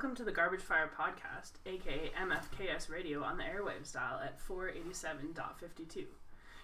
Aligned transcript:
Welcome 0.00 0.16
to 0.16 0.24
the 0.24 0.32
Garbage 0.32 0.62
Fire 0.62 0.90
Podcast, 0.98 1.58
aka 1.66 2.10
MFKS 2.18 2.88
Radio 2.88 3.22
on 3.22 3.36
the 3.36 3.44
airwaves 3.44 3.92
dial 3.92 4.18
at 4.24 4.40
487.52. 4.48 6.06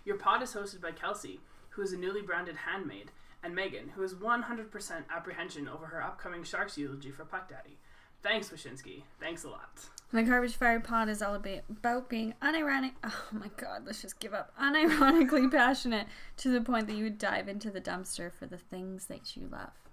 Your 0.07 0.17
pod 0.17 0.43
is 0.43 0.55
hosted 0.55 0.81
by 0.81 0.93
Kelsey, 0.93 1.41
who 1.69 1.83
is 1.83 1.93
a 1.93 1.99
newly 1.99 2.23
branded 2.23 2.57
handmaid, 2.57 3.11
and 3.43 3.55
Megan, 3.55 3.91
who 3.91 4.03
is 4.03 4.15
100% 4.15 4.71
apprehension 5.15 5.69
over 5.69 5.85
her 5.85 6.03
upcoming 6.03 6.45
Sharks 6.45 6.79
eulogy 6.79 7.11
for 7.11 7.27
Puck 7.27 7.51
Daddy. 7.51 7.77
Thanks, 8.23 8.49
Wyszynski. 8.49 9.03
Thanks 9.21 9.45
a 9.45 9.51
lot. 9.51 9.81
The 10.15 10.23
Garbage 10.23 10.57
Fire 10.57 10.81
Pod 10.81 11.11
is 11.11 11.21
all 11.21 11.35
about, 11.35 12.09
being 12.09 12.33
unironic. 12.41 12.93
Oh 13.05 13.29
my 13.33 13.51
god, 13.59 13.83
let's 13.85 14.01
just 14.01 14.19
give 14.19 14.33
up. 14.33 14.55
Unironically 14.59 15.51
passionate 15.53 16.07
to 16.39 16.49
the 16.49 16.63
point 16.63 16.87
that 16.87 16.97
you 16.97 17.05
would 17.05 17.19
dive 17.19 17.49
into 17.49 17.71
the 17.71 17.83
dumpster 17.83 18.33
for 18.33 18.47
the 18.47 18.57
things 18.57 19.09
that 19.09 19.37
you 19.37 19.47
love. 19.47 19.86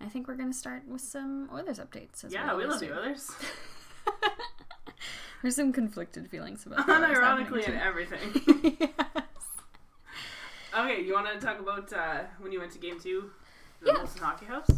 I 0.00 0.06
think 0.06 0.28
we're 0.28 0.36
going 0.36 0.52
to 0.52 0.56
start 0.58 0.82
with 0.86 1.00
some 1.00 1.48
Oilers 1.52 1.78
updates. 1.78 2.24
As 2.24 2.32
yeah, 2.32 2.46
we 2.54 2.64
always 2.64 2.68
love 2.68 2.80
do. 2.80 2.86
the 2.88 2.98
Oilers. 2.98 3.30
There's 5.42 5.56
some 5.56 5.72
conflicted 5.72 6.28
feelings 6.28 6.66
about 6.66 6.88
Oilers 6.88 7.16
Unironically 7.18 7.66
and 7.68 7.80
everything. 7.80 8.76
yes. 8.80 8.90
Okay, 10.76 11.02
you 11.02 11.14
want 11.14 11.26
to 11.32 11.44
talk 11.44 11.60
about 11.60 11.92
uh, 11.92 12.20
when 12.40 12.52
you 12.52 12.58
went 12.60 12.72
to 12.72 12.78
game 12.78 12.98
two? 13.00 13.30
The 13.80 13.92
Yeah. 13.92 13.98
Molson 14.00 14.18
Hockey 14.20 14.46
House? 14.46 14.68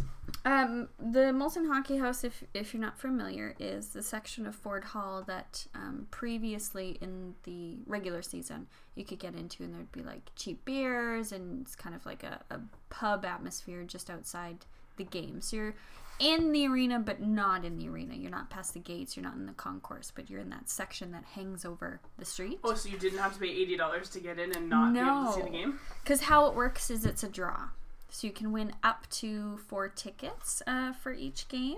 Um, 0.45 0.87
the 0.99 1.31
Molson 1.33 1.67
Hockey 1.67 1.97
House, 1.97 2.23
if 2.23 2.43
if 2.53 2.73
you're 2.73 2.81
not 2.81 2.97
familiar, 2.99 3.55
is 3.59 3.89
the 3.89 4.01
section 4.01 4.45
of 4.47 4.55
Ford 4.55 4.83
Hall 4.85 5.23
that 5.27 5.67
um, 5.75 6.07
previously 6.11 6.97
in 7.01 7.35
the 7.43 7.77
regular 7.85 8.21
season 8.21 8.67
you 8.95 9.03
could 9.03 9.19
get 9.19 9.35
into, 9.35 9.63
and 9.63 9.73
there'd 9.73 9.91
be 9.91 10.01
like 10.01 10.31
cheap 10.35 10.63
beers, 10.65 11.31
and 11.31 11.61
it's 11.61 11.75
kind 11.75 11.95
of 11.95 12.05
like 12.05 12.23
a, 12.23 12.41
a 12.49 12.59
pub 12.89 13.25
atmosphere 13.25 13.83
just 13.83 14.09
outside 14.09 14.65
the 15.03 15.09
game. 15.09 15.41
So 15.41 15.55
you're 15.57 15.75
in 16.19 16.51
the 16.51 16.67
arena, 16.67 16.99
but 16.99 17.19
not 17.21 17.65
in 17.65 17.77
the 17.77 17.89
arena. 17.89 18.13
You're 18.13 18.29
not 18.31 18.49
past 18.49 18.73
the 18.73 18.79
gates. 18.79 19.15
You're 19.17 19.23
not 19.23 19.33
in 19.35 19.47
the 19.47 19.53
concourse, 19.53 20.11
but 20.13 20.29
you're 20.29 20.39
in 20.39 20.49
that 20.49 20.69
section 20.69 21.11
that 21.11 21.23
hangs 21.35 21.65
over 21.65 21.99
the 22.19 22.25
street. 22.25 22.59
Oh, 22.63 22.75
so 22.75 22.89
you 22.89 22.97
didn't 22.99 23.19
have 23.19 23.33
to 23.33 23.39
pay 23.39 23.47
$80 23.65 24.11
to 24.13 24.19
get 24.19 24.37
in 24.37 24.55
and 24.55 24.69
not 24.69 24.93
be 24.93 24.99
able 24.99 25.25
to 25.25 25.33
see 25.33 25.41
the 25.41 25.45
No. 25.47 25.51
game? 25.51 25.79
Because 26.03 26.21
how 26.21 26.45
it 26.45 26.53
works 26.55 26.91
is 26.91 27.05
it's 27.05 27.23
a 27.23 27.29
draw. 27.29 27.69
So 28.09 28.27
you 28.27 28.33
can 28.33 28.51
win 28.51 28.73
up 28.83 29.09
to 29.21 29.57
four 29.57 29.87
tickets 29.89 30.61
uh, 30.67 30.93
for 30.93 31.11
each 31.13 31.47
game. 31.47 31.77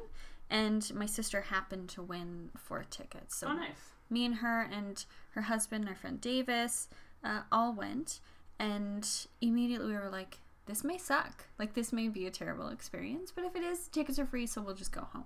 And 0.49 0.94
my 0.94 1.05
sister 1.05 1.41
happened 1.41 1.88
to 1.89 2.01
win 2.01 2.49
four 2.57 2.83
tickets. 2.89 3.38
So 3.38 3.47
Oh, 3.47 3.53
nice. 3.53 3.71
me 4.09 4.25
and 4.25 4.35
her 4.35 4.61
and 4.69 5.05
her 5.31 5.44
husband, 5.44 5.88
our 5.88 5.95
friend 5.95 6.19
Davis, 6.19 6.89
uh, 7.23 7.41
all 7.51 7.71
went. 7.73 8.19
And 8.59 9.07
immediately 9.41 9.88
we 9.88 9.94
were 9.97 10.09
like, 10.09 10.39
this 10.66 10.83
may 10.83 10.97
suck. 10.97 11.45
Like, 11.59 11.73
this 11.73 11.92
may 11.94 12.08
be 12.08 12.25
a 12.25 12.31
terrible 12.31 12.69
experience. 12.69 13.31
But 13.36 13.45
if 13.45 13.56
it 13.56 13.64
is, 13.64 13.88
tickets 13.88 14.19
are 14.19 14.25
free, 14.25 14.45
so 14.45 14.61
we'll 14.61 14.75
just 14.75 14.92
go 14.92 15.02
home. 15.14 15.25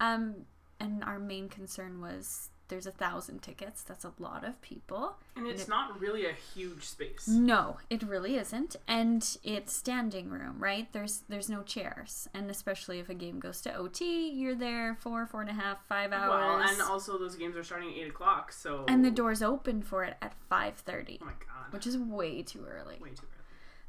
Um, 0.00 0.34
and 0.80 1.04
our 1.04 1.18
main 1.18 1.48
concern 1.48 2.00
was 2.00 2.48
there's 2.68 2.86
a 2.86 2.90
thousand 2.90 3.42
tickets. 3.42 3.82
That's 3.82 4.04
a 4.04 4.12
lot 4.18 4.44
of 4.44 4.60
people. 4.62 5.16
And 5.36 5.46
it's 5.46 5.64
it- 5.64 5.68
not 5.68 6.00
really 6.00 6.24
a 6.24 6.32
huge 6.32 6.84
space. 6.84 7.28
No, 7.28 7.76
it 7.90 8.02
really 8.02 8.36
isn't, 8.36 8.76
and 8.88 9.36
it's 9.44 9.74
standing 9.74 10.30
room, 10.30 10.56
right? 10.58 10.90
There's 10.92 11.22
there's 11.28 11.50
no 11.50 11.62
chairs, 11.62 12.28
and 12.32 12.50
especially 12.50 12.98
if 12.98 13.08
a 13.10 13.14
game 13.14 13.38
goes 13.40 13.60
to 13.62 13.74
OT, 13.74 14.30
you're 14.30 14.54
there 14.54 14.96
for 14.98 15.26
four 15.26 15.42
and 15.42 15.50
a 15.50 15.54
half, 15.54 15.86
five 15.86 16.12
hours, 16.12 16.30
Well, 16.30 16.60
and 16.68 16.80
also 16.82 17.18
those 17.18 17.36
games 17.36 17.56
are 17.56 17.62
starting 17.64 17.90
at 17.90 17.96
8 17.98 18.08
o'clock, 18.08 18.52
so. 18.52 18.84
and 18.88 19.04
the 19.04 19.10
doors 19.10 19.42
open 19.42 19.82
for 19.82 20.02
it 20.04 20.16
at 20.22 20.32
five 20.48 20.76
thirty, 20.76 21.18
Oh 21.20 21.26
my 21.26 21.32
god. 21.32 21.72
which 21.72 21.86
is 21.86 21.98
way 21.98 22.42
too 22.42 22.64
early. 22.66 22.96
Way 23.00 23.10
too 23.10 23.26
early. 23.34 23.41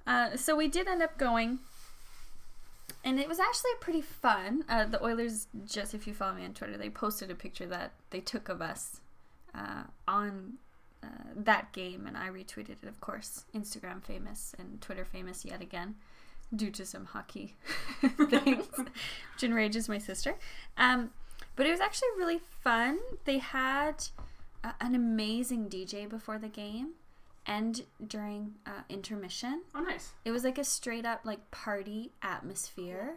Uh, 0.06 0.36
so 0.36 0.56
we 0.56 0.68
did 0.68 0.88
end 0.88 1.02
up 1.02 1.18
going, 1.18 1.59
and 3.04 3.20
it 3.20 3.28
was 3.28 3.40
actually 3.40 3.72
pretty 3.80 4.02
fun. 4.02 4.64
Uh, 4.68 4.86
the 4.86 5.04
Oilers, 5.04 5.48
just 5.66 5.94
if 5.94 6.08
you 6.08 6.14
follow 6.14 6.33
me 6.33 6.45
on 6.45 6.54
Twitter, 6.54 6.77
they 6.77 6.89
posted 6.89 7.32
a 7.32 7.36
picture 7.36 7.66
that 7.67 7.94
they 8.10 8.20
took 8.20 8.50
of 8.50 8.61
us 8.61 9.00
uh, 9.55 9.83
on 10.08 10.54
uh, 11.04 11.08
that 11.36 11.72
game, 11.73 12.05
and 12.08 12.17
I 12.17 12.30
retweeted 12.30 12.83
it, 12.83 12.88
of 12.88 13.00
course. 13.02 13.45
Instagram 13.55 14.04
famous 14.04 14.54
and 14.58 14.82
Twitter 14.82 15.05
famous 15.05 15.45
yet 15.45 15.61
again, 15.61 15.95
due 16.56 16.72
to 16.72 16.86
some 16.86 17.06
hockey 17.06 17.56
things, 18.30 18.67
which 18.77 19.44
enrages 19.44 19.88
my 19.88 19.98
sister. 19.98 20.36
Um, 20.77 21.11
but 21.56 21.66
it 21.66 21.72
was 21.72 21.80
actually 21.80 22.10
really 22.17 22.39
fun. 22.39 23.00
They 23.26 23.38
had 23.38 24.06
uh, 24.64 24.72
an 24.82 24.95
amazing 24.95 25.70
DJ 25.70 26.10
before 26.10 26.38
the 26.39 26.48
game 26.48 26.94
and 27.45 27.83
during 28.05 28.55
uh, 28.65 28.81
intermission. 28.89 29.64
Oh, 29.76 29.81
nice. 29.81 30.11
It 30.26 30.31
was 30.31 30.43
like 30.43 30.58
a 30.58 30.64
straight 30.64 31.05
up 31.05 31.21
like 31.23 31.52
party 31.52 32.11
atmosphere. 32.21 33.15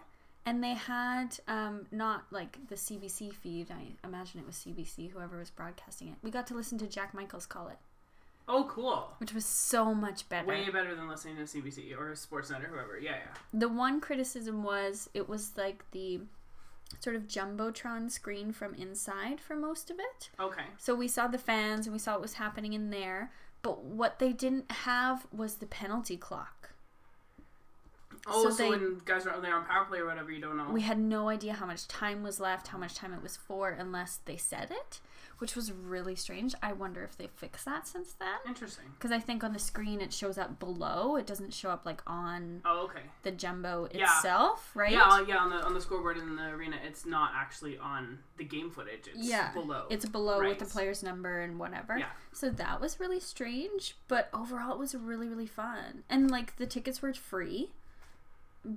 And 0.48 0.62
they 0.62 0.74
had 0.74 1.38
um, 1.48 1.86
not 1.90 2.26
like 2.30 2.56
the 2.68 2.76
CBC 2.76 3.34
feed. 3.34 3.66
I 3.70 4.06
imagine 4.06 4.38
it 4.40 4.46
was 4.46 4.54
CBC, 4.56 5.10
whoever 5.10 5.38
was 5.38 5.50
broadcasting 5.50 6.06
it. 6.08 6.14
We 6.22 6.30
got 6.30 6.46
to 6.48 6.54
listen 6.54 6.78
to 6.78 6.86
Jack 6.86 7.12
Michaels 7.14 7.46
call 7.46 7.66
it, 7.66 7.78
Oh, 8.46 8.64
cool. 8.70 9.12
which 9.18 9.34
was 9.34 9.44
so 9.44 9.92
much 9.92 10.28
better. 10.28 10.46
Way 10.46 10.70
better 10.70 10.94
than 10.94 11.08
listening 11.08 11.34
to 11.38 11.42
CBC 11.42 11.98
or 11.98 12.12
Sportsnet 12.12 12.62
or 12.62 12.68
whoever. 12.68 12.96
Yeah, 12.96 13.16
yeah. 13.16 13.34
The 13.52 13.68
one 13.68 14.00
criticism 14.00 14.62
was 14.62 15.10
it 15.14 15.28
was 15.28 15.50
like 15.56 15.84
the 15.90 16.20
sort 17.00 17.16
of 17.16 17.26
jumbotron 17.26 18.08
screen 18.08 18.52
from 18.52 18.72
inside 18.74 19.40
for 19.40 19.56
most 19.56 19.90
of 19.90 19.96
it. 19.98 20.30
Okay. 20.38 20.62
So 20.78 20.94
we 20.94 21.08
saw 21.08 21.26
the 21.26 21.38
fans 21.38 21.86
and 21.88 21.92
we 21.92 21.98
saw 21.98 22.12
what 22.12 22.22
was 22.22 22.34
happening 22.34 22.72
in 22.72 22.90
there, 22.90 23.32
but 23.66 23.82
what 23.82 24.18
they 24.20 24.32
didn't 24.32 24.70
have 24.70 25.26
was 25.32 25.56
the 25.56 25.66
penalty 25.66 26.16
clock. 26.16 26.70
Oh, 28.28 28.44
So 28.44 28.50
so, 28.50 28.56
they- 28.62 28.70
when 28.70 29.00
guys 29.04 29.26
are 29.26 29.40
there 29.40 29.54
on 29.56 29.64
power 29.66 29.84
play 29.86 29.98
or 29.98 30.06
whatever, 30.06 30.30
you 30.30 30.40
don't 30.40 30.56
know. 30.56 30.68
We 30.70 30.82
had 30.82 30.98
no 30.98 31.28
idea 31.28 31.54
how 31.54 31.66
much 31.66 31.86
time 31.88 32.22
was 32.22 32.38
left, 32.40 32.68
how 32.68 32.78
much 32.78 32.94
time 32.94 33.12
it 33.12 33.22
was 33.22 33.36
for, 33.36 33.70
unless 33.70 34.18
they 34.24 34.36
said 34.36 34.70
it, 34.70 35.00
which 35.38 35.54
was 35.54 35.70
really 35.72 36.14
strange. 36.14 36.54
I 36.62 36.72
wonder 36.72 37.02
if 37.04 37.16
they 37.16 37.26
fixed 37.26 37.64
that 37.66 37.86
since 37.86 38.12
then. 38.14 38.28
Interesting. 38.46 38.86
Because 38.96 39.12
I 39.12 39.18
think 39.20 39.44
on 39.44 39.52
the 39.52 39.58
screen 39.58 40.00
it 40.00 40.12
shows 40.12 40.38
up 40.38 40.58
below. 40.58 41.16
It 41.16 41.26
doesn't 41.26 41.52
show 41.52 41.70
up 41.70 41.84
like 41.84 42.02
on 42.06 42.62
Oh, 42.64 42.84
okay. 42.84 43.02
the 43.22 43.32
jumbo 43.32 43.88
Yeah. 43.92 44.04
itself, 44.04 44.70
right? 44.74 44.92
Yeah, 44.92 45.02
uh, 45.02 45.24
yeah. 45.28 45.36
On 45.38 45.50
the 45.50 45.56
on 45.64 45.74
the 45.74 45.80
scoreboard 45.80 46.16
in 46.18 46.36
the 46.36 46.48
arena, 46.50 46.76
it's 46.84 47.04
not 47.04 47.32
actually 47.34 47.76
on 47.78 48.18
the 48.38 48.44
game 48.44 48.70
footage. 48.70 49.08
It's 49.08 49.18
Yeah, 49.28 49.52
below. 49.52 49.86
It's 49.90 50.06
below 50.06 50.40
with 50.40 50.58
the 50.58 50.64
player's 50.64 51.02
number 51.02 51.40
and 51.40 51.58
whatever. 51.58 51.98
Yeah. 51.98 52.10
So 52.32 52.48
that 52.50 52.80
was 52.80 52.98
really 53.00 53.20
strange, 53.20 53.96
but 54.08 54.28
overall 54.32 54.72
it 54.72 54.78
was 54.78 54.94
really 54.94 55.28
really 55.28 55.46
fun. 55.46 56.04
And 56.08 56.30
like 56.30 56.56
the 56.56 56.66
tickets 56.66 57.02
were 57.02 57.12
free. 57.14 57.72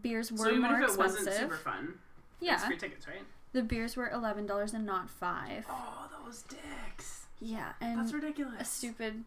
Beers 0.02 0.32
were 0.32 0.38
so 0.38 0.50
even 0.50 0.62
more 0.62 0.74
if 0.74 0.82
it 0.82 0.84
expensive. 0.90 1.18
wasn't 1.26 1.36
super 1.38 1.58
fun, 1.58 2.00
it's 2.40 2.46
yeah, 2.46 2.58
free 2.68 2.78
tickets, 2.78 3.08
right? 3.08 3.24
The 3.54 3.62
beers 3.64 3.96
were 3.96 4.10
eleven 4.10 4.46
dollars 4.46 4.74
and 4.74 4.86
not 4.86 5.10
five. 5.10 5.66
Oh, 5.70 6.10
those 6.26 6.44
dicks. 6.44 7.26
Yeah, 7.42 7.72
and 7.82 8.00
That's 8.00 8.14
ridiculous. 8.14 8.60
a 8.62 8.66
stupid 8.66 9.24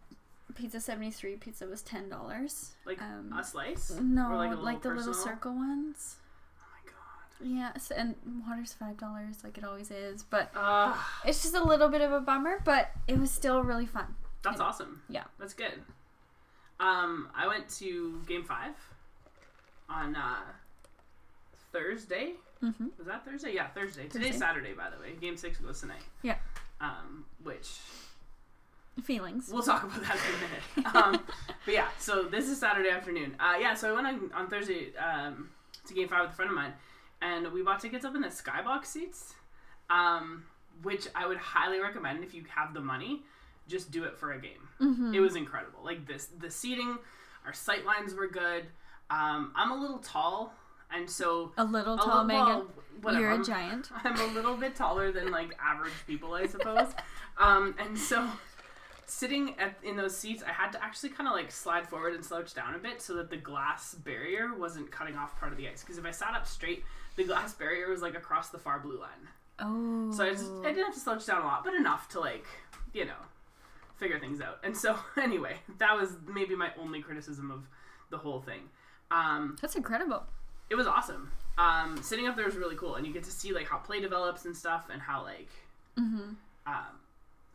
pizza 0.55 0.81
73 0.81 1.37
pizza 1.37 1.65
was 1.67 1.83
$10 1.83 2.69
like 2.85 3.01
um, 3.01 3.33
a 3.35 3.43
slice. 3.43 3.91
no 3.99 4.31
Or 4.33 4.37
like, 4.37 4.55
like 4.59 4.83
the 4.83 4.91
little 4.91 5.15
circle 5.15 5.55
ones 5.55 6.17
Oh 6.61 6.67
my 6.75 6.91
god. 6.91 7.57
yeah 7.59 7.79
so, 7.79 7.95
and 7.97 8.15
water's 8.47 8.77
$5 8.79 9.43
like 9.45 9.57
it 9.57 9.65
always 9.65 9.91
is 9.91 10.23
but 10.25 10.51
Uh, 10.55 10.95
it's 11.25 11.41
just 11.41 11.55
a 11.55 11.65
little 11.65 11.89
bit 11.89 12.03
of 12.03 12.13
a 12.13 12.21
bummer 12.21 12.59
but 12.67 12.91
it 13.09 13.19
was 13.19 13.31
still 13.31 13.63
really 13.63 13.87
fun 13.87 14.15
that's 14.43 14.61
awesome. 14.61 15.01
yeah 15.09 15.25
That's 15.39 15.55
good. 15.55 15.73
Um, 16.79 17.31
I 17.35 17.47
went 17.47 17.71
to 17.79 18.21
game 18.27 18.45
five 18.45 18.75
on 19.89 20.15
uh, 20.17 20.41
Thursday. 21.73 22.33
Mm-hmm. 22.63 22.87
Was 22.99 23.07
that 23.07 23.25
Thursday? 23.25 23.55
Yeah, 23.55 23.69
Thursday. 23.69 24.05
Thursday. 24.05 24.19
Today's 24.19 24.39
Saturday, 24.39 24.73
by 24.73 24.91
the 24.91 25.01
way. 25.01 25.15
Game 25.21 25.37
six 25.37 25.59
goes 25.59 25.81
tonight. 25.81 26.03
Yeah. 26.23 26.37
Um, 26.81 27.25
which 27.43 27.69
feelings 29.03 29.49
we'll 29.51 29.63
talk 29.63 29.85
about 29.85 30.03
that 30.03 30.17
in 30.17 30.35
a 30.35 30.83
minute. 30.83 30.95
Um, 30.95 31.25
but 31.65 31.75
yeah, 31.75 31.89
so 31.99 32.25
this 32.25 32.49
is 32.49 32.59
Saturday 32.59 32.91
afternoon. 32.91 33.37
Uh, 33.41 33.55
yeah, 33.59 33.75
so 33.75 33.91
I 33.91 33.93
went 33.93 34.07
on, 34.07 34.31
on 34.35 34.49
Thursday 34.49 34.95
um, 34.97 35.49
to 35.87 35.95
game 35.95 36.09
five 36.09 36.23
with 36.23 36.33
a 36.33 36.35
friend 36.35 36.51
of 36.51 36.57
mine, 36.57 36.73
and 37.23 37.51
we 37.53 37.63
bought 37.63 37.81
tickets 37.81 38.05
up 38.05 38.15
in 38.15 38.21
the 38.21 38.29
skybox 38.29 38.87
seats, 38.87 39.35
um, 39.89 40.45
which 40.83 41.07
I 41.15 41.27
would 41.27 41.39
highly 41.39 41.81
recommend 41.81 42.23
if 42.25 42.35
you 42.35 42.45
have 42.55 42.75
the 42.75 42.81
money. 42.81 43.23
Just 43.69 43.91
do 43.91 44.05
it 44.05 44.19
for 44.19 44.33
a 44.33 44.41
game. 44.41 44.69
mm-hmm. 44.81 45.15
It 45.15 45.21
was 45.21 45.37
incredible. 45.37 45.81
Like 45.85 46.07
this, 46.07 46.27
the 46.39 46.51
seating, 46.51 46.99
our 47.47 47.53
sight 47.53 47.87
lines 47.87 48.15
were 48.15 48.27
good. 48.27 48.67
Um, 49.09 49.53
I'm 49.55 49.71
a 49.71 49.77
little 49.77 49.99
tall, 49.99 50.53
and 50.95 51.09
so 51.09 51.53
a 51.57 51.65
little 51.65 51.95
a 51.95 51.99
tall 51.99 52.25
little- 52.25 52.47
megan 52.47 52.67
well, 53.03 53.19
you're 53.19 53.31
a 53.31 53.35
I'm- 53.35 53.45
giant 53.45 53.91
I'm 54.05 54.19
a 54.21 54.27
little 54.33 54.57
bit 54.57 54.77
taller 54.77 55.11
than 55.11 55.31
like 55.31 55.57
average 55.61 55.93
people, 56.07 56.35
I 56.35 56.47
suppose. 56.47 56.89
Um, 57.37 57.75
and 57.79 57.99
so 57.99 58.29
sitting 59.07 59.59
at, 59.59 59.77
in 59.83 59.97
those 59.97 60.17
seats, 60.17 60.43
I 60.47 60.53
had 60.53 60.71
to 60.73 60.83
actually 60.83 61.11
kind 61.11 61.29
of 61.29 61.35
like 61.35 61.51
slide 61.51 61.89
forward 61.89 62.15
and 62.15 62.25
slouch 62.25 62.55
down 62.55 62.75
a 62.75 62.79
bit 62.79 63.03
so 63.03 63.15
that 63.15 63.29
the 63.31 63.37
glass 63.37 63.95
barrier 63.95 64.55
wasn't 64.57 64.91
cutting 64.91 65.17
off 65.17 65.39
part 65.39 65.53
of 65.53 65.59
the 65.59 65.69
ice. 65.69 65.81
Because 65.83 65.99
if 65.99 66.05
I 66.07 66.11
sat 66.13 66.35
up 66.35 66.47
straight, 66.47 66.85
the 67.17 67.25
glass 67.25 67.55
barrier 67.55 67.89
was 67.89 68.03
like 68.03 68.15
across 68.15 68.51
the 68.51 68.59
far 68.59 68.79
blue 68.79 68.99
line. 69.01 69.29
oh 69.59 70.13
So 70.13 70.25
I 70.25 70.31
just 70.31 70.51
I 70.61 70.69
didn't 70.69 70.85
have 70.87 70.95
to 70.95 71.01
slouch 71.01 71.27
down 71.27 71.43
a 71.43 71.45
lot, 71.45 71.65
but 71.65 71.75
enough 71.75 72.09
to 72.11 72.21
like 72.21 72.47
you 72.93 73.05
know 73.05 73.21
figure 73.97 74.19
things 74.21 74.41
out. 74.41 74.59
And 74.63 74.77
so 74.77 74.97
anyway, 75.21 75.57
that 75.79 75.97
was 75.99 76.17
maybe 76.33 76.55
my 76.55 76.71
only 76.81 77.03
criticism 77.03 77.51
of 77.51 77.67
the 78.11 78.19
whole 78.19 78.41
thing. 78.41 78.61
Um, 79.11 79.57
that's 79.61 79.75
incredible 79.77 80.25
it 80.73 80.77
was 80.77 80.87
awesome. 80.87 81.31
Um, 81.59 82.01
sitting 82.03 82.27
up 82.27 82.35
there 82.35 82.47
was 82.47 82.57
really 82.57 82.77
cool, 82.77 82.95
and 82.97 83.07
you 83.07 83.13
get 83.13 83.25
to 83.25 83.31
see 83.31 83.53
like 83.53 83.69
how 83.69 83.77
play 83.79 84.01
develops 84.01 84.47
and 84.47 84.57
stuff, 84.57 84.89
and 84.93 85.01
how 85.03 85.23
like 85.23 85.51
Mm-hmm. 85.99 86.31
um, 86.67 86.93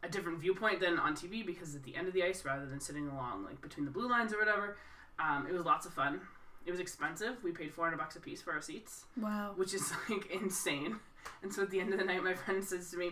a 0.04 0.08
different 0.08 0.38
viewpoint 0.40 0.80
than 0.80 1.00
on 1.00 1.16
TV 1.16 1.44
because 1.44 1.74
at 1.76 1.84
the 1.84 1.96
end 1.96 2.08
of 2.08 2.14
the 2.14 2.24
ice 2.24 2.46
rather 2.46 2.68
than 2.68 2.80
sitting 2.80 3.08
along 3.10 3.44
like 3.46 3.60
between 3.62 3.84
the 3.86 3.92
blue 3.92 4.08
lines 4.08 4.32
or 4.32 4.38
whatever. 4.38 4.78
Um, 5.20 5.48
it 5.50 5.54
was 5.54 5.66
lots 5.66 5.88
of 5.88 5.94
fun. 5.94 6.22
It 6.68 6.72
was 6.72 6.80
expensive. 6.80 7.44
We 7.44 7.52
paid 7.52 7.74
400 7.74 7.98
bucks 7.98 8.16
a 8.16 8.20
piece 8.20 8.40
for 8.42 8.54
our 8.54 8.62
seats, 8.62 9.06
Wow. 9.20 9.54
which 9.56 9.74
is 9.74 9.92
like 10.10 10.30
insane. 10.30 10.98
And 11.42 11.52
so 11.52 11.64
at 11.64 11.72
the 11.72 11.80
end 11.80 11.94
of 11.94 11.98
the 12.00 12.06
night, 12.06 12.24
my 12.24 12.36
friend 12.36 12.64
says 12.64 12.92
to 12.92 12.98
me, 12.98 13.12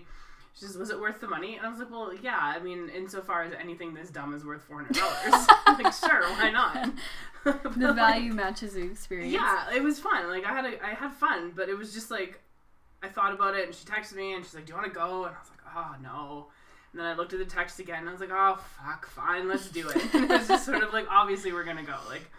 she 0.55 0.65
says, 0.65 0.77
"Was 0.77 0.89
it 0.89 0.99
worth 0.99 1.19
the 1.19 1.27
money?" 1.27 1.57
And 1.57 1.65
I 1.65 1.69
was 1.69 1.79
like, 1.79 1.91
"Well, 1.91 2.13
yeah. 2.21 2.39
I 2.39 2.59
mean, 2.59 2.89
insofar 2.89 3.43
as 3.43 3.53
anything 3.53 3.93
this 3.93 4.09
dumb 4.09 4.33
is 4.33 4.45
worth 4.45 4.63
four 4.63 4.77
hundred 4.77 4.95
dollars, 4.95 5.47
like 5.67 5.93
sure, 5.93 6.23
why 6.33 6.49
not?" 6.51 6.91
The 7.45 7.53
like, 7.77 7.95
value 7.95 8.33
matches 8.33 8.73
the 8.73 8.81
experience. 8.81 9.31
yeah, 9.31 9.71
it 9.71 9.83
was 9.83 9.99
fun. 9.99 10.27
Like 10.29 10.45
I 10.45 10.51
had 10.51 10.65
a, 10.65 10.83
I 10.83 10.95
had 10.95 11.13
fun, 11.13 11.51
but 11.55 11.69
it 11.69 11.77
was 11.77 11.93
just 11.93 12.09
like 12.09 12.41
I 13.03 13.07
thought 13.07 13.33
about 13.33 13.55
it, 13.55 13.67
and 13.67 13.75
she 13.75 13.85
texted 13.85 14.15
me, 14.15 14.33
and 14.33 14.43
she's 14.43 14.55
like, 14.55 14.65
"Do 14.65 14.71
you 14.71 14.77
want 14.77 14.91
to 14.91 14.93
go?" 14.99 15.25
And 15.25 15.35
I 15.35 15.39
was 15.39 15.49
like, 15.51 15.75
"Oh 15.75 15.95
no." 16.01 16.47
And 16.91 16.99
then 16.99 17.05
I 17.05 17.13
looked 17.13 17.33
at 17.33 17.39
the 17.39 17.45
text 17.45 17.79
again, 17.79 17.99
and 17.99 18.09
I 18.09 18.11
was 18.13 18.21
like, 18.21 18.31
"Oh 18.31 18.57
fuck, 18.83 19.05
fine, 19.07 19.47
let's 19.47 19.69
do 19.69 19.87
it." 19.89 20.15
And 20.15 20.23
it 20.23 20.29
was 20.29 20.47
just 20.47 20.65
sort 20.65 20.81
of 20.81 20.91
like, 20.91 21.05
obviously 21.11 21.53
we're 21.53 21.65
gonna 21.65 21.83
go. 21.83 21.97
Like, 22.09 22.31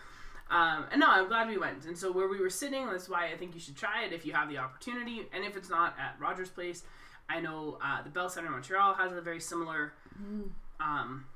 um, 0.51 0.87
and 0.91 0.99
no, 1.01 1.07
I'm 1.09 1.29
glad 1.29 1.47
we 1.47 1.59
went. 1.59 1.85
And 1.85 1.97
so 1.97 2.11
where 2.11 2.27
we 2.27 2.41
were 2.41 2.51
sitting, 2.51 2.87
that's 2.87 3.09
why 3.09 3.31
I 3.31 3.37
think 3.37 3.55
you 3.55 3.61
should 3.61 3.77
try 3.77 4.05
it 4.05 4.13
if 4.13 4.27
you 4.27 4.33
have 4.33 4.49
the 4.49 4.59
opportunity, 4.59 5.29
and 5.33 5.45
if 5.45 5.57
it's 5.57 5.71
not 5.71 5.95
at 6.01 6.17
Rogers 6.19 6.49
Place. 6.51 6.83
I 7.29 7.41
know 7.41 7.79
uh, 7.83 8.03
the 8.03 8.11
Bell 8.11 8.29
Center 8.29 8.47
in 8.47 8.53
Montreal 8.53 8.95
has 8.95 9.13
a 9.13 9.21
very 9.21 9.41
similar 9.41 9.93
Mm. 10.23 10.49
um, 10.81 11.27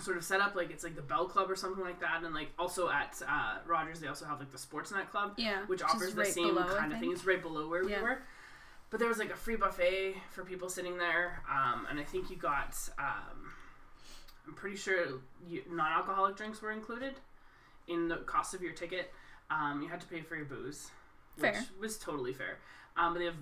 sort 0.00 0.16
of 0.16 0.24
setup. 0.24 0.54
Like 0.54 0.70
it's 0.70 0.82
like 0.84 0.94
the 0.96 1.02
Bell 1.02 1.26
Club 1.26 1.50
or 1.50 1.56
something 1.56 1.84
like 1.84 2.00
that, 2.00 2.22
and 2.24 2.32
like 2.34 2.48
also 2.58 2.88
at 2.88 3.20
uh, 3.28 3.58
Rogers 3.66 4.00
they 4.00 4.06
also 4.06 4.24
have 4.24 4.38
like 4.38 4.50
the 4.52 4.58
Sportsnet 4.58 5.10
Club 5.10 5.32
Yeah. 5.36 5.60
which 5.66 5.80
is 5.80 5.84
offers 5.84 6.14
the 6.14 6.20
right 6.22 6.32
same 6.32 6.54
below, 6.54 6.66
kind 6.76 6.92
of 6.92 6.98
thing. 7.00 7.08
think. 7.10 7.14
It's 7.14 7.26
right 7.26 7.42
below 7.42 7.68
where 7.68 7.84
we 7.84 7.92
were. 7.92 8.18
But 8.90 9.00
there 9.00 9.08
was 9.08 9.18
like 9.18 9.30
a 9.30 9.36
free 9.36 9.56
buffet 9.56 10.14
for 10.30 10.44
people 10.44 10.70
sitting 10.70 10.96
there, 10.96 11.42
um, 11.52 11.86
and 11.90 11.98
I 12.00 12.04
think 12.04 12.30
you 12.30 12.36
got. 12.36 12.74
Um, 12.98 13.52
I'm 14.46 14.54
pretty 14.54 14.76
sure 14.76 15.20
you, 15.46 15.62
non-alcoholic 15.70 16.36
drinks 16.36 16.62
were 16.62 16.72
included 16.72 17.12
in 17.86 18.08
the 18.08 18.16
cost 18.18 18.54
of 18.54 18.62
your 18.62 18.72
ticket. 18.72 19.12
Um, 19.50 19.82
you 19.82 19.88
had 19.88 20.00
to 20.00 20.06
pay 20.06 20.22
for 20.22 20.36
your 20.36 20.46
booze, 20.46 20.90
which 21.36 21.52
Fair. 21.52 21.64
was 21.78 21.98
totally 21.98 22.32
fair. 22.32 22.56
Um, 22.96 23.12
but 23.12 23.18
they 23.18 23.26
have 23.26 23.34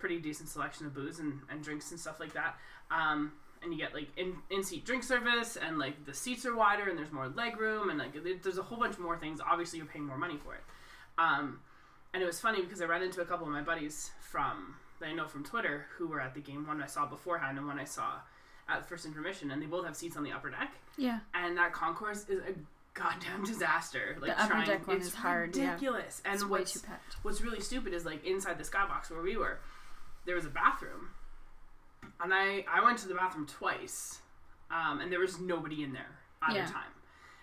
pretty 0.00 0.18
decent 0.18 0.48
selection 0.48 0.86
of 0.86 0.94
booze 0.94 1.20
and, 1.20 1.40
and 1.50 1.62
drinks 1.62 1.90
and 1.92 2.00
stuff 2.00 2.18
like 2.18 2.32
that. 2.32 2.56
Um, 2.90 3.32
and 3.62 3.72
you 3.72 3.78
get 3.78 3.94
like 3.94 4.08
in 4.16 4.34
in 4.50 4.64
seat 4.64 4.84
drink 4.84 5.04
service, 5.04 5.56
and 5.56 5.78
like 5.78 6.04
the 6.06 6.14
seats 6.14 6.44
are 6.46 6.56
wider, 6.56 6.88
and 6.88 6.98
there's 6.98 7.12
more 7.12 7.28
leg 7.28 7.60
room, 7.60 7.90
and 7.90 7.98
like 7.98 8.12
there- 8.24 8.34
there's 8.42 8.58
a 8.58 8.62
whole 8.62 8.78
bunch 8.78 8.98
more 8.98 9.16
things. 9.18 9.40
Obviously, 9.40 9.78
you're 9.78 9.86
paying 9.86 10.06
more 10.06 10.18
money 10.18 10.38
for 10.38 10.54
it. 10.54 10.62
Um, 11.18 11.60
and 12.12 12.22
it 12.22 12.26
was 12.26 12.40
funny 12.40 12.62
because 12.62 12.80
I 12.82 12.86
ran 12.86 13.02
into 13.02 13.20
a 13.20 13.24
couple 13.24 13.46
of 13.46 13.52
my 13.52 13.60
buddies 13.62 14.10
from 14.20 14.74
that 14.98 15.08
I 15.10 15.12
know 15.12 15.28
from 15.28 15.44
Twitter 15.44 15.86
who 15.96 16.08
were 16.08 16.20
at 16.20 16.34
the 16.34 16.40
game. 16.40 16.66
One 16.66 16.82
I 16.82 16.86
saw 16.86 17.06
beforehand, 17.06 17.58
and 17.58 17.66
one 17.66 17.78
I 17.78 17.84
saw 17.84 18.14
at 18.68 18.88
first 18.88 19.04
intermission, 19.04 19.50
and 19.50 19.60
they 19.62 19.66
both 19.66 19.84
have 19.84 19.94
seats 19.96 20.16
on 20.16 20.22
the 20.24 20.32
upper 20.32 20.50
deck. 20.50 20.72
Yeah. 20.96 21.20
And 21.34 21.56
that 21.58 21.72
concourse 21.72 22.26
is 22.28 22.40
a 22.40 22.54
goddamn 22.94 23.44
disaster. 23.44 24.16
Like 24.20 24.30
The 24.30 24.40
upper 24.42 24.52
trying, 24.52 24.66
deck 24.66 24.86
one 24.88 24.96
is 24.96 25.14
hard, 25.14 25.54
yeah. 25.56 25.66
ridiculous. 25.72 26.22
And 26.24 26.34
It's 26.34 26.44
way 26.44 26.60
what's 26.60 26.82
what's 27.22 27.40
really 27.42 27.60
stupid 27.60 27.92
is 27.94 28.04
like 28.04 28.24
inside 28.24 28.58
the 28.58 28.64
skybox 28.64 29.10
where 29.10 29.22
we 29.22 29.36
were, 29.36 29.58
there 30.26 30.34
was 30.34 30.46
a 30.46 30.50
bathroom, 30.50 31.10
and 32.20 32.32
I 32.32 32.64
I 32.70 32.82
went 32.84 32.98
to 32.98 33.08
the 33.08 33.14
bathroom 33.14 33.46
twice, 33.46 34.20
um, 34.70 35.00
and 35.00 35.10
there 35.12 35.20
was 35.20 35.38
nobody 35.40 35.82
in 35.82 35.92
there 35.92 36.18
either 36.42 36.58
Yeah. 36.60 36.66
time. 36.66 36.92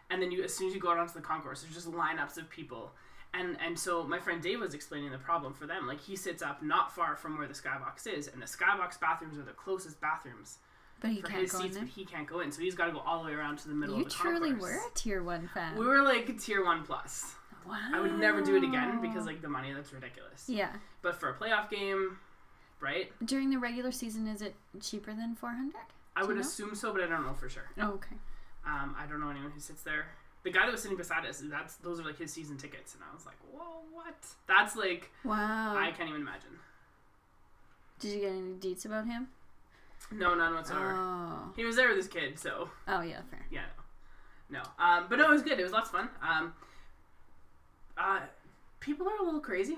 And 0.10 0.22
then 0.22 0.32
you 0.32 0.44
as 0.44 0.54
soon 0.54 0.70
as 0.70 0.74
you 0.74 0.80
go 0.80 0.92
out 0.92 0.98
onto 0.98 1.14
the 1.14 1.22
concourse, 1.22 1.62
there's 1.62 1.74
just 1.74 1.92
lineups 1.92 2.38
of 2.38 2.50
people. 2.50 2.92
And, 3.34 3.58
and 3.64 3.78
so 3.78 4.04
my 4.06 4.20
friend 4.20 4.42
Dave 4.42 4.62
was 4.62 4.74
explaining 4.74 5.12
the 5.12 5.18
problem 5.18 5.54
for 5.54 5.68
them. 5.68 5.86
Like 5.86 6.00
he 6.00 6.16
sits 6.16 6.42
up 6.42 6.64
not 6.64 6.96
far 6.96 7.16
from 7.18 7.38
where 7.38 7.46
the 7.48 7.54
skybox 7.54 8.08
is, 8.08 8.28
and 8.28 8.42
the 8.42 8.46
skybox 8.46 9.00
bathrooms 9.00 9.38
are 9.38 9.44
the 9.44 9.52
closest 9.52 10.00
bathrooms. 10.00 10.60
But 11.02 11.12
he 11.12 11.22
for 11.22 11.28
can't 11.28 11.42
his 11.42 11.52
go 11.52 11.58
in 11.60 11.64
seats, 11.66 11.76
there. 11.76 11.84
but 11.86 11.94
he 11.94 12.06
can't 12.06 12.26
go 12.26 12.40
in. 12.40 12.52
So 12.52 12.62
he's 12.62 12.74
got 12.74 12.86
to 12.88 12.92
go 12.94 13.00
all 13.00 13.20
the 13.22 13.26
way 13.30 13.34
around 13.36 13.58
to 13.60 13.68
the 13.68 13.76
middle 13.76 13.98
You 13.98 14.04
of 14.06 14.10
the 14.10 14.16
truly 14.16 14.50
concourse. 14.52 14.72
were 14.72 14.78
a 14.88 14.92
tier 14.96 15.22
one 15.22 15.48
fan. 15.54 15.76
We 15.78 15.86
were 15.86 16.02
like 16.02 16.40
tier 16.40 16.64
one 16.66 16.84
plus. 16.84 17.36
wow. 17.68 17.78
I 17.94 18.00
would 18.00 18.18
never 18.18 18.42
do 18.42 18.56
it 18.56 18.64
again 18.64 19.02
because 19.02 19.26
like 19.28 19.42
the 19.42 19.50
money 19.50 19.74
that's 19.74 19.92
ridiculous. 19.94 20.46
Yeah. 20.48 20.72
But 21.04 21.20
for 21.20 21.30
a 21.30 21.34
playoff 21.36 21.70
game, 21.70 22.18
right? 22.80 23.12
During 23.26 23.50
the 23.50 23.58
regular 23.58 23.92
season, 23.92 24.28
is 24.28 24.42
it 24.42 24.56
cheaper 24.82 25.14
than 25.14 25.36
four 25.36 25.50
hundred? 25.52 25.76
I 26.16 26.24
would 26.24 26.36
know? 26.36 26.42
assume 26.42 26.74
so, 26.76 26.92
but 26.94 27.04
I 27.04 27.08
don't 27.08 27.24
know 27.26 27.34
for 27.34 27.50
sure. 27.50 27.70
Oh, 27.80 27.92
okay. 27.94 28.16
Um, 28.66 28.96
I 28.98 29.06
don't 29.06 29.20
know 29.20 29.30
anyone 29.30 29.52
who 29.52 29.60
sits 29.60 29.84
there. 29.84 30.08
The 30.44 30.52
guy 30.52 30.66
that 30.66 30.72
was 30.72 30.82
sitting 30.82 30.98
beside 30.98 31.26
us, 31.26 31.42
that's 31.46 31.76
those 31.78 32.00
are 32.00 32.04
like 32.04 32.18
his 32.18 32.32
season 32.32 32.58
tickets, 32.58 32.94
and 32.96 33.04
I 33.10 33.14
was 33.14 33.26
like, 33.26 33.36
whoa, 33.52 33.82
what? 33.92 34.16
That's 34.48 34.76
like 34.76 35.12
Wow. 35.24 35.76
I 35.78 35.92
can't 35.92 36.10
even 36.10 36.22
imagine. 36.22 36.50
Did 38.00 38.14
you 38.14 38.20
get 38.22 38.32
any 38.32 38.54
deets 38.54 38.86
about 38.86 39.06
him? 39.08 39.28
No, 40.12 40.36
none 40.36 40.54
whatsoever. 40.54 40.94
Oh. 40.96 41.54
He 41.56 41.66
was 41.66 41.76
there 41.76 41.88
with 41.90 41.98
his 41.98 42.08
kid, 42.08 42.38
so 42.40 42.70
Oh 42.88 43.02
yeah, 43.02 43.22
fair. 43.32 43.46
yeah, 43.52 43.62
no, 44.50 44.60
no. 44.60 44.84
Um, 44.84 45.06
but 45.10 45.18
no, 45.18 45.26
it 45.26 45.32
was 45.32 45.42
good. 45.42 45.60
It 45.60 45.64
was 45.64 45.72
lots 45.72 45.90
of 45.90 45.96
fun. 45.96 46.10
Um, 46.22 46.54
uh, 47.98 48.20
people 48.80 49.08
are 49.08 49.18
a 49.20 49.24
little 49.24 49.40
crazy. 49.40 49.78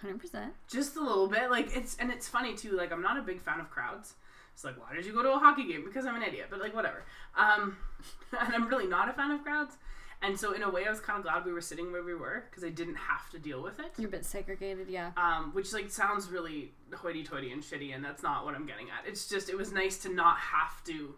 Hundred 0.00 0.20
percent. 0.20 0.52
just 0.68 0.96
a 0.96 1.00
little 1.00 1.26
bit 1.28 1.50
like 1.50 1.76
it's 1.76 1.96
and 1.98 2.10
it's 2.10 2.26
funny 2.26 2.54
too 2.54 2.72
like 2.72 2.90
i'm 2.92 3.02
not 3.02 3.18
a 3.18 3.22
big 3.22 3.40
fan 3.40 3.60
of 3.60 3.70
crowds. 3.70 4.14
It's 4.54 4.64
like 4.64 4.78
why 4.80 4.94
did 4.94 5.04
you 5.06 5.12
go 5.12 5.22
to 5.22 5.32
a 5.32 5.38
hockey 5.38 5.66
game? 5.66 5.84
Because 5.84 6.06
i'm 6.06 6.16
an 6.16 6.22
idiot 6.22 6.46
but 6.50 6.60
like 6.60 6.74
whatever. 6.74 7.04
Um 7.36 7.76
and 8.40 8.54
i'm 8.54 8.68
really 8.68 8.86
not 8.86 9.08
a 9.08 9.12
fan 9.12 9.30
of 9.30 9.42
crowds. 9.42 9.76
And 10.22 10.38
so 10.38 10.52
in 10.52 10.62
a 10.62 10.70
way 10.70 10.86
i 10.86 10.90
was 10.90 11.00
kind 11.00 11.18
of 11.18 11.24
glad 11.24 11.44
we 11.44 11.52
were 11.52 11.60
sitting 11.60 11.92
where 11.92 12.02
we 12.02 12.14
were 12.14 12.44
because 12.50 12.64
i 12.64 12.68
didn't 12.70 12.96
have 12.96 13.28
to 13.30 13.38
deal 13.38 13.62
with 13.62 13.78
it. 13.78 13.92
You're 13.98 14.08
a 14.08 14.12
bit 14.12 14.24
segregated, 14.24 14.88
yeah. 14.88 15.10
um, 15.16 15.50
which 15.52 15.72
like 15.72 15.90
sounds 15.90 16.30
really 16.30 16.72
hoity-toity 16.94 17.52
and 17.52 17.62
shitty 17.62 17.94
and 17.94 18.04
that's 18.04 18.22
not 18.22 18.44
what 18.44 18.54
i'm 18.54 18.66
getting 18.66 18.86
at. 18.88 19.06
It's 19.08 19.28
just 19.28 19.48
it 19.50 19.56
was 19.56 19.72
nice 19.72 19.98
to 19.98 20.08
not 20.12 20.38
have 20.38 20.82
to 20.84 21.14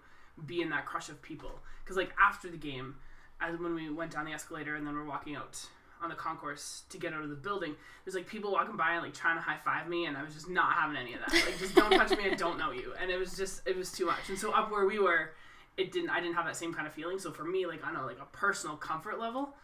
be 0.46 0.60
in 0.62 0.70
that 0.70 0.86
crush 0.86 1.08
of 1.08 1.20
people. 1.22 1.60
Because 1.84 1.96
like 1.96 2.12
after 2.20 2.48
the 2.48 2.56
game 2.56 2.96
as 3.40 3.58
when 3.58 3.74
we 3.74 3.90
went 3.90 4.12
down 4.12 4.24
the 4.24 4.32
escalator 4.32 4.76
and 4.76 4.86
then 4.86 4.94
we're 4.94 5.04
walking 5.04 5.34
out 5.36 5.66
on 6.02 6.08
the 6.08 6.14
concourse 6.14 6.82
to 6.90 6.98
get 6.98 7.12
out 7.12 7.22
of 7.22 7.30
the 7.30 7.36
building 7.36 7.74
there's 8.04 8.14
like 8.14 8.26
people 8.26 8.52
walking 8.52 8.76
by 8.76 8.92
and 8.92 9.02
like 9.02 9.14
trying 9.14 9.36
to 9.36 9.40
high-five 9.42 9.88
me 9.88 10.06
and 10.06 10.16
i 10.16 10.22
was 10.22 10.34
just 10.34 10.48
not 10.48 10.72
having 10.72 10.96
any 10.96 11.14
of 11.14 11.20
that 11.20 11.32
like 11.32 11.58
just 11.58 11.74
don't 11.74 11.90
touch 11.92 12.10
me 12.10 12.30
i 12.30 12.34
don't 12.34 12.58
know 12.58 12.70
you 12.72 12.92
and 13.00 13.10
it 13.10 13.18
was 13.18 13.36
just 13.36 13.66
it 13.66 13.76
was 13.76 13.90
too 13.92 14.06
much 14.06 14.28
and 14.28 14.38
so 14.38 14.52
up 14.52 14.70
where 14.70 14.86
we 14.86 14.98
were 14.98 15.30
it 15.76 15.92
didn't 15.92 16.10
i 16.10 16.20
didn't 16.20 16.34
have 16.34 16.44
that 16.44 16.56
same 16.56 16.72
kind 16.74 16.86
of 16.86 16.92
feeling 16.92 17.18
so 17.18 17.30
for 17.30 17.44
me 17.44 17.66
like 17.66 17.86
on 17.86 17.96
a 17.96 18.04
like 18.04 18.18
a 18.20 18.26
personal 18.36 18.76
comfort 18.76 19.18
level 19.20 19.54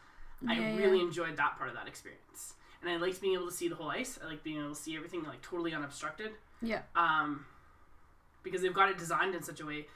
I 0.49 0.53
Yeah, 0.55 0.61
yeah. 0.71 0.77
really 0.77 1.01
enjoyed 1.01 1.37
that 1.37 1.57
part 1.59 1.69
of 1.69 1.75
that 1.75 1.89
experience. 1.89 2.55
And 2.81 2.89
I 2.89 2.97
liked 2.97 3.21
being 3.21 3.35
able 3.35 3.49
to 3.49 3.53
see 3.53 3.67
the 3.67 3.75
whole 3.75 3.91
ice. 3.91 4.21
I 4.25 4.29
liked 4.29 4.45
being 4.45 4.59
able 4.61 4.69
to 4.69 4.77
see 4.81 4.95
everything 4.95 5.25
like 5.25 5.43
totally 5.43 5.75
unobstructed. 5.75 6.31
Yeah. 6.63 6.83
Um, 6.95 7.45
because 8.45 8.63
they've 8.63 8.73
got 8.73 8.89
it 8.89 8.99
designed 8.99 9.35
in 9.35 9.43
such 9.43 9.59
a 9.61 9.67
way 9.67 9.87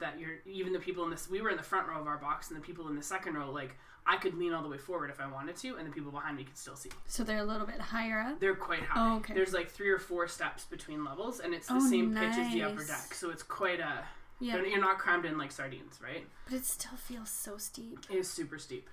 that 0.00 0.18
you're 0.18 0.40
even 0.44 0.72
the 0.72 0.80
people 0.80 1.04
in 1.04 1.10
this 1.10 1.30
we 1.30 1.40
were 1.40 1.50
in 1.50 1.56
the 1.56 1.62
front 1.62 1.86
row 1.86 2.00
of 2.00 2.08
our 2.08 2.16
box 2.18 2.48
and 2.50 2.56
the 2.56 2.60
people 2.64 2.88
in 2.88 2.96
the 2.96 3.02
second 3.02 3.34
row 3.34 3.48
like 3.52 3.76
I 4.06 4.16
could 4.16 4.34
lean 4.34 4.52
all 4.52 4.62
the 4.62 4.68
way 4.68 4.78
forward 4.78 5.10
if 5.10 5.20
I 5.20 5.30
wanted 5.30 5.56
to 5.58 5.76
and 5.76 5.86
the 5.86 5.92
people 5.92 6.10
behind 6.10 6.36
me 6.36 6.44
could 6.44 6.56
still 6.58 6.74
see. 6.76 6.90
So 7.06 7.22
they're 7.22 7.38
a 7.38 7.44
little 7.44 7.66
bit 7.66 7.80
higher 7.80 8.20
up. 8.20 8.40
They're 8.40 8.54
quite 8.56 8.82
high. 8.82 9.12
Oh, 9.12 9.16
okay. 9.18 9.32
There's 9.34 9.52
like 9.52 9.70
three 9.70 9.90
or 9.90 9.98
four 9.98 10.26
steps 10.26 10.64
between 10.64 11.04
levels 11.04 11.38
and 11.40 11.54
it's 11.54 11.68
the 11.68 11.74
Oh, 11.76 11.88
same 11.90 12.12
pitch 12.14 12.34
as 12.36 12.52
the 12.52 12.62
upper 12.64 12.84
deck. 12.84 13.14
So 13.14 13.30
it's 13.30 13.42
quite 13.44 13.78
a 13.80 14.02
Yeah. 14.40 14.56
you're, 14.56 14.80
not 14.80 14.98
crammed 14.98 15.24
in 15.24 15.38
like 15.38 15.52
sardines, 15.52 16.00
right? 16.02 16.26
But 16.46 16.54
it 16.54 16.64
still 16.66 16.96
feels 16.96 17.30
so 17.30 17.58
steep. 17.58 18.00
It 18.10 18.16
is 18.16 18.28
super 18.30 18.58
steep. 18.58 18.88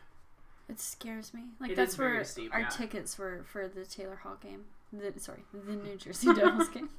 It 0.70 0.80
scares 0.80 1.34
me. 1.34 1.46
Like 1.60 1.72
It 1.72 1.76
that's 1.76 1.98
where 1.98 2.24
steep, 2.24 2.54
our 2.54 2.62
yeah. 2.62 2.70
tickets 2.70 3.18
were 3.18 3.44
for 3.52 3.68
the 3.68 3.86
Taylor 3.86 4.18
Hall 4.18 4.38
game. 4.40 4.66
The, 4.92 5.14
sorry, 5.20 5.44
the 5.54 5.74
New 5.74 5.96
Jersey 5.98 6.34
Devils 6.34 6.70
game. 6.70 6.90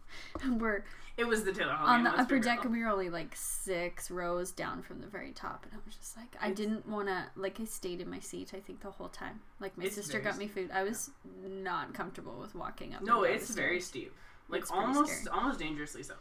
We're 0.59 0.85
It 1.17 1.27
was 1.27 1.43
the 1.43 1.53
Taylor 1.53 1.73
Hall 1.73 1.89
on 1.89 2.05
the 2.05 2.11
upper 2.11 2.39
deck, 2.39 2.63
and 2.65 2.73
we 2.73 2.83
were 2.85 2.89
only 2.89 3.11
like 3.11 3.35
six 3.35 4.11
rows 4.13 4.53
down 4.53 4.83
from 4.83 5.01
the 5.01 5.09
very 5.09 5.33
top, 5.33 5.65
and 5.65 5.73
I 5.75 5.85
was 5.85 5.97
just 5.97 6.17
like, 6.17 6.37
I 6.41 6.51
It's- 6.51 6.57
didn't 6.57 6.87
want 6.89 7.09
to. 7.09 7.25
Like, 7.35 7.59
I 7.61 7.65
stayed 7.65 8.01
in 8.01 8.09
my 8.09 8.21
seat. 8.21 8.53
I 8.55 8.61
think 8.61 8.81
the 8.83 8.93
whole 8.93 9.09
time. 9.09 9.41
Like 9.59 9.77
my 9.77 9.89
sister 9.89 10.21
got 10.21 10.39
me 10.39 10.47
food. 10.47 10.71
I 10.73 10.85
was 10.85 11.11
not 11.45 11.93
comfortable 11.95 12.39
with 12.41 12.55
walking 12.55 12.95
up. 12.95 13.03
No, 13.03 13.25
it's 13.25 13.49
the 13.49 13.55
very 13.55 13.81
steep. 13.81 14.15
Like 14.49 14.63
It's 14.63 14.71
almost 14.71 15.27
almost 15.29 15.59
dangerously 15.59 16.03
so. 16.05 16.15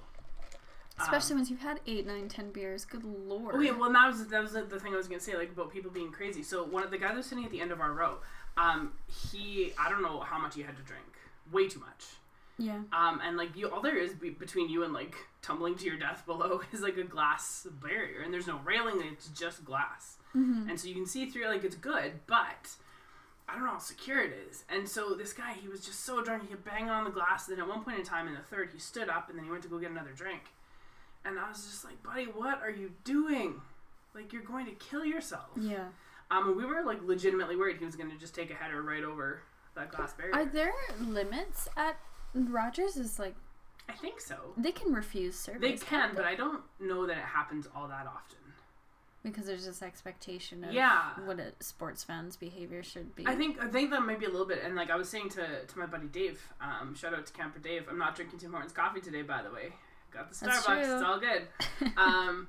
especially 0.99 1.33
Um, 1.33 1.39
once 1.39 1.49
you've 1.51 1.59
had 1.61 1.79
eight, 1.87 2.05
nine, 2.05 2.27
ten 2.29 2.51
beers. 2.51 2.83
Good 2.85 3.03
lord. 3.03 3.55
Okay, 3.55 3.71
well 3.71 3.91
that 3.93 4.07
was 4.07 4.27
that 4.27 4.41
was 4.41 4.53
the 4.53 4.79
thing 4.79 4.93
I 4.93 4.97
was 4.97 5.07
gonna 5.07 5.19
say, 5.19 5.35
like 5.37 5.51
about 5.51 5.71
people 5.71 5.91
being 5.91 6.11
crazy. 6.11 6.41
So 6.43 6.63
one 6.63 6.83
of 6.83 6.91
the 6.91 6.97
guy 6.97 7.09
that 7.09 7.17
was 7.17 7.25
sitting 7.27 7.45
at 7.45 7.51
the 7.51 7.61
end 7.61 7.71
of 7.71 7.79
our 7.79 7.91
row, 7.93 8.17
um, 8.57 8.93
he 9.07 9.71
I 9.79 9.89
don't 9.89 10.01
know 10.01 10.19
how 10.19 10.37
much 10.39 10.55
he 10.55 10.61
had 10.61 10.75
to 10.77 10.83
drink, 10.83 11.08
way 11.51 11.67
too 11.67 11.79
much. 11.79 12.05
yeah. 12.57 12.79
Um, 12.93 13.21
and 13.23 13.37
like 13.37 13.55
you, 13.55 13.69
all 13.69 13.81
there 13.81 13.97
is 13.97 14.13
be- 14.13 14.29
between 14.29 14.69
you 14.69 14.83
and 14.83 14.93
like 14.93 15.15
tumbling 15.41 15.75
to 15.77 15.85
your 15.85 15.97
death 15.97 16.25
below 16.31 16.61
is 16.71 16.81
like 16.81 16.97
a 16.97 17.03
glass 17.03 17.65
barrier, 17.81 18.21
and 18.21 18.33
there's 18.33 18.47
no 18.47 18.59
railing, 18.65 19.01
it's 19.11 19.27
just 19.29 19.63
glass, 19.65 20.17
Mm-hmm. 20.35 20.69
and 20.69 20.79
so 20.79 20.87
you 20.87 20.93
can 20.93 21.07
see 21.07 21.25
through. 21.25 21.45
it, 21.45 21.49
Like 21.49 21.63
it's 21.63 21.75
good, 21.75 22.11
but 22.27 22.69
I 23.47 23.55
don't 23.55 23.65
know 23.65 23.71
how 23.71 23.79
secure 23.79 24.21
it 24.21 24.31
is. 24.47 24.63
And 24.69 24.87
so 24.87 25.15
this 25.15 25.33
guy, 25.33 25.53
he 25.53 25.67
was 25.67 25.83
just 25.83 26.01
so 26.05 26.23
drunk, 26.23 26.43
he 26.43 26.49
kept 26.49 26.63
banging 26.65 26.91
on 26.91 27.03
the 27.03 27.09
glass. 27.09 27.47
And 27.47 27.57
then 27.57 27.63
at 27.63 27.67
one 27.67 27.83
point 27.83 27.97
in 27.97 28.05
time, 28.05 28.27
in 28.27 28.35
the 28.35 28.41
third, 28.41 28.69
he 28.71 28.77
stood 28.79 29.09
up 29.09 29.27
and 29.29 29.37
then 29.39 29.43
he 29.45 29.49
went 29.49 29.63
to 29.63 29.69
go 29.69 29.79
get 29.79 29.89
another 29.89 30.11
drink. 30.15 30.41
And 31.25 31.39
I 31.39 31.49
was 31.49 31.65
just 31.65 31.83
like, 31.83 32.03
buddy, 32.03 32.25
what 32.25 32.61
are 32.61 32.69
you 32.69 32.91
doing? 33.03 33.59
Like 34.13 34.31
you're 34.31 34.43
going 34.43 34.67
to 34.67 34.71
kill 34.73 35.03
yourself. 35.03 35.47
Yeah. 35.59 35.85
Um, 36.29 36.49
and 36.49 36.57
we 36.57 36.63
were 36.63 36.83
like 36.85 36.99
legitimately 37.03 37.55
worried 37.55 37.77
he 37.79 37.85
was 37.85 37.95
going 37.95 38.11
to 38.11 38.17
just 38.19 38.35
take 38.35 38.51
a 38.51 38.53
header 38.53 38.83
right 38.83 39.03
over 39.03 39.41
that 39.79 39.91
glass 39.91 40.13
barrier. 40.13 40.35
Are 40.35 40.45
there 40.45 40.73
limits 40.99 41.67
at 41.75 41.97
Rogers? 42.33 42.97
Is 42.97 43.17
like 43.19 43.35
I 43.87 43.93
think 43.93 44.21
so. 44.21 44.35
they 44.57 44.71
can 44.71 44.93
refuse 44.93 45.35
service. 45.37 45.61
They 45.61 45.77
can, 45.85 46.11
but 46.15 46.25
I 46.25 46.35
don't 46.35 46.61
know 46.79 47.07
that 47.07 47.17
it 47.17 47.23
happens 47.23 47.67
all 47.75 47.87
that 47.87 48.05
often. 48.05 48.37
because 49.23 49.45
there's 49.47 49.65
this 49.65 49.81
expectation 49.81 50.63
of 50.63 50.71
Yeah. 50.71 51.09
what 51.25 51.39
a 51.39 51.51
sports 51.59 52.03
fan's 52.05 52.37
behavior 52.37 52.81
should 52.83 53.15
be. 53.15 53.27
I 53.27 53.35
think 53.35 53.61
I 53.61 53.67
think 53.67 53.89
that 53.91 54.01
might 54.01 54.19
be 54.19 54.25
a 54.25 54.29
little 54.29 54.45
bit, 54.47 54.59
and 54.63 54.75
like 54.75 54.89
I 54.89 54.95
was 54.95 55.09
saying 55.09 55.29
to, 55.31 55.65
to 55.65 55.79
my 55.79 55.85
buddy 55.87 56.07
Dave, 56.07 56.41
um, 56.61 56.95
shout 56.95 57.13
out 57.13 57.25
to 57.25 57.33
Camper 57.33 57.59
Dave. 57.59 57.87
I'm 57.89 57.97
not 57.97 58.15
drinking 58.15 58.39
Tim 58.39 58.51
Hortons 58.51 58.71
coffee 58.71 59.01
today, 59.01 59.21
by 59.23 59.41
the 59.41 59.51
way. 59.51 59.73
Got 60.11 60.29
the 60.31 60.35
Starbucks. 60.45 60.83
It's 60.95 61.03
all 61.03 61.19
good. 61.19 61.47
um, 61.97 62.47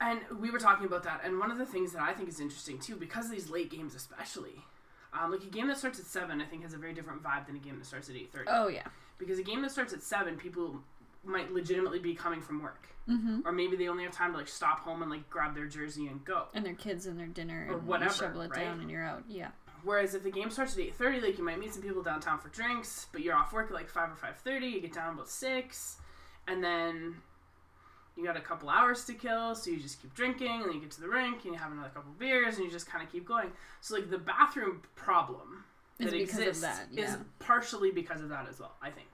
and 0.00 0.20
we 0.40 0.50
were 0.50 0.58
talking 0.58 0.84
about 0.86 1.04
that, 1.04 1.20
and 1.24 1.38
one 1.38 1.50
of 1.52 1.58
the 1.58 1.64
things 1.66 1.92
that 1.92 2.02
I 2.02 2.12
think 2.12 2.28
is 2.28 2.40
interesting 2.40 2.78
too, 2.80 2.96
because 2.96 3.26
of 3.26 3.30
these 3.30 3.48
late 3.50 3.70
games, 3.70 3.94
especially, 3.94 4.64
um, 5.18 5.30
like 5.30 5.42
a 5.42 5.46
game 5.46 5.68
that 5.68 5.78
starts 5.78 5.98
at 6.00 6.06
seven, 6.06 6.40
I 6.40 6.44
think 6.46 6.62
has 6.62 6.74
a 6.74 6.78
very 6.78 6.94
different 6.94 7.22
vibe 7.22 7.46
than 7.46 7.56
a 7.56 7.58
game 7.58 7.78
that 7.78 7.86
starts 7.86 8.08
at 8.08 8.16
eight 8.16 8.32
thirty. 8.32 8.48
oh 8.50 8.68
yeah. 8.68 8.86
Because 9.18 9.38
a 9.38 9.42
game 9.42 9.62
that 9.62 9.70
starts 9.70 9.92
at 9.92 10.02
seven, 10.02 10.36
people 10.36 10.80
might 11.24 11.52
legitimately 11.52 11.98
be 12.00 12.14
coming 12.14 12.40
from 12.40 12.62
work, 12.62 12.88
Mm-hmm. 13.08 13.40
or 13.44 13.52
maybe 13.52 13.76
they 13.76 13.88
only 13.88 14.04
have 14.04 14.12
time 14.12 14.32
to 14.32 14.38
like 14.38 14.48
stop 14.48 14.80
home 14.80 15.02
and 15.02 15.10
like 15.10 15.28
grab 15.28 15.54
their 15.54 15.66
jersey 15.66 16.06
and 16.06 16.24
go. 16.24 16.44
And 16.54 16.64
their 16.64 16.74
kids 16.74 17.06
and 17.06 17.18
their 17.18 17.26
dinner 17.26 17.66
Or 17.70 17.78
and 17.78 17.86
whatever, 17.86 18.12
shovel 18.14 18.40
it 18.42 18.50
right? 18.50 18.60
down 18.64 18.80
and 18.80 18.90
you're 18.90 19.02
out. 19.04 19.24
Yeah. 19.28 19.48
Whereas 19.84 20.14
if 20.14 20.22
the 20.22 20.30
game 20.30 20.50
starts 20.50 20.74
at 20.74 20.78
eight 20.80 20.94
thirty, 20.94 21.20
like 21.20 21.36
you 21.38 21.44
might 21.44 21.58
meet 21.58 21.74
some 21.74 21.82
people 21.82 22.02
downtown 22.02 22.38
for 22.38 22.48
drinks, 22.48 23.06
but 23.12 23.22
you're 23.22 23.34
off 23.34 23.52
work 23.52 23.66
at 23.66 23.74
like 23.74 23.88
five 23.88 24.10
or 24.10 24.14
five 24.16 24.36
thirty. 24.38 24.66
You 24.68 24.80
get 24.80 24.92
down 24.94 25.14
about 25.14 25.28
six, 25.28 25.96
and 26.46 26.62
then 26.62 27.16
you 28.16 28.24
got 28.24 28.36
a 28.36 28.40
couple 28.40 28.68
hours 28.68 29.04
to 29.06 29.14
kill, 29.14 29.54
so 29.54 29.70
you 29.70 29.78
just 29.80 30.00
keep 30.02 30.14
drinking, 30.14 30.48
and 30.50 30.64
then 30.66 30.72
you 30.74 30.80
get 30.80 30.90
to 30.92 31.00
the 31.00 31.08
rink 31.08 31.44
and 31.44 31.54
you 31.54 31.58
have 31.58 31.72
another 31.72 31.88
couple 31.88 32.12
beers, 32.18 32.56
and 32.56 32.64
you 32.64 32.70
just 32.70 32.86
kind 32.86 33.04
of 33.04 33.10
keep 33.10 33.26
going. 33.26 33.50
So 33.80 33.94
like 33.94 34.10
the 34.10 34.18
bathroom 34.18 34.82
problem 34.94 35.64
It's 35.98 36.10
that 36.10 36.16
of 36.16 36.20
exists 36.22 36.60
that, 36.62 36.86
is 36.92 36.98
yeah. 36.98 37.16
partially 37.38 37.90
because 37.90 38.20
of 38.20 38.28
that 38.28 38.48
as 38.48 38.60
well. 38.60 38.74
I 38.82 38.90
think. 38.90 39.08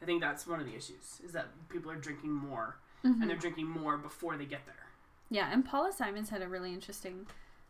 I 0.00 0.04
think 0.04 0.20
that's 0.20 0.46
one 0.46 0.60
of 0.60 0.66
the 0.66 0.76
issues 0.76 1.20
is 1.24 1.32
that 1.32 1.46
people 1.68 1.90
are 1.90 1.96
drinking 1.96 2.30
more, 2.32 2.76
Mhm. 3.04 3.20
and 3.22 3.28
they're 3.30 3.36
drinking 3.36 3.66
more 3.68 3.96
before 3.96 4.36
they 4.36 4.46
get 4.46 4.64
there. 4.66 4.74
Yeah, 5.30 5.50
and 5.52 5.64
Paula 5.64 5.92
Simons 5.92 6.30
had 6.30 6.40
a 6.42 6.48
really 6.48 6.72
interesting 6.72 7.26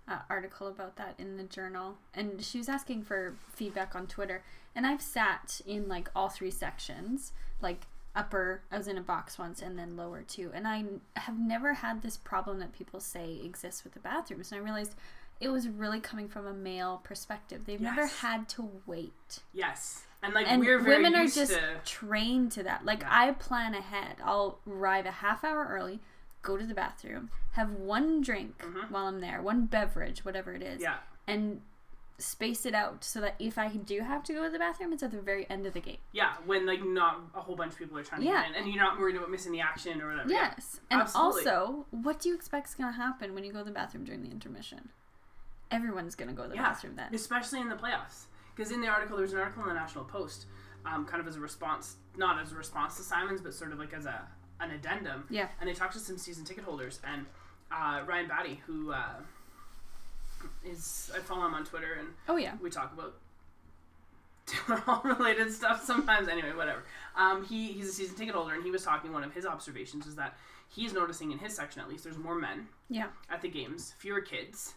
uh, 0.07 0.21
article 0.31 0.69
about 0.69 0.97
that 0.97 1.15
in 1.19 1.37
the 1.37 1.43
journal, 1.45 1.99
and 2.15 2.43
she 2.43 2.57
was 2.57 2.67
asking 2.67 3.03
for 3.03 3.35
feedback 3.53 3.95
on 3.95 4.07
Twitter. 4.07 4.43
And 4.75 4.87
I've 4.87 5.03
sat 5.03 5.61
in 5.67 5.87
like 5.87 6.09
all 6.17 6.31
three 6.31 6.51
sections, 6.51 7.33
like 7.61 7.87
upper, 8.15 8.63
I 8.71 8.79
was 8.79 8.89
in 8.89 8.99
a 8.99 9.03
box 9.03 9.39
once, 9.39 9.63
and 9.63 9.79
then 9.79 9.97
lower 9.97 10.23
too. 10.23 10.51
And 10.55 10.67
i 10.67 10.85
have 11.17 11.39
never 11.39 11.75
had 11.75 12.03
this 12.03 12.17
problem 12.17 12.59
that 12.61 12.73
people 12.73 13.01
say 13.01 13.39
exists 13.45 13.85
with 13.85 13.95
the 13.95 14.01
bathrooms. 14.01 14.51
And 14.53 14.61
I 14.61 14.65
realized 14.65 14.95
it 15.41 15.49
was 15.51 15.69
really 15.69 16.01
coming 16.01 16.29
from 16.29 16.47
a 16.47 16.53
male 16.53 17.01
perspective. 17.05 17.63
They've 17.67 17.81
never 17.81 18.07
had 18.07 18.49
to 18.51 18.69
wait. 18.87 19.41
Yes, 19.53 20.05
and 20.23 20.35
like 20.35 20.49
and 20.49 20.61
we're 20.61 20.81
very 20.81 20.97
women 21.03 21.15
are 21.15 21.27
just 21.29 21.53
to. 21.53 21.61
trained 21.85 22.51
to 22.53 22.63
that. 22.65 22.85
Like 22.85 23.03
Yeah. 23.03 23.09
I 23.11 23.31
plan 23.33 23.75
ahead. 23.75 24.17
I'll 24.25 24.59
arrive 24.69 25.07
a 25.07 25.13
half 25.13 25.45
hour 25.45 25.67
early, 25.71 26.01
go 26.43 26.57
to 26.57 26.67
the 26.67 26.75
bathroom, 26.75 27.31
have 27.53 27.71
one 27.71 28.21
drink 28.21 28.59
Mhm. 28.59 28.91
while 28.91 29.07
I'm 29.07 29.21
there, 29.21 29.41
one 29.41 29.67
beverage, 29.67 30.25
whatever 30.25 30.53
it 30.55 30.63
is, 30.63 30.81
Yeah. 30.81 30.99
and 31.29 31.63
space 32.21 32.67
it 32.67 32.75
out 32.75 33.05
so 33.05 33.21
that 33.21 33.37
if 33.39 33.59
I 33.59 33.69
do 33.69 34.01
have 34.01 34.25
to 34.25 34.33
go 34.33 34.45
to 34.45 34.51
the 34.51 34.59
bathroom, 34.59 34.93
it's 34.93 35.03
at 35.05 35.13
the 35.13 35.21
very 35.21 35.49
end 35.49 35.67
of 35.67 35.73
the 35.73 35.81
game. 35.81 35.99
Yeah, 36.13 36.35
when 36.47 36.67
like 36.67 36.85
not 36.85 37.21
a 37.35 37.41
whole 37.41 37.55
bunch 37.55 37.73
of 37.75 37.79
people 37.79 37.97
are 37.97 38.03
trying 38.03 38.23
to 38.23 38.27
Yeah. 38.27 38.43
get 38.43 38.51
in, 38.51 38.55
and 38.65 38.67
you're 38.75 38.83
not 38.83 38.99
worried 38.99 39.15
about 39.17 39.31
missing 39.31 39.53
the 39.53 39.61
action 39.61 40.03
or 40.03 40.11
whatever. 40.11 40.29
Yeah. 40.31 40.53
Yes, 40.57 40.81
and 40.91 41.01
absolutely. 41.01 41.47
also, 41.49 41.87
what 41.91 42.21
do 42.21 42.29
you 42.29 42.35
expect 42.35 42.69
is 42.69 42.75
going 42.75 42.93
to 42.93 42.97
happen 42.97 43.35
when 43.35 43.45
you 43.45 43.53
go 43.53 43.61
to 43.61 43.65
the 43.65 43.71
bathroom 43.71 44.05
during 44.05 44.23
the 44.23 44.31
intermission? 44.31 44.89
Everyone's 45.71 46.15
going 46.15 46.29
to 46.29 46.35
go 46.35 46.45
to 46.45 46.49
the 46.49 46.55
Yeah. 46.57 46.63
bathroom 46.63 46.97
then. 46.97 47.15
especially 47.15 47.61
in 47.61 47.69
the 47.69 47.77
playoffs. 47.77 48.25
Because 48.57 48.73
in 48.73 48.81
the 48.81 48.89
article, 48.89 49.17
there's 49.17 49.33
an 49.33 49.39
article 49.39 49.63
in 49.63 49.69
the 49.69 49.75
National 49.75 50.05
Post, 50.05 50.47
um, 50.85 51.05
kind 51.07 51.21
of 51.21 51.29
as 51.29 51.37
a 51.37 51.41
response, 51.41 51.97
not 52.17 52.41
as 52.41 52.51
a 52.51 52.57
response 52.57 52.97
to 52.97 53.03
Simons, 53.03 53.41
but 53.41 53.55
sort 53.55 53.73
of 53.73 53.79
like 53.79 53.93
as 53.93 54.07
a 54.07 54.27
an 54.61 54.73
addendum. 54.73 55.25
Yeah. 55.31 55.47
And 55.61 55.69
they 55.71 55.75
talked 55.75 55.93
to 55.93 56.01
some 56.01 56.19
season 56.19 56.45
ticket 56.45 56.65
holders, 56.65 57.01
and 57.05 57.27
uh, 57.71 58.03
Ryan 58.05 58.27
Batty, 58.27 58.61
who 58.67 58.91
uh, 58.93 59.21
is 60.65 61.11
I 61.15 61.19
follow 61.21 61.47
him 61.47 61.55
on 61.55 61.65
Twitter, 61.65 61.95
and 61.99 62.09
Oh 62.29 62.37
yeah. 62.37 62.55
we 62.63 62.71
talk 62.71 62.93
about 62.93 63.15
all 64.87 65.03
related 65.05 65.53
stuff 65.53 65.85
sometimes. 65.85 66.29
Anyway, 66.29 66.53
whatever. 66.55 66.85
Um, 67.17 67.45
he 67.45 67.73
he's 67.73 67.89
a 67.89 67.93
season 67.93 68.17
ticket 68.17 68.35
holder, 68.35 68.55
and 68.55 68.65
he 68.65 68.71
was 68.71 68.83
talking. 68.83 69.13
One 69.13 69.25
of 69.25 69.35
his 69.35 69.45
observations 69.47 70.07
is 70.07 70.17
that 70.17 70.37
he's 70.69 70.93
noticing 70.93 71.33
in 71.33 71.39
his 71.39 71.55
section, 71.55 71.81
at 71.83 71.89
least, 71.89 72.05
there's 72.05 72.19
more 72.19 72.35
men 72.35 72.67
Yeah. 72.89 73.09
at 73.31 73.43
the 73.43 73.49
games, 73.49 73.95
fewer 73.99 74.21
kids, 74.21 74.75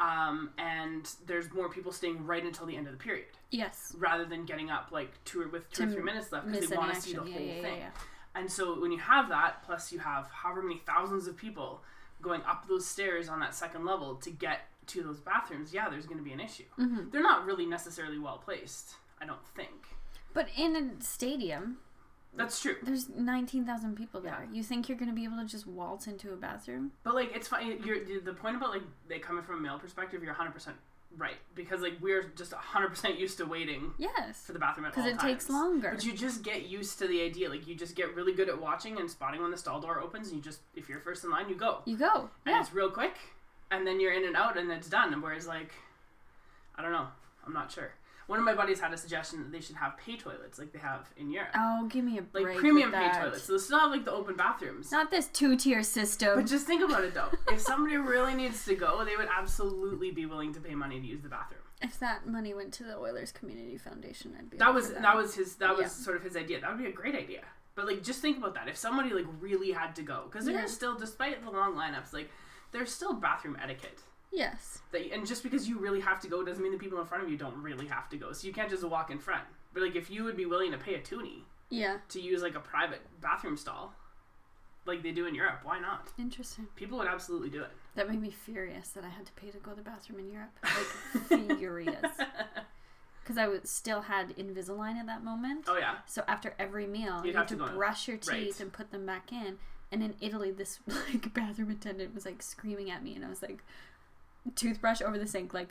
um, 0.00 0.50
and 0.58 1.08
there's 1.26 1.52
more 1.52 1.68
people 1.68 1.92
staying 1.92 2.24
right 2.26 2.44
until 2.44 2.66
the 2.66 2.76
end 2.76 2.86
of 2.86 2.92
the 2.92 2.98
period 2.98 3.26
Yes. 3.50 3.94
rather 3.98 4.24
than 4.24 4.44
getting 4.44 4.70
up 4.70 4.88
like 4.92 5.12
two 5.24 5.40
or 5.42 5.48
with 5.48 5.70
two 5.72 5.84
or 5.84 5.90
three 5.90 6.02
minutes 6.02 6.30
left 6.32 6.46
because 6.50 6.68
they 6.68 6.76
want 6.76 6.94
to 6.94 7.00
see 7.00 7.12
the 7.14 7.20
action. 7.20 7.32
whole 7.34 7.42
yeah, 7.46 7.54
yeah, 7.56 7.62
thing. 7.62 7.76
yeah, 7.78 7.90
And 8.34 8.50
so 8.50 8.80
when 8.80 8.92
you 8.92 8.98
have 8.98 9.28
that, 9.30 9.62
plus 9.64 9.90
you 9.92 9.98
have 10.00 10.28
however 10.30 10.62
many 10.62 10.78
thousands 10.86 11.26
of 11.26 11.36
people 11.36 11.82
going 12.22 12.42
up 12.42 12.66
those 12.68 12.86
stairs 12.86 13.28
on 13.28 13.40
that 13.40 13.54
second 13.54 13.84
level 13.84 14.14
to 14.16 14.30
get 14.30 14.60
to 14.88 15.02
those 15.02 15.20
bathrooms, 15.20 15.72
yeah, 15.74 15.88
there's 15.88 16.06
going 16.06 16.18
to 16.18 16.24
be 16.24 16.32
an 16.32 16.40
issue. 16.40 16.64
yeah. 16.78 16.86
hmm 16.86 17.10
They're 17.10 17.22
not 17.22 17.44
really 17.44 17.66
necessarily 17.66 18.18
well 18.18 18.38
placed, 18.38 18.94
I 19.20 19.26
don't 19.26 19.46
think. 19.56 19.70
But 20.34 20.48
in 20.56 20.76
a 20.76 21.02
stadium, 21.02 21.78
That's 22.34 22.60
true. 22.60 22.76
There's 22.82 23.08
19,000 23.08 23.96
people 23.96 24.20
there. 24.20 24.46
Yeah. 24.50 24.56
You 24.56 24.62
think 24.62 24.88
you're 24.88 24.98
going 24.98 25.08
to 25.08 25.14
be 25.14 25.24
able 25.24 25.38
to 25.38 25.46
just 25.46 25.66
waltz 25.66 26.06
into 26.06 26.32
a 26.32 26.36
bathroom? 26.36 26.92
But 27.04 27.14
like, 27.14 27.34
it's 27.34 27.48
fine. 27.48 27.80
You're 27.84 28.20
the 28.20 28.34
point 28.34 28.56
about 28.56 28.70
like 28.70 28.82
they 29.08 29.18
coming 29.18 29.42
from 29.42 29.56
a 29.56 29.60
male 29.60 29.78
perspective. 29.78 30.22
You're 30.22 30.32
100 30.32 30.52
percent 30.52 30.76
right 31.18 31.36
because 31.54 31.80
like 31.80 31.94
we're 32.02 32.24
just 32.36 32.52
100 32.52 32.88
percent 32.90 33.18
used 33.24 33.38
to 33.38 33.46
waiting 33.46 33.92
Yes. 33.96 34.42
for 34.44 34.52
the 34.52 34.58
bathroom 34.58 34.84
at 34.84 34.94
all 34.94 35.02
Because 35.02 35.10
it 35.10 35.26
takes 35.26 35.48
longer. 35.48 35.92
But 35.94 36.04
you 36.04 36.12
just 36.12 36.42
get 36.42 36.66
used 36.66 36.98
to 36.98 37.08
the 37.08 37.22
idea. 37.22 37.48
Like 37.48 37.66
you 37.66 37.74
just 37.74 37.94
get 37.96 38.14
really 38.14 38.34
good 38.34 38.50
at 38.50 38.60
watching 38.60 38.98
and 39.00 39.10
spotting 39.10 39.40
when 39.40 39.50
the 39.50 39.56
stall 39.56 39.80
door 39.80 39.98
opens. 40.00 40.28
And 40.28 40.36
you 40.36 40.42
just, 40.42 40.60
if 40.74 40.90
you're 40.90 41.00
first 41.00 41.24
in 41.24 41.30
line, 41.30 41.48
you 41.48 41.54
go, 41.54 41.78
You 41.86 41.96
go. 41.96 42.28
and 42.44 42.52
Yeah. 42.54 42.60
it's 42.60 42.74
real 42.74 42.90
quick, 42.90 43.14
and 43.70 43.86
then 43.86 44.00
you're 44.00 44.12
in 44.12 44.24
and 44.24 44.36
out, 44.36 44.56
and 44.56 44.70
it's 44.70 44.88
done. 44.88 45.20
Whereas 45.22 45.46
like, 45.46 45.72
I 46.76 46.82
don't 46.82 46.92
know, 46.92 47.06
I'm 47.46 47.52
not 47.52 47.70
sure. 47.72 47.92
One 48.26 48.40
of 48.40 48.44
my 48.44 48.54
buddies 48.54 48.80
had 48.80 48.92
a 48.92 48.96
suggestion 48.96 49.38
that 49.44 49.52
they 49.52 49.60
should 49.60 49.76
have 49.76 49.96
pay 49.98 50.16
toilets 50.16 50.58
like 50.58 50.72
they 50.72 50.80
have 50.80 51.08
in 51.16 51.30
Europe, 51.30 51.50
Oh, 51.54 51.86
give 51.88 52.04
me 52.04 52.18
a 52.18 52.22
break. 52.22 52.46
like 52.46 52.56
premium 52.56 52.90
pay 52.90 53.08
toilets. 53.12 53.44
So 53.44 53.52
they 53.52 53.58
still 53.60 53.78
have 53.78 53.92
like 53.92 54.04
the 54.04 54.10
open 54.10 54.34
bathrooms. 54.34 54.90
Not 54.90 55.12
this 55.12 55.28
two 55.28 55.54
tier 55.56 55.84
system. 55.84 56.34
But 56.34 56.46
just 56.46 56.66
think 56.66 56.82
about 56.82 57.04
it 57.04 57.14
though. 57.14 57.30
if 57.52 57.60
somebody 57.70 57.96
really 57.98 58.34
needs 58.34 58.64
to 58.64 58.74
go, 58.74 59.04
they 59.04 59.14
would 59.16 59.28
absolutely 59.32 60.10
be 60.10 60.26
willing 60.26 60.52
to 60.54 60.60
pay 60.60 60.74
money 60.74 60.98
to 60.98 61.06
use 61.06 61.22
the 61.22 61.28
bathroom. 61.28 61.60
if 61.80 62.00
that 62.00 62.26
money 62.26 62.52
went 62.52 62.72
to 62.72 62.82
the 62.82 62.96
Oilers 62.96 63.30
Community 63.30 63.78
Foundation, 63.78 64.34
I'd 64.36 64.50
be. 64.50 64.56
That 64.56 64.74
was 64.74 64.88
for 64.88 64.94
that 65.00 65.14
was 65.16 65.36
his 65.36 65.54
that 65.56 65.76
was 65.76 65.82
Yeah. 65.84 65.88
sort 66.04 66.16
of 66.16 66.24
his 66.24 66.36
idea. 66.36 66.60
That 66.60 66.70
would 66.70 66.82
be 66.82 66.86
a 66.88 66.92
great 66.92 67.14
idea. 67.14 67.44
But 67.76 67.86
like 67.86 68.02
just 68.02 68.20
think 68.20 68.38
about 68.38 68.54
that. 68.54 68.66
If 68.66 68.76
somebody 68.76 69.10
like 69.10 69.26
really 69.40 69.70
had 69.70 69.94
to 69.96 70.02
go 70.02 70.22
cuz 70.32 70.46
there 70.46 70.54
Yeah. 70.56 70.66
still 70.66 70.96
despite 70.96 71.44
the 71.44 71.50
long 71.52 71.74
lineups 71.76 72.12
like 72.12 72.28
there's 72.72 72.92
still 72.92 73.14
bathroom 73.14 73.56
etiquette. 73.62 74.00
Yes. 74.32 74.80
That, 74.92 75.12
and 75.12 75.26
just 75.26 75.42
because 75.42 75.68
you 75.68 75.78
really 75.78 76.00
have 76.00 76.20
to 76.20 76.28
go 76.28 76.44
doesn't 76.44 76.62
mean 76.62 76.72
the 76.72 76.78
people 76.78 77.00
in 77.00 77.06
front 77.06 77.24
of 77.24 77.30
you 77.30 77.36
don't 77.36 77.56
really 77.62 77.86
have 77.86 78.08
to 78.10 78.16
go. 78.16 78.32
So 78.32 78.46
you 78.46 78.52
can't 78.52 78.68
just 78.70 78.84
walk 78.84 79.10
in 79.10 79.18
front. 79.18 79.44
But 79.72 79.82
like 79.82 79.96
if 79.96 80.10
you 80.10 80.24
would 80.24 80.36
be 80.36 80.46
willing 80.46 80.72
to 80.72 80.78
pay 80.78 80.94
a 80.94 81.00
toonie 81.00 81.44
Yeah. 81.70 81.98
to 82.10 82.20
use 82.20 82.42
like 82.42 82.54
a 82.54 82.60
private 82.60 83.00
bathroom 83.20 83.56
stall 83.56 83.94
like 84.84 85.02
they 85.02 85.10
do 85.12 85.26
in 85.26 85.34
Europe, 85.34 85.60
why 85.64 85.80
not? 85.80 86.08
Interesting. 86.18 86.66
People 86.76 86.98
would 86.98 87.08
absolutely 87.08 87.50
do 87.50 87.62
it. 87.62 87.70
That 87.96 88.08
made 88.08 88.20
me 88.20 88.30
furious 88.30 88.90
that 88.90 89.04
I 89.04 89.08
had 89.08 89.26
to 89.26 89.32
pay 89.32 89.50
to 89.50 89.58
go 89.58 89.70
to 89.70 89.76
the 89.76 89.82
bathroom 89.82 90.20
in 90.20 90.30
Europe. 90.30 90.52
Like 91.30 91.58
furious. 91.58 91.96
Because 93.22 93.38
I 93.38 93.48
was, 93.48 93.68
still 93.68 94.02
had 94.02 94.36
Invisalign 94.36 94.94
at 95.00 95.06
that 95.06 95.24
moment. 95.24 95.64
Oh 95.66 95.76
yeah. 95.76 95.96
So 96.06 96.22
after 96.28 96.54
every 96.60 96.86
meal, 96.86 97.22
You'd 97.24 97.32
you 97.32 97.36
have 97.36 97.50
have 97.50 97.58
to, 97.58 97.66
to 97.66 97.72
brush 97.72 98.06
your 98.06 98.18
teeth 98.18 98.30
right. 98.30 98.60
and 98.60 98.72
put 98.72 98.92
them 98.92 99.04
back 99.04 99.32
in. 99.32 99.58
And 99.92 100.02
in 100.02 100.14
Italy, 100.20 100.50
this 100.50 100.80
like 100.86 101.32
bathroom 101.32 101.70
attendant 101.70 102.14
was 102.14 102.26
like 102.26 102.42
screaming 102.42 102.90
at 102.90 103.02
me, 103.02 103.14
and 103.14 103.24
I 103.24 103.28
was 103.28 103.42
like, 103.42 103.62
toothbrush 104.54 105.00
over 105.00 105.18
the 105.18 105.26
sink, 105.26 105.54
like, 105.54 105.68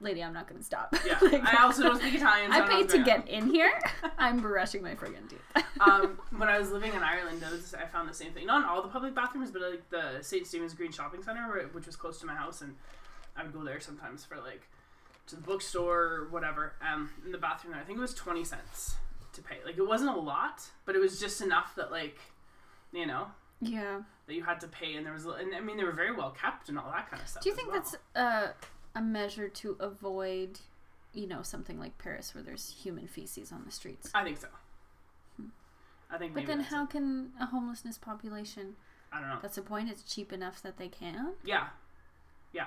lady, 0.00 0.22
I'm 0.22 0.32
not 0.32 0.48
gonna 0.48 0.62
stop. 0.62 0.94
Yeah. 1.06 1.18
Like, 1.20 1.44
I 1.44 1.62
also 1.62 1.82
don't 1.82 2.00
speak 2.00 2.14
Italian. 2.14 2.52
So 2.52 2.62
I 2.62 2.68
paid 2.68 2.88
to 2.90 3.02
get 3.02 3.28
in 3.28 3.50
here. 3.50 3.72
I'm 4.18 4.40
brushing 4.40 4.82
my 4.82 4.94
friggin' 4.94 5.28
teeth. 5.28 5.64
um, 5.80 6.18
when 6.36 6.48
I 6.48 6.58
was 6.58 6.70
living 6.70 6.92
in 6.94 7.02
Ireland, 7.02 7.44
I, 7.46 7.50
was, 7.52 7.74
I 7.74 7.86
found 7.86 8.08
the 8.08 8.14
same 8.14 8.32
thing. 8.32 8.46
Not 8.46 8.62
in 8.62 8.68
all 8.68 8.82
the 8.82 8.88
public 8.88 9.14
bathrooms, 9.14 9.50
but 9.50 9.62
like 9.62 9.90
the 9.90 10.22
St. 10.22 10.46
Stephen's 10.46 10.74
Green 10.74 10.92
Shopping 10.92 11.22
Center, 11.22 11.68
which 11.72 11.86
was 11.86 11.96
close 11.96 12.18
to 12.20 12.26
my 12.26 12.34
house, 12.34 12.60
and 12.60 12.74
I 13.36 13.42
would 13.42 13.52
go 13.52 13.62
there 13.64 13.80
sometimes 13.80 14.24
for 14.24 14.36
like 14.36 14.68
to 15.26 15.36
the 15.36 15.42
bookstore 15.42 16.02
or 16.02 16.28
whatever. 16.30 16.74
Um, 16.80 17.10
in 17.24 17.32
the 17.32 17.38
bathroom 17.38 17.72
there, 17.72 17.82
I 17.82 17.84
think 17.84 17.98
it 17.98 18.02
was 18.02 18.14
twenty 18.14 18.44
cents 18.44 18.96
to 19.34 19.42
pay. 19.42 19.56
Like 19.64 19.78
it 19.78 19.86
wasn't 19.86 20.10
a 20.16 20.20
lot, 20.20 20.62
but 20.84 20.94
it 20.94 21.00
was 21.00 21.20
just 21.20 21.40
enough 21.40 21.74
that 21.76 21.90
like, 21.90 22.18
you 22.92 23.06
know, 23.06 23.28
yeah. 23.68 24.00
that 24.26 24.34
you 24.34 24.44
had 24.44 24.60
to 24.60 24.68
pay, 24.68 24.94
and 24.94 25.06
there 25.06 25.12
was, 25.12 25.24
and 25.26 25.54
I 25.54 25.60
mean, 25.60 25.76
they 25.76 25.84
were 25.84 25.92
very 25.92 26.14
well 26.14 26.30
kept 26.30 26.68
and 26.68 26.78
all 26.78 26.90
that 26.90 27.10
kind 27.10 27.22
of 27.22 27.28
stuff. 27.28 27.42
Do 27.42 27.48
you 27.48 27.54
think 27.54 27.72
well. 27.72 27.80
that's 27.80 27.96
uh, 28.14 28.52
a 28.94 29.02
measure 29.02 29.48
to 29.48 29.76
avoid, 29.80 30.60
you 31.12 31.26
know, 31.26 31.42
something 31.42 31.78
like 31.78 31.98
Paris 31.98 32.34
where 32.34 32.42
there's 32.42 32.74
human 32.82 33.06
feces 33.06 33.52
on 33.52 33.62
the 33.64 33.72
streets? 33.72 34.10
I 34.14 34.24
think 34.24 34.38
so. 34.38 34.48
I 36.10 36.18
think. 36.18 36.34
But 36.34 36.46
then, 36.46 36.60
how 36.60 36.84
it. 36.84 36.90
can 36.90 37.32
a 37.40 37.46
homelessness 37.46 37.98
population? 37.98 38.76
I 39.12 39.20
don't 39.20 39.28
know. 39.28 39.38
That's 39.40 39.56
the 39.56 39.62
point. 39.62 39.90
It's 39.90 40.02
cheap 40.02 40.32
enough 40.32 40.62
that 40.62 40.76
they 40.76 40.88
can. 40.88 41.34
Yeah. 41.44 41.68
Yeah, 42.52 42.66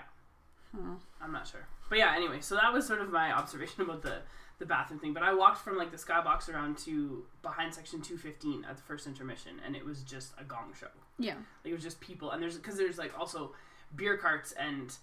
Huh. 0.76 0.96
I'm 1.22 1.32
not 1.32 1.48
sure. 1.48 1.68
But 1.90 1.98
yeah, 1.98 2.14
anyway, 2.16 2.42
so 2.42 2.56
that 2.56 2.74
was 2.74 2.86
sort 2.86 3.02
of 3.02 3.10
my 3.10 3.32
observation 3.32 3.82
about 3.84 4.02
the 4.02 4.20
the 4.60 4.66
bathroom 4.66 5.00
thing. 5.00 5.14
But 5.14 5.24
I 5.24 5.34
walked 5.34 5.60
from 5.60 5.78
like 5.78 5.92
the 5.92 5.98
skybox 5.98 6.50
around 6.50 6.78
to 6.80 7.26
behind 7.42 7.74
section 7.74 8.02
two 8.02 8.18
fifteen 8.18 8.66
at 8.70 8.78
the 8.78 8.84
first 8.84 9.08
intermission, 9.08 9.62
and 9.66 9.76
it 9.76 9.86
was 9.86 10.02
just 10.04 10.34
a 10.40 10.44
gong 10.44 10.74
show. 10.80 10.88
Yeah. 11.20 11.36
Like 11.64 11.72
it 11.72 11.74
was 11.74 11.84
just 11.84 12.00
people, 12.00 12.32
and 12.32 12.42
there's 12.42 12.58
because 12.58 12.78
there's 12.78 12.98
like 12.98 13.18
also 13.18 13.52
beer 13.96 14.18
carts 14.18 14.52
and 14.54 14.96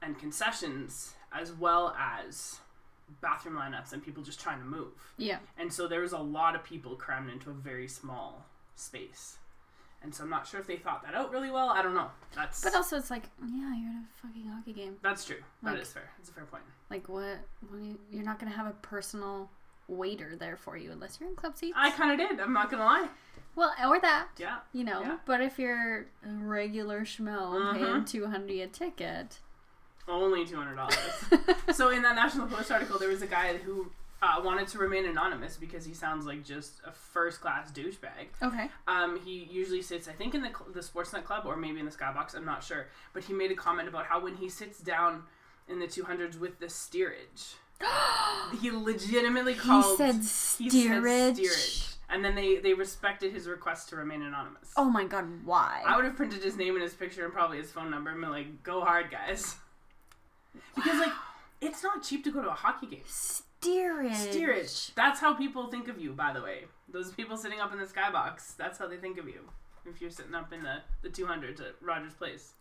and 0.00 0.18
concessions 0.18 1.14
as 1.32 1.52
well 1.52 1.94
as 1.98 2.58
bathroom 3.20 3.56
lineups 3.56 3.92
and 3.92 4.02
people 4.02 4.22
just 4.22 4.40
trying 4.40 4.58
to 4.58 4.64
move. 4.64 4.92
Yeah. 5.18 5.38
And 5.58 5.72
so 5.72 5.86
there 5.86 6.00
was 6.00 6.12
a 6.12 6.18
lot 6.18 6.54
of 6.54 6.64
people 6.64 6.96
crammed 6.96 7.30
into 7.30 7.50
a 7.50 7.54
very 7.54 7.88
small 7.88 8.46
space. 8.74 9.36
And 10.04 10.14
so 10.14 10.24
I'm 10.24 10.30
not 10.30 10.46
sure 10.46 10.58
if 10.60 10.66
they 10.66 10.76
thought 10.76 11.02
that 11.04 11.14
out 11.14 11.30
really 11.30 11.50
well. 11.50 11.68
I 11.68 11.80
don't 11.82 11.94
know. 11.94 12.08
That's 12.34 12.62
But 12.62 12.74
also, 12.74 12.96
it's 12.96 13.10
like, 13.10 13.24
yeah, 13.40 13.74
you're 13.76 13.90
in 13.90 14.04
a 14.04 14.26
fucking 14.26 14.46
hockey 14.48 14.72
game. 14.72 14.96
that's 15.02 15.24
true. 15.24 15.36
That 15.62 15.72
like- 15.74 15.82
is 15.82 15.92
fair. 15.92 16.10
That's 16.18 16.28
a 16.30 16.32
fair 16.32 16.44
point. 16.44 16.64
Like, 16.90 17.08
what? 17.08 17.38
what 17.68 17.78
do 17.80 17.84
you, 17.86 17.98
you're 18.10 18.24
not 18.24 18.38
gonna 18.38 18.50
have 18.52 18.66
a 18.66 18.72
personal 18.82 19.48
waiter 19.88 20.34
there 20.36 20.56
for 20.56 20.76
you 20.76 20.90
unless 20.92 21.18
you're 21.20 21.28
in 21.28 21.36
club 21.36 21.56
seats. 21.56 21.74
I 21.76 21.90
kind 21.90 22.20
of 22.20 22.28
did. 22.28 22.40
I'm 22.40 22.52
not 22.52 22.70
gonna 22.70 22.84
lie. 22.84 23.08
well, 23.54 23.72
or 23.86 24.00
that, 24.00 24.28
Yeah. 24.38 24.58
you 24.72 24.84
know. 24.84 25.00
Yeah. 25.02 25.16
But 25.24 25.40
if 25.40 25.58
you're 25.58 26.06
a 26.26 26.30
regular 26.30 27.02
schmo 27.02 27.72
paying 27.74 27.84
Mhm. 27.84 28.06
two 28.08 28.26
hundred 28.26 28.50
a 28.60 28.66
ticket, 28.66 29.38
Only 30.08 30.44
two 30.44 30.56
hundred 30.56 30.74
dollars. 30.76 30.96
so 31.76 31.90
in 31.90 32.02
that 32.02 32.16
National 32.16 32.46
Post 32.48 32.72
article, 32.72 32.98
there 32.98 33.08
was 33.08 33.22
a 33.22 33.26
guy 33.26 33.56
who 33.58 33.90
uh, 34.22 34.40
wanted 34.42 34.68
to 34.68 34.78
remain 34.78 35.04
anonymous 35.04 35.56
because 35.56 35.84
he 35.84 35.92
sounds 35.92 36.24
like 36.26 36.44
just 36.44 36.80
a 36.86 36.92
first 36.92 37.40
class 37.40 37.70
douchebag. 37.72 38.28
okay, 38.42 38.70
Um, 38.86 39.18
he 39.24 39.48
usually 39.50 39.82
sits, 39.82 40.06
I 40.08 40.12
think, 40.12 40.34
in 40.34 40.42
the 40.42 40.48
cl- 40.50 40.70
the 40.72 40.80
Sportsnet 40.80 41.24
Club 41.24 41.42
or 41.44 41.56
maybe 41.56 41.80
in 41.80 41.86
the 41.86 41.90
Skybox. 41.92 42.34
I'm 42.36 42.44
not 42.44 42.62
sure, 42.62 42.86
but 43.12 43.24
he 43.24 43.32
made 43.32 43.50
a 43.50 43.56
comment 43.56 43.88
about 43.88 44.06
how 44.06 44.22
when 44.22 44.36
he 44.36 44.48
sits 44.48 44.78
down 44.78 45.24
in 45.68 45.78
the 45.80 45.86
200s 45.86 46.38
with 46.38 46.58
the 46.60 46.68
steerage, 46.68 47.54
he 48.60 48.70
legitimately 48.70 49.54
he 49.54 49.58
called. 49.58 49.96
said 49.98 50.14
he 50.16 50.22
said 50.22 50.70
steerage. 50.70 51.34
steerage. 51.36 51.88
And 52.08 52.22
then 52.22 52.34
they, 52.34 52.56
they 52.58 52.74
respected 52.74 53.32
his 53.32 53.46
request 53.48 53.88
to 53.88 53.96
remain 53.96 54.20
anonymous. 54.22 54.70
Oh 54.76 54.84
my 54.84 55.04
god, 55.04 55.26
why? 55.46 55.82
I 55.86 55.96
would 55.96 56.04
have 56.04 56.14
printed 56.14 56.42
his 56.44 56.56
name 56.56 56.74
and 56.74 56.82
his 56.82 56.92
picture 56.92 57.24
and 57.24 57.32
probably 57.32 57.56
his 57.56 57.70
phone 57.72 57.90
number 57.90 58.10
and 58.10 58.20
been 58.20 58.30
like, 58.30 58.62
"Go 58.62 58.82
hard, 58.82 59.10
guys," 59.10 59.56
because 60.74 60.98
like 61.00 61.12
it's 61.62 61.82
not 61.82 62.02
cheap 62.02 62.22
to 62.24 62.30
go 62.30 62.42
to 62.42 62.48
a 62.50 62.54
hockey 62.54 62.86
game. 62.86 63.00
Steerage. 63.62 64.14
Steerage. 64.14 64.94
That's 64.94 65.20
how 65.20 65.34
people 65.34 65.68
think 65.70 65.88
of 65.88 66.00
you, 66.00 66.12
by 66.12 66.32
the 66.32 66.42
way. 66.42 66.64
Those 66.92 67.12
people 67.12 67.36
sitting 67.36 67.60
up 67.60 67.72
in 67.72 67.78
the 67.78 67.86
skybox. 67.86 68.56
That's 68.56 68.78
how 68.78 68.88
they 68.88 68.96
think 68.96 69.18
of 69.18 69.26
you. 69.26 69.48
If 69.86 70.00
you're 70.00 70.10
sitting 70.10 70.34
up 70.34 70.52
in 70.52 70.62
the 70.62 70.78
the 71.02 71.08
200s 71.08 71.60
at 71.60 71.74
Rogers 71.80 72.14
Place, 72.14 72.52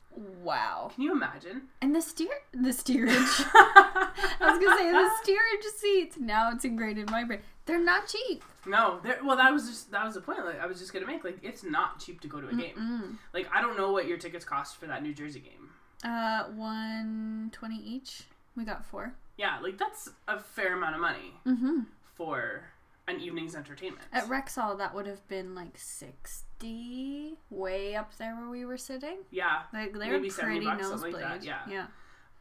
Wow. 0.44 0.92
can 0.94 1.04
you 1.04 1.12
imagine? 1.12 1.64
And 1.82 1.96
the 1.96 2.02
steer, 2.02 2.34
the 2.54 2.74
steerage. 2.74 3.14
I 3.16 4.10
was 4.42 4.60
gonna 4.60 4.78
say 4.78 4.92
the 4.92 5.10
steerage 5.22 5.66
seats. 5.78 6.18
Now 6.20 6.52
it's 6.52 6.66
ingrained 6.66 6.98
in 7.00 7.06
my 7.10 7.24
brain. 7.24 7.40
They're 7.66 7.84
not 7.84 8.08
cheap. 8.08 8.44
No, 8.66 9.00
well, 9.24 9.38
that 9.38 9.54
was 9.54 9.68
just 9.68 9.92
that 9.92 10.04
was 10.04 10.16
the 10.16 10.22
point. 10.22 10.46
Like 10.46 10.60
I 10.60 10.66
was 10.66 10.80
just 10.80 10.94
gonna 10.94 11.06
make. 11.06 11.24
Like 11.24 11.38
it's 11.44 11.64
not 11.64 12.00
cheap 12.00 12.22
to 12.22 12.28
go 12.28 12.42
to 12.42 12.48
a 12.50 12.56
game. 12.56 12.76
Mm. 12.78 13.16
Like 13.34 13.48
I 13.54 13.62
don't 13.62 13.78
know 13.78 13.92
what 13.92 14.08
your 14.08 14.18
tickets 14.18 14.46
cost 14.46 14.78
for 14.78 14.88
that 14.88 15.04
New 15.04 15.14
Jersey 15.14 15.40
game. 15.40 15.70
Uh, 16.04 16.46
one 16.56 17.50
twenty 17.54 17.78
each. 17.78 18.24
We 18.56 18.66
got 18.66 18.84
four. 18.84 19.14
Yeah, 19.42 19.60
like 19.62 19.78
that's 19.78 20.08
a 20.28 20.40
fair 20.40 20.76
amount 20.76 20.96
of 20.96 21.02
money 21.02 21.34
Mm-hmm. 21.48 21.80
for 22.14 22.64
an 23.08 23.20
evening's 23.20 23.56
entertainment. 23.56 24.06
At 24.14 24.26
Rexall, 24.28 24.78
that 24.78 24.94
would 24.96 25.08
have 25.08 25.28
been 25.28 25.56
like 25.56 25.76
sixty, 25.78 27.38
way 27.50 27.96
up 27.96 28.16
there 28.18 28.36
where 28.36 28.50
we 28.50 28.66
were 28.66 28.78
sitting. 28.78 29.18
yeah, 29.32 29.64
Like 29.74 29.94
they 29.94 30.10
Maybe 30.10 30.28
were 30.28 30.34
70 30.34 30.56
pretty 30.58 30.66
bucks, 30.66 30.82
nosebleed. 30.90 31.14
like 31.14 31.22
that, 31.24 31.44
yeah. 31.44 31.60
yeah. 31.70 31.88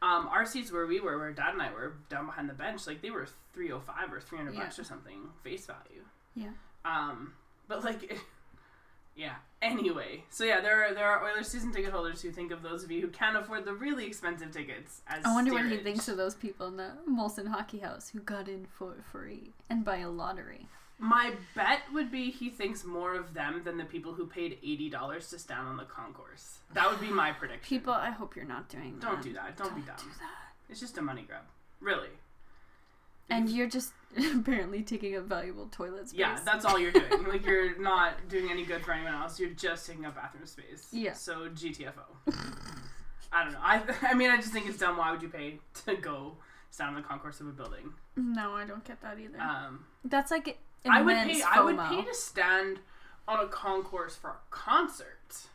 Um, 0.03 0.27
our 0.27 0.45
seats 0.45 0.71
where 0.71 0.87
we 0.87 0.99
were, 0.99 1.17
where 1.19 1.31
Dad 1.31 1.53
and 1.53 1.61
I 1.61 1.71
were, 1.71 1.93
down 2.09 2.25
behind 2.25 2.49
the 2.49 2.53
bench, 2.53 2.87
like 2.87 3.01
they 3.01 3.11
were 3.11 3.27
three 3.53 3.71
oh 3.71 3.79
five 3.79 4.11
or 4.11 4.19
three 4.19 4.37
hundred 4.37 4.55
bucks 4.55 4.79
or 4.79 4.83
something 4.83 5.19
face 5.43 5.65
value. 5.65 6.03
Yeah. 6.35 6.51
Um, 6.85 7.33
but 7.67 7.83
like, 7.83 8.17
yeah. 9.15 9.35
Anyway, 9.61 10.23
so 10.29 10.43
yeah, 10.43 10.59
there 10.59 10.83
are 10.85 10.93
there 10.93 11.07
are 11.07 11.23
Oilers 11.23 11.47
season 11.47 11.71
ticket 11.71 11.91
holders 11.91 12.21
who 12.21 12.31
think 12.31 12.51
of 12.51 12.63
those 12.63 12.83
of 12.83 12.91
you 12.91 13.01
who 13.01 13.07
can't 13.09 13.37
afford 13.37 13.65
the 13.65 13.73
really 13.73 14.05
expensive 14.05 14.51
tickets 14.51 15.01
as. 15.07 15.23
I 15.25 15.33
wonder 15.33 15.53
what 15.53 15.65
he 15.69 15.77
thinks 15.77 16.07
of 16.07 16.17
those 16.17 16.33
people 16.35 16.67
in 16.67 16.77
the 16.77 16.93
Molson 17.09 17.47
Hockey 17.47 17.79
House 17.79 18.09
who 18.09 18.19
got 18.21 18.47
in 18.47 18.65
for 18.65 18.95
free 19.11 19.51
and 19.69 19.85
by 19.85 19.97
a 19.97 20.09
lottery. 20.09 20.67
My 20.97 21.33
bet 21.55 21.79
would 21.93 22.11
be 22.11 22.31
he 22.31 22.49
thinks 22.49 22.83
more 22.83 23.15
of 23.15 23.33
them 23.33 23.61
than 23.63 23.77
the 23.77 23.85
people 23.85 24.13
who 24.13 24.25
paid 24.25 24.57
eighty 24.63 24.89
dollars 24.89 25.29
to 25.29 25.39
stand 25.39 25.67
on 25.67 25.77
the 25.77 25.83
concourse. 25.83 26.59
That 26.73 26.89
would 26.89 27.01
be 27.01 27.09
my 27.09 27.31
prediction. 27.39 27.67
People, 27.67 27.93
I 27.93 28.11
hope 28.11 28.35
you're 28.35 28.45
not 28.45 28.69
doing 28.69 28.99
that. 28.99 29.01
don't 29.01 29.21
do 29.21 29.33
that. 29.33 29.57
Don't, 29.57 29.75
be 29.75 29.81
dumb. 29.81 29.95
do 29.97 30.09
that. 30.19 30.53
It's 30.69 30.79
just 30.79 30.97
a 30.97 31.01
money 31.01 31.23
grab, 31.27 31.43
really. 31.79 32.09
And 33.31 33.49
you're 33.49 33.67
just 33.69 33.93
apparently 34.35 34.83
taking 34.83 35.15
up 35.15 35.23
valuable 35.23 35.67
toilet 35.71 36.09
space. 36.09 36.19
Yeah, 36.19 36.37
that's 36.45 36.65
all 36.65 36.77
you're 36.77 36.91
doing. 36.91 37.23
like 37.27 37.45
you're 37.45 37.77
not 37.81 38.27
doing 38.29 38.51
any 38.51 38.63
good 38.65 38.83
for 38.83 38.91
anyone 38.91 39.13
else. 39.13 39.39
You're 39.39 39.49
just 39.51 39.87
taking 39.87 40.05
up 40.05 40.15
bathroom 40.15 40.45
space. 40.45 40.87
Yeah. 40.91 41.13
So 41.13 41.49
GTFO. 41.49 42.35
I 43.31 43.43
don't 43.43 43.53
know. 43.53 43.59
I 43.61 43.81
I 44.09 44.13
mean 44.13 44.29
I 44.29 44.35
just 44.37 44.51
think 44.51 44.67
it's 44.67 44.77
dumb. 44.77 44.97
Why 44.97 45.11
would 45.11 45.21
you 45.21 45.29
pay 45.29 45.59
to 45.85 45.95
go 45.95 46.35
stand 46.69 46.95
on 46.95 47.01
the 47.01 47.07
concourse 47.07 47.39
of 47.39 47.47
a 47.47 47.51
building? 47.51 47.93
no, 48.17 48.53
I 48.53 48.65
don't 48.65 48.83
get 48.83 49.01
that 49.01 49.17
either. 49.19 49.39
Um, 49.39 49.85
that's 50.03 50.29
like 50.31 50.57
I 50.85 51.01
would 51.01 51.15
pay. 51.15 51.41
I 51.41 51.61
would 51.61 51.77
pay 51.79 52.03
to 52.03 52.13
stand 52.13 52.79
on 53.27 53.39
a 53.39 53.47
concourse 53.47 54.15
for 54.15 54.31
a 54.31 54.37
concert 54.49 55.45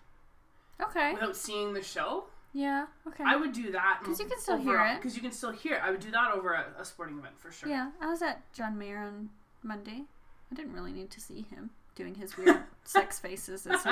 Okay. 0.80 1.12
without 1.12 1.36
seeing 1.36 1.72
the 1.74 1.82
show. 1.82 2.24
Yeah. 2.56 2.86
Okay. 3.06 3.22
I 3.26 3.36
would 3.36 3.52
do 3.52 3.70
that 3.72 3.98
because 4.00 4.18
you 4.18 4.24
can 4.26 4.38
still 4.40 4.56
hear 4.56 4.80
it. 4.80 4.96
Because 4.96 5.14
you 5.14 5.20
can 5.20 5.32
still 5.32 5.52
hear 5.52 5.74
it. 5.74 5.82
I 5.84 5.90
would 5.90 6.00
do 6.00 6.10
that 6.12 6.30
over 6.34 6.54
a, 6.54 6.64
a 6.80 6.84
sporting 6.86 7.18
event 7.18 7.38
for 7.38 7.52
sure. 7.52 7.68
Yeah, 7.68 7.90
I 8.00 8.06
was 8.06 8.22
at 8.22 8.50
John 8.54 8.78
Mayer 8.78 8.98
on 8.98 9.28
Monday. 9.62 10.04
I 10.50 10.54
didn't 10.54 10.72
really 10.72 10.92
need 10.92 11.10
to 11.10 11.20
see 11.20 11.42
him 11.50 11.70
doing 11.96 12.14
his 12.14 12.36
weird 12.38 12.62
sex 12.84 13.18
faces 13.18 13.66
as 13.66 13.82
he 13.84 13.90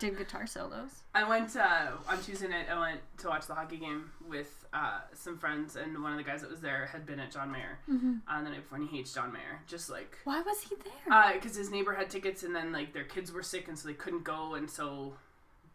did 0.00 0.18
guitar 0.18 0.46
solos. 0.46 0.90
I 1.14 1.26
went 1.28 1.56
uh, 1.56 1.92
on 2.08 2.20
Tuesday 2.22 2.48
night. 2.48 2.66
I 2.70 2.78
went 2.78 3.00
to 3.18 3.28
watch 3.28 3.46
the 3.46 3.54
hockey 3.54 3.76
game 3.78 4.10
with 4.28 4.66
uh, 4.74 5.00
some 5.14 5.38
friends, 5.38 5.76
and 5.76 6.02
one 6.02 6.12
of 6.12 6.18
the 6.18 6.24
guys 6.24 6.40
that 6.42 6.50
was 6.50 6.60
there 6.60 6.86
had 6.86 7.06
been 7.06 7.20
at 7.20 7.30
John 7.30 7.50
Mayer 7.52 7.78
Mm-hmm. 7.90 8.14
uh, 8.28 8.42
the 8.42 8.50
night 8.50 8.62
before, 8.62 8.78
and 8.78 8.88
he 8.88 8.96
hates 8.98 9.14
John 9.14 9.32
Mayer. 9.32 9.60
Just 9.66 9.88
like 9.88 10.18
Why 10.24 10.40
was 10.42 10.60
he 10.62 10.74
there? 10.84 11.32
because 11.34 11.56
his 11.56 11.70
neighbor 11.70 11.94
had 11.94 12.10
tickets, 12.10 12.42
and 12.42 12.54
then 12.54 12.70
like 12.72 12.92
their 12.92 13.04
kids 13.04 13.32
were 13.32 13.42
sick, 13.42 13.68
and 13.68 13.78
so 13.78 13.88
they 13.88 13.94
couldn't 13.94 14.24
go, 14.24 14.54
and 14.54 14.68
so 14.68 15.14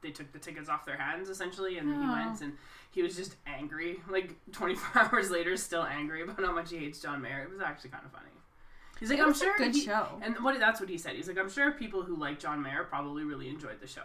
they 0.01 0.11
took 0.11 0.31
the 0.31 0.39
tickets 0.39 0.69
off 0.69 0.85
their 0.85 0.97
hands 0.97 1.29
essentially, 1.29 1.77
and 1.77 1.89
he 1.89 1.95
Oh. 1.95 2.11
went, 2.11 2.41
and 2.41 2.53
he 2.91 3.01
was 3.03 3.15
just 3.15 3.35
angry. 3.45 4.01
Like 4.09 4.35
24 4.51 5.01
hours 5.13 5.29
later, 5.31 5.55
still 5.57 5.83
angry 5.83 6.21
about 6.23 6.39
how 6.39 6.51
much 6.53 6.69
he 6.71 6.77
hates 6.77 6.99
John 7.01 7.21
Mayer. 7.21 7.43
It 7.43 7.49
was 7.49 7.61
actually 7.61 7.89
kind 7.91 8.05
of 8.05 8.11
funny. 8.11 8.25
He's 8.99 9.09
like, 9.09 9.19
It 9.19 9.23
I'm 9.23 9.29
was 9.29 9.41
a 9.41 9.45
sure 9.45 9.57
good 9.57 9.73
he- 9.75 9.81
show. 9.85 10.19
And 10.21 10.35
what 10.43 10.59
that's 10.59 10.79
what 10.81 10.89
he 10.89 10.97
said. 10.97 11.15
He's 11.15 11.27
like, 11.27 11.37
I'm 11.37 11.49
sure 11.49 11.71
people 11.71 12.03
who 12.03 12.15
like 12.17 12.39
John 12.39 12.61
Mayer 12.61 12.83
probably 12.83 13.23
really 13.23 13.47
enjoyed 13.49 13.79
the 13.79 13.87
show. 13.87 14.03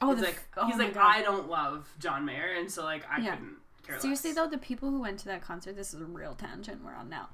oh, 0.00 0.14
he's 0.14 0.22
like, 0.24 0.34
f- 0.34 0.48
oh 0.56 0.66
he's 0.66 0.76
like, 0.78 0.94
God. 0.94 1.16
I 1.16 1.22
don't 1.22 1.48
love 1.48 1.92
John 1.98 2.24
Mayer, 2.24 2.54
and 2.58 2.70
so 2.70 2.84
like 2.84 3.04
I 3.10 3.20
Yeah. 3.20 3.34
couldn't 3.36 3.56
care 3.86 3.98
Seriously 4.00 4.30
less. 4.30 4.36
though, 4.36 4.46
the 4.48 4.58
people 4.58 4.90
who 4.90 5.00
went 5.00 5.18
to 5.20 5.24
that 5.26 5.42
concert, 5.42 5.74
this 5.76 5.92
is 5.94 6.00
a 6.00 6.04
real 6.04 6.34
tangent 6.34 6.84
we're 6.84 6.94
on 6.94 7.08
now, 7.08 7.28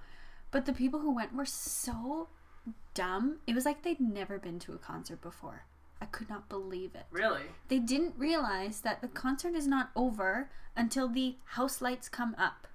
but 0.51 0.65
the 0.67 0.73
people 0.73 1.01
who 1.01 1.15
went 1.15 1.35
were 1.35 1.45
so 1.45 2.29
dumb. 2.95 3.39
It 3.47 3.55
was 3.55 3.65
like 3.65 3.83
they'd 3.83 4.01
never 4.01 4.39
been 4.39 4.59
to 4.61 4.73
a 4.73 4.79
concert 4.79 5.21
before. 5.21 5.65
I 6.01 6.05
could 6.07 6.29
not 6.29 6.49
believe 6.49 6.95
it. 6.95 7.07
really, 7.11 7.43
They 7.69 7.79
didn't 7.79 8.15
realize 8.19 8.81
that 8.83 9.01
the 9.01 9.09
concert 9.09 9.55
is 9.55 9.67
not 9.67 9.91
over 9.97 10.51
until 10.77 11.09
the 11.09 11.37
house 11.47 11.81
lights 11.81 12.09
come 12.09 12.35
up. 12.39 12.67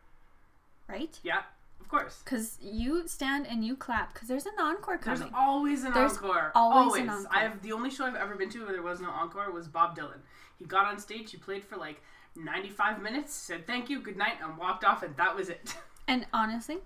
Right? 0.88 1.20
yeah, 1.24 1.44
of 1.80 1.88
course. 1.88 2.22
Because 2.24 2.58
you 2.62 3.08
stand 3.08 3.48
and 3.48 3.64
you 3.64 3.76
clap 3.78 4.14
because 4.14 4.28
there's 4.28 4.46
an 4.46 4.54
encore 4.60 5.00
There's 5.02 5.20
coming. 5.20 5.34
always 5.36 5.84
an 5.84 5.94
There's 5.94 6.18
encore. 6.18 6.52
always 6.56 7.04
an 7.04 7.10
encore. 7.10 7.28
I 7.32 7.44
have 7.44 7.62
the 7.62 7.72
only 7.72 7.90
show 7.90 8.06
I've 8.06 8.16
ever 8.16 8.36
been 8.36 8.50
to 8.50 8.64
where 8.64 8.74
there 8.74 8.82
was 8.82 9.00
no 9.00 9.10
encore 9.10 9.52
was 9.52 9.68
Bob 9.68 9.96
Dylan. 9.98 10.20
He 10.58 10.66
got 10.66 10.86
on 10.88 11.00
stage, 11.00 11.32
he 11.32 11.38
played 11.38 11.64
for 11.64 11.78
like 11.78 12.02
95 12.36 13.02
minutes, 13.02 13.34
said 13.34 13.66
thank 13.68 13.90
you, 13.90 14.02
good 14.02 14.18
night, 14.18 14.36
and 14.44 14.58
walked 14.58 14.84
off, 14.84 15.02
and 15.04 15.16
that 15.18 15.36
was 15.36 15.50
it. 15.50 15.76
And 16.08 16.26
honestly, 16.34 16.80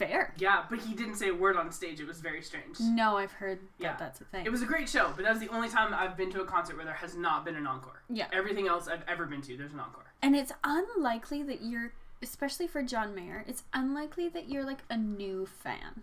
fair. 0.00 0.32
yeah, 0.38 0.64
but 0.70 0.78
he 0.80 0.94
didn't 0.94 1.16
say 1.16 1.28
a 1.28 1.34
word 1.34 1.56
on 1.56 1.70
stage. 1.70 2.00
It 2.00 2.06
was 2.06 2.20
very 2.20 2.40
strange. 2.42 2.80
No, 2.80 3.16
I've 3.18 3.32
heard 3.32 3.58
that 3.78 3.84
Yeah. 3.84 3.96
that's 3.98 4.20
a 4.20 4.24
thing. 4.24 4.46
It 4.46 4.50
was 4.50 4.62
a 4.62 4.66
great 4.66 4.88
show, 4.88 5.12
but 5.14 5.24
that 5.24 5.30
was 5.30 5.40
the 5.40 5.48
only 5.50 5.68
time 5.68 5.92
I've 5.94 6.16
been 6.16 6.30
to 6.32 6.40
a 6.40 6.46
concert 6.46 6.76
where 6.76 6.84
there 6.86 6.94
has 6.94 7.14
not 7.16 7.44
been 7.44 7.54
an 7.56 7.66
encore. 7.66 8.02
Yeah. 8.08 8.26
Everything 8.32 8.66
else 8.66 8.88
I've 8.88 9.04
ever 9.06 9.26
been 9.26 9.42
to, 9.42 9.56
there's 9.56 9.72
an 9.72 9.80
encore. 9.80 10.04
and 10.22 10.34
it's 10.36 10.52
unlikely 10.64 11.42
that 11.44 11.62
you're, 11.62 11.92
especially 12.22 12.66
for 12.66 12.82
John 12.82 13.14
Mayer, 13.14 13.44
it's 13.46 13.62
unlikely 13.72 14.28
that 14.30 14.48
you're 14.50 14.64
like 14.64 14.82
a 14.90 14.96
new 14.96 15.46
fan. 15.46 16.02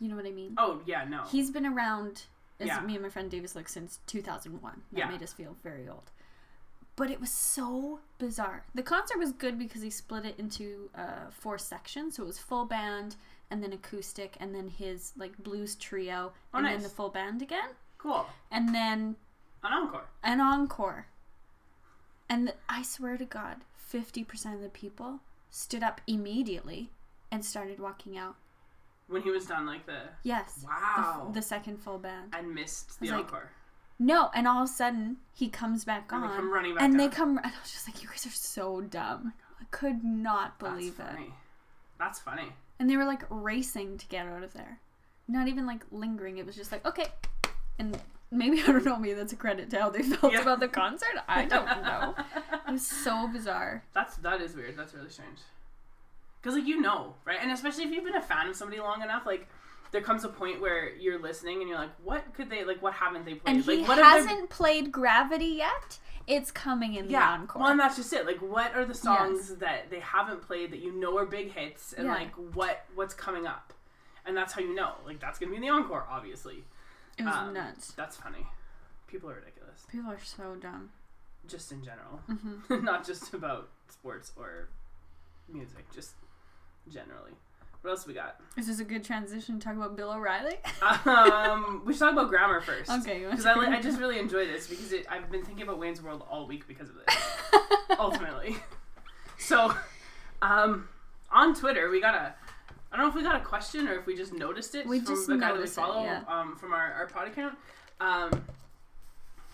You 0.00 0.08
know 0.08 0.16
what 0.16 0.26
I 0.26 0.30
mean? 0.32 0.54
Oh 0.58 0.80
yeah, 0.86 1.04
no. 1.04 1.22
He's 1.24 1.50
been 1.50 1.66
around, 1.66 2.24
as 2.60 2.68
Yeah. 2.68 2.80
me 2.80 2.94
and 2.94 3.02
my 3.02 3.08
friend 3.10 3.30
Davis 3.30 3.54
look, 3.56 3.68
since 3.68 4.00
2001. 4.06 4.82
That 4.92 4.98
Yeah. 4.98 5.10
made 5.10 5.22
us 5.22 5.32
feel 5.32 5.56
very 5.62 5.88
old. 5.88 6.10
But 6.98 7.10
it 7.10 7.20
was 7.20 7.30
so 7.30 8.00
bizarre. 8.18 8.64
The 8.74 8.82
concert 8.82 9.18
was 9.18 9.32
good 9.32 9.58
because 9.58 9.80
he 9.82 9.88
split 9.90 10.26
it 10.26 10.34
into 10.38 10.90
uh, 10.94 11.30
four 11.30 11.56
sections. 11.56 12.16
So 12.16 12.24
it 12.24 12.26
was 12.26 12.38
full 12.38 12.64
band, 12.66 13.16
and 13.50 13.62
then 13.62 13.72
acoustic, 13.72 14.36
and 14.40 14.54
then 14.54 14.68
his 14.68 15.12
like 15.16 15.38
blues 15.38 15.74
trio, 15.76 16.32
Oh, 16.52 16.58
and 16.58 16.66
then 16.66 16.82
the 16.82 16.88
full 16.88 17.08
band 17.08 17.40
again, 17.40 17.70
cool. 17.98 18.26
and 18.50 18.74
then 18.74 19.16
An 19.62 19.72
encore. 19.72 20.04
an 20.22 20.40
encore. 20.40 21.06
And 22.28 22.52
I 22.68 22.82
swear 22.82 23.16
to 23.16 23.24
God, 23.24 23.58
50% 23.92 24.54
of 24.54 24.60
the 24.60 24.68
people 24.68 25.20
stood 25.50 25.82
up 25.82 26.00
immediately 26.06 26.90
and 27.30 27.42
started 27.44 27.78
walking 27.80 28.18
out. 28.18 28.36
When 29.06 29.22
he 29.22 29.30
was 29.30 29.46
done, 29.46 29.64
like 29.66 29.86
the 29.86 30.00
Yes. 30.22 30.56
The, 30.56 30.66
wow, 30.66 31.26
f- 31.28 31.34
the 31.34 31.40
second 31.42 31.78
full 31.78 31.98
band. 31.98 32.34
and 32.36 32.54
missed 32.54 32.98
the 33.00 33.04
was 33.06 33.10
like, 33.12 33.20
encore. 33.20 33.50
No, 33.98 34.30
and 34.34 34.46
all 34.46 34.62
of 34.62 34.68
a 34.68 34.72
sudden 34.72 35.16
he 35.34 35.48
comes 35.48 35.84
back 35.84 36.10
And 36.12 36.22
on. 36.24 36.30
they 36.30 36.36
come 36.36 36.52
running 36.52 36.74
back 36.74 36.82
and 36.84 36.92
down. 36.92 36.98
they 36.98 37.08
come 37.14 37.36
and 37.38 37.46
I 37.46 37.50
was 37.62 37.72
just 37.72 37.88
like, 37.88 38.02
You 38.02 38.08
guys 38.08 38.26
are 38.26 38.30
so 38.30 38.80
dumb. 38.80 39.32
Oh 39.50 39.56
I 39.60 39.64
could 39.70 40.04
not 40.04 40.58
believe 40.58 40.96
That's 40.98 41.10
it. 41.10 41.14
funny. 41.16 41.34
That's 41.98 42.18
funny. 42.20 42.52
And 42.78 42.88
they 42.88 42.96
were 42.96 43.04
like 43.04 43.22
racing 43.28 43.98
to 43.98 44.06
get 44.06 44.26
out 44.26 44.42
of 44.44 44.52
there. 44.52 44.78
Not 45.26 45.48
even 45.48 45.66
like 45.66 45.82
lingering. 45.90 46.38
It 46.38 46.46
was 46.46 46.54
just 46.54 46.70
like, 46.70 46.86
okay. 46.86 47.06
And 47.78 48.00
maybe 48.30 48.62
I 48.62 48.66
don't 48.66 48.84
know, 48.84 48.96
maybe 48.96 49.14
that's 49.14 49.32
a 49.32 49.36
credit 49.36 49.68
to 49.70 49.80
how 49.80 49.90
they 49.90 50.02
felt 50.02 50.32
Yeah. 50.32 50.42
about 50.42 50.60
the 50.60 50.68
concert. 50.68 51.08
I 51.26 51.44
don't 51.44 51.66
know. 51.82 52.14
It 52.68 52.72
was 52.72 52.86
so 52.86 53.26
bizarre. 53.28 53.82
That's 53.94 54.16
that 54.18 54.40
is 54.40 54.54
weird. 54.54 54.76
That's 54.76 54.94
really 54.94 55.10
strange. 55.10 55.38
Because 56.40 56.54
like 56.56 56.66
you 56.68 56.80
know, 56.80 57.14
right? 57.24 57.38
And 57.42 57.50
especially 57.50 57.82
if 57.84 57.90
you've 57.90 58.04
been 58.04 58.14
a 58.14 58.22
fan 58.22 58.48
of 58.48 58.54
somebody 58.54 58.80
long 58.80 59.02
enough, 59.02 59.26
like 59.26 59.48
there 59.90 60.00
comes 60.02 60.24
a 60.24 60.28
point 60.28 60.60
where 60.60 60.94
you're 60.96 61.18
listening 61.20 61.60
and 61.60 61.68
you're 61.68 61.78
like, 61.78 61.90
what 62.04 62.34
could 62.34 62.50
they 62.50 62.64
like? 62.64 62.82
What 62.82 62.92
haven't 62.94 63.24
they 63.24 63.34
played? 63.34 63.56
And 63.56 63.64
he 63.64 63.76
like 63.78 63.88
what 63.88 63.98
hasn't 63.98 64.50
played 64.50 64.92
Gravity 64.92 65.46
yet. 65.46 65.98
It's 66.26 66.50
coming 66.50 66.94
in 66.94 67.08
the 67.08 67.16
encore. 67.16 67.62
well, 67.62 67.70
and 67.70 67.80
that's 67.80 67.96
just 67.96 68.12
it. 68.12 68.26
Like, 68.26 68.42
what 68.42 68.74
are 68.74 68.84
the 68.84 68.92
songs 68.94 69.54
that 69.56 69.88
they 69.88 70.00
haven't 70.00 70.42
played 70.42 70.70
that 70.72 70.80
you 70.80 70.92
know 70.92 71.16
are 71.16 71.24
big 71.24 71.52
hits, 71.52 71.94
and 71.94 72.06
Yeah. 72.06 72.12
like 72.14 72.32
what 72.54 72.84
what's 72.94 73.14
coming 73.14 73.46
up, 73.46 73.72
and 74.26 74.36
that's 74.36 74.52
how 74.52 74.60
you 74.60 74.74
know. 74.74 74.92
Like, 75.06 75.20
that's 75.20 75.38
gonna 75.38 75.50
be 75.50 75.56
in 75.56 75.62
the 75.62 75.70
encore, 75.70 76.04
obviously. 76.10 76.64
it 77.16 77.24
was 77.24 77.34
um, 77.34 77.54
nuts. 77.54 77.92
That's 77.92 78.16
funny. 78.18 78.46
People 79.06 79.30
are 79.30 79.36
ridiculous, 79.36 79.86
People 79.90 80.10
are 80.10 80.20
so 80.22 80.54
dumb. 80.60 80.90
just 81.46 81.72
in 81.72 81.82
general, 81.82 82.20
hmm 82.26 82.84
not 82.84 83.06
just 83.06 83.32
about 83.32 83.70
sports 83.88 84.32
or 84.36 84.68
music, 85.50 85.90
just 85.94 86.12
generally. 86.92 87.32
What 87.82 87.90
else 87.90 88.06
we 88.06 88.14
got? 88.14 88.40
Is 88.56 88.66
this 88.66 88.80
a 88.80 88.84
good 88.84 89.04
transition 89.04 89.58
to 89.58 89.64
talk 89.64 89.76
about 89.76 89.96
Bill 89.96 90.12
O'Reilly? 90.12 90.56
Um, 91.06 91.82
we 91.84 91.92
should 91.92 92.00
talk 92.00 92.12
about 92.12 92.28
grammar 92.28 92.60
first. 92.60 92.90
okay. 92.90 93.24
Because 93.24 93.46
I, 93.46 93.54
I 93.54 93.80
just 93.80 93.98
really 93.98 94.18
enjoy 94.18 94.46
this 94.46 94.66
because 94.66 94.92
it, 94.92 95.06
I've 95.08 95.30
been 95.30 95.44
thinking 95.44 95.62
about 95.62 95.78
Wayne's 95.78 96.02
World 96.02 96.24
all 96.28 96.46
week 96.46 96.66
because 96.66 96.88
of 96.88 96.96
this. 96.96 97.16
ultimately. 97.98 98.56
So, 99.38 99.74
um, 100.42 100.88
on 101.30 101.54
Twitter, 101.54 101.88
we 101.90 102.00
got 102.00 102.14
a. 102.14 102.34
I 102.90 102.96
don't 102.96 103.04
know 103.04 103.08
if 103.10 103.14
we 103.14 103.22
got 103.22 103.36
a 103.36 103.44
question 103.44 103.86
or 103.86 103.94
if 103.94 104.06
we 104.06 104.16
just 104.16 104.32
noticed 104.32 104.74
it 104.74 104.86
We 104.86 105.00
from 105.00 105.14
just 105.14 105.26
the 105.26 105.36
guy 105.36 105.48
that 105.48 105.52
we 105.52 105.58
noticed 105.58 105.76
it, 105.76 105.80
follow 105.80 106.02
yeah. 106.04 106.22
um, 106.26 106.56
from 106.56 106.72
our, 106.72 106.92
our 106.94 107.06
pod 107.06 107.28
account. 107.28 107.56
Um, 108.00 108.44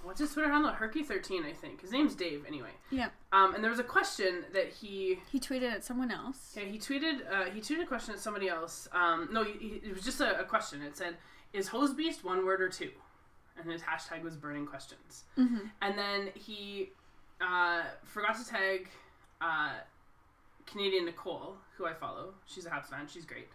what's 0.04 0.20
his 0.20 0.32
Twitter 0.32 0.50
handle? 0.50 0.70
Herky13, 0.72 1.44
I 1.44 1.52
think. 1.52 1.80
His 1.80 1.90
name's 1.90 2.14
Dave, 2.14 2.44
anyway. 2.46 2.70
Yeah. 2.90 3.08
Um, 3.32 3.54
and 3.54 3.62
there 3.62 3.70
was 3.70 3.80
a 3.80 3.84
question 3.84 4.44
that 4.52 4.68
he. 4.68 5.18
He 5.32 5.40
tweeted 5.40 5.70
at 5.72 5.84
someone 5.84 6.10
else. 6.10 6.54
Yeah, 6.56 6.64
he 6.64 6.78
tweeted. 6.78 7.20
Uh, 7.30 7.50
he 7.50 7.60
tweeted 7.60 7.82
a 7.82 7.86
question 7.86 8.14
at 8.14 8.20
somebody 8.20 8.48
else. 8.48 8.88
Um, 8.92 9.28
no, 9.32 9.44
he, 9.44 9.52
he, 9.52 9.68
it 9.88 9.94
was 9.94 10.04
just 10.04 10.20
a, 10.20 10.40
a 10.40 10.44
question. 10.44 10.82
It 10.82 10.96
said, 10.96 11.16
"Is 11.52 11.68
hose 11.68 11.92
beast 11.94 12.24
one 12.24 12.44
word 12.44 12.60
or 12.60 12.68
two? 12.68 12.90
And 13.60 13.70
his 13.70 13.82
hashtag 13.82 14.22
was 14.22 14.36
burning 14.36 14.66
questions. 14.66 15.24
hmm 15.36 15.58
And 15.80 15.96
then 15.96 16.30
he 16.34 16.90
uh, 17.40 17.82
forgot 18.04 18.36
to 18.36 18.44
tag 18.46 18.88
uh, 19.40 19.74
Canadian 20.66 21.04
Nicole, 21.04 21.56
who 21.76 21.86
I 21.86 21.92
follow. 21.92 22.34
She's 22.46 22.66
a 22.66 22.70
Habs 22.70 22.86
fan. 22.86 23.06
She's 23.06 23.24
great. 23.24 23.48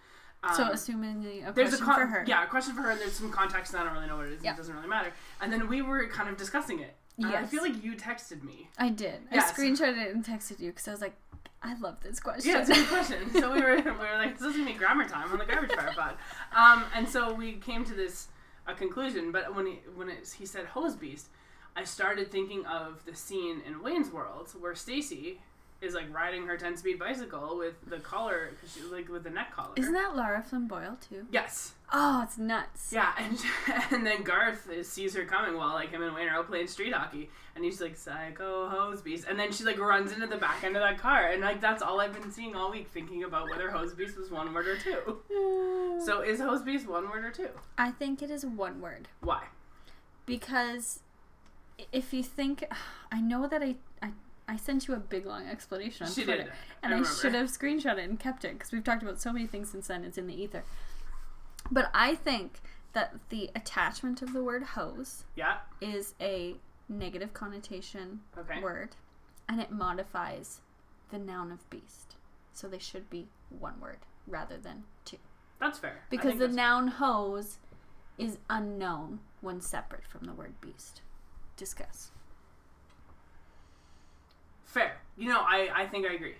Um, 0.43 0.55
so 0.55 0.71
assuming 0.71 1.43
a 1.45 1.51
there's 1.51 1.69
question 1.69 1.83
a 1.83 1.85
con- 1.85 1.95
for 1.99 2.05
her. 2.07 2.25
Yeah, 2.27 2.43
a 2.43 2.47
question 2.47 2.75
for 2.75 2.81
her. 2.83 2.91
And 2.91 2.99
there's 2.99 3.13
some 3.13 3.31
context. 3.31 3.73
And 3.73 3.81
I 3.81 3.85
don't 3.85 3.93
really 3.93 4.07
know 4.07 4.17
what 4.17 4.27
it 4.27 4.33
is. 4.33 4.43
Yeah. 4.43 4.53
It 4.53 4.57
doesn't 4.57 4.73
really 4.73 4.87
matter. 4.87 5.11
And 5.41 5.51
then 5.51 5.67
we 5.67 5.81
were 5.81 6.07
kind 6.07 6.29
of 6.29 6.37
discussing 6.37 6.79
it. 6.79 6.95
And 7.17 7.35
I 7.35 7.45
feel 7.45 7.61
like 7.61 7.83
you 7.83 7.95
texted 7.95 8.43
me. 8.43 8.69
I 8.77 8.89
did. 8.89 9.21
Yeah, 9.31 9.41
I 9.41 9.51
screenshotted 9.51 10.01
it 10.01 10.15
and 10.15 10.23
texted 10.23 10.59
you 10.61 10.69
because 10.71 10.87
I 10.87 10.91
was 10.91 11.01
like, 11.01 11.15
I 11.61 11.77
love 11.79 11.97
this 12.01 12.19
question. 12.19 12.51
Yeah, 12.51 12.61
it's 12.61 12.69
a 12.69 12.73
good 12.75 12.87
question. 12.87 13.31
So 13.33 13.51
we 13.51 13.61
were, 13.61 13.75
we 13.75 13.81
were 13.91 14.17
like, 14.17 14.37
this 14.37 14.47
is 14.47 14.55
gonna 14.55 14.71
be 14.71 14.77
grammar 14.77 15.07
time 15.07 15.29
on 15.31 15.37
the 15.37 15.45
garbage 15.45 15.73
fire 15.73 15.91
pod. 15.93 16.15
Um, 16.55 16.85
and 16.95 17.07
so 17.07 17.33
we 17.33 17.53
came 17.53 17.83
to 17.85 17.93
this 17.93 18.27
a 18.67 18.73
conclusion. 18.73 19.31
But 19.31 19.53
when 19.53 19.65
he 19.65 19.79
when 19.95 20.09
it, 20.09 20.33
he 20.37 20.45
said 20.45 20.65
hose 20.67 20.95
beast, 20.95 21.27
I 21.75 21.83
started 21.83 22.31
thinking 22.31 22.65
of 22.65 23.03
the 23.05 23.15
scene 23.15 23.61
in 23.67 23.81
Wayne's 23.81 24.09
World 24.11 24.49
where 24.59 24.75
Stacy 24.75 25.41
is 25.81 25.93
like 25.93 26.13
riding 26.13 26.45
her 26.45 26.57
ten 26.57 26.75
speed 26.75 26.99
bicycle 26.99 27.57
with 27.57 27.73
the 27.89 27.99
collar, 27.99 28.51
cause 28.59 28.73
she, 28.73 28.81
like 28.93 29.07
with 29.09 29.23
the 29.23 29.29
neck 29.29 29.55
collar. 29.55 29.71
Isn't 29.77 29.93
that 29.93 30.15
Laura 30.15 30.41
Flynn 30.41 30.67
Boyle 30.67 30.97
too? 31.09 31.25
Yes. 31.31 31.73
Oh, 31.91 32.21
it's 32.23 32.37
nuts. 32.37 32.91
Yeah, 32.93 33.11
and 33.17 33.39
and 33.91 34.05
then 34.05 34.23
Garth 34.23 34.69
is, 34.69 34.87
sees 34.87 35.15
her 35.15 35.25
coming 35.25 35.57
while 35.57 35.73
like 35.73 35.91
him 35.91 36.03
and 36.03 36.13
Wayne 36.13 36.27
are 36.27 36.37
out 36.37 36.47
playing 36.47 36.67
street 36.67 36.93
hockey, 36.93 37.29
and 37.55 37.63
he's 37.63 37.79
like 37.81 37.95
psycho 37.95 38.67
hose 38.67 39.01
beast, 39.01 39.25
and 39.29 39.39
then 39.39 39.51
she 39.51 39.63
like 39.63 39.79
runs 39.79 40.11
into 40.11 40.27
the 40.27 40.37
back 40.37 40.63
end 40.63 40.75
of 40.75 40.81
that 40.81 40.97
car, 40.97 41.27
and 41.27 41.41
like 41.41 41.61
that's 41.61 41.81
all 41.81 41.99
I've 41.99 42.13
been 42.13 42.31
seeing 42.31 42.55
all 42.55 42.71
week, 42.71 42.89
thinking 42.93 43.23
about 43.23 43.49
whether 43.49 43.71
hose 43.71 43.93
beast 43.93 44.17
was 44.17 44.29
one 44.29 44.53
word 44.53 44.67
or 44.67 44.77
two. 44.77 45.19
So 46.05 46.21
is 46.21 46.39
hose 46.39 46.61
beast 46.61 46.87
one 46.87 47.09
word 47.09 47.25
or 47.25 47.31
two? 47.31 47.49
I 47.77 47.91
think 47.91 48.21
it 48.21 48.31
is 48.31 48.45
one 48.45 48.79
word 48.79 49.09
Why? 49.19 49.43
because 50.25 51.01
if 51.91 52.13
you 52.13 52.23
think, 52.23 52.63
I 53.11 53.19
know 53.21 53.47
that 53.47 53.61
I 53.61 53.75
I, 54.53 54.57
sent 54.57 54.87
you 54.87 54.93
a 54.93 54.97
big 54.99 55.25
long 55.25 55.47
explanation 55.47 56.05
on 56.07 56.11
She 56.13 56.23
Twitter, 56.23 56.43
did, 56.43 56.51
and 56.83 56.93
I 56.93 56.99
I, 56.99 57.03
should 57.03 57.33
have 57.33 57.47
screenshot 57.47 57.97
it 57.97 58.09
and 58.09 58.19
kept 58.19 58.43
it 58.45 58.53
because 58.53 58.71
we've 58.71 58.83
talked 58.83 59.03
about 59.03 59.21
so 59.21 59.31
many 59.31 59.47
things 59.47 59.69
since 59.69 59.87
then. 59.87 60.03
It's 60.03 60.17
in 60.17 60.27
the 60.27 60.41
ether. 60.41 60.63
But 61.71 61.89
I 61.93 62.15
think 62.15 62.59
that 62.93 63.15
the 63.29 63.51
attachment 63.55 64.21
of 64.21 64.33
the 64.33 64.43
word 64.43 64.63
hose 64.63 65.23
Yeah. 65.35 65.57
is 65.81 66.15
a 66.19 66.55
negative 66.87 67.33
connotation 67.33 68.21
Okay. 68.37 68.59
word 68.61 68.95
and 69.47 69.61
it 69.61 69.71
modifies 69.71 70.61
the 71.11 71.19
noun 71.19 71.51
of 71.51 71.69
beast. 71.69 72.15
So 72.53 72.67
they 72.67 72.79
should 72.79 73.09
be 73.09 73.27
one 73.49 73.79
word 73.79 73.99
rather 74.27 74.57
than 74.57 74.83
two. 75.05 75.17
That's 75.59 75.79
fair. 75.79 76.01
Because 76.09 76.37
the 76.39 76.47
noun 76.47 76.87
hose 76.87 77.57
is 78.17 78.37
unknown 78.49 79.19
when 79.41 79.61
separate 79.61 80.05
from 80.07 80.25
the 80.25 80.33
word 80.33 80.59
beast. 80.61 81.01
Discuss. 81.57 82.11
Fair. 84.69 84.97
You 85.17 85.29
know, 85.29 85.39
I 85.41 85.69
I 85.75 85.85
think 85.87 86.05
I 86.07 86.13
agree. 86.13 86.35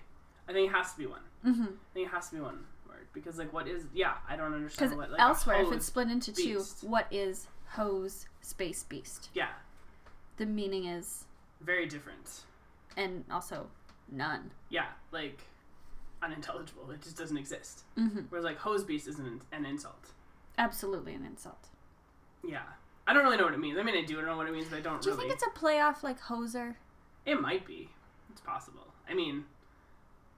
I 0.48 0.52
think 0.52 0.70
it 0.70 0.74
has 0.74 0.92
to 0.92 0.98
be 0.98 1.06
one. 1.06 1.20
Mm-hmm. 1.46 1.62
I 1.62 1.94
think 1.94 2.06
it 2.08 2.10
has 2.10 2.28
to 2.30 2.34
be 2.36 2.40
one 2.40 2.64
word 2.88 3.06
because 3.12 3.38
like 3.38 3.52
what 3.52 3.68
is? 3.68 3.84
Yeah, 3.94 4.14
I 4.28 4.36
don't 4.36 4.52
understand 4.54 4.96
what 4.96 5.10
like 5.10 5.20
elsewhere, 5.20 5.62
if 5.62 5.72
it's 5.72 5.86
split 5.86 6.08
into 6.08 6.32
beast. 6.32 6.80
two, 6.82 6.88
what 6.88 7.06
is 7.10 7.46
hose 7.68 8.26
space 8.40 8.82
beast? 8.84 9.28
yeah, 9.34 9.48
The 10.38 10.46
meaning 10.46 10.86
is, 10.86 11.24
very 11.60 11.86
different. 11.86 12.40
and 12.96 13.24
also 13.30 13.68
none. 14.10 14.50
Yeah, 14.70 14.86
like 15.12 15.40
unintelligible. 16.22 16.90
It 16.90 17.00
just 17.02 17.16
doesn't 17.16 17.36
exist. 17.36 17.84
Mm-hmm. 17.98 18.20
Whereas 18.28 18.44
like 18.44 18.58
hose 18.58 18.84
beast 18.84 19.06
is 19.08 19.18
an, 19.18 19.40
an 19.52 19.64
insult. 19.64 20.08
Absolutely 20.58 21.14
an 21.14 21.24
insult. 21.24 21.68
Yeah. 22.46 22.62
I 23.06 23.12
don't 23.12 23.24
really 23.24 23.36
know 23.38 23.44
what 23.44 23.54
it 23.54 23.60
means. 23.60 23.78
I 23.78 23.82
mean, 23.82 23.96
I 23.96 24.02
do 24.04 24.20
know 24.22 24.36
what 24.36 24.46
it 24.46 24.52
means, 24.52 24.66
but 24.68 24.76
I 24.78 24.80
don't 24.80 25.00
Do 25.00 25.10
you 25.10 25.16
really. 25.16 25.28
think 25.28 25.40
it's 25.42 25.46
a 25.46 25.58
play 25.58 25.80
off 25.80 26.04
like 26.04 26.20
hoser? 26.20 26.74
It 27.24 27.40
might 27.40 27.66
be. 27.66 27.88
It's 28.30 28.40
possible. 28.40 28.86
I 29.08 29.14
mean, 29.14 29.44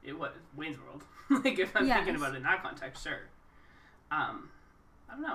it 0.04 0.18
was 0.18 0.30
Wayne's 0.56 0.78
World. 0.78 1.04
like 1.44 1.58
if 1.58 1.76
I'm 1.76 1.86
thinking 1.88 2.16
about 2.16 2.34
it 2.34 2.38
in 2.38 2.42
that 2.44 2.62
context, 2.62 3.04
sure. 3.04 3.20
Um, 4.10 4.50
I 5.08 5.14
don't 5.14 5.22
know. 5.22 5.34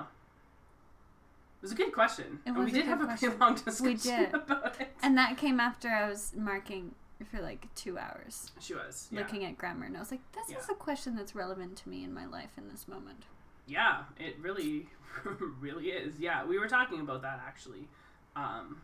It 1.60 1.62
was 1.62 1.72
a 1.72 1.74
good 1.74 1.92
question, 1.92 2.38
It 2.46 2.50
and 2.50 2.64
we 2.64 2.70
did 2.70 2.84
have 2.84 3.00
a 3.00 3.06
pretty 3.06 3.36
long 3.36 3.54
discussion 3.56 3.84
We 3.86 3.94
did. 3.94 4.28
about 4.34 4.80
it. 4.80 4.90
And 5.02 5.18
that 5.18 5.36
came 5.36 5.58
after 5.58 5.88
I 5.88 6.08
was 6.08 6.32
marking 6.36 6.94
for 7.32 7.40
like 7.40 7.66
two 7.74 7.98
hours, 7.98 8.52
She 8.60 8.74
was, 8.74 9.08
yeah. 9.10 9.18
looking 9.18 9.44
at 9.44 9.58
grammar, 9.58 9.86
and 9.86 9.96
I 9.96 10.00
was 10.00 10.12
like, 10.12 10.20
this 10.32 10.56
is 10.56 10.68
a 10.68 10.74
question 10.74 11.16
that's 11.16 11.34
relevant 11.34 11.76
to 11.78 11.88
me 11.88 12.04
in 12.04 12.14
my 12.14 12.26
life 12.26 12.50
in 12.56 12.68
this 12.68 12.86
moment. 12.86 13.24
Yeah, 13.66 14.02
it 14.20 14.36
really, 14.40 14.86
really 15.60 15.88
is. 15.88 16.20
Yeah, 16.20 16.44
we 16.46 16.60
were 16.60 16.68
talking 16.68 17.00
about 17.00 17.22
that 17.22 17.40
actually 17.44 17.88
um, 18.36 18.80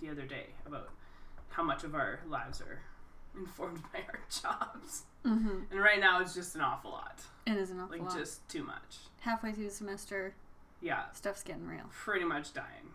the 0.00 0.10
other 0.10 0.22
day 0.22 0.46
about 0.66 0.88
how 1.50 1.62
much 1.62 1.84
of 1.84 1.94
our 1.94 2.18
lives 2.28 2.60
are 2.60 2.80
informed 3.38 3.82
by 3.92 4.00
our 4.08 4.20
jobs, 4.30 5.02
Mm-hmm. 5.26 5.72
and 5.72 5.80
right 5.80 6.00
now 6.00 6.20
it's 6.20 6.32
just 6.34 6.54
an 6.54 6.60
awful 6.62 6.92
lot, 6.92 7.20
It 7.46 7.56
is 7.56 7.70
an 7.70 7.80
awful 7.80 7.98
like 7.98 8.06
lot. 8.08 8.16
just 8.16 8.48
too 8.48 8.62
much. 8.64 8.98
Halfway 9.20 9.52
through 9.52 9.64
the 9.64 9.70
semester, 9.70 10.34
Yeah, 10.80 11.10
stuff's 11.12 11.42
getting 11.42 11.66
real. 11.66 11.82
pretty 11.90 12.24
much 12.24 12.52
dying. 12.54 12.92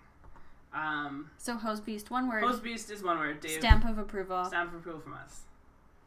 Um, 0.73 1.29
So 1.37 1.55
hose 1.55 1.79
beast, 1.81 2.09
one 2.09 2.27
word. 2.27 2.43
Hose 2.43 2.59
Beast 2.59 2.89
is 2.89 3.03
one 3.03 3.19
word. 3.19 3.41
Dave, 3.41 3.59
Stamp 3.59 3.85
of 3.85 3.97
approval 3.99 4.43
stamp 4.45 4.73
of 4.73 4.79
approval 4.79 5.01
from 5.01 5.13
us, 5.13 5.41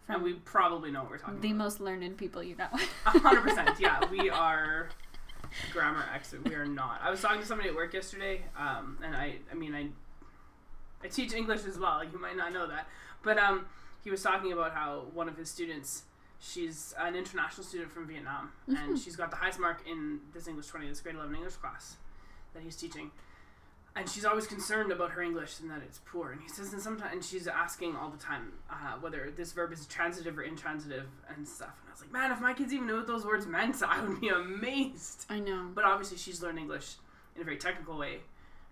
from 0.06 0.16
and 0.16 0.24
we 0.24 0.32
probably 0.34 0.90
know 0.90 1.02
what 1.02 1.10
we're 1.10 1.18
talking 1.18 1.40
the 1.40 1.48
about. 1.50 1.58
most 1.64 1.80
learned 1.80 2.16
people 2.16 2.42
you 2.42 2.56
know. 2.56 2.68
A 3.06 3.10
hundred 3.10 3.42
percent. 3.42 3.70
Yeah, 3.78 4.00
we 4.10 4.28
are 4.30 4.88
grammar 5.72 6.04
expert. 6.12 6.42
We 6.48 6.54
are 6.54 6.66
not. 6.66 7.00
I 7.02 7.10
was 7.10 7.20
talking 7.20 7.40
to 7.40 7.46
somebody 7.46 7.68
at 7.68 7.74
work 7.76 7.94
yesterday, 7.94 8.42
um, 8.58 8.98
and 9.04 9.14
I, 9.14 9.36
I 9.52 9.54
mean, 9.54 9.74
I, 9.74 9.88
I 11.04 11.08
teach 11.08 11.32
English 11.32 11.64
as 11.66 11.78
well. 11.78 11.96
Like 11.98 12.12
You 12.12 12.20
might 12.20 12.36
not 12.36 12.52
know 12.52 12.66
that, 12.66 12.88
but 13.22 13.38
um, 13.38 13.66
he 14.04 14.10
was 14.10 14.22
talking 14.22 14.52
about 14.52 14.72
how 14.72 15.06
one 15.12 15.28
of 15.28 15.36
his 15.36 15.50
students, 15.50 16.04
she's 16.38 16.94
an 16.98 17.14
international 17.16 17.64
student 17.64 17.90
from 17.92 18.06
Vietnam, 18.06 18.52
and 18.66 18.76
Mhm. 18.96 19.02
she's 19.04 19.16
got 19.16 19.30
the 19.30 19.36
highest 19.36 19.58
mark 19.58 19.86
in 19.86 20.20
this 20.32 20.46
English 20.46 20.66
twenty, 20.68 20.88
this 20.88 21.00
grade 21.00 21.14
eleven 21.16 21.34
English 21.36 21.54
class 21.56 21.96
that 22.54 22.62
he's 22.62 22.76
teaching. 22.76 23.10
and 23.98 24.10
she's 24.10 24.26
always 24.26 24.46
concerned 24.46 24.92
about 24.92 25.12
her 25.12 25.22
English 25.22 25.58
and 25.60 25.70
that 25.70 25.80
it's 25.82 26.00
poor. 26.04 26.30
And 26.30 26.42
he 26.42 26.48
says, 26.50 26.70
and 26.74 26.82
sometimes, 26.82 27.12
and 27.14 27.24
she's 27.24 27.48
asking 27.48 27.96
all 27.96 28.10
the 28.10 28.18
time 28.18 28.52
uh, 28.68 28.92
whether 29.00 29.30
this 29.30 29.52
verb 29.52 29.72
is 29.72 29.86
transitive 29.86 30.36
or 30.36 30.42
intransitive 30.42 31.06
and 31.34 31.48
stuff. 31.48 31.72
And 31.80 31.88
I 31.88 31.92
was 31.92 32.00
like, 32.02 32.12
man, 32.12 32.30
if 32.30 32.38
my 32.38 32.52
kids 32.52 32.74
even 32.74 32.86
knew 32.88 32.96
what 32.98 33.06
those 33.06 33.24
words 33.24 33.46
meant, 33.46 33.82
I 33.88 34.02
would 34.04 34.20
be 34.20 34.28
amazed. 34.28 35.24
I 35.30 35.38
know. 35.38 35.70
But 35.74 35.84
obviously, 35.86 36.18
she's 36.18 36.42
learned 36.42 36.58
English 36.58 36.96
in 37.34 37.40
a 37.40 37.44
very 37.46 37.56
technical 37.56 37.96
way 37.96 38.20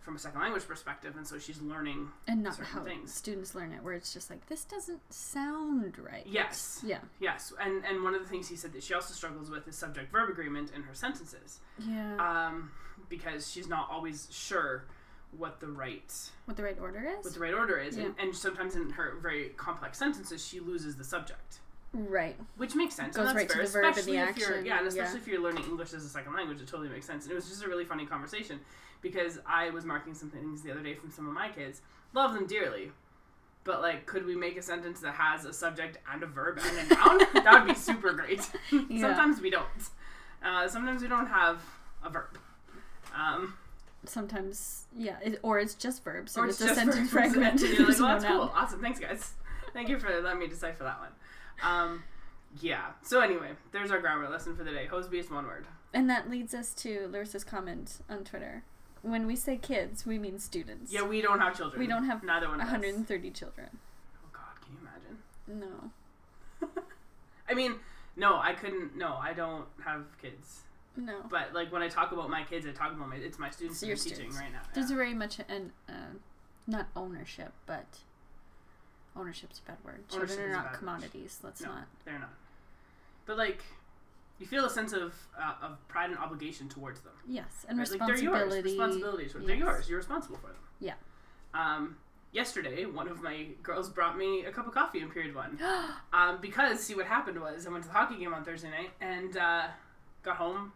from 0.04 0.16
a 0.16 0.18
second 0.18 0.40
language 0.40 0.68
perspective, 0.68 1.14
and 1.16 1.26
so 1.26 1.38
she's 1.38 1.60
learning. 1.62 2.08
And 2.28 2.42
not 2.42 2.56
certain 2.56 2.66
how 2.72 2.84
things. 2.84 3.12
students 3.12 3.54
learn 3.54 3.72
it, 3.72 3.82
where 3.82 3.94
it's 3.94 4.12
just 4.12 4.28
like, 4.28 4.46
this 4.46 4.64
doesn't 4.64 5.00
sound 5.12 5.98
right. 5.98 6.26
Yes. 6.26 6.82
Yeah. 6.86 6.98
Yes, 7.18 7.52
and 7.60 7.82
and 7.84 8.04
one 8.04 8.14
of 8.14 8.22
the 8.22 8.28
things 8.28 8.48
he 8.48 8.56
said 8.56 8.74
that 8.74 8.82
she 8.82 8.92
also 8.92 9.14
struggles 9.14 9.50
with 9.50 9.66
is 9.66 9.76
subject 9.76 10.12
verb 10.12 10.28
agreement 10.28 10.70
in 10.76 10.82
her 10.82 10.94
sentences, 10.94 11.60
Yeah. 11.78 12.16
um, 12.18 12.70
because 13.08 13.50
she's 13.50 13.66
not 13.66 13.88
always 13.90 14.28
sure 14.30 14.84
what 15.36 15.58
the 15.58 15.66
right 15.66 16.12
what 16.44 16.56
the 16.56 16.62
right 16.62 16.78
order 16.78 17.02
is? 17.18 17.24
what 17.24 17.34
the 17.34 17.40
right 17.40 17.54
order 17.54 17.78
is, 17.78 17.96
and, 17.96 18.14
Yeah. 18.16 18.24
and 18.24 18.36
sometimes 18.36 18.76
in 18.76 18.90
her 18.90 19.16
very 19.20 19.48
complex 19.56 19.98
sentences 19.98 20.46
she 20.46 20.60
loses 20.60 20.96
the 20.96 21.04
subject, 21.04 21.60
right. 21.94 22.36
which 22.58 22.74
makes 22.74 22.94
sense. 22.94 23.16
Goes 23.16 23.28
and 23.30 23.38
that's 23.38 23.50
right 23.54 23.62
to 23.62 23.66
the 23.66 23.72
verb 23.72 23.84
and 23.86 23.94
the 23.94 24.00
especially 24.00 24.18
if 24.18 24.36
you're 24.38 24.48
action, 24.50 24.66
yeah, 24.66 24.78
and 24.78 24.84
yeah. 24.84 24.88
especially 24.88 25.20
if 25.20 25.26
you're 25.28 25.40
learning 25.40 25.64
English 25.64 25.94
as 25.94 26.04
a 26.04 26.08
second 26.10 26.34
language, 26.34 26.60
it 26.60 26.68
totally 26.68 26.90
makes 26.90 27.06
sense. 27.06 27.24
And 27.24 27.32
it 27.32 27.34
was 27.34 27.48
just 27.48 27.64
a 27.64 27.68
really 27.68 27.86
funny 27.86 28.04
conversation 28.04 28.60
because 29.04 29.38
I 29.46 29.68
was 29.70 29.84
marking 29.84 30.14
some 30.14 30.30
things 30.30 30.62
the 30.62 30.72
other 30.72 30.82
day 30.82 30.94
from 30.94 31.10
some 31.10 31.28
of 31.28 31.34
my 31.34 31.50
kids, 31.50 31.82
love 32.14 32.32
them 32.32 32.46
dearly. 32.46 32.90
But 33.62 33.82
like, 33.82 34.06
could 34.06 34.24
we 34.26 34.34
make 34.34 34.56
a 34.56 34.62
sentence 34.62 35.00
that 35.00 35.14
has 35.14 35.44
a 35.44 35.52
subject 35.52 35.98
and 36.10 36.22
a 36.22 36.26
verb 36.26 36.58
and 36.64 36.90
a 36.90 36.94
noun? 36.94 37.18
that 37.44 37.52
would 37.52 37.68
be 37.68 37.78
super 37.78 38.12
great. 38.12 38.40
Yeah. 38.90 39.00
Sometimes 39.02 39.40
we 39.40 39.50
don't. 39.50 39.66
Uh, 40.42 40.66
sometimes 40.66 41.02
we 41.02 41.08
don't 41.08 41.26
have 41.26 41.62
a 42.02 42.10
verb. 42.10 42.38
Um, 43.14 43.54
Sometimes, 44.06 44.86
yeah, 44.94 45.16
it, 45.24 45.38
or 45.42 45.58
it's 45.58 45.74
just 45.74 46.04
verbs, 46.04 46.36
or 46.36 46.46
it's, 46.46 46.60
it's 46.60 46.72
a 46.72 46.74
just 46.74 46.78
sentence 46.78 47.10
fragment. 47.10 47.60
you're 47.60 47.88
like, 47.88 47.98
well, 47.98 48.08
that's 48.08 48.24
cool. 48.24 48.52
Awesome. 48.54 48.80
Thanks, 48.80 49.00
guys. 49.00 49.32
Thank 49.72 49.88
you 49.88 49.98
for 49.98 50.10
letting 50.20 50.40
me 50.40 50.46
decipher 50.46 50.84
that 50.84 50.98
one. 51.00 51.12
Um, 51.62 52.02
yeah. 52.60 52.88
So 53.02 53.20
anyway, 53.20 53.50
there's 53.72 53.90
our 53.90 54.00
grammar 54.00 54.28
lesson 54.28 54.56
for 54.56 54.64
the 54.64 54.72
day. 54.72 54.86
Hose 54.86 55.08
beast 55.08 55.26
is 55.26 55.32
one 55.32 55.46
word. 55.46 55.66
And 55.94 56.10
that 56.10 56.28
leads 56.28 56.52
us 56.54 56.74
to 56.74 57.08
Larissa's 57.10 57.44
comment 57.44 57.98
on 58.10 58.24
Twitter. 58.24 58.64
When 59.04 59.26
we 59.26 59.36
say 59.36 59.58
kids, 59.58 60.06
we 60.06 60.18
mean 60.18 60.38
students. 60.38 60.90
Yeah, 60.90 61.02
we 61.02 61.20
don't 61.20 61.38
have 61.38 61.54
children. 61.54 61.78
We 61.78 61.86
don't 61.86 62.06
have 62.06 62.22
neither 62.24 62.48
one 62.48 62.56
130 62.56 63.30
children. 63.32 63.68
Oh 64.16 64.28
God, 64.32 64.60
can 64.62 64.72
you 64.72 64.78
imagine? 64.80 65.90
No. 66.66 66.82
I 67.48 67.52
mean, 67.52 67.74
no, 68.16 68.40
I 68.40 68.54
couldn't. 68.54 68.96
No, 68.96 69.18
I 69.20 69.34
don't 69.34 69.66
have 69.84 70.04
kids. 70.22 70.62
No. 70.96 71.20
But 71.28 71.52
like 71.52 71.70
when 71.70 71.82
I 71.82 71.88
talk 71.88 72.12
about 72.12 72.30
my 72.30 72.44
kids, 72.44 72.66
I 72.66 72.70
talk 72.70 72.92
about 72.92 73.10
my. 73.10 73.16
It's 73.16 73.38
my 73.38 73.50
students 73.50 73.80
So 73.80 73.86
your 73.86 73.96
I'm 73.96 74.02
teaching 74.02 74.30
right 74.32 74.50
now. 74.50 74.62
There's 74.74 74.88
yeah. 74.88 74.94
a 74.94 74.98
very 74.98 75.12
much 75.12 75.38
an, 75.50 75.72
uh, 75.86 75.92
not 76.66 76.86
ownership, 76.96 77.52
but 77.66 77.98
ownership's 79.14 79.58
a 79.58 79.68
bad 79.70 79.78
word. 79.84 80.08
Children 80.08 80.30
Ownership 80.30 80.48
are 80.48 80.52
not 80.52 80.64
bad 80.64 80.70
word. 80.72 80.78
commodities. 80.78 81.38
Let's 81.42 81.60
No. 81.60 81.68
not. 81.72 81.84
They're 82.06 82.18
not. 82.18 82.32
But 83.26 83.36
like, 83.36 83.62
you 84.38 84.47
feel 84.47 84.64
a 84.64 84.70
sense 84.70 84.92
of 84.92 85.14
uh, 85.38 85.55
of 85.62 85.87
pride 85.88 86.11
and 86.11 86.18
obligation 86.18 86.68
towards 86.68 87.01
them. 87.01 87.12
Yes, 87.27 87.64
and 87.68 87.79
Right? 87.79 87.90
Like 87.90 88.01
they're 88.07 88.16
yours. 88.16 88.42
responsibility. 88.42 88.70
Responsibility. 88.70 89.27
towards- 89.29 89.47
They're 89.47 89.57
yours. 89.57 89.88
You're 89.88 89.99
responsible 89.99 90.37
for 90.37 90.49
them. 90.49 90.57
Yeah. 90.81 90.94
Um, 91.55 91.97
yesterday, 92.33 92.85
one 92.85 93.07
of 93.09 93.23
my 93.23 93.47
girls 93.62 93.88
brought 93.88 94.18
me 94.18 94.44
a 94.44 94.51
cup 94.51 94.66
of 94.66 94.75
coffee 94.75 95.01
in 95.01 95.11
period 95.11 95.35
one. 95.35 95.59
Um, 96.12 96.38
because 96.40 96.79
see 96.81 96.94
what 96.94 97.07
happened 97.07 97.40
was 97.40 97.66
I 97.66 97.70
went 97.70 97.83
to 97.85 97.88
the 97.88 97.94
hockey 97.94 98.16
game 98.18 98.33
on 98.33 98.44
Thursday 98.44 98.70
night 98.70 98.90
and 99.01 99.37
uh, 99.37 99.64
got 100.23 100.37
home 100.37 100.73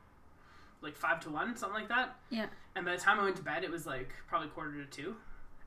like 0.83 0.97
five 0.97 1.21
to 1.21 1.31
one, 1.31 1.57
something 1.57 1.79
like 1.79 1.88
that. 1.88 2.16
Yeah. 2.31 2.47
And 2.77 2.85
by 2.85 2.92
the 2.97 3.01
time 3.01 3.18
I 3.21 3.25
went 3.25 3.37
to 3.37 3.42
bed, 3.42 3.62
it 3.64 3.71
was 3.71 3.87
like 3.87 4.11
probably 4.29 4.49
quarter 4.49 4.73
to 4.85 4.85
two. 4.90 5.14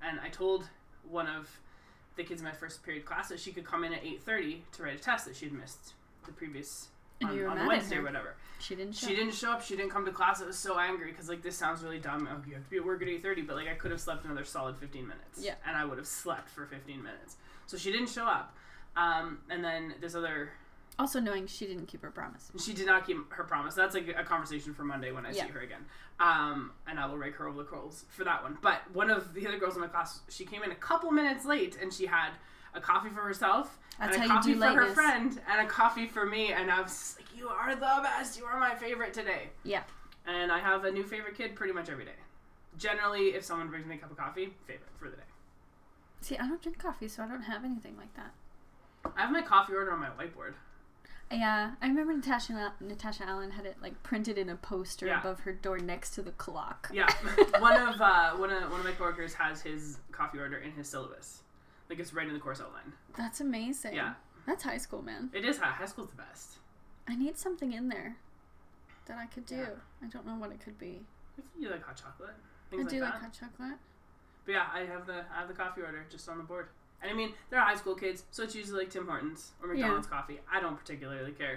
And 0.02 0.20
I 0.20 0.28
told 0.30 0.66
one 1.10 1.28
of 1.28 1.50
the 2.18 2.24
kids 2.24 2.42
in 2.42 2.46
my 2.48 2.54
first 2.54 2.84
period 2.84 3.06
class 3.06 3.30
that 3.30 3.40
she 3.40 3.52
could 3.54 3.64
come 3.66 3.84
in 3.86 3.94
at 3.94 4.04
eight 4.04 4.22
thirty 4.24 4.64
to 4.74 4.84
write 4.84 4.96
a 4.96 5.00
test 5.02 5.26
that 5.26 5.36
she'd 5.38 5.54
missed 5.54 5.94
the 6.26 6.32
previous 6.34 6.90
on, 7.24 7.58
on 7.58 7.68
Wednesday 7.68 7.98
or 7.98 8.04
whatever. 8.04 8.36
She 8.60 8.76
didn't 8.76 8.94
show. 8.96 9.08
She 9.08 9.16
didn't 9.16 9.34
show 9.34 9.52
up. 9.52 9.64
She 9.64 9.76
didn't 9.76 9.92
come 9.92 10.06
to 10.06 10.12
class. 10.12 10.42
I 10.42 10.46
was 10.46 10.58
so 10.58 10.78
angry 10.78 11.12
because 11.12 11.28
like 11.30 11.42
this 11.42 11.56
sounds 11.58 11.84
really 11.84 12.00
dumb. 12.00 12.28
Oh, 12.32 12.42
you 12.48 12.54
have 12.54 12.64
to 12.64 12.70
be 12.70 12.78
at 12.78 12.86
work 12.86 13.02
at 13.02 13.08
eight 13.08 13.24
thirty, 13.24 13.42
but 13.42 13.56
like 13.56 13.68
I 13.68 13.74
could 13.74 13.92
have 13.92 14.00
slept 14.02 14.24
another 14.26 14.44
solid 14.44 14.78
fifteen 14.78 15.04
minutes. 15.08 15.40
Yeah. 15.40 15.56
And 15.66 15.76
I 15.76 15.84
would 15.86 15.98
have 15.98 16.08
slept 16.08 16.50
for 16.50 16.66
fifteen 16.66 17.02
minutes. 17.02 17.38
So 17.66 17.78
she 17.78 17.92
didn't 17.92 18.10
show 18.10 18.26
up. 18.26 18.56
Um, 18.96 19.40
and 19.50 19.64
then 19.64 19.96
this 20.02 20.14
other, 20.16 20.50
Also 21.00 21.20
knowing 21.22 21.48
she 21.48 21.66
didn't 21.66 21.86
keep 21.88 22.02
her 22.04 22.12
promise. 22.12 22.52
she 22.64 22.74
did 22.74 22.86
not 22.86 23.08
keep 23.08 23.32
her 23.32 23.46
promise. 23.46 23.74
That's 23.74 23.96
like 23.96 24.14
a 24.16 24.24
conversation 24.24 24.74
for 24.74 24.84
Monday 24.84 25.12
when 25.14 25.26
I 25.26 25.32
Yeah. 25.32 25.46
see 25.46 25.52
her 25.54 25.62
again. 25.62 25.86
Um, 26.20 26.72
and 26.86 27.00
I 27.00 27.06
will 27.08 27.18
rake 27.18 27.36
her 27.38 27.48
over 27.48 27.60
the 27.60 27.64
coals 27.70 28.04
for 28.10 28.26
that 28.26 28.44
one. 28.44 28.58
But 28.62 28.82
one 28.94 29.10
of 29.10 29.34
the 29.34 29.48
other 29.48 29.58
girls 29.58 29.76
in 29.76 29.82
my 29.82 29.88
class, 29.88 30.20
she 30.30 30.46
came 30.46 30.62
in 30.62 30.72
a 30.72 30.76
couple 30.76 31.10
minutes 31.12 31.46
late, 31.46 31.78
and 31.82 31.92
she 31.94 32.06
had 32.06 32.32
a 32.74 32.82
coffee 32.82 33.10
for 33.10 33.22
herself. 33.22 33.78
That's 34.00 34.16
and 34.16 34.26
a 34.26 34.28
coffee 34.28 34.54
for 34.56 34.68
her 34.68 34.94
friend 34.94 35.40
and 35.50 35.68
a 35.68 35.70
coffee 35.70 36.08
for 36.08 36.26
me, 36.26 36.54
and 36.54 36.72
I 36.72 36.82
was 36.82 37.16
like, 37.20 37.38
"You 37.38 37.50
are 37.50 37.76
the 37.76 37.82
best. 38.02 38.38
You 38.40 38.46
are 38.46 38.60
my 38.60 38.74
favorite 38.76 39.14
today." 39.14 39.50
Yeah. 39.64 39.84
and 40.28 40.52
I 40.52 40.60
have 40.60 40.86
a 40.86 40.92
new 40.92 41.04
favorite 41.04 41.36
kid 41.36 41.56
pretty 41.56 41.74
much 41.74 41.90
every 41.90 42.06
day. 42.06 42.12
Generally, 42.78 43.30
if 43.30 43.44
someone 43.44 43.70
brings 43.70 43.86
me 43.86 43.96
a 43.96 43.98
cup 43.98 44.12
of 44.12 44.18
coffee, 44.18 44.54
favorite 44.68 44.90
for 44.98 45.10
the 45.10 45.18
day. 45.18 45.24
See, 46.22 46.38
I 46.38 46.48
don't 46.48 46.62
drink 46.62 46.78
coffee, 46.78 47.08
so 47.08 47.24
I 47.24 47.28
don't 47.28 47.42
have 47.44 47.64
anything 47.66 47.98
like 47.98 48.14
that. 48.16 48.32
I 49.18 49.22
have 49.22 49.32
my 49.32 49.42
coffee 49.42 49.74
order 49.74 49.92
on 49.92 50.00
my 50.00 50.10
whiteboard. 50.10 50.54
Yeah, 51.32 51.72
I 51.82 51.88
remember 51.88 52.14
Natasha 52.14 52.74
Natasha 52.82 53.24
Allen 53.28 53.52
had 53.52 53.66
it 53.66 53.78
like 53.82 54.02
printed 54.04 54.38
in 54.38 54.50
a 54.50 54.56
poster 54.58 55.06
Yeah. 55.08 55.20
above 55.22 55.40
her 55.42 55.54
door 55.54 55.80
next 55.80 56.12
to 56.12 56.22
the 56.22 56.32
clock. 56.32 56.90
Yeah, 56.94 57.10
one 57.60 57.82
of 57.82 58.00
uh, 58.02 58.32
one 58.32 58.52
of 58.52 58.70
one 58.70 58.80
of 58.82 58.86
my 58.86 58.92
coworkers 58.92 59.34
has 59.36 59.62
his 59.62 59.98
coffee 60.12 60.40
order 60.40 60.58
in 60.58 60.72
his 60.74 60.88
syllabus, 60.90 61.42
like 61.92 62.00
it's 62.00 62.14
right 62.14 62.26
in 62.28 62.34
the 62.34 62.40
course 62.40 62.62
outline. 62.62 62.94
That's 63.18 63.42
amazing. 63.42 63.94
Yeah, 63.94 64.14
That's 64.48 64.64
high 64.64 64.78
school, 64.78 65.02
man. 65.02 65.30
it 65.34 65.44
is 65.46 65.58
high, 65.58 65.72
high 65.72 65.86
school's 65.86 66.10
the 66.10 66.16
best. 66.16 66.54
I 67.08 67.16
need 67.16 67.38
something 67.38 67.74
in 67.74 67.90
there 67.90 68.16
that 69.08 69.18
I 69.18 69.26
could 69.26 69.46
do. 69.46 69.56
Yeah. 69.58 69.70
I 70.04 70.08
don't 70.08 70.26
know 70.26 70.36
what 70.36 70.52
it 70.52 70.62
could 70.64 70.80
be. 70.80 71.02
You 71.60 71.70
like 71.70 71.84
hot 71.86 71.98
chocolate, 71.98 72.36
I 72.72 72.78
do 72.84 73.02
like 73.02 73.14
like 73.14 73.22
hot 73.22 73.34
chocolate. 73.38 73.78
But 74.46 74.52
yeah, 74.54 74.66
I 74.74 74.80
have 74.86 75.06
the 75.06 75.26
I 75.36 75.40
have 75.40 75.48
the 75.50 75.54
coffee 75.54 75.82
order 75.82 76.06
just 76.10 76.28
on 76.30 76.38
the 76.38 76.44
board. 76.44 76.68
And 77.02 77.10
I 77.12 77.14
mean, 77.14 77.34
they're 77.50 77.60
high 77.60 77.76
school 77.76 77.96
kids, 77.96 78.24
so 78.32 78.44
it's 78.44 78.56
usually 78.56 78.80
like 78.84 78.90
Tim 78.92 79.08
Hortons 79.08 79.52
or 79.62 79.70
Yeah. 79.70 79.82
McDonald's 79.82 80.08
coffee. 80.08 80.40
I 80.52 80.62
don't 80.62 80.78
particularly 80.78 81.32
care. 81.32 81.56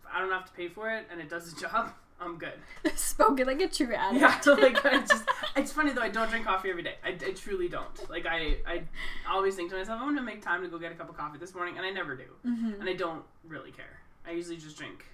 If 0.00 0.06
I 0.14 0.20
don't 0.20 0.30
have 0.30 0.44
to 0.44 0.52
pay 0.52 0.68
for 0.68 0.90
it 0.90 1.06
and 1.10 1.20
it 1.20 1.28
does 1.28 1.52
the 1.52 1.60
job, 1.68 1.92
I'm 2.24 2.38
good. 2.38 2.54
Spoken 2.96 3.46
like 3.46 3.60
a 3.60 3.68
true 3.68 3.94
addict. 3.94 4.46
Yeah, 4.46 4.54
like 4.60 4.84
I 4.84 5.00
just 5.06 5.24
it's 5.56 5.72
funny 5.72 5.92
though. 5.92 6.02
I 6.02 6.08
don't 6.08 6.30
drink 6.30 6.46
coffee 6.46 6.70
every 6.70 6.82
day. 6.82 6.94
I, 7.04 7.10
I 7.10 7.32
truly 7.32 7.68
don't. 7.68 8.08
Like 8.10 8.26
I 8.26 8.56
I 8.66 8.82
always 9.30 9.54
think 9.56 9.70
to 9.70 9.76
myself, 9.76 10.00
I'm 10.00 10.08
gonna 10.08 10.22
make 10.22 10.42
time 10.42 10.62
to 10.62 10.68
go 10.68 10.78
get 10.78 10.92
a 10.92 10.94
cup 10.94 11.08
of 11.08 11.16
coffee 11.16 11.38
this 11.38 11.54
morning, 11.54 11.76
and 11.76 11.84
I 11.86 11.90
never 11.90 12.14
do. 12.16 12.24
hmm 12.44 12.74
And 12.80 12.88
I 12.88 12.94
don't 12.94 13.24
really 13.46 13.70
care. 13.72 14.00
I 14.26 14.30
usually 14.32 14.56
just 14.56 14.76
drink 14.78 15.04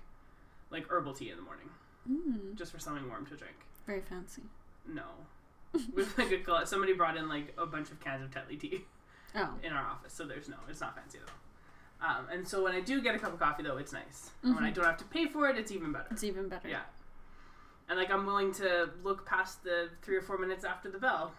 like 0.71 0.87
herbal 0.91 1.15
tea 1.15 1.31
in 1.31 1.37
the 1.37 1.43
morning, 1.43 1.71
Mm, 2.11 2.55
just 2.57 2.73
for 2.73 2.79
something 2.79 3.07
warm 3.09 3.25
to 3.27 3.37
drink. 3.37 3.57
very 3.87 4.01
fancy. 4.03 4.43
No, 4.87 5.03
with 5.95 6.17
like 6.19 6.31
a 6.47 6.67
somebody 6.67 6.93
brought 6.93 7.17
in 7.17 7.29
like 7.29 7.55
a 7.59 7.67
bunch 7.67 7.91
of 7.91 8.01
cans 8.01 8.23
of 8.23 8.31
Tetley 8.31 8.59
tea 8.61 8.85
Oh. 9.35 9.55
in 9.63 9.73
our 9.73 9.87
office, 9.87 10.13
so 10.15 10.25
there's 10.25 10.49
no, 10.49 10.57
it's 10.71 10.81
not 10.81 10.95
fancy 10.97 11.19
though. 11.19 12.07
Um, 12.07 12.27
and 12.33 12.47
so 12.49 12.63
when 12.63 12.73
I 12.75 12.81
do 12.81 13.03
get 13.03 13.15
a 13.15 13.19
cup 13.19 13.33
of 13.35 13.41
coffee 13.41 13.63
though, 13.65 13.77
it's 13.77 13.93
nice. 13.93 14.31
And 14.43 14.55
when 14.55 14.65
I 14.65 14.71
Mhm. 14.71 14.75
don't 14.75 14.85
have 14.85 14.97
to 14.99 15.05
pay 15.07 15.27
for 15.27 15.49
it, 15.49 15.59
it's 15.59 15.73
even 15.73 15.91
better. 15.93 16.07
It's 16.11 16.23
even 16.25 16.49
better. 16.49 16.69
Yeah. 16.69 16.83
And 17.89 17.99
like 17.99 18.11
I'm 18.11 18.27
willing 18.27 18.53
to 18.55 18.91
look 19.03 19.25
past 19.27 19.63
the 19.65 19.89
three 20.03 20.17
or 20.17 20.23
four 20.23 20.39
minutes 20.39 20.65
after 20.65 20.91
the 20.91 20.99
bell 20.99 21.33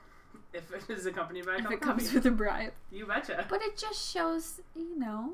if 0.53 0.71
it 0.73 0.89
is 0.91 1.05
accompanied 1.05 1.45
by 1.45 1.55
a 1.55 1.57
If 1.59 1.71
it 1.71 1.81
comes 1.81 2.03
coffee. 2.03 2.15
with 2.15 2.25
a 2.25 2.31
bribe. 2.31 2.73
You 2.91 3.05
betcha. 3.05 3.45
But 3.49 3.61
it 3.61 3.77
just 3.77 4.11
shows, 4.11 4.61
you 4.75 4.97
know, 4.97 5.33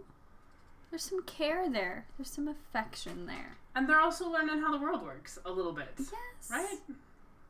there's 0.90 1.04
some 1.04 1.24
care 1.24 1.70
there. 1.70 2.06
There's 2.18 2.30
some 2.30 2.48
affection 2.48 3.26
there. 3.26 3.58
And 3.76 3.88
they're 3.88 4.00
also 4.02 4.30
learning 4.30 4.60
how 4.62 4.72
the 4.72 4.82
world 4.82 5.04
works 5.04 5.40
a 5.46 5.52
little 5.52 5.72
bit. 5.74 5.88
Yes. 5.98 6.50
Right? 6.52 6.80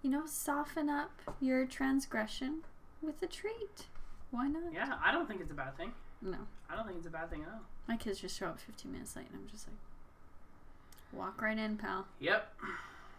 You 0.02 0.10
know, 0.12 0.24
soften 0.28 0.90
up 0.90 1.22
your 1.42 1.66
transgression 1.66 2.62
with 3.02 3.22
a 3.24 3.28
treat. 3.28 3.86
Why 4.32 4.48
not? 4.48 4.74
Yeah, 4.74 4.94
I 5.04 5.12
don't 5.12 5.28
think 5.28 5.42
it's 5.42 5.52
a 5.52 5.56
bad 5.56 5.76
thing. 5.78 5.92
No. 6.22 6.38
I 6.70 6.76
don't 6.76 6.86
think 6.86 6.98
it's 7.00 7.08
a 7.08 7.12
bad 7.12 7.30
thing 7.32 7.42
at 7.44 7.50
all. 7.50 7.62
My 7.88 7.98
kids 7.98 8.20
just 8.20 8.38
show 8.38 8.48
up 8.48 8.60
15 8.60 8.92
minutes 8.92 9.16
late 9.16 9.26
and 9.32 9.40
I'm 9.42 9.48
just 9.50 9.68
like, 9.68 9.78
walk 11.14 11.42
right 11.42 11.58
in, 11.58 11.78
pal. 11.78 12.06
Yep. 12.20 12.54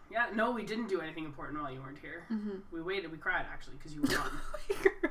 Yeah, 0.09 0.27
no, 0.33 0.51
we 0.51 0.63
didn't 0.63 0.87
do 0.87 1.01
anything 1.01 1.25
important 1.25 1.61
while 1.61 1.71
you 1.71 1.81
weren't 1.81 1.99
here. 1.99 2.23
Mm-hmm. 2.31 2.59
We 2.71 2.81
waited, 2.81 3.11
we 3.11 3.17
cried 3.17 3.45
actually 3.51 3.75
because 3.77 3.93
you 3.93 4.01
were 4.01 4.07
gone. 4.07 4.31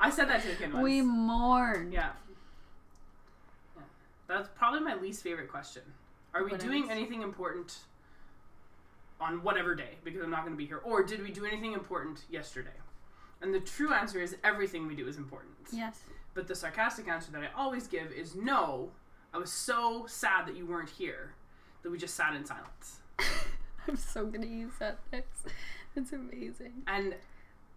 I 0.00 0.10
said 0.10 0.28
that 0.28 0.42
to 0.42 0.48
the 0.48 0.54
kid 0.54 0.72
once. 0.72 0.82
we 0.82 1.02
mourned. 1.02 1.92
Yeah. 1.92 2.10
yeah. 3.76 3.82
That's 4.28 4.48
probably 4.56 4.80
my 4.80 4.94
least 4.94 5.22
favorite 5.22 5.50
question. 5.50 5.82
Are 6.34 6.44
we 6.44 6.50
What 6.52 6.60
doing 6.60 6.82
else? 6.84 6.92
anything 6.92 7.22
important 7.22 7.78
on 9.20 9.42
whatever 9.42 9.74
day 9.74 9.96
because 10.04 10.22
I'm 10.22 10.30
not 10.30 10.40
going 10.42 10.52
to 10.52 10.58
be 10.58 10.66
here? 10.66 10.78
Or 10.78 11.02
did 11.02 11.22
we 11.22 11.30
do 11.30 11.44
anything 11.44 11.72
important 11.72 12.20
yesterday? 12.30 12.70
And 13.42 13.52
the 13.52 13.60
true 13.60 13.92
answer 13.92 14.20
is 14.20 14.36
everything 14.44 14.86
we 14.86 14.94
do 14.96 15.08
is 15.08 15.16
important. 15.18 15.52
Yes. 15.72 16.00
But 16.34 16.46
the 16.48 16.54
sarcastic 16.54 17.06
answer 17.08 17.30
that 17.32 17.42
I 17.42 17.48
always 17.56 17.86
give 17.86 18.12
is 18.12 18.34
no, 18.34 18.90
I 19.34 19.38
was 19.38 19.50
so 19.52 20.06
sad 20.08 20.46
that 20.46 20.56
you 20.56 20.66
weren't 20.66 20.90
here 20.90 21.34
that 21.82 21.90
we 21.90 21.98
just 21.98 22.14
sat 22.14 22.34
in 22.34 22.44
silence. 22.44 23.00
I'm 23.88 23.96
so 23.96 24.26
gonna 24.26 24.46
use 24.46 24.72
that 24.78 24.98
next. 25.12 25.46
It's 25.94 26.12
amazing. 26.12 26.82
And 26.86 27.14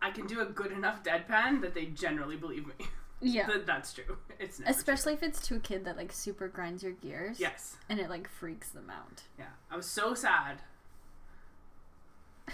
I 0.01 0.11
can 0.11 0.27
do 0.27 0.41
a 0.41 0.45
good 0.45 0.71
enough 0.71 1.03
deadpan 1.03 1.61
that 1.61 1.73
they 1.73 1.85
generally 1.85 2.35
believe 2.37 2.65
me. 2.67 2.73
Yeah. 3.21 3.47
that 3.47 3.65
that's 3.65 3.91
true. 3.91 4.15
It's 4.39 4.61
Especially 4.65 5.11
if 5.11 5.21
it's 5.23 5.45
to 5.49 5.55
a 5.57 5.59
kid 5.59 5.83
that 5.83 5.97
like 5.97 6.13
super 6.13 6.47
grinds 6.47 6.83
your 6.83 6.93
gears. 6.93 7.37
yes, 7.37 7.75
And 7.89 7.99
it 7.99 8.09
like 8.09 8.29
freaks 8.29 8.69
them 8.69 8.89
out. 8.89 9.23
yeah. 9.37 9.47
I 9.69 9.75
was 9.75 9.87
so 9.87 10.13
sad 10.13 10.59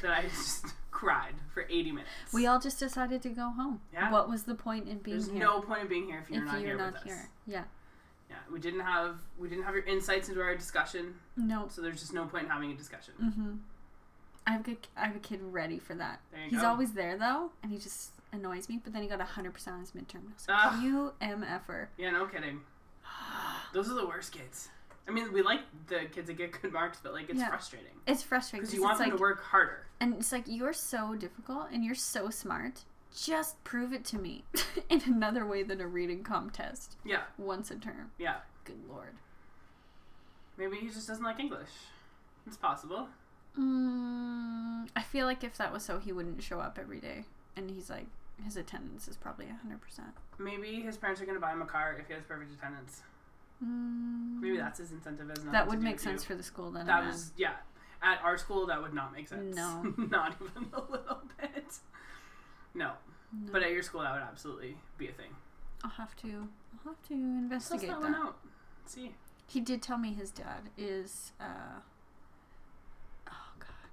that 0.01 0.09
I 0.11 0.21
just 0.27 0.65
cried 0.89 1.35
for 1.53 1.67
eighty 1.69 1.91
minutes. 1.91 2.09
We 2.33 2.47
all 2.47 2.59
just 2.59 2.79
decided 2.79 3.21
to 3.21 3.29
go 3.29 3.51
home. 3.51 3.81
Yeah. 3.93 4.11
What 4.11 4.27
was 4.27 4.45
the 4.45 4.55
point 4.55 4.87
in 4.87 4.97
being 4.97 5.17
There's 5.17 5.29
here? 5.29 5.39
no 5.39 5.61
point 5.61 5.83
in 5.83 5.87
being 5.87 6.05
here 6.07 6.19
if 6.23 6.31
you're 6.31 6.39
if 6.43 6.45
not 6.51 6.59
you're 6.61 6.69
here 6.69 6.77
not 6.77 6.93
with 6.93 7.03
here. 7.03 7.13
us. 7.15 7.27
Yeah. 7.45 7.63
Yeah, 8.35 8.53
we 8.53 8.59
didn't 8.59 8.81
have 8.81 9.17
we 9.37 9.47
didn't 9.49 9.63
have 9.63 9.75
your 9.75 9.83
insights 9.85 10.29
into 10.29 10.41
our 10.41 10.55
discussion, 10.55 11.15
No. 11.37 11.67
so 11.69 11.81
there's 11.81 11.99
just 11.99 12.13
no 12.13 12.25
point 12.25 12.45
in 12.45 12.49
having 12.49 12.71
a 12.71 12.75
discussion. 12.75 13.13
Mm-hmm. 13.21 13.51
I 14.47 14.51
have 14.51 14.61
a 14.61 14.63
good, 14.63 14.77
I 14.95 15.07
have 15.07 15.15
a 15.15 15.19
kid 15.19 15.39
ready 15.41 15.79
for 15.79 15.95
that. 15.95 16.19
You 16.33 16.49
He's 16.51 16.61
go. 16.61 16.67
always 16.67 16.93
there 16.93 17.17
though, 17.17 17.51
and 17.63 17.71
he 17.71 17.77
just 17.77 18.11
annoys 18.31 18.69
me. 18.69 18.79
But 18.83 18.93
then 18.93 19.01
he 19.01 19.07
got 19.07 19.19
hundred 19.21 19.53
percent 19.53 19.75
on 19.75 19.79
his 19.81 19.91
midterm. 19.91 20.21
I 20.27 20.33
was 20.33 20.45
Ah. 20.49 20.81
you 20.83 21.13
mf'er. 21.21 21.87
Yeah, 21.97 22.11
no 22.11 22.25
kidding. 22.25 22.61
Those 23.73 23.89
are 23.89 23.95
the 23.95 24.05
worst 24.05 24.31
kids. 24.31 24.69
I 25.07 25.11
mean, 25.11 25.31
we 25.33 25.41
like 25.43 25.61
the 25.87 26.05
kids 26.11 26.27
that 26.27 26.37
get 26.37 26.59
good 26.61 26.71
marks, 26.73 26.99
but 27.01 27.13
like 27.13 27.29
it's 27.29 27.39
Yeah. 27.39 27.49
frustrating 27.49 27.91
It's 28.07 28.23
frustrating 28.23 28.61
because 28.65 28.73
you 28.73 28.81
want 28.81 28.97
them 28.97 29.09
like, 29.09 29.17
to 29.17 29.21
work 29.21 29.43
harder. 29.43 29.85
and 29.99 30.15
it's 30.15 30.31
like 30.31 30.43
you're 30.47 30.73
so 30.73 31.15
difficult 31.15 31.67
and 31.71 31.83
you're 31.85 31.95
so 31.95 32.29
smart. 32.29 32.83
Just 33.15 33.63
prove 33.63 33.93
it 33.93 34.03
to 34.05 34.17
me 34.17 34.43
in 34.89 35.01
another 35.05 35.45
way 35.45 35.63
than 35.63 35.79
a 35.79 35.87
reading 35.87 36.23
contest 36.23 36.97
Yeah, 37.05 37.21
once 37.37 37.71
a 37.71 37.75
term. 37.75 38.11
yeah. 38.17 38.37
Good 38.65 38.79
lord. 38.89 39.13
Maybe 40.57 40.77
he 40.77 40.87
just 40.89 41.07
doesn't 41.07 41.23
like 41.23 41.39
English. 41.39 41.69
It's 42.47 42.57
possible. 42.57 43.07
Mm, 43.59 44.89
I 44.95 45.01
feel 45.01 45.25
like 45.25 45.43
if 45.43 45.55
that 45.57 45.71
was 45.71 45.83
so, 45.83 45.99
he 45.99 46.11
wouldn't 46.11 46.41
show 46.43 46.59
up 46.59 46.77
every 46.81 46.99
day. 46.99 47.25
And 47.55 47.69
he's 47.69 47.89
like, 47.89 48.07
his 48.43 48.57
attendance 48.57 49.07
is 49.07 49.15
probably 49.17 49.45
100%. 49.45 49.49
Maybe 50.39 50.81
his 50.81 50.97
parents 50.97 51.21
are 51.21 51.25
gonna 51.25 51.39
buy 51.39 51.51
him 51.53 51.61
a 51.61 51.65
car 51.65 51.95
if 51.99 52.07
he 52.07 52.13
has 52.13 52.23
perfect 52.23 52.51
attendance. 52.53 53.01
Mm, 53.63 54.41
Maybe 54.41 54.57
that's 54.57 54.79
his 54.79 54.91
incentive 54.91 55.29
as 55.31 55.43
not 55.43 55.53
That 55.53 55.67
would 55.67 55.81
make 55.81 55.99
sense 55.99 56.23
for 56.23 56.35
the 56.35 56.43
school 56.43 56.71
then. 56.71 56.87
That 56.87 57.05
was 57.05 57.31
yeah. 57.37 57.53
At 58.03 58.19
our 58.23 58.37
school, 58.37 58.65
that 58.67 58.81
would 58.81 58.93
not 58.93 59.13
make 59.13 59.27
sense. 59.29 59.55
No. 59.55 59.81
not 59.97 60.35
even 60.41 60.67
a 60.73 60.81
little 60.81 61.21
bit. 61.39 61.65
No, 62.75 62.91
No. 63.33 63.51
but 63.51 63.63
at 63.63 63.71
your 63.71 63.81
school, 63.81 64.01
that 64.01 64.13
would 64.13 64.21
absolutely 64.21 64.77
be 64.97 65.07
a 65.07 65.11
thing. 65.13 65.35
I'll 65.83 65.89
have 65.91 66.15
to. 66.17 66.27
I'll 66.85 66.93
have 66.93 67.07
to 67.07 67.13
investigate 67.13 67.87
that 67.89 68.01
that. 68.01 68.11
one 68.11 68.15
out. 68.15 68.37
See. 68.85 69.15
He 69.47 69.61
did 69.61 69.81
tell 69.81 69.97
me 69.97 70.13
his 70.13 70.31
dad 70.31 70.69
is, 70.77 71.31
uh, 71.39 71.79
oh 73.29 73.51
god, 73.59 73.91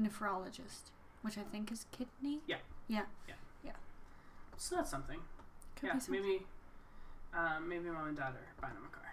nephrologist, 0.00 0.90
which 1.22 1.36
I 1.38 1.42
think 1.42 1.70
is 1.70 1.86
kidney. 1.92 2.40
Yeah. 2.46 2.56
Yeah. 2.88 3.02
Yeah. 3.28 3.34
Yeah. 3.64 3.72
So 4.56 4.76
that's 4.76 4.90
something. 4.90 5.18
Could 5.76 5.86
yeah, 5.88 5.94
be 5.94 6.00
something. 6.00 6.22
maybe, 6.22 6.46
um, 7.34 7.68
maybe 7.68 7.90
mom 7.90 8.08
and 8.08 8.16
dad 8.16 8.32
are 8.32 8.60
buying 8.60 8.74
him 8.74 8.84
a 8.86 8.94
car. 8.94 9.12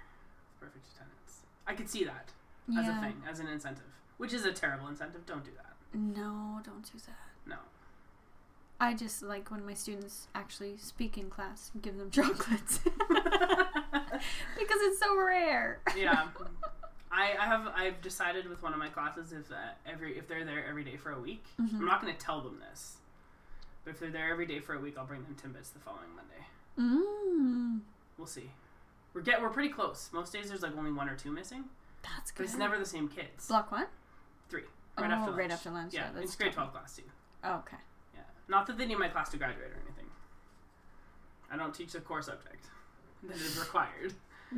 Perfect 0.59 0.85
attendance. 0.95 1.41
I 1.67 1.73
could 1.73 1.89
see 1.89 2.05
that 2.05 2.31
as 2.77 2.87
a 2.87 2.99
thing, 3.01 3.21
as 3.29 3.39
an 3.39 3.47
incentive, 3.47 3.91
which 4.17 4.31
is 4.33 4.45
a 4.45 4.53
terrible 4.53 4.87
incentive. 4.87 5.25
Don't 5.25 5.43
do 5.43 5.51
that. 5.57 5.73
No, 5.93 6.61
don't 6.63 6.83
do 6.83 6.97
that. 7.05 7.27
No. 7.45 7.57
I 8.83 8.93
just 8.93 9.23
like 9.23 9.49
when 9.49 9.65
my 9.65 9.73
students 9.73 10.27
actually 10.35 10.75
speak 10.77 11.17
in 11.17 11.29
class 11.29 11.71
and 11.73 11.81
give 11.81 11.97
them 11.97 12.11
chocolates 12.17 12.79
because 12.83 14.79
it's 14.81 14.99
so 14.99 15.17
rare. 15.17 15.79
yeah. 15.97 16.27
I, 17.11 17.35
I 17.39 17.45
have 17.45 17.67
I've 17.75 18.01
decided 18.01 18.49
with 18.49 18.63
one 18.63 18.73
of 18.73 18.79
my 18.79 18.89
classes 18.89 19.31
if 19.33 19.51
uh, 19.51 19.55
every 19.85 20.17
if 20.17 20.27
they're 20.27 20.43
there 20.45 20.65
every 20.67 20.83
day 20.83 20.97
for 20.97 21.11
a 21.11 21.19
week, 21.19 21.45
Mhm. 21.61 21.75
I'm 21.79 21.85
not 21.85 22.01
going 22.01 22.11
to 22.13 22.19
tell 22.19 22.41
them 22.41 22.59
this, 22.69 22.97
but 23.85 23.91
if 23.91 23.99
they're 23.99 24.09
there 24.09 24.31
every 24.31 24.47
day 24.47 24.59
for 24.59 24.73
a 24.73 24.79
week, 24.79 24.95
I'll 24.97 25.05
bring 25.05 25.21
them 25.23 25.35
Timbits 25.41 25.71
the 25.73 25.79
following 25.79 26.09
Monday. 26.15 26.43
Mm, 26.79 27.81
We'll 28.17 28.25
see. 28.27 28.49
We're 29.13 29.21
get 29.21 29.41
we're 29.41 29.49
pretty 29.49 29.69
close. 29.69 30.09
Most 30.11 30.33
days 30.33 30.49
there's 30.49 30.63
like 30.63 30.75
only 30.75 30.91
one 30.91 31.07
or 31.07 31.15
two 31.15 31.31
missing, 31.31 31.65
that's 32.01 32.31
but 32.31 32.37
good. 32.39 32.43
it's 32.45 32.55
never 32.57 32.79
the 32.79 32.85
same 32.85 33.07
kids. 33.07 33.47
block 33.47 33.71
one. 33.71 33.85
Three. 34.49 34.63
right 34.97 35.11
after 35.11 35.27
lunch. 35.31 35.37
right 35.39 35.51
after 35.51 35.69
lunch. 35.69 35.93
Yeah, 35.93 36.05
Yeah, 36.07 36.11
that's 36.15 36.25
it's 36.25 36.35
grade 36.35 36.53
twelve 36.53 36.71
class 36.73 36.95
too. 36.95 37.03
Oh, 37.43 37.57
okay. 37.59 37.77
Not 38.47 38.67
that 38.67 38.77
they 38.77 38.85
need 38.85 38.97
my 38.99 39.07
class 39.09 39.29
to 39.29 39.37
graduate 39.37 39.71
or 39.71 39.79
anything. 39.85 40.05
I 41.51 41.57
don't 41.57 41.73
teach 41.73 41.93
the 41.93 42.01
core 42.01 42.21
subject 42.21 42.65
that 43.23 43.35
is 43.35 43.57
required. 43.59 44.13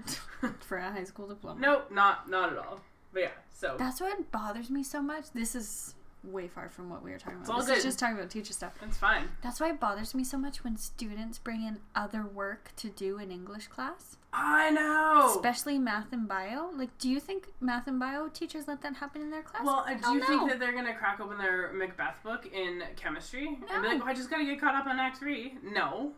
For 0.68 0.78
a 0.78 0.92
high 0.92 1.04
school 1.06 1.28
diploma. 1.28 1.60
nope, 1.62 1.92
not 1.92 2.30
not 2.30 2.52
at 2.52 2.58
all. 2.58 2.82
But 3.14 3.22
yeah, 3.22 3.30
so 3.54 3.76
That's 3.80 4.02
what 4.02 4.30
bothers 4.32 4.70
me 4.70 4.84
so 4.84 5.02
much. 5.02 5.32
This 5.34 5.56
is 5.56 5.96
way 6.32 6.48
far 6.48 6.70
from 6.70 6.90
what 6.90 7.04
we 7.04 7.12
were 7.12 7.18
talking 7.18 7.40
It's 7.40 7.50
about. 7.50 7.54
all 7.54 7.60
This 7.62 7.70
good. 7.70 7.78
is 7.80 7.84
just 7.84 8.00
talking 8.00 8.18
about 8.18 8.30
teacher 8.30 8.54
stuff. 8.54 8.74
That's 8.82 8.98
fine. 8.98 9.30
That's 9.42 9.60
why 9.60 9.70
it 9.70 9.80
bothers 9.80 10.14
me 10.16 10.24
so 10.24 10.38
much 10.38 10.64
when 10.64 10.78
students 10.78 11.38
bring 11.38 11.64
in 11.64 11.80
other 11.96 12.24
work 12.24 12.72
to 12.78 12.90
do 12.90 13.18
in 13.18 13.32
English 13.32 13.68
class, 13.68 14.18
I 14.34 14.70
know. 14.72 15.34
especially 15.36 15.78
math 15.80 16.12
and 16.12 16.28
bio. 16.28 16.70
Like, 16.76 16.98
do 16.98 17.10
you 17.10 17.20
think 17.20 17.48
math 17.62 17.88
and 17.88 18.00
bio 18.00 18.28
teachers 18.28 18.68
let 18.68 18.82
that 18.82 18.96
happen 18.96 19.22
in 19.22 19.30
their 19.32 19.44
class? 19.44 19.64
Well, 19.66 19.86
uh, 19.88 19.94
do 19.96 20.14
you 20.14 20.20
no. 20.20 20.26
think 20.28 20.50
that 20.50 20.60
they're 20.60 20.74
gonna 20.74 20.96
crack 20.96 21.20
open 21.20 21.38
their 21.38 21.72
Macbeth 21.74 22.22
book 22.24 22.46
in 22.52 22.84
chemistry 22.96 23.60
and 23.72 23.82
be 23.82 23.88
like, 23.88 24.02
"Oh, 24.04 24.06
I 24.08 24.14
just 24.14 24.30
gotta 24.30 24.46
get 24.46 24.60
caught 24.60 24.76
up 24.76 24.88
on 24.88 25.00
Act 25.00 25.18
3? 25.18 25.58
No. 25.64 26.12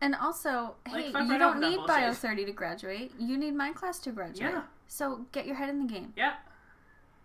And 0.00 0.14
also, 0.16 0.74
Like, 0.86 1.04
hey, 1.04 1.06
you 1.08 1.14
right 1.14 1.28
don't 1.38 1.42
off 1.42 1.54
with 1.54 1.62
that 1.62 1.70
need 1.70 1.86
bio 1.86 2.12
30 2.12 2.44
to 2.46 2.52
graduate. 2.52 3.12
You 3.18 3.38
need 3.38 3.54
my 3.54 3.72
class 3.72 3.98
to 4.00 4.10
graduate. 4.12 4.50
Yeah. 4.52 4.62
So 4.86 5.24
get 5.32 5.46
your 5.46 5.56
head 5.56 5.70
in 5.70 5.78
the 5.86 5.90
game. 5.92 6.12
Yeah. 6.16 6.34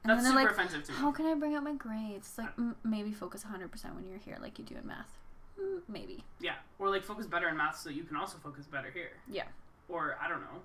And 0.03 0.11
That's 0.11 0.23
then 0.23 0.31
super 0.31 0.43
like, 0.43 0.51
offensive 0.51 0.83
to 0.85 0.91
me. 0.93 0.97
how 0.97 1.11
can 1.11 1.25
I 1.25 1.33
bring 1.35 1.55
up 1.55 1.63
my 1.63 1.73
grades? 1.73 2.27
It's 2.29 2.37
like, 2.37 2.55
mm, 2.55 2.75
maybe 2.83 3.11
focus 3.11 3.43
100% 3.43 3.95
when 3.95 4.05
you're 4.07 4.17
here, 4.17 4.37
like 4.41 4.57
you 4.57 4.65
do 4.65 4.75
in 4.75 4.87
math. 4.87 5.17
Mm, 5.59 5.81
maybe. 5.89 6.23
Yeah. 6.39 6.55
Or 6.77 6.89
like 6.89 7.03
focus 7.03 7.25
better 7.25 7.49
in 7.49 7.57
math 7.57 7.77
so 7.77 7.89
you 7.89 8.03
can 8.03 8.15
also 8.15 8.37
focus 8.41 8.65
better 8.65 8.89
here. 8.91 9.11
Yeah. 9.29 9.43
Or 9.89 10.17
I 10.21 10.29
don't 10.29 10.41
know. 10.41 10.61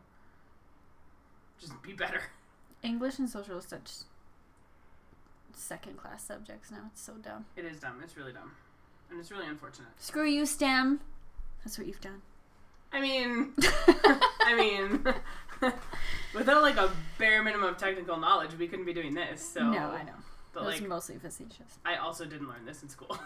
Just 1.61 1.81
be 1.83 1.93
better. 1.93 2.23
English 2.83 3.19
and 3.19 3.29
social 3.29 3.59
is 3.59 3.65
such 3.65 3.91
second 5.57 5.97
class 5.97 6.23
subjects 6.25 6.71
now. 6.71 6.91
It's 6.93 7.01
so 7.01 7.15
dumb. 7.15 7.47
It 7.57 7.65
is 7.65 7.79
dumb. 7.79 8.01
It's 8.03 8.17
really 8.17 8.33
dumb. 8.33 8.53
And 9.11 9.19
it's 9.21 9.31
really 9.31 9.47
unfortunate. 9.47 9.89
Screw 9.99 10.27
you, 10.27 10.47
STEM. 10.47 11.01
That's 11.65 11.79
what 11.79 11.87
you've 11.87 12.01
done. 12.01 12.23
I 12.93 13.01
mean, 13.01 13.53
I 13.59 14.55
mean, 14.57 15.05
without 16.35 16.63
like 16.63 16.77
a 16.77 16.91
bare 17.19 17.43
minimum 17.43 17.69
of 17.69 17.77
technical 17.77 18.17
knowledge, 18.17 18.51
we 18.59 18.69
couldn't 18.69 18.87
be 18.87 18.95
doing 18.95 19.15
this. 19.15 19.47
So 19.47 19.71
no, 19.71 19.79
I 19.79 20.03
know. 20.03 20.13
But 20.53 20.63
it 20.63 20.67
was 20.67 20.81
like, 20.81 20.89
mostly 20.89 21.17
facetious. 21.19 21.79
I 21.85 21.97
also 21.97 22.25
didn't 22.25 22.49
learn 22.49 22.65
this 22.65 22.83
in 22.83 22.89
school. 22.89 23.19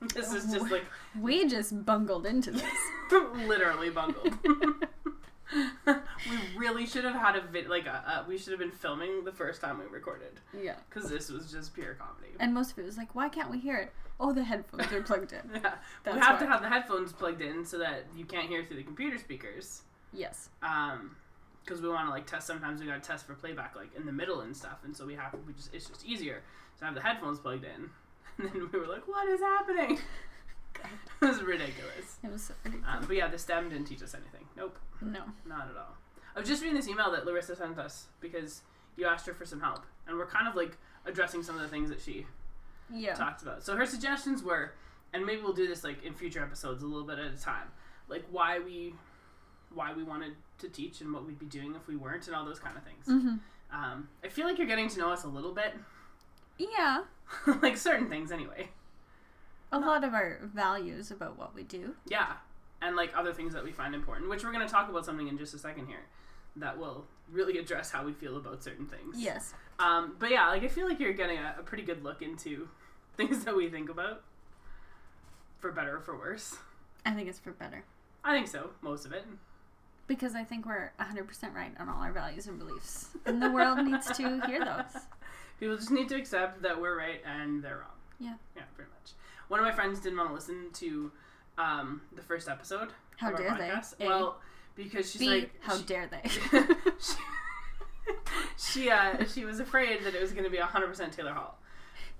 this 0.14 0.32
is 0.32 0.52
just 0.52 0.70
like 0.70 0.84
We 1.20 1.48
just 1.48 1.84
bungled 1.84 2.26
into 2.26 2.52
this. 2.52 2.62
literally 3.46 3.90
bungled. 3.90 4.34
we 5.86 6.38
really 6.56 6.86
should 6.86 7.04
have 7.04 7.14
had 7.14 7.36
a 7.36 7.40
vid 7.40 7.68
like 7.68 7.86
a, 7.86 8.04
uh, 8.06 8.24
we 8.28 8.38
should 8.38 8.50
have 8.50 8.60
been 8.60 8.70
filming 8.70 9.24
the 9.24 9.32
first 9.32 9.60
time 9.60 9.78
we 9.78 9.86
recorded 9.86 10.40
yeah. 10.58 10.74
because 10.88 11.08
this 11.10 11.30
was 11.30 11.50
just 11.50 11.74
pure 11.74 11.94
comedy. 11.94 12.32
And 12.38 12.54
most 12.54 12.72
of 12.72 12.78
it 12.78 12.84
was 12.84 12.96
like, 12.96 13.14
why 13.14 13.28
can't 13.28 13.50
we 13.50 13.58
hear 13.58 13.76
it? 13.76 13.92
Oh, 14.20 14.32
the 14.32 14.44
headphones 14.44 14.92
are 14.92 15.02
plugged 15.02 15.32
in. 15.32 15.40
Yeah. 15.54 15.74
we 16.04 16.12
That's 16.12 16.26
have 16.26 16.38
to 16.40 16.46
have 16.46 16.60
the 16.60 16.68
headphones 16.68 17.12
plugged 17.12 17.40
in 17.40 17.64
so 17.64 17.78
that 17.78 18.04
you 18.16 18.24
can't 18.24 18.48
hear 18.48 18.64
through 18.64 18.76
the 18.78 18.82
computer 18.82 19.16
speakers. 19.18 19.82
Yes. 20.12 20.50
Um, 20.62 21.16
because 21.64 21.80
we 21.82 21.88
want 21.88 22.06
to 22.06 22.10
like 22.10 22.26
test. 22.26 22.46
Sometimes 22.46 22.80
we 22.80 22.86
got 22.86 23.02
to 23.02 23.06
test 23.08 23.26
for 23.26 23.34
playback 23.34 23.74
like 23.76 23.94
in 23.96 24.06
the 24.06 24.12
middle 24.12 24.40
and 24.40 24.56
stuff, 24.56 24.78
and 24.84 24.96
so 24.96 25.06
we 25.06 25.14
have 25.14 25.34
we 25.46 25.52
just 25.52 25.74
it's 25.74 25.86
just 25.86 26.04
easier 26.06 26.42
to 26.78 26.84
have 26.84 26.94
the 26.94 27.00
headphones 27.00 27.38
plugged 27.38 27.64
in. 27.64 27.90
And 28.40 28.48
then 28.52 28.68
we 28.72 28.78
were 28.78 28.86
like, 28.86 29.08
"What 29.08 29.28
is 29.28 29.40
happening?" 29.40 29.98
it 31.22 31.26
was 31.26 31.42
ridiculous. 31.42 32.18
It 32.22 32.30
was 32.30 32.44
so 32.44 32.54
ridiculous. 32.62 32.94
Um, 32.96 33.04
but 33.08 33.16
yeah, 33.16 33.26
the 33.26 33.38
STEM 33.38 33.68
didn't 33.68 33.86
teach 33.86 34.00
us 34.02 34.14
anything. 34.14 34.46
Nope. 34.56 34.78
no. 35.02 35.22
Not 35.44 35.68
at 35.70 35.76
all. 35.76 35.96
I 36.36 36.38
was 36.40 36.48
just 36.48 36.62
reading 36.62 36.76
this 36.76 36.86
email 36.86 37.10
that 37.10 37.26
Larissa 37.26 37.56
sent 37.56 37.78
us 37.80 38.06
because 38.20 38.62
you 38.96 39.06
asked 39.06 39.26
her 39.26 39.34
for 39.34 39.44
some 39.44 39.60
help, 39.60 39.84
and 40.06 40.16
we're 40.16 40.26
kind 40.26 40.46
of 40.46 40.54
like 40.54 40.76
addressing 41.04 41.42
some 41.42 41.56
of 41.56 41.62
the 41.62 41.68
things 41.68 41.88
that 41.88 42.00
she 42.00 42.26
Yeah. 42.94 43.14
talked 43.14 43.42
about. 43.42 43.64
So 43.64 43.74
her 43.74 43.86
suggestions 43.86 44.44
were, 44.44 44.72
and 45.12 45.26
maybe 45.26 45.42
we'll 45.42 45.52
do 45.52 45.66
this 45.66 45.82
like 45.82 46.04
in 46.04 46.14
future 46.14 46.40
episodes 46.42 46.84
a 46.84 46.86
little 46.86 47.06
bit 47.08 47.18
at 47.18 47.32
a 47.32 47.36
time, 47.42 47.66
like 48.08 48.24
why 48.30 48.60
we, 48.60 48.94
why 49.74 49.92
we 49.94 50.04
wanted 50.04 50.34
to 50.58 50.68
teach 50.68 51.00
and 51.00 51.12
what 51.12 51.24
we'd 51.26 51.38
be 51.38 51.46
doing 51.46 51.74
if 51.74 51.86
we 51.88 51.96
weren't, 51.96 52.26
and 52.26 52.36
all 52.36 52.44
those 52.44 52.58
kind 52.60 52.76
of 52.76 52.82
things. 52.84 53.04
hmm 53.06 53.36
Um, 53.76 54.08
I 54.24 54.28
feel 54.28 54.46
like 54.46 54.58
you're 54.58 54.66
getting 54.66 54.88
to 54.88 54.98
know 54.98 55.10
us 55.10 55.24
a 55.24 55.28
little 55.28 55.52
bit, 55.54 55.74
Yeah. 56.58 57.04
like 57.62 57.76
certain 57.76 58.08
things 58.08 58.32
anyway. 58.32 58.70
A 59.70 59.78
lot 59.78 60.02
of 60.04 60.14
our 60.14 60.38
values 60.54 61.10
about 61.10 61.38
what 61.38 61.54
we 61.54 61.62
do. 61.62 61.94
Yeah, 62.06 62.32
and 62.80 62.96
like 62.96 63.12
other 63.16 63.34
things 63.34 63.52
that 63.52 63.62
we 63.62 63.70
find 63.72 63.94
important, 63.94 64.30
which 64.30 64.42
we're 64.44 64.52
going 64.52 64.66
to 64.66 64.72
talk 64.72 64.88
about 64.88 65.04
something 65.04 65.28
in 65.28 65.36
just 65.36 65.52
a 65.54 65.58
second 65.58 65.86
here, 65.86 66.06
that 66.56 66.78
will 66.78 67.04
really 67.30 67.58
address 67.58 67.90
how 67.90 68.04
we 68.04 68.12
feel 68.14 68.36
about 68.38 68.62
certain 68.64 68.86
things. 68.86 69.16
Yes. 69.18 69.52
Um, 69.78 70.16
but 70.18 70.30
yeah, 70.30 70.48
like 70.48 70.64
I 70.64 70.68
feel 70.68 70.88
like 70.88 70.98
you're 70.98 71.12
getting 71.12 71.38
a, 71.38 71.56
a 71.58 71.62
pretty 71.62 71.82
good 71.84 72.02
look 72.02 72.22
into 72.22 72.68
things 73.16 73.44
that 73.44 73.54
we 73.54 73.68
think 73.68 73.90
about, 73.90 74.22
for 75.58 75.70
better 75.70 75.96
or 75.96 76.00
for 76.00 76.16
worse. 76.16 76.56
I 77.04 77.12
think 77.12 77.28
it's 77.28 77.38
for 77.38 77.52
better. 77.52 77.84
I 78.24 78.32
think 78.34 78.48
so, 78.48 78.70
most 78.80 79.04
of 79.06 79.12
it. 79.12 79.24
Because 80.08 80.34
I 80.34 80.42
think 80.42 80.66
we're 80.66 80.90
100% 80.98 81.54
right 81.54 81.70
on 81.78 81.88
all 81.88 82.02
our 82.02 82.12
values 82.12 82.46
and 82.48 82.58
beliefs. 82.58 83.08
And 83.26 83.40
the 83.40 83.50
world 83.50 83.78
needs 83.86 84.06
to 84.16 84.40
hear 84.46 84.64
those. 84.64 85.02
People 85.60 85.76
just 85.76 85.90
need 85.92 86.08
to 86.08 86.16
accept 86.16 86.62
that 86.62 86.80
we're 86.80 86.96
right 86.98 87.20
and 87.24 87.62
they're 87.62 87.76
wrong. 87.76 87.98
Yeah. 88.18 88.34
Yeah, 88.56 88.62
pretty 88.74 88.90
much. 88.90 89.12
One 89.48 89.60
of 89.60 89.66
my 89.66 89.72
friends 89.72 90.00
didn't 90.00 90.18
want 90.18 90.30
to 90.30 90.34
listen 90.34 90.70
to 90.74 91.12
um, 91.58 92.00
the 92.16 92.22
first 92.22 92.48
episode. 92.48 92.88
How 93.18 93.30
dare 93.32 93.56
they? 93.56 94.04
A. 94.04 94.08
Well, 94.08 94.38
because 94.76 95.10
she's 95.10 95.20
B, 95.20 95.28
like, 95.28 95.50
how 95.60 95.76
she, 95.76 95.82
dare 95.84 96.06
they? 96.08 96.28
she, 96.28 97.14
she 98.56 98.90
uh 98.90 99.24
she 99.24 99.44
was 99.44 99.60
afraid 99.60 100.04
that 100.04 100.14
it 100.14 100.20
was 100.22 100.32
going 100.32 100.44
to 100.44 100.50
be 100.50 100.58
100% 100.58 101.12
Taylor 101.12 101.32
Hall. 101.32 101.58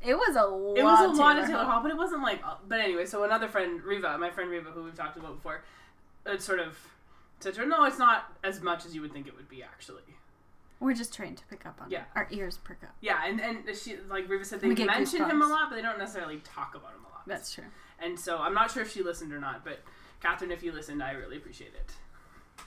It 0.04 0.14
was 0.14 0.36
a 0.36 0.42
lot. 0.46 0.78
It 0.78 0.82
was 0.84 1.00
a 1.00 1.20
lot 1.20 1.32
Taylor 1.32 1.42
of 1.42 1.46
Taylor 1.48 1.64
Hall. 1.64 1.72
Hall, 1.74 1.82
but 1.82 1.90
it 1.90 1.96
wasn't 1.96 2.22
like. 2.22 2.40
uh, 2.44 2.54
But 2.68 2.80
anyway, 2.80 3.06
so 3.06 3.24
another 3.24 3.48
friend, 3.48 3.82
Riva, 3.82 4.16
my 4.18 4.30
friend 4.30 4.50
Riva, 4.50 4.70
who 4.70 4.84
we've 4.84 4.94
talked 4.96 5.16
about 5.16 5.36
before, 5.36 5.62
it 6.26 6.42
sort 6.42 6.60
of 6.60 6.76
said 7.40 7.54
to 7.54 7.60
her, 7.60 7.66
"No, 7.66 7.84
it's 7.84 7.98
not 7.98 8.36
as 8.44 8.60
much 8.60 8.84
as 8.86 8.94
you 8.94 9.00
would 9.00 9.12
think 9.12 9.26
it 9.26 9.36
would 9.36 9.48
be, 9.48 9.62
actually." 9.62 10.02
We're 10.80 10.94
just 10.94 11.12
trained 11.12 11.38
to 11.38 11.44
pick 11.46 11.66
up 11.66 11.80
on 11.80 11.90
Yeah. 11.90 12.02
it. 12.02 12.06
Our 12.14 12.28
ears 12.30 12.58
perk 12.58 12.82
up. 12.84 12.94
Yeah, 13.00 13.24
and 13.24 13.40
and 13.40 13.76
she 13.76 13.96
like 14.08 14.28
Riva 14.28 14.44
said 14.44 14.60
they 14.60 14.68
mention 14.74 15.24
him 15.28 15.42
a 15.42 15.46
lot, 15.46 15.70
but 15.70 15.76
they 15.76 15.82
don't 15.82 15.98
necessarily 15.98 16.38
talk 16.40 16.74
about 16.74 16.94
him 16.94 17.04
a 17.04 17.08
lot. 17.08 17.22
That's 17.26 17.52
true. 17.52 17.64
And 17.98 18.18
so 18.18 18.38
I'm 18.38 18.54
not 18.54 18.70
sure 18.70 18.82
if 18.82 18.92
she 18.92 19.02
listened 19.02 19.32
or 19.32 19.40
not, 19.40 19.64
but 19.64 19.80
Catherine, 20.20 20.52
if 20.52 20.62
you 20.62 20.70
listened, 20.72 21.02
I 21.02 21.12
really 21.12 21.36
appreciate 21.36 21.74
it. 21.74 21.92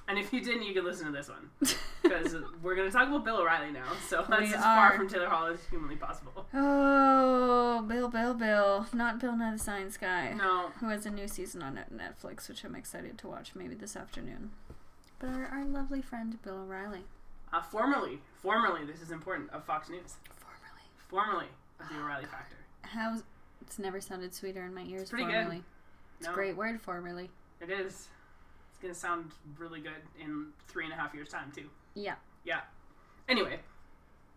And 0.08 0.18
if 0.20 0.34
you 0.34 0.42
didn't, 0.42 0.64
you 0.64 0.74
can 0.74 0.84
listen 0.84 1.06
to 1.06 1.12
this 1.12 1.30
one 1.30 1.50
because 2.04 2.36
we're 2.62 2.76
going 2.76 2.88
to 2.90 2.94
talk 2.94 3.08
about 3.08 3.24
Bill 3.24 3.38
O'Reilly 3.38 3.72
now. 3.72 3.86
So 4.08 4.26
that's 4.28 4.42
We 4.42 4.48
as 4.48 4.62
far 4.62 4.94
are. 4.94 4.98
from 4.98 5.08
Taylor 5.08 5.30
Hall 5.30 5.48
as 5.48 5.60
humanly 5.70 5.96
possible. 5.96 6.46
Oh, 6.54 7.82
Bill, 7.88 8.10
Bill, 8.10 8.34
Bill. 8.34 8.88
Not 8.94 9.20
Bill 9.20 9.36
Nye 9.38 9.54
the 9.54 9.60
Science 9.60 9.98
Guy. 9.98 10.34
No, 10.34 10.72
Who 10.80 10.90
has 10.90 11.06
a 11.06 11.10
new 11.12 11.28
season 11.28 11.62
on 11.64 11.80
Netflix, 11.94 12.50
which 12.50 12.64
I'm 12.64 12.76
excited 12.76 13.18
to 13.20 13.28
watch 13.28 13.52
maybe 13.56 13.76
this 13.76 13.96
afternoon. 13.96 14.52
But 15.20 15.30
our, 15.30 15.46
our 15.46 15.66
lovely 15.66 16.02
friend 16.02 16.38
Bill 16.44 16.62
O'Reilly. 16.64 17.02
uh, 17.54 17.62
formerly, 17.62 18.20
formerly, 18.42 18.86
this 18.86 19.02
is 19.02 19.12
important 19.12 19.50
of 19.52 19.64
Fox 19.64 19.90
News. 19.90 20.16
Formerly. 20.40 20.84
Formerly 21.08 21.48
of 21.80 21.88
the 21.90 21.96
O'Reilly 22.04 22.26
Factor. 22.26 22.56
How's. 22.84 23.24
It's 23.62 23.78
never 23.80 24.02
sounded 24.02 24.34
sweeter 24.34 24.64
in 24.64 24.74
my 24.74 24.82
ears. 24.84 25.10
pretty 25.10 25.26
good. 25.26 25.34
formerly. 25.34 25.64
It's 26.20 26.26
No, 26.28 26.32
a 26.34 26.36
great 26.36 26.58
word, 26.58 26.82
formerly. 26.82 27.30
It 27.62 27.70
is. 27.70 28.08
To 28.82 28.94
sound 28.96 29.32
really 29.60 29.80
good 29.80 29.92
in 30.20 30.48
three 30.68 30.86
and 30.86 30.94
a 30.94 30.96
half 30.98 31.14
years' 31.14 31.30
time 31.30 31.52
too. 31.56 31.70
Yeah. 31.94 32.16
Yeah. 32.44 32.62
Anyway, 33.30 33.60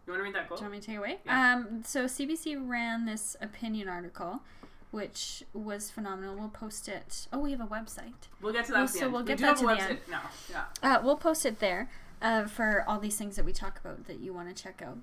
you 0.06 0.12
want 0.12 0.20
to 0.20 0.22
read 0.24 0.34
that 0.34 0.42
Do 0.42 0.48
quote? 0.48 0.60
you 0.60 0.64
want 0.64 0.72
me 0.72 0.80
to 0.80 0.86
take 0.86 0.94
it 0.96 0.98
away? 0.98 1.18
Yeah. 1.24 1.54
Um, 1.54 1.82
so 1.84 2.04
CBC 2.04 2.56
ran 2.68 3.06
this 3.06 3.36
opinion 3.40 3.88
article, 3.88 4.42
which 4.90 5.44
was 5.54 5.90
phenomenal. 5.90 6.36
We'll 6.36 6.48
post 6.50 6.88
it. 6.88 7.26
Oh, 7.32 7.38
we 7.38 7.52
have 7.52 7.60
a 7.60 7.66
website. 7.66 8.12
We'll 8.42 8.52
get 8.52 8.66
to 8.66 8.72
that. 8.72 8.78
Well, 8.78 8.84
at 8.84 8.92
the 8.92 8.98
so 8.98 9.08
we'll 9.08 9.22
we 9.22 9.28
get 9.28 9.38
do 9.38 9.44
that 9.46 9.58
have 9.58 9.68
a 9.68 9.76
to 9.76 9.82
the 9.82 9.90
end. 9.90 9.98
now. 10.10 10.30
Yeah. 10.50 10.64
Uh, 10.96 11.00
we'll 11.02 11.16
post 11.16 11.46
it 11.46 11.58
there 11.60 11.88
uh, 12.20 12.44
for 12.44 12.84
all 12.86 13.00
these 13.00 13.16
things 13.16 13.36
that 13.36 13.44
we 13.46 13.52
talk 13.52 13.80
about 13.82 14.06
that 14.06 14.20
you 14.20 14.34
want 14.34 14.54
to 14.54 14.62
check 14.62 14.82
out. 14.84 14.98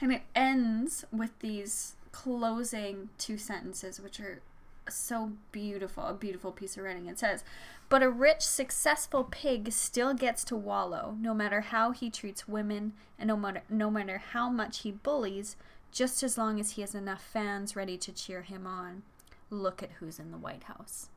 And 0.00 0.12
it 0.12 0.22
ends 0.34 1.04
with 1.12 1.38
these 1.38 1.94
closing 2.12 3.10
two 3.18 3.38
sentences, 3.38 4.00
which 4.00 4.18
are 4.20 4.40
so 4.88 5.32
beautiful, 5.52 6.04
a 6.04 6.14
beautiful 6.14 6.52
piece 6.52 6.76
of 6.76 6.84
writing. 6.84 7.06
It 7.06 7.18
says, 7.18 7.44
But 7.88 8.02
a 8.02 8.10
rich, 8.10 8.42
successful 8.42 9.24
pig 9.24 9.72
still 9.72 10.14
gets 10.14 10.44
to 10.44 10.56
wallow, 10.56 11.16
no 11.20 11.34
matter 11.34 11.60
how 11.62 11.90
he 11.92 12.10
treats 12.10 12.46
women 12.48 12.92
and 13.18 13.28
no 13.28 13.36
matter, 13.36 13.62
no 13.68 13.90
matter 13.90 14.18
how 14.32 14.48
much 14.50 14.80
he 14.80 14.92
bullies, 14.92 15.56
just 15.92 16.22
as 16.22 16.36
long 16.36 16.60
as 16.60 16.72
he 16.72 16.80
has 16.82 16.94
enough 16.94 17.22
fans 17.22 17.74
ready 17.76 17.96
to 17.98 18.12
cheer 18.12 18.42
him 18.42 18.66
on. 18.66 19.02
Look 19.50 19.82
at 19.82 19.92
who's 20.00 20.18
in 20.18 20.30
the 20.32 20.38
White 20.38 20.64
House. 20.64 21.08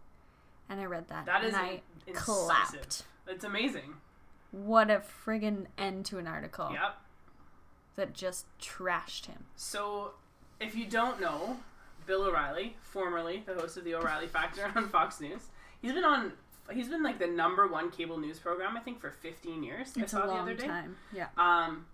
And 0.69 0.79
I 0.79 0.85
read 0.85 1.07
that, 1.09 1.25
That 1.25 1.43
is 1.43 1.53
and 1.53 1.61
I 1.61 1.81
in- 2.05 2.13
clapped. 2.13 3.03
It's 3.27 3.43
amazing. 3.43 3.95
What 4.51 4.89
a 4.89 4.99
friggin' 5.25 5.65
end 5.77 6.05
to 6.07 6.17
an 6.19 6.27
article 6.27 6.69
Yep. 6.71 6.97
that 7.95 8.13
just 8.13 8.45
trashed 8.59 9.25
him. 9.27 9.45
So, 9.55 10.13
if 10.59 10.75
you 10.75 10.85
don't 10.85 11.19
know, 11.19 11.59
Bill 12.09 12.23
O'Reilly, 12.23 12.75
formerly 12.81 13.43
the 13.45 13.53
host 13.53 13.77
of 13.77 13.83
the 13.83 13.93
O'Reilly 13.93 14.25
Factor 14.25 14.69
on 14.75 14.89
Fox 14.89 15.21
News, 15.21 15.43
he's 15.79 15.93
been 15.93 16.03
on. 16.03 16.33
He's 16.73 16.89
been 16.89 17.03
like 17.03 17.19
the 17.19 17.27
number 17.27 17.67
one 17.67 17.91
cable 17.91 18.17
news 18.17 18.39
program, 18.39 18.75
I 18.75 18.79
think, 18.79 18.99
for 18.99 19.11
15 19.11 19.63
years. 19.63 19.93
I 19.95 20.05
saw 20.07 20.23
a 20.23 20.27
the 20.27 20.33
other 20.33 20.45
long 20.51 20.55
day. 20.55 20.67
time. 20.67 20.95
Yeah. 21.13 21.27
Um, 21.37 21.85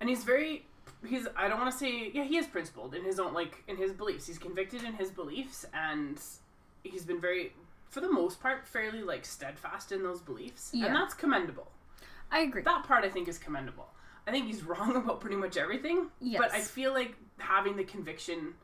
and 0.00 0.08
he's 0.08 0.24
very. 0.24 0.64
He's. 1.06 1.26
I 1.36 1.46
don't 1.48 1.58
want 1.60 1.70
to 1.72 1.78
say. 1.78 2.10
Yeah, 2.14 2.24
he 2.24 2.38
is 2.38 2.46
principled 2.46 2.94
in 2.94 3.04
his 3.04 3.20
own 3.20 3.34
like 3.34 3.62
in 3.68 3.76
his 3.76 3.92
beliefs. 3.92 4.26
He's 4.26 4.38
convicted 4.38 4.82
in 4.82 4.94
his 4.94 5.10
beliefs, 5.10 5.66
and 5.74 6.18
he's 6.82 7.04
been 7.04 7.20
very, 7.20 7.52
for 7.90 8.00
the 8.00 8.10
most 8.10 8.40
part, 8.40 8.66
fairly 8.66 9.02
like 9.02 9.26
steadfast 9.26 9.92
in 9.92 10.02
those 10.02 10.22
beliefs, 10.22 10.70
Yeah. 10.72 10.86
and 10.86 10.96
that's 10.96 11.12
commendable. 11.12 11.70
I 12.30 12.40
agree. 12.40 12.62
That 12.62 12.84
part 12.84 13.04
I 13.04 13.10
think 13.10 13.28
is 13.28 13.36
commendable. 13.38 13.88
I 14.26 14.30
think 14.30 14.46
he's 14.46 14.62
wrong 14.70 14.96
about 14.96 15.20
pretty 15.20 15.36
much 15.36 15.58
everything. 15.58 16.06
Yes. 16.18 16.40
But 16.40 16.52
I 16.52 16.60
feel 16.62 16.94
like 16.94 17.14
having 17.38 17.76
the 17.76 17.84
conviction, 17.84 18.54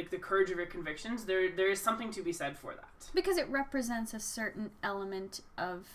like 0.00 0.10
the 0.10 0.16
courage 0.18 0.50
of 0.50 0.56
your 0.56 0.66
convictions, 0.66 1.24
there 1.26 1.50
there 1.50 1.68
is 1.70 1.80
something 1.80 2.10
to 2.12 2.22
be 2.22 2.32
said 2.32 2.56
for 2.58 2.74
that. 2.74 2.88
because 3.14 3.36
it 3.36 3.46
represents 3.48 4.14
a 4.14 4.20
certain 4.20 4.70
element 4.82 5.40
of, 5.58 5.86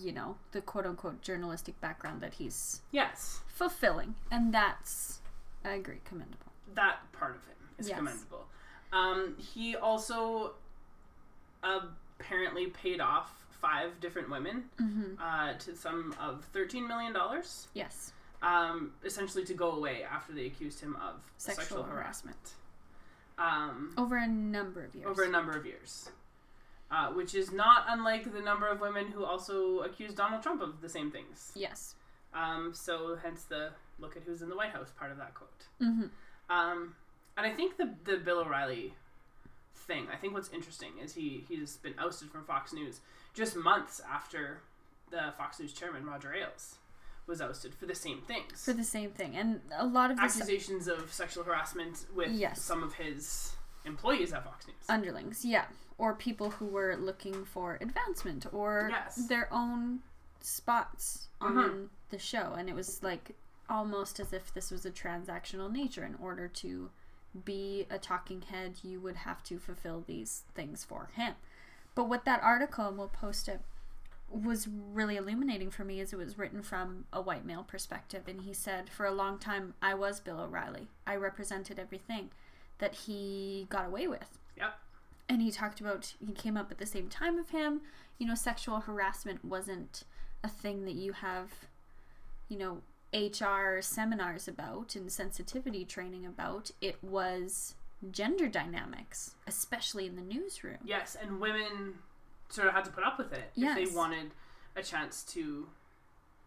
you 0.00 0.12
know, 0.12 0.36
the 0.52 0.60
quote 0.62 0.86
unquote 0.86 1.20
journalistic 1.20 1.78
background 1.80 2.20
that 2.22 2.34
he's 2.34 2.80
Yes, 2.90 3.40
fulfilling. 3.48 4.14
And 4.30 4.52
that's, 4.54 5.20
I 5.64 5.70
agree, 5.70 6.00
commendable. 6.04 6.52
that 6.74 6.96
part 7.12 7.36
of 7.36 7.44
him 7.44 7.56
is 7.78 7.88
Yes. 7.88 7.98
commendable. 7.98 8.46
Um, 8.92 9.36
he 9.38 9.76
also 9.76 10.54
apparently 11.62 12.66
paid 12.68 13.00
off 13.00 13.44
five 13.60 14.00
different 14.00 14.30
women 14.30 14.64
Mm-hmm. 14.80 15.20
uh, 15.22 15.54
to 15.58 15.70
the 15.72 15.76
sum 15.76 16.14
of 16.20 16.44
thirteen 16.52 16.86
million 16.88 17.12
dollars, 17.12 17.68
Yes. 17.74 18.12
um, 18.42 18.92
essentially 19.04 19.44
to 19.44 19.54
go 19.54 19.72
away 19.72 20.04
after 20.04 20.32
they 20.32 20.46
accused 20.46 20.80
him 20.80 20.96
of 20.96 21.14
Sexual 21.38 21.64
sexual, 21.64 21.82
harassment. 21.84 22.54
Um, 23.38 23.92
Over 23.98 24.16
a 24.16 24.26
number 24.26 24.84
of 24.84 24.94
years. 24.94 25.06
over 25.06 25.24
a 25.24 25.28
number 25.28 25.52
of 25.56 25.66
years. 25.66 26.10
Uh, 26.90 27.08
which 27.08 27.34
is 27.34 27.50
not 27.52 27.84
unlike 27.88 28.32
the 28.32 28.40
number 28.40 28.68
of 28.68 28.80
women 28.80 29.08
who 29.08 29.24
also 29.24 29.80
accused 29.80 30.16
Donald 30.16 30.40
Trump 30.42 30.62
of 30.62 30.80
the 30.80 30.88
same 30.88 31.10
things. 31.10 31.52
yes. 31.54 31.94
Um, 32.34 32.72
so, 32.74 33.16
hence 33.22 33.44
the 33.44 33.70
look 33.98 34.14
at 34.16 34.22
who's 34.24 34.42
in 34.42 34.48
the 34.50 34.56
White 34.56 34.70
House 34.70 34.90
part 34.98 35.10
of 35.10 35.16
that 35.16 35.32
quote. 35.34 35.64
Mm-hmm. 35.82 36.06
Um, 36.54 36.94
and 37.36 37.46
I 37.46 37.50
think 37.52 37.76
the, 37.78 37.94
the 38.04 38.18
Bill 38.18 38.40
O'Reilly 38.40 38.92
thing, 39.74 40.06
I 40.12 40.16
think 40.16 40.34
what's 40.34 40.50
interesting 40.52 40.90
is 41.02 41.14
he, 41.14 41.44
he's 41.48 41.76
been 41.78 41.94
ousted 41.98 42.30
from 42.30 42.44
Fox 42.44 42.72
News 42.72 43.00
just 43.34 43.56
months 43.56 44.00
after 44.10 44.60
the 45.10 45.32
Fox 45.38 45.58
News 45.58 45.72
chairman, 45.72 46.04
Roger 46.04 46.32
Ailes, 46.34 46.76
was 47.26 47.40
ousted 47.40 47.74
for 47.74 47.86
the 47.86 47.94
same 47.94 48.20
things. 48.22 48.64
For 48.64 48.72
the 48.72 48.84
same 48.84 49.10
thing. 49.10 49.36
And 49.36 49.60
a 49.76 49.86
lot 49.86 50.10
of 50.10 50.16
this 50.18 50.36
Accusations 50.36 50.86
of 50.88 51.12
sexual 51.12 51.44
harassment 51.44 52.06
with 52.14 52.30
Yes. 52.30 52.62
some 52.62 52.82
of 52.82 52.94
his 52.94 53.56
employees 53.84 54.32
at 54.32 54.44
Fox 54.44 54.66
News. 54.66 54.76
underlings, 54.88 55.44
yeah. 55.44 55.66
Or 55.98 56.14
people 56.14 56.50
who 56.50 56.66
were 56.66 56.96
looking 56.96 57.44
for 57.44 57.78
advancement 57.80 58.46
or 58.52 58.88
Yes. 58.90 59.26
their 59.28 59.52
own 59.52 60.02
spots 60.40 61.28
on 61.40 61.54
Mhm. 61.54 61.88
the 62.10 62.18
show. 62.18 62.52
And 62.52 62.68
it 62.68 62.74
was 62.74 63.02
like 63.02 63.36
almost 63.68 64.20
as 64.20 64.32
if 64.32 64.52
this 64.54 64.70
was 64.70 64.86
a 64.86 64.90
transactional 64.90 65.70
nature. 65.70 66.04
In 66.04 66.14
order 66.16 66.46
to 66.48 66.90
be 67.44 67.86
a 67.90 67.98
talking 67.98 68.42
head, 68.42 68.78
you 68.82 69.00
would 69.00 69.16
have 69.16 69.42
to 69.44 69.58
fulfill 69.58 70.02
these 70.02 70.44
things 70.54 70.84
for 70.84 71.06
him. 71.14 71.34
But 71.94 72.04
what 72.04 72.24
that 72.24 72.42
article, 72.42 72.86
and 72.88 72.98
we'll 72.98 73.08
post 73.08 73.48
it, 73.48 73.62
was 74.30 74.66
really 74.68 75.16
illuminating 75.16 75.70
for 75.70 75.84
me 75.84 76.00
as 76.00 76.12
it 76.12 76.16
was 76.16 76.36
written 76.36 76.62
from 76.62 77.04
a 77.12 77.20
white 77.20 77.44
male 77.46 77.62
perspective. 77.62 78.22
And 78.26 78.42
he 78.42 78.52
said, 78.52 78.90
For 78.90 79.06
a 79.06 79.12
long 79.12 79.38
time, 79.38 79.74
I 79.80 79.94
was 79.94 80.20
Bill 80.20 80.40
O'Reilly. 80.40 80.88
I 81.06 81.14
represented 81.16 81.78
everything 81.78 82.30
that 82.78 82.94
he 82.94 83.66
got 83.70 83.86
away 83.86 84.06
with 84.06 84.38
Yep. 84.58 84.74
and 85.28 85.40
he 85.40 85.50
talked 85.50 85.80
about 85.80 86.12
he 86.24 86.32
came 86.32 86.56
up 86.56 86.70
at 86.70 86.76
the 86.78 86.84
same 86.86 87.08
time 87.08 87.38
of 87.38 87.48
him 87.50 87.80
you 88.18 88.26
know 88.26 88.34
sexual 88.34 88.80
harassment 88.80 89.42
wasn't 89.42 90.04
a 90.44 90.48
thing 90.48 90.84
that 90.84 90.92
you 90.94 91.12
have 91.12 91.52
you 92.50 92.58
know 92.58 92.82
hr 93.14 93.80
seminars 93.80 94.46
about 94.46 94.94
and 94.94 95.10
sensitivity 95.10 95.86
training 95.86 96.26
about 96.26 96.70
it 96.82 97.02
was 97.02 97.76
gender 98.10 98.46
dynamics 98.46 99.36
especially 99.46 100.06
in 100.06 100.16
the 100.16 100.22
newsroom 100.22 100.76
Yes, 100.84 101.16
and 101.20 101.40
women 101.40 101.94
sort 102.48 102.68
of 102.68 102.74
had 102.74 102.84
to 102.84 102.90
put 102.90 103.04
up 103.04 103.18
with 103.18 103.32
it 103.32 103.50
if 103.56 103.74
they 103.76 103.86
wanted 103.94 104.30
a 104.76 104.82
chance 104.82 105.22
to 105.24 105.68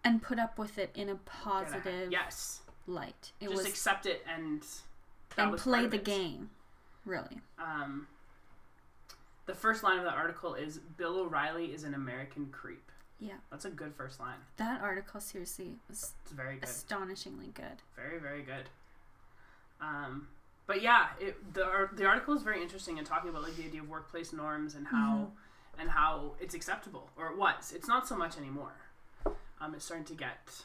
and 0.03 0.21
put 0.21 0.39
up 0.39 0.57
with 0.57 0.77
it 0.77 0.91
in 0.95 1.09
a 1.09 1.15
positive 1.15 2.11
Yes, 2.11 2.61
light. 2.87 3.31
It 3.41 3.45
just 3.49 3.57
was 3.57 3.65
accept 3.65 4.05
it 4.05 4.23
and 4.33 4.65
and 5.37 5.57
play 5.57 5.87
the 5.87 5.97
game 5.97 6.49
really. 7.05 7.41
Um, 7.57 8.07
the 9.45 9.53
first 9.55 9.83
line 9.83 9.97
of 9.97 10.03
the 10.05 10.11
article 10.11 10.53
is 10.55 10.77
Bill 10.77 11.17
O'Reilly 11.19 11.65
is 11.73 11.83
an 11.83 11.93
American 11.95 12.47
creep. 12.51 12.91
yeah. 13.19 13.33
That's 13.51 13.65
a 13.65 13.69
good 13.69 13.93
first 13.95 14.19
line. 14.19 14.37
that 14.57 14.81
article 14.81 15.19
seriously 15.19 15.75
was 15.89 16.13
It's 16.23 16.31
very 16.31 16.55
good. 16.55 16.63
astonishingly 16.69 17.51
good. 17.53 17.81
Very, 17.95 18.19
very 18.19 18.43
good. 18.43 18.69
Um, 19.81 20.27
but 20.67 20.81
yeah, 20.81 21.07
it, 21.19 21.53
the 21.53 21.89
the 21.93 22.05
article 22.05 22.35
is 22.35 22.43
very 22.43 22.61
interesting 22.61 22.97
in 22.99 23.05
talking 23.05 23.29
about 23.29 23.43
like 23.43 23.55
the 23.55 23.63
idea 23.65 23.81
of 23.81 23.89
workplace 23.89 24.31
norms 24.33 24.75
and 24.75 24.85
how 24.87 25.29
and 25.79 25.89
how 25.89 26.33
it's 26.39 26.53
acceptable 26.53 27.09
or 27.17 27.27
it 27.27 27.37
was. 27.37 27.71
It's 27.75 27.87
not 27.87 28.07
so 28.07 28.15
much 28.15 28.37
anymore. 28.37 28.73
Um, 29.61 29.73
it's 29.75 29.85
starting 29.85 30.05
to 30.07 30.13
get, 30.15 30.63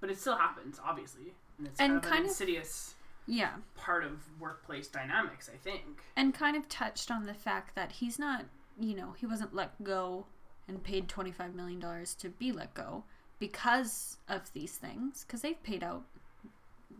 but 0.00 0.10
it 0.10 0.18
still 0.18 0.36
happens, 0.36 0.80
obviously, 0.84 1.34
and 1.58 1.66
it's 1.66 1.78
And 1.80 1.92
kind 1.94 1.96
of 1.96 2.02
kind 2.02 2.14
an 2.18 2.24
of- 2.24 2.28
insidious. 2.30 2.94
Yeah. 3.26 3.52
part 3.76 4.02
of 4.04 4.18
workplace 4.40 4.88
dynamics. 4.88 5.48
I 5.52 5.56
think. 5.56 6.02
And 6.16 6.34
kind 6.34 6.56
of 6.56 6.68
touched 6.68 7.10
on 7.10 7.24
the 7.26 7.34
fact 7.34 7.76
that 7.76 7.92
he's 7.92 8.18
not, 8.18 8.46
you 8.80 8.96
know, 8.96 9.12
he 9.12 9.26
wasn't 9.26 9.54
let 9.54 9.82
go 9.84 10.26
and 10.66 10.82
paid 10.82 11.06
$25 11.08 11.54
million 11.54 11.80
to 12.18 12.28
be 12.30 12.50
let 12.50 12.74
go 12.74 13.04
because 13.38 14.16
of 14.28 14.52
these 14.54 14.72
things, 14.76 15.24
because 15.24 15.40
they've 15.42 15.62
paid 15.62 15.84
out 15.84 16.02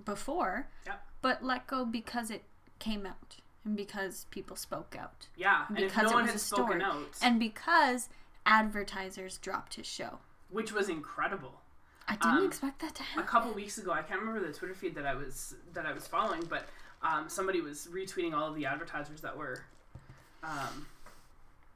before, 0.05 0.69
Yep. 0.87 1.05
but 1.23 1.43
let 1.45 1.67
go 1.67 1.85
because 1.85 2.31
it 2.31 2.45
came 2.79 3.05
out 3.07 3.37
and 3.65 3.77
because 3.77 4.27
people 4.31 4.57
spoke 4.57 4.97
out 4.99 5.29
Yeah, 5.37 5.67
and 5.69 5.77
Because 5.77 6.05
no 6.05 6.11
it 6.11 6.15
one 6.15 6.23
was 6.23 6.31
had 6.33 6.37
a 6.37 6.39
spoken 6.41 6.67
story. 6.81 6.83
out, 6.83 7.09
and 7.23 7.39
because 7.39 8.09
advertisers 8.47 9.39
dropped 9.39 9.75
his 9.75 9.87
show. 9.87 10.19
which 10.51 10.73
was 10.73 10.89
incredible. 10.89 11.61
I 12.09 12.15
didn't 12.17 12.39
Um, 12.39 12.47
expect 12.47 12.81
that 12.81 12.95
to 12.97 13.03
happen. 13.03 13.23
a 13.23 13.27
couple 13.27 13.53
weeks 13.53 13.79
ago 13.79 13.93
i 13.93 14.03
can't 14.03 14.21
remember 14.21 14.45
the 14.47 14.53
twitter 14.53 14.75
feed 14.75 14.95
that 14.97 15.07
i 15.07 15.15
was 15.15 15.55
that 15.73 15.87
i 15.87 15.93
was 15.93 16.07
following 16.09 16.43
but 16.47 16.67
um, 17.03 17.29
somebody 17.29 17.61
was 17.61 17.87
retweeting 17.93 18.33
all 18.35 18.49
of 18.49 18.55
the 18.57 18.67
advertisers 18.67 19.21
that 19.23 19.37
were 19.37 19.63
um, 20.43 20.87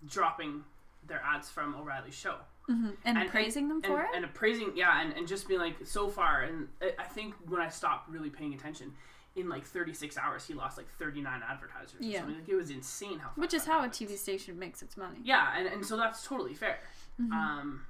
dropping 0.08 0.64
their 1.06 1.22
ads 1.24 1.48
from 1.48 1.74
o'reilly's 1.76 2.14
show 2.14 2.36
hmm 2.66 2.90
And, 3.04 3.16
and- 3.18 3.30
praising 3.30 3.68
them 3.68 3.78
and, 3.84 3.86
for 3.86 4.02
it? 4.02 4.08
and 4.14 4.24
appraising 4.24 4.72
yeah 4.76 5.00
and, 5.00 5.12
and 5.14 5.26
just 5.28 5.46
being 5.48 5.60
like 5.60 5.76
so 5.86 6.08
far 6.08 6.42
and 6.42 6.68
I- 6.82 6.94
i 6.98 7.04
think 7.04 7.34
when 7.48 7.60
i 7.62 7.68
stopped 7.68 8.10
really 8.10 8.28
paying 8.30 8.52
attention 8.54 8.92
in 9.36 9.48
like 9.48 9.64
36 9.66 10.16
hours 10.18 10.46
he 10.46 10.54
lost 10.54 10.76
like 10.78 10.88
39 10.98 11.42
advertisers 11.48 12.00
or 12.00 12.04
Yeah. 12.04 12.20
something. 12.20 12.38
Like, 12.40 12.48
it 12.48 12.54
was 12.56 12.70
insane 12.70 13.18
how 13.18 13.30
Which 13.36 13.52
is 13.54 13.66
how 13.66 13.84
a. 13.84 13.88
TV 13.88 14.16
station 14.16 14.58
makes 14.58 14.82
its 14.82 14.96
money. 14.96 15.18
yeah 15.22 15.56
and, 15.56 15.66
and 15.68 15.84
so 15.86 15.96
that's 15.96 16.24
totally 16.26 16.54
fair 16.54 16.78
Mhm. 17.20 17.32
um, 17.32 17.86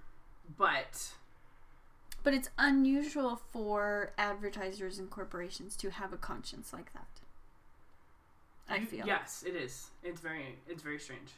but 0.58 1.14
But 2.22 2.34
it's 2.34 2.50
unusual 2.58 3.36
for 3.36 4.12
advertisers 4.18 4.98
and 4.98 5.08
corporations 5.08 5.76
to 5.76 5.90
have 5.90 6.12
a 6.12 6.16
conscience 6.16 6.72
like 6.72 6.92
that. 6.92 7.06
I 8.68 8.76
You- 8.78 8.86
feel. 8.86 9.06
Yes, 9.06 9.44
it 9.46 9.54
is. 9.54 9.90
It's 10.02 10.20
very 10.20 10.58
it's 10.66 10.82
very 10.82 10.98
strange. 10.98 11.30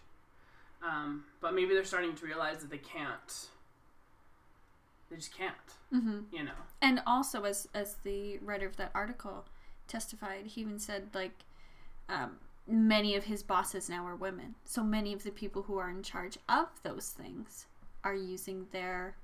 Um, 0.83 1.27
but 1.41 1.53
maybe 1.55 1.75
they're 1.75 1.85
starting 1.85 2.15
to 2.15 2.25
realize 2.25 2.61
that 2.61 2.71
they 2.71 2.79
can't. 2.79 3.49
They 5.11 5.17
just 5.17 5.35
can't. 5.35 5.57
hmm 5.91 6.21
You 6.33 6.45
know. 6.45 6.53
And 6.81 7.03
also, 7.07 7.45
as 7.45 7.69
as 7.75 7.97
the 8.03 8.39
writer 8.39 8.67
of 8.67 8.77
that 8.77 8.91
article 8.95 9.45
testified, 9.89 10.47
he 10.47 10.61
even 10.61 10.79
said 10.79 11.09
like 11.15 11.45
um, 12.09 12.37
many 12.67 13.17
of 13.17 13.25
his 13.25 13.43
bosses 13.43 13.89
now 13.89 14.05
are 14.07 14.15
women. 14.17 14.55
So 14.65 14.83
many 14.83 15.13
of 15.13 15.25
the 15.25 15.31
people 15.31 15.63
who 15.63 15.79
are 15.79 15.91
in 15.91 16.03
charge 16.03 16.39
of 16.49 16.69
those 16.83 17.09
things 17.09 17.67
are 18.05 18.15
using 18.15 18.67
their 18.73 19.17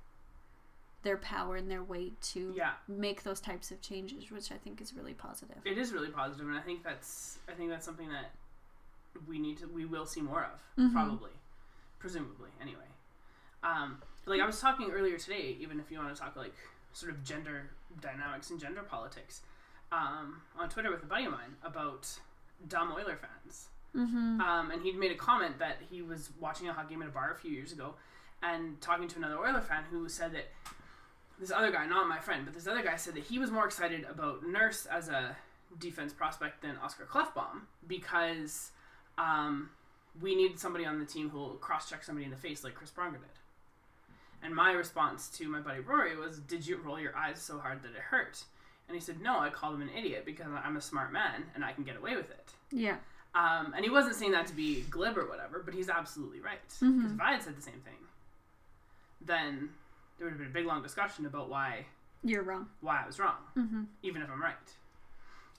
their 1.03 1.17
power 1.17 1.55
and 1.55 1.69
their 1.69 1.83
weight 1.83 2.19
to 2.19 2.51
Yeah, 2.57 2.71
make 2.87 3.21
those 3.21 3.39
types 3.39 3.69
of 3.69 3.79
changes, 3.79 4.31
which 4.31 4.51
I 4.51 4.55
think 4.55 4.81
is 4.81 4.93
really 4.95 5.13
positive. 5.13 5.57
it 5.63 5.77
is 5.77 5.93
really 5.93 6.09
positive, 6.09 6.47
and 6.47 6.57
I 6.57 6.61
think 6.61 6.83
that's 6.83 7.37
I 7.47 7.53
think 7.53 7.69
that's 7.69 7.85
something 7.85 8.09
that 8.09 8.31
we 9.27 9.37
need 9.39 9.59
to 9.59 9.67
we 9.67 9.85
will 9.85 10.05
see 10.05 10.21
more 10.21 10.43
of 10.43 10.61
Mhm. 10.77 10.91
probably, 10.91 11.31
presumably 11.99 12.49
anyway. 12.59 12.87
Um, 13.63 14.01
like 14.25 14.41
I 14.41 14.45
was 14.45 14.59
talking 14.59 14.89
earlier 14.91 15.17
today, 15.17 15.55
even 15.59 15.79
if 15.79 15.91
you 15.91 15.97
want 15.99 16.13
to 16.13 16.19
talk 16.19 16.35
like 16.35 16.53
sort 16.93 17.11
of 17.11 17.23
gender 17.23 17.69
dynamics 18.01 18.49
and 18.49 18.59
gender 18.59 18.81
politics, 18.83 19.41
um, 19.95 20.41
on 20.59 20.69
Twitter 20.69 20.91
with 20.91 21.03
a 21.03 21.05
buddy 21.05 21.25
of 21.25 21.31
mine 21.31 21.55
about 21.63 22.07
dumb 22.67 22.91
Oiler 22.91 23.17
fans. 23.17 23.67
Mm-hmm. 23.95 24.41
Um, 24.41 24.71
and 24.71 24.81
he'd 24.81 24.97
made 24.97 25.11
a 25.11 25.15
comment 25.15 25.59
that 25.59 25.77
he 25.89 26.01
was 26.01 26.29
watching 26.39 26.67
a 26.67 26.73
hockey 26.73 26.95
game 26.95 27.01
at 27.01 27.07
a 27.07 27.11
bar 27.11 27.31
a 27.31 27.35
few 27.35 27.51
years 27.51 27.71
ago 27.71 27.93
and 28.43 28.79
talking 28.81 29.07
to 29.07 29.17
another 29.17 29.37
Oiler 29.37 29.61
fan 29.61 29.83
who 29.89 30.09
said 30.09 30.33
that 30.33 30.45
this 31.39 31.51
other 31.51 31.71
guy, 31.71 31.85
not 31.85 32.07
my 32.07 32.19
friend, 32.19 32.45
but 32.45 32.53
this 32.53 32.67
other 32.67 32.83
guy 32.83 32.95
said 32.97 33.13
that 33.15 33.23
he 33.23 33.39
was 33.39 33.51
more 33.51 33.65
excited 33.65 34.05
about 34.09 34.45
Nurse 34.45 34.85
as 34.85 35.07
a 35.07 35.35
defense 35.79 36.13
prospect 36.13 36.61
than 36.61 36.77
Oscar 36.83 37.05
Klefbom 37.05 37.61
because 37.87 38.71
um, 39.17 39.69
we 40.21 40.35
need 40.35 40.59
somebody 40.59 40.85
on 40.85 40.99
the 40.99 41.05
team 41.05 41.29
who 41.29 41.39
will 41.39 41.49
cross 41.55 41.89
check 41.89 42.03
somebody 42.03 42.25
in 42.25 42.31
the 42.31 42.37
face 42.37 42.63
like 42.63 42.75
Chris 42.75 42.91
Pronger 42.91 43.13
did. 43.13 43.21
And 44.43 44.53
my 44.53 44.73
response 44.73 45.29
to 45.37 45.47
my 45.47 45.59
buddy 45.59 45.79
Rory 45.79 46.15
was, 46.15 46.39
Did 46.39 46.67
you 46.67 46.77
roll 46.77 46.99
your 46.99 47.15
eyes 47.15 47.41
so 47.41 47.59
hard 47.59 47.81
that 47.83 47.91
it 47.91 48.01
hurt? 48.09 48.43
And 48.87 48.95
he 48.95 49.01
said, 49.01 49.19
No, 49.21 49.39
I 49.39 49.49
called 49.49 49.75
him 49.75 49.81
an 49.81 49.89
idiot 49.95 50.23
because 50.25 50.45
I'm 50.63 50.77
a 50.77 50.81
smart 50.81 51.11
man 51.11 51.43
and 51.55 51.63
I 51.65 51.71
can 51.73 51.83
get 51.83 51.97
away 51.97 52.15
with 52.15 52.29
it. 52.29 52.49
Yeah. 52.71 52.97
Um, 53.33 53.73
and 53.75 53.83
he 53.83 53.89
wasn't 53.89 54.15
saying 54.15 54.31
that 54.31 54.47
to 54.47 54.53
be 54.53 54.81
glib 54.89 55.17
or 55.17 55.27
whatever, 55.27 55.61
but 55.65 55.73
he's 55.73 55.89
absolutely 55.89 56.39
right. 56.39 56.59
Because 56.79 56.81
Mhm. 56.93 57.15
if 57.15 57.19
I 57.21 57.31
had 57.33 57.43
said 57.43 57.57
the 57.57 57.61
same 57.61 57.81
thing, 57.81 57.97
then 59.21 59.69
there 60.17 60.25
would 60.27 60.31
have 60.31 60.39
been 60.39 60.47
a 60.47 60.53
big 60.53 60.65
long 60.65 60.81
discussion 60.81 61.25
about 61.25 61.49
why 61.49 61.85
You're 62.23 62.43
wrong. 62.43 62.69
why 62.81 63.01
I 63.03 63.05
was 63.05 63.19
wrong, 63.19 63.37
Mm-hmm. 63.57 63.83
even 64.03 64.21
if 64.21 64.29
I'm 64.29 64.41
right. 64.41 64.55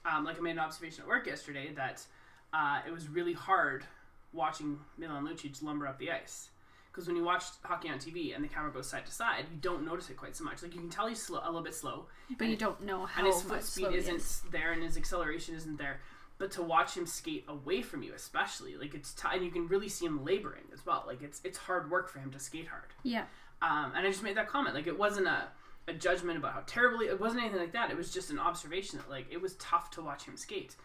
Um, 0.05 0.25
like 0.25 0.39
I 0.39 0.41
made 0.41 0.53
an 0.53 0.59
observation 0.61 1.03
at 1.03 1.09
work 1.09 1.27
yesterday 1.27 1.73
that 1.75 2.05
uh, 2.53 2.81
it 2.87 2.93
was 2.93 3.09
really 3.09 3.33
hard 3.33 3.85
watching 4.33 4.79
Milan 4.97 5.27
Lucic 5.27 5.63
lumber 5.63 5.87
up 5.87 5.99
the 5.99 6.13
ice. 6.13 6.49
Because 6.97 7.09
when 7.09 7.17
you 7.17 7.25
watch 7.25 7.45
hockey 7.63 7.91
on 7.91 7.99
TV 7.99 8.35
and 8.35 8.43
the 8.43 8.49
camera 8.49 8.73
goes 8.73 8.89
side 8.89 9.05
to 9.05 9.13
side, 9.13 9.45
you 9.53 9.59
don't 9.61 9.85
notice 9.85 10.09
it 10.09 10.17
quite 10.17 10.35
so 10.35 10.45
much. 10.45 10.63
Like 10.63 10.75
you 10.75 10.81
can 10.81 10.89
tell 10.89 11.07
he's 11.07 11.21
slow, 11.21 11.41
a 11.45 11.47
little 11.47 11.61
bit 11.61 11.75
slow, 11.75 12.07
But 12.39 12.49
you 12.49 12.57
don't 12.57 12.81
know 12.85 13.05
how 13.05 13.23
and 13.23 13.31
his 13.31 13.43
foot 13.43 13.63
speed 13.63 13.89
isn't 13.93 14.17
is. 14.17 14.43
there 14.51 14.73
and 14.73 14.83
his 14.83 14.97
acceleration 14.97 15.55
isn't 15.55 15.77
there. 15.77 16.01
But 16.39 16.51
to 16.53 16.63
watch 16.63 16.97
him 16.97 17.05
skate 17.07 17.45
away 17.49 17.83
from 17.83 18.03
you 18.03 18.15
especially 18.15 18.77
like 18.77 18.95
it's 18.95 19.13
t- 19.13 19.29
and 19.31 19.45
you 19.45 19.51
can 19.51 19.69
really 19.69 19.91
see 19.91 20.07
him 20.07 20.25
laboring 20.25 20.65
as 20.73 20.87
well. 20.87 21.05
Like 21.07 21.23
it's 21.23 21.43
it's 21.45 21.59
hard 21.59 21.91
work 21.91 22.09
for 22.09 22.19
him 22.19 22.31
to 22.33 22.39
skate 22.39 22.69
hard. 22.69 22.95
Yeah. 23.03 23.25
um, 23.61 23.93
and 23.95 24.07
i 24.07 24.11
just 24.11 24.23
made 24.23 24.37
that 24.39 24.49
comment. 24.49 24.75
Like 24.75 24.87
it 24.87 24.99
wasn't 24.99 25.27
a, 25.27 25.49
a 25.89 25.93
judgment 25.93 26.39
about 26.39 26.53
how 26.55 26.63
terribly 26.67 27.07
it 27.07 27.21
wasn't 27.21 27.43
anything 27.43 27.61
like 27.61 27.73
that. 27.73 27.91
It 27.91 27.97
was 27.97 28.11
just 28.13 28.31
an 28.31 28.39
observation 28.39 28.99
that 28.99 29.11
like 29.11 29.27
it 29.31 29.41
was 29.41 29.55
tough 29.57 29.91
to 29.93 30.03
watch 30.03 30.25
him 30.25 30.37
skate 30.37 30.77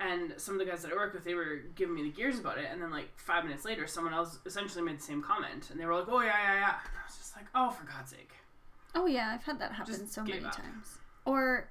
and 0.00 0.32
some 0.36 0.54
of 0.54 0.60
the 0.60 0.64
guys 0.70 0.82
that 0.82 0.92
i 0.92 0.94
work 0.94 1.12
with 1.12 1.24
they 1.24 1.34
were 1.34 1.62
giving 1.74 1.94
me 1.94 2.02
the 2.02 2.10
gears 2.10 2.38
about 2.38 2.58
it 2.58 2.66
and 2.70 2.80
then 2.80 2.90
like 2.90 3.08
five 3.16 3.44
minutes 3.44 3.64
later 3.64 3.86
someone 3.86 4.14
else 4.14 4.38
essentially 4.46 4.82
made 4.84 4.98
the 4.98 5.02
same 5.02 5.22
comment 5.22 5.70
and 5.70 5.80
they 5.80 5.84
were 5.86 5.94
like 5.94 6.08
oh 6.08 6.20
yeah 6.20 6.26
yeah 6.26 6.54
yeah 6.54 6.74
and 6.84 6.94
i 6.96 7.06
was 7.06 7.16
just 7.16 7.34
like 7.36 7.46
oh 7.54 7.70
for 7.70 7.84
god's 7.84 8.10
sake 8.10 8.32
Oh 8.94 9.06
yeah, 9.06 9.32
I've 9.34 9.44
had 9.44 9.58
that 9.60 9.72
happen 9.72 9.94
Just 9.94 10.12
so 10.12 10.22
many 10.22 10.44
up. 10.44 10.56
times. 10.56 10.98
Or 11.24 11.68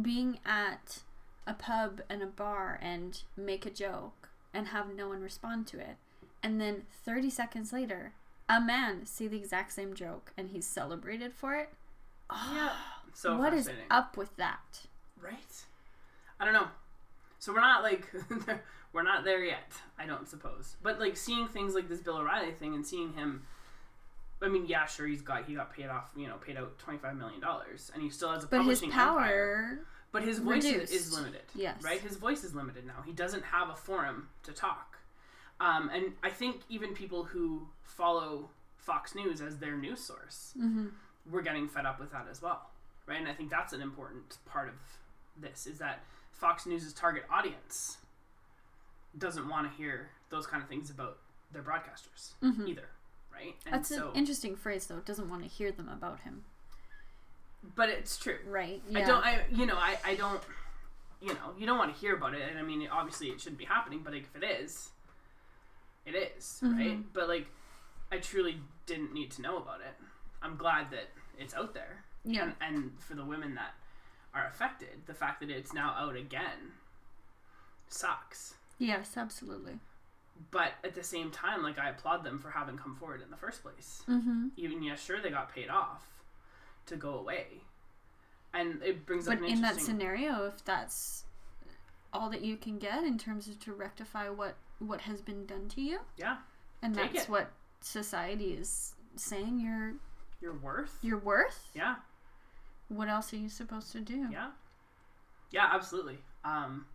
being 0.00 0.38
at 0.44 1.00
a 1.46 1.54
pub 1.54 2.00
and 2.08 2.22
a 2.22 2.26
bar 2.26 2.78
and 2.82 3.22
make 3.36 3.66
a 3.66 3.70
joke 3.70 4.30
and 4.52 4.68
have 4.68 4.94
no 4.94 5.08
one 5.08 5.20
respond 5.20 5.66
to 5.68 5.78
it. 5.78 5.96
And 6.42 6.60
then 6.60 6.82
30 7.04 7.30
seconds 7.30 7.72
later, 7.72 8.12
a 8.48 8.60
man 8.60 9.06
see 9.06 9.26
the 9.28 9.36
exact 9.36 9.72
same 9.72 9.94
joke 9.94 10.32
and 10.36 10.50
he's 10.50 10.66
celebrated 10.66 11.32
for 11.32 11.54
it. 11.54 11.70
yeah 12.30 12.70
ah, 12.72 13.00
so 13.12 13.36
what 13.36 13.52
is 13.54 13.70
up 13.90 14.16
with 14.16 14.36
that? 14.36 14.86
Right? 15.20 15.64
I 16.40 16.44
don't 16.44 16.54
know. 16.54 16.68
So 17.38 17.52
we're 17.52 17.60
not 17.60 17.82
like 17.82 18.10
we're 18.92 19.02
not 19.02 19.24
there 19.24 19.44
yet. 19.44 19.72
I 19.98 20.06
don't 20.06 20.28
suppose. 20.28 20.76
But 20.82 21.00
like 21.00 21.16
seeing 21.16 21.48
things 21.48 21.74
like 21.74 21.88
this 21.88 22.00
Bill 22.00 22.18
O'Reilly 22.18 22.52
thing 22.52 22.74
and 22.74 22.86
seeing 22.86 23.12
him. 23.12 23.42
I 24.42 24.48
mean, 24.48 24.66
yeah, 24.66 24.84
sure, 24.86 25.06
he's 25.06 25.22
got 25.22 25.46
he 25.46 25.54
got 25.54 25.74
paid 25.74 25.86
off, 25.86 26.10
you 26.16 26.26
know, 26.26 26.36
paid 26.36 26.56
out 26.56 26.78
twenty 26.78 26.98
five 26.98 27.16
million 27.16 27.40
dollars, 27.40 27.90
and 27.94 28.02
he 28.02 28.10
still 28.10 28.32
has 28.32 28.44
a 28.44 28.46
But 28.46 28.58
his 28.58 28.80
publishing 28.80 28.90
power, 28.90 29.20
empire. 29.20 29.78
But 30.12 30.22
his 30.22 30.38
voice 30.38 30.64
is, 30.64 30.90
is 30.90 31.12
limited. 31.16 31.42
Yes. 31.54 31.82
Right. 31.82 32.00
His 32.00 32.16
voice 32.16 32.44
is 32.44 32.54
limited 32.54 32.86
now. 32.86 33.02
He 33.04 33.12
doesn't 33.12 33.44
have 33.44 33.68
a 33.70 33.74
forum 33.74 34.28
to 34.44 34.52
talk. 34.52 34.98
Um, 35.60 35.90
and 35.92 36.12
I 36.22 36.30
think 36.30 36.62
even 36.68 36.94
people 36.94 37.24
who 37.24 37.66
follow 37.82 38.50
Fox 38.76 39.14
News 39.14 39.40
as 39.40 39.58
their 39.58 39.76
news 39.76 40.00
source 40.00 40.52
hmm 40.56 40.86
we're 41.30 41.42
getting 41.42 41.68
fed 41.68 41.86
up 41.86 41.98
with 41.98 42.12
that 42.12 42.26
as 42.30 42.42
well, 42.42 42.68
right? 43.06 43.18
And 43.18 43.28
I 43.28 43.32
think 43.32 43.50
that's 43.50 43.72
an 43.72 43.80
important 43.80 44.36
part 44.44 44.68
of 44.68 44.74
this 45.40 45.66
is 45.66 45.78
that 45.78 46.04
Fox 46.34 46.66
News' 46.66 46.92
target 46.92 47.24
audience 47.30 47.98
doesn't 49.16 49.48
want 49.48 49.70
to 49.70 49.76
hear 49.76 50.10
those 50.30 50.46
kind 50.46 50.62
of 50.62 50.68
things 50.68 50.90
about 50.90 51.18
their 51.52 51.62
broadcasters 51.62 52.34
Mhm. 52.42 52.68
either, 52.68 52.88
right? 53.32 53.54
And 53.64 53.74
That's 53.74 53.88
so, 53.88 54.10
an 54.10 54.16
interesting 54.16 54.56
phrase, 54.56 54.86
though. 54.86 55.00
Doesn't 55.00 55.28
want 55.30 55.42
to 55.42 55.48
hear 55.48 55.70
them 55.70 55.88
about 55.88 56.20
him, 56.20 56.44
but 57.76 57.88
it's 57.88 58.16
true. 58.16 58.38
right? 58.46 58.82
I 58.94 59.02
don't, 59.02 59.24
I, 59.24 59.46
you 59.50 59.66
know, 59.66 59.76
I, 59.76 59.98
I 60.04 60.14
don't, 60.16 60.42
you 61.20 61.28
know, 61.34 61.54
you 61.56 61.64
don't 61.66 61.78
want 61.78 61.94
to 61.94 61.98
hear 62.00 62.16
about 62.16 62.34
it, 62.34 62.42
and 62.50 62.58
I 62.58 62.62
mean, 62.62 62.86
obviously, 62.90 63.28
it 63.28 63.40
shouldn't 63.40 63.58
be 63.58 63.64
happening, 63.64 64.00
but 64.02 64.12
like, 64.12 64.24
if 64.34 64.42
it 64.42 64.44
is, 64.44 64.90
it 66.04 66.14
is, 66.14 66.58
right? 66.62 66.98
Mhm. 66.98 67.04
But 67.12 67.28
like, 67.28 67.46
I 68.10 68.18
truly 68.18 68.60
didn't 68.86 69.12
need 69.14 69.30
to 69.32 69.42
know 69.42 69.56
about 69.58 69.80
it. 69.80 69.94
I'm 70.42 70.56
glad 70.56 70.90
that 70.90 71.08
it's 71.38 71.54
out 71.54 71.72
there. 71.74 72.04
yeah. 72.26 72.42
and, 72.42 72.54
and 72.60 73.02
for 73.02 73.14
the 73.14 73.24
women 73.24 73.54
that 73.54 73.74
are 74.34 74.46
affected, 74.46 75.02
the 75.06 75.14
fact 75.14 75.40
that 75.40 75.50
it's 75.50 75.72
now 75.72 75.94
out 75.98 76.16
again 76.16 76.72
sucks. 77.88 78.54
Yes, 78.78 79.12
absolutely. 79.16 79.78
But 80.50 80.72
at 80.82 80.94
the 80.94 81.04
same 81.04 81.30
time, 81.30 81.62
like 81.62 81.78
I 81.78 81.90
applaud 81.90 82.24
them 82.24 82.38
for 82.38 82.50
having 82.50 82.76
come 82.76 82.96
forward 82.96 83.22
in 83.22 83.30
the 83.30 83.36
first 83.36 83.62
place. 83.62 84.02
Mm-hmm. 84.08 84.48
Even 84.56 84.82
yeah, 84.82 84.96
sure 84.96 85.20
they 85.20 85.30
got 85.30 85.54
paid 85.54 85.68
off 85.68 86.04
to 86.86 86.96
go 86.96 87.14
away, 87.14 87.46
and 88.52 88.82
it 88.82 89.06
brings 89.06 89.28
up 89.28 89.38
But 89.38 89.48
in 89.48 89.60
that 89.62 89.80
scenario, 89.80 90.44
if 90.46 90.64
that's 90.64 91.24
all 92.12 92.28
that 92.30 92.42
you 92.42 92.56
can 92.56 92.78
get 92.78 93.04
in 93.04 93.16
terms 93.18 93.48
of 93.48 93.58
to 93.60 93.72
rectify 93.72 94.28
what 94.28 94.56
what 94.80 95.02
has 95.02 95.20
been 95.22 95.46
done 95.46 95.68
to 95.68 95.80
you, 95.80 96.00
yeah, 96.16 96.38
and 96.82 96.94
Take 96.94 97.12
that's 97.12 97.24
it. 97.26 97.30
what 97.30 97.52
society 97.80 98.52
is 98.54 98.94
saying 99.16 99.60
you're 99.60 99.94
your 100.40 100.54
worth. 100.54 100.98
you're 101.00 101.18
worth, 101.18 101.70
Yeah, 101.74 101.94
what 102.94 103.08
else 103.08 103.32
are 103.32 103.36
you 103.36 103.48
supposed 103.48 103.92
to 103.92 104.00
do? 104.00 104.28
yeah. 104.30 104.50
Yeah, 105.50 105.68
absolutely. 105.72 106.18
Um, 106.44 106.86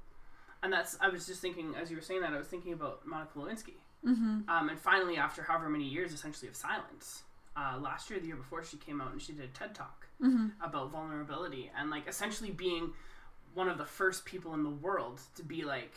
and 0.62 0.74
that's 0.74 0.98
I 1.00 1.08
was 1.10 1.26
just 1.26 1.42
thinking 1.42 1.76
as 1.82 1.90
you 1.90 1.96
were 1.96 2.02
saying 2.02 2.22
that 2.22 2.34
I 2.34 2.38
was 2.38 2.48
thinking 2.48 2.74
about 2.74 3.06
Monica 3.08 3.38
Lewinsky. 3.40 3.76
Mm-hmm. 4.06 4.50
Um, 4.50 4.70
and 4.70 4.78
finally, 4.80 5.18
after 5.18 5.44
however 5.44 5.70
many 5.70 5.86
years 5.88 6.12
essentially 6.14 6.50
of 6.50 6.56
silence, 6.56 7.24
uh, 7.56 7.78
last 7.80 8.10
year, 8.10 8.20
the 8.20 8.28
year 8.28 8.36
before, 8.36 8.64
she 8.64 8.78
came 8.78 9.00
out 9.02 9.12
and 9.14 9.22
she 9.22 9.32
did 9.34 9.46
a 9.46 9.48
TED 9.48 9.74
talk 9.76 10.08
Mm-hmm. 10.22 10.48
about 10.62 10.92
vulnerability 10.92 11.72
and 11.80 11.90
like 11.90 12.06
essentially 12.06 12.52
being 12.52 12.92
one 13.54 13.70
of 13.70 13.78
the 13.78 13.86
first 13.86 14.26
people 14.26 14.54
in 14.54 14.64
the 14.64 14.70
world 14.70 15.22
to 15.38 15.44
be 15.44 15.64
like 15.64 15.94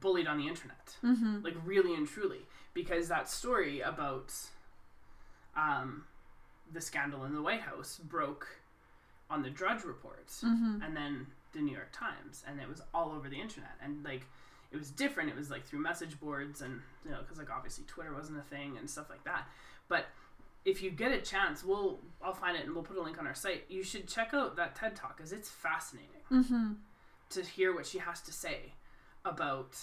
bullied 0.00 0.26
on 0.26 0.36
the 0.38 0.46
internet 0.46 0.96
Mm-hmm. 1.02 1.38
like 1.42 1.54
really 1.64 1.94
and 1.94 2.06
truly 2.06 2.40
because 2.74 3.08
that 3.08 3.30
story 3.30 3.80
about 3.80 4.32
um, 5.56 6.04
the 6.72 6.80
scandal 6.80 7.24
in 7.24 7.34
the 7.34 7.42
white 7.42 7.60
house 7.60 8.00
broke 8.02 8.46
on 9.30 9.42
the 9.42 9.50
drudge 9.50 9.84
report 9.84 10.26
Mm-hmm. 10.28 10.82
and 10.82 10.96
then 10.96 11.26
the 11.52 11.60
new 11.60 11.72
york 11.72 11.92
times 11.92 12.42
and 12.48 12.60
it 12.60 12.68
was 12.68 12.80
all 12.92 13.12
over 13.12 13.28
the 13.28 13.40
internet. 13.40 13.72
And 13.82 14.04
like 14.04 14.22
it 14.72 14.76
was 14.76 14.90
different. 14.90 15.30
It 15.30 15.36
was 15.36 15.50
like 15.50 15.64
through 15.64 15.78
message 15.80 16.18
boards 16.18 16.60
and 16.62 16.80
you 17.04 17.10
know 17.12 17.18
because 17.20 17.38
like 17.38 17.50
obviously 17.50 17.84
twitter 17.86 18.12
wasn't 18.14 18.38
a 18.38 18.42
thing 18.42 18.76
and 18.78 18.88
stuff 18.90 19.08
like 19.10 19.24
that. 19.24 19.46
But 19.88 20.06
if 20.64 20.82
you 20.82 20.90
get 20.90 21.12
a 21.12 21.20
chance 21.20 21.62
we'll 21.62 21.98
i'll 22.22 22.32
find 22.34 22.56
it 22.56 22.64
and 22.64 22.74
we'll 22.74 22.82
put 22.84 22.96
a 22.96 23.02
link 23.02 23.18
on 23.18 23.26
our 23.26 23.34
site. 23.34 23.64
You 23.68 23.82
should 23.84 24.08
check 24.08 24.32
out 24.34 24.56
that 24.56 24.74
ted 24.74 24.96
talk 24.96 25.16
because 25.16 25.32
it's 25.32 25.48
fascinating 25.48 26.10
Mm-hmm. 26.32 26.72
to 27.30 27.42
hear 27.42 27.74
what 27.74 27.86
she 27.86 27.98
has 27.98 28.20
to 28.22 28.32
say 28.32 28.72
about 29.24 29.76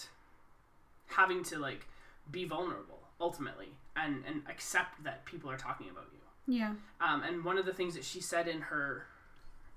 having 1.08 1.44
to 1.44 1.60
like 1.60 1.86
be 2.32 2.46
vulnerable 2.46 3.00
ultimately 3.20 3.70
and 3.96 4.24
and 4.28 4.42
accept 4.50 5.04
that 5.04 5.24
people 5.26 5.50
are 5.50 5.58
talking 5.58 5.90
about 5.90 6.06
you 6.14 6.20
Yeah. 6.48 6.74
um, 7.00 7.24
and 7.24 7.44
one 7.46 7.58
of 7.58 7.66
the 7.66 7.74
things 7.74 7.94
that 7.96 8.04
she 8.04 8.20
said 8.22 8.48
in 8.48 8.62
her 8.62 9.06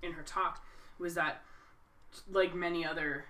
in 0.03 0.13
her 0.13 0.23
talk 0.23 0.65
was 0.99 1.15
that 1.15 1.43
like 2.31 2.55
many 2.55 2.85
other 2.87 3.25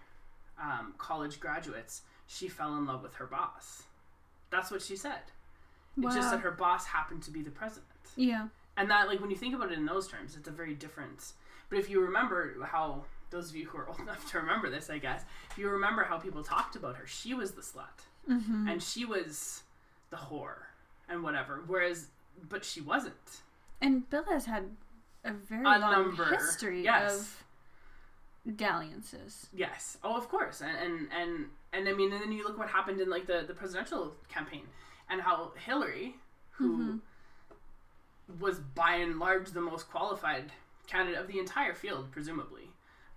um, 0.61 0.95
college 0.99 1.41
graduates 1.41 2.03
she 2.26 2.49
fell 2.49 2.76
in 2.76 2.87
love 2.87 3.03
with 3.03 3.14
her 3.14 3.26
boss 3.26 3.82
that's 4.51 4.70
what 4.70 4.82
she 4.82 4.97
said 4.97 5.20
it's 5.97 6.14
just 6.14 6.26
Wow. 6.26 6.30
that 6.32 6.41
her 6.41 6.51
boss 6.51 6.87
happened 6.87 7.22
to 7.24 7.30
be 7.30 7.43
the 7.43 7.51
president 7.51 7.89
Yeah. 8.16 8.49
and 8.76 8.91
that 8.91 9.09
like 9.09 9.20
when 9.20 9.30
you 9.30 9.37
think 9.37 9.55
about 9.55 9.70
it 9.72 9.78
in 9.78 9.87
those 9.87 10.07
terms 10.09 10.37
it's 10.37 10.49
a 10.49 10.53
very 10.53 10.74
different 10.74 11.32
but 11.70 11.78
if 11.78 11.89
you 11.91 12.01
remember 12.01 12.55
how 12.64 13.05
those 13.30 13.51
of 13.51 13.57
you 13.57 13.66
who 13.66 13.78
are 13.78 13.89
old 13.89 13.99
enough 14.07 14.30
to 14.30 14.39
remember 14.39 14.70
this 14.70 14.91
i 14.91 14.99
guess 14.99 15.22
if 15.51 15.59
you 15.59 15.68
remember 15.68 16.05
how 16.05 16.18
people 16.18 16.43
talked 16.43 16.76
about 16.76 16.97
her 16.97 17.07
she 17.07 17.35
was 17.35 17.53
the 17.53 17.62
slut 17.62 18.05
Mm-hmm. 18.30 18.68
and 18.68 18.82
she 18.82 19.05
was 19.05 19.64
the 20.09 20.16
whore 20.16 20.62
and 21.11 21.22
whatever 21.22 21.62
whereas 21.66 22.07
but 22.49 22.64
she 22.64 22.80
wasn't 22.80 23.43
And 23.80 24.09
Bill 24.11 24.24
has 24.24 24.47
had 24.47 24.64
a 25.24 25.32
very 25.32 25.62
A 25.64 25.78
long 25.78 25.93
number, 25.93 26.24
history 26.26 26.82
yes. 26.85 27.16
of 28.47 28.57
dalliances. 28.57 29.49
yes 29.55 29.97
oh 30.05 30.16
of 30.16 30.28
course 30.28 30.61
and 30.61 30.76
and 30.76 31.09
and, 31.18 31.47
and 31.72 31.89
i 31.89 31.93
mean 31.95 32.12
and 32.12 32.20
then 32.20 32.30
you 32.30 32.45
look 32.45 32.59
what 32.59 32.68
happened 32.68 33.01
in 33.01 33.09
like 33.09 33.26
the 33.26 33.43
the 33.47 33.55
presidential 33.55 34.14
campaign 34.28 34.62
and 35.09 35.22
how 35.22 35.53
hillary 35.57 36.14
who 36.53 37.01
was 38.41 38.59
by 38.59 38.97
and 38.97 39.18
large 39.18 39.51
the 39.53 39.61
most 39.61 39.91
qualified 39.91 40.53
candidate 40.87 41.18
of 41.18 41.26
the 41.26 41.39
entire 41.39 41.72
field 41.74 42.11
presumably 42.12 42.68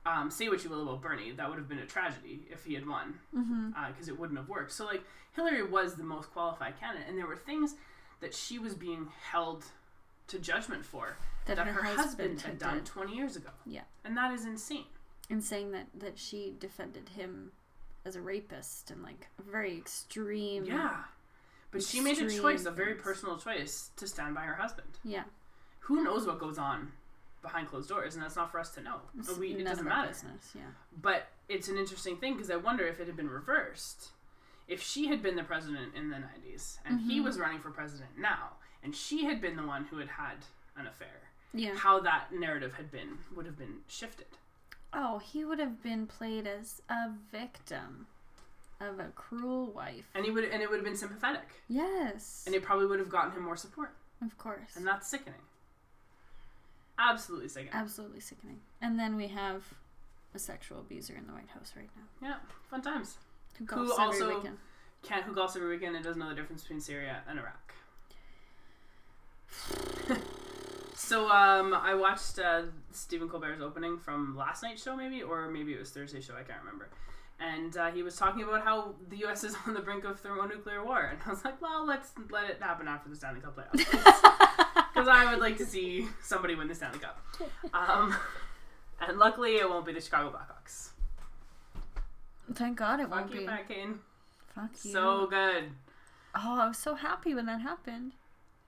um, 0.05 0.31
say 0.31 0.47
what 0.47 0.63
you 0.63 0.69
will 0.69 0.83
about 0.83 1.01
bernie 1.01 1.31
that 1.31 1.49
would 1.49 1.57
have 1.59 1.67
been 1.67 1.79
a 1.79 1.85
tragedy 1.85 2.39
if 2.49 2.63
he 2.63 2.73
had 2.73 2.87
won 2.87 3.15
Mm-hmm. 3.37 3.71
because 3.91 4.07
it 4.07 4.17
wouldn't 4.17 4.39
have 4.39 4.47
worked. 4.47 4.71
So 4.71 4.85
like 4.85 5.03
Hillary 5.35 5.63
was 5.63 5.95
the 5.95 6.03
most 6.03 6.31
qualified 6.31 6.79
candidate, 6.79 7.07
and 7.09 7.17
there 7.17 7.27
were 7.27 7.35
things 7.35 7.75
that 8.19 8.33
she 8.33 8.59
was 8.59 8.73
being 8.75 9.07
held 9.31 9.65
to 10.27 10.39
judgment 10.39 10.83
for 10.85 11.17
that, 11.45 11.57
her, 11.57 11.83
husband, 11.83 12.41
had 12.41 12.59
done 12.59 12.75
did. 12.77 12.85
20 12.85 13.15
years 13.15 13.35
ago. 13.35 13.49
Yeah. 13.65 13.81
and 14.03 14.17
that 14.17 14.33
is 14.33 14.45
insane. 14.45 14.85
and 15.29 15.43
saying 15.43 15.71
that 15.71 15.87
that 15.97 16.17
she 16.19 16.53
defended 16.59 17.09
him 17.09 17.51
as 18.05 18.15
a 18.15 18.21
rapist 18.21 18.91
and 18.91 19.01
like 19.03 19.27
a 19.39 19.49
very 19.49 19.77
extreme. 19.77 20.65
Yeah, 20.65 21.03
but 21.71 21.83
she 21.83 21.99
made 22.01 22.17
a 22.17 22.29
choice, 22.29 22.65
a 22.65 22.71
very 22.71 22.95
personal 22.95 23.37
choice, 23.37 23.91
to 23.97 24.07
stand 24.07 24.35
by 24.35 24.41
her 24.41 24.55
husband. 24.55 24.99
Yeah. 25.03 25.23
Who 25.81 26.03
knows 26.03 26.25
what 26.27 26.39
goes 26.39 26.57
on 26.57 26.91
behind 27.41 27.67
closed 27.69 27.87
doors, 27.87 28.15
and 28.15 28.23
that's 28.23 28.35
not 28.35 28.51
for 28.51 28.59
us 28.59 28.71
to 28.71 28.81
know. 28.81 28.95
It's 29.17 29.29
And 29.29 29.37
we, 29.37 29.53
it 29.53 29.63
doesn't 29.63 29.85
matter. 29.85 30.09
business. 30.09 30.51
Yeah. 30.55 30.61
But 31.01 31.27
it's 31.47 31.67
an 31.69 31.77
interesting 31.77 32.17
thing 32.17 32.33
because 32.33 32.51
I 32.51 32.57
wonder 32.57 32.85
if 32.85 32.99
it 32.99 33.07
had 33.07 33.15
been 33.15 33.29
reversed. 33.29 34.09
If 34.67 34.81
she 34.81 35.07
had 35.07 35.21
been 35.23 35.35
the 35.35 35.43
president 35.43 35.95
in 35.95 36.09
the 36.09 36.17
90s 36.17 36.79
and 36.85 36.99
he 37.01 37.19
Mhm. 37.19 37.23
was 37.23 37.39
running 37.39 37.59
for 37.59 37.71
president 37.71 38.17
now, 38.17 38.57
and 38.83 38.95
she 38.95 39.23
had 39.25 39.39
been 39.41 39.55
the 39.55 39.65
one 39.65 39.85
who 39.85 39.97
had 39.97 40.09
had 40.09 40.45
an 40.75 40.87
affair, 40.87 41.29
Yeah. 41.53 41.75
how 41.75 41.99
that 42.01 42.33
narrative 42.33 42.73
had 42.75 42.91
been 42.91 43.23
would 43.31 43.45
have 43.45 43.57
been 43.57 43.83
shifted. 43.87 44.37
Oh, 44.93 45.19
he 45.19 45.45
would 45.45 45.59
have 45.59 45.81
been 45.81 46.05
played 46.07 46.47
as 46.47 46.81
a 46.89 47.09
victim 47.09 48.07
of 48.79 48.99
a 48.99 49.09
cruel 49.09 49.71
wife. 49.71 50.09
And 50.13 50.25
he 50.25 50.31
would 50.31 50.43
and 50.43 50.61
it 50.61 50.69
would 50.69 50.77
have 50.77 50.85
been 50.85 50.95
sympathetic. 50.97 51.63
Yes. 51.67 52.43
And 52.45 52.53
it 52.55 52.61
probably 52.63 52.85
would 52.87 52.99
have 52.99 53.09
gotten 53.09 53.31
him 53.31 53.43
more 53.43 53.55
support. 53.57 53.95
of 54.21 54.37
course. 54.37 54.75
And 54.75 54.85
that's 54.87 55.07
sickening. 55.07 55.41
Absolutely 56.99 57.47
sickening. 57.49 57.73
Absolutely 57.73 58.19
sickening. 58.19 58.61
And 58.81 58.99
then 58.99 59.15
we 59.15 59.27
have 59.27 59.73
a 60.33 60.39
sexual 60.39 60.79
abuser 60.79 61.15
in 61.15 61.27
the 61.27 61.33
White 61.33 61.49
House 61.49 61.73
right 61.75 61.89
now 61.95 62.27
yeah, 62.27 62.39
fun 62.69 62.81
times. 62.81 63.17
Who 63.57 63.65
Who 63.65 63.75
golfs 63.75 63.91
every 63.93 64.05
also- 64.21 64.35
weekend. 64.35 64.57
Can't 65.03 65.23
who 65.23 65.33
golfs 65.33 65.55
every 65.55 65.69
weekend 65.69 65.95
and 65.95 66.03
doesn't 66.03 66.19
know 66.19 66.27
the 66.29 66.35
difference 66.35 66.63
between 66.63 66.81
Syria 66.81 67.21
and 67.29 67.39
Iraq. 67.39 67.73
so 70.95 71.29
um, 71.29 71.73
I 71.73 71.93
watched 71.93 72.39
uh, 72.39 72.63
Stephen 72.91 73.29
Colbert's 73.29 73.61
opening 73.61 73.97
from 73.97 74.35
last 74.35 74.63
night's 74.63 74.81
show, 74.83 74.95
maybe, 74.95 75.21
or 75.21 75.49
maybe 75.49 75.73
it 75.73 75.79
was 75.79 75.91
Thursday's 75.91 76.25
show. 76.25 76.33
I 76.33 76.43
can't 76.43 76.59
remember. 76.59 76.89
And 77.39 77.77
uh, 77.77 77.91
he 77.91 78.01
was 78.01 78.15
talking 78.15 78.43
about 78.43 78.63
how 78.63 78.95
the 79.09 79.17
U.S. 79.17 79.43
is 79.43 79.55
on 79.67 79.75
the 79.75 79.79
brink 79.81 80.03
of 80.03 80.19
thermonuclear 80.19 80.83
war, 80.83 81.01
and 81.11 81.19
I 81.25 81.29
was 81.29 81.45
like, 81.45 81.61
"Well, 81.61 81.85
let's 81.85 82.09
let 82.31 82.49
it 82.49 82.57
happen 82.59 82.87
after 82.87 83.09
the 83.09 83.15
Stanley 83.15 83.41
Cup 83.41 83.55
playoffs, 83.55 83.77
because 84.93 85.07
I 85.07 85.27
would 85.31 85.39
like 85.39 85.57
to 85.57 85.65
see 85.65 86.07
somebody 86.23 86.55
win 86.55 86.67
the 86.67 86.75
Stanley 86.75 86.99
Cup." 86.99 87.23
Um, 87.73 88.15
and 89.07 89.19
luckily, 89.19 89.57
it 89.57 89.69
won't 89.69 89.85
be 89.85 89.93
the 89.93 90.01
Chicago 90.01 90.31
Blackhawks. 90.35 90.89
Thank 92.53 92.77
God 92.77 92.99
it 92.99 93.09
won't 93.09 93.25
Fuck 93.27 93.33
you, 93.33 93.39
be. 93.41 93.45
Pat 93.47 93.67
Kane. 93.67 93.99
Fuck 94.55 94.69
you. 94.83 94.91
So 94.91 95.27
good. 95.27 95.65
oh, 96.35 96.59
I 96.61 96.67
was 96.67 96.77
so 96.77 96.95
happy 96.95 97.33
when 97.33 97.45
that 97.47 97.61
happened. 97.61 98.13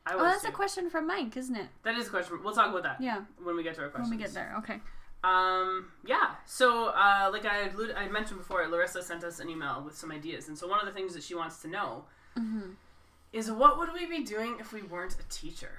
I 0.05 0.15
was 0.15 0.21
Oh, 0.21 0.23
was 0.25 0.33
that's 0.41 0.45
a 0.45 0.51
question 0.51 0.89
from 0.89 1.07
Mike, 1.07 1.35
isn't 1.37 1.55
it? 1.55 1.67
That 1.83 1.95
is 1.95 2.07
a 2.07 2.09
question. 2.09 2.39
We'll 2.43 2.53
talk 2.53 2.69
about 2.69 2.83
that 2.83 3.01
Yeah. 3.01 3.21
when 3.43 3.55
we 3.55 3.63
get 3.63 3.75
to 3.75 3.81
our 3.81 3.89
questions. 3.89 4.09
When 4.09 4.17
we 4.19 4.23
get 4.23 4.33
there. 4.33 4.55
Okay. 4.59 4.79
Um, 5.23 5.91
yeah. 6.05 6.31
So, 6.45 6.87
uh, 6.87 7.29
like 7.31 7.45
I 7.45 7.69
I 7.95 8.07
mentioned 8.07 8.39
before, 8.39 8.65
Larissa 8.67 9.01
sent 9.03 9.23
us 9.23 9.39
an 9.39 9.49
email 9.49 9.81
with 9.83 9.95
some 9.97 10.11
ideas, 10.11 10.47
and 10.47 10.57
so 10.57 10.67
one 10.67 10.79
of 10.79 10.85
the 10.85 10.93
things 10.93 11.13
that 11.13 11.23
she 11.23 11.35
wants 11.35 11.61
to 11.61 11.67
know 11.67 12.05
Mm-hmm. 12.37 12.71
is 13.33 13.51
what 13.51 13.77
would 13.79 13.91
we 13.93 14.05
be 14.05 14.23
doing 14.23 14.57
if 14.59 14.71
we 14.71 14.81
weren't 14.81 15.15
a 15.19 15.23
teacher? 15.29 15.71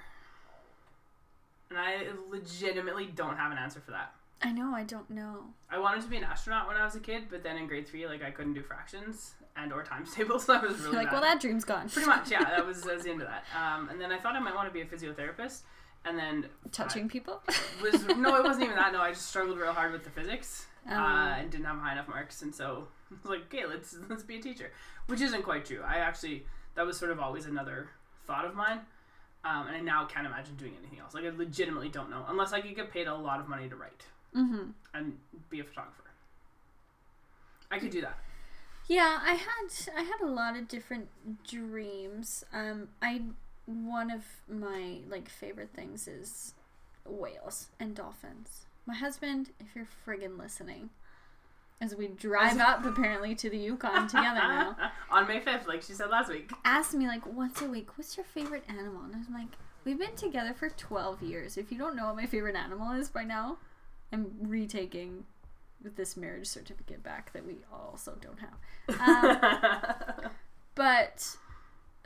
And 1.71 1.79
I 1.79 2.09
legitimately 2.29 3.07
don't 3.07 3.37
have 3.37 3.51
an 3.53 3.59
answer 3.59 3.81
for 3.81 3.93
that. 3.93 4.13
I 4.43 4.53
know. 4.53 4.75
I 4.75 4.85
don't 4.85 5.09
know. 5.11 5.45
I 5.71 5.79
wanted 5.79 6.03
to 6.03 6.09
be 6.09 6.17
an 6.17 6.25
astronaut 6.25 6.67
when 6.67 6.77
I 6.77 6.85
was 6.85 6.95
a 6.95 7.01
kid, 7.01 7.25
but 7.31 7.43
then 7.43 7.57
in 7.57 7.67
grade 7.67 7.87
three, 7.87 8.07
like 8.07 8.23
I 8.23 8.31
couldn't 8.31 8.55
do 8.55 8.63
fractions 8.63 9.35
and 9.57 9.73
or 9.73 9.83
times 9.83 10.15
tables. 10.15 10.45
So 10.45 10.55
I 10.55 10.61
was 10.65 10.79
really 10.81 10.97
like, 10.97 11.13
well, 11.13 11.21
that 11.21 11.41
dream's 11.41 11.65
gone. 11.65 11.89
Pretty 11.89 12.09
much, 12.09 12.31
yeah. 12.31 12.45
That 12.45 12.67
was, 12.67 12.83
that 12.83 12.95
was 12.95 13.05
the 13.05 13.11
end 13.11 13.23
of 13.23 13.29
that. 13.29 13.45
Um, 13.57 13.89
and 13.89 14.01
then 14.01 14.13
I 14.13 14.19
thought 14.19 14.37
I 14.37 14.41
might 14.41 14.55
want 14.55 14.69
to 14.69 14.73
be 14.73 14.81
a 14.81 14.87
physiotherapist, 14.87 15.63
and 16.05 16.19
then 16.19 16.47
Touching 16.73 17.09
people. 17.09 17.43
was 17.83 18.05
no, 18.17 18.37
it 18.37 18.45
wasn't 18.45 18.65
even 18.65 18.77
that. 18.77 18.93
No, 18.93 19.01
I 19.01 19.11
just 19.11 19.29
struggled 19.29 19.59
real 19.59 19.73
hard 19.73 19.93
with 19.93 20.05
the 20.05 20.11
physics 20.11 20.67
uh, 20.89 20.95
Um, 20.95 21.01
and 21.39 21.51
didn't 21.51 21.67
have 21.67 21.79
high 21.79 21.93
enough 21.93 22.09
marks, 22.09 22.43
and 22.43 22.55
so 22.55 22.89
I 23.11 23.15
was 23.23 23.31
like, 23.31 23.53
okay, 23.53 23.67
let's 23.67 23.97
let's 24.09 24.23
be 24.23 24.39
a 24.39 24.43
teacher, 24.43 24.73
which 25.07 25.21
isn't 25.21 25.43
quite 25.43 25.65
true. 25.67 25.83
I 25.87 25.99
actually 25.99 26.47
that 26.75 26.87
was 26.87 26.97
sort 26.97 27.11
of 27.11 27.21
always 27.21 27.47
another 27.47 27.89
thought 28.27 28.45
of 28.45 28.55
mine, 28.55 28.81
um, 29.45 29.67
and 29.67 29.77
I 29.77 29.81
now 29.81 30.07
can't 30.07 30.27
imagine 30.27 30.55
doing 30.57 30.73
anything 30.81 31.01
else. 31.01 31.15
Like 31.15 31.25
I 31.25 31.31
legitimately 31.31 31.91
don't 31.91 32.11
know 32.11 32.25
unless 32.29 32.53
I 32.53 32.61
could 32.61 32.75
get 32.75 32.91
paid 32.91 33.07
a 33.07 33.15
lot 33.15 33.41
of 33.41 33.49
money 33.49 33.69
to 33.69 33.77
write 33.77 34.05
mm-hmm. 34.35 34.71
and 34.95 35.19
be 35.49 35.61
a 35.61 35.65
photographer. 35.65 36.05
I 37.71 37.79
could 37.79 37.91
do 37.91 38.01
that. 38.01 38.19
Yeah, 38.89 39.21
I 39.23 39.35
had 39.35 39.97
I 39.97 40.03
had 40.03 40.21
a 40.21 40.27
lot 40.27 40.57
of 40.57 40.67
different 40.67 41.09
dreams. 41.47 42.45
Um, 42.53 42.89
I 43.01 43.23
one 43.67 44.11
of 44.11 44.23
my 44.49 44.99
like 45.09 45.29
favorite 45.29 45.71
things 45.75 46.09
is 46.09 46.55
whales 47.07 47.69
and 47.79 47.95
dolphins. 47.95 48.67
My 48.87 48.95
husband, 48.95 49.51
if 49.61 49.77
you're 49.77 49.87
friggin' 50.07 50.39
listening, 50.39 50.91
as 51.81 51.95
we 51.95 52.09
drive 52.09 52.59
up 52.59 52.85
apparently 52.85 53.35
to 53.37 53.49
the 53.49 53.57
Yukon 53.57 54.09
together 54.09 54.41
now, 54.41 54.77
on 55.11 55.29
May 55.29 55.41
fifth, 55.41 55.69
like 55.69 55.83
she 55.83 55.93
said 55.93 56.11
last 56.11 56.29
week. 56.29 56.51
asked 56.65 56.95
me 56.95 57.07
like 57.07 57.25
once 57.27 57.63
a 57.63 57.67
week, 57.67 57.97
"What's 57.97 58.17
your 58.17 58.27
favorite 58.27 58.65
animal?" 58.69 59.03
And 59.05 59.15
I'm 59.15 59.33
like, 59.33 59.57
"We've 59.85 59.99
been 59.99 60.17
together 60.17 60.53
for 60.53 60.69
12 60.69 61.23
years. 61.23 61.57
If 61.57 61.71
you 61.71 61.79
don't 61.79 61.95
know 61.95 62.07
what 62.07 62.17
my 62.17 62.27
favorite 62.27 62.57
animal 62.57 62.93
is 62.93 63.09
by 63.09 63.23
now, 63.23 63.59
I'm 64.13 64.33
retaking 64.43 65.25
this 65.83 66.17
marriage 66.17 66.47
certificate 66.47 67.03
back 67.03 67.33
that 67.33 67.47
we 67.47 67.57
also 67.73 68.17
don't 68.21 68.39
have." 68.41 69.01
Um, 69.01 70.31
but 70.75 71.37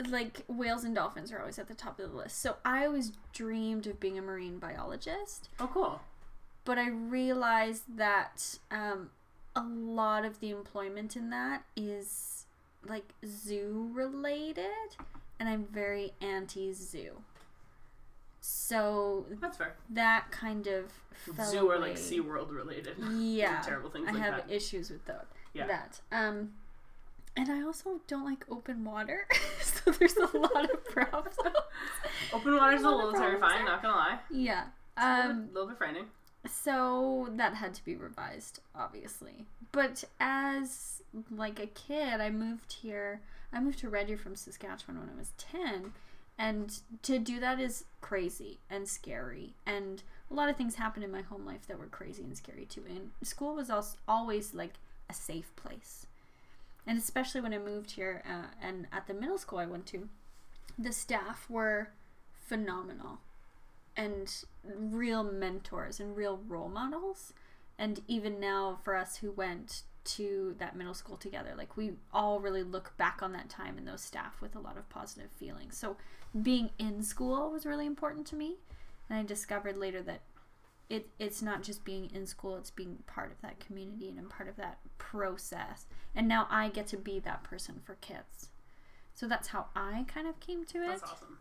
like 0.08 0.42
whales 0.48 0.84
and 0.84 0.94
dolphins 0.94 1.30
are 1.32 1.38
always 1.38 1.58
at 1.58 1.68
the 1.68 1.74
top 1.74 1.98
of 2.00 2.10
the 2.10 2.16
list. 2.16 2.40
So 2.40 2.56
I 2.64 2.84
always 2.86 3.12
dreamed 3.32 3.86
of 3.86 4.00
being 4.00 4.18
a 4.18 4.22
marine 4.22 4.58
biologist. 4.58 5.48
oh, 5.60 5.68
cool. 5.72 6.00
but 6.64 6.78
I 6.78 6.88
realized 6.88 7.96
that 7.96 8.58
um, 8.70 9.10
a 9.54 9.62
lot 9.62 10.24
of 10.24 10.40
the 10.40 10.50
employment 10.50 11.16
in 11.16 11.30
that 11.30 11.64
is 11.76 12.46
like 12.86 13.14
zoo 13.26 13.90
related, 13.92 14.96
and 15.38 15.48
I'm 15.48 15.64
very 15.64 16.12
anti 16.20 16.72
zoo. 16.72 17.22
So 18.46 19.24
That's 19.40 19.56
fair. 19.56 19.74
that 19.88 20.30
kind 20.30 20.66
of 20.66 20.92
Zoo 21.46 21.70
or 21.70 21.76
away. 21.76 21.88
like 21.88 21.96
SeaWorld 21.96 22.52
related. 22.54 22.96
Yeah, 23.10 23.62
terrible 23.62 23.88
things 23.88 24.06
I 24.06 24.12
like 24.12 24.22
have 24.22 24.46
that. 24.46 24.54
issues 24.54 24.90
with 24.90 25.02
that. 25.06 25.24
Yeah. 25.54 25.66
That. 25.66 26.00
Um, 26.12 26.50
and 27.38 27.50
I 27.50 27.62
also 27.62 28.00
don't 28.06 28.26
like 28.26 28.44
open 28.50 28.84
water, 28.84 29.26
so 29.62 29.90
there's 29.92 30.16
a 30.16 30.36
lot 30.36 30.70
of 30.70 30.84
problems. 30.84 31.36
Open 32.34 32.54
water's 32.56 32.82
a 32.82 32.88
of 32.88 32.94
little 32.96 33.12
terrifying, 33.14 33.64
there. 33.64 33.64
not 33.64 33.82
gonna 33.82 33.96
lie. 33.96 34.18
Yeah. 34.30 34.64
It's 34.96 35.04
a 35.04 35.16
little, 35.16 35.30
Um. 35.30 35.42
bit, 35.46 35.54
little 35.54 35.68
bit 35.70 35.78
frightening. 35.78 36.04
So 36.46 37.28
that 37.36 37.54
had 37.54 37.72
to 37.74 37.84
be 37.86 37.96
revised, 37.96 38.60
obviously. 38.74 39.46
But 39.72 40.04
as 40.20 41.02
like 41.34 41.58
a 41.58 41.66
kid, 41.66 42.20
I 42.20 42.28
moved 42.28 42.74
here. 42.74 43.22
I 43.54 43.60
moved 43.60 43.78
to 43.78 43.88
Red 43.88 44.08
Deer 44.08 44.18
from 44.18 44.36
Saskatchewan 44.36 45.00
when 45.00 45.08
I 45.08 45.18
was 45.18 45.32
ten, 45.38 45.94
and 46.38 46.80
to 47.02 47.18
do 47.18 47.40
that 47.40 47.60
is 47.60 47.84
crazy 48.00 48.58
and 48.68 48.88
scary. 48.88 49.54
And 49.66 50.02
a 50.30 50.34
lot 50.34 50.48
of 50.48 50.56
things 50.56 50.74
happened 50.74 51.04
in 51.04 51.12
my 51.12 51.22
home 51.22 51.46
life 51.46 51.66
that 51.68 51.78
were 51.78 51.86
crazy 51.86 52.22
and 52.22 52.36
scary 52.36 52.64
too. 52.64 52.84
And 52.88 53.10
school 53.22 53.54
was 53.54 53.70
also 53.70 53.96
always 54.08 54.54
like 54.54 54.74
a 55.08 55.14
safe 55.14 55.54
place, 55.56 56.06
and 56.86 56.98
especially 56.98 57.40
when 57.40 57.54
I 57.54 57.58
moved 57.58 57.92
here 57.92 58.22
uh, 58.28 58.48
and 58.60 58.86
at 58.92 59.06
the 59.06 59.14
middle 59.14 59.38
school 59.38 59.58
I 59.58 59.66
went 59.66 59.86
to, 59.86 60.08
the 60.78 60.92
staff 60.92 61.46
were 61.48 61.90
phenomenal 62.46 63.20
and 63.96 64.32
real 64.64 65.22
mentors 65.22 66.00
and 66.00 66.16
real 66.16 66.40
role 66.48 66.68
models. 66.68 67.32
And 67.78 68.00
even 68.06 68.38
now, 68.40 68.78
for 68.82 68.96
us 68.96 69.16
who 69.16 69.30
went 69.30 69.82
to 70.04 70.54
that 70.58 70.76
middle 70.76 70.94
school 70.94 71.16
together, 71.16 71.54
like 71.56 71.76
we 71.76 71.92
all 72.12 72.40
really 72.40 72.62
look 72.62 72.96
back 72.96 73.20
on 73.22 73.32
that 73.32 73.48
time 73.48 73.78
and 73.78 73.86
those 73.86 74.02
staff 74.02 74.40
with 74.40 74.54
a 74.54 74.60
lot 74.60 74.76
of 74.76 74.88
positive 74.88 75.30
feelings. 75.38 75.76
So, 75.76 75.96
being 76.42 76.70
in 76.78 77.02
school 77.02 77.50
was 77.50 77.64
really 77.64 77.86
important 77.86 78.26
to 78.28 78.36
me. 78.36 78.56
And 79.08 79.18
I 79.18 79.22
discovered 79.22 79.76
later 79.76 80.02
that 80.02 80.22
it, 80.88 81.08
it's 81.18 81.42
not 81.42 81.62
just 81.62 81.84
being 81.84 82.10
in 82.14 82.26
school, 82.26 82.56
it's 82.56 82.70
being 82.70 82.98
part 83.06 83.30
of 83.30 83.40
that 83.42 83.60
community 83.60 84.14
and 84.16 84.28
part 84.28 84.48
of 84.48 84.56
that 84.56 84.78
process. 84.98 85.86
And 86.14 86.28
now 86.28 86.46
I 86.50 86.68
get 86.68 86.86
to 86.88 86.96
be 86.96 87.20
that 87.20 87.42
person 87.42 87.80
for 87.84 87.94
kids. 87.96 88.48
So 89.14 89.28
that's 89.28 89.48
how 89.48 89.66
I 89.74 90.04
kind 90.08 90.26
of 90.26 90.40
came 90.40 90.64
to 90.66 90.78
it. 90.82 90.88
That's 90.88 91.02
awesome. 91.04 91.38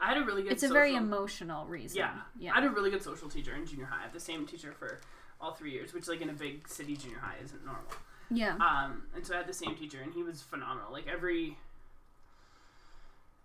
I 0.00 0.08
had 0.08 0.18
a 0.18 0.24
really 0.24 0.42
good. 0.42 0.52
It's 0.52 0.62
a 0.62 0.68
very 0.68 0.94
emotional 0.94 1.66
reason. 1.66 1.98
Yeah. 1.98 2.14
Yeah. 2.38 2.52
I 2.52 2.60
had 2.60 2.64
a 2.64 2.70
really 2.70 2.90
good 2.90 3.02
social 3.02 3.28
teacher 3.28 3.54
in 3.54 3.66
junior 3.66 3.86
high. 3.86 4.00
I 4.00 4.02
had 4.02 4.12
the 4.12 4.20
same 4.20 4.46
teacher 4.46 4.72
for 4.78 5.00
all 5.40 5.52
three 5.52 5.70
years, 5.72 5.92
which 5.92 6.08
like 6.08 6.20
in 6.20 6.28
a 6.30 6.34
big 6.34 6.66
city 6.68 6.96
junior 6.96 7.18
high 7.18 7.36
isn't 7.44 7.64
normal. 7.64 7.84
yeah. 8.30 8.54
Um, 8.56 9.04
and 9.14 9.26
so 9.26 9.34
I 9.34 9.38
had 9.38 9.46
the 9.46 9.52
same 9.54 9.74
teacher, 9.76 10.00
and 10.02 10.12
he 10.12 10.22
was 10.22 10.42
phenomenal. 10.42 10.92
Like 10.92 11.06
every 11.06 11.56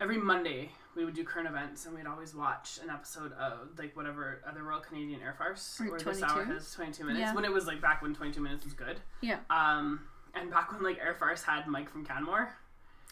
every 0.02 0.18
Monday, 0.18 0.70
we 0.96 1.06
would 1.06 1.14
do 1.14 1.24
current 1.24 1.48
events, 1.48 1.86
and 1.86 1.96
we'd 1.96 2.08
always 2.08 2.36
watch 2.36 2.80
an 2.84 2.90
episode 2.90 3.32
of 3.34 3.78
like 3.78 3.96
whatever 3.96 4.42
other 4.48 4.64
Royal 4.64 4.82
Canadian 4.82 5.22
Air 5.22 5.34
Force, 5.38 5.80
Or 5.82 5.90
where 5.92 6.00
this 6.00 6.22
hour 6.22 6.32
22? 6.44 6.54
has 6.54 6.74
twenty 6.74 6.92
two 6.92 7.04
minutes. 7.06 7.22
Yeah. 7.22 7.34
When 7.36 7.46
it 7.46 7.52
was 7.52 7.66
like 7.68 7.82
back 7.82 8.02
when 8.02 8.14
twenty 8.14 8.34
two 8.34 8.42
minutes 8.42 8.66
was 8.66 8.74
good. 8.74 9.00
Yeah. 9.22 9.38
Um, 9.50 10.02
and 10.34 10.50
back 10.50 10.72
when 10.72 10.84
like 10.84 10.98
Air 11.00 11.14
Force 11.16 11.44
had 11.44 11.68
Mike 11.68 11.90
from 11.90 12.06
Canmore. 12.06 12.54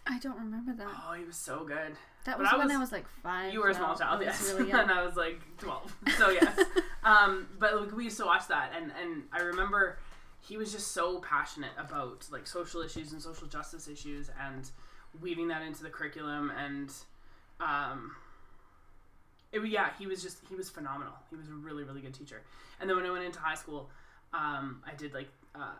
I 0.07 0.17
don't 0.19 0.37
remember 0.37 0.73
that. 0.73 0.87
Oh, 1.07 1.13
he 1.13 1.23
was 1.23 1.35
so 1.35 1.63
good. 1.63 1.95
That 2.25 2.37
was 2.39 2.47
I 2.51 2.57
when 2.57 2.67
was- 2.67 2.75
I 2.75 2.79
was 2.79 2.91
like 2.91 3.07
five. 3.23 3.53
You 3.53 3.61
were 3.61 3.69
a 3.69 3.73
small 3.73 3.95
child, 3.95 4.21
yes, 4.21 4.51
Really 4.53 4.69
young. 4.71 4.81
and 4.81 4.91
I 4.91 5.03
was 5.05 5.15
like 5.15 5.39
twelve. 5.57 5.95
So 6.17 6.29
yes, 6.29 6.59
um, 7.03 7.47
but 7.59 7.79
like, 7.79 7.95
we 7.95 8.05
used 8.05 8.17
to 8.17 8.25
watch 8.25 8.47
that, 8.47 8.71
and 8.75 8.91
and 9.01 9.23
I 9.31 9.39
remember 9.41 9.97
he 10.39 10.57
was 10.57 10.71
just 10.71 10.91
so 10.93 11.19
passionate 11.19 11.71
about 11.77 12.27
like 12.31 12.47
social 12.47 12.81
issues 12.81 13.11
and 13.13 13.21
social 13.21 13.47
justice 13.47 13.87
issues, 13.87 14.29
and 14.39 14.69
weaving 15.21 15.47
that 15.49 15.61
into 15.61 15.83
the 15.83 15.89
curriculum, 15.89 16.51
and 16.57 16.91
um, 17.59 18.15
it, 19.51 19.65
yeah, 19.67 19.89
he 19.99 20.07
was 20.07 20.21
just 20.21 20.39
he 20.49 20.55
was 20.55 20.69
phenomenal. 20.69 21.13
He 21.29 21.35
was 21.35 21.47
a 21.47 21.53
really 21.53 21.83
really 21.83 22.01
good 22.01 22.13
teacher. 22.13 22.41
And 22.79 22.89
then 22.89 22.97
when 22.97 23.05
I 23.05 23.11
went 23.11 23.23
into 23.25 23.39
high 23.39 23.55
school, 23.55 23.89
um, 24.33 24.81
I 24.85 24.95
did 24.95 25.13
like 25.13 25.29
uh, 25.55 25.73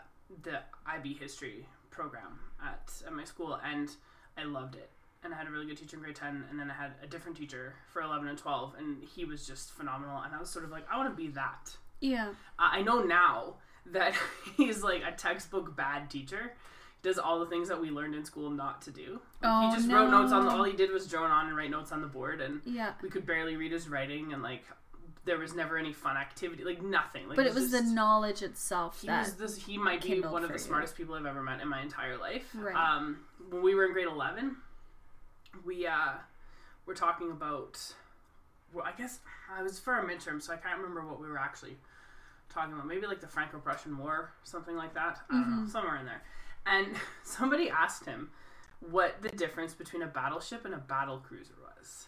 the 0.43 0.59
IB 0.85 1.13
history 1.15 1.65
program 1.89 2.39
at, 2.63 2.91
at 3.05 3.13
my 3.13 3.23
school, 3.23 3.59
and 3.63 3.89
I 4.37 4.43
loved 4.43 4.75
it. 4.75 4.89
And 5.23 5.33
I 5.33 5.37
had 5.37 5.47
a 5.47 5.51
really 5.51 5.67
good 5.67 5.77
teacher 5.77 5.97
in 5.97 6.01
grade 6.03 6.15
10, 6.15 6.45
and 6.49 6.59
then 6.59 6.71
I 6.71 6.73
had 6.73 6.93
a 7.03 7.07
different 7.07 7.37
teacher 7.37 7.75
for 7.93 8.01
11 8.01 8.27
and 8.27 8.37
12, 8.37 8.73
and 8.79 9.03
he 9.03 9.23
was 9.23 9.45
just 9.45 9.71
phenomenal. 9.71 10.17
And 10.23 10.33
I 10.33 10.39
was 10.39 10.49
sort 10.49 10.65
of 10.65 10.71
like, 10.71 10.83
I 10.91 10.97
want 10.97 11.09
to 11.09 11.15
be 11.15 11.29
that. 11.33 11.75
Yeah. 11.99 12.29
Uh, 12.57 12.69
I 12.71 12.81
know 12.81 13.03
now 13.03 13.55
that 13.91 14.15
he's 14.57 14.81
like 14.83 15.03
a 15.07 15.11
textbook 15.11 15.75
bad 15.75 16.09
teacher. 16.09 16.53
He 17.03 17.07
does 17.09 17.19
all 17.19 17.39
the 17.39 17.45
things 17.45 17.67
that 17.69 17.79
we 17.79 17.91
learned 17.91 18.15
in 18.15 18.25
school 18.25 18.49
not 18.49 18.81
to 18.83 18.91
do. 18.91 19.19
Like, 19.43 19.51
Oh, 19.51 19.69
he 19.69 19.75
just 19.75 19.91
wrote 19.91 20.09
notes 20.09 20.31
on 20.33 20.45
the, 20.45 20.51
all 20.51 20.63
he 20.63 20.73
did 20.73 20.89
was 20.91 21.05
drone 21.07 21.29
on 21.29 21.47
and 21.49 21.55
write 21.57 21.69
notes 21.69 21.91
on 21.91 22.01
the 22.01 22.07
board, 22.07 22.41
and 22.41 22.61
Yeah. 22.65 22.93
we 23.03 23.09
could 23.09 23.25
barely 23.27 23.55
read 23.55 23.71
his 23.71 23.87
writing, 23.87 24.33
and 24.33 24.41
like 24.41 24.63
there 25.23 25.37
was 25.37 25.53
never 25.53 25.77
any 25.77 25.93
fun 25.93 26.17
activity, 26.17 26.63
like 26.63 26.81
nothing. 26.81 27.27
Like 27.27 27.35
But 27.37 27.45
it 27.45 27.53
was 27.53 27.69
the 27.69 27.81
just- 27.81 27.93
knowledge 27.93 28.41
itself 28.41 29.01
he 29.01 29.07
that. 29.07 29.25
was 29.25 29.35
this. 29.35 29.55
He 29.67 29.77
might 29.77 30.01
be 30.01 30.19
one 30.21 30.41
of 30.41 30.49
the 30.49 30.55
you. 30.55 30.59
smartest 30.59 30.95
people 30.95 31.13
I've 31.13 31.27
ever 31.27 31.43
met 31.43 31.61
in 31.61 31.67
my 31.67 31.79
entire 31.81 32.17
life. 32.17 32.43
Right. 32.55 32.73
Um, 32.75 33.19
when 33.51 33.61
we 33.61 33.75
were 33.75 33.85
in 33.85 33.93
grade 33.93 34.07
eleven, 34.07 34.55
we 35.65 35.85
uh, 35.85 36.13
were 36.85 36.95
talking 36.95 37.29
about. 37.31 37.79
Well, 38.73 38.85
I 38.85 38.93
guess 38.97 39.19
I 39.53 39.61
was 39.61 39.79
for 39.79 39.99
a 39.99 40.03
midterm, 40.03 40.41
so 40.41 40.53
I 40.53 40.57
can't 40.57 40.77
remember 40.77 41.05
what 41.05 41.19
we 41.21 41.27
were 41.27 41.37
actually 41.37 41.75
talking 42.49 42.73
about. 42.73 42.87
Maybe 42.87 43.05
like 43.05 43.19
the 43.19 43.27
Franco-Prussian 43.27 43.97
War, 43.97 44.31
something 44.43 44.75
like 44.77 44.93
that. 44.93 45.19
I 45.29 45.33
don't 45.33 45.43
Mm-hmm. 45.43 45.63
know, 45.63 45.69
somewhere 45.69 45.97
in 45.97 46.05
there. 46.05 46.21
And 46.65 46.87
somebody 47.23 47.69
asked 47.69 48.05
him 48.05 48.29
what 48.89 49.21
the 49.21 49.27
difference 49.29 49.73
between 49.73 50.01
a 50.03 50.07
battleship 50.07 50.63
and 50.63 50.73
a 50.73 50.77
battle 50.77 51.17
cruiser 51.17 51.53
was. 51.77 52.05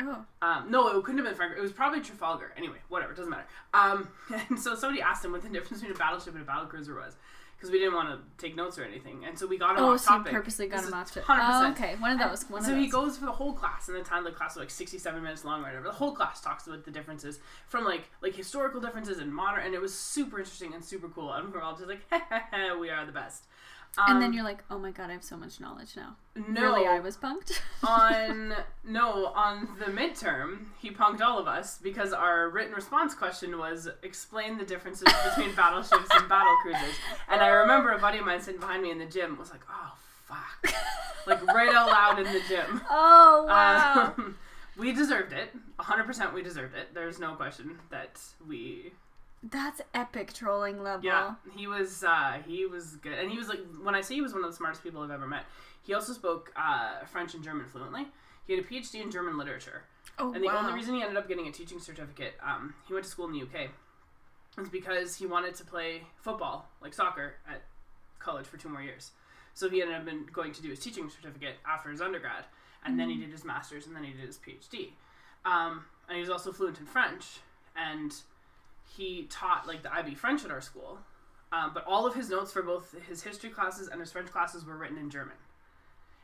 oh. 0.00 0.24
Um, 0.42 0.68
no, 0.70 0.88
it 0.98 1.04
couldn't 1.04 1.18
have 1.18 1.26
been 1.26 1.36
Frank. 1.36 1.54
It 1.56 1.60
was 1.60 1.72
probably 1.72 2.00
Trafalgar. 2.00 2.52
Anyway, 2.56 2.78
whatever, 2.88 3.12
it 3.12 3.16
doesn't 3.16 3.30
matter. 3.30 3.46
Um, 3.72 4.08
and 4.50 4.58
so 4.58 4.74
somebody 4.74 5.00
asked 5.00 5.24
him 5.24 5.30
what 5.30 5.42
the 5.42 5.48
difference 5.48 5.80
between 5.80 5.94
a 5.94 5.98
battleship 5.98 6.34
and 6.34 6.42
a 6.42 6.46
battle 6.46 6.66
cruiser 6.66 6.94
was, 6.96 7.14
because 7.58 7.72
we 7.72 7.78
didn't 7.80 7.94
want 7.94 8.08
to 8.08 8.18
take 8.40 8.54
notes 8.54 8.78
or 8.78 8.84
anything, 8.84 9.24
and 9.26 9.36
so 9.36 9.44
we 9.46 9.58
got 9.58 9.76
him 9.76 9.82
Oh, 9.84 9.94
off 9.94 10.00
so 10.00 10.10
topic. 10.10 10.32
purposely 10.32 10.68
got 10.68 10.78
This 10.78 10.88
him 10.88 10.94
off 10.94 11.10
to. 11.12 11.20
100%. 11.20 11.38
Oh, 11.40 11.70
okay. 11.72 11.96
One 11.98 12.12
of 12.12 12.18
those. 12.30 12.48
One 12.48 12.62
so 12.62 12.70
of 12.70 12.76
those. 12.76 12.84
he 12.84 12.90
goes 12.90 13.16
for 13.18 13.24
the 13.26 13.32
whole 13.32 13.52
class, 13.52 13.88
and 13.88 13.96
the 13.96 14.02
time 14.04 14.22
the 14.22 14.30
class 14.30 14.54
was 14.54 14.60
like 14.62 14.70
sixty-seven 14.70 15.22
minutes 15.22 15.44
long, 15.44 15.60
or 15.60 15.64
whatever. 15.64 15.84
The 15.86 15.92
whole 15.92 16.12
class 16.14 16.40
talks 16.40 16.66
about 16.68 16.84
the 16.84 16.90
differences 16.92 17.40
from 17.66 17.84
like 17.84 18.08
like 18.22 18.34
historical 18.36 18.80
differences 18.80 19.18
and 19.18 19.34
modern, 19.34 19.64
and 19.66 19.74
it 19.74 19.80
was 19.80 19.92
super 19.92 20.38
interesting 20.38 20.72
and 20.72 20.84
super 20.84 21.08
cool. 21.08 21.32
And 21.32 21.52
we're 21.52 21.60
all 21.60 21.74
just 21.76 21.88
like, 21.88 22.00
we 22.80 22.90
are 22.90 23.04
the 23.04 23.12
best. 23.12 23.44
And 23.96 24.20
then 24.20 24.28
Um, 24.28 24.32
you're 24.34 24.44
like, 24.44 24.62
oh 24.70 24.78
my 24.78 24.90
god, 24.90 25.10
I 25.10 25.14
have 25.14 25.24
so 25.24 25.36
much 25.36 25.58
knowledge 25.60 25.96
now. 25.96 26.16
no, 26.36 26.60
Really, 26.74 26.86
I 26.86 27.00
was 27.00 27.16
punked. 27.16 27.60
on 27.86 28.54
no 28.84 29.26
on 29.28 29.68
the 29.78 29.86
midterm 29.92 30.66
he 30.78 30.90
punked 30.90 31.20
all 31.20 31.38
of 31.38 31.46
us 31.46 31.78
because 31.78 32.12
our 32.12 32.48
written 32.50 32.74
response 32.74 33.14
question 33.14 33.56
was 33.58 33.88
explain 34.02 34.58
the 34.58 34.64
differences 34.64 35.08
between 35.24 35.54
battleships 35.56 36.08
and 36.14 36.28
battle 36.28 36.56
cruisers 36.62 36.94
and 37.28 37.40
i 37.40 37.46
remember 37.48 37.90
a 37.92 37.98
buddy 37.98 38.18
of 38.18 38.26
mine 38.26 38.40
sitting 38.40 38.58
behind 38.60 38.82
me 38.82 38.90
in 38.90 38.98
the 38.98 39.06
gym 39.06 39.38
was 39.38 39.50
like 39.50 39.60
oh 39.70 39.92
fuck 40.26 40.74
like 41.26 41.44
right 41.54 41.72
out 41.72 41.86
loud 41.88 42.18
in 42.18 42.24
the 42.32 42.40
gym 42.48 42.80
oh 42.90 43.44
wow. 43.48 44.14
um, 44.18 44.36
we 44.76 44.92
deserved 44.92 45.32
it 45.32 45.50
100% 45.78 46.32
we 46.34 46.42
deserved 46.42 46.74
it 46.74 46.92
there's 46.94 47.18
no 47.20 47.34
question 47.34 47.78
that 47.90 48.18
we 48.48 48.92
That's 49.42 49.80
epic 49.94 50.32
trolling 50.32 50.82
level. 50.82 51.04
yeah 51.04 51.34
he 51.56 51.66
was 51.66 52.02
uh, 52.04 52.38
he 52.46 52.66
was 52.66 52.96
good 52.96 53.12
and 53.12 53.30
he 53.30 53.38
was 53.38 53.48
like 53.48 53.60
when 53.82 53.94
i 53.94 54.00
say 54.00 54.14
he 54.14 54.20
was 54.20 54.32
one 54.32 54.42
of 54.44 54.50
the 54.50 54.56
smartest 54.56 54.82
people 54.82 55.00
i've 55.02 55.10
ever 55.10 55.26
met 55.26 55.44
he 55.82 55.94
also 55.94 56.12
spoke 56.12 56.52
uh, 56.56 57.04
french 57.06 57.34
and 57.34 57.44
german 57.44 57.66
fluently 57.66 58.08
he 58.46 58.54
had 58.54 58.64
a 58.64 58.66
phd 58.66 58.94
in 59.00 59.10
german 59.10 59.38
literature 59.38 59.82
Oh 60.18 60.32
and 60.32 60.42
the 60.42 60.48
wow. 60.48 60.58
only 60.58 60.72
reason 60.72 60.94
he 60.94 61.02
ended 61.02 61.16
up 61.16 61.28
getting 61.28 61.46
a 61.46 61.52
teaching 61.52 61.78
certificate, 61.78 62.34
um, 62.44 62.74
he 62.86 62.92
went 62.92 63.04
to 63.04 63.10
school 63.10 63.26
in 63.26 63.32
the 63.32 63.42
UK, 63.42 63.70
is 64.60 64.68
because 64.68 65.14
he 65.14 65.26
wanted 65.26 65.54
to 65.54 65.64
play 65.64 66.02
football, 66.16 66.68
like 66.80 66.92
soccer, 66.92 67.34
at 67.48 67.62
college 68.18 68.46
for 68.46 68.56
two 68.56 68.68
more 68.68 68.82
years. 68.82 69.12
So 69.54 69.70
he 69.70 69.80
ended 69.80 69.96
up 69.96 70.04
been 70.04 70.26
going 70.32 70.52
to 70.52 70.62
do 70.62 70.70
his 70.70 70.80
teaching 70.80 71.08
certificate 71.08 71.56
after 71.66 71.90
his 71.90 72.00
undergrad, 72.00 72.44
and 72.84 72.98
then 72.98 73.10
he 73.10 73.16
did 73.16 73.30
his 73.30 73.44
master's, 73.44 73.86
and 73.86 73.94
then 73.94 74.02
he 74.02 74.12
did 74.12 74.26
his 74.26 74.38
PhD. 74.38 74.90
Um, 75.44 75.84
and 76.08 76.16
he 76.16 76.20
was 76.20 76.30
also 76.30 76.52
fluent 76.52 76.80
in 76.80 76.86
French, 76.86 77.38
and 77.76 78.12
he 78.96 79.26
taught 79.30 79.66
like 79.66 79.82
the 79.82 79.92
IB 79.92 80.14
French 80.14 80.44
at 80.44 80.50
our 80.50 80.60
school. 80.60 80.98
Um, 81.50 81.70
but 81.72 81.84
all 81.86 82.06
of 82.06 82.14
his 82.14 82.28
notes 82.28 82.52
for 82.52 82.62
both 82.62 82.94
his 83.08 83.22
history 83.22 83.48
classes 83.50 83.88
and 83.88 84.00
his 84.00 84.12
French 84.12 84.30
classes 84.30 84.66
were 84.66 84.76
written 84.76 84.98
in 84.98 85.08
German 85.08 85.34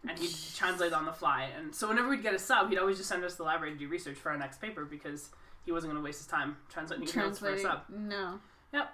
and 0.06 0.18
he'd 0.18 0.34
translate 0.54 0.92
on 0.92 1.06
the 1.06 1.12
fly. 1.12 1.48
And 1.58 1.74
so 1.74 1.88
whenever 1.88 2.08
we'd 2.10 2.22
get 2.22 2.34
a 2.34 2.38
sub, 2.38 2.68
he'd 2.68 2.78
always 2.78 2.98
just 2.98 3.08
send 3.08 3.24
us 3.24 3.32
to 3.32 3.38
the 3.38 3.44
library 3.44 3.72
to 3.72 3.78
do 3.78 3.88
research 3.88 4.18
for 4.18 4.30
our 4.30 4.36
next 4.36 4.60
paper 4.60 4.84
because 4.84 5.30
he 5.64 5.72
wasn't 5.72 5.92
going 5.94 6.02
to 6.02 6.06
waste 6.06 6.18
his 6.18 6.26
time 6.26 6.58
translating 6.68 7.06
his 7.06 7.16
notes 7.16 7.38
for 7.38 7.46
a 7.48 7.58
Translating. 7.58 7.80
sub. 7.88 7.98
No. 8.10 8.38
Yep. 8.74 8.92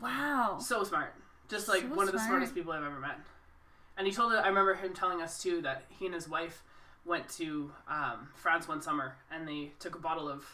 Wow. 0.00 0.58
So 0.60 0.84
smart, 0.84 1.14
just 1.48 1.66
like 1.68 1.80
So 1.82 1.88
one 1.88 2.06
of 2.06 2.12
the 2.12 2.20
smartest 2.20 2.54
people 2.54 2.72
I've 2.72 2.84
ever 2.84 3.00
met. 3.00 3.18
And 3.98 4.06
he 4.06 4.12
told 4.12 4.32
it. 4.32 4.36
I 4.36 4.46
remember 4.48 4.74
him 4.74 4.94
telling 4.94 5.20
us 5.20 5.42
too 5.42 5.62
that 5.62 5.82
he 5.88 6.06
and 6.06 6.14
his 6.14 6.28
wife 6.28 6.62
went 7.04 7.28
to 7.30 7.72
um, 7.88 8.28
France 8.36 8.68
one 8.68 8.80
summer 8.82 9.16
and 9.32 9.48
they 9.48 9.72
took 9.80 9.96
a 9.96 9.98
bottle 9.98 10.28
of 10.28 10.44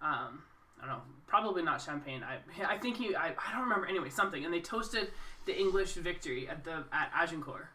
um, 0.00 0.42
I 0.82 0.86
don't 0.86 0.96
know, 0.96 1.02
probably 1.26 1.62
not 1.62 1.80
champagne. 1.80 2.22
I 2.22 2.38
I 2.74 2.78
think 2.78 2.96
he 2.96 3.14
I, 3.14 3.28
I 3.28 3.52
don't 3.52 3.62
remember 3.62 3.86
anyway 3.86 4.10
something. 4.10 4.44
And 4.44 4.52
they 4.52 4.60
toasted 4.60 5.10
the 5.46 5.58
English 5.58 5.94
victory 5.94 6.48
at 6.48 6.64
the 6.64 6.84
at 6.92 7.10
Agincourt, 7.14 7.66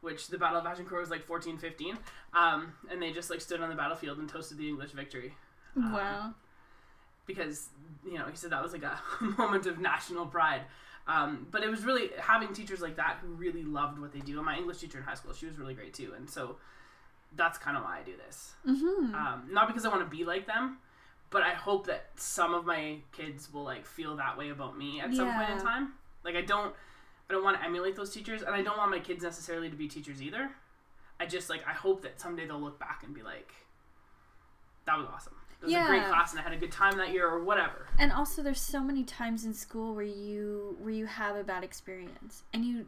which 0.00 0.28
the 0.28 0.38
Battle 0.38 0.58
of 0.60 0.66
Agincourt 0.66 1.00
was 1.00 1.10
like 1.10 1.28
1415. 1.28 1.98
Um, 2.34 2.72
and 2.90 3.00
they 3.00 3.12
just 3.12 3.30
like 3.30 3.40
stood 3.40 3.60
on 3.60 3.68
the 3.68 3.76
battlefield 3.76 4.18
and 4.18 4.28
toasted 4.28 4.58
the 4.58 4.68
English 4.68 4.92
victory. 4.92 5.34
Um, 5.76 5.92
wow. 5.92 6.34
because 7.26 7.68
you 8.06 8.16
know 8.16 8.26
he 8.26 8.36
said 8.36 8.50
that 8.50 8.62
was 8.62 8.72
like 8.72 8.84
a 8.84 9.00
moment 9.38 9.66
of 9.66 9.78
national 9.78 10.26
pride. 10.26 10.62
Um, 11.06 11.46
but 11.50 11.62
it 11.62 11.68
was 11.68 11.84
really 11.84 12.10
having 12.18 12.54
teachers 12.54 12.80
like 12.80 12.96
that 12.96 13.18
who 13.20 13.28
really 13.34 13.62
loved 13.62 13.98
what 13.98 14.12
they 14.12 14.20
do. 14.20 14.36
And 14.38 14.46
my 14.46 14.56
English 14.56 14.78
teacher 14.78 14.98
in 14.98 15.04
high 15.04 15.14
school, 15.14 15.34
she 15.34 15.44
was 15.44 15.58
really 15.58 15.74
great 15.74 15.92
too. 15.92 16.14
And 16.16 16.30
so 16.30 16.56
that's 17.36 17.58
kind 17.58 17.76
of 17.76 17.82
why 17.82 17.98
I 17.98 18.02
do 18.02 18.12
this. 18.16 18.52
Mm-hmm. 18.66 19.14
Um, 19.14 19.48
not 19.50 19.66
because 19.66 19.84
I 19.84 19.88
want 19.88 20.00
to 20.08 20.16
be 20.16 20.24
like 20.24 20.46
them, 20.46 20.78
but 21.30 21.42
I 21.42 21.50
hope 21.50 21.86
that 21.86 22.10
some 22.16 22.54
of 22.54 22.64
my 22.64 22.98
kids 23.12 23.52
will 23.52 23.64
like 23.64 23.86
feel 23.86 24.16
that 24.16 24.38
way 24.38 24.50
about 24.50 24.78
me 24.78 25.00
at 25.00 25.14
some 25.14 25.32
point 25.32 25.50
in 25.50 25.58
time. 25.58 25.92
Like 26.24 26.36
I 26.36 26.42
don't, 26.42 26.74
I 27.28 27.32
don't 27.32 27.44
want 27.44 27.58
to 27.58 27.64
emulate 27.64 27.96
those 27.96 28.10
teachers, 28.10 28.42
and 28.42 28.54
I 28.54 28.62
don't 28.62 28.78
want 28.78 28.90
my 28.90 29.00
kids 29.00 29.22
necessarily 29.22 29.68
to 29.70 29.76
be 29.76 29.88
teachers 29.88 30.22
either. 30.22 30.50
I 31.18 31.26
just 31.26 31.50
like 31.50 31.66
I 31.66 31.72
hope 31.72 32.02
that 32.02 32.20
someday 32.20 32.46
they'll 32.46 32.60
look 32.60 32.78
back 32.78 33.02
and 33.04 33.14
be 33.14 33.22
like, 33.22 33.52
"That 34.86 34.98
was 34.98 35.06
awesome. 35.12 35.34
It 35.60 35.66
was 35.66 35.74
a 35.74 35.86
great 35.86 36.04
class, 36.04 36.32
and 36.32 36.40
I 36.40 36.42
had 36.42 36.52
a 36.52 36.56
good 36.56 36.72
time 36.72 36.98
that 36.98 37.12
year, 37.12 37.26
or 37.28 37.42
whatever." 37.42 37.88
And 37.98 38.12
also, 38.12 38.42
there's 38.42 38.60
so 38.60 38.80
many 38.80 39.04
times 39.04 39.44
in 39.44 39.54
school 39.54 39.94
where 39.94 40.04
you 40.04 40.76
where 40.80 40.92
you 40.92 41.06
have 41.06 41.36
a 41.36 41.44
bad 41.44 41.64
experience, 41.64 42.42
and 42.52 42.64
you 42.64 42.86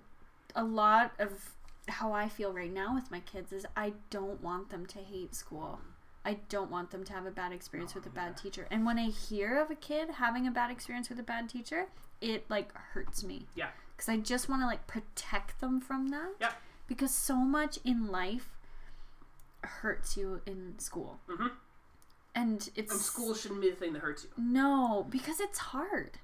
a 0.54 0.64
lot 0.64 1.12
of 1.18 1.54
how 1.88 2.12
I 2.12 2.28
feel 2.28 2.52
right 2.52 2.72
now 2.72 2.94
with 2.94 3.10
my 3.10 3.20
kids 3.20 3.52
is 3.52 3.66
I 3.76 3.92
don't 4.10 4.42
want 4.42 4.70
them 4.70 4.86
to 4.86 4.98
hate 4.98 5.34
school. 5.34 5.80
I 6.26 6.38
don't 6.48 6.70
want 6.72 6.90
them 6.90 7.04
to 7.04 7.12
have 7.12 7.24
a 7.24 7.30
bad 7.30 7.52
experience 7.52 7.94
with 7.94 8.04
a 8.04 8.10
bad 8.10 8.36
teacher. 8.36 8.66
And 8.70 8.84
when 8.84 8.98
I 8.98 9.10
hear 9.10 9.60
of 9.60 9.70
a 9.70 9.76
kid 9.76 10.10
having 10.10 10.46
a 10.46 10.50
bad 10.50 10.70
experience 10.72 11.08
with 11.08 11.20
a 11.20 11.22
bad 11.22 11.48
teacher, 11.48 11.86
it 12.20 12.50
like 12.50 12.72
hurts 12.74 13.22
me. 13.22 13.46
Yeah. 13.54 13.68
Because 13.96 14.08
I 14.08 14.16
just 14.18 14.48
want 14.48 14.60
to 14.62 14.66
like 14.66 14.86
protect 14.88 15.60
them 15.60 15.80
from 15.80 16.08
that. 16.08 16.32
Yeah. 16.40 16.52
Because 16.88 17.14
so 17.14 17.36
much 17.36 17.78
in 17.84 18.08
life 18.08 18.50
hurts 19.62 20.16
you 20.16 20.40
in 20.46 20.78
school. 20.78 21.20
Mhm. 21.28 21.52
And 22.34 22.68
it's 22.74 22.92
And 22.92 23.00
school 23.00 23.34
shouldn't 23.34 23.60
be 23.60 23.70
the 23.70 23.76
thing 23.76 23.92
that 23.94 24.02
hurts 24.02 24.24
you. 24.24 24.30
no, 24.36 25.06
because 25.08 25.40
it's 25.40 25.58
hard. 25.58 26.18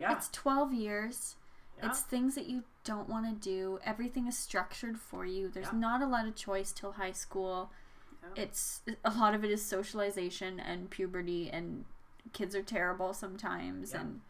Yeah, 0.00 0.12
It's 0.16 0.28
12 0.30 0.72
years. 0.74 1.36
yeah. 1.78 1.90
It's 1.90 2.00
things 2.00 2.34
that 2.34 2.46
you 2.46 2.64
don't 2.84 3.08
want 3.08 3.26
to 3.26 3.32
do. 3.34 3.78
Everything 3.84 4.26
is 4.26 4.36
structured 4.36 4.98
for 4.98 5.24
you. 5.24 5.48
There's 5.48 5.72
Yeah. 5.72 5.78
not 5.78 6.02
a 6.02 6.06
lot 6.06 6.26
of 6.26 6.34
choice 6.34 6.72
till 6.72 6.92
high 6.92 7.12
school. 7.12 7.70
Yeah. 8.34 8.42
It's 8.44 8.80
a 9.04 9.10
lot 9.10 9.34
of 9.34 9.44
it 9.44 9.50
is 9.50 9.62
socialization 9.64 10.58
and 10.60 10.90
puberty 10.90 11.50
and 11.50 11.84
kids 12.32 12.54
are 12.54 12.62
terrible 12.62 13.12
sometimes 13.14 13.92
Yeah. 13.92 14.00
and 14.00 14.20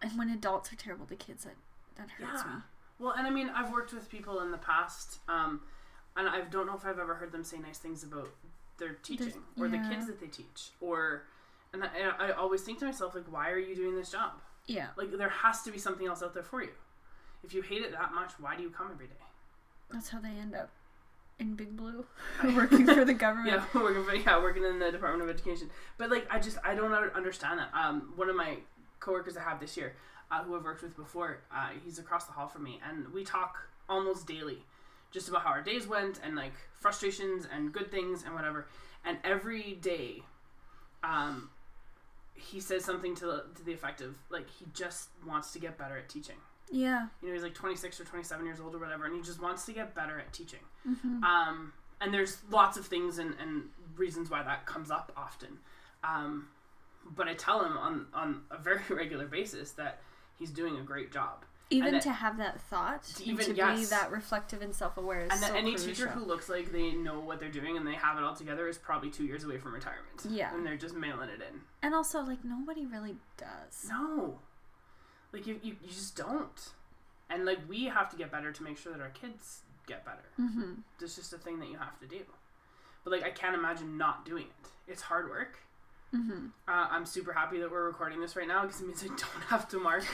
and 0.00 0.18
when 0.18 0.30
adults 0.30 0.72
are 0.72 0.76
terrible 0.76 1.06
to 1.06 1.16
kids 1.16 1.44
that 1.44 1.56
that 1.96 2.10
hurts 2.10 2.42
Yeah. 2.44 2.54
me. 2.56 2.62
Well, 2.98 3.12
and 3.12 3.26
I 3.26 3.30
mean, 3.30 3.48
I've 3.50 3.70
worked 3.72 3.92
with 3.92 4.08
people 4.08 4.40
in 4.40 4.50
the 4.50 4.58
past, 4.58 5.18
um, 5.28 5.60
and 6.16 6.28
I 6.28 6.42
don't 6.42 6.66
know 6.66 6.74
if 6.76 6.84
I've 6.86 6.98
ever 6.98 7.14
heard 7.14 7.32
them 7.32 7.42
say 7.44 7.58
nice 7.58 7.78
things 7.78 8.02
about 8.04 8.28
their 8.78 8.94
teaching 8.94 9.32
or 9.58 9.68
the 9.68 9.78
kids 9.78 10.06
that 10.06 10.20
they 10.20 10.28
teach, 10.28 10.70
or, 10.80 11.24
and 11.72 11.82
I, 11.84 11.88
I 12.18 12.30
always 12.32 12.62
think 12.62 12.78
to 12.78 12.84
myself, 12.86 13.14
like, 13.14 13.24
why 13.30 13.50
are 13.50 13.58
you 13.58 13.74
doing 13.74 13.96
this 13.96 14.10
job? 14.12 14.32
Yeah. 14.66 14.88
Like, 14.96 15.10
there 15.16 15.28
has 15.28 15.62
to 15.62 15.70
be 15.72 15.78
something 15.78 16.06
else 16.06 16.22
out 16.22 16.32
there 16.34 16.42
for 16.44 16.62
you. 16.62 16.70
If 17.42 17.52
you 17.54 17.62
hate 17.62 17.82
it 17.82 17.90
that 17.92 18.14
much, 18.14 18.32
why 18.38 18.56
do 18.56 18.62
you 18.62 18.70
come 18.70 18.88
every 18.92 19.08
day? 19.08 19.14
That's 19.90 20.08
how 20.10 20.20
they 20.20 20.30
end 20.30 20.54
up 20.54 20.70
in 21.42 21.54
Big 21.54 21.76
Blue 21.76 22.06
working 22.56 22.86
for 22.86 23.04
the 23.04 23.12
government. 23.14 23.62
Yeah, 23.74 23.82
working 23.82 24.04
for, 24.04 24.14
yeah, 24.14 24.40
working 24.40 24.64
in 24.64 24.78
the 24.78 24.90
Department 24.90 25.28
of 25.28 25.34
Education. 25.34 25.68
But 25.98 26.10
like, 26.10 26.26
I 26.30 26.38
just 26.38 26.56
I 26.64 26.74
don't 26.74 26.92
understand 26.92 27.58
that. 27.58 27.68
Um, 27.74 28.12
one 28.16 28.30
of 28.30 28.36
my 28.36 28.58
coworkers 29.00 29.36
I 29.36 29.42
have 29.42 29.60
this 29.60 29.76
year, 29.76 29.94
uh, 30.30 30.42
who 30.44 30.56
I've 30.56 30.64
worked 30.64 30.82
with 30.82 30.96
before, 30.96 31.40
uh, 31.54 31.70
he's 31.84 31.98
across 31.98 32.24
the 32.24 32.32
hall 32.32 32.46
from 32.46 32.64
me, 32.64 32.80
and 32.88 33.12
we 33.12 33.24
talk 33.24 33.56
almost 33.88 34.26
daily, 34.26 34.64
just 35.10 35.28
about 35.28 35.42
how 35.42 35.50
our 35.50 35.62
days 35.62 35.86
went 35.86 36.20
and 36.24 36.36
like 36.36 36.54
frustrations 36.80 37.46
and 37.52 37.72
good 37.72 37.90
things 37.90 38.22
and 38.24 38.34
whatever. 38.34 38.68
And 39.04 39.18
every 39.24 39.74
day, 39.74 40.22
um, 41.02 41.50
he 42.34 42.60
says 42.60 42.84
something 42.84 43.14
to 43.16 43.26
the, 43.26 43.44
to 43.56 43.64
the 43.64 43.72
effect 43.72 44.00
of 44.00 44.14
like 44.30 44.48
he 44.48 44.66
just 44.72 45.08
wants 45.26 45.52
to 45.52 45.58
get 45.58 45.76
better 45.76 45.98
at 45.98 46.08
teaching. 46.08 46.36
Yeah. 46.70 47.08
You 47.20 47.28
know, 47.28 47.34
he's 47.34 47.42
like 47.42 47.54
26 47.54 48.00
or 48.00 48.04
27 48.04 48.46
years 48.46 48.60
old 48.60 48.74
or 48.74 48.78
whatever, 48.78 49.04
and 49.04 49.14
he 49.14 49.20
just 49.20 49.42
wants 49.42 49.66
to 49.66 49.72
get 49.72 49.94
better 49.94 50.18
at 50.18 50.32
teaching. 50.32 50.60
Mhm. 50.88 51.22
Um, 51.22 51.72
and 52.00 52.12
there's 52.12 52.38
lots 52.50 52.76
of 52.76 52.86
things 52.86 53.18
and, 53.18 53.34
and 53.40 53.64
reasons 53.96 54.30
why 54.30 54.42
that 54.42 54.66
comes 54.66 54.90
up 54.90 55.12
often. 55.16 55.58
Um, 56.02 56.48
but 57.04 57.28
I 57.28 57.34
tell 57.34 57.64
him 57.64 57.76
on, 57.76 58.06
on 58.14 58.42
a 58.50 58.58
very 58.58 58.80
regular 58.90 59.26
basis 59.26 59.72
that 59.72 60.00
he's 60.38 60.50
doing 60.50 60.76
a 60.78 60.82
great 60.82 61.12
job. 61.12 61.44
Even 61.70 61.94
that- 61.94 62.02
to 62.02 62.10
have 62.12 62.36
that 62.38 62.60
thought, 62.60 63.02
To 63.04 63.24
even- 63.24 63.46
to 63.46 63.54
be 63.54 63.84
that 63.86 64.10
reflective 64.10 64.60
and 64.60 64.74
self-aware 64.74 65.22
And 65.22 65.30
that 65.30 65.40
so 65.50 65.54
any 65.54 65.70
crucial. 65.72 65.88
teacher 65.88 66.08
who 66.08 66.24
looks 66.24 66.48
like 66.48 66.70
they 66.70 66.92
know 66.92 67.20
what 67.20 67.40
they're 67.40 67.48
doing 67.50 67.76
and 67.78 67.86
they 67.86 67.94
have 67.94 68.18
it 68.18 68.24
all 68.24 68.34
together 68.36 68.68
is 68.68 68.76
probably 68.76 69.08
two 69.10 69.24
years 69.24 69.44
away 69.44 69.56
from 69.58 69.72
retirement. 69.72 70.22
Yeah. 70.28 70.54
And 70.54 70.66
they're 70.66 70.76
just 70.76 70.94
mailing 70.94 71.28
it 71.30 71.40
in. 71.40 71.60
and 71.82 71.94
also 71.94 72.20
like 72.20 72.44
nobody 72.44 72.84
really 72.84 73.16
does. 73.38 73.86
No. 73.88 74.40
Like, 75.32 75.46
you, 75.46 75.58
you, 75.62 75.76
you 75.82 75.88
just 75.88 76.14
don't. 76.14 76.72
And, 77.30 77.46
like, 77.46 77.60
we 77.66 77.86
have 77.86 78.10
to 78.10 78.16
get 78.18 78.30
better 78.30 78.52
to 78.52 78.62
make 78.62 78.76
sure 78.76 78.92
that 78.92 79.00
our 79.00 79.08
kids 79.08 79.62
get 79.92 80.04
better. 80.04 80.28
Mm-hmm. 80.40 80.72
It's 81.00 81.16
just 81.16 81.32
a 81.32 81.38
thing 81.38 81.58
that 81.60 81.68
you 81.68 81.78
have 81.78 81.98
to 82.00 82.06
do. 82.06 82.20
But, 83.04 83.10
like, 83.12 83.24
I 83.24 83.30
can't 83.30 83.54
imagine 83.54 83.96
not 83.98 84.24
doing 84.24 84.46
it. 84.46 84.68
It's 84.92 85.02
hard 85.02 85.28
work. 85.28 85.58
Mm-hmm. 86.14 86.46
Uh, 86.68 86.86
I'm 86.90 87.06
super 87.06 87.32
happy 87.32 87.58
that 87.60 87.70
we're 87.70 87.86
recording 87.86 88.20
this 88.20 88.36
right 88.36 88.46
now 88.46 88.62
because 88.62 88.80
it 88.82 88.86
means 88.86 89.02
I 89.02 89.06
don't 89.08 89.44
have 89.48 89.66
to 89.70 89.78
mark 89.78 90.04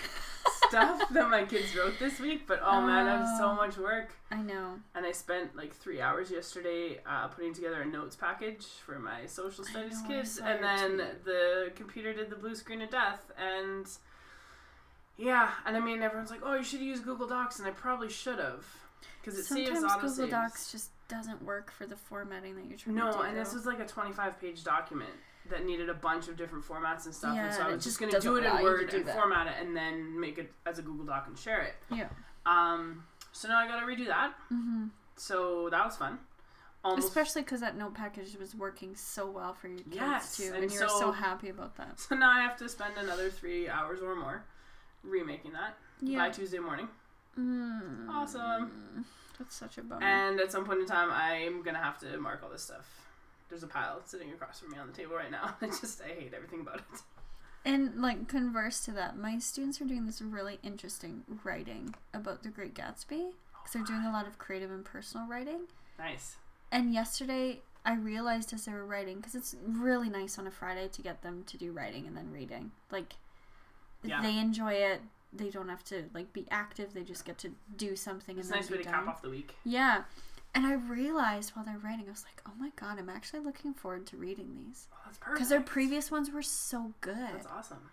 stuff 0.69 1.03
that 1.11 1.29
my 1.29 1.43
kids 1.45 1.75
wrote 1.77 1.95
this 1.99 2.21
week. 2.21 2.43
But 2.47 2.61
oh 2.65 2.81
man, 2.83 3.09
I 3.09 3.17
have 3.19 3.27
so 3.37 3.47
Oh. 3.51 3.55
much 3.57 3.77
work, 3.79 4.11
I 4.31 4.41
know. 4.41 4.75
and 4.95 5.05
I 5.05 5.11
spent 5.11 5.57
like 5.57 5.75
three 5.75 6.01
hours 6.01 6.31
yesterday 6.31 7.01
uh, 7.05 7.27
putting 7.27 7.53
together 7.53 7.83
a 7.83 7.85
notes 7.87 8.15
package 8.15 8.65
for 8.87 9.01
my 9.01 9.27
social 9.27 9.65
studies 9.65 10.01
know, 10.03 10.09
kids, 10.09 10.39
and 10.39 10.63
then 10.63 10.91
tweet. 10.99 11.25
the 11.25 11.73
computer 11.75 12.13
did 12.15 12.31
the 12.31 12.37
blue 12.37 12.55
screen 12.55 12.81
of 12.81 12.91
death, 12.91 13.33
and 13.37 13.87
yeah, 15.17 15.51
and 15.67 15.77
I 15.77 15.81
mean 15.81 16.01
everyone's 16.03 16.31
like, 16.31 16.43
oh, 16.45 16.55
you 16.55 16.63
should 16.63 16.81
use 16.81 17.01
Google 17.01 17.27
Docs, 17.27 17.59
and 17.59 17.67
I 17.67 17.73
probably 17.73 18.09
should 18.09 18.39
have 18.39 18.65
because 19.21 19.39
it 19.39 19.45
saves 19.45 19.69
Sometimes 19.71 19.85
auto 19.93 20.01
Google 20.09 20.15
saves. 20.17 20.31
Docs 20.31 20.73
just 20.73 20.91
doesn't 21.09 21.43
work 21.43 21.71
for 21.71 21.87
the 21.87 21.97
formatting 21.97 22.55
that 22.57 22.67
you're 22.67 22.79
trying 22.79 22.97
No, 22.97 23.07
to 23.07 23.13
do. 23.13 23.19
No, 23.19 23.25
and 23.25 23.37
this 23.37 23.55
was 23.55 23.65
like 23.67 23.81
a 23.81 23.87
25 23.87 24.41
page 24.41 24.65
document 24.65 25.11
that 25.51 25.65
needed 25.65 25.89
a 25.89 25.95
bunch 25.95 26.29
of 26.29 26.37
different 26.37 26.65
formats 26.65 27.07
and 27.07 27.15
stuff. 27.15 27.37
and 27.37 27.53
so 27.55 27.61
Yeah, 27.61 27.69
I 27.69 27.73
was 27.75 27.83
just 27.85 27.99
going 27.99 28.13
to 28.13 28.21
do 28.21 28.37
it 28.37 28.45
in 28.45 28.51
allow 28.51 28.59
you 28.61 28.65
to 28.67 28.71
Word 28.71 28.91
do 28.91 28.97
and 28.99 29.07
that. 29.07 29.15
format 29.15 29.47
it 29.47 29.55
and 29.61 29.75
then 29.77 30.19
make 30.21 30.37
it 30.39 30.53
as 30.67 30.79
a 30.79 30.83
Google 30.83 31.07
Doc 31.07 31.25
and 31.27 31.39
share 31.39 31.63
it. 31.63 31.75
yeah. 31.91 32.09
Um, 32.45 33.05
so 33.33 33.49
now 33.49 33.59
I 33.59 33.67
got 33.67 33.81
to 33.81 33.87
redo 33.87 34.07
that. 34.09 34.33
Mm-hmm. 34.53 34.87
So 35.17 35.69
that 35.71 35.85
was 35.85 35.97
fun. 35.97 36.19
Almost. 36.85 37.09
Especially 37.09 37.43
because 37.43 37.61
that 37.61 37.77
note 37.77 37.95
package 37.95 38.37
was 38.39 38.55
working 38.55 38.95
so 38.95 39.29
well 39.29 39.53
for 39.53 39.69
your 39.69 39.79
kids 39.79 39.97
Yes, 39.97 40.37
too, 40.37 40.45
and 40.55 40.63
and, 40.63 40.73
you 40.73 40.81
were 40.81 40.89
so- 40.89 40.99
so 41.01 41.13
happy 41.13 41.49
about 41.49 41.77
that. 41.77 41.99
so 42.09 42.15
now 42.15 42.31
I 42.31 42.41
have 42.43 42.57
to 42.59 42.69
spend 42.69 42.95
another 42.99 43.31
three 43.31 43.69
hours 43.69 44.01
or 44.01 44.15
more 44.15 44.45
remaking 45.03 45.53
that 45.53 45.77
by 46.17 46.31
Tuesday 46.31 46.59
morning. 46.59 46.89
Mm. 47.39 48.09
Awesome. 48.09 49.05
That's 49.39 49.55
such 49.55 49.79
a 49.79 49.83
bummer. 49.83 50.05
And 50.05 50.41
at 50.41 50.51
some 50.53 50.65
point 50.65 50.81
in 50.81 50.87
time, 50.87 51.11
I'm 51.13 51.63
going 51.63 51.75
to 51.75 51.83
have 51.83 51.99
to 52.01 52.19
mark 52.19 52.43
all 52.43 52.51
this 52.51 52.63
stuff. 52.63 52.89
There's 53.49 53.63
a 53.63 53.67
pile 53.69 54.01
sitting 54.05 54.31
across 54.33 54.61
from 54.61 54.73
me 54.73 54.79
on 54.79 54.87
the 54.89 54.93
table 54.93 55.15
right 55.17 55.31
now. 55.31 55.55
I 55.63 55.67
just, 55.67 56.03
I 56.03 56.09
hate 56.09 56.33
everything 56.35 56.61
about 56.61 56.77
it. 56.79 57.01
And 57.65 58.01
like 58.01 58.29
converse 58.29 58.81
to 58.87 58.93
that, 58.93 59.17
my 59.19 59.39
students 59.39 59.81
are 59.81 59.85
doing 59.85 60.07
this 60.07 60.21
really 60.23 60.59
interesting 60.63 61.23
writing 61.45 61.95
about 62.15 62.43
the 62.43 62.49
Great 62.49 62.75
Gatsby 62.75 63.31
because 63.53 63.73
they're 63.73 63.83
doing 63.83 64.05
a 64.05 64.13
lot 64.13 64.27
of 64.27 64.39
creative 64.39 64.71
and 64.71 64.85
personal 64.85 65.27
writing. 65.27 65.61
Nice. 65.99 66.37
And 66.71 66.93
yesterday, 66.93 67.61
I 67.85 67.95
realized 67.95 68.53
as 68.53 68.65
they 68.65 68.73
were 68.73 68.85
writing 68.87 69.17
because 69.17 69.35
it's 69.35 69.55
really 69.67 70.09
nice 70.09 70.39
on 70.39 70.47
a 70.47 70.51
Friday 70.51 70.89
to 70.89 71.03
get 71.03 71.23
them 71.23 71.45
to 71.47 71.57
do 71.57 71.73
writing 71.73 72.07
and 72.07 72.17
then 72.17 72.33
reading. 72.33 72.71
Like 72.91 73.15
Yeah. 74.03 74.21
they 74.23 74.39
enjoy 74.39 74.73
it. 74.75 75.01
They 75.33 75.51
don't 75.51 75.69
have 75.69 75.85
to 75.85 76.05
like 76.15 76.33
be 76.33 76.47
active. 76.51 76.95
They 76.95 77.03
just 77.03 77.25
get 77.25 77.39
to 77.39 77.51
do 77.77 77.97
something 77.97 78.39
It's 78.39 78.49
a 78.49 78.53
and 78.53 78.61
nice 78.61 78.69
then 78.69 78.79
way 78.79 78.85
to 78.85 78.91
done. 78.91 79.01
cap 79.05 79.09
off 79.09 79.23
the 79.23 79.31
week. 79.31 79.55
Yeah. 79.65 80.05
And 80.55 80.67
I 80.67 80.73
realized 80.75 81.51
while 81.51 81.65
they're 81.65 81.79
writing, 81.79 82.07
I 82.07 82.11
was 82.11 82.25
like, 82.25 82.41
"Oh 82.49 82.53
my 82.59 82.71
god, 82.77 82.99
I'm 82.99 83.11
actually 83.11 83.41
looking 83.41 83.75
forward 83.75 84.07
to 84.07 84.17
reading 84.17 84.57
these 84.57 84.87
Oh, 84.93 84.97
that's 85.05 85.19
perfect. 85.19 85.35
because 85.37 85.49
their 85.51 85.61
previous 85.61 86.11
ones 86.11 86.31
were 86.31 86.43
so 86.43 86.95
good." 87.03 87.17
That's 87.17 87.47
awesome. 87.47 87.91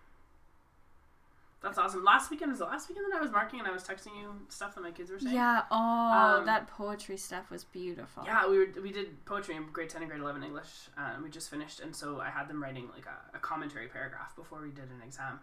That's 1.62 1.78
awesome. 1.80 2.04
Last 2.04 2.30
weekend 2.30 2.52
was 2.52 2.60
the 2.60 2.66
last 2.66 2.88
weekend 2.90 3.12
that 3.12 3.18
I 3.18 3.22
was 3.22 3.32
marking 3.32 3.60
and 3.60 3.68
I 3.68 3.72
was 3.72 3.84
texting 3.84 4.16
you 4.22 4.30
stuff 4.50 4.76
that 4.76 4.82
my 4.82 4.92
kids 4.92 5.10
were 5.10 5.18
saying. 5.20 5.34
Yeah. 5.34 5.64
Oh, 5.72 6.38
Um, 6.40 6.46
that 6.46 6.68
poetry 6.68 7.18
stuff 7.18 7.50
was 7.50 7.64
beautiful. 7.64 8.24
Yeah, 8.24 8.48
we 8.48 8.60
were 8.60 8.68
we 8.84 8.92
did 8.92 9.26
poetry 9.26 9.56
in 9.56 9.66
grade 9.74 9.90
ten 9.90 10.02
and 10.02 10.10
grade 10.10 10.22
eleven 10.22 10.44
English, 10.44 10.90
and 10.96 11.24
we 11.24 11.30
just 11.30 11.50
finished, 11.50 11.80
and 11.80 11.96
so 11.96 12.20
I 12.20 12.30
had 12.30 12.48
them 12.48 12.62
writing 12.62 12.88
like 12.94 13.08
a, 13.08 13.36
a 13.38 13.40
commentary 13.40 13.88
paragraph 13.88 14.36
before 14.36 14.62
we 14.62 14.70
did 14.70 14.86
an 14.86 15.02
exam, 15.04 15.40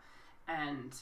and 0.46 0.94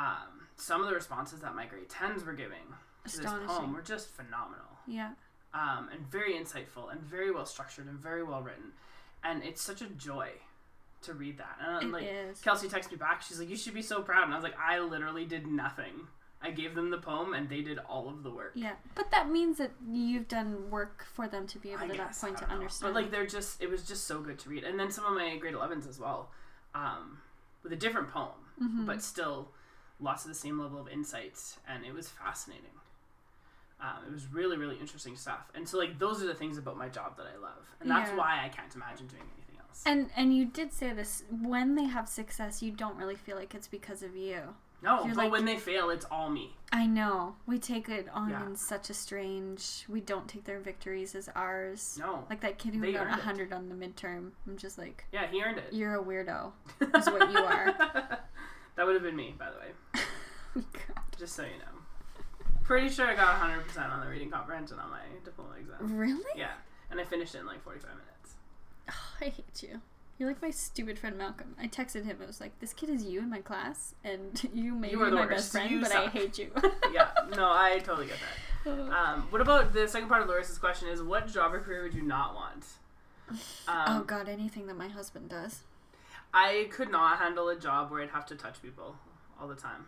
um, 0.00 0.46
some 0.56 0.80
of 0.80 0.88
the 0.88 0.94
responses 0.94 1.40
that 1.40 1.54
my 1.54 1.66
grade 1.66 1.88
tens 1.88 2.24
were 2.24 2.32
giving 2.32 2.74
to 3.06 3.16
this 3.18 3.26
poem 3.46 3.72
were 3.74 3.82
just 3.82 4.08
phenomenal, 4.08 4.78
Yeah. 4.86 5.12
um, 5.54 5.88
and 5.92 6.06
very 6.10 6.34
insightful, 6.34 6.90
and 6.90 7.00
very 7.02 7.30
well 7.30 7.46
structured, 7.46 7.86
and 7.86 7.98
very 7.98 8.22
well 8.22 8.42
written, 8.42 8.72
and 9.24 9.42
it's 9.42 9.60
such 9.62 9.82
a 9.82 9.86
joy 9.86 10.30
to 11.02 11.14
read 11.14 11.38
that. 11.38 11.56
And 11.60 11.84
It 11.88 11.92
like 11.92 12.04
is. 12.04 12.40
Kelsey 12.40 12.68
texted 12.68 12.92
me 12.92 12.96
back. 12.98 13.22
She's 13.22 13.38
like, 13.40 13.48
"You 13.48 13.56
should 13.56 13.74
be 13.74 13.82
so 13.82 14.02
proud." 14.02 14.24
And 14.24 14.32
I 14.32 14.36
was 14.36 14.44
like, 14.44 14.58
"I 14.58 14.78
literally 14.80 15.24
did 15.24 15.46
nothing. 15.46 16.08
I 16.42 16.50
gave 16.50 16.74
them 16.74 16.90
the 16.90 16.98
poem, 16.98 17.32
and 17.34 17.48
they 17.48 17.62
did 17.62 17.78
all 17.78 18.08
of 18.08 18.22
the 18.22 18.30
work." 18.30 18.52
Yeah, 18.54 18.74
but 18.94 19.10
that 19.10 19.28
means 19.30 19.56
that 19.58 19.72
you've 19.90 20.28
done 20.28 20.70
work 20.70 21.04
for 21.14 21.26
them 21.26 21.46
to 21.48 21.58
be 21.58 21.70
able 21.70 21.84
I 21.84 21.88
to 21.88 21.96
that 21.96 22.16
point 22.18 22.36
to 22.38 22.46
know. 22.46 22.52
understand. 22.54 22.92
But 22.94 23.00
like, 23.02 23.10
they're 23.10 23.26
just. 23.26 23.60
It 23.62 23.70
was 23.70 23.86
just 23.88 24.04
so 24.06 24.20
good 24.20 24.38
to 24.40 24.50
read. 24.50 24.64
And 24.64 24.78
then 24.78 24.90
some 24.90 25.04
of 25.06 25.14
my 25.14 25.36
grade 25.38 25.54
11s 25.54 25.86
as 25.88 25.98
well, 25.98 26.30
um, 26.74 27.20
with 27.62 27.72
a 27.72 27.76
different 27.76 28.10
poem, 28.10 28.52
Mhm. 28.60 28.84
but 28.86 29.02
still 29.02 29.52
lots 30.00 30.24
of 30.24 30.28
the 30.30 30.34
same 30.34 30.58
level 30.58 30.80
of 30.80 30.88
insights, 30.88 31.58
and 31.68 31.84
it 31.84 31.92
was 31.94 32.08
fascinating. 32.08 32.70
Um, 33.80 34.04
it 34.06 34.12
was 34.12 34.26
really, 34.32 34.56
really 34.58 34.76
interesting 34.76 35.16
stuff. 35.16 35.50
And 35.54 35.66
so, 35.66 35.78
like, 35.78 35.98
those 35.98 36.22
are 36.22 36.26
the 36.26 36.34
things 36.34 36.58
about 36.58 36.76
my 36.76 36.88
job 36.88 37.16
that 37.16 37.26
I 37.26 37.36
love, 37.40 37.64
and 37.80 37.90
that's 37.90 38.10
Yeah. 38.10 38.16
why 38.16 38.44
I 38.44 38.48
can't 38.48 38.74
imagine 38.74 39.06
doing 39.06 39.22
anything 39.22 39.56
else. 39.58 39.82
and 39.86 40.10
and 40.16 40.36
you 40.36 40.44
did 40.44 40.72
say 40.72 40.92
this 40.92 41.22
when 41.30 41.76
they 41.76 41.84
have 41.84 42.08
success, 42.08 42.62
you 42.62 42.72
don't 42.72 42.96
really 42.96 43.16
feel 43.16 43.36
like 43.36 43.54
it's 43.54 43.68
because 43.68 44.02
of 44.02 44.14
you. 44.16 44.54
no, 44.82 45.04
you're 45.04 45.14
but 45.14 45.24
like- 45.24 45.32
when 45.32 45.44
they 45.44 45.56
fail, 45.58 45.90
it's 45.90 46.04
all 46.10 46.28
me. 46.30 46.56
I 46.72 46.86
know 46.86 47.36
we 47.46 47.58
take 47.58 47.88
it 47.88 48.08
on 48.10 48.30
Yeah. 48.30 48.44
in 48.46 48.56
such 48.56 48.88
a 48.90 48.94
strange. 48.94 49.84
We 49.88 50.00
don't 50.00 50.26
take 50.28 50.44
their 50.44 50.60
victories 50.60 51.14
as 51.14 51.28
ours. 51.34 51.96
No, 51.98 52.26
Like 52.30 52.40
that 52.40 52.58
kid 52.58 52.74
who 52.74 52.92
got 52.92 53.08
hundred 53.20 53.52
on 53.52 53.68
the 53.68 53.74
midterm. 53.74 54.32
I'm 54.46 54.56
just 54.56 54.76
like, 54.78 55.04
yeah, 55.12 55.26
he 55.26 55.42
earned 55.42 55.58
it. 55.58 55.72
you're 55.72 55.96
a 55.96 56.02
weirdo. 56.04 56.52
is 56.80 57.06
what 57.06 57.30
you 57.32 57.38
are. 57.38 58.18
that 58.80 58.86
would 58.86 58.94
have 58.94 59.02
been 59.02 59.14
me, 59.14 59.34
by 59.38 59.44
the 59.50 59.58
way. 59.58 60.02
God. 60.72 61.02
Just 61.18 61.36
so 61.36 61.42
you 61.42 61.50
know. 61.58 62.24
Pretty 62.64 62.88
sure 62.88 63.06
I 63.06 63.14
got 63.14 63.38
100% 63.38 63.90
on 63.92 64.00
the 64.00 64.06
reading 64.06 64.30
comprehension 64.30 64.78
on 64.78 64.88
my 64.88 65.00
diploma 65.22 65.50
exam. 65.60 65.98
Really? 65.98 66.24
Yeah, 66.34 66.52
and 66.90 66.98
I 66.98 67.04
finished 67.04 67.34
it 67.34 67.40
in 67.40 67.46
like 67.46 67.62
45 67.62 67.90
minutes. 67.90 68.36
Oh, 68.88 68.94
I 69.20 69.24
hate 69.26 69.62
you. 69.62 69.82
You're 70.16 70.30
like 70.30 70.40
my 70.40 70.48
stupid 70.50 70.98
friend 70.98 71.18
Malcolm. 71.18 71.54
I 71.60 71.66
texted 71.66 72.06
him. 72.06 72.20
I 72.22 72.26
was 72.26 72.40
like, 72.40 72.58
"This 72.60 72.72
kid 72.72 72.88
is 72.88 73.04
you 73.04 73.18
in 73.20 73.28
my 73.28 73.40
class, 73.40 73.94
and 74.02 74.48
you 74.54 74.74
may 74.74 74.92
You 74.92 74.96
be 75.04 75.10
my 75.10 75.26
worst. 75.26 75.30
best 75.30 75.52
friend, 75.52 75.70
You 75.70 75.82
but 75.82 75.92
I 75.94 76.06
hate 76.06 76.38
you." 76.38 76.50
Yeah, 76.94 77.08
no, 77.36 77.50
I 77.52 77.80
totally 77.84 78.06
get 78.06 78.16
that. 78.64 78.70
Um, 78.70 79.26
what 79.28 79.42
about 79.42 79.74
the 79.74 79.86
second 79.88 80.08
part 80.08 80.22
of 80.22 80.28
Larissa's 80.28 80.56
question 80.58 80.88
is 80.88 81.02
what 81.02 81.28
job 81.28 81.52
or 81.52 81.60
career 81.60 81.82
would 81.82 81.92
you 81.94 82.02
not 82.02 82.34
want? 82.34 82.64
Um, 83.30 83.38
oh 83.68 84.04
God, 84.06 84.26
anything 84.26 84.66
that 84.68 84.76
my 84.78 84.88
husband 84.88 85.28
does. 85.28 85.60
I 86.32 86.68
could 86.70 86.90
not 86.90 87.18
handle 87.18 87.48
a 87.48 87.56
job 87.58 87.90
where 87.90 88.02
I'd 88.02 88.10
have 88.10 88.26
to 88.26 88.36
touch 88.36 88.62
people 88.62 88.96
all 89.40 89.48
the 89.48 89.54
time, 89.56 89.86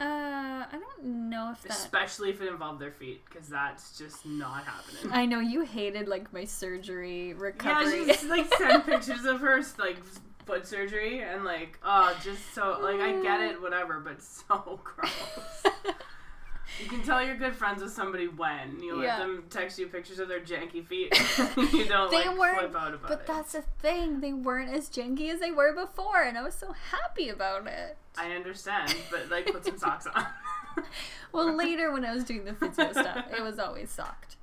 Uh, 0.00 0.04
I 0.04 0.78
don't 0.78 1.04
know 1.30 1.52
if 1.52 1.62
that. 1.62 1.72
especially 1.72 2.30
if 2.30 2.40
it 2.42 2.48
involved 2.48 2.80
their 2.80 2.90
feet, 2.90 3.24
because 3.24 3.48
that's 3.48 3.96
just 3.96 4.26
not 4.26 4.64
happening. 4.64 5.10
I 5.12 5.24
know 5.24 5.40
you 5.40 5.62
hated 5.62 6.08
like 6.08 6.32
my 6.32 6.44
surgery 6.44 7.28
Yeah, 7.28 7.34
recovery. 7.38 8.00
she 8.00 8.06
just 8.06 8.24
like 8.24 8.52
send 8.54 8.84
pictures 8.92 9.24
of 9.24 9.40
her 9.40 9.62
like 9.78 9.98
foot 10.44 10.66
surgery 10.66 11.20
and 11.22 11.44
like 11.44 11.78
oh 11.82 12.16
just 12.22 12.54
so 12.54 12.78
like 12.80 13.00
I 13.00 13.20
get 13.22 13.40
it 13.40 13.60
whatever 13.60 13.98
but 14.00 14.22
so 14.22 14.78
gross. 14.84 15.12
you 16.82 16.88
can 16.88 17.02
tell 17.02 17.22
you're 17.24 17.36
good 17.36 17.54
friends 17.54 17.82
with 17.82 17.92
somebody 17.92 18.26
when 18.28 18.80
you 18.80 18.96
let 18.96 19.04
Yeah. 19.04 19.18
them 19.18 19.44
text 19.50 19.78
you 19.78 19.86
pictures 19.86 20.18
of 20.18 20.28
their 20.28 20.40
janky 20.40 20.84
feet. 20.86 21.12
you 21.72 21.84
don't 21.86 22.10
They 22.10 22.26
like 22.26 22.38
weren't- 22.38 22.58
flip 22.58 22.76
out 22.76 22.94
about 22.94 23.02
but 23.08 23.12
it. 23.12 23.18
But 23.18 23.26
that's 23.26 23.52
the 23.52 23.62
thing; 23.80 24.20
they 24.20 24.32
weren't 24.32 24.70
as 24.74 24.88
janky 24.88 25.30
as 25.32 25.40
they 25.40 25.50
were 25.52 25.72
before, 25.74 26.22
and 26.22 26.36
I 26.38 26.42
was 26.42 26.54
so 26.54 26.72
happy 26.72 27.28
about 27.28 27.66
it. 27.66 27.96
I 28.18 28.30
understand, 28.32 28.94
but 29.10 29.28
like 29.30 29.46
put 29.52 29.64
some 29.64 29.78
socks 29.78 30.06
on. 30.06 30.26
Well, 31.32 31.54
later 31.54 31.90
when 31.90 32.04
I 32.04 32.14
was 32.14 32.22
doing 32.24 32.44
the 32.44 32.52
physio 32.54 32.92
stuff, 32.92 33.26
it 33.36 33.42
was 33.42 33.58
always 33.58 33.90
socked. 33.90 34.36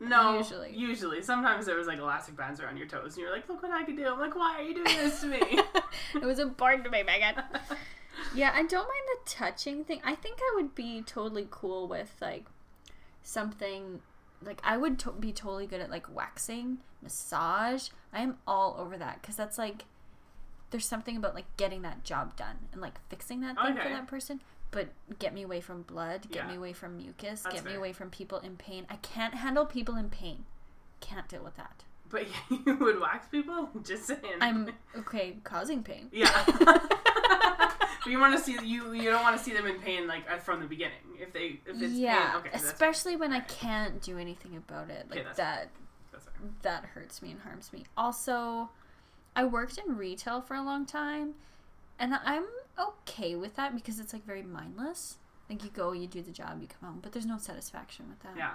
no, 0.00 0.36
Usually. 0.38 0.72
usually. 0.76 1.22
Sometimes 1.22 1.66
there 1.66 1.76
was 1.76 1.86
like 1.86 1.98
elastic 1.98 2.36
bands 2.36 2.60
around 2.60 2.76
your 2.78 2.86
toes, 2.88 3.14
and 3.14 3.22
you're 3.22 3.32
like, 3.32 3.48
look 3.48 3.62
what 3.62 3.70
I 3.72 3.84
can 3.84 3.94
do. 3.96 4.06
I'm 4.08 4.18
like, 4.18 4.34
why 4.34 4.56
are 4.58 4.62
you 4.62 4.74
doing 4.74 4.84
this 4.96 5.20
to 5.20 5.26
me? 5.28 5.40
it 6.14 6.22
was 6.22 6.38
important 6.40 6.84
to 6.84 6.90
me, 6.90 7.02
Megan. 7.04 7.42
Yeah, 8.34 8.52
I 8.54 8.62
don't 8.62 8.86
mind 8.88 9.06
the 9.24 9.30
touching 9.30 9.84
thing. 9.84 10.00
I 10.04 10.14
think 10.14 10.38
I 10.40 10.52
would 10.56 10.74
be 10.74 11.02
totally 11.02 11.46
cool 11.50 11.88
with 11.88 12.12
like 12.20 12.46
something 13.22 14.00
like 14.44 14.60
I 14.64 14.76
would 14.76 14.98
to- 15.00 15.12
be 15.12 15.32
totally 15.32 15.66
good 15.66 15.80
at 15.80 15.90
like 15.90 16.12
waxing, 16.14 16.78
massage. 17.02 17.88
I 18.12 18.20
am 18.20 18.38
all 18.46 18.76
over 18.78 18.96
that 18.98 19.20
because 19.22 19.36
that's 19.36 19.58
like 19.58 19.84
there's 20.70 20.86
something 20.86 21.16
about 21.16 21.34
like 21.34 21.44
getting 21.56 21.82
that 21.82 22.02
job 22.04 22.36
done 22.36 22.56
and 22.72 22.80
like 22.80 22.94
fixing 23.08 23.40
that 23.42 23.56
thing 23.56 23.76
for 23.76 23.88
that 23.88 24.06
person. 24.08 24.40
But 24.70 24.88
get 25.18 25.34
me 25.34 25.42
away 25.42 25.60
from 25.60 25.82
blood, 25.82 26.30
get 26.30 26.44
Yeah. 26.44 26.48
me 26.50 26.56
away 26.56 26.72
from 26.72 26.96
mucus, 26.96 27.42
That's 27.42 27.56
get 27.56 27.64
me 27.64 27.74
away 27.74 27.92
from 27.92 28.08
people 28.08 28.38
in 28.38 28.56
pain. 28.56 28.86
I 28.88 28.96
can't 28.96 29.34
handle 29.34 29.66
people 29.66 29.96
in 29.96 30.08
pain. 30.08 30.44
Can't 31.00 31.28
deal 31.28 31.42
with 31.44 31.56
that. 31.56 31.84
but 32.08 32.26
you 32.66 32.76
would 32.76 32.98
wax 33.00 33.26
people? 33.28 33.68
Just 33.84 34.06
saying. 34.06 34.20
I'm 34.40 34.70
okay 34.96 35.36
causing 35.44 35.82
pain. 35.82 36.08
Yeah. 36.10 36.30
but 38.02 38.10
you 38.10 38.18
want 38.18 38.36
to 38.36 38.42
see 38.42 38.52
you. 38.66 38.92
You 38.92 39.10
don't 39.10 39.22
want 39.22 39.36
to 39.36 39.42
see 39.42 39.52
them 39.52 39.66
in 39.66 39.78
pain 39.80 40.06
like 40.06 40.42
from 40.42 40.60
the 40.60 40.66
beginning. 40.66 40.98
If 41.20 41.32
they 41.32 41.60
if 41.66 41.80
it's 41.80 41.94
yeah, 41.94 42.32
pain, 42.32 42.40
okay, 42.40 42.50
especially 42.54 43.16
when 43.16 43.32
I 43.32 43.40
can't 43.40 44.00
do 44.02 44.18
anything 44.18 44.56
about 44.56 44.90
it. 44.90 45.06
Okay, 45.10 45.18
Like 45.18 45.24
that's 45.24 45.36
that 45.38 45.68
that's 46.12 46.26
that 46.62 46.84
hurts 46.86 47.22
me 47.22 47.30
and 47.32 47.40
harms 47.40 47.72
me. 47.72 47.84
Also, 47.96 48.70
I 49.36 49.44
worked 49.44 49.78
in 49.78 49.96
retail 49.96 50.40
for 50.40 50.54
a 50.54 50.62
long 50.62 50.84
time, 50.86 51.34
and 51.98 52.14
I'm 52.24 52.44
okay 52.78 53.34
with 53.36 53.56
that 53.56 53.74
because 53.74 54.00
it's 54.00 54.12
like 54.12 54.24
very 54.24 54.42
mindless. 54.42 55.18
Like 55.48 55.62
you 55.64 55.70
go, 55.70 55.92
you 55.92 56.06
do 56.06 56.22
the 56.22 56.30
job, 56.30 56.60
you 56.60 56.68
come 56.68 56.88
home, 56.88 57.00
but 57.02 57.12
there's 57.12 57.26
no 57.26 57.36
satisfaction 57.38 58.06
with 58.08 58.20
that. 58.20 58.36
Yeah, 58.36 58.54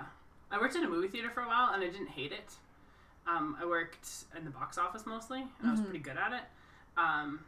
I 0.51 0.57
worked 0.59 0.75
in 0.75 0.83
a 0.83 0.89
movie 0.89 1.07
theater 1.09 1.29
for 1.29 1.41
a 1.41 1.47
while 1.47 1.73
and 1.73 1.83
I 1.83 1.87
didn't 1.87 2.09
hate 2.09 2.31
it. 2.31 2.53
Um, 3.27 3.57
I 3.61 3.65
worked 3.65 4.07
in 4.37 4.45
the 4.45 4.49
box 4.51 4.77
office 4.77 5.05
mostly, 5.05 5.41
and 5.59 5.67
I 5.67 5.71
was 5.71 5.81
Mhm. 5.81 5.85
pretty 5.85 5.99
good 5.99 6.17
at 6.17 6.31
it. 6.33 6.43
Um, 6.95 7.43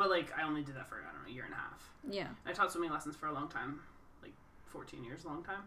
but 0.00 0.08
like 0.08 0.32
I 0.36 0.44
only 0.44 0.62
did 0.62 0.76
that 0.76 0.88
for 0.88 0.94
I 0.94 1.12
don't 1.12 1.22
know 1.22 1.28
a 1.28 1.30
year 1.30 1.44
and 1.44 1.52
a 1.52 1.56
half. 1.56 1.90
Yeah. 2.08 2.28
I 2.46 2.52
taught 2.52 2.72
swimming 2.72 2.90
lessons 2.90 3.16
for 3.16 3.26
a 3.26 3.32
long 3.34 3.48
time, 3.48 3.80
like 4.22 4.32
14 4.68 5.04
years, 5.04 5.24
a 5.24 5.28
long 5.28 5.44
time. 5.44 5.60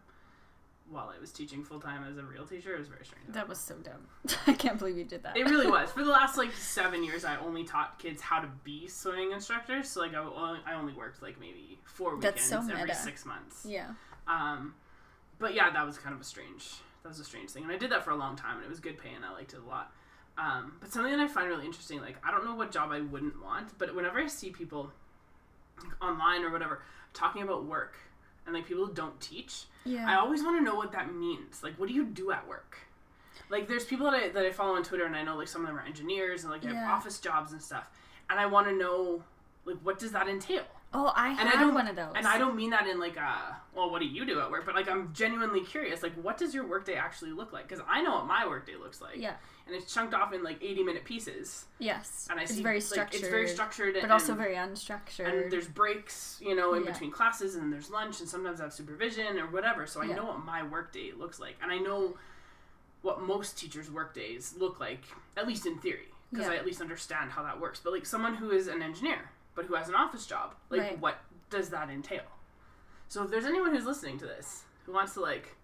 While 0.89 1.13
I 1.15 1.21
was 1.21 1.31
teaching 1.31 1.63
full 1.63 1.79
time 1.79 2.03
as 2.03 2.17
a 2.17 2.23
real 2.23 2.47
teacher, 2.47 2.73
it 2.73 2.79
was 2.79 2.87
very 2.87 3.05
strange. 3.05 3.27
That 3.29 3.47
was 3.47 3.59
so 3.59 3.75
dumb. 3.75 4.07
I 4.47 4.53
can't 4.53 4.79
believe 4.79 4.97
you 4.97 5.05
did 5.05 5.21
that. 5.21 5.37
It 5.37 5.43
really 5.43 5.67
was. 5.67 5.91
For 5.91 6.03
the 6.03 6.09
last 6.19 6.35
like 6.35 6.51
seven 6.53 7.03
years, 7.03 7.23
I 7.23 7.37
only 7.37 7.63
taught 7.63 7.99
kids 7.99 8.23
how 8.23 8.39
to 8.39 8.49
be 8.63 8.87
swimming 8.87 9.33
instructors. 9.33 9.87
So 9.87 10.01
like 10.01 10.15
I 10.15 10.17
only, 10.17 10.59
I 10.65 10.73
only 10.73 10.93
worked 10.93 11.21
like 11.21 11.39
maybe 11.39 11.77
four 11.83 12.15
weekends 12.15 12.41
so 12.41 12.57
every 12.57 12.93
six 12.95 13.25
months. 13.25 13.67
yeah. 13.69 13.91
Um, 14.27 14.73
but 15.37 15.53
yeah, 15.53 15.69
that 15.69 15.85
was 15.85 15.99
kind 15.99 16.15
of 16.15 16.21
a 16.21 16.25
strange. 16.25 16.73
That 17.03 17.09
was 17.09 17.19
a 17.19 17.23
strange 17.25 17.51
thing, 17.51 17.63
and 17.63 17.71
I 17.71 17.77
did 17.77 17.91
that 17.91 18.03
for 18.03 18.11
a 18.11 18.15
long 18.15 18.35
time, 18.35 18.55
and 18.55 18.65
it 18.65 18.69
was 18.69 18.79
good 18.79 18.97
pay, 18.97 19.09
and 19.13 19.23
I 19.23 19.31
liked 19.31 19.53
it 19.53 19.59
a 19.63 19.69
lot. 19.69 19.91
Um, 20.37 20.73
but 20.79 20.91
something 20.91 21.11
that 21.11 21.21
I 21.21 21.27
find 21.27 21.47
really 21.47 21.65
interesting, 21.65 22.01
like 22.01 22.17
I 22.25 22.31
don't 22.31 22.43
know 22.45 22.55
what 22.55 22.71
job 22.71 22.91
I 22.91 23.01
wouldn't 23.01 23.41
want, 23.43 23.77
but 23.77 23.93
whenever 23.95 24.19
I 24.19 24.27
see 24.27 24.49
people 24.49 24.91
like, 25.83 26.01
online 26.01 26.43
or 26.43 26.51
whatever 26.51 26.81
talking 27.13 27.43
about 27.43 27.65
work, 27.65 27.95
and 28.45 28.55
like 28.55 28.65
people 28.67 28.85
who 28.85 28.93
don't 28.93 29.19
teach, 29.21 29.65
Yeah. 29.85 30.09
I 30.09 30.15
always 30.15 30.43
want 30.43 30.57
to 30.57 30.63
know 30.63 30.75
what 30.75 30.91
that 30.93 31.13
means. 31.13 31.61
Like, 31.63 31.79
what 31.79 31.87
do 31.87 31.93
you 31.95 32.03
do 32.05 32.31
at 32.31 32.47
work? 32.47 32.77
Like, 33.49 33.67
there's 33.67 33.85
people 33.85 34.09
that 34.09 34.15
I, 34.15 34.29
that 34.29 34.45
I 34.45 34.51
follow 34.51 34.75
on 34.75 34.83
Twitter, 34.83 35.05
and 35.05 35.15
I 35.15 35.23
know 35.23 35.35
like 35.37 35.47
some 35.47 35.61
of 35.61 35.67
them 35.67 35.77
are 35.77 35.85
engineers 35.85 36.43
and 36.43 36.51
like 36.51 36.61
they 36.61 36.69
have 36.69 36.77
office 36.91 37.19
jobs 37.19 37.51
and 37.51 37.61
stuff, 37.61 37.89
and 38.29 38.39
I 38.39 38.45
want 38.47 38.67
to 38.67 38.73
know 38.75 39.23
like 39.65 39.77
what 39.83 39.99
does 39.99 40.11
that 40.13 40.27
entail? 40.27 40.63
Oh, 40.93 41.11
I 41.15 41.29
And 41.39 41.49
I 41.49 41.53
don't 41.53 41.73
one 41.73 41.87
of 41.87 41.95
those. 41.95 42.13
And 42.15 42.27
I 42.27 42.37
don't 42.37 42.55
mean 42.55 42.69
that 42.71 42.87
in 42.87 42.99
like 42.99 43.17
a 43.17 43.57
well, 43.75 43.89
what 43.89 43.99
do 43.99 44.05
you 44.05 44.25
do 44.25 44.39
at 44.39 44.51
work? 44.51 44.65
But 44.65 44.75
like 44.75 44.87
I'm 44.89 45.11
genuinely 45.13 45.61
curious. 45.61 46.03
Like, 46.03 46.13
what 46.13 46.37
does 46.37 46.53
your 46.53 46.67
workday 46.67 46.95
actually 46.95 47.31
look 47.31 47.51
like? 47.53 47.67
Because 47.67 47.83
I 47.89 48.01
know 48.01 48.11
what 48.15 48.27
my 48.27 48.45
workday 48.47 48.75
looks 48.75 49.01
like. 49.01 49.17
Yeah. 49.17 49.33
And 49.65 49.75
it's 49.75 49.91
chunked 49.93 50.13
off 50.13 50.33
in 50.33 50.43
like 50.43 50.61
80 50.61 50.83
minute 50.83 51.05
pieces, 51.05 51.65
Yes. 51.79 52.27
and 52.29 52.37
I 52.37 52.43
it's 52.43 52.53
see 52.53 52.61
very 52.61 52.75
like, 52.75 52.83
structured. 52.83 53.21
it's 53.21 53.29
very 53.29 53.47
structured, 53.47 53.93
but 53.93 54.03
and, 54.03 54.11
also 54.11 54.35
very 54.35 54.55
unstructured. 54.55 55.25
and 55.43 55.49
there's 55.51 55.69
breaks, 55.69 56.37
you 56.41 56.53
know, 56.53 56.73
in 56.73 56.83
Yeah. 56.83 56.91
between 56.91 57.11
classes, 57.11 57.55
and 57.55 57.71
there's 57.71 57.89
lunch, 57.89 58.19
and 58.19 58.27
sometimes 58.27 58.59
I 58.59 58.65
have 58.65 58.73
supervision 58.73 59.39
or 59.39 59.47
whatever. 59.47 59.87
So 59.87 60.01
I 60.01 60.05
Yeah. 60.05 60.15
know 60.15 60.25
what 60.25 60.43
my 60.43 60.63
workday 60.63 61.13
looks 61.13 61.39
like, 61.39 61.55
and 61.61 61.71
I 61.71 61.77
know 61.77 62.17
what 63.03 63.21
most 63.21 63.57
teachers' 63.57 63.89
workdays 63.89 64.53
look 64.57 64.81
like, 64.81 65.05
at 65.37 65.47
least 65.47 65.65
in 65.65 65.77
theory, 65.79 66.09
because 66.29 66.47
Yeah. 66.47 66.53
I 66.53 66.55
at 66.57 66.65
least 66.65 66.81
understand 66.81 67.31
how 67.31 67.43
that 67.43 67.59
works. 67.61 67.79
But 67.81 67.93
like 67.93 68.05
someone 68.05 68.35
who 68.35 68.51
is 68.51 68.67
an 68.67 68.81
engineer, 68.81 69.31
but 69.55 69.65
who 69.65 69.75
has 69.75 69.89
an 69.89 69.95
office 69.95 70.25
job, 70.25 70.55
like 70.69 70.81
Right. 70.81 70.99
what 70.99 71.17
does 71.49 71.69
that 71.69 71.89
entail? 71.89 72.23
So 73.07 73.23
if 73.23 73.29
there's 73.31 73.45
anyone 73.45 73.73
who's 73.75 73.85
listening 73.85 74.17
to 74.19 74.25
this 74.25 74.63
who 74.85 74.93
wants 74.93 75.13
to 75.13 75.19
like 75.21 75.55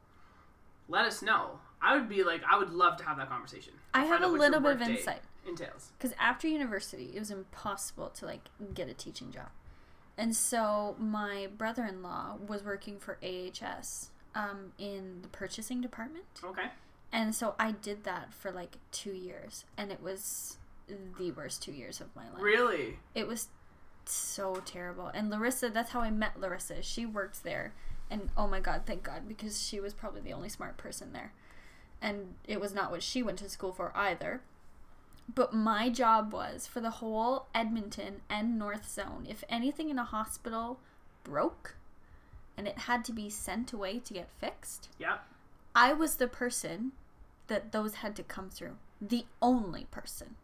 let 0.88 1.06
us 1.06 1.22
know, 1.22 1.60
I 1.82 1.96
would 1.96 2.10
be 2.10 2.24
like, 2.24 2.42
I 2.50 2.58
would 2.58 2.72
love 2.72 2.98
to 2.98 3.04
have 3.06 3.18
that 3.18 3.30
conversation. 3.30 3.74
I 3.94 4.06
have 4.06 4.22
a 4.22 4.26
out 4.26 4.32
what 4.32 4.42
your 4.42 4.50
little 4.50 4.60
bit 4.62 4.72
of 4.74 4.82
insight. 4.82 5.22
Entails. 5.48 5.92
because 5.98 6.14
after 6.20 6.48
university 6.48 7.12
it 7.16 7.20
was 7.20 7.32
impossible 7.32 8.10
to 8.10 8.26
like 8.26 8.42
get 8.74 8.88
a 8.90 8.94
teaching 8.94 9.32
job 9.32 9.48
and 10.18 10.36
so 10.36 10.96
my 11.00 11.48
brother-in-law 11.58 12.36
was 12.46 12.62
working 12.62 13.00
for 13.00 13.18
AHS 13.24 14.10
um, 14.36 14.74
in 14.78 15.22
the 15.24 15.28
purchasing 15.30 15.80
department 15.82 16.26
Okay. 16.44 16.68
and 17.12 17.34
so 17.34 17.56
i 17.58 17.72
did 17.72 18.04
that 18.04 18.32
for 18.34 18.52
like 18.52 18.78
two 18.92 19.14
years 19.14 19.64
and 19.78 19.92
it 19.94 20.02
was 20.04 20.58
the 21.18 21.32
worst 21.32 21.64
two 21.64 21.72
years 21.72 22.00
of 22.02 22.14
my 22.16 22.26
life 22.30 22.42
Really? 22.44 22.98
it 23.16 23.26
was 23.26 23.48
so 24.12 24.56
terrible 24.66 25.08
and 25.14 25.30
larissa 25.30 25.70
that's 25.70 25.92
how 25.92 26.00
i 26.02 26.10
met 26.10 26.40
larissa 26.40 26.82
she 26.82 27.06
worked 27.06 27.44
there 27.44 27.74
and 28.10 28.30
oh 28.36 28.48
my 28.48 28.60
god 28.60 28.82
thank 28.86 29.04
god 29.04 29.28
because 29.28 29.62
she 29.66 29.80
was 29.80 29.94
probably 29.94 30.22
the 30.22 30.34
only 30.34 30.50
smart 30.50 30.78
person 30.78 31.14
there 31.14 31.34
and 32.02 32.34
it 32.48 32.60
was 32.62 32.74
not 32.74 32.92
what 32.92 33.04
she 33.04 33.22
went 33.22 33.38
to 33.40 33.50
school 33.50 33.72
for 33.74 33.92
either 33.96 34.42
But 35.36 35.54
my 35.54 35.90
job 35.90 36.34
was 36.34 36.66
for 36.66 36.82
the 36.82 36.90
whole 37.02 37.46
Edmonton 37.54 38.22
and 38.30 38.58
North 38.58 38.90
Zone. 38.90 39.28
If 39.30 39.44
anything 39.48 39.90
in 39.92 40.00
a 40.00 40.04
hospital 40.04 40.80
broke 41.24 41.76
and 42.58 42.68
it 42.68 42.80
had 42.90 43.06
to 43.06 43.12
be 43.12 43.30
sent 43.30 43.72
away 43.72 44.00
to 44.00 44.14
get 44.14 44.30
fixed, 44.40 44.90
Yeah. 44.98 45.18
I 45.76 45.94
was 45.94 46.16
the 46.16 46.28
person 46.28 46.94
that 47.48 47.72
those 47.72 47.96
had 47.96 48.16
to 48.16 48.24
come 48.24 48.50
through. 48.50 48.78
The 49.00 49.26
only 49.40 49.86
person. 49.92 50.36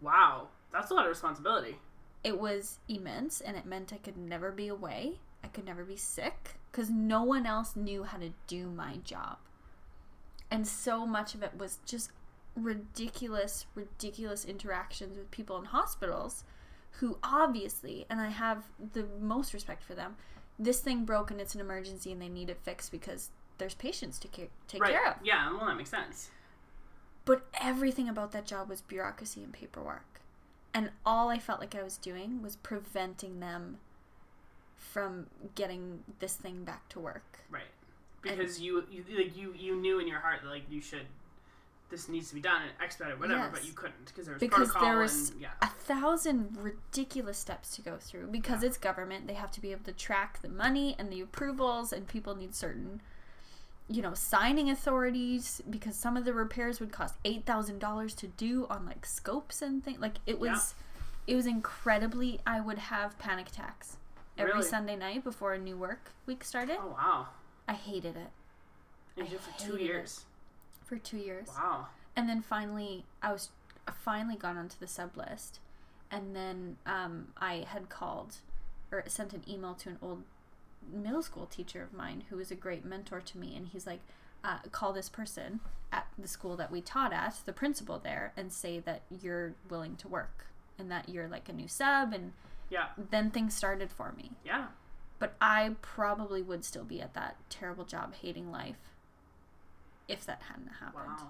Wow. 0.00 0.48
That's 0.72 0.90
a 0.92 0.94
lot 0.94 1.06
of 1.06 1.10
responsibility. 1.10 1.78
It 2.24 2.38
was 2.38 2.78
immense 2.88 3.40
and 3.40 3.56
it 3.56 3.66
meant 3.66 3.92
I 3.92 3.98
could 3.98 4.16
never 4.16 4.50
be 4.50 4.68
away. 4.68 5.20
I 5.42 5.48
could 5.48 5.64
never 5.64 5.84
be 5.84 5.96
sick 5.96 6.56
because 6.70 6.90
no 6.90 7.22
one 7.22 7.46
else 7.46 7.76
knew 7.76 8.04
how 8.04 8.18
to 8.18 8.30
do 8.46 8.68
my 8.68 8.96
job. 9.04 9.38
And 10.50 10.66
so 10.66 11.06
much 11.06 11.34
of 11.34 11.42
it 11.42 11.52
was 11.56 11.78
just 11.86 12.10
ridiculous, 12.56 13.66
ridiculous 13.74 14.44
interactions 14.44 15.16
with 15.16 15.30
people 15.30 15.58
in 15.58 15.66
hospitals 15.66 16.44
who 16.92 17.18
obviously, 17.22 18.06
and 18.10 18.20
I 18.20 18.30
have 18.30 18.64
the 18.92 19.06
most 19.20 19.54
respect 19.54 19.84
for 19.84 19.94
them, 19.94 20.16
this 20.58 20.80
thing 20.80 21.04
broke 21.04 21.30
and 21.30 21.40
it's 21.40 21.54
an 21.54 21.60
emergency 21.60 22.10
and 22.10 22.20
they 22.20 22.28
need 22.28 22.50
it 22.50 22.58
fixed 22.62 22.90
because 22.90 23.30
there's 23.58 23.74
patients 23.74 24.18
to 24.20 24.28
care, 24.28 24.48
take 24.66 24.82
right. 24.82 24.92
care 24.92 25.08
of. 25.08 25.16
Yeah, 25.22 25.50
well, 25.52 25.66
that 25.66 25.76
makes 25.76 25.90
sense. 25.90 26.30
But 27.24 27.46
everything 27.60 28.08
about 28.08 28.32
that 28.32 28.46
job 28.46 28.68
was 28.68 28.80
bureaucracy 28.80 29.42
and 29.42 29.52
paperwork. 29.52 30.17
And 30.74 30.90
all 31.04 31.28
I 31.28 31.38
felt 31.38 31.60
like 31.60 31.74
I 31.74 31.82
was 31.82 31.96
doing 31.96 32.42
was 32.42 32.56
preventing 32.56 33.40
them 33.40 33.78
from 34.76 35.26
getting 35.54 36.04
this 36.18 36.34
thing 36.34 36.64
back 36.64 36.88
to 36.90 37.00
work. 37.00 37.38
Right. 37.50 37.62
Because 38.22 38.60
you, 38.60 38.84
you 38.90 39.04
like 39.16 39.36
you 39.36 39.54
you 39.56 39.76
knew 39.76 39.98
in 39.98 40.08
your 40.08 40.18
heart 40.20 40.40
that 40.42 40.48
like 40.50 40.64
you 40.70 40.80
should 40.80 41.06
this 41.90 42.06
needs 42.08 42.28
to 42.28 42.34
be 42.34 42.40
done 42.42 42.60
and 42.62 42.70
expedited 42.82 43.18
whatever, 43.18 43.40
Yes. 43.44 43.50
but 43.52 43.64
you 43.64 43.72
couldn't 43.72 44.04
because 44.06 44.26
there 44.26 44.34
was 44.34 44.40
Because 44.40 44.68
protocol 44.68 44.82
there 44.82 44.98
was 44.98 45.30
and 45.30 45.40
yeah. 45.40 45.48
a 45.62 45.68
thousand 45.68 46.56
ridiculous 46.60 47.38
steps 47.38 47.74
to 47.76 47.82
go 47.82 47.96
through 47.98 48.26
because 48.26 48.62
Yeah. 48.62 48.68
it's 48.68 48.76
government. 48.76 49.26
They 49.26 49.34
have 49.34 49.50
to 49.52 49.60
be 49.60 49.72
able 49.72 49.84
to 49.84 49.92
track 49.92 50.42
the 50.42 50.48
money 50.50 50.94
and 50.98 51.10
the 51.10 51.20
approvals, 51.22 51.92
and 51.92 52.06
people 52.06 52.34
need 52.34 52.54
certain, 52.54 53.00
you 53.88 54.02
know, 54.02 54.14
signing 54.14 54.68
authorities 54.70 55.62
because 55.68 55.96
some 55.96 56.16
of 56.16 56.24
the 56.24 56.32
repairs 56.32 56.78
would 56.80 56.92
cost 56.92 57.14
eight 57.24 57.44
thousand 57.46 57.78
dollars 57.78 58.14
to 58.14 58.26
do 58.26 58.66
on 58.68 58.84
like 58.86 59.06
scopes 59.06 59.62
and 59.62 59.82
things. 59.84 59.98
Like 60.00 60.16
it 60.26 60.38
was, 60.38 60.74
it 61.26 61.34
was 61.36 61.46
incredibly. 61.46 62.40
I 62.46 62.60
would 62.60 62.78
have 62.78 63.18
panic 63.18 63.48
attacks 63.48 63.96
every 64.36 64.52
Really? 64.52 64.64
Sunday 64.66 64.96
night 64.96 65.24
before 65.24 65.54
a 65.54 65.58
new 65.58 65.76
work 65.76 66.12
week 66.26 66.44
started. 66.44 66.76
Oh 66.80 66.88
wow. 66.96 67.26
I 67.66 67.74
hated 67.74 68.16
it 68.16 68.30
you 69.16 69.24
did 69.24 69.40
for 69.40 69.58
two 69.60 69.76
years. 69.78 70.24
for 70.84 70.96
two 70.96 71.18
years. 71.18 71.48
Wow. 71.48 71.86
and 72.16 72.28
then 72.28 72.40
finally 72.40 73.04
i 73.22 73.32
was 73.32 73.50
I 73.86 73.90
finally 73.92 74.36
got 74.36 74.56
onto 74.56 74.76
the 74.78 74.86
sub 74.86 75.16
list 75.16 75.60
and 76.10 76.34
then 76.36 76.76
um, 76.86 77.28
i 77.36 77.66
had 77.68 77.88
called 77.88 78.36
or 78.92 79.02
sent 79.06 79.32
an 79.32 79.42
email 79.48 79.74
to 79.74 79.88
an 79.90 79.98
old 80.00 80.22
middle 80.92 81.22
school 81.22 81.46
teacher 81.46 81.82
of 81.82 81.92
mine 81.92 82.24
who 82.30 82.36
was 82.36 82.50
a 82.50 82.54
great 82.54 82.84
mentor 82.84 83.20
to 83.20 83.38
me 83.38 83.56
and 83.56 83.68
he's 83.68 83.86
like 83.86 84.00
uh, 84.44 84.58
call 84.72 84.92
this 84.92 85.08
person 85.08 85.60
at 85.92 86.06
the 86.18 86.28
school 86.28 86.56
that 86.56 86.70
we 86.70 86.80
taught 86.80 87.12
at 87.12 87.40
the 87.44 87.52
principal 87.52 87.98
there 87.98 88.32
and 88.36 88.52
say 88.52 88.78
that 88.78 89.02
you're 89.10 89.54
willing 89.68 89.96
to 89.96 90.06
work 90.08 90.46
and 90.78 90.90
that 90.90 91.08
you're 91.08 91.26
like 91.28 91.48
a 91.48 91.52
new 91.52 91.66
sub 91.68 92.12
and 92.12 92.32
Yeah. 92.70 92.88
then 93.10 93.30
things 93.30 93.54
started 93.54 93.90
for 93.90 94.12
me 94.16 94.32
Yeah. 94.44 94.66
but 95.18 95.34
i 95.40 95.74
probably 95.82 96.42
would 96.42 96.64
still 96.64 96.84
be 96.84 97.00
at 97.00 97.14
that 97.14 97.36
terrible 97.50 97.84
job 97.84 98.14
hating 98.14 98.50
life 98.52 98.92
if 100.06 100.24
that 100.26 100.42
hadn't 100.48 100.68
happened 100.80 101.16
Wow. 101.18 101.28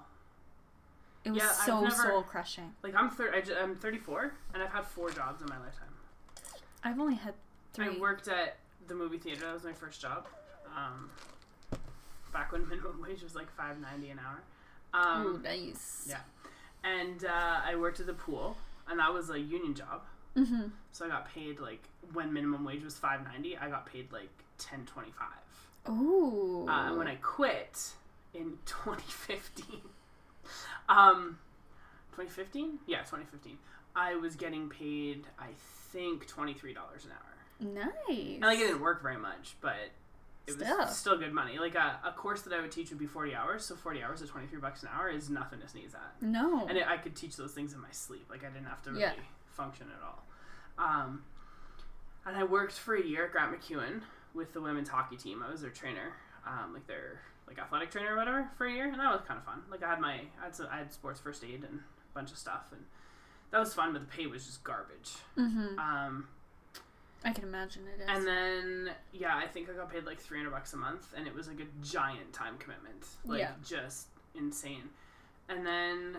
it 1.24 1.30
was 1.30 1.42
Yeah, 1.42 1.52
so 1.52 1.80
never- 1.84 1.94
soul 1.94 2.22
crushing 2.22 2.74
Like 2.82 2.94
I'm 2.94 3.10
thir- 3.10 3.32
I 3.34 3.42
I'm 3.62 3.76
34 3.76 4.32
and 4.54 4.62
I've 4.62 4.70
had 4.72 4.86
four 4.86 5.10
jobs 5.10 5.40
in 5.42 5.48
my 5.48 5.58
lifetime. 5.58 5.88
I've 6.84 7.00
only 7.00 7.16
had 7.16 7.34
three. 7.72 7.96
I 7.96 7.98
worked 7.98 8.28
at 8.28 8.56
the 8.88 8.94
movie 8.94 9.18
theater. 9.18 9.42
That 9.46 9.54
was 9.54 9.64
my 9.64 9.72
first 9.72 10.00
job. 10.00 10.26
Um, 10.76 11.10
back 12.32 12.52
when 12.52 12.68
minimum 12.68 13.02
wage 13.02 13.22
was 13.22 13.34
like 13.34 13.48
5.90 13.56 14.12
an 14.12 14.20
hour. 14.20 14.40
Um, 14.94 15.26
Ooh, 15.26 15.38
nice. 15.42 16.06
yeah. 16.08 16.20
and 16.82 17.24
uh, 17.24 17.60
I 17.64 17.76
worked 17.76 18.00
at 18.00 18.06
the 18.06 18.14
pool, 18.14 18.56
and 18.88 18.98
that 18.98 19.12
was 19.12 19.28
a 19.30 19.38
union 19.38 19.74
job. 19.74 20.02
Mm-hmm. 20.36 20.68
So 20.92 21.04
I 21.04 21.08
got 21.08 21.32
paid 21.32 21.60
like 21.60 21.82
when 22.12 22.32
minimum 22.32 22.64
wage 22.64 22.84
was 22.84 22.94
5.90, 22.94 23.60
I 23.60 23.68
got 23.68 23.86
paid 23.86 24.10
like 24.12 24.30
10.25. 24.58 25.90
Ooh. 25.92 26.66
Uh, 26.68 26.88
and 26.88 26.98
when 26.98 27.06
I 27.08 27.16
quit 27.16 27.90
in 28.34 28.58
2015, 28.66 29.80
um, 30.88 31.38
2015, 32.12 32.78
yeah, 32.86 32.98
2015, 32.98 33.58
I 33.96 34.14
was 34.16 34.36
getting 34.36 34.68
paid 34.68 35.24
I 35.38 35.48
think 35.92 36.28
$23 36.28 36.70
an 36.70 36.76
hour. 36.76 37.37
Nice. 37.60 37.90
And 38.08 38.42
like 38.42 38.58
it 38.58 38.66
didn't 38.68 38.80
work 38.80 39.02
very 39.02 39.16
much, 39.18 39.56
but 39.60 39.74
it 40.46 40.52
Still. 40.54 40.78
was 40.78 40.96
still 40.96 41.18
good 41.18 41.32
money. 41.32 41.58
Like 41.58 41.74
a, 41.74 41.98
a 42.04 42.12
course 42.12 42.42
that 42.42 42.52
I 42.52 42.60
would 42.60 42.72
teach 42.72 42.90
would 42.90 42.98
be 42.98 43.06
forty 43.06 43.34
hours, 43.34 43.64
so 43.66 43.74
forty 43.76 44.02
hours 44.02 44.22
at 44.22 44.28
twenty 44.28 44.46
three 44.46 44.60
bucks 44.60 44.82
an 44.82 44.88
hour 44.94 45.08
is 45.10 45.28
nothing 45.28 45.60
to 45.60 45.68
sneeze 45.68 45.94
at. 45.94 46.22
no. 46.26 46.66
And 46.68 46.78
it, 46.78 46.86
I 46.86 46.96
could 46.96 47.14
teach 47.16 47.36
those 47.36 47.52
things 47.52 47.72
in 47.74 47.80
my 47.80 47.90
sleep. 47.90 48.26
Like 48.30 48.44
I 48.44 48.48
didn't 48.48 48.66
have 48.68 48.82
to 48.82 48.90
really 48.90 49.02
Yeah. 49.02 49.12
function 49.50 49.86
at 49.94 50.02
all. 50.02 50.24
Um, 50.78 51.24
and 52.24 52.36
I 52.36 52.44
worked 52.44 52.72
for 52.72 52.94
a 52.94 53.02
year 53.04 53.26
at 53.26 53.32
Grant 53.32 53.52
MacEwan 53.58 54.02
with 54.34 54.52
the 54.52 54.60
women's 54.60 54.88
hockey 54.88 55.16
team. 55.16 55.42
I 55.46 55.50
was 55.50 55.60
their 55.60 55.70
trainer, 55.70 56.12
um, 56.46 56.72
like 56.74 56.86
their 56.86 57.20
like 57.46 57.58
athletic 57.58 57.90
trainer 57.90 58.14
or 58.14 58.16
whatever 58.18 58.48
for 58.56 58.66
a 58.66 58.72
year, 58.72 58.84
and 58.86 59.00
that 59.00 59.10
was 59.10 59.22
kind 59.26 59.38
of 59.38 59.44
fun. 59.44 59.62
Like 59.70 59.82
I 59.82 59.88
had 59.90 60.00
my 60.00 60.14
I 60.40 60.44
had, 60.44 60.54
some, 60.54 60.68
I 60.70 60.78
had 60.78 60.92
sports 60.92 61.18
first 61.20 61.42
aid 61.44 61.64
and 61.68 61.80
a 61.80 62.14
bunch 62.14 62.30
of 62.30 62.38
stuff, 62.38 62.64
and 62.72 62.82
that 63.50 63.58
was 63.58 63.74
fun. 63.74 63.92
But 63.92 64.00
the 64.02 64.06
pay 64.16 64.26
was 64.26 64.46
just 64.46 64.62
garbage. 64.64 65.12
mm-hmm. 65.36 65.78
Um, 65.78 66.28
I 67.24 67.32
can 67.32 67.44
imagine 67.44 67.82
it 67.88 68.00
is. 68.02 68.08
and 68.08 68.26
then 68.26 68.90
yeah, 69.12 69.36
I 69.36 69.46
think 69.46 69.68
I 69.68 69.72
got 69.72 69.90
paid 69.92 70.04
like 70.04 70.20
three 70.20 70.38
hundred 70.38 70.50
bucks 70.50 70.72
a 70.72 70.76
month, 70.76 71.12
and 71.16 71.26
it 71.26 71.34
was 71.34 71.48
like 71.48 71.60
a 71.60 71.66
giant 71.84 72.32
time 72.32 72.56
commitment, 72.58 73.04
like 73.24 73.40
Yeah. 73.40 73.52
just 73.66 74.06
insane. 74.34 74.88
And 75.48 75.66
then 75.66 76.16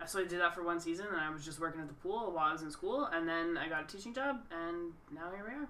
I 0.00 0.06
so 0.06 0.20
I 0.20 0.24
did 0.24 0.40
that 0.40 0.54
for 0.54 0.62
one 0.62 0.80
season, 0.80 1.06
and 1.12 1.20
I 1.20 1.30
was 1.30 1.44
just 1.44 1.60
working 1.60 1.80
at 1.80 1.88
the 1.88 1.94
pool 1.94 2.32
while 2.32 2.46
I 2.46 2.52
was 2.52 2.62
in 2.62 2.70
school, 2.70 3.04
and 3.06 3.28
then 3.28 3.56
I 3.58 3.68
got 3.68 3.84
a 3.84 3.86
teaching 3.86 4.14
job, 4.14 4.40
and 4.50 4.92
now 5.12 5.30
here 5.34 5.44
we 5.46 5.54
are, 5.54 5.68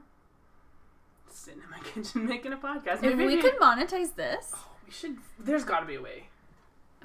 sitting 1.28 1.60
in 1.62 1.70
my 1.70 1.78
kitchen 1.94 2.26
making 2.26 2.52
a 2.52 2.56
podcast. 2.56 2.94
if 2.96 3.02
Maybe 3.02 3.26
we 3.26 3.40
could 3.42 3.58
monetize 3.58 4.14
this, 4.14 4.52
oh, 4.54 4.68
we 4.86 4.92
should. 4.92 5.16
There's 5.38 5.64
got 5.64 5.80
to 5.80 5.86
be 5.86 5.96
a 5.96 6.02
way. 6.02 6.28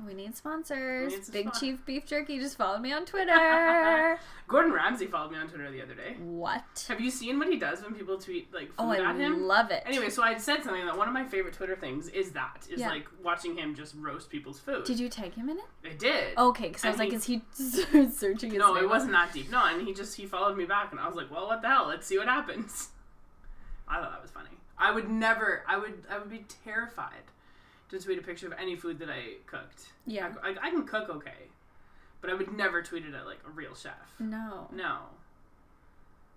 We 0.05 0.13
need 0.13 0.35
sponsors. 0.35 1.11
We 1.11 1.17
need 1.19 1.31
Big 1.31 1.47
spon- 1.47 1.59
Chief 1.59 1.85
Beef 1.85 2.05
Jerky. 2.05 2.39
Just 2.39 2.57
follow 2.57 2.77
me 2.79 2.91
on 2.93 3.05
Twitter. 3.37 4.19
Gordon 4.47 4.71
Ramsay 4.71 5.07
followed 5.07 5.31
me 5.31 5.37
on 5.37 5.47
Twitter 5.47 5.69
the 5.71 5.81
other 5.81 5.93
day. 5.93 6.15
what? 6.19 6.85
Have 6.87 7.01
you 7.01 7.09
seen 7.11 7.37
what 7.39 7.49
he 7.49 7.57
does 7.57 7.81
when 7.81 7.93
people 7.93 8.17
tweet 8.17 8.53
like 8.53 8.69
oh, 8.77 8.89
food 8.91 8.99
Oh, 8.99 9.03
I 9.03 9.09
at 9.09 9.15
him? 9.17 9.43
love 9.47 9.71
it. 9.71 9.83
Anyway, 9.85 10.09
so 10.09 10.23
I 10.23 10.37
said 10.37 10.63
something 10.63 10.85
that 10.85 10.97
one 10.97 11.07
of 11.07 11.13
my 11.13 11.25
favorite 11.25 11.53
Twitter 11.53 11.75
things 11.75 12.07
is 12.09 12.31
that 12.31 12.65
is 12.69 12.79
Yeah. 12.79 12.89
like 12.89 13.07
watching 13.23 13.57
him 13.57 13.75
just 13.75 13.95
roast 13.97 14.29
people's 14.29 14.59
food. 14.59 14.85
Did 14.85 14.99
you 14.99 15.09
tag 15.09 15.33
him 15.33 15.49
in 15.49 15.57
it? 15.57 15.65
I 15.85 15.93
did. 15.95 16.37
Okay, 16.37 16.67
because 16.69 16.85
I 16.85 16.89
was 16.91 16.99
And 16.99 17.09
like, 17.09 17.17
is 17.17 17.25
he 17.25 17.41
searching 18.09 18.51
his 18.51 18.59
no, 18.59 18.73
name 18.73 18.83
it 18.83 18.89
wasn't 18.89 19.11
that 19.11 19.33
deep. 19.33 19.49
No, 19.51 19.65
and 19.65 19.85
he 19.87 19.93
just 19.93 20.15
he 20.15 20.25
followed 20.25 20.57
me 20.57 20.65
back, 20.65 20.91
and 20.91 20.99
I 20.99 21.07
was 21.07 21.15
like, 21.15 21.29
well, 21.31 21.47
what 21.47 21.61
the 21.61 21.67
hell? 21.67 21.87
Let's 21.87 22.07
see 22.07 22.17
what 22.17 22.27
happens. 22.27 22.89
I 23.87 24.01
thought 24.01 24.11
that 24.11 24.21
was 24.21 24.31
funny. 24.31 24.49
I 24.77 24.91
would 24.91 25.09
never. 25.09 25.63
I 25.67 25.77
would. 25.77 26.03
I 26.09 26.19
would 26.19 26.29
be 26.29 26.45
terrified 26.63 27.23
to 27.89 27.99
tweet 27.99 28.17
a 28.19 28.21
picture 28.21 28.47
of 28.47 28.53
any 28.59 28.75
food 28.75 28.99
that 28.99 29.09
I 29.09 29.35
cooked. 29.45 29.87
Yeah. 30.05 30.33
I, 30.43 30.49
I, 30.49 30.55
I 30.67 30.69
can 30.69 30.85
cook 30.85 31.09
okay, 31.09 31.49
but 32.21 32.29
I 32.29 32.33
would 32.33 32.51
never 32.55 32.81
tweet 32.81 33.05
it 33.05 33.13
at 33.13 33.25
like 33.25 33.39
a 33.45 33.49
real 33.51 33.75
chef. 33.75 33.93
No. 34.19 34.69
No. 34.73 34.97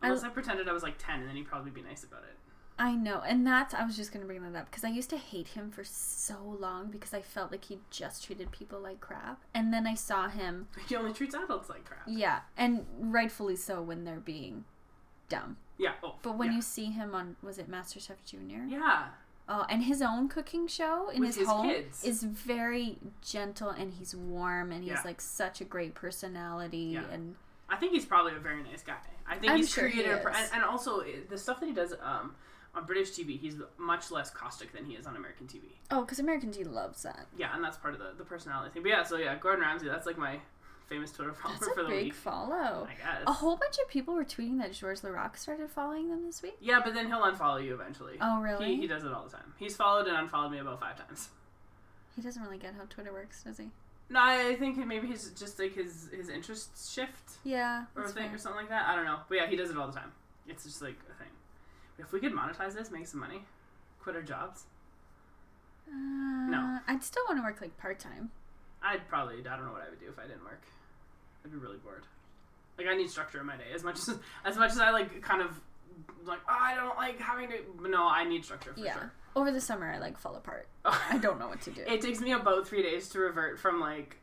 I- 0.02 0.08
Unless 0.08 0.24
I, 0.24 0.28
pretended 0.30 0.68
I 0.68 0.72
was 0.72 0.82
like 0.82 0.96
ten, 0.98 1.20
and 1.20 1.28
then 1.28 1.36
he'd 1.36 1.48
probably 1.48 1.70
be 1.70 1.82
nice 1.82 2.04
about 2.04 2.22
it. 2.22 2.36
I 2.78 2.94
know, 2.94 3.20
and 3.26 3.46
that's 3.46 3.74
I 3.74 3.84
was 3.84 3.94
just 3.94 4.10
gonna 4.10 4.24
bring 4.24 4.42
that 4.42 4.58
up 4.58 4.70
because 4.70 4.84
I 4.84 4.88
used 4.88 5.10
to 5.10 5.18
hate 5.18 5.48
him 5.48 5.70
for 5.70 5.84
so 5.84 6.36
long 6.42 6.90
because 6.90 7.12
I 7.12 7.20
felt 7.20 7.50
like 7.50 7.66
he 7.66 7.80
just 7.90 8.24
treated 8.24 8.50
people 8.52 8.80
like 8.80 9.00
crap, 9.00 9.42
and 9.54 9.70
then 9.70 9.86
I 9.86 9.94
saw 9.94 10.28
him, 10.28 10.68
He 10.88 10.96
only 10.96 11.12
treats 11.12 11.34
adults 11.34 11.68
like 11.68 11.84
crap. 11.84 12.04
yeah, 12.06 12.40
and 12.56 12.86
rightfully 12.98 13.56
so 13.56 13.82
when 13.82 14.04
they're 14.04 14.18
being 14.20 14.64
dumb. 15.28 15.58
Yeah. 15.76 15.92
Oh. 16.02 16.14
But 16.22 16.38
when 16.38 16.50
yeah. 16.50 16.56
you 16.56 16.62
see 16.62 16.86
him 16.86 17.14
on 17.14 17.36
was 17.42 17.58
it 17.58 17.70
MasterChef 17.70 18.24
Junior? 18.24 18.64
Yeah. 18.66 19.08
Oh, 19.52 19.66
and 19.68 19.82
his 19.82 20.00
own 20.00 20.28
cooking 20.28 20.68
show 20.68 21.10
in 21.10 21.24
his, 21.24 21.34
his 21.36 21.48
home 21.48 21.68
kids. 21.68 22.04
is 22.04 22.22
very 22.22 22.98
gentle 23.20 23.70
and 23.70 23.92
he's 23.92 24.14
warm 24.14 24.70
and 24.70 24.84
he's 24.84 24.92
Yeah. 24.92 25.02
like 25.04 25.20
such 25.20 25.60
a 25.60 25.64
great 25.64 25.94
personality 25.94 26.92
Yeah. 26.94 27.02
and 27.12 27.34
I 27.68 27.76
think 27.76 27.92
he's 27.92 28.04
probably 28.06 28.34
a 28.34 28.38
very 28.38 28.62
nice 28.62 28.82
guy. 28.84 28.94
I 29.26 29.36
think 29.36 29.50
I'm 29.52 29.58
he's 29.58 29.70
sure 29.72 29.88
he 29.88 30.02
created, 30.02 30.24
and, 30.24 30.50
and 30.54 30.64
also 30.64 31.00
eh, 31.00 31.16
the 31.28 31.36
stuff 31.38 31.58
that 31.60 31.66
he 31.66 31.72
does 31.72 31.94
um, 32.02 32.34
on 32.74 32.84
British 32.84 33.10
TV, 33.10 33.38
he's 33.38 33.56
much 33.76 34.10
less 34.12 34.30
caustic 34.30 34.72
than 34.72 34.84
he 34.84 34.94
is 34.94 35.06
on 35.06 35.16
American 35.16 35.46
TV. 35.46 35.62
oh, 35.90 36.02
because 36.02 36.18
American 36.20 36.50
TV 36.52 36.72
loves 36.72 37.02
that. 37.02 37.26
Yeah, 37.36 37.54
and 37.54 37.62
that's 37.64 37.76
part 37.76 37.94
of 37.94 38.00
the, 38.00 38.10
the 38.16 38.24
personality 38.24 38.72
thing. 38.72 38.82
But 38.82 38.88
yeah, 38.90 39.02
so 39.02 39.16
yeah, 39.16 39.36
Gordon 39.36 39.62
Ramsay, 39.62 39.86
that's 39.88 40.06
like 40.06 40.18
my 40.18 40.38
famous 40.90 41.12
Twitter 41.12 41.32
follower 41.32 41.56
That's 41.60 41.72
for 41.72 41.80
a 41.80 41.84
the 41.84 41.88
big 41.88 42.04
week. 42.06 42.14
follow. 42.14 42.86
I 42.90 42.94
guess. 42.94 43.22
A 43.26 43.32
whole 43.32 43.56
bunch 43.56 43.76
of 43.82 43.88
people 43.88 44.12
were 44.14 44.24
tweeting 44.24 44.58
that 44.58 44.72
George 44.72 45.00
Laraque 45.00 45.38
started 45.38 45.70
following 45.70 46.10
them 46.10 46.26
this 46.26 46.42
week. 46.42 46.56
Yeah, 46.60 46.80
but 46.84 46.92
then 46.94 47.06
he'll 47.06 47.20
unfollow 47.22 47.64
you 47.64 47.72
eventually. 47.74 48.16
Oh, 48.20 48.40
really? 48.42 48.74
He, 48.74 48.82
he 48.82 48.86
does 48.88 49.04
it 49.04 49.12
all 49.12 49.24
the 49.24 49.30
time. 49.30 49.54
He's 49.56 49.76
followed 49.76 50.08
and 50.08 50.16
unfollowed 50.16 50.50
me 50.50 50.58
about 50.58 50.80
five 50.80 50.98
times. 50.98 51.28
He 52.16 52.22
doesn't 52.22 52.42
really 52.42 52.58
get 52.58 52.74
how 52.74 52.84
Twitter 52.90 53.12
works, 53.12 53.44
does 53.44 53.56
he? 53.58 53.70
No, 54.10 54.18
I 54.20 54.56
think 54.56 54.76
maybe 54.84 55.06
he's 55.06 55.30
just 55.30 55.60
like 55.60 55.74
his 55.76 56.10
his 56.12 56.28
interests 56.28 56.92
shift 56.92 57.38
Yeah. 57.44 57.84
or 57.96 58.08
thing 58.08 58.24
fair. 58.26 58.34
or 58.34 58.38
something 58.38 58.62
like 58.62 58.68
that. 58.70 58.88
I 58.88 58.96
don't 58.96 59.04
know, 59.04 59.20
but 59.28 59.36
yeah, 59.36 59.46
he 59.46 59.54
does 59.54 59.70
it 59.70 59.76
all 59.76 59.86
the 59.86 59.92
time. 59.96 60.10
It's 60.48 60.64
just 60.64 60.82
like 60.82 60.96
a 61.08 61.14
thing. 61.22 61.30
If 62.00 62.12
we 62.12 62.18
could 62.18 62.32
monetize 62.32 62.74
this, 62.74 62.90
make 62.90 63.06
some 63.06 63.20
money, 63.20 63.44
quit 64.02 64.16
our 64.16 64.22
jobs, 64.22 64.64
Uh, 65.88 65.92
No. 65.94 66.78
I'd 66.88 67.04
still 67.04 67.22
want 67.28 67.38
to 67.38 67.42
work 67.44 67.60
like 67.60 67.78
part 67.78 68.00
time. 68.00 68.32
I'd 68.82 69.06
probably 69.08 69.38
I 69.38 69.56
don't 69.56 69.66
know 69.66 69.72
what 69.72 69.82
I 69.86 69.90
would 69.90 70.00
do 70.00 70.08
if 70.08 70.18
I 70.18 70.22
didn't 70.22 70.44
work. 70.44 70.62
I'd 71.44 71.50
be 71.50 71.56
really 71.58 71.78
bored. 71.78 72.04
Like 72.78 72.86
I 72.86 72.94
need 72.96 73.10
structure 73.10 73.40
in 73.40 73.46
my 73.46 73.56
day 73.56 73.72
as 73.74 73.82
much 73.84 73.96
as 73.98 74.10
as 74.44 74.56
much 74.56 74.70
as 74.72 74.78
I 74.80 74.90
like 74.90 75.20
kind 75.22 75.42
of 75.42 75.50
like 76.26 76.40
oh, 76.48 76.56
I 76.58 76.74
don't 76.74 76.96
like 76.96 77.18
having 77.20 77.48
to. 77.48 77.58
but 77.80 77.90
No, 77.90 78.06
I 78.08 78.24
need 78.24 78.44
structure 78.44 78.72
for 78.74 78.80
yeah. 78.80 78.94
sure. 78.94 79.12
Over 79.36 79.52
the 79.52 79.60
summer, 79.60 79.90
I 79.92 79.98
like 79.98 80.18
fall 80.18 80.34
apart. 80.36 80.66
I 80.84 81.18
don't 81.18 81.38
know 81.38 81.48
what 81.48 81.60
to 81.62 81.70
do. 81.70 81.82
It 81.86 82.00
takes 82.00 82.20
me 82.20 82.32
about 82.32 82.66
three 82.66 82.82
days 82.82 83.08
to 83.10 83.18
revert 83.20 83.58
from 83.58 83.80
like 83.80 84.16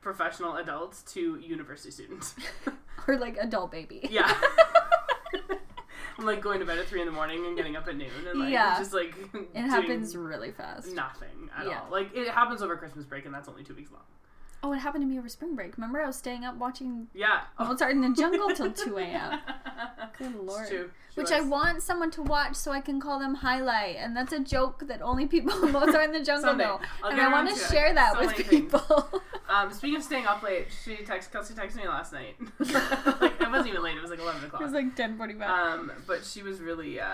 professional 0.00 0.56
adults 0.56 1.02
to 1.14 1.36
university 1.40 1.90
students. 1.90 2.34
or 3.06 3.16
like 3.18 3.36
adult 3.38 3.70
baby. 3.70 4.06
yeah. 4.10 4.32
I'm 6.18 6.26
like 6.26 6.40
going 6.40 6.58
to 6.58 6.66
bed 6.66 6.78
at 6.78 6.86
three 6.86 7.00
in 7.00 7.06
the 7.06 7.12
morning 7.12 7.46
and 7.46 7.56
getting 7.56 7.76
up 7.76 7.86
at 7.86 7.96
noon 7.96 8.10
and 8.28 8.40
like 8.40 8.52
Yeah. 8.52 8.76
just 8.76 8.92
like 8.92 9.14
It 9.54 9.60
happens 9.60 10.16
really 10.16 10.50
fast. 10.50 10.92
nothing 10.92 11.48
at 11.56 11.66
Yeah. 11.66 11.82
all. 11.82 11.90
Like 11.92 12.14
it 12.14 12.28
happens 12.28 12.60
over 12.60 12.76
Christmas 12.76 13.04
break 13.04 13.24
and 13.24 13.32
that's 13.34 13.48
only 13.48 13.62
two 13.62 13.74
weeks 13.74 13.92
long. 13.92 14.02
Oh, 14.62 14.72
it 14.72 14.78
happened 14.78 15.02
to 15.02 15.06
me 15.08 15.18
over 15.18 15.28
spring 15.28 15.54
break. 15.54 15.76
Remember, 15.76 16.00
I 16.02 16.06
was 16.06 16.16
staying 16.16 16.44
up 16.44 16.56
watching 16.56 17.06
Yeah. 17.14 17.40
Mozart 17.58 17.92
in 17.92 18.00
the 18.00 18.10
Jungle 18.10 18.48
till 18.54 18.72
2 18.72 18.98
a.m. 18.98 19.38
Good 20.18 20.34
lord. 20.34 20.60
It's 20.62 20.70
true. 20.70 20.90
She 21.14 21.20
Which 21.20 21.30
I 21.30 21.40
want 21.40 21.82
someone 21.82 22.10
to 22.12 22.22
watch 22.22 22.56
so 22.56 22.72
I 22.72 22.80
can 22.80 23.00
call 23.00 23.18
them 23.20 23.36
highlight, 23.36 23.96
and 23.96 24.16
that's 24.16 24.32
a 24.32 24.40
joke 24.40 24.86
that 24.88 25.00
only 25.00 25.26
people 25.26 25.52
in 25.64 25.72
Mozart 25.72 26.04
in 26.06 26.12
the 26.12 26.24
Jungle 26.24 26.54
know. 26.54 26.80
And 27.04 27.20
I 27.20 27.28
want 27.30 27.48
to 27.48 27.54
it. 27.54 27.70
share 27.70 27.94
that 27.94 28.14
So 28.14 28.20
with 28.26 28.48
people. 28.48 29.08
Um, 29.50 29.72
speaking 29.72 29.96
of 29.96 30.02
staying 30.02 30.26
up 30.26 30.42
late, 30.42 30.66
she 30.84 30.96
text 30.96 31.32
Kelsey 31.32 31.54
texted 31.54 31.76
me 31.76 31.88
last 31.88 32.12
night. 32.12 32.36
like 32.58 33.40
it 33.40 33.50
wasn't 33.50 33.68
even 33.68 33.82
late; 33.82 33.96
it 33.96 34.02
was 34.02 34.10
like 34.10 34.20
eleven 34.20 34.44
o'clock. 34.44 34.60
it 34.60 34.64
was 34.64 34.74
like 34.74 34.94
10:45. 34.94 35.40
Um, 35.48 35.92
but 36.06 36.22
she 36.22 36.42
was 36.42 36.60
really 36.60 37.00
uh, 37.00 37.06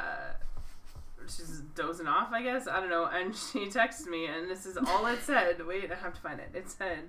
she's 1.29 1.61
dozing 1.75 2.07
off, 2.07 2.33
I 2.33 2.43
guess. 2.43 2.67
I 2.69 2.81
don't 2.81 2.91
know. 2.91 3.07
And 3.07 3.35
she 3.53 3.67
texted 3.67 4.07
me, 4.09 4.27
and 4.27 4.51
this 4.51 4.67
is 4.67 4.77
all 4.77 5.07
it 5.07 5.21
said. 5.23 5.65
Wait, 5.67 5.91
I 5.91 5.95
have 5.97 6.15
to 6.15 6.21
find 6.21 6.41
it. 6.41 6.51
It 6.55 6.71
said, 6.71 7.09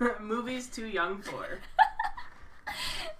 "Movies 0.20 0.66
too 0.68 0.86
young 0.86 1.20
for." 1.22 1.58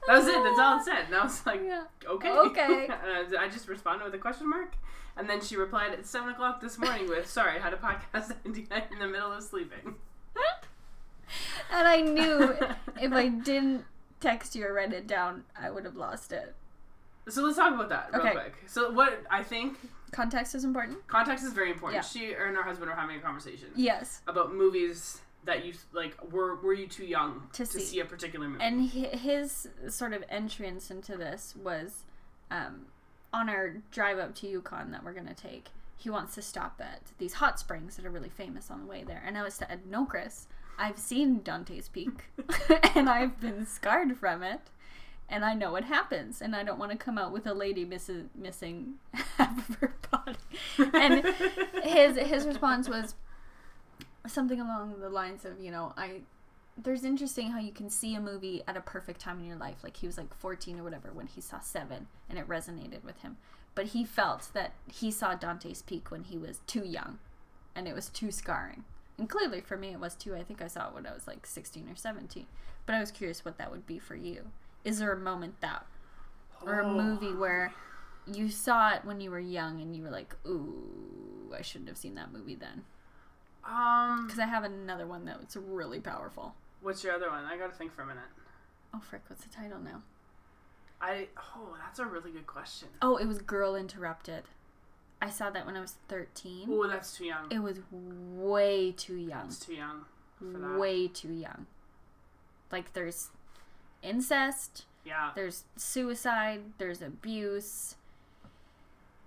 That 0.07 0.19
was 0.19 0.27
it. 0.27 0.43
That's 0.43 0.59
all 0.59 0.79
it 0.79 0.85
said. 0.85 1.05
And 1.07 1.15
I 1.15 1.25
was 1.25 1.45
like, 1.47 1.61
Yeah. 1.65 1.85
okay, 2.07 2.31
Okay. 2.31 2.87
and 2.89 3.37
I 3.37 3.49
just 3.49 3.69
responded 3.69 4.05
with 4.05 4.15
a 4.15 4.19
question 4.19 4.49
mark, 4.49 4.75
and 5.17 5.29
then 5.29 5.41
she 5.41 5.57
replied 5.57 5.93
at 5.93 6.07
seven 6.07 6.31
o'clock 6.31 6.61
this 6.61 6.79
morning 6.79 7.09
with, 7.09 7.27
"Sorry, 7.29 7.57
I 7.59 7.63
had 7.63 7.73
a 7.73 7.77
podcast 7.77 8.33
idea 8.47 8.85
in 8.93 8.99
the 8.99 9.07
middle 9.09 9.33
of 9.33 9.43
sleeping." 9.43 9.97
And 11.71 11.87
I 11.87 12.01
knew 12.01 12.57
if 13.01 13.13
I 13.13 13.29
didn't 13.29 13.85
text 14.21 14.55
you 14.57 14.65
or 14.67 14.73
write 14.73 14.93
it 14.93 15.07
down, 15.07 15.45
I 15.61 15.71
would 15.71 15.85
have 15.85 15.97
lost 15.97 16.33
it. 16.33 16.55
So 17.29 17.43
let's 17.43 17.57
talk 17.59 17.75
about 17.75 17.91
that 17.91 18.11
real 18.13 18.23
Okay. 18.23 18.33
quick. 18.33 18.55
So 18.67 18.91
what 18.91 19.23
I 19.31 19.43
think 19.43 19.77
Context 20.13 20.55
is 20.55 20.65
important. 20.65 21.07
context 21.07 21.45
is 21.45 21.53
very 21.53 21.71
important. 21.71 22.03
Yeah. 22.03 22.09
She 22.09 22.33
and 22.33 22.57
her 22.57 22.63
husband 22.63 22.91
were 22.91 22.97
having 22.97 23.17
a 23.17 23.21
conversation. 23.21 23.69
Yes. 23.77 24.23
about 24.27 24.55
movies 24.55 25.21
that 25.45 25.65
you 25.65 25.73
like 25.93 26.17
were 26.33 26.57
were 26.57 26.75
you 26.75 26.87
too 26.87 27.05
young 27.07 27.43
To 27.55 27.65
to, 27.65 27.67
see. 27.67 27.81
see. 27.81 28.01
a 28.01 28.05
particular 28.05 28.49
movie 28.49 28.63
And 28.63 28.89
his 28.91 29.69
sort 29.89 30.13
of 30.13 30.25
entrance 30.29 30.91
into 30.91 31.17
this 31.17 31.55
was 31.57 32.03
um, 32.51 32.87
on 33.33 33.49
our 33.49 33.75
drive 33.91 34.19
up 34.19 34.35
to 34.37 34.49
Yukon 34.49 34.91
that 34.91 35.05
we're 35.05 35.13
going 35.13 35.27
to 35.29 35.35
take. 35.35 35.69
He 35.97 36.11
wants 36.11 36.35
to 36.35 36.43
stop 36.43 36.81
at 36.81 37.03
these 37.19 37.35
hot 37.35 37.59
springs 37.59 37.97
that 37.97 38.05
are 38.07 38.11
really 38.11 38.29
famous 38.29 38.71
on 38.71 38.81
the 38.81 38.87
way 38.87 39.05
there. 39.05 39.23
And 39.27 39.37
I 39.39 39.43
was 39.43 39.55
said, 39.55 39.81
No, 39.89 40.05
Chris, 40.05 40.47
I've 40.79 40.99
seen 40.99 41.41
Dante's 41.43 41.89
Peak 41.89 42.25
and 42.95 43.09
I've 43.09 43.41
been 43.41 43.67
scarred 43.67 44.17
from 44.19 44.43
it. 44.43 44.61
And 45.31 45.45
I 45.45 45.55
know 45.55 45.73
what 45.73 45.85
happens. 45.85 46.41
And 46.41 46.57
I 46.57 46.63
don't 46.63 46.79
want 46.79 46.93
to 46.93 46.97
come 46.99 47.19
out 47.19 47.33
with 47.33 47.47
a 47.47 47.53
lady 47.55 47.85
miss- 47.85 48.11
missing 48.35 48.95
half 49.37 49.69
of 49.69 49.77
her 49.77 49.95
body. 50.11 50.39
And 50.95 51.25
his 51.85 52.17
his 52.17 52.47
response 52.47 52.89
was 52.89 53.15
something 54.27 54.61
along 54.61 55.01
the 55.01 55.11
lines 55.11 55.45
of, 55.45 55.61
you 55.61 55.71
know, 55.71 55.93
I 55.97 56.23
there's 56.81 57.05
interesting 57.05 57.51
how 57.51 57.59
you 57.59 57.73
can 57.73 57.91
see 57.91 58.15
a 58.15 58.21
movie 58.21 58.63
at 58.69 58.77
a 58.77 58.81
perfect 58.81 59.21
time 59.21 59.41
in 59.41 59.47
your 59.47 59.57
life. 59.57 59.79
Like 59.83 59.97
he 59.97 60.07
was 60.07 60.17
like 60.17 60.33
14 60.33 60.79
or 60.79 60.85
whatever 60.85 61.11
when 61.13 61.27
he 61.27 61.41
saw 61.41 61.61
7 61.61 62.07
and 62.31 62.39
it 62.39 62.49
resonated 62.49 63.03
with 63.05 63.19
him. 63.23 63.37
But 63.75 63.87
he 63.87 64.05
felt 64.05 64.51
that 64.55 64.73
he 64.87 65.11
saw 65.11 65.35
Dante's 65.35 65.83
Peak 65.83 66.11
when 66.11 66.25
he 66.25 66.39
was 66.39 66.61
too 66.67 66.85
young 66.85 67.19
and 67.75 67.89
it 67.89 67.95
was 67.95 68.09
too 68.09 68.31
scarring. 68.31 68.85
And 69.19 69.29
clearly 69.29 69.61
for 69.61 69.77
me 69.77 69.89
it 69.89 70.01
was 70.01 70.15
too. 70.15 70.37
I 70.37 70.45
think 70.45 70.63
I 70.63 70.69
saw 70.69 70.89
it 70.89 70.95
when 70.95 71.07
I 71.07 71.13
was 71.13 71.27
like 71.27 71.47
16 71.47 71.89
or 71.89 71.97
17. 71.97 72.47
But 72.87 72.95
I 72.95 73.01
was 73.01 73.11
curious 73.11 73.45
what 73.45 73.59
that 73.59 73.71
would 73.71 73.87
be 73.87 73.99
for 73.99 74.15
you. 74.15 74.45
Is 74.89 74.99
there 75.01 75.13
a 75.13 75.19
moment 75.19 75.61
that 75.61 75.85
or 76.65 76.81
a 76.81 76.87
Oh. 76.87 76.95
movie 76.95 77.35
where 77.35 77.73
you 78.27 78.49
saw 78.49 78.95
it 78.95 79.05
when 79.05 79.21
you 79.21 79.31
were 79.31 79.39
young 79.39 79.81
and 79.83 79.95
you 79.95 80.03
were 80.03 80.11
like, 80.11 80.35
"Ooh, 80.47 81.53
I 81.57 81.61
shouldn't 81.63 81.89
have 81.89 81.99
seen 81.99 82.15
that 82.15 82.33
movie 82.33 82.55
then." 82.55 82.85
um 83.65 84.25
Because 84.27 84.39
I 84.39 84.47
have 84.47 84.65
another 84.65 85.07
one 85.07 85.25
that's 85.27 85.57
really 85.57 86.01
powerful. 86.01 86.55
what's 86.81 87.03
your 87.05 87.13
other 87.13 87.29
one 87.29 87.45
i 87.45 87.57
gotta 87.59 87.73
think 87.73 87.93
for 87.93 88.03
a 88.03 88.07
minute 88.07 88.31
Oh 88.95 89.01
frick, 89.01 89.23
what's 89.29 89.43
the 89.45 89.51
title 89.51 89.79
now? 89.81 90.03
i 91.03 91.29
oh 91.55 91.77
that's 91.79 91.99
a 91.99 92.07
really 92.07 92.31
good 92.31 92.47
question 92.47 92.89
Oh, 93.03 93.17
it 93.17 93.27
was 93.27 93.39
Girl 93.43 93.75
Interrupted. 93.77 94.45
I 95.21 95.29
saw 95.31 95.51
that 95.51 95.67
when 95.67 95.77
I 95.77 95.81
was 95.81 95.97
13. 96.09 96.69
oh 96.71 96.87
that's 96.89 97.15
too 97.17 97.27
young 97.27 97.51
It 97.51 97.59
was 97.59 97.81
way 97.91 98.93
too 98.93 99.17
young. 99.17 99.47
it's 99.49 99.59
too 99.59 99.75
young 99.75 100.05
for 100.39 100.45
that 100.59 100.79
Way 100.79 101.09
too 101.09 101.33
young. 101.33 101.67
Like 102.73 102.93
there's 102.95 103.31
incest, 104.03 104.85
yeah 105.05 105.31
there's 105.35 105.65
suicide, 105.77 106.61
there's 106.79 107.03
abuse. 107.03 107.97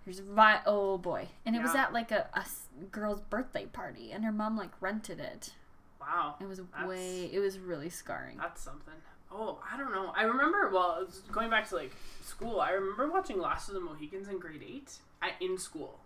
There's 0.06 0.20
vi- 0.20 0.62
oh 0.66 0.98
boy. 0.98 1.28
And 1.46 1.56
it 1.56 1.62
was 1.62 1.76
at 1.76 1.94
like 1.94 2.12
a, 2.12 2.28
a 2.34 2.44
girl's 2.92 3.22
birthday 3.22 3.66
party 3.68 4.12
and 4.12 4.24
her 4.26 4.32
mom 4.32 4.58
like 4.58 4.72
rented 4.82 5.20
it. 5.20 5.54
wow 6.00 6.36
It 6.40 6.48
was 6.48 6.62
way 6.88 7.30
it 7.32 7.40
was 7.40 7.60
really 7.60 7.90
scarring. 7.90 8.38
that's 8.38 8.62
something 8.62 8.94
oh 9.34 9.60
i 9.72 9.78
don't 9.78 9.92
know 9.94 10.12
i 10.16 10.24
remember 10.24 10.70
well 10.74 11.08
going 11.32 11.50
back 11.50 11.66
to 11.70 11.76
like 11.76 11.94
school 12.22 12.60
i 12.60 12.72
remember 12.72 13.10
watching 13.10 13.40
last 13.40 13.70
of 13.70 13.76
the 13.76 13.80
mohicans 13.80 14.28
in 14.28 14.38
grade 14.40 14.62
8 14.62 14.92
at, 15.22 15.32
in 15.40 15.58
school 15.58 16.00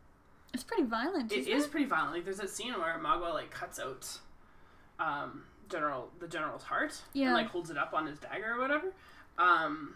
It's 0.54 0.64
pretty 0.64 0.84
violent. 0.84 1.32
It 1.32 1.48
is 1.48 1.66
pretty 1.66 1.88
violent. 1.88 2.14
Like 2.14 2.24
there's 2.26 2.38
that 2.38 2.50
scene 2.52 2.74
where 2.74 3.00
Magua 3.04 3.34
like 3.34 3.50
cuts 3.50 3.80
out 3.80 4.20
um 5.00 5.44
general 5.70 6.10
the 6.20 6.28
general's 6.28 6.64
heart 6.64 7.02
Yeah. 7.14 7.28
and 7.28 7.34
like 7.36 7.48
holds 7.48 7.70
it 7.70 7.78
up 7.78 7.94
on 7.94 8.08
his 8.08 8.20
dagger 8.20 8.54
or 8.56 8.60
whatever. 8.60 8.94
Um 9.38 9.96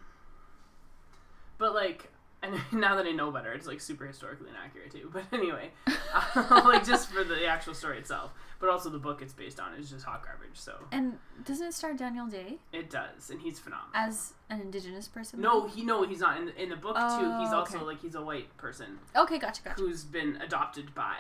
but 1.57 1.73
like 1.73 2.11
and 2.41 2.55
now 2.71 2.95
that 2.95 3.05
I 3.05 3.11
know 3.11 3.31
better, 3.31 3.51
it's 3.51 3.67
like 3.67 3.81
super 3.81 4.05
historically 4.07 4.47
inaccurate 4.49 4.91
too. 4.93 5.09
But 5.11 5.23
anyway, 5.33 5.71
uh, 5.87 6.61
like 6.65 6.85
just 6.85 7.09
for 7.09 7.25
the 7.25 7.45
actual 7.45 7.73
story 7.73 7.97
itself, 7.97 8.31
but 8.61 8.69
also 8.69 8.89
the 8.89 8.97
book 8.97 9.21
it's 9.21 9.33
based 9.33 9.59
on 9.59 9.73
is 9.73 9.89
just 9.89 10.05
hot 10.05 10.23
garbage. 10.23 10.53
So 10.53 10.75
And 10.93 11.17
doesn't 11.43 11.67
it 11.67 11.73
star 11.73 11.93
Daniel 11.93 12.27
Day 12.27 12.59
it 12.71 12.89
does, 12.89 13.29
and 13.29 13.41
he's 13.41 13.59
phenomenal. 13.59 13.89
as 13.93 14.35
an 14.49 14.61
indigenous 14.61 15.09
person? 15.09 15.41
no, 15.41 15.67
he 15.67 15.83
no, 15.83 16.03
he's 16.07 16.21
not 16.21 16.37
in 16.37 16.45
the, 16.45 16.63
in 16.63 16.69
the 16.69 16.77
book 16.77 16.95
too. 16.95 17.01
He's 17.41 17.51
Oh, 17.51 17.57
also 17.59 17.75
okay. 17.79 17.85
like 17.85 18.01
he's 18.01 18.15
a 18.15 18.21
white 18.21 18.55
person 18.55 18.99
Okay, 19.17 19.37
gotcha, 19.37 19.61
gotcha. 19.61 19.81
who's 19.81 20.05
been 20.05 20.37
adopted 20.41 20.95
by 20.95 21.17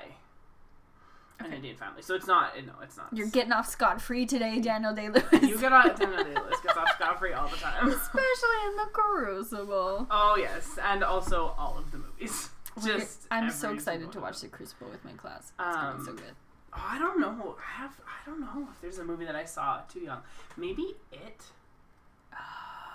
an 1.39 1.53
Indian 1.53 1.75
family. 1.77 2.01
So 2.01 2.15
it's 2.15 2.27
not 2.27 2.53
no, 2.65 2.73
it's 2.83 2.97
not. 2.97 3.07
You're 3.13 3.27
getting 3.29 3.51
off 3.51 3.67
scot 3.67 4.01
free 4.01 4.25
today, 4.25 4.59
Daniel 4.59 4.93
Day 4.93 5.09
Lewis. 5.09 5.23
You 5.41 5.57
get 5.59 5.71
on 5.73 5.87
Daniel 5.99 6.23
Day 6.23 6.35
Lewis 6.35 6.59
gets 6.61 6.77
off 6.77 6.89
scot 6.95 7.19
free 7.19 7.33
all 7.33 7.47
the 7.47 7.57
time. 7.57 7.87
Especially 7.87 8.59
in 8.67 8.75
the 8.77 8.87
Crucible. 8.91 10.07
Oh 10.11 10.35
yes, 10.39 10.77
and 10.83 11.03
also 11.03 11.53
all 11.57 11.77
of 11.77 11.91
the 11.91 11.97
movies. 11.99 12.49
Just 12.83 13.27
I'm 13.31 13.49
so 13.51 13.73
excited 13.73 14.11
to 14.11 14.19
watch 14.19 14.41
The 14.41 14.47
Crucible 14.47 14.87
with 14.89 15.03
my 15.03 15.11
class. 15.13 15.51
It's 15.59 15.75
gonna 15.75 15.97
be 15.97 16.03
so 16.05 16.11
Um, 16.11 16.17
good. 16.17 16.35
Oh, 16.73 16.85
I 16.87 16.99
don't 16.99 17.19
know. 17.19 17.55
I 17.59 17.81
have. 17.81 17.99
I 18.05 18.29
don't 18.29 18.39
know 18.41 18.67
if 18.71 18.79
there's 18.81 18.99
a 18.99 19.03
movie 19.03 19.25
that 19.25 19.35
I 19.35 19.43
saw 19.45 19.79
too 19.91 19.99
young. 20.01 20.19
Maybe 20.55 20.95
it. 21.11 21.43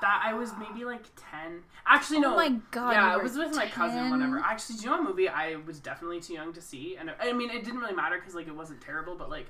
That 0.04 0.20
I 0.22 0.34
was 0.34 0.52
maybe 0.58 0.84
like 0.84 1.04
ten. 1.16 1.62
Actually, 1.86 2.20
no. 2.20 2.34
Oh 2.34 2.36
my 2.36 2.50
God, 2.70 2.90
Yeah, 2.90 3.14
I 3.14 3.16
was 3.16 3.38
with 3.38 3.56
my 3.56 3.66
cousin. 3.66 4.10
Whatever. 4.10 4.38
Actually, 4.38 4.76
do 4.76 4.82
you 4.82 4.90
know 4.90 4.98
a 4.98 5.02
movie 5.02 5.30
I 5.30 5.56
was 5.56 5.80
definitely 5.80 6.20
too 6.20 6.34
young 6.34 6.52
to 6.52 6.60
see? 6.60 6.98
And 7.00 7.10
I 7.18 7.32
mean, 7.32 7.48
it 7.48 7.64
didn't 7.64 7.80
really 7.80 7.94
matter 7.94 8.18
because 8.18 8.34
like 8.34 8.46
it 8.46 8.54
wasn't 8.54 8.82
terrible, 8.82 9.14
but 9.16 9.30
like 9.30 9.46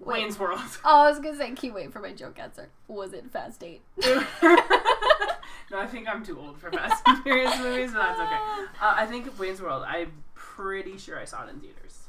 Wait. 0.00 0.22
Wayne's 0.22 0.40
World. 0.40 0.58
Oh, 0.84 1.02
I 1.02 1.08
was 1.08 1.20
gonna 1.20 1.36
say, 1.36 1.52
keep 1.52 1.72
waiting 1.72 1.92
for 1.92 2.00
my 2.00 2.12
joke 2.12 2.36
answer. 2.40 2.68
Was 2.88 3.12
it 3.12 3.30
Fast 3.30 3.62
Eight? 3.62 3.80
no, 4.04 4.18
I 5.72 5.86
think 5.86 6.08
I'm 6.08 6.24
too 6.24 6.36
old 6.36 6.58
for 6.58 6.72
Fast 6.72 7.04
and 7.06 7.22
Furious 7.22 7.56
movies, 7.56 7.92
but 7.92 8.00
that's 8.00 8.20
okay. 8.20 8.40
Uh, 8.82 8.94
I 8.96 9.06
think 9.06 9.38
Wayne's 9.38 9.62
World. 9.62 9.84
I'm 9.86 10.12
pretty 10.34 10.98
sure 10.98 11.16
I 11.16 11.26
saw 11.26 11.46
it 11.46 11.50
in 11.50 11.60
theaters. 11.60 12.08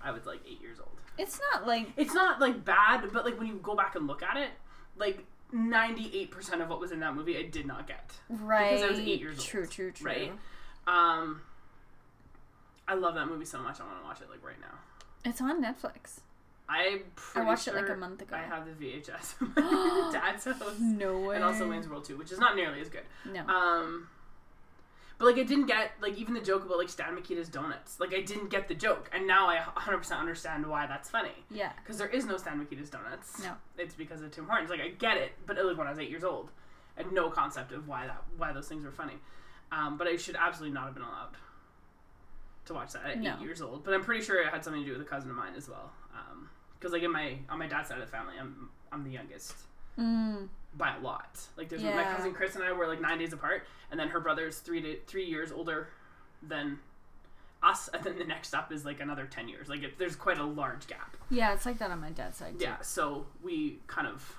I 0.00 0.12
was 0.12 0.26
like 0.26 0.42
eight 0.48 0.60
years 0.62 0.78
old. 0.78 0.90
It's 1.18 1.40
not 1.52 1.66
like 1.66 1.88
It's 1.96 2.14
not 2.14 2.40
like 2.40 2.64
bad, 2.64 3.02
but 3.12 3.24
like 3.24 3.36
when 3.36 3.48
you 3.48 3.58
go 3.64 3.74
back 3.74 3.96
and 3.96 4.06
look 4.06 4.22
at 4.22 4.36
it, 4.36 4.50
like 4.96 5.24
98% 5.54 6.60
of 6.62 6.68
what 6.68 6.80
was 6.80 6.90
in 6.92 7.00
that 7.00 7.14
movie 7.14 7.36
I 7.38 7.42
did 7.42 7.66
not 7.66 7.86
get. 7.86 8.12
right. 8.28 8.70
Because 8.72 8.84
I 8.84 8.90
was 8.90 8.98
eight 9.00 9.20
years 9.20 9.38
old, 9.38 9.46
True, 9.46 9.66
true, 9.66 9.90
true. 9.92 10.06
right? 10.06 10.32
Um, 10.86 11.40
I 12.88 12.94
love 12.94 13.14
that 13.14 13.26
movie 13.26 13.44
so 13.44 13.58
much. 13.60 13.80
I 13.80 13.84
want 13.84 13.98
to 14.00 14.04
watch 14.04 14.20
it 14.20 14.30
like 14.30 14.44
right 14.44 14.60
now. 14.60 14.78
It's 15.24 15.40
on 15.40 15.62
Netflix. 15.62 16.20
I 16.68 17.02
pretty 17.14 17.46
watched 17.46 17.68
it 17.68 17.74
like 17.76 17.88
a 17.88 17.96
month 17.96 18.22
ago. 18.22 18.34
I 18.36 18.40
have 18.42 18.64
the 18.66 18.72
VHS 18.72 19.40
in 19.40 19.52
my 19.56 20.10
dad's 20.12 20.44
house. 20.44 20.78
No 20.80 21.18
way. 21.20 21.36
And 21.36 21.44
also 21.44 21.68
Wayne's 21.68 21.88
World 21.88 22.04
2, 22.04 22.16
which 22.18 22.32
is 22.32 22.38
not 22.40 22.56
nearly 22.56 22.80
as 22.80 22.88
good. 22.88 23.02
No. 23.32 23.46
Um, 23.46 24.08
but 25.18 25.24
like 25.26 25.36
I 25.38 25.42
didn't 25.44 25.66
get 25.66 25.92
like 26.00 26.16
even 26.18 26.34
the 26.34 26.40
joke 26.40 26.64
about 26.64 26.78
like 26.78 26.88
Stan 26.88 27.16
Mikita's 27.16 27.48
donuts. 27.48 27.98
Like 28.00 28.12
I 28.14 28.20
didn't 28.20 28.50
get 28.50 28.68
the 28.68 28.74
joke, 28.74 29.10
and 29.14 29.26
now 29.26 29.48
I 29.48 29.56
100% 29.76 30.18
understand 30.18 30.66
why 30.66 30.86
that's 30.86 31.08
funny. 31.10 31.32
yeah. 31.50 31.72
Because 31.82 31.98
there 31.98 32.08
is 32.08 32.24
no 32.26 32.36
Stan 32.36 32.58
Mikita's 32.64 32.90
donuts. 32.90 33.42
No. 33.42 33.52
It's 33.78 33.94
because 33.94 34.22
of 34.22 34.30
Tim 34.30 34.46
Hortons. 34.46 34.70
Like 34.70 34.80
I 34.80 34.88
get 34.90 35.16
it, 35.16 35.32
but 35.46 35.56
was 35.64 35.76
when 35.76 35.86
I 35.86 35.90
was 35.90 35.98
eight 35.98 36.10
years 36.10 36.24
old. 36.24 36.50
I 36.98 37.02
had 37.02 37.12
no 37.12 37.28
concept 37.30 37.72
of 37.72 37.86
why 37.88 38.06
that 38.06 38.22
why 38.36 38.52
those 38.52 38.68
things 38.68 38.84
were 38.84 38.90
funny. 38.92 39.14
Um, 39.72 39.96
but 39.98 40.06
I 40.06 40.16
should 40.16 40.36
absolutely 40.36 40.74
not 40.74 40.84
have 40.84 40.94
been 40.94 41.02
allowed 41.02 41.36
to 42.66 42.74
watch 42.74 42.92
that 42.92 43.04
at 43.06 43.20
No. 43.20 43.34
eight 43.36 43.42
years 43.42 43.60
old. 43.62 43.84
But 43.84 43.94
I'm 43.94 44.02
pretty 44.02 44.24
sure 44.24 44.40
it 44.40 44.48
had 44.48 44.64
something 44.64 44.82
to 44.82 44.86
do 44.86 44.92
with 44.98 45.06
a 45.06 45.08
cousin 45.10 45.30
of 45.30 45.36
mine 45.36 45.52
as 45.56 45.68
well. 45.68 45.90
Because 46.78 46.92
like 46.92 47.02
in 47.02 47.10
my 47.12 47.38
on 47.48 47.58
my 47.58 47.66
dad's 47.66 47.88
side 47.88 47.98
of 47.98 48.04
the 48.04 48.10
family, 48.10 48.34
I'm 48.40 48.68
I'm 48.92 49.02
the 49.04 49.10
youngest 49.10 49.54
Mm. 49.98 50.48
By 50.76 50.94
a 50.96 51.00
lot. 51.00 51.40
Like 51.56 51.68
there's 51.68 51.82
my 51.82 52.04
cousin 52.04 52.32
Chris 52.32 52.54
and 52.54 52.64
I 52.64 52.72
were 52.72 52.86
like 52.86 53.00
nine 53.00 53.18
days 53.18 53.32
apart, 53.32 53.66
and 53.90 53.98
then 53.98 54.08
her 54.08 54.20
brother's 54.20 54.58
three 54.58 54.80
to 54.82 54.96
three 55.06 55.24
years 55.24 55.52
older 55.52 55.88
than 56.42 56.78
us, 57.62 57.88
and 57.92 58.02
then 58.04 58.18
the 58.18 58.24
next 58.24 58.54
up 58.54 58.72
is 58.72 58.84
like 58.84 59.00
another 59.00 59.26
ten 59.26 59.48
years. 59.48 59.68
Like 59.68 59.82
it, 59.82 59.98
there's 59.98 60.16
quite 60.16 60.38
a 60.38 60.44
large 60.44 60.86
gap. 60.86 61.16
Yeah, 61.30 61.54
it's 61.54 61.66
like 61.66 61.78
that 61.78 61.90
on 61.90 62.00
my 62.00 62.10
dad's 62.10 62.38
side 62.38 62.58
too. 62.58 62.64
Yeah, 62.64 62.80
so 62.82 63.26
we 63.42 63.78
kind 63.86 64.06
of 64.06 64.36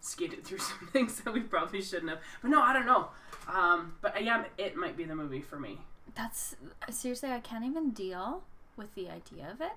skated 0.00 0.44
through 0.44 0.58
some 0.58 0.88
things 0.92 1.20
that 1.20 1.32
we 1.32 1.40
probably 1.40 1.82
shouldn't 1.82 2.10
have. 2.10 2.20
But 2.42 2.50
no, 2.50 2.62
I 2.62 2.72
don't 2.72 2.86
know. 2.86 3.08
Um, 3.52 3.94
but 4.00 4.22
yeah, 4.22 4.44
it 4.58 4.76
might 4.76 4.96
be 4.96 5.04
the 5.04 5.14
movie 5.14 5.40
for 5.40 5.58
me. 5.58 5.78
That's 6.14 6.54
seriously, 6.90 7.30
I 7.30 7.40
can't 7.40 7.64
even 7.64 7.90
deal 7.90 8.42
with 8.76 8.94
the 8.94 9.08
idea 9.08 9.50
of 9.50 9.60
it. 9.60 9.72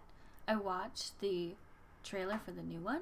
I 0.47 0.55
watched 0.55 1.19
the 1.19 1.55
trailer 2.03 2.39
for 2.43 2.51
the 2.51 2.61
new 2.61 2.79
one 2.79 3.01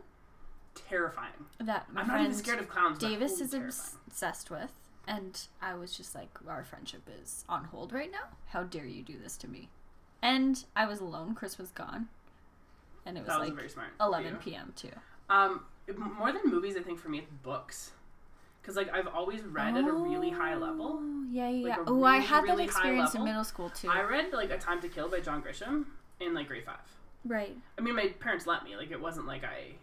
Terrifying. 0.76 1.32
that 1.60 1.92
my 1.92 2.02
I'm 2.02 2.08
not 2.08 2.22
even 2.22 2.34
scared 2.34 2.60
of 2.60 2.70
clowns. 2.70 3.00
Davis 3.00 3.40
is 3.40 3.52
terrifying. 3.52 3.98
obsessed 4.08 4.52
with, 4.52 4.72
and 5.08 5.42
I 5.62 5.74
was 5.76 5.96
just 5.96 6.14
like, 6.14 6.30
our 6.48 6.64
friendship 6.64 7.10
is 7.22 7.46
on 7.50 7.66
hold 7.66 7.94
right 7.94 8.12
now. 8.12 8.36
How 8.48 8.64
dare 8.64 8.86
you 8.86 9.02
do 9.04 9.16
this 9.22 9.38
to 9.38 9.48
me? 9.48 9.70
And 10.22 10.64
I 10.76 10.86
was 10.86 11.00
alone. 11.00 11.34
Chris 11.36 11.58
was 11.58 11.70
gone, 11.72 12.08
and 13.06 13.18
it 13.18 13.22
was 13.22 13.30
was 13.30 13.48
like 13.48 13.56
very 13.56 13.70
smart. 13.70 13.90
11 14.02 14.34
you. 14.34 14.38
p.m. 14.40 14.74
too. 14.76 14.92
Um, 15.30 15.62
more 16.18 16.32
than 16.32 16.42
movies, 16.46 16.76
I 16.78 16.82
think 16.82 17.00
for 17.00 17.10
me 17.10 17.20
it's 17.20 17.32
books. 17.44 17.92
Because 18.62 18.76
like 18.76 18.92
I've 18.92 19.08
always 19.08 19.44
read 19.44 19.78
at 19.78 19.88
a 19.88 19.92
really 19.92 20.32
high 20.32 20.56
level. 20.56 21.00
Oh, 21.00 21.26
Yeah, 21.30 21.50
yeah. 21.50 21.68
Like 21.68 21.78
yeah. 21.78 21.84
Oh, 21.88 22.04
I 22.04 22.18
had 22.18 22.44
really 22.44 22.66
that 22.66 22.72
experience 22.72 23.14
in 23.14 23.24
middle 23.24 23.44
school 23.44 23.70
too. 23.70 23.90
I 23.90 24.02
read 24.02 24.34
like 24.34 24.50
A 24.50 24.58
Time 24.58 24.82
to 24.82 24.90
Kill 24.90 25.08
by 25.08 25.20
John 25.20 25.44
Grisham 25.44 25.86
in 26.20 26.34
like 26.34 26.48
grade 26.48 26.66
five. 26.66 26.78
right, 27.26 27.56
I 27.78 27.82
mean, 27.82 27.96
my 27.96 28.08
parents 28.20 28.48
let 28.48 28.64
me. 28.64 28.76
Like 28.76 28.90
it 28.92 29.00
wasn't 29.00 29.28
like 29.28 29.44
I 29.44 29.76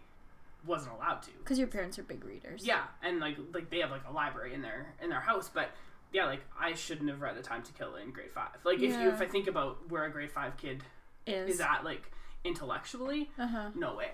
wasn't 0.65 0.93
allowed 0.95 1.21
to. 1.23 1.31
because 1.39 1.57
your 1.59 1.67
parents 1.67 1.99
are 1.99 2.03
big 2.03 2.23
readers. 2.23 2.65
Yeah, 2.65 2.83
and 3.01 3.19
like 3.19 3.37
like 3.53 3.69
they 3.69 3.79
have 3.79 3.91
like 3.91 4.07
a 4.07 4.11
library 4.11 4.53
in 4.53 4.61
their 4.61 4.93
in 5.01 5.09
their 5.09 5.19
house, 5.21 5.49
but 5.53 5.71
yeah, 6.11 6.25
like 6.25 6.41
I 6.59 6.73
shouldn't 6.73 7.09
have 7.09 7.21
read 7.21 7.37
A 7.37 7.41
Time 7.41 7.63
to 7.63 7.73
Kill 7.73 7.95
in 7.95 8.11
grade 8.11 8.31
five. 8.31 8.49
Like 8.63 8.79
if 8.79 8.99
you 8.99 9.09
if 9.09 9.21
I 9.21 9.25
think 9.25 9.47
about 9.47 9.89
where 9.89 10.05
a 10.05 10.11
grade 10.11 10.31
five 10.31 10.57
kid 10.57 10.83
is 11.25 11.55
is 11.55 11.61
at, 11.61 11.83
like 11.83 12.11
intellectually, 12.43 13.29
uh 13.37 13.47
huh. 13.47 13.69
no 13.75 13.95
way. 13.95 14.11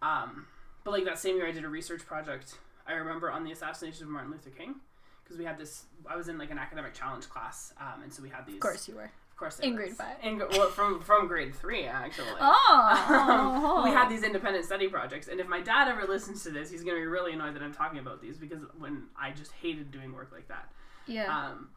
Um, 0.00 0.46
but 0.84 0.92
like 0.92 1.04
that 1.04 1.18
same 1.18 1.36
year, 1.36 1.46
I 1.46 1.52
did 1.52 1.64
a 1.64 1.68
research 1.68 2.04
project. 2.06 2.58
I 2.86 2.94
remember 2.94 3.30
on 3.30 3.44
the 3.44 3.52
assassination 3.52 4.04
of 4.04 4.10
Martin 4.10 4.30
Luther 4.32 4.50
King. 4.50 4.76
Because 5.22 5.38
we 5.38 5.44
had 5.44 5.56
this, 5.56 5.84
I 6.04 6.16
was 6.16 6.26
in 6.26 6.36
like 6.36 6.50
an 6.50 6.58
academic 6.58 6.94
challenge 6.94 7.28
class, 7.28 7.72
um, 7.80 8.02
and 8.02 8.12
so 8.12 8.24
we 8.24 8.28
had 8.28 8.44
these. 8.44 8.56
Of 8.56 8.60
course 8.60 8.88
you 8.88 8.96
were. 8.96 9.12
Course, 9.42 9.58
in 9.60 9.74
grade 9.74 9.92
five. 9.92 10.16
In, 10.22 10.38
well, 10.38 10.68
from 10.68 11.00
from 11.00 11.26
grade 11.26 11.54
three 11.54 11.84
actually. 11.84 12.26
Oh, 12.40 13.82
we 13.84 13.90
had 13.90 14.08
these 14.08 14.22
independent 14.22 14.64
study 14.64 14.88
projects, 14.88 15.28
and 15.28 15.40
if 15.40 15.48
my 15.48 15.60
dad 15.60 15.88
ever 15.88 16.06
listens 16.06 16.42
to 16.44 16.50
this, 16.50 16.70
he's 16.70 16.82
gonna 16.82 16.96
be 16.98 17.06
really 17.06 17.32
annoyed 17.32 17.54
that 17.54 17.62
I'm 17.62 17.74
talking 17.74 17.98
about 17.98 18.22
these 18.22 18.38
because 18.38 18.60
when 18.78 19.04
I 19.18 19.30
just 19.32 19.52
hated 19.52 19.90
doing 19.90 20.12
work 20.12 20.30
like 20.32 20.48
that. 20.48 20.70
Yeah. 21.06 21.26
Um, 21.26 21.70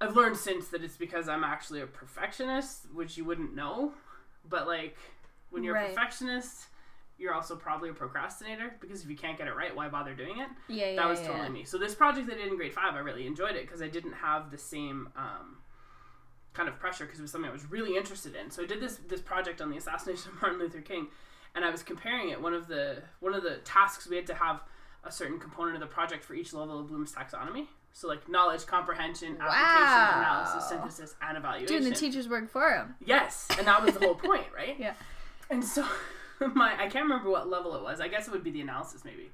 I've 0.00 0.16
learned 0.16 0.36
since 0.36 0.68
that 0.68 0.84
it's 0.84 0.96
because 0.96 1.28
I'm 1.28 1.44
actually 1.44 1.80
a 1.80 1.86
perfectionist, 1.86 2.86
which 2.92 3.16
you 3.16 3.24
wouldn't 3.24 3.54
know, 3.54 3.92
but 4.48 4.66
like 4.66 4.96
when 5.50 5.62
you're 5.62 5.74
Right. 5.74 5.90
a 5.90 5.94
perfectionist, 5.94 6.66
you're 7.16 7.32
also 7.32 7.56
probably 7.56 7.90
a 7.90 7.94
procrastinator 7.94 8.74
because 8.80 9.02
if 9.02 9.08
you 9.08 9.16
can't 9.16 9.38
get 9.38 9.46
it 9.46 9.54
right, 9.54 9.74
why 9.74 9.88
bother 9.88 10.14
doing 10.14 10.40
it? 10.40 10.48
yeah, 10.68 10.90
yeah. 10.90 10.96
that 10.96 11.08
was 11.08 11.20
yeah, 11.20 11.26
totally 11.28 11.46
yeah. 11.46 11.52
me. 11.52 11.64
So 11.64 11.78
this 11.78 11.94
project 11.94 12.28
I 12.30 12.34
did 12.34 12.48
in 12.48 12.56
grade 12.56 12.74
five, 12.74 12.94
I 12.94 12.98
really 12.98 13.26
enjoyed 13.26 13.54
it 13.56 13.62
because 13.62 13.80
I 13.80 13.88
didn't 13.88 14.14
have 14.14 14.50
the 14.50 14.58
same 14.58 15.08
um, 15.16 15.58
kind 16.54 16.68
of 16.68 16.78
pressure 16.78 17.04
because 17.04 17.18
it 17.18 17.22
was 17.22 17.30
something 17.32 17.50
I 17.50 17.52
was 17.52 17.70
really 17.70 17.96
interested 17.96 18.34
in. 18.34 18.50
So 18.50 18.62
I 18.62 18.66
did 18.66 18.80
this 18.80 18.98
this 19.08 19.20
project 19.20 19.60
on 19.60 19.70
the 19.70 19.76
assassination 19.76 20.30
of 20.32 20.40
Martin 20.42 20.58
Luther 20.60 20.80
King, 20.80 21.08
and 21.54 21.64
I 21.64 21.70
was 21.70 21.82
comparing 21.82 22.30
it. 22.30 22.40
One 22.40 22.54
of 22.54 22.66
the 22.68 23.02
one 23.20 23.34
of 23.34 23.42
the 23.42 23.56
tasks 23.64 24.08
we 24.08 24.16
had 24.16 24.26
to 24.28 24.34
have 24.34 24.60
a 25.04 25.12
certain 25.12 25.38
component 25.38 25.74
of 25.74 25.80
the 25.80 25.86
project 25.86 26.24
for 26.24 26.32
each 26.34 26.54
level 26.54 26.80
of 26.80 26.86
Bloom's 26.88 27.12
taxonomy. 27.12 27.66
So 27.92 28.08
like 28.08 28.28
knowledge, 28.28 28.66
comprehension, 28.66 29.36
application, 29.40 29.46
Wow. 29.50 30.12
analysis, 30.18 30.68
synthesis, 30.68 31.14
and 31.22 31.36
evaluation. 31.36 31.68
Doing 31.78 31.90
the 31.92 31.94
teacher's 31.96 32.28
work 32.28 32.48
for 32.50 32.70
him. 32.70 32.94
Yes, 33.04 33.46
and 33.58 33.66
that 33.68 33.84
was 33.84 33.94
the 33.94 34.00
whole 34.00 34.14
point, 34.28 34.46
right? 34.56 34.74
Yeah. 34.78 34.94
And 35.50 35.64
so 35.64 35.86
my 36.54 36.72
I 36.74 36.88
can't 36.88 37.04
remember 37.04 37.30
what 37.30 37.48
level 37.48 37.76
it 37.76 37.82
was. 37.82 38.00
I 38.00 38.08
guess 38.08 38.26
it 38.26 38.30
would 38.32 38.42
be 38.42 38.50
the 38.50 38.62
analysis 38.62 39.04
maybe. 39.04 39.30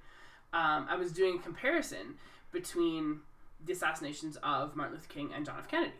Um, 0.52 0.86
I 0.90 0.96
was 0.96 1.12
doing 1.12 1.36
a 1.38 1.42
comparison 1.42 2.16
between 2.52 3.20
the 3.64 3.72
assassinations 3.72 4.36
of 4.42 4.74
Martin 4.76 4.94
Luther 4.96 5.08
King 5.08 5.30
and 5.34 5.46
John 5.46 5.56
F. 5.58 5.68
Kennedy. 5.68 5.92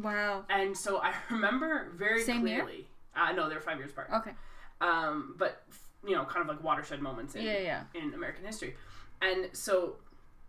Wow. 0.00 0.44
And 0.50 0.76
so 0.76 0.98
I 0.98 1.14
remember 1.30 1.88
very 1.94 2.22
Same 2.22 2.46
year? 2.46 2.62
clearly. 2.62 2.88
Uh, 3.16 3.32
no, 3.32 3.48
they're 3.48 3.60
five 3.60 3.78
years 3.78 3.90
apart. 3.90 4.10
Okay. 4.12 4.32
Um, 4.80 5.34
but 5.38 5.62
you 6.06 6.14
know, 6.14 6.24
kind 6.24 6.42
of 6.42 6.48
like 6.54 6.62
watershed 6.62 7.00
moments 7.00 7.34
in 7.34 7.42
Yeah, 7.42 7.58
yeah. 7.58 7.82
in 7.94 8.12
American 8.14 8.44
history. 8.44 8.74
And 9.22 9.48
so 9.52 9.96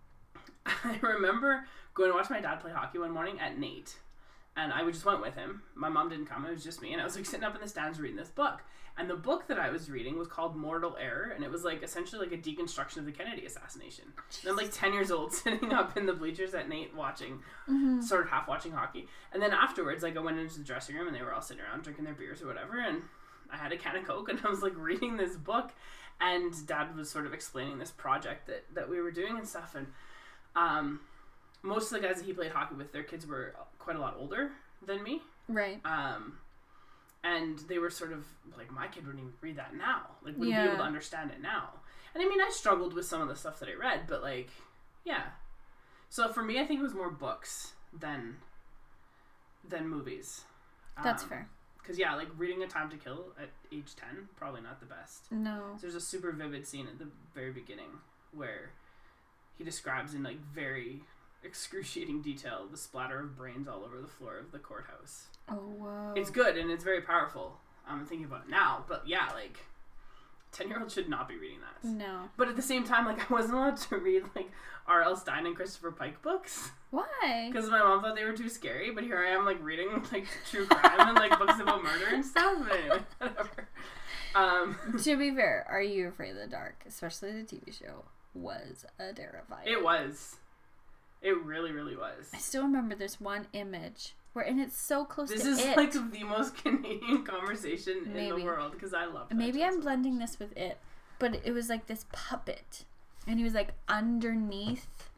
I 0.66 0.98
remember 1.02 1.66
going 1.94 2.10
to 2.12 2.16
watch 2.16 2.30
my 2.30 2.42
dad 2.42 2.60
play 2.60 2.72
hockey 2.72 2.98
one 3.00 3.12
morning 3.12 3.40
at 3.40 3.58
Nate. 3.58 3.96
And 4.58 4.72
I 4.74 4.90
just 4.90 5.06
went 5.06 5.22
with 5.22 5.36
him. 5.36 5.62
My 5.76 5.90
mom 5.90 6.10
didn't 6.10 6.26
come, 6.28 6.46
it 6.46 6.52
was 6.52 6.64
just 6.64 6.82
me. 6.82 6.92
And 6.94 7.02
I 7.02 7.06
was 7.06 7.16
like 7.16 7.26
sitting 7.26 7.44
up 7.46 7.56
in 7.56 7.62
the 7.62 7.68
stands 7.68 8.00
reading 8.00 8.18
this 8.18 8.30
book. 8.30 8.62
And 8.98 9.10
the 9.10 9.16
book 9.16 9.48
that 9.48 9.60
I 9.60 9.70
was 9.72 9.90
reading 9.90 10.18
was 10.18 10.30
called 10.30 10.56
Mortal 10.56 10.96
Error, 10.98 11.32
and 11.36 11.44
it 11.44 11.52
was 11.52 11.64
like 11.66 11.84
essentially 11.84 12.26
like 12.28 12.32
a 12.38 12.42
deconstruction 12.42 12.98
of 12.98 13.06
the 13.06 13.12
Kennedy 13.12 13.46
assassination. 13.46 14.06
And 14.42 14.50
I'm 14.52 14.56
like 14.56 14.72
10 14.72 14.94
years 14.94 15.12
old, 15.12 15.34
sitting 15.44 15.74
up 15.74 15.98
in 15.98 16.06
the 16.06 16.14
bleachers 16.14 16.54
at 16.54 16.70
Nate 16.70 16.96
watching, 16.96 17.40
Mm-hmm. 17.70 18.02
sort 18.02 18.22
of 18.24 18.30
half 18.30 18.48
watching 18.48 18.72
hockey. 18.72 19.08
And 19.34 19.42
then 19.42 19.52
afterwards, 19.52 20.02
like 20.04 20.16
I 20.16 20.20
went 20.22 20.38
into 20.40 20.60
the 20.60 20.64
dressing 20.64 20.96
room 20.96 21.08
and 21.08 21.16
they 21.16 21.22
were 21.22 21.34
all 21.34 21.42
sitting 21.42 21.64
around 21.64 21.84
drinking 21.84 22.06
their 22.06 22.14
beers 22.14 22.42
or 22.42 22.48
whatever. 22.48 22.80
And 22.80 23.02
I 23.52 23.58
had 23.58 23.72
a 23.74 23.78
can 23.78 23.98
of 23.98 24.06
Coke 24.06 24.30
and 24.30 24.40
I 24.46 24.50
was 24.50 24.62
like 24.62 24.74
reading 24.78 25.18
this 25.18 25.36
book. 25.36 25.72
And 26.22 26.54
dad 26.66 26.96
was 26.96 27.10
sort 27.10 27.26
of 27.26 27.34
explaining 27.34 27.80
this 27.80 27.92
project 27.92 28.48
that, 28.48 28.64
that 28.76 28.90
we 28.90 29.02
were 29.02 29.12
doing 29.12 29.38
and 29.38 29.46
stuff. 29.48 29.76
And 29.76 29.88
um, 30.56 31.02
most 31.64 31.92
of 31.92 32.00
the 32.02 32.08
guys 32.08 32.18
that 32.18 32.26
he 32.26 32.32
played 32.32 32.52
hockey 32.52 32.76
with, 32.76 32.94
their 32.94 33.04
kids 33.04 33.28
were 33.28 33.54
quite 33.78 33.98
a 33.98 34.00
lot 34.00 34.16
older 34.18 34.52
than 34.86 35.04
me. 35.04 35.22
Right. 35.50 35.82
Um, 35.84 36.38
and 37.26 37.58
they 37.68 37.80
were 37.80 37.90
sort 37.90 38.14
of 38.14 38.24
like, 38.58 38.72
my 38.72 38.88
kid 38.88 39.06
wouldn't 39.06 39.22
even 39.24 39.34
read 39.42 39.56
that 39.58 39.76
now. 39.76 40.02
Like, 40.24 40.38
wouldn't 40.38 40.56
be 40.56 40.62
able 40.62 40.78
to 40.78 40.84
understand 40.84 41.32
it 41.32 41.42
now. 41.42 41.70
And 42.14 42.24
I 42.24 42.28
mean, 42.30 42.40
I 42.40 42.50
struggled 42.52 42.94
with 42.94 43.06
some 43.06 43.22
of 43.22 43.28
the 43.28 43.36
stuff 43.36 43.60
that 43.60 43.68
I 43.68 43.74
read, 43.74 44.02
but 44.08 44.22
like, 44.22 44.50
yeah. 45.04 45.24
So 46.10 46.32
for 46.32 46.44
me, 46.44 46.60
I 46.62 46.66
think 46.66 46.80
it 46.80 46.84
was 46.84 46.94
more 46.94 47.10
books 47.12 47.74
than 47.92 48.38
than 49.68 49.90
movies. 49.90 50.42
That's 51.04 51.24
Um, 51.24 51.30
fair. 51.30 51.50
Because 51.82 52.00
yeah, 52.00 52.16
like 52.16 52.28
reading 52.38 52.64
A 52.64 52.68
Time 52.68 52.90
to 52.92 52.98
Kill 52.98 53.34
at 53.42 53.50
age 53.72 53.96
ten, 53.96 54.30
probably 54.38 54.62
not 54.62 54.80
the 54.80 54.86
best. 54.86 55.32
No. 55.32 55.78
There's 55.82 55.96
a 55.96 56.00
super 56.02 56.32
vivid 56.32 56.66
scene 56.68 56.88
at 56.88 57.00
the 57.00 57.08
very 57.34 57.52
beginning 57.52 57.90
where 58.34 58.72
he 59.58 59.64
describes 59.64 60.14
in 60.14 60.24
like 60.24 60.40
very 60.54 61.02
excruciating 61.46 62.22
detail 62.22 62.66
the 62.70 62.78
splatter 62.78 63.20
of 63.20 63.38
brains 63.38 63.68
all 63.68 63.84
over 63.84 64.02
the 64.02 64.08
floor 64.08 64.38
of 64.38 64.52
the 64.52 64.60
courthouse. 64.60 65.26
Oh 65.50 65.56
whoa. 65.56 66.14
It's 66.16 66.30
good 66.30 66.58
and 66.58 66.72
it's 66.72 66.84
very 66.84 67.02
powerful. 67.02 67.60
I'm 67.88 68.06
thinking 68.06 68.26
about 68.26 68.46
it 68.46 68.50
now, 68.50 68.84
but 68.88 69.08
yeah, 69.08 69.30
like 69.34 69.60
ten 70.52 70.68
year 70.70 70.80
olds 70.80 70.94
should 70.94 71.10
not 71.10 71.28
be 71.30 71.38
reading 71.38 71.60
that. 71.62 71.88
No. 71.88 72.30
But 72.38 72.48
at 72.48 72.56
the 72.56 72.62
same 72.62 72.84
time, 72.84 73.06
like 73.06 73.20
I 73.32 73.34
wasn't 73.34 73.56
allowed 73.56 73.78
to 73.78 73.98
read 73.98 74.24
like 74.36 74.50
R.L. 74.88 75.16
Stine 75.16 75.46
and 75.48 75.56
Christopher 75.56 75.92
Pike 75.92 76.22
books 76.22 76.70
Why? 76.92 77.50
because 77.52 77.70
my 77.72 77.80
mom 77.80 78.02
thought 78.02 78.16
they 78.16 78.24
were 78.24 78.34
too 78.38 78.50
scary. 78.50 78.92
But 78.92 79.04
here 79.04 79.18
I 79.18 79.32
am, 79.32 79.46
like 79.46 79.64
reading 79.64 79.90
like 80.12 80.26
true 80.50 80.66
crime 80.66 81.08
and 81.10 81.16
like 81.18 81.38
books 81.40 81.60
about 81.60 81.84
murder 81.84 82.06
and 82.12 82.26
stuff. 82.26 82.58
But 82.68 82.78
anyway, 82.80 83.00
whatever. 83.20 83.68
Um, 84.36 84.78
to 85.04 85.18
be 85.18 85.34
fair, 85.34 85.66
Are 85.70 85.82
You 85.82 86.08
Afraid 86.10 86.32
of 86.32 86.38
the 86.38 86.48
Dark, 86.48 86.84
especially 86.88 87.32
the 87.32 87.44
TV 87.44 87.78
show, 87.78 88.06
was 88.34 88.86
a 89.00 89.14
terrifying. 89.14 89.68
it 89.68 89.84
was. 89.84 90.36
It 91.26 91.44
really, 91.44 91.72
really 91.72 91.96
was. 91.96 92.30
I 92.34 92.38
still 92.38 92.62
remember 92.64 92.94
there's 92.96 93.20
one 93.20 93.48
image 93.54 94.14
where, 94.34 94.46
and 94.46 94.60
it's 94.62 94.78
so 94.80 95.04
close 95.06 95.30
This 95.30 95.46
is 95.46 95.60
it. 95.60 95.76
like 95.76 95.92
the 95.92 96.24
most 96.24 96.56
Canadian 96.64 97.24
conversation 97.24 98.04
in 98.16 98.30
the 98.36 98.44
world 98.44 98.74
because 98.74 98.94
I 98.94 99.06
love. 99.06 99.32
Maybe 99.34 99.64
I'm 99.64 99.80
blending 99.82 100.20
this 100.20 100.38
with 100.40 100.56
it, 100.56 100.78
but 101.20 101.40
it 101.44 101.52
was 101.52 101.68
like 101.68 101.88
this 101.88 102.06
puppet, 102.12 102.86
and 103.28 103.40
he 103.40 103.44
was 103.44 103.54
like 103.56 103.70
underneath 103.88 105.10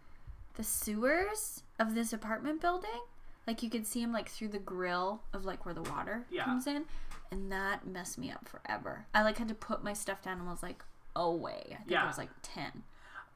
the 0.55 0.63
sewers 0.63 1.63
of 1.79 1.93
this 1.93 2.13
apartment 2.13 2.61
building, 2.61 3.01
like 3.45 3.61
you 3.61 3.69
could 3.69 3.85
see 3.85 4.01
him 4.01 4.11
like 4.13 4.29
through 4.29 4.47
the 4.49 4.59
grill 4.59 5.21
of 5.34 5.45
like 5.45 5.65
where 5.65 5.73
the 5.75 5.84
water 5.84 6.25
Yeah. 6.29 6.45
comes 6.45 6.67
in, 6.67 6.85
and 7.31 7.51
that 7.51 7.85
messed 7.85 8.17
me 8.17 8.31
up 8.31 8.47
forever. 8.47 9.05
I 9.13 9.23
like 9.23 9.38
had 9.39 9.49
to 9.49 9.55
put 9.55 9.84
my 9.84 9.93
stuffed 9.93 10.25
animals 10.25 10.63
like 10.63 10.84
away. 11.15 11.63
I 11.71 11.75
think 11.75 11.91
Yeah. 11.91 12.03
I 12.03 12.07
was 12.07 12.17
like 12.17 12.29
ten. 12.43 12.84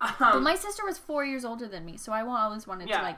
Um, 0.01 0.13
But 0.19 0.41
my 0.41 0.55
sister 0.55 0.83
was 0.85 0.97
four 0.97 1.23
years 1.23 1.45
older 1.45 1.67
than 1.67 1.85
me, 1.85 1.95
so 1.97 2.11
I 2.11 2.21
always 2.23 2.65
wanted 2.67 2.89
Yeah. 2.89 2.97
to 2.97 3.03
like 3.03 3.17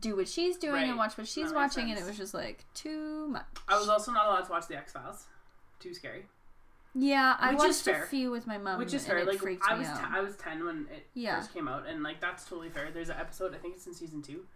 do 0.00 0.16
what 0.16 0.26
she's 0.28 0.56
doing 0.56 0.74
Right. 0.74 0.88
and 0.88 0.96
watch 0.98 1.16
what 1.18 1.28
she's 1.28 1.52
watching, 1.52 1.90
and 1.90 1.98
it 1.98 2.04
was 2.06 2.16
just 2.16 2.32
like 2.34 2.64
too 2.74 3.28
much. 3.28 3.44
I 3.68 3.76
was 3.78 3.88
also 3.88 4.10
not 4.12 4.26
allowed 4.26 4.44
to 4.46 4.50
watch 4.52 4.66
the 4.66 4.76
X 4.76 4.92
Files. 4.92 5.26
Too 5.80 5.92
scary. 5.94 6.26
yeah, 6.94 7.36
I 7.38 7.50
Which 7.50 7.58
watched 7.58 7.86
a 7.88 8.06
few 8.06 8.30
with 8.30 8.46
my 8.46 8.56
mom, 8.56 8.78
Which 8.78 8.94
is 8.94 9.06
fair. 9.06 9.24
Like 9.24 9.38
freaked 9.40 9.62
I 9.68 9.74
was, 9.74 9.86
t- 9.88 9.94
I 10.10 10.20
was 10.20 10.36
ten 10.36 10.64
when 10.64 10.86
it 10.90 11.08
Yeah. 11.14 11.38
first 11.40 11.52
came 11.52 11.68
out, 11.68 11.86
and 11.86 12.02
like 12.02 12.20
that's 12.20 12.44
totally 12.48 12.70
fair. 12.70 12.90
There's 12.90 13.10
an 13.10 13.16
episode. 13.18 13.54
I 13.54 13.58
think 13.58 13.74
it's 13.76 13.86
in 13.86 13.92
season 13.94 14.22
two, 14.22 14.46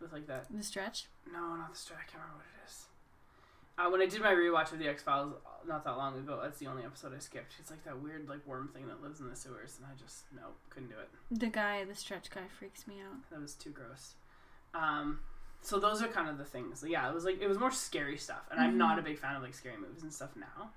with 0.00 0.12
like 0.12 0.26
that. 0.26 0.46
the 0.50 0.62
stretch. 0.62 1.06
No, 1.32 1.56
not 1.56 1.72
the 1.72 1.78
stretch. 1.78 2.00
I 2.00 2.10
can't 2.10 2.22
remember 2.22 2.36
what 2.38 2.44
it 2.62 2.68
is. 2.68 2.86
Uh, 3.78 3.88
when 3.90 4.00
I 4.00 4.06
did 4.06 4.20
my 4.20 4.32
rewatch 4.32 4.72
of 4.72 4.78
the 4.78 4.88
X 4.88 5.02
Files 5.02 5.34
not 5.68 5.84
that 5.84 5.96
long 5.96 6.16
ago, 6.18 6.38
that's 6.42 6.58
the 6.58 6.66
only 6.66 6.84
episode 6.84 7.12
I 7.14 7.18
skipped. 7.18 7.54
It's 7.58 7.70
like 7.70 7.84
that 7.84 8.00
weird 8.00 8.28
like 8.28 8.46
worm 8.46 8.68
thing 8.68 8.86
that 8.88 9.02
lives 9.02 9.20
in 9.20 9.28
the 9.28 9.36
sewers, 9.36 9.76
and 9.78 9.86
I 9.86 9.94
just 10.00 10.24
no 10.34 10.42
couldn't 10.70 10.88
do 10.88 10.96
it. 10.98 11.08
The 11.30 11.48
guy, 11.48 11.84
the 11.84 11.94
stretch 11.94 12.30
guy, 12.30 12.42
freaks 12.58 12.86
me 12.86 12.96
out. 13.00 13.28
That 13.30 13.40
was 13.40 13.54
too 13.54 13.70
gross. 13.70 14.14
Um, 14.74 15.20
so 15.62 15.78
those 15.78 16.02
are 16.02 16.08
kind 16.08 16.28
of 16.28 16.38
the 16.38 16.44
things. 16.44 16.84
Yeah, 16.86 17.08
it 17.08 17.14
was 17.14 17.24
like 17.24 17.40
it 17.40 17.48
was 17.48 17.58
more 17.58 17.70
scary 17.70 18.18
stuff, 18.18 18.46
and 18.50 18.60
I'm 18.60 18.74
Mhm. 18.74 18.76
not 18.76 18.98
a 18.98 19.02
big 19.02 19.18
fan 19.18 19.36
of 19.36 19.42
like 19.42 19.54
scary 19.54 19.76
movies 19.76 20.02
and 20.02 20.12
stuff 20.12 20.36
now. 20.36 20.70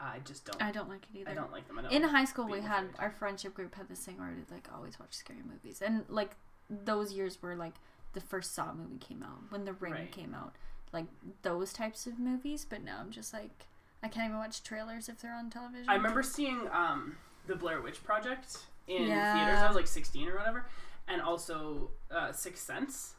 I 0.00 0.20
just 0.20 0.44
don't. 0.44 0.62
I 0.62 0.70
don't 0.70 0.88
like 0.88 1.02
it 1.12 1.18
either. 1.18 1.30
I 1.30 1.34
don't 1.34 1.50
like 1.50 1.66
them. 1.66 1.76
Don't 1.76 1.90
In 1.92 2.04
high 2.04 2.24
school, 2.24 2.46
we 2.46 2.60
had 2.60 2.84
afraid. 2.84 3.00
our 3.00 3.10
friendship 3.10 3.54
group 3.54 3.74
had 3.74 3.88
this 3.88 4.04
thing 4.04 4.16
where 4.18 4.30
we'd 4.30 4.50
like 4.50 4.68
always 4.72 4.98
watch 5.00 5.12
scary 5.14 5.42
movies, 5.42 5.82
and 5.82 6.04
like 6.08 6.36
those 6.70 7.12
years 7.12 7.42
were 7.42 7.56
like 7.56 7.74
the 8.12 8.20
first 8.20 8.54
Saw 8.54 8.72
movie 8.72 8.98
came 8.98 9.22
out, 9.22 9.50
when 9.50 9.64
The 9.64 9.72
Ring 9.72 9.92
Right. 9.92 10.12
came 10.12 10.34
out, 10.34 10.54
like 10.92 11.06
those 11.42 11.72
types 11.72 12.06
of 12.06 12.18
movies. 12.18 12.64
But 12.64 12.82
now 12.82 12.98
I'm 13.00 13.10
just 13.10 13.32
like 13.32 13.66
I 14.02 14.08
can't 14.08 14.26
even 14.26 14.38
watch 14.38 14.62
trailers 14.62 15.08
if 15.08 15.20
they're 15.20 15.34
on 15.34 15.50
television. 15.50 15.88
I 15.88 15.94
remember 15.94 16.22
seeing 16.22 16.68
um, 16.72 17.16
the 17.46 17.56
Blair 17.56 17.80
Witch 17.80 18.02
Project 18.04 18.58
in 18.86 19.08
Yeah. 19.08 19.34
theaters. 19.34 19.60
I 19.62 19.66
was 19.66 19.76
like 19.76 19.86
16 19.86 20.28
or 20.28 20.36
whatever, 20.36 20.66
and 21.08 21.20
also 21.20 21.90
uh, 22.10 22.32
Sixth 22.32 22.64
Sense. 22.64 23.14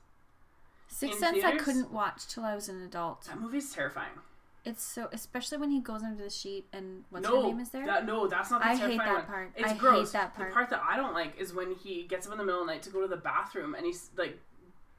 Sixth 0.88 1.20
Sense 1.20 1.44
I 1.44 1.58
couldn't 1.58 1.92
watch 1.92 2.28
till 2.28 2.44
I 2.44 2.56
was 2.56 2.70
an 2.70 2.82
adult. 2.84 3.26
That 3.26 3.40
movie's 3.40 3.74
terrifying. 3.74 4.12
It's 4.66 4.84
so 4.84 5.08
especially 5.14 5.58
when 5.58 5.70
he 5.72 5.80
goes 5.80 6.04
under 6.04 6.22
the 6.22 6.30
sheet 6.30 6.66
and 6.74 7.04
what's 7.10 7.24
no, 7.28 7.42
her 7.44 7.48
name 7.48 7.60
is 7.60 7.70
there. 7.70 7.86
That, 7.86 8.06
no, 8.06 8.28
that's 8.28 8.52
not 8.52 8.62
the 8.62 8.68
I 8.68 8.76
hate 8.76 8.98
that 8.98 9.14
one. 9.14 9.26
part. 9.26 9.52
It's 9.56 9.66
I 9.66 9.70
hate 9.70 9.78
gross. 9.80 10.12
that 10.12 10.36
part. 10.36 10.50
The 10.50 10.54
part 10.54 10.70
that 10.72 10.82
I 10.88 10.98
don't 10.98 11.14
like 11.14 11.40
is 11.40 11.54
when 11.54 11.76
he 11.76 12.04
gets 12.04 12.26
up 12.28 12.34
in 12.34 12.38
the 12.38 12.44
middle 12.44 12.62
of 12.62 12.68
the 12.68 12.74
night 12.74 12.84
to 12.84 12.90
go 12.90 13.02
to 13.02 13.08
the 13.08 13.18
bathroom 13.18 13.74
and 13.74 13.86
he's 13.86 14.10
like 14.18 14.38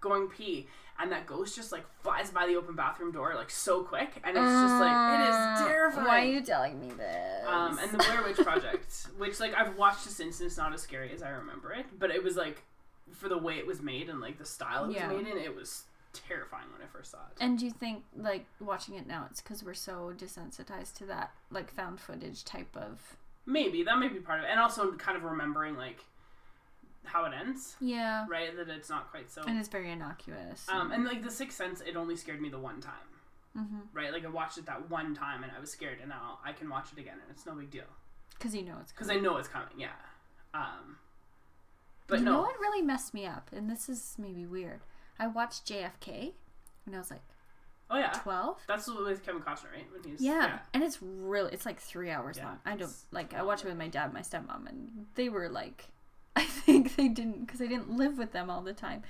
going 0.00 0.28
pee, 0.28 0.66
and 1.00 1.10
that 1.12 1.26
ghost 1.26 1.56
just 1.56 1.72
like 1.72 1.84
flies 2.02 2.30
by 2.30 2.46
the 2.46 2.56
open 2.56 2.74
bathroom 2.76 3.12
door 3.12 3.34
like 3.34 3.50
so 3.50 3.82
quick, 3.82 4.20
and 4.24 4.36
it's 4.36 4.60
just 4.60 4.78
like 4.80 4.92
it 5.08 5.20
is 5.20 5.36
terrifying. 5.66 6.06
Uh, 6.06 6.08
Why 6.08 6.20
are 6.20 6.24
you 6.24 6.40
telling 6.42 6.80
me 6.80 6.90
this? 6.96 7.46
Um, 7.46 7.78
and 7.78 7.90
the 7.92 7.98
Blair 7.98 8.22
Witch 8.24 8.36
Project, 8.38 9.06
which 9.18 9.40
like 9.40 9.54
I've 9.54 9.76
watched 9.76 10.02
since, 10.02 10.40
and 10.40 10.46
it's 10.46 10.56
not 10.56 10.72
as 10.72 10.82
scary 10.82 11.12
as 11.12 11.22
I 11.22 11.30
remember 11.30 11.72
it, 11.72 11.86
but 11.98 12.10
it 12.10 12.22
was 12.22 12.36
like 12.36 12.62
for 13.12 13.28
the 13.28 13.38
way 13.38 13.58
it 13.58 13.66
was 13.66 13.80
made 13.82 14.08
and 14.08 14.20
like 14.20 14.38
the 14.38 14.44
style 14.44 14.84
it 14.84 14.88
was 14.88 14.96
Yeah. 14.96 15.08
made 15.08 15.26
in, 15.26 15.36
it 15.38 15.54
was 15.56 15.84
terrifying 16.12 16.66
when 16.72 16.82
I 16.82 16.90
first 16.90 17.10
saw 17.12 17.18
it. 17.18 17.36
And 17.42 17.58
do 17.58 17.64
you 17.64 17.70
think, 17.70 18.02
like, 18.16 18.44
watching 18.60 18.96
it 18.96 19.06
now, 19.06 19.26
it's 19.30 19.40
because 19.40 19.62
we're 19.62 19.74
so 19.74 20.12
desensitized 20.16 20.94
to 20.98 21.04
that, 21.06 21.30
like, 21.52 21.72
found 21.72 22.00
footage 22.00 22.44
type 22.44 22.76
of. 22.76 23.16
Maybe 23.46 23.82
that 23.84 23.96
may 23.98 24.08
be 24.08 24.18
part 24.18 24.40
of 24.40 24.44
it, 24.44 24.48
and 24.50 24.58
also 24.60 24.90
kind 24.92 25.16
of 25.16 25.22
remembering 25.24 25.76
like 25.76 26.04
how 27.04 27.24
it 27.24 27.32
ends, 27.32 27.76
Yeah. 27.80 28.26
right? 28.28 28.54
That 28.56 28.68
it's 28.68 28.88
not 28.90 29.10
quite 29.10 29.30
so. 29.30 29.42
And 29.46 29.58
it's 29.58 29.68
very 29.68 29.90
innocuous. 29.90 30.66
Um, 30.68 30.92
and 30.92 31.04
like 31.04 31.22
the 31.22 31.30
Sixth 31.30 31.56
Sense, 31.56 31.80
it 31.80 31.96
only 31.96 32.16
scared 32.16 32.40
me 32.40 32.48
the 32.48 32.58
one 32.58 32.80
time, 32.80 32.94
mm-hmm. 33.56 33.78
right? 33.92 34.12
Like 34.12 34.24
I 34.24 34.28
watched 34.28 34.58
it 34.58 34.66
that 34.66 34.90
one 34.90 35.14
time 35.14 35.42
and 35.42 35.52
I 35.56 35.60
was 35.60 35.70
scared, 35.70 35.98
and 36.00 36.08
now 36.10 36.38
I 36.44 36.52
can 36.52 36.68
watch 36.68 36.88
it 36.92 36.98
again 37.00 37.14
and 37.22 37.30
it's 37.30 37.46
no 37.46 37.54
big 37.54 37.70
deal 37.70 37.84
Because 38.38 38.54
you 38.54 38.62
know 38.62 38.76
it's 38.80 38.92
because 38.92 39.10
I 39.10 39.16
know 39.16 39.36
it's 39.36 39.48
coming. 39.48 39.68
Yeah. 39.78 39.88
Um, 40.54 40.96
but 42.06 42.18
you 42.18 42.24
no, 42.24 42.32
know 42.32 42.40
what 42.42 42.58
really 42.60 42.82
messed 42.82 43.14
me 43.14 43.26
up? 43.26 43.50
And 43.52 43.70
this 43.70 43.88
is 43.88 44.16
maybe 44.18 44.44
weird. 44.46 44.80
I 45.18 45.26
watched 45.28 45.66
JFK 45.66 46.32
and 46.86 46.94
I 46.94 46.98
was 46.98 47.10
like 47.10 47.22
oh 47.90 47.98
yeah, 47.98 48.12
12. 48.22 48.58
that's 48.66 48.88
with 48.88 49.24
Kevin 49.24 49.42
Costner, 49.42 49.72
right? 49.74 49.86
When 49.92 50.02
he's 50.10 50.20
Yeah. 50.20 50.60
And 50.72 50.82
it's 50.82 51.02
really, 51.02 51.52
it's 51.52 51.66
like 51.66 51.80
three 51.80 52.10
hours 52.10 52.36
Yeah, 52.36 52.46
long. 52.46 52.58
I 52.64 52.76
don't, 52.76 52.92
like, 53.10 53.34
I 53.34 53.42
watched 53.42 53.64
it 53.64 53.68
with 53.68 53.76
my 53.76 53.88
dad, 53.88 54.12
my 54.12 54.20
stepmom, 54.20 54.68
and 54.68 55.06
they 55.16 55.28
were 55.28 55.48
like, 55.48 55.86
I 56.40 56.44
think 56.44 56.96
they 56.96 57.08
didn't, 57.08 57.46
because 57.46 57.60
I 57.60 57.66
didn't 57.66 57.90
live 57.96 58.18
with 58.18 58.32
them 58.32 58.50
all 58.50 58.62
the 58.62 58.72
time. 58.72 59.02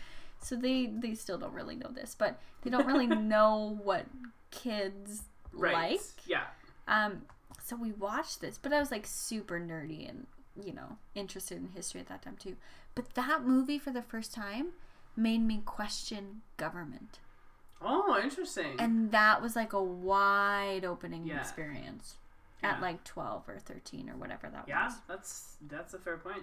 So 0.43 0.57
they, 0.57 0.87
they 0.87 1.15
still 1.15 1.39
don't 1.39 1.53
really 1.53 1.77
know 1.77 1.91
this, 1.93 2.15
but 2.19 2.39
they 2.63 2.71
don't 2.71 2.87
really 2.87 3.07
know 3.35 3.79
what 3.83 4.07
kids 4.51 5.23
right. 5.53 5.93
like. 5.93 6.01
Yeah. 6.27 6.45
Um, 6.89 7.23
so 7.63 7.77
we 7.77 7.93
watched 7.93 8.41
this, 8.41 8.59
but 8.59 8.73
I 8.73 8.81
was 8.81 8.91
like 8.91 9.07
super 9.07 9.61
nerdy 9.61 10.09
and 10.09 10.27
you 10.65 10.73
know 10.73 10.97
interested 11.15 11.57
in 11.59 11.69
history 11.69 12.01
at 12.01 12.09
that 12.09 12.23
time 12.23 12.37
too. 12.39 12.57
But 12.95 13.15
that 13.15 13.45
movie 13.45 13.79
for 13.79 13.91
the 13.91 14.03
first 14.03 14.35
time 14.35 14.69
made 15.17 15.39
me 15.43 15.63
question 15.65 16.41
government, 16.57 17.19
Oh, 17.83 18.19
interesting. 18.23 18.77
and 18.79 19.11
that 19.13 19.41
was 19.43 19.55
like 19.57 19.73
a 19.73 19.83
wide 19.83 20.85
opening 20.85 21.27
Yeah. 21.27 21.39
experience 21.41 22.17
Yeah. 22.63 22.73
at 22.73 22.81
like 22.81 23.05
twelve 23.05 23.49
or 23.49 23.59
thirteen 23.59 24.09
or 24.11 24.17
whatever 24.17 24.49
that 24.49 24.65
yeah, 24.67 24.87
was. 24.87 24.95
Yeah, 24.95 25.01
that's 25.15 25.57
that's 25.69 25.95
a 25.95 25.99
fair 25.99 26.17
point. 26.17 26.43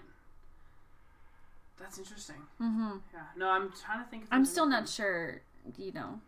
That's 1.79 1.97
interesting. 1.97 2.37
Mm-hmm. 2.61 2.97
Yeah. 3.13 3.21
No, 3.37 3.49
I'm 3.49 3.71
trying 3.71 4.03
to 4.03 4.09
think. 4.09 4.25
I'm 4.31 4.45
still 4.45 4.65
not 4.65 4.89
sure, 4.89 5.41
you 5.77 5.91
know. 5.91 6.19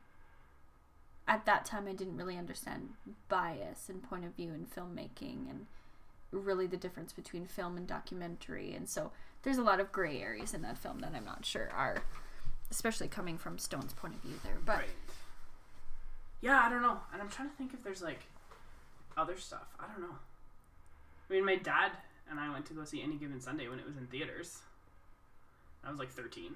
At 1.27 1.45
that 1.45 1.65
time, 1.65 1.87
I 1.87 1.93
didn't 1.93 2.17
really 2.17 2.37
understand 2.37 2.89
bias 3.27 3.89
and 3.89 4.01
point 4.01 4.25
of 4.25 4.35
view 4.35 4.53
in 4.53 4.65
filmmaking 4.65 5.49
and 5.49 5.65
really 6.31 6.67
the 6.67 6.77
difference 6.77 7.13
between 7.13 7.45
film 7.45 7.77
and 7.77 7.87
documentary. 7.87 8.73
And 8.73 8.89
so 8.89 9.11
there's 9.43 9.57
a 9.57 9.63
lot 9.63 9.79
of 9.79 9.91
gray 9.91 10.21
areas 10.21 10.53
in 10.53 10.61
that 10.63 10.77
film 10.77 10.99
that 10.99 11.13
I'm 11.15 11.25
not 11.25 11.45
sure 11.45 11.69
are, 11.75 12.03
especially 12.71 13.07
coming 13.07 13.37
from 13.37 13.57
Stone's 13.57 13.93
point 13.93 14.15
of 14.15 14.21
view 14.21 14.39
there. 14.43 14.57
But 14.65 14.77
Right. 14.77 14.89
Yeah, 16.41 16.61
I 16.63 16.69
don't 16.69 16.81
know, 16.81 16.97
and 17.11 17.21
I'm 17.21 17.29
trying 17.29 17.49
to 17.49 17.55
think 17.55 17.73
if 17.73 17.83
there's 17.83 18.01
like 18.01 18.21
other 19.17 19.37
stuff. 19.37 19.67
I 19.79 19.91
don't 19.91 20.01
know. 20.01 20.15
I 21.29 21.33
mean, 21.33 21.45
my 21.45 21.57
dad 21.57 21.91
and 22.29 22.39
I 22.39 22.51
went 22.51 22.65
to 22.67 22.73
go 22.73 22.85
see 22.85 23.01
Any 23.03 23.15
Given 23.15 23.41
Sunday 23.41 23.67
when 23.67 23.79
it 23.79 23.85
was 23.85 23.97
in 23.97 24.07
theaters. 24.07 24.59
I 25.83 25.89
was 25.89 25.99
like 25.99 26.09
13. 26.09 26.53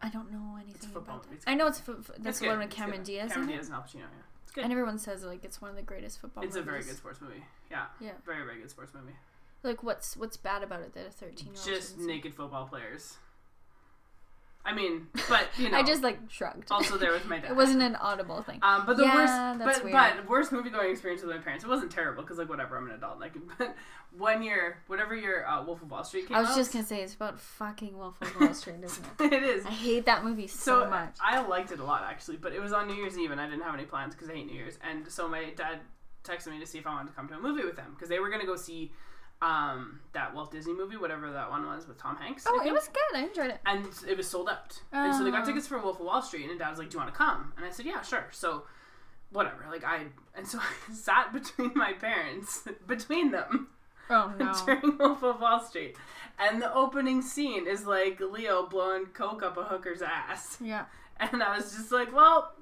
I 0.00 0.08
don't 0.08 0.30
know 0.30 0.56
anything 0.56 0.90
football 0.90 1.16
about 1.16 1.26
movie. 1.26 1.38
that. 1.44 1.50
I 1.50 1.54
know 1.54 1.66
it's 1.66 1.80
fo- 1.80 1.94
fo- 2.02 2.12
It's 2.14 2.22
that's 2.24 2.38
the 2.38 2.44
good. 2.46 2.50
one 2.50 2.58
with 2.58 2.66
It's 2.68 2.76
Cameron 2.76 2.98
good. 3.00 3.06
Diaz 3.06 3.32
Cameron 3.32 3.48
in 3.48 3.54
it. 3.54 3.56
Diaz 3.58 3.66
and 3.68 3.74
Al 3.76 3.82
Pacino. 3.82 3.94
Yeah, 4.00 4.06
it's 4.42 4.52
good. 4.52 4.64
And 4.64 4.72
everyone 4.72 4.98
says 4.98 5.24
like 5.24 5.44
it's 5.44 5.60
one 5.62 5.70
of 5.70 5.76
the 5.76 5.82
greatest 5.82 6.20
football 6.20 6.44
It's 6.44 6.56
a 6.56 6.58
movies. 6.58 6.70
very 6.72 6.84
good 6.84 6.96
sports 6.96 7.20
movie. 7.20 7.44
Yeah. 7.70 7.86
Yeah. 8.00 8.12
Very 8.26 8.44
very 8.44 8.60
good 8.60 8.70
sports 8.70 8.92
movie. 8.94 9.14
Like 9.62 9.82
what's 9.82 10.16
what's 10.16 10.36
bad 10.36 10.62
about 10.62 10.80
it 10.82 10.92
that 10.94 11.06
a 11.06 11.10
13 11.10 11.46
year 11.46 11.54
old 11.56 11.64
Just 11.66 11.98
naked 11.98 12.34
football 12.34 12.66
players. 12.66 13.16
I 14.66 14.74
mean, 14.74 15.08
but 15.28 15.48
you 15.58 15.68
know, 15.70 15.76
I 15.78 15.82
just 15.82 16.02
like 16.02 16.18
shrugged. 16.30 16.70
also 16.70 16.96
there 16.96 17.12
with 17.12 17.26
my 17.26 17.38
dad. 17.40 17.50
it 17.50 17.56
wasn't 17.56 17.82
an 17.82 17.96
audible 17.96 18.40
thing. 18.42 18.60
Um, 18.62 18.86
but 18.86 18.96
the 18.96 19.02
Yeah, 19.02 19.52
worst, 19.56 19.82
but 19.82 19.92
but 19.92 20.28
worst 20.28 20.52
movie 20.52 20.70
going 20.70 20.90
experience 20.90 21.22
with 21.22 21.34
my 21.36 21.42
parents. 21.42 21.64
It 21.64 21.68
wasn't 21.68 21.90
terrible 21.92 22.22
because 22.22 22.38
like 22.38 22.48
whatever, 22.48 22.76
I'm 22.78 22.86
an 22.86 22.92
adult. 22.92 23.20
Like, 23.20 23.34
but 23.58 23.76
one 24.16 24.42
year, 24.42 24.78
whatever 24.86 25.14
your 25.14 25.46
uh, 25.46 25.62
Wolf 25.64 25.82
of 25.82 25.90
Wall 25.90 26.02
Street 26.04 26.28
came 26.28 26.36
I 26.36 26.40
was 26.40 26.50
out. 26.50 26.56
just 26.56 26.72
gonna 26.72 26.86
say 26.86 27.02
it's 27.02 27.14
about 27.14 27.38
fucking 27.38 27.96
Wolf 27.98 28.16
of 28.22 28.40
Wall 28.40 28.54
Street, 28.54 28.76
isn't 28.82 29.04
it? 29.20 29.32
it 29.32 29.42
is. 29.42 29.66
I 29.66 29.70
hate 29.70 30.06
that 30.06 30.24
movie 30.24 30.46
so, 30.46 30.84
So 30.84 30.90
much. 30.90 31.16
I 31.22 31.46
liked 31.46 31.70
it 31.72 31.80
a 31.80 31.84
lot 31.84 32.02
actually, 32.08 32.36
but 32.38 32.52
it 32.52 32.60
was 32.62 32.72
on 32.72 32.86
New 32.86 32.94
Year's 32.94 33.18
Eve 33.18 33.32
and 33.32 33.40
I 33.40 33.46
didn't 33.48 33.62
have 33.64 33.74
any 33.74 33.84
plans 33.84 34.14
because 34.14 34.30
I 34.30 34.34
hate 34.34 34.46
New 34.46 34.54
Year's. 34.54 34.78
And 34.88 35.06
so 35.10 35.28
my 35.28 35.50
dad 35.56 35.80
texted 36.24 36.48
me 36.52 36.58
to 36.60 36.66
see 36.66 36.78
if 36.78 36.86
I 36.86 36.90
wanted 36.94 37.10
to 37.10 37.14
come 37.16 37.28
to 37.28 37.34
a 37.34 37.38
movie 37.40 37.64
with 37.66 37.76
them 37.76 37.90
because 37.94 38.08
they 38.08 38.18
were 38.18 38.30
gonna 38.30 38.46
go 38.46 38.56
see 38.56 38.92
um, 39.44 40.00
that 40.14 40.34
Walt 40.34 40.50
Disney 40.50 40.72
movie, 40.72 40.96
whatever 40.96 41.30
that 41.32 41.50
one 41.50 41.66
was 41.66 41.86
with 41.86 41.98
Tom 41.98 42.16
Hanks. 42.16 42.44
Oh, 42.48 42.62
it 42.66 42.72
was 42.72 42.88
good. 42.88 43.18
I 43.20 43.24
enjoyed 43.24 43.50
it. 43.50 43.60
and 43.66 43.86
it 44.08 44.16
was 44.16 44.28
sold 44.28 44.48
out. 44.48 44.80
And 44.92 45.14
so 45.14 45.22
they 45.24 45.30
got 45.30 45.42
Oh. 45.42 45.46
tickets 45.46 45.66
for 45.66 45.78
Wolf 45.78 46.00
of 46.00 46.06
Wall 46.06 46.22
Street, 46.22 46.48
and 46.48 46.58
Dad 46.58 46.70
was 46.70 46.78
like, 46.78 46.88
"Do 46.90 46.94
you 46.94 47.00
want 47.00 47.12
to 47.12 47.16
come?" 47.18 47.52
And 47.56 47.66
I 47.66 47.70
said, 47.70 47.84
"Yeah, 47.86 48.00
sure." 48.02 48.26
So, 48.32 48.64
whatever. 49.30 49.64
Like 49.70 49.84
I, 49.84 50.06
and 50.36 50.46
so 50.46 50.58
I 50.88 50.92
sat 50.94 51.32
between 51.32 51.72
my 51.74 51.92
parents, 51.92 52.66
between 52.86 53.30
them, 53.32 53.68
Oh 54.10 54.32
no. 54.38 54.52
during 54.64 54.96
Wolf 54.98 55.22
of 55.22 55.40
Wall 55.40 55.60
Street, 55.60 55.96
and 56.38 56.60
the 56.62 56.72
opening 56.74 57.20
scene 57.22 57.66
is 57.66 57.84
like 57.86 58.20
Leo 58.20 58.66
blowing 58.66 59.06
coke 59.06 59.42
up 59.42 59.56
a 59.56 59.64
hooker's 59.64 60.02
ass, 60.02 60.58
yeah. 60.60 60.86
and 61.20 61.42
I 61.42 61.56
was 61.56 61.72
just 61.74 61.92
like, 61.92 62.14
"Well." 62.14 62.52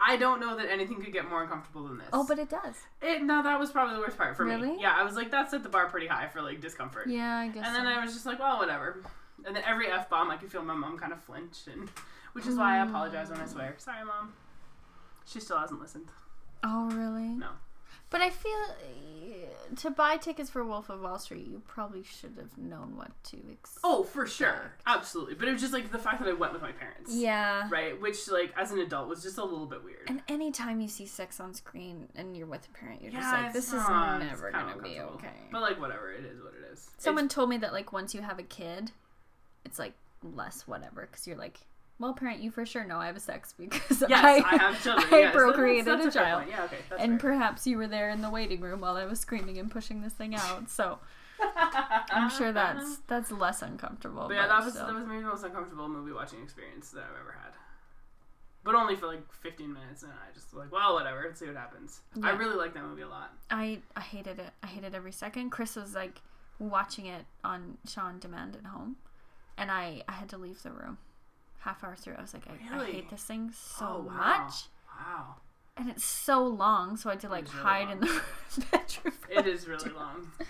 I 0.00 0.16
don't 0.16 0.40
know 0.40 0.56
that 0.56 0.70
anything 0.70 1.02
could 1.02 1.12
get 1.12 1.28
more 1.28 1.42
uncomfortable 1.42 1.88
than 1.88 1.98
this. 1.98 2.08
Oh, 2.12 2.24
but 2.26 2.38
it 2.38 2.48
does. 2.48 2.76
it, 3.02 3.22
no, 3.22 3.42
that 3.42 3.58
was 3.58 3.70
probably 3.70 3.96
the 3.96 4.00
worst 4.00 4.16
part 4.16 4.36
for 4.36 4.44
me. 4.44 4.54
Really? 4.54 4.80
Yeah, 4.80 4.94
I 4.96 5.02
was 5.02 5.16
like, 5.16 5.30
that 5.32 5.50
set 5.50 5.62
the 5.62 5.68
bar 5.68 5.88
pretty 5.88 6.06
high 6.06 6.28
for 6.28 6.40
like 6.40 6.60
discomfort. 6.60 7.08
Yeah, 7.08 7.38
I 7.38 7.48
guess. 7.48 7.66
And 7.66 7.74
then 7.74 7.84
so. 7.84 7.88
I 7.88 8.04
was 8.04 8.12
just 8.12 8.24
like, 8.26 8.38
well, 8.38 8.58
whatever. 8.58 9.02
And 9.44 9.54
then 9.54 9.62
every 9.66 9.88
f 9.88 10.08
bomb, 10.08 10.30
I 10.30 10.36
could 10.36 10.50
feel 10.50 10.62
my 10.62 10.74
mom 10.74 10.98
kind 10.98 11.12
of 11.12 11.22
flinch, 11.22 11.66
and 11.72 11.88
which 12.32 12.46
is 12.46 12.56
why 12.56 12.80
I 12.80 12.84
mm. 12.84 12.90
apologize 12.90 13.30
when 13.30 13.40
I 13.40 13.46
swear. 13.46 13.74
Sorry, 13.78 14.04
mom. 14.04 14.32
She 15.26 15.40
still 15.40 15.58
hasn't 15.58 15.80
listened. 15.80 16.08
Oh 16.64 16.90
really? 16.90 17.28
No. 17.28 17.50
But 18.10 18.20
I 18.22 18.30
feel 18.30 18.52
uh, 18.70 19.76
to 19.76 19.90
buy 19.90 20.16
tickets 20.16 20.48
for 20.48 20.64
Wolf 20.64 20.88
of 20.88 21.02
Wall 21.02 21.18
Street, 21.18 21.46
you 21.46 21.60
probably 21.66 22.02
should 22.02 22.34
have 22.38 22.56
known 22.56 22.96
what 22.96 23.10
to 23.24 23.36
expect. 23.50 23.80
Oh, 23.84 24.02
for 24.02 24.26
sure, 24.26 24.72
absolutely. 24.86 25.34
But 25.34 25.48
it 25.48 25.52
was 25.52 25.60
just 25.60 25.74
like 25.74 25.92
the 25.92 25.98
fact 25.98 26.20
that 26.20 26.28
I 26.28 26.32
went 26.32 26.54
with 26.54 26.62
my 26.62 26.72
parents, 26.72 27.12
Yeah. 27.14 27.68
right? 27.70 28.00
Which, 28.00 28.28
like, 28.30 28.52
as 28.56 28.72
an 28.72 28.78
adult, 28.78 29.08
was 29.08 29.22
just 29.22 29.36
a 29.36 29.44
little 29.44 29.66
bit 29.66 29.84
weird. 29.84 30.08
And 30.08 30.22
anytime 30.26 30.80
you 30.80 30.88
see 30.88 31.04
sex 31.06 31.38
on 31.38 31.52
screen 31.52 32.08
and 32.14 32.34
you're 32.34 32.46
with 32.46 32.66
a 32.66 32.78
parent, 32.78 33.02
you're 33.02 33.12
just 33.12 33.30
like, 33.30 33.52
this 33.52 33.66
is 33.68 33.74
not- 33.74 34.20
never 34.22 34.50
gonna 34.50 34.80
be 34.82 35.00
okay. 35.00 35.48
But 35.52 35.60
like, 35.60 35.78
whatever, 35.78 36.10
it 36.10 36.24
is 36.24 36.42
what 36.42 36.54
it 36.54 36.72
is. 36.72 36.90
Someone 36.96 37.28
told 37.28 37.50
me 37.50 37.58
that 37.58 37.72
like 37.74 37.92
once 37.92 38.14
you 38.14 38.22
have 38.22 38.38
a 38.38 38.42
kid, 38.44 38.92
it's 39.66 39.78
like 39.78 39.92
less 40.22 40.66
whatever 40.66 41.02
because 41.10 41.26
you're 41.26 41.36
like, 41.36 41.60
well, 41.98 42.14
parent, 42.14 42.40
you 42.40 42.50
for 42.50 42.64
sure 42.64 42.84
know 42.84 42.98
I 42.98 43.06
have 43.06 43.16
a 43.16 43.20
sex 43.20 43.54
because 43.58 44.02
yes, 44.08 44.24
I, 44.24 44.36
I, 44.36 44.56
have 44.56 44.82
children. 44.82 45.06
I 45.12 45.18
yes, 45.18 45.34
procreated 45.34 45.84
that's, 45.84 46.04
that's 46.04 46.16
a 46.16 46.18
fair 46.18 46.26
child. 46.28 46.44
Yeah, 46.48 46.64
okay, 46.64 46.76
that's 46.88 47.02
and 47.02 47.18
perhaps 47.18 47.66
you 47.66 47.76
were 47.76 47.88
there 47.88 48.10
in 48.10 48.22
the 48.22 48.30
waiting 48.30 48.60
room 48.60 48.80
while 48.80 48.96
I 48.96 49.04
was 49.04 49.18
screaming 49.18 49.58
and 49.58 49.70
pushing 49.70 50.02
this 50.02 50.12
thing 50.12 50.34
out. 50.36 50.70
So 50.70 51.00
I'm 52.10 52.30
sure 52.38 52.52
that's 52.52 52.98
that's 53.08 53.32
less 53.32 53.62
uncomfortable. 53.62 54.28
But 54.28 54.34
yeah, 54.34 54.42
but 54.42 54.48
that 54.48 54.64
was 54.64 54.74
still. 54.74 54.86
that 54.86 54.94
was 54.94 55.06
maybe 55.06 55.22
the 55.22 55.28
most 55.28 55.44
uncomfortable 55.44 55.88
movie 55.88 56.12
watching 56.12 56.42
experience 56.42 56.90
that 56.90 57.00
I've 57.00 57.20
ever 57.20 57.36
had. 57.42 57.52
But 58.64 58.74
only 58.74 58.96
for 58.96 59.06
like 59.06 59.32
15 59.32 59.72
minutes, 59.72 60.02
and 60.02 60.12
I 60.12 60.32
just 60.34 60.52
like, 60.52 60.70
well, 60.70 60.94
whatever. 60.94 61.24
Let's 61.26 61.40
see 61.40 61.46
what 61.46 61.56
happens. 61.56 62.00
I 62.22 62.30
really 62.30 62.56
like 62.56 62.74
that 62.74 62.84
movie 62.84 63.02
a 63.02 63.08
lot. 63.08 63.32
I 63.50 63.80
I 63.96 64.00
hated 64.00 64.38
it. 64.38 64.50
I 64.62 64.66
hated 64.66 64.94
every 64.94 65.12
second. 65.12 65.50
Chris 65.50 65.74
was 65.74 65.94
like 65.94 66.20
watching 66.60 67.06
it 67.06 67.24
on 67.42 67.78
Shaw 67.88 68.06
on 68.06 68.18
Demand 68.20 68.56
at 68.56 68.66
home, 68.66 68.96
and 69.56 69.70
I 69.70 70.02
I 70.08 70.12
had 70.12 70.28
to 70.30 70.38
leave 70.38 70.62
the 70.62 70.70
room. 70.70 70.98
Half 71.60 71.82
hour 71.84 71.96
through, 71.96 72.14
I 72.16 72.22
was 72.22 72.32
like, 72.34 72.44
I, 72.48 72.78
I 72.80 72.84
hate 72.86 73.10
this 73.10 73.22
thing 73.24 73.50
so 73.52 73.86
Oh, 73.86 74.04
wow. 74.08 74.14
much, 74.44 74.52
Wow, 74.98 75.34
and 75.76 75.88
it's 75.90 76.04
so 76.04 76.44
long, 76.44 76.96
so 76.96 77.10
I 77.10 77.12
had 77.14 77.20
to 77.20 77.28
like 77.28 77.44
really 77.52 77.62
hide 77.62 77.88
long. 77.88 77.92
in 77.92 78.00
the 78.00 78.22
bedroom. 78.70 79.14
It 79.30 79.46
is 79.46 79.66
really 79.68 79.90
long. 79.90 80.30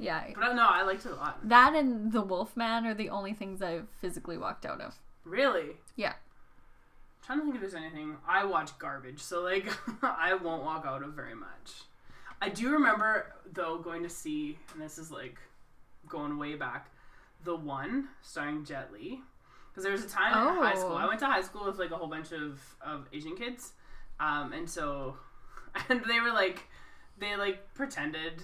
Yeah, 0.00 0.22
But 0.36 0.50
uh, 0.50 0.52
no, 0.52 0.64
I 0.68 0.82
liked 0.82 1.06
it 1.06 1.10
a 1.12 1.16
lot. 1.16 1.40
that 1.48 1.74
and 1.74 2.12
the 2.12 2.22
Wolfman 2.22 2.86
are 2.86 2.94
the 2.94 3.08
only 3.10 3.32
things 3.32 3.60
I've 3.60 3.88
physically 4.00 4.38
walked 4.38 4.64
out 4.64 4.80
of. 4.80 4.94
Really. 5.24 5.70
Yeah. 5.96 6.12
trying 7.26 7.38
to 7.40 7.44
think 7.44 7.56
if 7.56 7.60
there's 7.62 7.74
anything. 7.74 8.16
I 8.26 8.44
watch 8.44 8.78
garbage, 8.78 9.18
so 9.20 9.42
like 9.42 9.66
I 10.02 10.34
won't 10.34 10.62
walk 10.62 10.84
out 10.86 11.02
of 11.02 11.14
very 11.14 11.34
much. 11.34 11.82
I 12.40 12.48
do 12.48 12.70
remember 12.70 13.34
though 13.52 13.78
going 13.78 14.04
to 14.04 14.08
see, 14.08 14.56
and 14.72 14.80
this 14.80 14.98
is 14.98 15.10
like 15.10 15.36
going 16.08 16.38
way 16.38 16.54
back, 16.54 16.90
the 17.42 17.56
one 17.56 18.08
starring 18.22 18.64
Jet 18.64 18.92
Li. 18.92 19.20
Because 19.78 19.84
there 19.84 19.92
was 19.92 20.04
a 20.04 20.08
time 20.08 20.56
in 20.56 20.60
high 20.60 20.74
school. 20.74 20.94
Oh. 20.94 20.96
I 20.96 21.06
went 21.06 21.20
to 21.20 21.26
high 21.26 21.40
school 21.40 21.64
with 21.64 21.78
like 21.78 21.92
a 21.92 21.96
whole 21.96 22.08
bunch 22.08 22.32
of 22.32 22.58
of 22.84 23.06
Asian 23.12 23.36
kids, 23.36 23.74
um, 24.18 24.52
and 24.52 24.68
so, 24.68 25.16
and 25.88 26.02
they 26.04 26.18
were 26.18 26.32
like, 26.32 26.64
they 27.20 27.36
like 27.36 27.72
pretended 27.74 28.42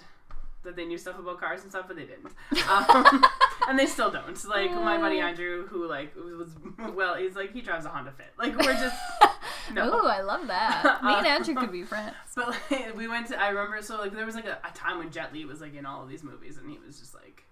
that 0.63 0.77
they 0.77 0.85
knew 0.85 0.97
stuff 0.97 1.19
about 1.19 1.41
cars 1.41 1.63
and 1.63 1.73
stuff, 1.73 1.87
but 1.89 1.97
they 1.97 2.05
didn't. 2.05 2.33
Um, 2.69 3.25
and 3.69 3.77
they 3.77 3.87
still 3.87 4.13
don't. 4.13 4.45
Like 4.45 4.71
my 4.71 4.97
buddy 4.97 5.19
Andrew, 5.19 5.67
who 5.67 5.89
like 5.89 6.15
was 6.15 6.51
well, 6.95 7.17
he's 7.17 7.35
like 7.35 7.53
he 7.53 7.63
drives 7.63 7.85
a 7.85 7.89
Honda 7.89 8.13
Fit. 8.13 8.33
Like 8.39 8.57
we're 8.57 8.75
just 8.75 8.97
no. 9.73 9.91
Oh, 9.93 10.07
I 10.07 10.21
love 10.21 10.47
that. 10.47 11.03
Me 11.03 11.15
and 11.15 11.27
Uh, 11.27 11.31
Andrew 11.31 11.57
could 11.57 11.73
be 11.73 11.83
friends. 11.83 12.15
But 12.37 12.55
like, 12.71 12.97
we 12.97 13.09
went 13.09 13.27
to. 13.29 13.43
I 13.43 13.49
remember 13.49 13.83
so 13.83 13.99
like 13.99 14.15
there 14.15 14.25
was 14.25 14.37
like 14.37 14.47
a, 14.47 14.61
a 14.65 14.73
time 14.73 14.99
when 14.99 15.11
Jet 15.11 15.33
Li 15.33 15.47
was 15.47 15.61
like 15.61 15.75
in 15.75 15.85
all 15.85 16.01
of 16.05 16.09
these 16.09 16.23
movies, 16.23 16.59
and 16.59 16.71
he 16.71 16.79
was 16.87 17.01
just 17.01 17.13
like. 17.13 17.44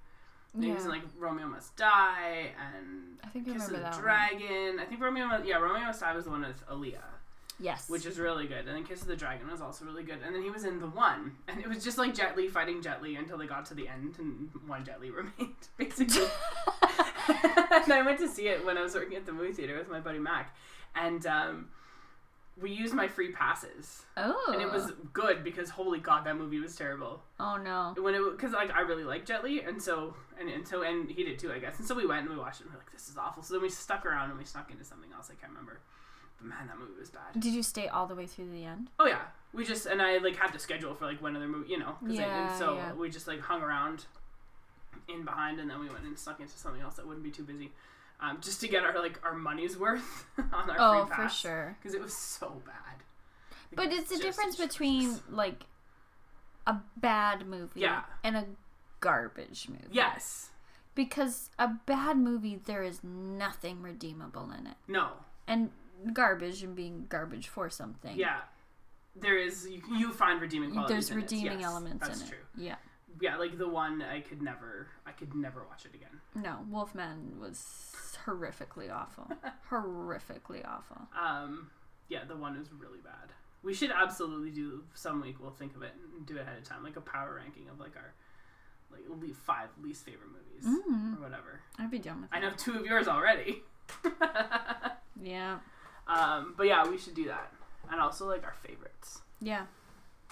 He 0.61 0.71
was 0.71 0.85
in 0.85 0.91
like 0.91 1.03
Romeo 1.19 1.47
Must 1.47 1.75
Die 1.77 2.51
and 2.77 3.19
I 3.25 3.29
think 3.29 3.47
Kiss 3.51 3.67
of 3.69 3.71
the 3.73 3.79
that 3.79 3.93
one. 3.95 4.01
Dragon. 4.03 4.79
I 4.81 4.85
think 4.85 5.01
Romeo 5.01 5.27
Must 5.27 5.45
yeah 5.47 5.57
Romeo 5.57 5.87
Must 5.87 6.01
Die 6.01 6.15
was 6.15 6.25
the 6.25 6.31
one 6.31 6.43
with 6.43 6.67
Aaliyah, 6.69 6.99
Yes. 7.59 7.89
which 7.89 8.05
is 8.05 8.19
really 8.19 8.47
good. 8.47 8.67
And 8.67 8.69
then 8.69 8.85
Kiss 8.85 9.01
of 9.03 9.09
the 9.09 9.17
Dragon 9.17 9.51
was 9.51 9.61
also 9.63 9.85
really 9.87 10.03
good. 10.03 10.19
And 10.25 10.35
then 10.35 10.43
he 10.43 10.51
was 10.51 10.65
in 10.65 10.79
the 10.81 10.89
one, 10.89 11.33
and 11.49 11.61
it 11.61 11.69
was 11.69 11.83
just 11.83 11.97
like 11.97 12.15
Jet 12.15 12.37
Li 12.37 12.49
fighting 12.49 12.83
Jet 12.83 13.03
Li 13.03 13.17
until 13.17 13.39
they 13.39 13.47
got 13.47 13.65
to 13.67 13.75
the 13.75 13.89
end, 13.89 14.17
and 14.19 14.51
one 14.67 14.85
Jet 14.85 15.01
Li 15.01 15.11
remained 15.11 15.55
basically. 15.79 16.23
and 17.29 17.93
I 17.93 18.03
went 18.05 18.19
to 18.19 18.29
see 18.29 18.49
it 18.49 18.65
when 18.67 18.77
I 18.77 18.83
was 18.83 18.95
working 18.95 19.17
at 19.17 19.25
the 19.27 19.33
movie 19.33 19.53
theater 19.53 19.79
with 19.79 19.89
my 19.89 20.01
buddy 20.01 20.19
Mac, 20.19 20.55
and 20.95 21.25
um, 21.27 21.69
we 22.61 22.71
used 22.71 22.95
my 22.95 23.09
free 23.09 23.33
passes, 23.33 24.03
oh. 24.17 24.51
and 24.53 24.61
it 24.61 24.71
was 24.71 24.91
oh. 24.91 24.95
good 25.13 25.43
because 25.43 25.71
holy 25.71 25.99
god, 25.99 26.25
that 26.27 26.37
movie 26.37 26.61
was 26.61 26.77
terrible. 26.77 27.23
Oh 27.41 27.57
no. 27.57 27.95
When 27.99 28.15
it 28.15 28.23
because 28.31 28.53
like 28.53 28.71
I 28.73 28.83
really 28.83 29.05
like 29.05 29.25
Jet 29.25 29.43
Li, 29.43 29.63
and 29.63 29.81
so 29.81 30.15
and, 30.39 30.49
and 30.49 30.67
so 30.67 30.83
and 30.83 31.11
he 31.11 31.25
did 31.25 31.39
too, 31.39 31.53
I 31.53 31.59
guess. 31.59 31.79
And 31.79 31.89
so 31.89 31.95
we 31.95 32.07
went 32.07 32.23
and 32.27 32.31
we 32.31 32.37
watched 32.37 32.61
it, 32.61 32.65
and 32.65 32.73
we 32.73 32.77
are 32.77 32.81
like, 32.81 32.93
this 32.93 33.09
is 33.09 33.17
awful. 33.17 33.43
So 33.43 33.55
then 33.55 33.63
we 33.63 33.71
stuck 33.71 34.05
around 34.05 34.31
and 34.31 34.39
we 34.39 34.45
snuck 34.45 34.71
into 34.71 34.85
something 34.85 35.11
else. 35.13 35.31
I 35.31 35.35
can't 35.41 35.53
remember, 35.53 35.81
but 36.39 36.47
man, 36.47 36.67
that 36.67 36.79
movie 36.79 36.99
was 36.99 37.11
bad. 37.11 37.41
Did 37.41 37.55
you 37.55 37.63
stay 37.63 37.89
all 37.89 38.07
the 38.07 38.15
way 38.15 38.27
through 38.27 38.51
the 38.51 38.65
end? 38.65 38.91
Oh 39.01 39.07
yeah, 39.07 39.23
we 39.55 39.65
just 39.65 39.87
and 39.87 40.03
I 40.03 40.19
like 40.19 40.37
had 40.37 40.53
to 40.53 40.59
schedule 40.59 40.95
for 40.95 41.07
like 41.07 41.23
one 41.23 41.35
other 41.37 41.49
movie, 41.49 41.71
you 41.71 41.79
know. 41.79 41.97
'cause 42.01 42.19
I- 42.19 42.23
Yeah, 42.23 42.51
and 42.51 42.59
so 42.59 42.75
yeah. 42.77 42.93
we 42.93 43.09
just 43.09 43.27
like 43.27 43.41
hung 43.41 43.63
around 43.63 44.05
in 45.09 45.25
behind, 45.25 45.59
and 45.59 45.71
then 45.71 45.81
we 45.81 45.89
went 45.89 46.05
and 46.05 46.19
snuck 46.19 46.39
into 46.41 46.57
something 46.57 46.83
else 46.83 46.95
that 46.97 47.07
wouldn't 47.07 47.25
be 47.25 47.31
too 47.31 47.43
busy, 47.45 47.73
um, 48.23 48.39
just 48.41 48.61
to 48.61 48.69
get 48.69 48.85
our 48.85 48.99
like 48.99 49.19
our 49.25 49.35
money's 49.35 49.77
worth 49.77 50.27
on 50.53 50.71
our 50.71 50.77
Oh, 50.79 51.07
free 51.07 51.17
for 51.17 51.29
sure. 51.29 51.77
because 51.81 51.95
it 51.95 52.01
was 52.01 52.17
so 52.17 52.63
bad. 52.65 53.03
But 53.75 53.93
it's 53.93 54.11
the 54.11 54.19
difference 54.19 54.57
between 54.57 55.19
like 55.31 55.65
a 56.67 56.77
bad 56.97 57.47
movie 57.47 57.81
Yeah. 57.81 58.03
and 58.23 58.37
a 58.37 58.47
garbage 59.01 59.69
movie. 59.69 59.83
yes, 59.91 60.51
Because 60.95 61.51
a 61.59 61.69
bad 61.87 62.17
movie, 62.19 62.55
there 62.65 62.83
is 62.83 63.03
nothing 63.03 63.83
redeemable 63.83 64.51
in 64.53 64.67
it. 64.67 64.77
no, 64.87 65.09
And 65.49 65.71
garbage 66.13 66.63
and 66.63 66.77
being 66.77 67.07
garbage 67.09 67.49
for 67.49 67.69
something. 67.71 68.17
yeah. 68.17 68.43
There 69.17 69.37
is 69.37 69.67
you, 69.69 69.83
you 69.95 70.13
find 70.13 70.41
redeeming 70.41 70.71
qualities. 70.73 71.09
There's 71.09 71.11
in 71.11 71.19
it. 71.19 71.23
redeeming 71.23 71.61
Yes, 71.61 71.69
elements 71.71 72.07
that's 72.09 72.21
in 72.21 72.27
it. 72.27 72.31
true. 72.31 72.39
Yeah. 72.57 72.77
Yeah, 73.21 73.37
like 73.37 73.59
the 73.59 73.69
one 73.69 74.01
I 74.01 74.21
could 74.21 74.41
never, 74.41 74.89
I 75.07 75.11
could 75.13 75.35
never 75.35 75.65
watch 75.69 75.85
it 75.85 75.95
again. 75.95 76.21
No, 76.35 76.65
Wolfman 76.71 77.39
was 77.39 77.59
horrifically 78.27 78.93
awful. 78.93 79.29
horrifically 79.71 80.67
awful. 80.67 81.03
Um, 81.19 81.71
yeah, 82.09 82.25
the 82.27 82.37
one 82.37 82.57
is 82.57 82.69
really 82.73 83.01
bad. 83.03 83.33
We 83.63 83.75
should 83.75 83.91
absolutely 83.93 84.51
do 84.51 84.83
some 84.95 85.21
week. 85.21 85.37
We'll 85.41 85.51
think 85.53 85.75
of 85.77 85.83
it 85.83 85.93
and 86.17 86.27
do 86.27 86.37
it 86.37 86.41
ahead 86.43 86.59
of 86.59 86.65
time, 86.65 86.83
like 86.83 86.97
a 86.97 87.01
power 87.01 87.35
ranking 87.37 87.69
of 87.69 87.79
like 87.79 87.97
our 87.97 88.13
like 88.91 89.03
le- 89.09 89.35
five 89.35 89.69
least 89.83 90.05
favorite 90.05 90.29
movies 90.29 90.79
Mm. 90.89 91.19
or 91.19 91.23
whatever. 91.23 91.61
I'd 91.79 91.91
be 91.91 91.99
done 91.99 92.21
with 92.23 92.31
I 92.33 92.41
that. 92.41 92.51
know 92.51 92.53
two 92.57 92.75
of 92.79 92.85
yours 92.87 93.09
already. 93.09 93.63
Yeah. 95.23 95.59
um, 96.09 96.55
but 96.57 96.67
yeah, 96.67 96.87
we 96.89 96.99
should 96.99 97.15
do 97.15 97.27
that, 97.27 97.53
and 97.91 98.01
also 98.01 98.27
like 98.27 98.45
our 98.45 98.55
favorites. 98.67 99.21
Yeah. 99.41 99.67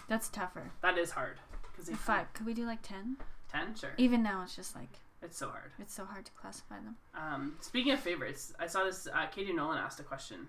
That's 0.09 0.29
tougher. 0.29 0.73
That 0.83 0.99
is 0.99 1.13
hard 1.13 1.37
because 1.77 1.89
Five. 1.97 2.33
Could 2.35 2.47
we 2.47 2.55
do 2.55 2.67
like 2.67 2.83
ten? 2.83 3.17
ten, 3.53 3.75
sure. 3.77 3.91
Even 3.99 4.23
now, 4.23 4.43
it's 4.43 4.57
just 4.57 4.75
like 4.75 4.99
It's 5.23 5.37
so 5.39 5.49
hard. 5.49 5.71
it's 5.79 5.95
so 5.95 6.05
hard 6.05 6.25
to 6.25 6.33
classify 6.33 6.77
them. 6.77 6.97
Um, 7.15 7.57
speaking 7.61 7.93
of 7.93 8.01
favorites, 8.01 8.53
I 8.59 8.67
saw 8.67 8.85
this. 8.85 9.07
Uh, 9.13 9.27
Katie 9.27 9.53
Nolan 9.53 9.79
asked 9.79 10.01
a 10.01 10.03
question 10.03 10.47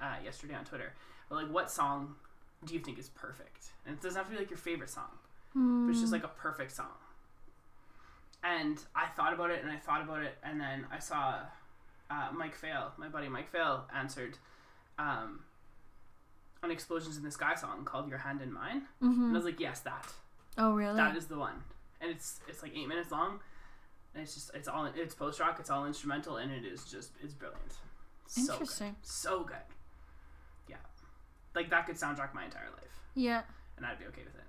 uh, 0.00 0.16
yesterday 0.24 0.54
on 0.54 0.64
Twitter. 0.64 0.92
Like, 1.28 1.50
what 1.50 1.70
song 1.70 2.14
do 2.64 2.72
you 2.74 2.80
think 2.80 2.98
is 2.98 3.08
perfect? 3.08 3.70
And 3.84 3.96
it 3.96 4.02
doesn't 4.02 4.16
have 4.16 4.26
to 4.26 4.32
be 4.32 4.38
like 4.38 4.50
your 4.50 4.58
favorite 4.58 4.90
song, 4.90 5.10
but 5.54 5.90
it's 5.90 6.00
just 6.00 6.12
like 6.12 6.22
a 6.24 6.28
perfect 6.28 6.70
song. 6.72 6.94
And 8.44 8.78
I 8.94 9.06
thought 9.16 9.32
about 9.32 9.50
it, 9.50 9.62
and 9.62 9.72
I 9.72 9.76
thought 9.76 10.02
about 10.02 10.22
it, 10.22 10.36
and 10.44 10.60
then 10.60 10.86
I 10.92 11.00
saw 11.00 11.40
uh, 12.10 12.28
Mike 12.32 12.54
Fail, 12.54 12.92
my 12.96 13.08
buddy 13.08 13.28
Mike 13.28 13.50
Fail, 13.50 13.86
answered 13.92 14.38
um, 15.00 15.40
an 16.62 16.70
"Explosions 16.70 17.16
in 17.16 17.24
the 17.24 17.30
Sky" 17.32 17.54
song 17.56 17.84
called 17.84 18.08
"Your 18.08 18.18
Hand 18.18 18.40
in 18.40 18.52
Mine," 18.52 18.82
hmm 19.00 19.10
and 19.24 19.32
I 19.32 19.36
was 19.38 19.44
like, 19.44 19.58
"Yes, 19.58 19.80
that." 19.80 20.12
Oh, 20.58 20.74
really? 20.74 20.96
That 20.96 21.16
is 21.16 21.26
the 21.26 21.38
one, 21.38 21.64
and 22.00 22.10
it's 22.10 22.38
it's 22.46 22.62
like 22.62 22.72
eight 22.76 22.86
minutes 22.86 23.10
long, 23.10 23.40
it's 24.20 24.34
just 24.34 24.50
it's 24.54 24.68
all 24.68 24.86
it's 24.94 25.14
post 25.14 25.40
rock, 25.40 25.56
it's 25.60 25.70
all 25.70 25.86
instrumental, 25.86 26.36
and 26.36 26.52
it 26.52 26.64
is 26.64 26.84
just 26.84 27.12
it's 27.22 27.34
brilliant. 27.34 27.74
So 28.26 28.40
good. 28.40 28.52
Interesting. 28.52 28.96
So 29.02 29.44
good. 29.44 29.56
Yeah, 30.68 30.76
like 31.54 31.70
that 31.70 31.86
could 31.86 31.96
soundtrack 31.96 32.34
my 32.34 32.44
entire 32.44 32.70
life, 32.76 33.00
yeah. 33.14 33.42
and 33.76 33.86
I'd 33.86 33.98
be 33.98 34.06
okay 34.06 34.22
with 34.24 34.34
it. 34.34 34.42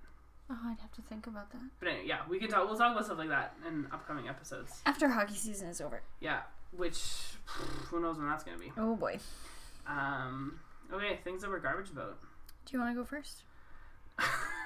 Oh, 0.49 0.57
I'd 0.65 0.79
have 0.79 0.93
to 0.93 1.01
think 1.01 1.27
about 1.27 1.51
that. 1.51 1.61
But 1.79 1.89
anyway, 1.89 2.05
yeah, 2.07 2.19
we 2.29 2.39
can 2.39 2.49
talk. 2.49 2.67
We'll 2.67 2.77
talk 2.77 2.93
about 2.93 3.05
stuff 3.05 3.17
like 3.17 3.29
that 3.29 3.55
in 3.67 3.87
upcoming 3.91 4.29
episodes. 4.29 4.79
After 4.85 5.09
hockey 5.09 5.35
season 5.35 5.67
is 5.67 5.81
over. 5.81 6.01
Yeah, 6.21 6.41
which 6.71 6.99
who 7.45 7.99
knows 7.99 8.17
when 8.17 8.27
that's 8.27 8.43
gonna 8.43 8.57
be. 8.57 8.71
Oh 8.77 8.95
boy. 8.95 9.19
Um. 9.85 10.59
Okay, 10.91 11.19
things 11.23 11.41
that 11.41 11.49
we're 11.49 11.59
garbage 11.59 11.89
about. 11.89 12.17
Do 12.65 12.73
you 12.73 12.79
want 12.79 12.95
to 12.95 13.01
go 13.01 13.05
first? 13.05 13.43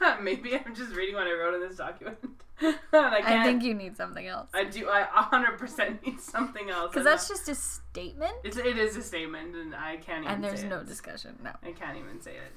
Maybe 0.22 0.54
I'm 0.54 0.74
just 0.74 0.94
reading 0.94 1.14
what 1.14 1.26
I 1.26 1.32
wrote 1.32 1.54
in 1.54 1.60
this 1.68 1.76
document. 1.76 2.18
I, 2.60 2.72
can't, 2.92 3.24
I 3.26 3.44
think 3.44 3.62
you 3.62 3.74
need 3.74 3.96
something 3.96 4.26
else. 4.26 4.48
I 4.52 4.64
do. 4.64 4.88
I 4.90 5.04
100% 5.04 6.02
need 6.06 6.20
something 6.20 6.70
else. 6.70 6.90
Because 6.90 7.04
that's 7.04 7.28
just 7.28 7.48
a 7.48 7.54
statement, 7.54 8.32
It's, 8.42 8.56
it 8.56 8.76
is 8.78 8.96
a 8.96 9.02
statement, 9.02 9.54
and 9.54 9.74
I 9.74 9.96
can't 9.96 10.24
even. 10.24 10.34
and 10.36 10.44
there's 10.44 10.64
no 10.64 10.80
it. 10.80 10.86
discussion. 10.86 11.38
No. 11.42 11.50
I 11.62 11.72
can't 11.72 11.96
even 11.96 12.20
say 12.20 12.32
it. 12.32 12.52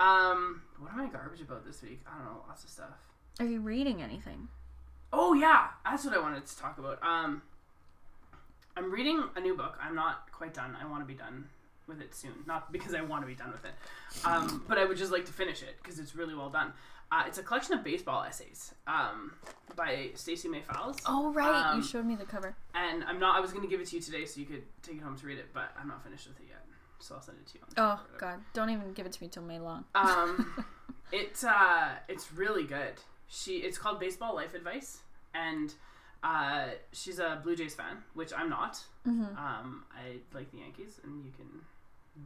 Um, 0.00 0.62
what 0.80 0.92
am 0.92 1.00
I 1.00 1.06
garbage 1.06 1.40
about 1.40 1.64
this 1.64 1.82
week? 1.82 2.00
I 2.06 2.16
don't 2.16 2.24
know, 2.24 2.42
lots 2.48 2.64
of 2.64 2.70
stuff. 2.70 2.98
Are 3.38 3.46
you 3.46 3.60
reading 3.60 4.02
anything? 4.02 4.48
Oh 5.12 5.34
yeah, 5.34 5.68
that's 5.84 6.04
what 6.04 6.14
I 6.14 6.18
wanted 6.18 6.46
to 6.46 6.58
talk 6.58 6.78
about. 6.78 7.00
Um, 7.02 7.42
I'm 8.76 8.90
reading 8.90 9.22
a 9.36 9.40
new 9.40 9.56
book. 9.56 9.78
I'm 9.80 9.94
not 9.94 10.32
quite 10.32 10.52
done. 10.52 10.76
I 10.80 10.86
want 10.86 11.02
to 11.02 11.06
be 11.06 11.14
done 11.14 11.46
with 11.86 12.00
it 12.00 12.14
soon. 12.14 12.32
Not 12.46 12.72
because 12.72 12.94
I 12.94 13.00
want 13.02 13.22
to 13.22 13.26
be 13.26 13.34
done 13.34 13.52
with 13.52 13.64
it, 13.64 13.72
um, 14.24 14.64
but 14.68 14.78
I 14.78 14.84
would 14.84 14.96
just 14.96 15.12
like 15.12 15.24
to 15.26 15.32
finish 15.32 15.62
it 15.62 15.76
because 15.82 15.98
it's 15.98 16.14
really 16.14 16.34
well 16.34 16.50
done. 16.50 16.72
Uh, 17.12 17.24
it's 17.26 17.38
a 17.38 17.42
collection 17.42 17.74
of 17.74 17.84
baseball 17.84 18.24
essays 18.24 18.74
um, 18.86 19.32
by 19.76 20.08
Stacey 20.14 20.48
May 20.48 20.62
Fowles. 20.62 20.98
Oh 21.06 21.32
right, 21.32 21.70
Um, 21.70 21.76
you 21.78 21.84
showed 21.84 22.06
me 22.06 22.16
the 22.16 22.24
cover. 22.24 22.56
And 22.74 23.04
I'm 23.04 23.20
not. 23.20 23.36
I 23.36 23.40
was 23.40 23.52
going 23.52 23.62
to 23.62 23.68
give 23.70 23.80
it 23.80 23.86
to 23.88 23.96
you 23.96 24.02
today 24.02 24.24
so 24.24 24.40
you 24.40 24.46
could 24.46 24.62
take 24.82 24.96
it 24.96 25.02
home 25.02 25.16
to 25.18 25.26
read 25.26 25.38
it, 25.38 25.48
but 25.52 25.70
I'm 25.80 25.86
not 25.88 26.02
finished 26.02 26.26
with 26.26 26.38
it 26.40 26.46
yet. 26.48 26.64
So 27.00 27.14
I'll 27.16 27.20
send 27.20 27.38
it 27.38 27.46
to 27.52 27.58
you. 27.58 27.60
on 27.64 27.68
Oh 27.68 27.72
Twitter 27.74 28.08
or 28.14 28.14
whatever. 28.14 28.36
god, 28.38 28.44
don't 28.54 28.70
even 28.70 28.92
give 28.94 29.04
it 29.06 29.12
to 29.12 29.22
me 29.22 29.28
till 29.28 29.42
May 29.42 29.58
long. 29.58 29.84
Um, 29.94 30.64
it's 31.12 31.44
uh, 31.44 31.88
it's 32.08 32.32
really 32.32 32.64
good. 32.64 32.94
She 33.28 33.58
it's 33.58 33.76
called 33.78 34.00
Baseball 34.00 34.34
Life 34.34 34.54
Advice, 34.54 35.00
and 35.34 35.74
uh, 36.22 36.68
she's 36.92 37.18
a 37.18 37.38
Blue 37.44 37.54
Jays 37.54 37.74
fan, 37.74 37.98
which 38.14 38.32
I'm 38.36 38.48
not. 38.48 38.80
Mm-hmm. 39.06 39.36
Um, 39.36 39.84
I 39.92 40.16
like 40.36 40.50
the 40.50 40.58
Yankees, 40.58 40.98
and 41.04 41.22
you 41.24 41.30
can 41.36 41.46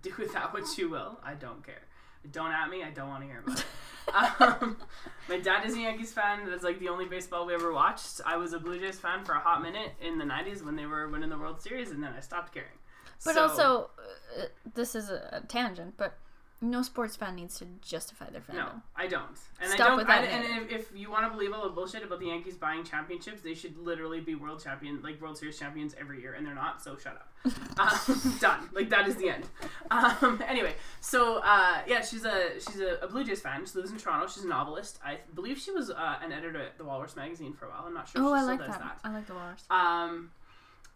do 0.03 0.13
with 0.19 0.33
that 0.33 0.53
what 0.53 0.77
you 0.79 0.89
will. 0.91 1.19
I 1.25 1.35
don't 1.35 1.65
care. 1.65 1.83
Don't 2.33 2.51
at 2.53 2.69
me. 2.69 2.83
I 2.83 2.91
don't 2.91 3.09
want 3.09 3.23
to 3.23 3.27
hear 3.29 3.43
about 3.47 3.59
it. 3.61 3.65
um, 4.63 4.77
my 5.29 5.39
dad 5.39 5.65
is 5.67 5.75
a 5.75 5.81
Yankees 5.81 6.13
fan. 6.13 6.49
That's 6.49 6.65
like 6.65 6.79
the 6.81 6.89
only 6.89 7.05
baseball 7.07 7.47
we 7.47 7.55
ever 7.55 7.73
watched. 7.73 8.21
I 8.27 8.37
was 8.37 8.53
a 8.53 8.59
Blue 8.59 8.79
Jays 8.79 8.99
fan 8.99 9.25
for 9.25 9.33
a 9.35 9.41
hot 9.41 9.63
minute 9.63 9.93
in 10.01 10.19
the 10.19 10.25
'90s 10.25 10.65
when 10.65 10.77
they 10.77 10.87
were 10.87 11.09
winning 11.09 11.31
the 11.31 11.39
World 11.39 11.61
Series, 11.63 11.91
and 11.91 12.03
then 12.03 12.13
I 12.17 12.21
stopped 12.21 12.53
caring. 12.53 12.69
But 13.25 13.35
So- 13.35 13.43
also, 13.43 13.91
uh, 14.39 14.45
this 14.75 14.95
is 14.95 15.11
a, 15.11 15.41
a 15.43 15.47
tangent, 15.47 15.95
but 15.97 16.19
no 16.61 16.83
sports 16.83 17.15
fan 17.17 17.37
needs 17.37 17.59
to 17.59 17.67
justify 17.81 18.29
their 18.31 18.41
fandom. 18.41 18.55
No, 18.55 18.69
I 18.97 19.07
don't. 19.07 19.25
And 19.61 19.71
Stop 19.71 19.81
I 19.81 19.89
don't. 19.89 19.97
with 19.99 20.09
I, 20.09 20.23
that 20.23 20.31
and 20.31 20.71
if, 20.71 20.81
if 20.91 20.97
you 20.99 21.11
want 21.11 21.25
to 21.25 21.31
believe 21.31 21.53
all 21.53 21.63
the 21.63 21.71
bullshit 21.71 22.03
about 22.03 22.19
the 22.21 22.27
Yankees 22.27 22.57
buying 22.57 22.83
championships, 22.85 23.43
they 23.43 23.55
should 23.55 23.77
literally 23.79 24.21
be 24.21 24.35
world 24.35 24.63
champion, 24.63 25.01
like 25.03 25.21
World 25.21 25.39
Series 25.39 25.59
champions 25.59 25.95
every 26.01 26.21
year, 26.21 26.35
and 26.35 26.45
they're 26.47 26.55
not. 26.55 26.83
So 26.83 26.97
shut 26.97 27.15
up. 27.15 27.79
um, 27.79 28.35
done. 28.41 28.69
Like 28.73 28.91
that 28.91 29.07
is 29.09 29.17
the 29.17 29.29
end. 29.31 29.47
Um, 29.91 30.43
anyway, 30.49 30.75
so 31.01 31.39
uh, 31.45 31.79
yeah, 31.87 32.01
she's 32.03 32.25
a 32.25 32.55
she's 32.55 32.81
a, 32.81 32.99
a 33.03 33.07
Blue 33.09 33.25
Jays 33.25 33.41
fan. 33.41 33.65
She 33.65 33.79
lives 33.79 33.91
in 33.93 33.99
Toronto. 33.99 34.27
She's 34.27 34.45
a 34.45 34.49
novelist. 34.49 34.99
I 35.05 35.19
believe 35.35 35.59
she 35.59 35.71
was 35.71 35.91
uh, 35.91 36.17
an 36.23 36.33
editor 36.33 36.61
at 36.61 36.77
the 36.79 36.85
Walrus 36.85 37.15
magazine 37.17 37.53
for 37.53 37.67
a 37.67 37.69
while. 37.71 37.85
I'm 37.87 37.95
not 37.95 38.09
sure. 38.09 38.21
if 38.21 38.27
Oh, 38.27 38.31
she 38.35 38.35
I 38.35 38.39
still 38.43 38.49
like 38.49 38.59
does 38.59 38.69
that. 38.69 38.99
that. 39.03 39.09
I 39.09 39.13
like 39.13 39.27
the 39.27 39.35
Walrus. 39.35 39.65
Um, 39.71 40.31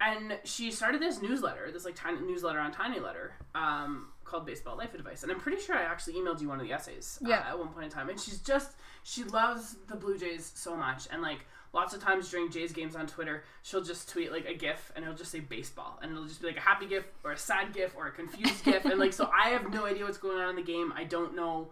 and 0.00 0.38
she 0.42 0.72
started 0.72 1.00
this 1.00 1.22
newsletter, 1.22 1.70
this 1.72 1.84
like 1.84 1.94
tiny 1.94 2.20
newsletter 2.20 2.58
on 2.58 2.72
Tiny 2.72 2.98
Letter, 2.98 3.34
um, 3.54 4.08
called 4.24 4.46
Baseball 4.46 4.76
Life 4.76 4.94
Advice. 4.94 5.22
And 5.22 5.32
I'm 5.32 5.40
pretty 5.40 5.60
sure 5.60 5.76
I 5.76 5.82
actually 5.82 6.14
emailed 6.14 6.40
you 6.40 6.48
one 6.48 6.60
of 6.60 6.66
the 6.66 6.72
essays 6.72 7.18
uh, 7.24 7.28
Yeah. 7.28 7.44
at 7.48 7.58
one 7.58 7.68
point 7.68 7.84
in 7.86 7.90
time. 7.90 8.08
And 8.08 8.18
she's 8.20 8.38
just 8.38 8.72
she 9.04 9.24
loves 9.24 9.76
the 9.88 9.96
Blue 9.96 10.16
Jays 10.18 10.52
so 10.54 10.76
much, 10.76 11.08
and 11.10 11.22
like 11.22 11.40
lots 11.72 11.92
of 11.94 12.02
times 12.02 12.30
during 12.30 12.50
Jays 12.50 12.72
games 12.72 12.94
on 12.94 13.06
Twitter, 13.06 13.44
she'll 13.62 13.82
just 13.82 14.08
tweet 14.08 14.30
like 14.30 14.46
a 14.46 14.54
GIF, 14.54 14.92
and 14.94 15.04
it'll 15.04 15.16
just 15.16 15.30
say 15.32 15.40
baseball, 15.40 15.98
and 16.02 16.12
it'll 16.12 16.26
just 16.26 16.40
be 16.40 16.46
like 16.46 16.56
a 16.56 16.60
happy 16.60 16.86
GIF 16.86 17.04
or 17.24 17.32
a 17.32 17.36
sad 17.38 17.72
GIF 17.72 17.94
or 17.96 18.06
a 18.06 18.12
confused 18.12 18.64
GIF, 18.64 18.84
and 18.84 18.98
like 19.00 19.12
so 19.12 19.28
I 19.36 19.48
have 19.50 19.72
no 19.72 19.86
idea 19.86 20.04
what's 20.04 20.18
going 20.18 20.38
on 20.40 20.50
in 20.50 20.56
the 20.56 20.62
game. 20.62 20.92
I 20.96 21.04
don't 21.04 21.34
know 21.34 21.68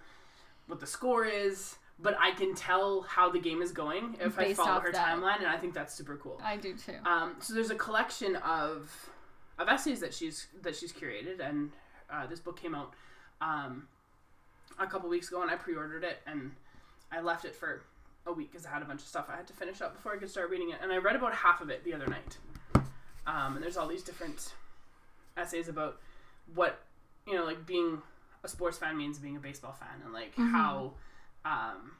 what 0.66 0.80
the 0.80 0.86
score 0.86 1.24
is. 1.24 1.76
But 2.02 2.16
I 2.18 2.30
can 2.30 2.54
tell 2.54 3.02
how 3.02 3.28
the 3.30 3.38
game 3.38 3.60
is 3.60 3.72
going 3.72 4.16
if 4.22 4.38
I 4.38 4.54
follow 4.54 4.80
her 4.80 4.90
that. 4.90 5.06
timeline, 5.18 5.36
and 5.40 5.48
I 5.48 5.58
think 5.58 5.74
that's 5.74 5.92
super 5.94 6.16
cool. 6.16 6.40
I 6.42 6.56
do 6.56 6.74
too. 6.74 6.94
Um, 7.04 7.34
so 7.40 7.52
there's 7.52 7.70
a 7.70 7.74
collection 7.74 8.36
of 8.36 8.90
of 9.58 9.68
essays 9.68 10.00
that 10.00 10.14
she's 10.14 10.46
that 10.62 10.74
she's 10.74 10.94
curated, 10.94 11.40
and 11.46 11.72
uh, 12.12 12.26
this 12.26 12.40
book 12.40 12.60
came 12.60 12.74
out 12.74 12.92
um, 13.40 13.86
a 14.78 14.86
couple 14.86 15.08
weeks 15.08 15.28
ago, 15.28 15.42
and 15.42 15.50
I 15.50 15.56
pre-ordered 15.56 16.04
it, 16.04 16.18
and 16.26 16.52
I 17.12 17.20
left 17.20 17.44
it 17.44 17.54
for 17.54 17.82
a 18.26 18.32
week 18.32 18.50
because 18.52 18.66
I 18.66 18.70
had 18.70 18.82
a 18.82 18.84
bunch 18.84 19.00
of 19.00 19.06
stuff 19.08 19.26
I 19.32 19.36
had 19.36 19.46
to 19.46 19.52
finish 19.52 19.80
up 19.80 19.94
before 19.96 20.12
I 20.12 20.16
could 20.16 20.30
start 20.30 20.50
reading 20.50 20.70
it, 20.70 20.78
and 20.82 20.92
I 20.92 20.98
read 20.98 21.16
about 21.16 21.34
half 21.34 21.60
of 21.60 21.70
it 21.70 21.84
the 21.84 21.94
other 21.94 22.06
night. 22.06 22.38
Um, 23.26 23.54
and 23.54 23.62
there's 23.62 23.76
all 23.76 23.86
these 23.88 24.02
different 24.02 24.54
essays 25.36 25.68
about 25.68 25.98
what 26.54 26.80
you 27.26 27.34
know, 27.34 27.44
like 27.44 27.64
being 27.66 28.00
a 28.42 28.48
sports 28.48 28.78
fan 28.78 28.96
means 28.96 29.18
being 29.18 29.36
a 29.36 29.40
baseball 29.40 29.72
fan, 29.72 30.00
and 30.04 30.12
like 30.12 30.34
Mhm. 30.36 30.50
how 30.50 30.92
um, 31.44 31.92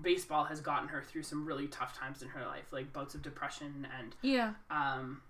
baseball 0.00 0.44
has 0.44 0.60
gotten 0.60 0.88
her 0.88 1.02
through 1.02 1.22
some 1.22 1.44
really 1.46 1.66
tough 1.68 1.96
times 1.98 2.22
in 2.22 2.28
her 2.28 2.44
life, 2.46 2.72
like 2.72 2.92
bouts 2.92 3.14
of 3.14 3.22
depression 3.22 3.86
and 3.98 4.14
yeah. 4.22 4.52
um, 4.70 5.22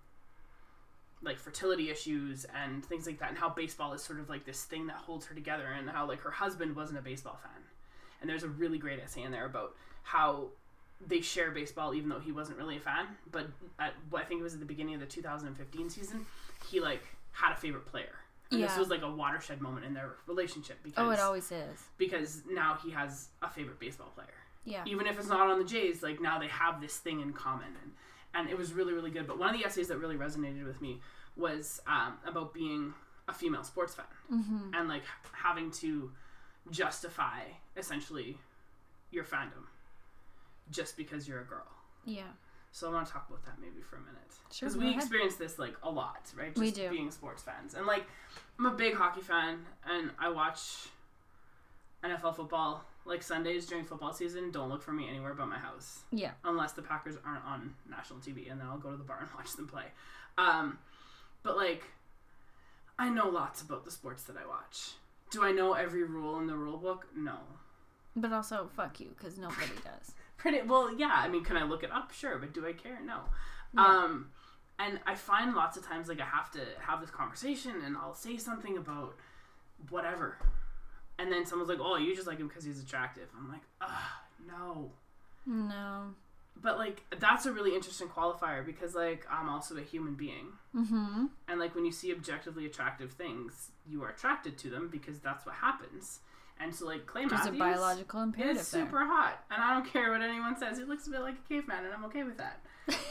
like 1.23 1.39
fertility 1.39 1.89
issues 1.89 2.45
and 2.55 2.85
things 2.85 3.05
like 3.07 3.19
that, 3.19 3.29
and 3.29 3.37
how 3.37 3.49
baseball 3.49 3.93
is 3.93 4.01
sort 4.03 4.19
of 4.19 4.29
like 4.29 4.45
this 4.45 4.63
thing 4.63 4.87
that 4.87 4.97
holds 4.97 5.25
her 5.25 5.35
together, 5.35 5.65
and 5.77 5.89
how 5.89 6.07
like 6.07 6.21
her 6.21 6.31
husband 6.31 6.75
wasn't 6.75 6.97
a 6.97 7.01
baseball 7.01 7.39
fan. 7.41 7.61
And 8.21 8.29
there's 8.29 8.43
a 8.43 8.47
really 8.49 8.77
great 8.77 8.99
essay 8.99 9.23
in 9.23 9.31
there 9.31 9.45
about 9.45 9.75
how 10.03 10.47
they 11.05 11.21
share 11.21 11.51
baseball, 11.51 11.93
even 11.93 12.09
though 12.09 12.19
he 12.19 12.31
wasn't 12.31 12.57
really 12.57 12.77
a 12.77 12.79
fan. 12.79 13.05
But 13.31 13.47
at, 13.79 13.93
I 14.15 14.23
think 14.23 14.39
it 14.39 14.43
was 14.43 14.53
at 14.55 14.59
the 14.59 14.65
beginning 14.65 14.95
of 14.95 14.99
the 14.99 15.05
2015 15.05 15.89
season, 15.89 16.25
he 16.69 16.79
like 16.79 17.03
had 17.31 17.51
a 17.51 17.55
favorite 17.55 17.85
player. 17.85 18.15
And 18.49 18.63
this 18.63 18.77
was 18.77 18.87
like 18.87 19.01
a 19.01 19.11
watershed 19.11 19.59
moment 19.61 19.85
in 19.85 19.93
their 19.93 20.11
relationship 20.25 20.77
because 20.81 21.05
Oh, 21.05 21.11
it 21.11 21.19
always 21.19 21.51
is. 21.51 21.83
because 21.97 22.43
now 22.49 22.77
he 22.81 22.91
has 22.91 23.27
a 23.41 23.49
favorite 23.49 23.77
baseball 23.77 24.09
player 24.15 24.27
Yeah. 24.63 24.83
even 24.85 25.05
if 25.05 25.19
it's 25.19 25.27
not 25.27 25.49
on 25.49 25.59
the 25.59 25.65
Jays, 25.65 26.01
like 26.01 26.21
now 26.21 26.39
they 26.39 26.47
have 26.47 26.79
this 26.79 26.95
thing 26.97 27.19
in 27.19 27.33
common, 27.33 27.67
and 27.83 27.91
and 28.37 28.49
it 28.49 28.57
was 28.57 28.71
really 28.71 28.93
really 28.93 29.11
good. 29.11 29.27
But 29.27 29.37
one 29.39 29.53
of 29.53 29.59
the 29.59 29.65
essays 29.65 29.89
that 29.89 29.97
really 29.97 30.15
resonated 30.15 30.65
with 30.65 30.81
me 30.81 31.01
was 31.35 31.81
um, 31.87 32.13
about 32.25 32.53
being 32.53 32.93
a 33.27 33.33
female 33.33 33.63
sports 33.63 33.93
fan 33.95 34.05
Mm-hmm. 34.33 34.73
and 34.73 34.87
like 34.89 35.03
having 35.33 35.71
to 35.71 36.11
justify 36.71 37.41
essentially 37.75 38.37
your 39.11 39.23
fandom 39.23 39.65
just 40.71 40.95
because 40.97 41.27
you're 41.27 41.39
a 41.41 41.45
girl. 41.45 41.67
Yeah. 42.05 42.23
So 42.71 42.89
I 42.89 42.93
want 42.93 43.07
to 43.07 43.13
talk 43.13 43.25
about 43.29 43.43
that 43.45 43.55
maybe 43.61 43.81
for 43.81 43.95
a 43.95 43.99
minute 43.99 44.15
because 44.49 44.75
go 44.75 44.81
we 44.81 44.87
ahead. 44.89 44.99
experience 44.99 45.35
this 45.35 45.57
like 45.57 45.75
a 45.83 45.89
lot, 45.89 46.21
right? 46.37 46.49
Just 46.53 46.59
We 46.59 46.71
do. 46.71 46.89
being 46.89 47.09
sports 47.11 47.41
fans, 47.43 47.73
and 47.73 47.85
like 47.85 48.05
I'm 48.59 48.65
a 48.65 48.71
big 48.71 48.93
hockey 48.95 49.21
fan, 49.21 49.59
and 49.89 50.11
I 50.19 50.29
watch 50.29 50.87
NFL 52.03 52.35
football 52.35 52.83
like 53.07 53.23
Sundays 53.23 53.65
during 53.65 53.85
football 53.85 54.13
season. 54.13 54.51
Don't 54.51 54.69
look 54.69 54.81
for 54.81 54.91
me 54.91 55.07
anywhere 55.09 55.33
but 55.33 55.47
my 55.47 55.57
house, 55.57 55.99
Yeah. 56.11 56.31
unless 56.43 56.73
the 56.73 56.81
Packers 56.81 57.15
aren't 57.25 57.43
on 57.45 57.73
national 57.89 58.19
TV, 58.19 58.49
and 58.51 58.59
then 58.59 58.67
I'll 58.67 58.77
go 58.77 58.91
to 58.91 58.97
the 58.97 59.03
bar 59.03 59.19
and 59.21 59.29
watch 59.35 59.53
them 59.55 59.67
play. 59.67 59.85
Um, 60.37 60.77
but 61.43 61.55
like, 61.57 61.83
I 62.99 63.09
know 63.09 63.29
lots 63.29 63.61
about 63.61 63.85
the 63.85 63.91
sports 63.91 64.23
that 64.23 64.35
I 64.37 64.47
watch. 64.47 64.91
Do 65.29 65.43
I 65.43 65.51
know 65.51 65.73
every 65.73 66.03
rule 66.03 66.37
in 66.39 66.47
the 66.47 66.55
rule 66.55 66.77
book? 66.77 67.07
No. 67.15 67.37
But 68.15 68.33
also, 68.33 68.69
fuck 68.75 68.99
you, 68.99 69.09
because 69.17 69.37
nobody 69.37 69.67
does. 69.83 70.13
Pretty 70.37 70.61
well, 70.61 70.93
yeah. 70.95 71.13
I 71.13 71.27
mean, 71.27 71.43
can 71.43 71.57
I 71.57 71.63
look 71.63 71.83
it 71.83 71.91
up? 71.91 72.11
Sure, 72.11 72.37
but 72.37 72.53
do 72.53 72.65
I 72.65 72.73
care? 72.73 72.99
No. 73.05 73.19
Yeah. 73.73 73.85
Um, 73.85 74.29
and 74.79 74.99
I 75.05 75.15
find 75.15 75.53
lots 75.55 75.75
of 75.77 75.85
times 75.85 76.07
like 76.07 76.19
I 76.21 76.25
have 76.25 76.51
to 76.51 76.59
have 76.79 77.01
this 77.01 77.09
conversation, 77.09 77.73
and 77.85 77.95
I'll 77.97 78.13
say 78.13 78.37
something 78.37 78.77
about 78.77 79.15
whatever, 79.89 80.37
and 81.19 81.31
then 81.31 81.45
someone's 81.45 81.69
like, 81.69 81.79
"Oh, 81.81 81.97
you 81.97 82.15
just 82.15 82.27
like 82.27 82.37
him 82.39 82.47
because 82.47 82.63
he's 82.63 82.81
attractive." 82.81 83.27
I'm 83.37 83.49
like, 83.49 83.61
"Ah, 83.81 84.21
no." 84.47 84.91
No. 85.45 86.13
But 86.59 86.77
like 86.77 87.03
that's 87.19 87.45
a 87.45 87.51
really 87.51 87.75
interesting 87.75 88.07
qualifier 88.07 88.65
because 88.65 88.95
like 88.95 89.25
I'm 89.29 89.47
also 89.49 89.77
a 89.77 89.81
human 89.81 90.15
being, 90.15 90.47
Mm-hmm. 90.75 91.25
and 91.47 91.59
like 91.59 91.75
when 91.75 91.85
you 91.85 91.91
see 91.91 92.11
objectively 92.11 92.65
attractive 92.65 93.11
things, 93.11 93.69
you 93.87 94.03
are 94.03 94.09
attracted 94.09 94.57
to 94.59 94.69
them 94.69 94.89
because 94.91 95.19
that's 95.19 95.45
what 95.45 95.55
happens. 95.55 96.19
And 96.59 96.73
so 96.73 96.87
like 96.87 97.05
Clay 97.05 97.25
There's 97.27 97.45
a 97.45 97.51
biological 97.51 98.21
imperative 98.23 98.57
He's 98.57 98.67
super 98.67 99.05
hot, 99.05 99.43
and 99.51 99.61
I 99.63 99.75
don't 99.75 99.85
care 99.91 100.11
what 100.11 100.21
anyone 100.23 100.57
says. 100.57 100.79
He 100.79 100.83
looks 100.83 101.05
a 101.05 101.11
bit 101.11 101.21
like 101.21 101.35
a 101.35 101.47
caveman, 101.47 101.85
and 101.85 101.93
I'm 101.93 102.03
okay 102.05 102.23
with 102.23 102.37
that. 102.37 102.59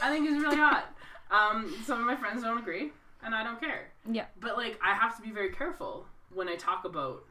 I 0.03 0.09
think 0.11 0.27
he's 0.27 0.41
really 0.41 0.57
hot. 0.57 0.85
Um, 1.29 1.75
some 1.85 1.99
of 1.99 2.05
my 2.05 2.15
friends 2.15 2.41
don't 2.41 2.57
agree, 2.57 2.89
and 3.21 3.35
I 3.35 3.43
don't 3.43 3.59
care. 3.59 3.89
Yeah. 4.09 4.27
But 4.39 4.55
like, 4.55 4.79
I 4.81 4.93
have 4.93 5.17
to 5.17 5.21
be 5.21 5.29
very 5.31 5.49
careful 5.51 6.05
when 6.33 6.47
I 6.47 6.55
talk 6.55 6.85
about 6.85 7.25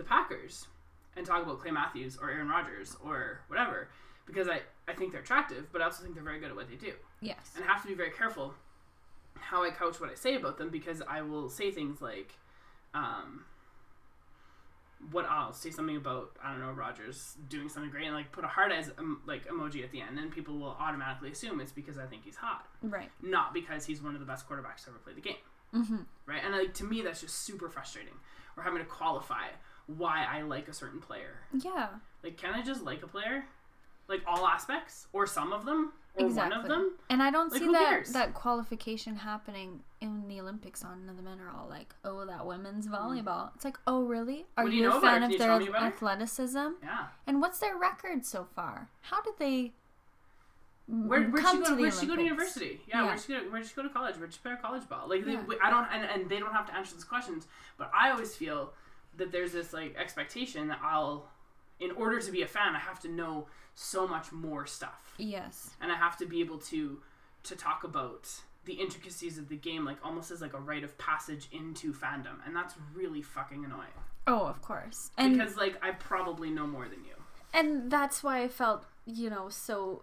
the 0.00 0.08
Packers 0.08 0.66
and 1.16 1.24
talk 1.26 1.42
about 1.42 1.60
Clay 1.60 1.70
Matthews 1.70 2.16
or 2.20 2.30
Aaron 2.30 2.48
Rodgers 2.48 2.96
or 3.04 3.40
whatever, 3.48 3.88
because 4.26 4.48
I 4.48 4.60
I 4.88 4.94
think 4.94 5.12
they're 5.12 5.20
attractive, 5.20 5.70
but 5.72 5.80
I 5.82 5.84
also 5.84 6.02
think 6.02 6.14
they're 6.14 6.24
very 6.24 6.40
good 6.40 6.50
at 6.50 6.56
what 6.56 6.68
they 6.68 6.76
do, 6.76 6.92
Yes. 7.20 7.52
and 7.54 7.64
I 7.64 7.68
have 7.68 7.82
to 7.82 7.88
be 7.88 7.94
very 7.94 8.10
careful 8.10 8.54
how 9.38 9.62
I 9.62 9.70
couch 9.70 10.00
what 10.00 10.10
I 10.10 10.14
say 10.14 10.34
about 10.34 10.58
them 10.58 10.68
because 10.70 11.00
I 11.06 11.22
will 11.22 11.48
say 11.48 11.70
things 11.70 12.00
like. 12.02 12.32
Um, 12.94 13.44
what 15.12 15.24
I'll 15.30 15.54
say 15.54 15.70
something 15.70 15.96
about 15.96 16.32
I 16.44 16.50
don't 16.52 16.60
know 16.60 16.72
Rogers 16.72 17.36
doing 17.48 17.70
something 17.70 17.90
great 17.90 18.04
and 18.06 18.14
like 18.14 18.32
put 18.32 18.44
a 18.44 18.48
heart 18.48 18.70
as 18.70 18.90
um, 18.98 19.22
like 19.26 19.46
emoji 19.48 19.82
at 19.82 19.90
the 19.92 20.02
end 20.02 20.18
and 20.18 20.30
people 20.30 20.58
will 20.58 20.76
automatically 20.78 21.30
assume 21.32 21.58
it's 21.60 21.72
because 21.72 21.96
I 21.98 22.04
think 22.04 22.24
he's 22.24 22.36
hot, 22.36 22.66
Right. 22.82 23.10
not 23.22 23.54
because 23.54 23.86
he's 23.86 24.02
one 24.02 24.12
of 24.14 24.20
the 24.20 24.26
best 24.26 24.46
quarterbacks 24.46 24.84
to 24.84 24.90
ever 24.90 24.98
play 24.98 25.14
the 25.14 25.22
game, 25.22 25.36
Mm-hmm. 25.74 25.96
right? 26.26 26.42
And 26.44 26.54
like 26.54 26.74
to 26.74 26.84
me 26.84 27.00
that's 27.00 27.22
just 27.22 27.34
super 27.46 27.70
frustrating. 27.70 28.12
We're 28.56 28.62
having 28.64 28.80
to 28.80 28.84
qualify 28.84 29.46
why 29.96 30.26
I 30.28 30.42
like 30.42 30.68
a 30.68 30.72
certain 30.74 31.00
player. 31.00 31.36
Yeah. 31.52 31.88
Like, 32.22 32.36
can 32.36 32.54
I 32.54 32.62
just 32.62 32.82
like 32.84 33.02
a 33.02 33.06
player, 33.06 33.44
like 34.08 34.22
all 34.26 34.46
aspects 34.46 35.06
or 35.12 35.26
some 35.26 35.52
of 35.52 35.64
them 35.64 35.92
or 36.16 36.26
exactly. 36.26 36.56
one 36.56 36.60
of 36.64 36.68
them? 36.68 36.92
And 37.08 37.22
I 37.22 37.30
don't 37.30 37.50
Like, 37.52 37.60
see 37.62 37.68
that 37.72 37.88
cares? 37.88 38.12
that 38.12 38.34
qualification 38.34 39.16
happening 39.16 39.80
in 40.00 40.28
the 40.28 40.40
Olympics. 40.40 40.84
On 40.84 41.06
the 41.06 41.22
men 41.22 41.38
are 41.40 41.50
all 41.50 41.68
like, 41.68 41.94
"Oh, 42.04 42.24
that 42.26 42.46
women's 42.46 42.86
mm. 42.88 42.92
volleyball." 42.92 43.54
It's 43.54 43.64
like, 43.64 43.78
"Oh, 43.86 44.02
really? 44.04 44.46
Are 44.56 44.66
you, 44.68 44.82
you 44.82 44.88
know 44.88 44.98
a 44.98 45.00
fan 45.00 45.22
of 45.22 45.30
their 45.30 45.38
tell 45.38 45.58
me 45.60 45.68
about 45.68 45.82
it? 45.82 45.86
athleticism? 45.86 46.68
Yeah, 46.82 47.06
And 47.26 47.40
what's 47.40 47.58
their 47.58 47.76
record 47.76 48.24
so 48.26 48.44
far? 48.54 48.88
How 49.02 49.20
did 49.22 49.34
they 49.38 49.72
Where, 50.86 51.22
where'd 51.22 51.44
come 51.44 51.58
she 51.58 51.62
to 51.64 51.68
go? 51.70 51.76
the 51.76 51.82
Where'd 51.82 51.94
she 51.94 52.06
go 52.06 52.16
to 52.16 52.22
university? 52.22 52.80
Yeah, 52.88 53.02
Yeah. 53.02 53.06
where'd 53.06 53.20
she 53.20 53.28
go? 53.32 53.38
Where'd 53.50 53.66
she 53.66 53.74
go 53.74 53.82
to 53.82 53.88
college? 53.90 54.16
Where'd 54.16 54.32
she 54.32 54.40
play 54.40 54.56
college 54.60 54.88
ball? 54.88 55.08
Like, 55.08 55.24
they, 55.24 55.32
Yeah. 55.32 55.44
I 55.62 55.70
don't, 55.70 55.86
and, 55.92 56.04
and 56.04 56.28
they 56.30 56.38
don't 56.40 56.52
have 56.52 56.66
to 56.66 56.74
answer 56.74 56.94
these 56.94 57.04
questions. 57.04 57.46
But 57.78 57.92
I 57.94 58.10
always 58.10 58.34
feel 58.34 58.72
that 59.20 59.30
there's 59.32 59.52
this 59.52 59.72
like 59.72 59.94
expectation 59.96 60.66
that 60.68 60.80
I'll, 60.82 61.28
in 61.78 61.92
order 61.92 62.20
to 62.20 62.30
be 62.32 62.42
a 62.42 62.46
fan, 62.46 62.74
I 62.74 62.80
have 62.80 63.00
to 63.00 63.08
know 63.08 63.46
so 63.74 64.06
much 64.06 64.32
more 64.32 64.66
stuff, 64.66 65.14
Yes. 65.16 65.70
and 65.80 65.90
I 65.92 65.94
have 65.94 66.16
to 66.18 66.26
be 66.26 66.40
able 66.40 66.58
to 66.58 67.00
to 67.44 67.56
talk 67.56 67.84
about 67.84 68.28
the 68.66 68.74
intricacies 68.74 69.38
of 69.38 69.48
the 69.48 69.56
game, 69.56 69.84
like 69.86 69.96
almost 70.04 70.30
as 70.30 70.42
like 70.42 70.52
a 70.52 70.58
rite 70.60 70.84
of 70.84 70.98
passage 70.98 71.48
into 71.52 71.92
fandom, 71.94 72.36
and 72.44 72.54
that's 72.54 72.74
really 72.94 73.22
fucking 73.22 73.64
annoying. 73.64 73.96
Oh, 74.26 74.44
of 74.46 74.60
course. 74.60 75.10
And 75.16 75.38
because 75.38 75.56
like 75.56 75.82
I 75.82 75.92
probably 75.92 76.50
know 76.50 76.66
more 76.66 76.84
than 76.88 77.02
you. 77.04 77.14
and 77.54 77.90
that's 77.90 78.22
why 78.22 78.42
I 78.42 78.48
felt, 78.48 78.84
you 79.06 79.30
know, 79.30 79.48
so 79.48 80.02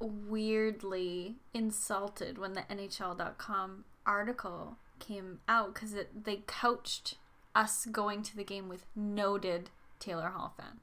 weirdly 0.00 1.36
insulted 1.54 2.38
when 2.38 2.52
the 2.54 2.62
NHL.com 2.62 3.84
article 4.06 4.76
came 4.98 5.40
out 5.48 5.74
because 5.74 5.94
they 6.24 6.42
couched 6.46 7.16
us 7.58 7.86
going 7.86 8.22
to 8.22 8.36
the 8.36 8.44
game 8.44 8.68
with 8.68 8.86
noted 8.94 9.70
Taylor 9.98 10.28
Hall 10.28 10.54
fan. 10.56 10.80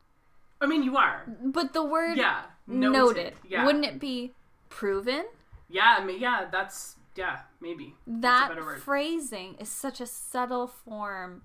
I 0.60 0.66
mean, 0.66 0.84
you 0.84 0.98
are. 0.98 1.26
But 1.44 1.74
the 1.74 1.84
word 1.84 2.18
Yeah. 2.18 2.44
noted, 2.68 3.34
Yeah. 3.48 3.66
wouldn't 3.66 3.86
it 3.86 4.00
be 4.00 4.34
proven? 4.70 5.26
Yeah. 5.70 5.96
I 6.00 6.04
mean, 6.04 6.20
yeah. 6.20 6.48
That's 6.52 6.98
yeah. 7.16 7.42
Maybe 7.62 7.96
That 8.06 8.58
phrasing 8.80 9.56
is 9.56 9.70
such 9.70 10.02
a 10.02 10.06
subtle 10.06 10.68
form 10.68 11.44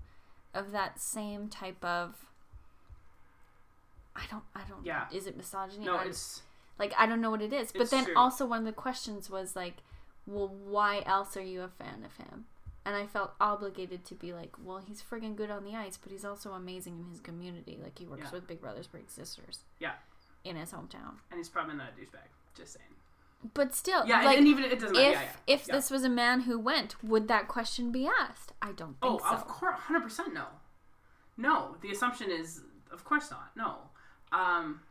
of 0.53 0.71
that 0.71 0.99
same 0.99 1.47
type 1.47 1.83
of. 1.83 2.25
I 4.15 4.23
don't. 4.29 4.43
I 4.53 4.61
don't. 4.67 4.85
Yeah. 4.85 5.07
Is 5.11 5.27
it 5.27 5.37
misogyny? 5.37 5.85
no, 5.85 5.99
it's 5.99 6.41
like 6.77 6.93
I 6.97 7.05
don't 7.05 7.21
know 7.21 7.31
what 7.31 7.41
it 7.41 7.53
is. 7.53 7.71
But 7.71 7.89
then 7.89 8.05
true. 8.05 8.13
also 8.17 8.45
one 8.45 8.59
of 8.59 8.65
the 8.65 8.73
questions 8.73 9.29
was 9.29 9.55
like, 9.55 9.77
well, 10.25 10.47
why 10.49 11.03
else 11.05 11.37
are 11.37 11.41
you 11.43 11.61
a 11.61 11.69
fan 11.69 12.05
of 12.05 12.17
him? 12.25 12.45
And 12.83 12.95
I 12.95 13.05
felt 13.05 13.33
obligated 13.39 14.05
to 14.05 14.15
be 14.15 14.33
like, 14.33 14.55
well, 14.63 14.79
he's 14.79 15.03
friggin' 15.03 15.35
good 15.35 15.51
on 15.51 15.63
the 15.63 15.75
ice, 15.75 15.97
but 15.97 16.11
he's 16.11 16.25
also 16.25 16.53
amazing 16.53 16.97
in 16.99 17.05
his 17.11 17.19
community. 17.19 17.77
Like 17.81 17.99
he 17.99 18.05
works 18.07 18.23
Yeah. 18.25 18.31
with 18.31 18.47
Big 18.47 18.59
Brothers 18.59 18.87
Big 18.87 19.09
Sisters. 19.09 19.59
Yeah. 19.79 19.93
In 20.43 20.55
his 20.55 20.71
hometown. 20.71 21.19
and 21.29 21.37
he's 21.37 21.49
probably 21.49 21.75
not 21.75 21.89
a 21.89 22.01
douchebag. 22.01 22.27
Just 22.55 22.73
saying. 22.73 22.85
But 23.53 23.73
still, 23.75 24.05
Yeah, 24.05 24.17
and- 24.17 24.25
like 24.25 24.37
and, 24.39 24.47
even 24.47 24.63
it 24.65 24.79
doesn't 24.79 24.93
matter. 24.93 25.07
if 25.09 25.13
Yeah, 25.13 25.21
yeah. 25.21 25.53
if 25.55 25.65
this 25.65 25.91
was 25.91 26.03
a 26.03 26.09
man 26.09 26.41
who 26.41 26.57
went, 26.59 27.03
would 27.03 27.27
that 27.27 27.47
question 27.47 27.91
be 27.91 28.07
asked? 28.07 28.53
I 28.61 28.71
don't 28.71 28.97
oh, 29.01 29.17
think 29.17 29.21
so. 29.21 29.35
of 29.35 29.47
course, 29.47 29.79
hundred 29.81 30.01
percent 30.01 30.33
no. 30.33 30.45
No, 31.37 31.75
the 31.81 31.91
assumption 31.91 32.29
is, 32.31 32.61
of 32.91 33.03
course 33.05 33.29
not. 33.31 33.51
No. 33.55 33.77
Um. 34.31 34.81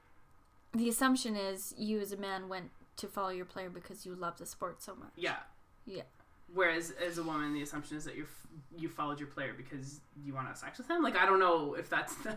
The 0.73 0.89
assumption 0.89 1.35
is 1.37 1.75
you 1.77 2.01
as 2.01 2.13
a 2.13 2.17
man 2.17 2.49
went 2.49 2.71
to 2.97 3.09
follow 3.09 3.31
your 3.31 3.45
player 3.45 3.71
because 3.71 4.07
you 4.07 4.15
love 4.15 4.39
the 4.39 4.47
sport 4.47 4.81
so 4.83 4.95
much. 4.95 5.11
Yeah. 5.17 5.37
Yeah. 5.85 6.03
Whereas 6.55 6.93
as 7.05 7.19
a 7.19 7.23
woman, 7.23 7.55
the 7.55 7.63
assumption 7.63 7.97
is 7.97 8.05
that 8.05 8.17
you 8.17 8.27
you 8.77 8.89
followed 8.89 9.19
your 9.21 9.29
player 9.29 9.53
because 9.57 10.01
you 10.25 10.35
want 10.35 10.47
to 10.47 10.49
have 10.49 10.59
sex 10.59 10.79
with 10.79 10.89
him. 10.91 11.03
Like 11.03 11.17
I 11.17 11.27
don't 11.27 11.41
know 11.41 11.75
if 11.75 11.89
that's 11.89 12.15
the. 12.17 12.37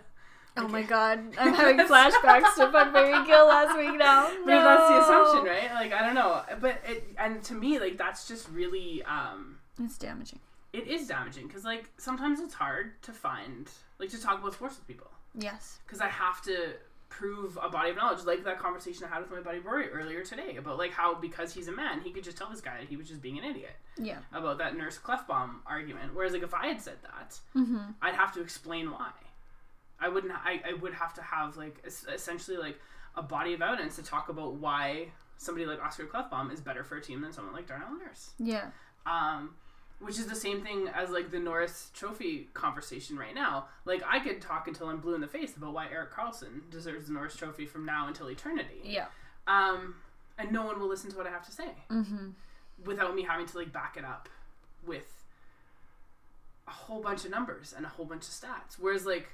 Oh 0.55 0.67
my 0.67 0.83
god, 0.95 1.19
I'm 1.39 1.53
having 1.53 1.77
flashbacks 1.87 2.53
to 2.55 2.71
Fuck 2.71 2.93
Mary 2.93 3.25
Kill 3.25 3.47
last 3.47 3.77
week 3.77 3.97
now. 3.97 4.27
But 4.45 4.63
that's 4.63 4.89
the 4.89 5.01
assumption, 5.01 5.45
right? 5.45 5.73
Like 5.73 5.93
I 5.93 6.05
don't 6.05 6.15
know, 6.15 6.43
but 6.61 6.81
it 6.87 7.07
and 7.17 7.41
to 7.45 7.53
me, 7.55 7.79
like 7.79 7.97
that's 7.97 8.27
just 8.27 8.47
really 8.49 9.01
um, 9.03 9.57
It's 9.79 9.97
damaging. 9.97 10.39
it 10.73 10.87
is 10.87 11.07
damaging 11.07 11.47
because 11.47 11.63
like 11.65 11.89
sometimes 11.97 12.39
it's 12.39 12.53
hard 12.53 13.01
to 13.03 13.11
find 13.11 13.67
like 13.99 14.09
to 14.09 14.21
talk 14.21 14.39
about 14.39 14.53
sports 14.53 14.77
with 14.77 14.87
people 14.87 15.07
Yes. 15.35 15.79
because 15.87 16.01
I 16.01 16.09
have 16.09 16.41
to 16.43 16.73
prove 17.17 17.57
a 17.61 17.69
body 17.69 17.91
of 17.91 17.95
knowledge, 17.95 18.25
like 18.25 18.43
that 18.43 18.57
conversation 18.59 19.05
I 19.05 19.07
had 19.13 19.21
with 19.21 19.31
my 19.31 19.39
buddy 19.41 19.59
Rory 19.59 19.89
earlier 19.89 20.23
today 20.23 20.55
about 20.57 20.77
like 20.77 20.91
how 20.91 21.13
because 21.15 21.53
he's 21.53 21.67
a 21.67 21.71
man, 21.71 22.01
he 22.01 22.11
could 22.11 22.23
just 22.23 22.37
tell 22.37 22.49
this 22.49 22.61
guy 22.61 22.77
that 22.79 22.87
he 22.89 22.97
was 22.97 23.07
just 23.07 23.21
being 23.21 23.37
an 23.37 23.43
idiot 23.43 23.75
Yeah. 23.97 24.17
about 24.33 24.57
that 24.57 24.75
nurse 24.75 24.97
Klefbom 24.97 25.57
argument. 25.67 26.13
Whereas 26.15 26.33
like 26.33 26.43
if 26.43 26.53
I 26.53 26.67
had 26.67 26.81
said 26.81 26.97
that, 27.03 27.39
Mm-hmm. 27.55 27.91
I'd 28.01 28.15
have 28.15 28.33
to 28.33 28.41
explain 28.41 28.89
why. 28.91 29.11
I 29.99 30.09
wouldn't. 30.09 30.33
I, 30.33 30.61
I 30.67 30.73
would 30.73 30.93
have 30.93 31.13
to 31.15 31.21
have 31.21 31.55
like 31.55 31.83
essentially 32.13 32.57
like 32.57 32.79
a 33.15 33.21
body 33.21 33.53
of 33.53 33.61
evidence 33.61 33.95
to 33.97 34.03
talk 34.03 34.29
about 34.29 34.55
why 34.55 35.07
somebody 35.37 35.65
like 35.65 35.79
Oskar 35.83 36.05
Klefbom 36.05 36.51
is 36.51 36.59
better 36.61 36.83
for 36.83 36.95
a 36.97 37.01
team 37.01 37.21
than 37.21 37.31
someone 37.31 37.53
like 37.53 37.67
Darnell 37.67 37.95
Nurse. 37.97 38.31
Yeah. 38.39 38.67
Um, 39.05 39.51
which 40.03 40.19
is 40.19 40.27
the 40.27 40.35
same 40.35 40.61
thing 40.61 40.87
as 40.93 41.09
like 41.09 41.31
the 41.31 41.39
Norris 41.39 41.89
Trophy 41.93 42.49
conversation 42.53 43.17
right 43.17 43.33
now. 43.33 43.65
Like 43.85 44.03
I 44.07 44.19
could 44.19 44.41
talk 44.41 44.67
until 44.67 44.87
I'm 44.87 44.99
blue 44.99 45.15
in 45.15 45.21
the 45.21 45.27
face 45.27 45.55
about 45.57 45.73
why 45.73 45.87
Erik 45.89 46.11
Karlsson 46.11 46.69
deserves 46.69 47.07
the 47.07 47.13
Norris 47.13 47.35
Trophy 47.35 47.65
from 47.65 47.85
now 47.85 48.07
until 48.07 48.27
eternity. 48.29 48.81
Yeah. 48.83 49.05
Um, 49.47 49.95
and 50.37 50.51
no 50.51 50.65
one 50.65 50.79
will 50.79 50.87
listen 50.87 51.09
to 51.11 51.17
what 51.17 51.27
I 51.27 51.29
have 51.31 51.45
to 51.45 51.51
say 51.51 51.69
Mm-hmm. 51.89 52.29
without 52.85 53.15
me 53.15 53.23
having 53.23 53.45
to 53.47 53.57
like 53.57 53.71
back 53.71 53.95
it 53.97 54.05
up 54.05 54.29
with 54.85 55.23
a 56.67 56.71
whole 56.71 57.01
bunch 57.01 57.25
of 57.25 57.31
numbers 57.31 57.73
and 57.75 57.85
a 57.85 57.89
whole 57.89 58.05
bunch 58.05 58.23
of 58.23 58.29
stats. 58.29 58.77
Whereas 58.79 59.05
like 59.05 59.27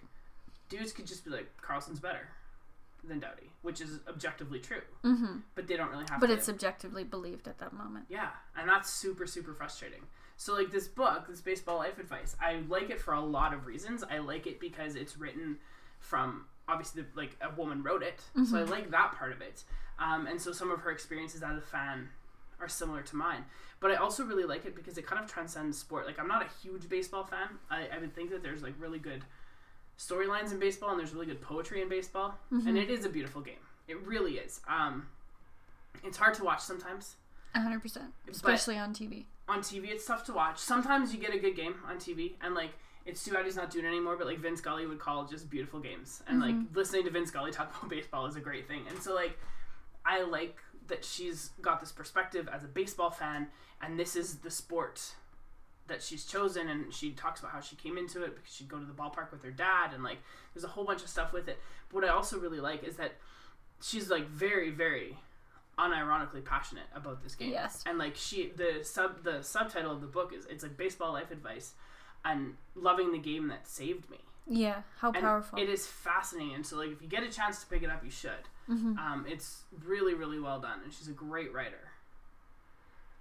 dudes 0.69 0.91
could 0.91 1.07
just 1.07 1.23
be 1.25 1.31
like 1.31 1.49
Karlsson's 1.61 1.99
better 1.99 2.27
than 3.07 3.19
Doughty, 3.19 3.49
which 3.61 3.79
is 3.81 3.99
objectively 4.07 4.59
true, 4.59 4.81
Mm-hmm. 5.03 5.37
but 5.55 5.67
they 5.67 5.77
don't 5.77 5.89
really 5.89 6.05
have 6.09 6.19
But 6.19 6.27
to. 6.27 6.33
it's 6.33 6.45
subjectively 6.45 7.03
believed 7.03 7.47
at 7.47 7.57
that 7.59 7.71
moment. 7.71 8.05
yeah, 8.09 8.29
and 8.57 8.67
that's 8.67 8.91
super 8.91 9.25
super 9.25 9.53
frustrating. 9.53 10.01
So 10.39 10.53
like 10.55 10.71
this 10.71 10.87
book, 10.87 11.27
this 11.27 11.41
baseball 11.41 11.79
life 11.79 11.99
advice, 11.99 12.37
I 12.41 12.61
like 12.69 12.89
it 12.89 13.01
for 13.01 13.13
a 13.13 13.19
lot 13.19 13.53
of 13.53 13.65
reasons. 13.65 14.05
I 14.09 14.19
like 14.19 14.47
it 14.47 14.57
because 14.61 14.95
it's 14.95 15.17
written 15.17 15.57
from 15.99 16.45
obviously 16.65 17.03
like 17.13 17.35
a 17.41 17.53
woman 17.59 17.83
wrote 17.83 18.03
it, 18.03 18.21
so 18.45 18.57
I 18.57 18.63
like 18.63 18.89
that 18.91 19.15
part 19.17 19.33
of 19.33 19.41
it. 19.41 19.65
Um, 19.99 20.27
and 20.27 20.39
so 20.39 20.53
some 20.53 20.71
of 20.71 20.79
her 20.79 20.91
experiences 20.91 21.43
as 21.43 21.57
a 21.57 21.61
fan 21.61 22.07
are 22.61 22.69
similar 22.69 23.01
to 23.01 23.15
mine. 23.17 23.43
But 23.81 23.91
I 23.91 23.95
also 23.95 24.23
really 24.23 24.45
like 24.45 24.63
it 24.65 24.77
because 24.77 24.97
it 24.97 25.05
kind 25.05 25.21
of 25.21 25.29
transcends 25.29 25.77
sport. 25.77 26.05
Like 26.05 26.17
I'm 26.17 26.29
not 26.29 26.41
a 26.41 26.49
huge 26.65 26.87
baseball 26.87 27.25
fan. 27.25 27.49
I, 27.69 27.89
I 27.93 27.99
would 27.99 28.15
think 28.15 28.29
that 28.29 28.41
there's 28.41 28.63
like 28.63 28.75
really 28.79 28.99
good 28.99 29.25
storylines 29.97 30.53
in 30.53 30.59
baseball 30.59 30.91
and 30.91 30.99
there's 31.01 31.13
really 31.13 31.25
good 31.25 31.41
poetry 31.41 31.81
in 31.81 31.89
baseball, 31.89 32.35
and 32.65 32.77
it 32.77 32.89
is 32.89 33.03
a 33.03 33.09
beautiful 33.09 33.41
game. 33.41 33.65
It 33.89 34.01
really 34.07 34.37
is. 34.37 34.61
Um, 34.69 35.07
it's 36.01 36.17
hard 36.17 36.33
to 36.35 36.45
watch 36.45 36.61
sometimes. 36.61 37.15
100%. 37.55 37.97
Especially 38.29 38.77
on 38.77 38.93
TV. 38.93 39.25
On 39.49 39.59
TV 39.59 39.89
it's 39.89 40.05
tough 40.05 40.23
to 40.25 40.33
watch. 40.33 40.59
Sometimes 40.59 41.13
you 41.13 41.19
get 41.19 41.33
a 41.33 41.39
good 41.39 41.55
game 41.55 41.75
on 41.87 41.97
TV 41.97 42.33
and 42.41 42.55
like 42.55 42.71
it's 43.05 43.23
too 43.23 43.31
bad 43.31 43.45
he's 43.45 43.55
not 43.55 43.71
doing 43.71 43.85
it 43.85 43.87
anymore, 43.87 44.15
but 44.15 44.27
like 44.27 44.39
Vince 44.39 44.59
Scully 44.59 44.85
would 44.85 44.99
call 44.99 45.25
just 45.25 45.49
beautiful 45.49 45.79
games. 45.79 46.21
And 46.27 46.39
like 46.39 46.53
mm-hmm. 46.53 46.77
listening 46.77 47.03
to 47.05 47.09
Vince 47.09 47.29
Scully 47.29 47.51
talk 47.51 47.75
about 47.77 47.89
baseball 47.89 48.25
is 48.27 48.35
a 48.35 48.41
great 48.41 48.67
thing. 48.67 48.83
And 48.89 49.01
so 49.01 49.13
like 49.13 49.37
I 50.05 50.23
like 50.23 50.57
that 50.87 51.03
she's 51.03 51.51
got 51.61 51.79
this 51.79 51.91
perspective 51.91 52.47
as 52.51 52.63
a 52.63 52.67
baseball 52.67 53.09
fan 53.09 53.47
and 53.81 53.99
this 53.99 54.15
is 54.15 54.37
the 54.37 54.51
sport 54.51 55.13
that 55.87 56.01
she's 56.01 56.25
chosen 56.25 56.69
and 56.69 56.93
she 56.93 57.11
talks 57.11 57.39
about 57.39 57.51
how 57.51 57.59
she 57.59 57.75
came 57.75 57.97
into 57.97 58.23
it 58.23 58.35
because 58.35 58.53
she'd 58.53 58.69
go 58.69 58.79
to 58.79 58.85
the 58.85 58.93
ballpark 58.93 59.31
with 59.31 59.43
her 59.43 59.51
dad 59.51 59.91
and 59.93 60.03
like 60.03 60.17
there's 60.53 60.63
a 60.63 60.67
whole 60.67 60.83
bunch 60.83 61.01
of 61.01 61.09
stuff 61.09 61.33
with 61.33 61.47
it. 61.47 61.59
But 61.89 61.95
what 61.95 62.03
I 62.05 62.09
also 62.09 62.39
really 62.39 62.59
like 62.59 62.83
is 62.83 62.95
that 62.97 63.13
she's 63.81 64.09
like 64.09 64.27
very, 64.27 64.69
very 64.69 65.17
unironically 65.79 66.43
passionate 66.43 66.85
about 66.93 67.23
this 67.23 67.35
game. 67.35 67.51
Yes. 67.51 67.83
And 67.85 67.97
like 67.97 68.15
she 68.15 68.51
the 68.55 68.83
sub 68.83 69.23
the 69.23 69.41
subtitle 69.41 69.91
of 69.93 70.01
the 70.01 70.07
book 70.07 70.33
is 70.37 70.45
it's 70.49 70.63
like 70.63 70.77
baseball 70.77 71.13
life 71.13 71.31
advice 71.31 71.73
and 72.25 72.55
loving 72.75 73.11
the 73.11 73.17
game 73.17 73.47
that 73.47 73.67
saved 73.67 74.09
me. 74.09 74.17
Yeah. 74.45 74.81
How 74.97 75.11
And 75.11 75.21
powerful. 75.23 75.57
it 75.59 75.69
is 75.69 75.87
fascinating. 75.87 76.55
And 76.55 76.65
so 76.65 76.77
like 76.77 76.91
if 76.91 77.01
you 77.01 77.07
get 77.07 77.23
a 77.23 77.29
chance 77.29 77.61
to 77.61 77.67
pick 77.67 77.81
it 77.83 77.89
up 77.89 78.03
you 78.03 78.11
should. 78.11 78.45
Mm-hmm. 78.69 78.97
Um, 78.99 79.25
it's 79.27 79.63
really, 79.85 80.13
really 80.13 80.39
well 80.39 80.59
done 80.59 80.79
and 80.83 80.93
she's 80.93 81.07
a 81.07 81.13
great 81.13 81.53
writer. 81.53 81.91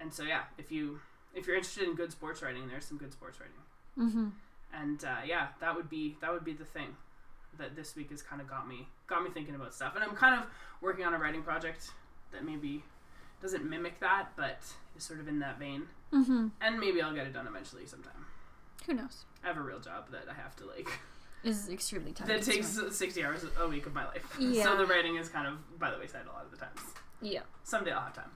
And 0.01 0.12
so 0.12 0.22
yeah, 0.22 0.43
if 0.59 0.70
you 0.72 1.01
if 1.35 1.47
you're 1.47 1.56
interested 1.56 1.85
in 1.85 1.94
good 1.94 2.10
sports 2.12 2.43
writing, 2.43 2.68
there's 2.68 2.85
some 2.85 2.98
good 2.98 3.12
sports 3.12 3.39
writing. 3.40 4.10
Mm-hmm. 4.10 4.28
And 4.82 5.05
uh, 5.05 5.22
yeah, 5.26 5.48
that 5.60 5.74
would 5.76 5.89
be 5.89 6.16
that 6.20 6.32
would 6.32 6.44
be 6.44 6.52
the 6.52 6.64
thing 6.64 6.97
that 7.59 7.74
this 7.74 7.97
week 7.97 8.10
has 8.10 8.22
kind 8.22 8.40
of 8.40 8.48
got 8.48 8.68
me 8.68 8.89
got 9.06 9.22
me 9.22 9.30
thinking 9.30 9.55
about 9.55 9.74
stuff. 9.74 9.94
And 9.94 10.05
I'm 10.05 10.14
kind 10.14 10.40
of 10.40 10.47
working 10.80 11.05
on 11.05 11.14
a 11.14 11.18
writing 11.18 11.43
project 11.43 11.90
that 12.32 12.44
maybe 12.44 12.84
doesn't 13.42 13.68
mimic 13.68 14.00
that, 14.00 14.30
but 14.36 14.60
is 14.96 15.05
sort 15.05 15.20
of 15.20 15.28
in 15.28 15.38
that 15.40 15.59
vein. 15.59 15.84
Mm-hmm. 16.12 16.48
And 16.60 16.80
maybe 16.80 17.00
I'll 17.02 17.14
get 17.14 17.26
it 17.26 17.32
done 17.32 17.46
eventually 17.46 17.86
sometime. 17.86 18.26
Who 18.86 18.94
knows? 18.94 19.24
I 19.44 19.48
have 19.48 19.56
a 19.59 19.62
real 19.62 19.78
job 19.80 20.10
that 20.10 20.24
I 20.30 20.34
have 20.34 20.56
to 20.56 20.66
like 20.66 20.88
Is 21.44 21.68
extremely 21.68 22.12
time 22.12 22.26
that 22.28 22.42
takes. 22.42 22.78
60 22.90 23.24
hours 23.24 23.44
a 23.60 23.68
week 23.68 23.86
of 23.86 23.94
my 23.94 24.06
life. 24.06 24.36
Yeah. 24.38 24.64
So 24.64 24.76
the 24.76 24.86
writing 24.86 25.16
is 25.16 25.28
kind 25.28 25.46
of 25.46 25.78
by 25.78 25.90
the 25.90 25.98
wayside 25.98 26.22
a 26.28 26.32
lot 26.32 26.44
of 26.44 26.50
the 26.50 26.56
times. 26.56 26.80
Yeah. 27.20 27.40
Someday 27.64 27.92
I'll 27.92 28.00
have 28.02 28.14
time. 28.14 28.30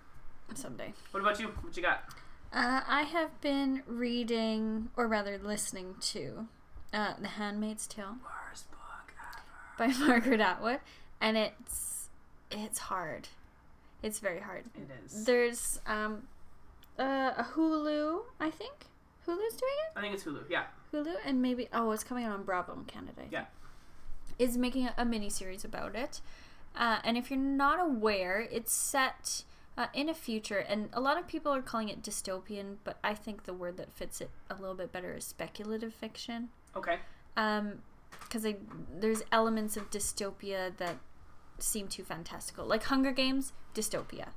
Someday. 0.55 0.93
What 1.13 1.21
about 1.21 1.41
you? 1.41 1.49
What 1.63 1.75
you 1.77 1.83
got? 1.83 2.05
Uh, 2.53 2.83
I 2.87 3.03
have 3.03 3.41
been 3.41 3.83
reading, 3.87 4.91
or 4.97 5.07
rather 5.09 5.39
listening 5.39 5.95
to, 6.01 6.47
uh, 6.93 7.15
The 7.19 7.29
Handmaid's 7.29 7.87
Tale 7.87 8.17
Worst 8.23 8.71
book 8.71 9.15
ever. 9.79 9.93
by 9.93 9.99
Margaret 10.07 10.41
Atwood, 10.41 10.81
and 11.23 11.39
it's 11.39 12.09
it's 12.51 12.79
hard. 12.81 13.29
It's 14.03 14.19
very 14.19 14.41
hard. 14.41 14.65
It 14.75 14.91
is. 15.05 15.25
There's 15.25 15.81
um, 15.87 16.25
uh, 16.99 17.33
a 17.37 17.47
Hulu, 17.55 18.21
I 18.41 18.51
think. 18.51 18.73
Hulu's 19.27 19.55
doing 19.55 19.73
it. 19.87 19.97
I 19.97 20.01
think 20.01 20.15
it's 20.15 20.25
Hulu. 20.25 20.43
Yeah. 20.51 20.65
Hulu, 20.93 21.15
and 21.25 21.41
maybe 21.41 21.69
oh, 21.73 21.93
it's 21.93 22.05
coming 22.05 22.25
out 22.25 22.33
on 22.33 22.43
Bravo 22.43 22.73
in 22.73 22.85
Canada. 22.85 23.23
Yeah. 23.31 23.45
is 24.39 24.57
making 24.57 24.87
a, 24.87 24.95
a 24.99 25.05
mini 25.05 25.31
series 25.31 25.65
about 25.65 25.95
it. 25.95 26.21
Uh, 26.75 26.99
and 27.05 27.17
if 27.17 27.31
you're 27.31 27.39
not 27.39 27.79
aware, 27.81 28.47
it's 28.51 28.73
set 28.73 29.45
uh, 29.77 29.87
in 29.95 30.09
a 30.09 30.15
future, 30.15 30.59
and 30.59 30.89
a 30.93 31.01
lot 31.01 31.19
of 31.19 31.27
people 31.27 31.53
are 31.53 31.63
calling 31.63 31.89
it 31.89 32.03
dystopian, 32.03 32.77
but 32.85 32.99
I 33.05 33.15
think 33.15 33.45
the 33.45 33.55
word 33.55 33.77
that 33.77 33.93
fits 33.93 34.21
it 34.21 34.31
a 34.51 34.55
little 34.55 34.75
bit 34.75 34.93
better 34.93 35.15
is 35.15 35.25
speculative 35.25 35.95
fiction. 35.95 36.49
Okay. 36.77 36.97
Um, 37.37 37.83
because 38.21 38.47
there's 38.99 39.23
elements 39.31 39.77
of 39.77 39.91
dystopia 39.91 40.77
that 40.79 40.97
seem 41.63 41.89
too 41.89 42.05
fantastical, 42.05 42.67
like 42.67 42.85
Hunger 42.85 43.13
Games, 43.13 43.53
dystopia. 43.75 44.29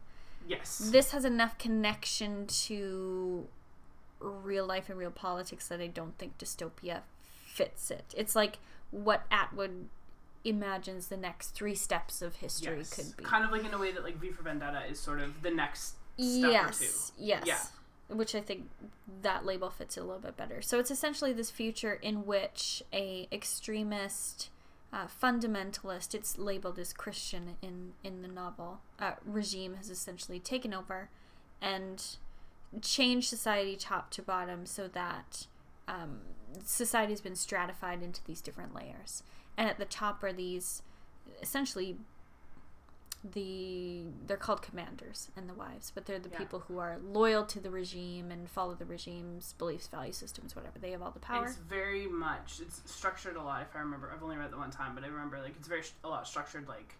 Yes. 0.48 0.78
This 0.78 1.12
has 1.12 1.26
enough 1.26 1.58
connection 1.58 2.48
to 2.48 3.48
real 4.20 4.66
life 4.66 4.90
and 4.90 4.98
real 4.98 5.12
politics 5.12 5.68
that 5.68 5.82
I 5.82 5.88
don't 5.88 6.18
think 6.18 6.38
dystopia 6.38 7.02
fits 7.46 7.92
it. 7.92 8.14
It's 8.16 8.36
like 8.36 8.60
what 8.92 9.24
Atwood 9.32 9.88
imagines 10.44 11.08
the 11.08 11.18
next 11.18 11.50
three 11.50 11.76
steps 11.76 12.22
of 12.22 12.36
history 12.38 12.78
yes. 12.78 12.94
could 12.94 13.18
be. 13.18 13.24
Kind 13.24 13.44
of 13.44 13.52
like 13.52 13.66
in 13.66 13.74
a 13.74 13.78
way 13.78 13.92
that 13.92 14.04
like 14.04 14.18
V 14.18 14.30
for 14.30 14.44
Vendetta 14.44 14.84
is 14.90 15.00
sort 15.00 15.20
of 15.20 15.42
the 15.42 15.52
next 15.52 15.96
step 16.18 16.52
yes, 16.52 16.82
or 16.82 16.84
two. 16.84 17.24
Yes. 17.26 17.44
Yeah. 17.46 18.16
Which 18.16 18.36
I 18.36 18.42
think 18.42 18.70
that 19.24 19.46
label 19.46 19.72
fits 19.72 19.98
a 19.98 20.02
little 20.02 20.20
bit 20.20 20.38
better. 20.38 20.62
So 20.62 20.80
it's 20.80 20.92
essentially 20.92 21.34
this 21.34 21.50
future 21.50 21.94
in 21.94 22.28
which 22.28 22.84
a 22.94 23.28
extremist 23.32 24.50
uh, 24.94 25.08
fundamentalist, 25.08 26.14
it's 26.14 26.38
labeled 26.38 26.80
as 26.80 26.94
Christian 26.94 27.58
in 27.62 27.94
in 28.04 28.22
the 28.22 28.28
novel, 28.28 28.80
uh, 29.00 29.14
regime 29.26 29.76
has 29.76 29.90
essentially 29.90 30.40
taken 30.40 30.74
over 30.74 31.10
and 31.62 32.18
changed 32.82 33.30
society 33.30 33.76
top 33.76 34.10
to 34.12 34.22
bottom 34.22 34.66
so 34.66 34.88
that 34.88 35.48
um, 35.88 36.20
society 36.64 37.12
has 37.12 37.22
been 37.22 37.36
stratified 37.36 38.02
into 38.02 38.24
these 38.26 38.42
different 38.42 38.74
layers. 38.74 39.24
And 39.58 39.70
at 39.70 39.78
the 39.78 39.86
top 39.86 40.24
are 40.24 40.34
these 40.34 40.82
essentially 41.42 41.98
the 43.34 44.04
they're 44.28 44.38
called 44.38 44.62
commanders 44.62 45.30
and 45.36 45.50
the 45.50 45.54
wives, 45.54 45.92
but 45.94 46.06
they're 46.06 46.20
the 46.20 46.30
Yeah. 46.30 46.38
people 46.38 46.60
who 46.68 46.78
are 46.80 46.98
loyal 47.04 47.46
to 47.46 47.60
the 47.60 47.70
regime 47.70 48.32
and 48.32 48.50
follow 48.50 48.74
the 48.76 48.86
regime's 48.86 49.54
beliefs, 49.54 49.88
value 49.88 50.14
systems, 50.14 50.56
whatever. 50.56 50.78
They 50.80 50.92
have 50.92 51.02
all 51.02 51.12
the 51.12 51.20
power. 51.20 51.46
It's 51.46 51.56
very 51.56 52.08
much 52.08 52.60
it's 52.62 52.82
structured 52.90 53.36
a 53.36 53.42
lot. 53.42 53.62
If 53.64 53.76
I 53.76 53.80
remember, 53.80 54.12
I've 54.14 54.24
only 54.24 54.38
read 54.38 54.52
that 54.52 54.58
one 54.58 54.72
time, 54.72 54.96
but 54.96 55.04
I 55.04 55.08
remember 55.08 55.40
like 55.42 55.56
it's 55.58 55.68
very 55.68 55.84
a 56.04 56.10
lot 56.10 56.28
structured 56.28 56.68
like 56.68 56.96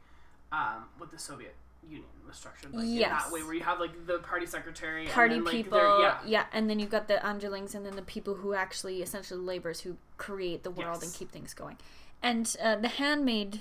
um, 0.52 0.86
what 0.98 1.12
the 1.12 1.20
Soviet 1.20 1.56
Union 1.88 2.06
was 2.26 2.36
structured 2.38 2.74
like 2.74 2.86
in 2.86 3.00
that 3.00 3.32
way, 3.32 3.44
where 3.44 3.54
you 3.54 3.62
have 3.64 3.80
like 3.80 4.08
the 4.08 4.20
party 4.20 4.46
secretary, 4.46 5.06
party 5.08 5.36
and 5.36 5.46
then, 5.46 5.54
like, 5.54 5.64
people 5.64 5.78
they're- 5.78 6.18
yeah, 6.26 6.46
and 6.52 6.70
then 6.70 6.80
you've 6.80 6.90
got 6.90 7.08
the 7.08 7.24
underlings 7.28 7.76
and 7.76 7.86
then 7.86 7.96
the 7.96 8.02
people 8.02 8.36
who 8.36 8.54
actually 8.54 9.02
essentially 9.02 9.40
laborers 9.40 9.82
who 9.82 9.98
create 10.18 10.64
the 10.64 10.72
world 10.72 11.04
and 11.04 11.14
keep 11.14 11.32
things 11.32 11.54
going 11.54 11.78
and 12.24 12.56
uh, 12.62 12.76
the 12.78 12.88
handmaid 12.88 13.60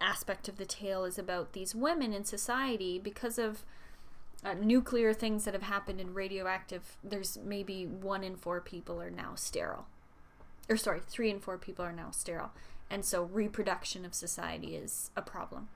aspect 0.00 0.48
of 0.48 0.56
the 0.56 0.64
tale 0.64 1.04
is 1.04 1.18
about 1.18 1.52
these 1.52 1.74
women 1.74 2.12
in 2.12 2.24
society 2.24 2.98
because 2.98 3.38
of 3.38 3.64
uh, 4.44 4.54
nuclear 4.54 5.12
things 5.12 5.44
that 5.44 5.54
have 5.54 5.64
happened 5.64 6.00
in 6.00 6.14
radioactive 6.14 6.96
there's 7.02 7.38
maybe 7.44 7.84
one 7.86 8.22
in 8.22 8.36
four 8.36 8.60
people 8.60 9.00
are 9.00 9.10
now 9.10 9.34
sterile. 9.34 9.86
Or 10.68 10.76
sorry 10.76 11.00
three 11.00 11.30
in 11.30 11.40
four 11.40 11.58
people 11.58 11.84
are 11.84 11.92
now 11.92 12.10
sterile. 12.10 12.52
And 12.90 13.04
so 13.04 13.24
reproduction 13.24 14.04
of 14.04 14.14
society 14.14 14.76
is 14.76 15.10
a 15.16 15.22
problem. 15.22 15.68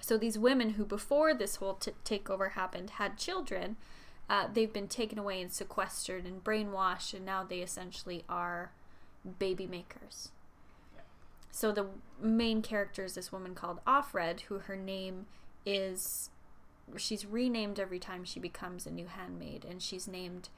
So 0.00 0.18
these 0.18 0.38
women 0.38 0.70
who 0.70 0.84
before 0.84 1.32
this 1.32 1.56
whole 1.56 1.74
t- 1.74 1.92
takeover 2.04 2.52
happened 2.52 2.90
had 2.90 3.16
children 3.18 3.76
uh, 4.28 4.48
they've 4.52 4.72
been 4.72 4.88
taken 4.88 5.18
away 5.18 5.42
and 5.42 5.52
sequestered 5.52 6.24
and 6.24 6.42
brainwashed 6.42 7.12
and 7.12 7.24
now 7.24 7.44
they 7.44 7.58
essentially 7.58 8.24
are 8.28 8.72
baby 9.38 9.66
makers 9.66 10.30
so 11.52 11.70
the 11.70 11.86
main 12.20 12.62
character 12.62 13.04
is 13.04 13.14
this 13.14 13.30
woman 13.30 13.54
called 13.54 13.78
Offred, 13.86 14.40
who 14.42 14.58
her 14.58 14.74
name 14.74 15.26
is 15.64 16.30
she's 16.96 17.24
renamed 17.24 17.78
every 17.78 17.98
time 18.00 18.24
she 18.24 18.40
becomes 18.40 18.86
a 18.86 18.90
new 18.90 19.06
handmaid, 19.06 19.64
and 19.64 19.80
she's 19.80 20.08
named 20.08 20.48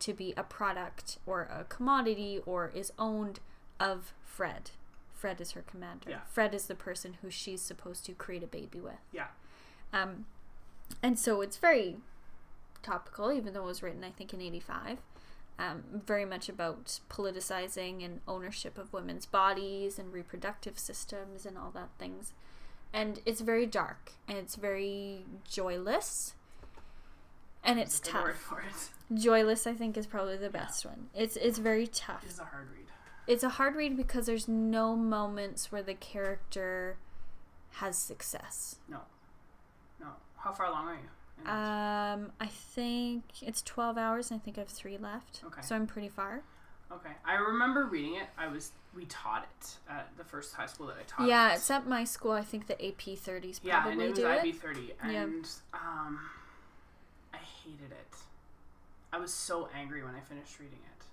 to 0.00 0.12
be 0.12 0.34
a 0.36 0.42
product 0.42 1.18
or 1.26 1.42
a 1.42 1.64
commodity 1.64 2.40
or 2.44 2.70
is 2.74 2.92
owned 2.98 3.38
of 3.78 4.12
Fred. 4.24 4.72
Fred 5.14 5.40
is 5.40 5.52
her 5.52 5.62
commander. 5.62 6.10
Yeah. 6.10 6.20
Fred 6.26 6.52
is 6.54 6.66
the 6.66 6.74
person 6.74 7.18
who 7.22 7.30
she's 7.30 7.62
supposed 7.62 8.04
to 8.06 8.12
create 8.12 8.42
a 8.42 8.48
baby 8.48 8.80
with. 8.80 8.98
yeah. 9.12 9.28
Um, 9.92 10.26
and 11.02 11.18
so 11.18 11.40
it's 11.40 11.56
very 11.58 11.98
topical, 12.82 13.30
even 13.30 13.52
though 13.52 13.62
it 13.62 13.66
was 13.66 13.82
written, 13.82 14.02
I 14.02 14.10
think, 14.10 14.34
in 14.34 14.40
85. 14.40 14.98
Um, 15.62 15.84
very 16.06 16.24
much 16.24 16.48
about 16.48 16.98
politicizing 17.08 18.04
and 18.04 18.20
ownership 18.26 18.78
of 18.78 18.92
women's 18.92 19.26
bodies 19.26 19.96
and 19.96 20.12
reproductive 20.12 20.76
systems 20.76 21.46
and 21.46 21.56
all 21.56 21.70
that 21.70 21.90
things. 22.00 22.32
And 22.92 23.20
it's 23.24 23.40
very 23.40 23.64
dark 23.66 24.10
and 24.26 24.36
it's 24.38 24.56
very 24.56 25.24
joyless. 25.48 26.34
And 27.62 27.78
it's 27.78 28.00
Good 28.00 28.12
word 28.14 28.22
tough. 28.32 28.36
for 28.40 28.60
it. 28.60 29.18
Joyless, 29.20 29.68
I 29.68 29.72
think, 29.74 29.96
is 29.96 30.06
probably 30.06 30.36
the 30.36 30.50
best 30.50 30.84
one. 30.84 31.10
It's 31.14 31.36
it's 31.36 31.58
very 31.58 31.86
tough 31.86 32.24
It 32.24 32.30
is 32.30 32.40
a 32.40 32.44
hard 32.44 32.66
read. 32.72 32.86
it's 33.28 33.44
a 33.44 33.50
hard 33.50 33.76
read 33.76 33.96
because 33.96 34.26
there's 34.26 34.48
no 34.48 34.96
moments 34.96 35.70
where 35.70 35.82
the 35.82 35.94
character 35.94 36.96
has 37.74 37.96
success. 37.96 38.76
No, 38.88 39.02
no. 40.00 40.08
How 40.38 40.50
far 40.52 40.66
along 40.66 40.88
are 40.88 40.94
you? 40.94 41.08
Um, 41.46 42.30
I 42.40 42.46
think 42.46 43.24
it's 43.42 43.62
12 43.62 43.98
hours 43.98 44.30
and 44.30 44.40
I 44.40 44.44
think 44.44 44.58
I 44.58 44.60
have 44.60 44.68
three 44.68 44.96
left. 44.96 45.42
Okay. 45.44 45.60
So 45.62 45.74
I'm 45.74 45.86
pretty 45.86 46.08
far. 46.08 46.42
okay, 46.92 47.10
I 47.24 47.34
remember 47.34 47.86
reading 47.86 48.14
it. 48.16 48.28
I 48.38 48.46
was 48.48 48.70
we 48.94 49.06
taught 49.06 49.44
it 49.60 49.76
at 49.90 50.08
the 50.18 50.24
first 50.24 50.54
high 50.54 50.66
school 50.66 50.86
that 50.88 50.96
I 51.00 51.02
taught. 51.06 51.26
yeah, 51.28 51.52
it. 51.52 51.56
it's 51.56 51.70
at 51.70 51.86
my 51.88 52.04
school. 52.04 52.32
I 52.32 52.42
think 52.42 52.66
the 52.66 52.74
AP 52.86 53.00
30s 53.00 53.24
probably 53.24 53.58
Yeah, 53.64 53.88
and 53.88 54.00
it 54.02 54.10
was 54.10 54.18
do 54.18 54.26
IB 54.28 54.48
it. 54.50 54.56
thirty, 54.60 54.92
Yeah. 55.04 55.22
and 55.22 55.48
um, 55.74 56.20
I 57.34 57.38
hated 57.38 57.90
it. 57.90 58.16
I 59.12 59.18
was 59.18 59.32
so 59.32 59.68
angry 59.74 60.04
when 60.04 60.14
I 60.14 60.20
finished 60.20 60.58
reading 60.60 60.78
it. 60.84 61.04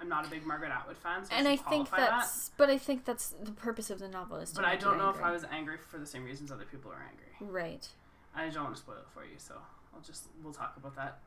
I'm 0.00 0.08
not 0.08 0.26
a 0.26 0.30
big 0.30 0.44
Margaret 0.46 0.70
Atwood 0.70 0.96
fan, 0.98 1.24
so 1.24 1.34
And 1.34 1.48
I, 1.48 1.56
think 1.56 1.90
that's, 1.90 2.50
but 2.58 2.68
I 2.68 2.76
think 2.76 3.04
that's 3.06 3.30
the 3.42 3.52
purpose 3.52 3.88
of 3.90 3.98
the 3.98 4.08
novel 4.08 4.36
is 4.36 4.50
to 4.50 4.56
But 4.56 4.64
I 4.66 4.76
don't 4.76 4.98
know 4.98 5.08
if. 5.10 5.20
I 5.22 5.30
was 5.32 5.44
angry 5.50 5.78
for 5.78 5.98
the 5.98 6.04
same 6.06 6.24
reasons 6.24 6.52
other 6.52 6.66
people 6.70 6.90
are 6.92 7.02
angry. 7.10 7.52
right 7.52 7.88
I 8.36 8.48
don't 8.48 8.64
want 8.64 8.76
to 8.76 8.80
spoil 8.80 8.96
it 8.96 9.06
for 9.12 9.24
you, 9.24 9.36
so 9.38 9.54
I'll 9.94 10.02
just 10.02 10.24
we'll 10.42 10.52
talk 10.52 10.74
about 10.76 10.94
that 10.96 11.18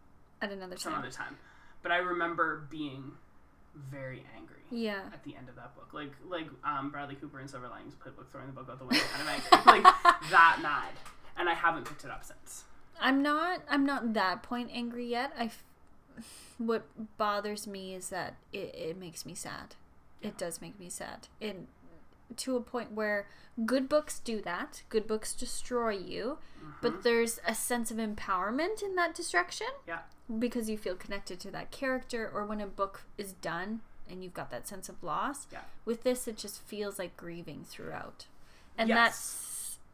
at 0.41 0.51
another 0.51 0.77
some 0.77 0.93
time. 0.93 1.01
other 1.01 1.11
time. 1.11 1.37
But 1.81 1.91
I 1.91 1.97
remember 1.97 2.67
being 2.69 3.13
very 3.75 4.23
angry. 4.35 4.57
Yeah. 4.71 5.01
At 5.13 5.23
the 5.23 5.35
end 5.35 5.49
of 5.49 5.55
that 5.55 5.75
book, 5.75 5.89
like 5.93 6.11
like 6.27 6.47
um, 6.63 6.91
Bradley 6.91 7.15
Cooper 7.15 7.39
in 7.39 7.47
Silver 7.47 7.67
Linings 7.67 7.95
Playbook 7.95 8.29
throwing 8.31 8.47
the 8.47 8.53
book 8.53 8.67
out 8.69 8.79
the 8.79 8.85
window, 8.85 9.03
kind 9.11 9.23
of 9.23 9.29
angry, 9.65 9.81
like 9.83 9.93
that 10.29 10.59
mad, 10.61 10.91
and 11.37 11.49
I 11.49 11.53
haven't 11.53 11.85
picked 11.85 12.03
it 12.03 12.11
up 12.11 12.23
since. 12.23 12.63
I'm 13.01 13.23
not 13.23 13.61
I'm 13.69 13.85
not 13.85 14.13
that 14.13 14.43
point 14.43 14.69
angry 14.73 15.07
yet. 15.07 15.31
I 15.37 15.45
f- 15.45 15.63
what 16.57 16.85
bothers 17.17 17.65
me 17.65 17.93
is 17.95 18.09
that 18.09 18.35
it, 18.51 18.75
it 18.75 18.97
makes 18.99 19.25
me 19.25 19.33
sad. 19.33 19.75
It 20.21 20.37
does 20.37 20.59
make 20.61 20.77
me 20.77 20.89
sad. 20.89 21.29
And 21.41 21.67
to 22.37 22.55
a 22.55 22.61
point 22.61 22.91
where 22.93 23.27
good 23.65 23.89
books 23.89 24.19
do 24.19 24.41
that. 24.41 24.83
Good 24.89 25.07
books 25.07 25.33
destroy 25.33 25.91
you, 25.91 26.37
but 26.81 26.91
mm-hmm. 26.93 27.01
there's 27.01 27.39
a 27.47 27.55
sense 27.55 27.91
of 27.91 27.97
empowerment 27.97 28.81
in 28.83 28.95
that 28.95 29.15
destruction 29.15 29.67
Yeah, 29.87 29.99
because 30.39 30.69
you 30.69 30.77
feel 30.77 30.95
connected 30.95 31.39
to 31.41 31.51
that 31.51 31.71
character 31.71 32.29
or 32.33 32.45
when 32.45 32.61
a 32.61 32.67
book 32.67 33.03
is 33.17 33.33
done 33.33 33.81
and 34.09 34.23
you've 34.23 34.33
got 34.33 34.49
that 34.51 34.67
sense 34.67 34.89
of 34.89 35.03
loss. 35.03 35.47
yeah. 35.51 35.61
With 35.85 36.03
this 36.03 36.27
it 36.27 36.37
just 36.37 36.61
feels 36.61 36.97
like 36.99 37.15
grieving 37.17 37.63
throughout. 37.67 38.25
And 38.77 38.89
Yes. 38.89 38.97
that's 38.97 39.45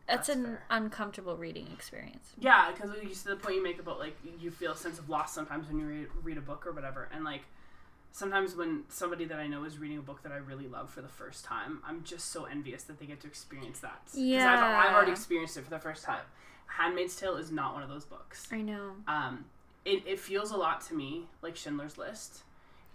that's, 0.07 0.27
That's 0.27 0.37
an 0.37 0.45
fair. 0.45 0.63
uncomfortable 0.69 1.35
reading 1.35 1.67
experience. 1.73 2.33
Yeah, 2.39 2.71
because 2.71 2.91
you 3.01 3.11
see 3.15 3.27
the 3.27 3.37
point 3.37 3.55
you 3.55 3.63
make 3.63 3.79
about 3.79 3.97
like 3.97 4.15
you 4.39 4.51
feel 4.51 4.73
a 4.73 4.77
sense 4.77 4.99
of 4.99 5.09
loss 5.09 5.33
sometimes 5.33 5.67
when 5.67 5.79
you 5.79 5.87
read, 5.87 6.07
read 6.23 6.37
a 6.37 6.41
book 6.41 6.67
or 6.67 6.71
whatever, 6.73 7.09
and 7.11 7.23
like 7.23 7.41
sometimes 8.15 8.55
when 8.55 8.83
somebody 8.87 9.25
that 9.25 9.39
I 9.39 9.47
know 9.47 9.65
is 9.65 9.77
reading 9.77 9.97
a 9.97 10.01
book 10.01 10.23
that 10.23 10.31
I 10.31 10.37
really 10.37 10.69
love 10.69 10.89
for 10.89 11.01
the 11.01 11.09
first 11.09 11.43
time, 11.43 11.81
I'm 11.85 12.01
just 12.05 12.31
so 12.31 12.45
envious 12.45 12.83
that 12.83 12.97
they 12.97 13.05
get 13.05 13.19
to 13.21 13.27
experience 13.27 13.79
that. 13.81 13.99
'Cause 14.05 14.13
I've, 14.15 14.21
Yeah. 14.23 14.83
I've 14.87 14.93
already 14.95 15.11
experienced 15.11 15.57
it 15.57 15.65
for 15.65 15.69
the 15.69 15.79
first 15.79 16.05
time. 16.05 16.23
Handmaid's 16.67 17.17
Tale 17.17 17.35
is 17.35 17.51
not 17.51 17.73
one 17.73 17.83
of 17.83 17.89
those 17.89 18.05
books. 18.05 18.47
I 18.53 18.61
know. 18.61 18.95
Um, 19.05 19.43
it, 19.83 20.01
it 20.07 20.17
feels 20.17 20.51
a 20.51 20.57
lot 20.57 20.79
to 20.87 20.93
me 20.93 21.27
like 21.41 21.57
Schindler's 21.57 21.97
List, 21.97 22.43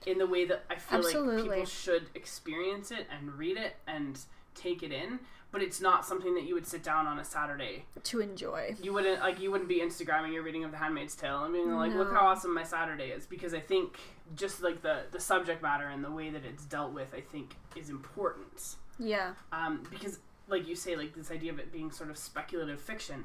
in 0.06 0.16
the 0.16 0.26
way 0.26 0.46
that 0.46 0.64
I 0.70 0.76
feel 0.76 1.00
like 1.02 1.12
people 1.42 1.64
should 1.66 2.08
experience 2.14 2.90
it 2.90 3.06
and 3.10 3.34
read 3.34 3.58
it 3.58 3.76
and 3.86 4.18
take 4.54 4.82
it 4.82 4.90
in. 4.90 5.20
But 5.52 5.62
it's 5.62 5.80
not 5.80 6.04
something 6.06 6.34
that 6.34 6.44
you 6.44 6.54
would 6.54 6.66
sit 6.66 6.82
down 6.84 7.06
on 7.08 7.18
a 7.18 7.24
Saturday 7.24 7.84
To 8.04 8.20
enjoy. 8.20 8.76
you 8.80 8.92
wouldn't 8.92 9.20
like 9.20 9.40
you 9.40 9.50
wouldn't 9.50 9.68
be 9.68 9.80
Instagramming 9.80 10.32
your 10.32 10.42
reading 10.44 10.62
of 10.64 10.70
The 10.70 10.76
Handmaid's 10.76 11.16
Tale 11.16 11.42
and 11.44 11.52
being 11.52 11.72
like, 11.74 11.92
look 11.94 12.12
how 12.12 12.26
awesome 12.28 12.54
my 12.54 12.62
Saturday 12.62 13.08
is 13.10 13.26
because 13.26 13.52
I 13.52 13.60
think 13.60 13.98
just 14.36 14.62
like 14.62 14.82
the 14.82 15.02
the 15.10 15.18
subject 15.20 15.60
matter 15.62 15.88
and 15.88 16.04
the 16.04 16.10
way 16.10 16.30
that 16.30 16.44
it's 16.44 16.64
dealt 16.64 16.92
with, 16.92 17.12
I 17.14 17.20
think 17.20 17.54
is 17.74 17.90
important. 17.90 18.76
Yeah. 18.98 19.32
Um, 19.50 19.82
because 19.90 20.18
like 20.46 20.68
you 20.68 20.76
say, 20.76 20.94
like 20.96 21.14
this 21.14 21.30
idea 21.32 21.50
of 21.52 21.58
it 21.58 21.72
being 21.72 21.90
sort 21.90 22.10
of 22.10 22.18
speculative 22.18 22.80
fiction, 22.80 23.24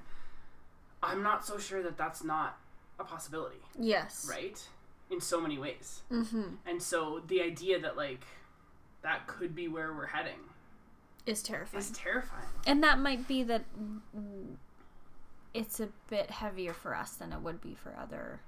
I'm 1.03 1.21
not 1.21 1.45
so 1.45 1.57
sure 1.59 1.83
that 1.83 1.97
that's 1.97 2.23
not 2.23 2.57
a 2.99 3.03
possibility, 3.03 3.57
Yes. 3.77 4.27
right? 4.29 4.59
In 5.11 5.21
so 5.21 5.39
many 5.39 5.57
ways, 5.59 6.01
Mm-hmm. 6.11 6.55
and 6.65 6.81
so 6.81 7.21
the 7.27 7.41
idea 7.43 7.79
that 7.79 7.95
like 7.97 8.23
that 9.03 9.27
could 9.27 9.53
be 9.53 9.67
where 9.67 9.93
we're 9.93 10.07
heading 10.07 10.39
is 11.25 11.41
terrifying. 11.43 11.79
is 11.83 11.91
terrifying. 11.91 12.47
and 12.67 12.83
that 12.83 12.99
might 12.99 13.27
be 13.27 13.43
that 13.43 13.63
it's 15.53 15.79
a 15.79 15.89
bit 16.09 16.31
heavier 16.31 16.73
for 16.73 16.95
us 16.95 17.11
than 17.13 17.31
it 17.31 17.39
would 17.41 17.61
be 17.61 17.73
for 17.75 17.95
other 17.99 18.41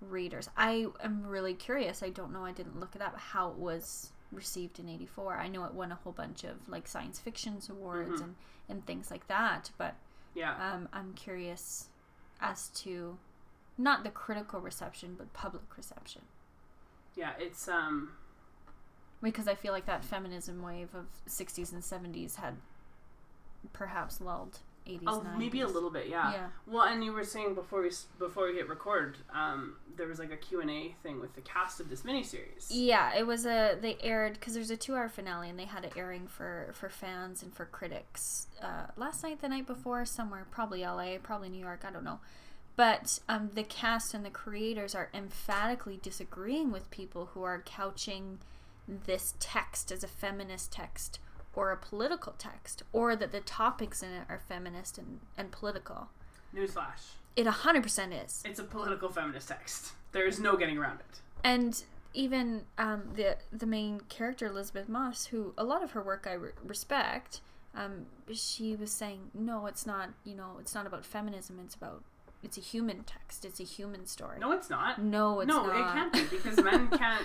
readers. 0.00 0.48
I 0.56 0.86
am 1.02 1.26
really 1.26 1.54
curious. 1.54 2.02
I 2.02 2.08
don't 2.10 2.32
know. 2.32 2.44
I 2.44 2.52
didn't 2.52 2.80
look 2.80 2.94
it 2.94 3.02
up 3.02 3.16
how 3.18 3.50
it 3.50 3.56
was 3.56 4.10
received 4.32 4.78
in 4.78 4.88
84. 4.88 5.36
I 5.36 5.48
know 5.48 5.64
it 5.64 5.74
won 5.74 5.92
a 5.92 5.96
whole 5.96 6.12
bunch 6.12 6.44
of 6.44 6.68
like 6.68 6.88
science 6.88 7.18
fiction 7.20 7.58
awards 7.70 8.20
Mhm. 8.20 8.24
and 8.24 8.34
and 8.68 8.86
things 8.86 9.10
like 9.10 9.26
that, 9.28 9.70
but 9.76 9.94
Yeah. 10.32 10.54
um 10.74 10.88
I'm 10.92 11.12
curious 11.12 11.90
as 12.40 12.70
to 12.70 13.18
not 13.76 14.02
the 14.04 14.10
critical 14.10 14.60
reception 14.60 15.14
but 15.16 15.32
public 15.34 15.76
reception 15.76 16.22
yeah, 17.14 17.34
it's 17.38 17.68
um 17.68 18.16
because 19.24 19.48
I 19.48 19.54
feel 19.54 19.72
like 19.72 19.86
that 19.86 20.04
feminism 20.04 20.62
wave 20.62 20.94
of 20.94 21.06
60s 21.28 21.72
and 21.72 21.82
70s 21.82 22.36
had 22.36 22.54
perhaps 23.72 24.20
lulled 24.20 24.60
80s 24.86 25.00
oh, 25.06 25.20
90s. 25.20 25.38
maybe 25.38 25.60
a 25.62 25.66
little 25.66 25.90
bit, 25.90 26.08
yeah. 26.08 26.32
Yeah. 26.32 26.46
Well, 26.66 26.84
and 26.84 27.02
you 27.02 27.12
were 27.12 27.24
saying 27.24 27.54
before 27.54 27.80
we 27.80 27.88
s- 27.88 28.06
before 28.18 28.48
we 28.48 28.54
hit 28.54 28.68
record, 28.68 29.16
um, 29.32 29.76
there 29.96 30.06
was 30.06 30.18
like 30.18 30.30
a 30.30 30.36
Q 30.36 30.60
and 30.60 30.70
A 30.70 30.94
thing 31.02 31.20
with 31.20 31.34
the 31.34 31.40
cast 31.40 31.80
of 31.80 31.88
this 31.88 32.02
miniseries. 32.02 32.66
Yeah, 32.68 33.16
it 33.16 33.26
was 33.26 33.46
a 33.46 33.78
they 33.80 33.96
aired 34.02 34.34
because 34.34 34.54
there's 34.54 34.70
a 34.70 34.76
two 34.76 34.94
hour 34.94 35.08
finale 35.08 35.48
and 35.48 35.58
they 35.58 35.64
had 35.64 35.84
it 35.84 35.94
airing 35.96 36.26
for 36.26 36.68
for 36.74 36.90
fans 36.90 37.42
and 37.42 37.54
for 37.54 37.64
critics 37.64 38.48
uh, 38.62 38.86
last 38.96 39.22
night, 39.22 39.40
the 39.40 39.48
night 39.48 39.66
before, 39.66 40.04
somewhere 40.04 40.46
probably 40.50 40.82
L.A., 40.84 41.18
probably 41.18 41.48
New 41.48 41.60
York, 41.60 41.84
I 41.86 41.90
don't 41.90 42.04
know. 42.04 42.20
But 42.76 43.20
um, 43.28 43.50
the 43.54 43.62
cast 43.62 44.14
and 44.14 44.24
the 44.24 44.30
creators 44.30 44.94
are 44.94 45.08
emphatically 45.14 45.98
disagreeing 46.02 46.72
with 46.72 46.90
people 46.90 47.30
who 47.32 47.42
are 47.42 47.62
couching 47.64 48.40
this 48.86 49.34
text 49.40 49.90
as 49.92 50.02
a 50.04 50.08
feminist 50.08 50.72
text 50.72 51.18
or 51.54 51.70
a 51.70 51.76
political 51.76 52.34
text, 52.36 52.82
or 52.92 53.14
that 53.14 53.30
the 53.32 53.40
topics 53.40 54.02
in 54.02 54.10
it 54.10 54.24
are 54.28 54.40
feminist 54.48 54.98
and, 54.98 55.20
and 55.38 55.52
political. 55.52 56.08
Newsflash: 56.54 57.14
It 57.36 57.46
100% 57.46 58.24
is. 58.24 58.42
it's 58.44 58.58
a 58.58 58.64
political 58.64 59.08
feminist 59.08 59.48
text. 59.48 59.92
There 60.12 60.26
is 60.26 60.38
no 60.40 60.56
getting 60.56 60.78
around 60.78 61.00
it. 61.00 61.20
and 61.44 61.82
even 62.12 62.62
um, 62.78 63.02
the 63.16 63.36
the 63.52 63.66
main 63.66 64.00
character 64.08 64.46
Elisabeth 64.46 64.88
Moss, 64.88 65.26
who 65.26 65.52
a 65.58 65.64
lot 65.64 65.82
of 65.82 65.92
her 65.92 66.02
work 66.02 66.26
I 66.28 66.34
re- 66.34 66.50
respect, 66.64 67.40
um, 67.74 68.06
she 68.32 68.76
was 68.76 68.92
saying, 68.92 69.30
no, 69.34 69.66
it's 69.66 69.84
not. 69.86 70.10
You 70.24 70.34
know, 70.36 70.56
it's 70.60 70.74
not 70.74 70.86
about 70.86 71.04
feminism. 71.04 71.58
It's 71.64 71.74
about 71.74 72.02
it's 72.42 72.56
a 72.58 72.60
human 72.60 73.02
text. 73.04 73.44
It's 73.44 73.58
a 73.58 73.64
human 73.64 74.06
story. 74.06 74.38
No, 74.38 74.52
it's 74.52 74.70
not. 74.70 75.02
no, 75.02 75.40
it's 75.40 75.48
no, 75.48 75.66
not. 75.66 75.76
it 75.76 75.92
can't 75.92 76.12
be 76.12 76.36
because 76.36 76.56
men 76.64 76.88
can't 76.88 77.24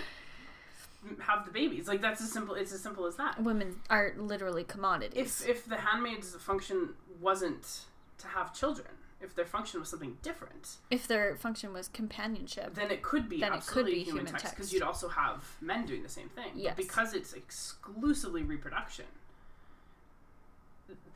have 1.20 1.44
the 1.44 1.50
babies. 1.50 1.88
Like 1.88 2.00
that's 2.00 2.20
as 2.20 2.30
simple. 2.32 2.54
It's 2.54 2.72
as 2.72 2.82
simple 2.82 3.06
as 3.06 3.16
that. 3.16 3.42
Women 3.42 3.76
are 3.88 4.14
literally 4.16 4.64
commodities. 4.64 5.42
If 5.42 5.48
if 5.48 5.66
the 5.66 5.76
handmaid's 5.76 6.34
function 6.36 6.90
wasn't 7.20 7.80
to 8.18 8.28
have 8.28 8.54
children, 8.54 8.88
if 9.20 9.34
their 9.34 9.44
function 9.46 9.80
was 9.80 9.88
something 9.88 10.16
different, 10.22 10.76
If 10.90 11.06
their 11.06 11.36
function 11.36 11.72
was 11.72 11.88
companionship, 11.88 12.74
then 12.74 12.90
it 12.90 13.02
could 13.02 13.28
be 13.28 13.40
Then 13.40 13.48
it 13.52 13.66
could 13.66 13.86
absolutely 13.86 13.94
be 13.94 14.02
human, 14.04 14.26
human 14.26 14.40
text 14.40 14.54
because 14.56 14.72
you'd 14.72 14.82
also 14.82 15.08
have 15.08 15.56
men 15.60 15.86
doing 15.86 16.02
the 16.02 16.08
same 16.08 16.28
thing. 16.28 16.52
Yes. 16.54 16.74
But 16.76 16.76
because 16.76 17.14
it's 17.14 17.32
exclusively 17.32 18.42
reproduction, 18.42 19.06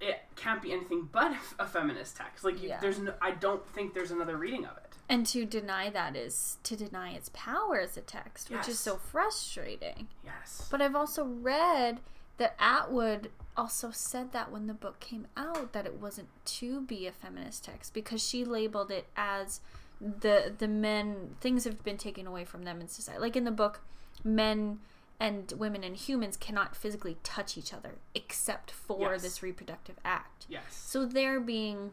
it 0.01 0.21
can't 0.37 0.63
be 0.63 0.73
anything 0.73 1.09
but 1.11 1.33
a 1.59 1.67
feminist 1.67 2.17
text. 2.17 2.45
Like 2.45 2.63
you, 2.63 2.69
Yeah. 2.69 2.81
there's 2.81 2.99
no, 2.99 3.15
I 3.21 3.33
don't 3.33 3.67
think 3.69 3.95
there's 3.95 4.11
another 4.11 4.37
reading 4.37 4.65
of 4.67 4.77
it. 4.77 4.84
And 5.09 5.27
to 5.27 5.45
deny 5.45 5.91
that 5.91 6.17
is 6.17 6.59
to 6.65 6.77
deny 6.77 7.13
its 7.13 7.31
power 7.35 7.79
as 7.81 7.97
a 7.97 8.01
text, 8.01 8.51
which 8.51 8.69
is 8.69 8.79
so 8.79 8.97
frustrating. 8.97 10.09
Yes. 10.25 10.67
But 10.71 10.81
I've 10.83 10.97
also 10.97 11.25
read 11.25 12.01
that 12.39 12.57
Atwood 12.59 13.31
also 13.57 13.91
said 13.93 14.33
that 14.33 14.51
when 14.51 14.67
the 14.67 14.75
book 14.75 14.99
came 15.01 15.27
out 15.37 15.73
that 15.73 15.87
it 15.87 16.01
wasn't 16.01 16.29
to 16.45 16.81
be 16.81 17.07
a 17.07 17.13
feminist 17.13 17.65
text 17.65 17.95
because 17.95 18.27
she 18.27 18.45
labeled 18.45 18.91
it 18.91 19.07
as 19.17 19.61
the 20.01 20.53
the 20.59 20.67
men 20.67 21.37
things 21.41 21.65
have 21.65 21.85
been 21.85 21.97
taken 21.97 22.27
away 22.27 22.45
from 22.45 22.65
them 22.65 22.81
in 22.81 22.89
society. 22.89 23.21
Like 23.21 23.37
in 23.37 23.45
the 23.45 23.51
book, 23.53 23.81
men 24.25 24.81
and 25.21 25.53
women 25.57 25.85
and 25.85 25.95
humans 25.97 26.37
cannot 26.37 26.75
physically 26.75 27.17
touch 27.23 27.57
each 27.57 27.73
other 27.73 27.93
except 28.17 28.73
for 28.73 29.13
Yes. 29.13 29.23
this 29.23 29.43
reproductive 29.43 29.97
act. 30.05 30.47
yes. 30.49 30.63
So 30.71 31.07
they're 31.07 31.39
being 31.41 31.93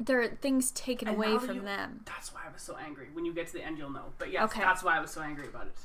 there 0.00 0.20
are 0.20 0.28
things 0.28 0.70
taken 0.72 1.08
And 1.08 1.16
away 1.16 1.38
from 1.38 1.56
you- 1.56 1.62
them. 1.62 2.02
That's 2.04 2.32
why 2.34 2.40
I 2.48 2.52
was 2.52 2.62
so 2.62 2.76
angry. 2.76 3.08
When 3.12 3.24
you 3.24 3.32
get 3.32 3.46
to 3.48 3.52
the 3.54 3.62
end, 3.64 3.78
you'll 3.78 3.90
know. 3.90 4.12
But 4.18 4.30
yes, 4.32 4.44
Okay. 4.50 4.60
that's 4.60 4.82
why 4.82 4.96
I 4.96 5.00
was 5.00 5.10
so 5.10 5.20
angry 5.22 5.46
about 5.48 5.66
it. 5.66 5.78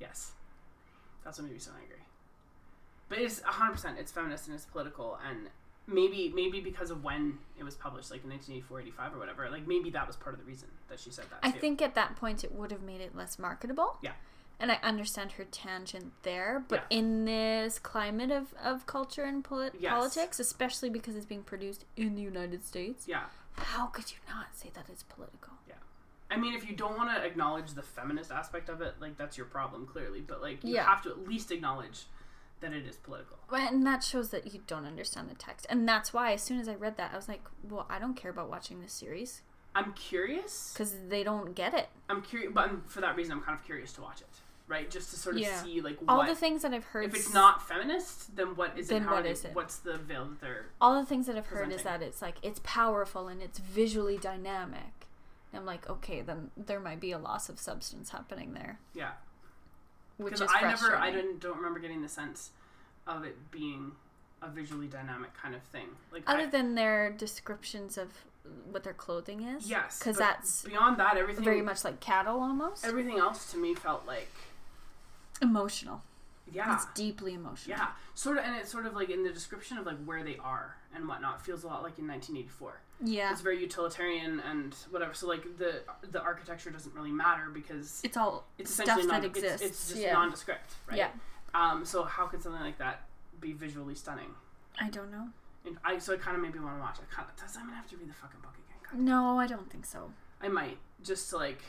Yes, 0.00 0.32
that's 1.24 1.38
what 1.38 1.44
made 1.44 1.52
me 1.54 1.58
so 1.58 1.72
angry. 1.80 1.98
But 3.08 3.18
it's 3.18 3.40
hundred 3.42 3.72
percent. 3.72 3.98
It's 3.98 4.10
feminist 4.10 4.46
and 4.46 4.54
it's 4.54 4.64
political, 4.64 5.18
and 5.28 5.50
maybe 5.86 6.32
maybe 6.34 6.60
because 6.60 6.90
of 6.90 7.04
when 7.04 7.38
it 7.58 7.64
was 7.64 7.74
published, 7.74 8.10
like 8.10 8.22
in 8.24 8.30
1984, 8.30 8.80
85 8.80 9.14
or 9.14 9.18
whatever. 9.18 9.50
Like 9.50 9.66
maybe 9.66 9.90
that 9.90 10.06
was 10.06 10.16
part 10.16 10.34
of 10.34 10.40
the 10.40 10.46
reason 10.46 10.68
that 10.88 10.98
she 10.98 11.10
said 11.10 11.26
that. 11.30 11.40
I 11.42 11.50
too. 11.50 11.58
think 11.60 11.82
at 11.82 11.94
that 11.94 12.16
point 12.16 12.42
it 12.44 12.52
would 12.54 12.70
have 12.70 12.82
made 12.82 13.00
it 13.02 13.14
less 13.14 13.38
marketable. 13.38 13.98
Yeah. 14.02 14.12
And 14.58 14.70
I 14.70 14.76
understand 14.82 15.32
her 15.32 15.44
tangent 15.44 16.12
there, 16.22 16.64
but 16.68 16.86
Yeah. 16.90 16.98
in 16.98 17.24
this 17.24 17.78
climate 17.80 18.30
of, 18.30 18.54
of 18.62 18.86
culture 18.86 19.24
and 19.24 19.42
polit- 19.42 19.74
Yes. 19.78 19.90
politics, 19.92 20.38
especially 20.38 20.88
because 20.88 21.16
it's 21.16 21.26
being 21.26 21.42
produced 21.42 21.84
in 21.96 22.14
the 22.14 22.22
United 22.22 22.64
States, 22.64 23.08
Yeah. 23.08 23.24
How 23.56 23.86
could 23.86 24.10
you 24.10 24.18
not 24.28 24.54
say 24.54 24.70
that 24.74 24.86
it's 24.90 25.02
political? 25.02 25.54
Yeah. 25.68 25.74
I 26.30 26.36
mean, 26.36 26.54
if 26.54 26.68
you 26.68 26.74
don't 26.74 26.96
want 26.96 27.10
to 27.14 27.24
acknowledge 27.24 27.74
the 27.74 27.82
feminist 27.82 28.30
aspect 28.30 28.68
of 28.68 28.80
it, 28.80 28.94
like 29.00 29.16
that's 29.18 29.36
your 29.36 29.46
problem, 29.46 29.86
clearly. 29.86 30.20
But 30.20 30.40
like, 30.40 30.64
you 30.64 30.74
Yeah. 30.74 30.84
have 30.86 31.02
to 31.02 31.10
at 31.10 31.28
least 31.28 31.50
acknowledge 31.50 32.06
that 32.60 32.72
it 32.72 32.86
is 32.86 32.96
political. 32.96 33.36
And 33.52 33.86
that 33.86 34.02
shows 34.04 34.30
that 34.30 34.54
you 34.54 34.62
don't 34.66 34.86
understand 34.86 35.28
the 35.28 35.34
text. 35.34 35.66
And 35.68 35.86
that's 35.88 36.12
why, 36.12 36.32
as 36.32 36.42
soon 36.42 36.58
as 36.60 36.68
I 36.68 36.74
read 36.74 36.96
that, 36.96 37.10
I 37.12 37.16
was 37.16 37.28
like, 37.28 37.42
well, 37.68 37.86
I 37.90 37.98
don't 37.98 38.14
care 38.14 38.30
about 38.30 38.48
watching 38.48 38.80
this 38.80 38.92
series 38.92 39.42
I'm 39.74 39.92
curious. 39.94 40.72
because 40.72 40.94
they 41.08 41.22
don't 41.24 41.54
get 41.54 41.74
it. 41.74 41.88
I'm 42.08 42.22
curious, 42.22 42.52
but 42.54 42.70
for 42.88 43.00
that 43.00 43.16
reason, 43.16 43.32
I'm 43.32 43.42
kind 43.42 43.58
of 43.58 43.64
curious 43.64 43.92
to 43.94 44.00
watch 44.02 44.20
it, 44.20 44.28
right? 44.68 44.90
Just 44.90 45.10
to 45.10 45.16
sort 45.16 45.36
of 45.36 45.42
Yeah. 45.42 45.62
see 45.62 45.80
like 45.80 45.98
All 46.08 46.24
the 46.24 46.34
things 46.34 46.62
that 46.62 46.72
I've 46.72 46.84
heard. 46.84 47.04
if 47.06 47.14
it's 47.14 47.32
not 47.34 47.66
feminist, 47.66 48.36
then 48.36 48.56
what 48.56 48.78
is 48.78 48.90
it? 48.90 49.02
How 49.02 49.14
what 49.16 49.26
is 49.26 49.44
it? 49.44 49.54
What's 49.54 49.76
the 49.78 49.98
veil 49.98 50.26
that 50.26 50.40
they're? 50.40 50.66
all 50.80 50.98
the 50.98 51.06
things 51.06 51.26
that 51.26 51.36
I've 51.36 51.46
heard 51.46 51.72
is 51.72 51.82
that 51.82 52.02
it's 52.02 52.22
like 52.22 52.36
it's 52.42 52.60
powerful 52.64 53.28
and 53.28 53.42
it's 53.42 53.58
visually 53.58 54.18
dynamic. 54.18 55.06
And 55.52 55.60
I'm 55.60 55.66
like, 55.66 55.88
okay, 55.90 56.22
then 56.22 56.50
there 56.56 56.80
might 56.80 57.00
be 57.00 57.12
a 57.12 57.18
loss 57.18 57.48
of 57.50 57.58
substance 57.60 58.10
happening 58.10 58.54
there, 58.54 58.78
Yeah, 58.94 59.10
which 60.16 60.34
is 60.34 60.42
I 60.42 60.62
never. 60.62 60.96
I 60.96 61.10
didn't, 61.10 61.40
don't 61.40 61.56
remember 61.56 61.78
getting 61.78 62.00
the 62.00 62.08
sense 62.08 62.50
of 63.06 63.24
it 63.24 63.50
being 63.50 63.92
a 64.40 64.48
visually 64.48 64.86
dynamic 64.86 65.34
kind 65.34 65.54
of 65.54 65.62
thing. 65.64 65.88
Like 66.10 66.22
Other 66.26 66.44
I, 66.44 66.46
than 66.46 66.74
their 66.74 67.10
descriptions 67.10 67.98
of 67.98 68.08
what 68.70 68.82
their 68.82 68.92
clothing 68.94 69.42
is, 69.42 69.68
yes, 69.68 69.98
because 69.98 70.16
that's 70.16 70.62
beyond 70.64 70.96
that, 70.98 71.16
everything 71.16 71.44
very 71.44 71.62
much 71.62 71.84
like 71.84 72.00
cattle 72.00 72.40
almost. 72.40 72.84
everything 72.84 73.18
else 73.18 73.50
to 73.52 73.56
me 73.58 73.74
felt 73.74 74.04
like 74.06 74.28
emotional. 75.42 76.02
yeah, 76.50 76.74
It's 76.74 76.86
deeply 76.94 77.34
emotional. 77.34 77.76
yeah, 77.78 77.88
sort 78.14 78.38
of, 78.38 78.44
and 78.44 78.56
it's 78.56 78.70
sort 78.70 78.86
of 78.86 78.94
like 78.94 79.10
in 79.10 79.22
the 79.24 79.30
description 79.32 79.76
of 79.78 79.86
like 79.86 80.02
where 80.04 80.22
they 80.22 80.36
are 80.38 80.76
and 80.94 81.08
whatnot 81.08 81.44
feels 81.44 81.64
a 81.64 81.66
lot 81.66 81.82
like 81.82 81.98
in 81.98 82.06
1984. 82.06 82.80
Yeah. 83.04 83.32
It's 83.32 83.40
very 83.40 83.60
utilitarian 83.60 84.40
and 84.48 84.74
whatever. 84.90 85.12
So 85.14 85.26
like 85.26 85.58
the 85.58 85.82
the 86.10 86.20
architecture 86.22 86.70
doesn't 86.70 86.94
really 86.94 87.10
matter 87.10 87.48
because 87.52 88.00
It's 88.04 88.16
all 88.16 88.44
it's 88.58 88.72
stuff 88.72 88.84
essentially 88.86 89.06
that 89.08 89.22
non, 89.22 89.24
exists. 89.24 89.62
It's, 89.62 89.70
it's 89.80 89.88
just 89.88 90.00
yeah. 90.00 90.12
nondescript, 90.12 90.74
right? 90.88 90.98
Yeah. 90.98 91.08
Um. 91.54 91.84
So 91.84 92.04
how 92.04 92.26
could 92.26 92.42
something 92.42 92.60
like 92.62 92.78
that 92.78 93.06
be 93.40 93.52
visually 93.52 93.94
stunning? 93.96 94.34
I 94.80 94.88
don't 94.88 95.10
know. 95.10 95.28
And 95.66 95.76
I 95.84 95.98
so 95.98 96.12
it 96.12 96.20
kind 96.20 96.36
of 96.36 96.42
made 96.42 96.54
me 96.54 96.60
want 96.60 96.76
to 96.76 96.80
watch. 96.80 96.96
I 97.00 97.12
kind 97.14 97.28
of 97.28 97.36
does. 97.40 97.56
I'm 97.56 97.64
gonna 97.64 97.76
have 97.76 97.88
to 97.90 97.96
read 97.96 98.08
the 98.08 98.14
fucking 98.14 98.40
book 98.40 98.54
again. 98.54 98.78
Kinda. 98.90 99.04
No, 99.10 99.38
I 99.38 99.46
don't 99.46 99.68
think 99.70 99.84
so. 99.84 100.12
I 100.40 100.48
might 100.48 100.78
just 101.02 101.28
to 101.30 101.36
like 101.38 101.62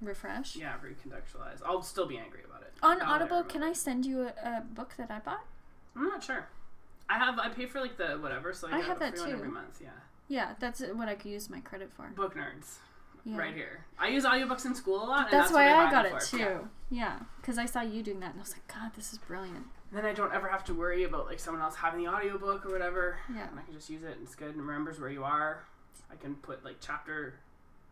Refresh. 0.00 0.56
yeah 0.56 0.74
recontextualize. 0.84 1.60
I'll 1.66 1.82
still 1.82 2.06
be 2.06 2.16
angry 2.18 2.40
about 2.44 2.57
it. 2.57 2.57
On 2.82 3.00
Audible, 3.02 3.42
can 3.42 3.62
I 3.62 3.72
send 3.72 4.06
you 4.06 4.22
a, 4.22 4.32
a 4.58 4.62
book 4.72 4.94
that 4.98 5.10
I 5.10 5.18
bought? 5.18 5.44
I'm 5.96 6.04
not 6.08 6.22
sure. 6.22 6.46
I 7.08 7.18
have 7.18 7.38
I 7.38 7.48
pay 7.48 7.66
for 7.66 7.80
like 7.80 7.96
the 7.96 8.16
whatever, 8.18 8.52
so 8.52 8.68
I, 8.70 8.76
I 8.76 8.80
have 8.80 8.98
that 9.00 9.16
too. 9.16 9.24
every 9.24 9.48
month. 9.48 9.80
Yeah, 9.82 9.88
Yeah, 10.28 10.54
that's 10.60 10.80
what 10.80 11.08
I 11.08 11.14
could 11.14 11.30
use 11.30 11.48
my 11.50 11.60
credit 11.60 11.90
for. 11.92 12.08
book 12.14 12.36
nerds 12.36 12.76
Yeah. 13.24 13.38
right 13.38 13.54
here. 13.54 13.84
I 13.98 14.08
use 14.08 14.24
audiobooks 14.24 14.64
in 14.66 14.74
school 14.74 15.02
a 15.02 15.06
lot. 15.06 15.24
And 15.24 15.32
That's, 15.32 15.50
that's, 15.50 15.52
why 15.52 15.72
I 15.72 15.86
buy 15.86 15.90
got 15.90 16.06
it 16.06 16.12
for. 16.12 16.20
too. 16.20 16.36
Yeah. 16.38 16.58
Yeah, 16.90 17.18
because 17.40 17.58
I 17.58 17.66
saw 17.66 17.82
you 17.82 18.02
doing 18.02 18.20
that, 18.20 18.30
and 18.30 18.38
I 18.40 18.42
was 18.42 18.52
like, 18.52 18.66
God, 18.68 18.92
this 18.96 19.12
is 19.12 19.18
brilliant. 19.18 19.66
Then 19.92 20.04
I 20.06 20.12
don't 20.12 20.32
ever 20.34 20.48
have 20.48 20.64
to 20.66 20.74
worry 20.74 21.04
about 21.04 21.26
like 21.26 21.38
someone 21.40 21.62
else 21.62 21.74
having 21.76 22.02
the 22.04 22.10
audiobook 22.10 22.64
or 22.66 22.70
whatever. 22.72 23.18
Yeah. 23.34 23.48
And 23.48 23.58
I 23.58 23.62
can 23.62 23.72
just 23.74 23.88
use 23.88 24.02
it 24.02 24.12
and 24.16 24.22
it's 24.22 24.34
good 24.34 24.54
and 24.54 24.60
remembers 24.60 25.00
where 25.00 25.08
you 25.10 25.24
are. 25.24 25.64
I 26.12 26.16
can 26.16 26.34
put 26.36 26.62
like 26.62 26.76
chapter 26.80 27.34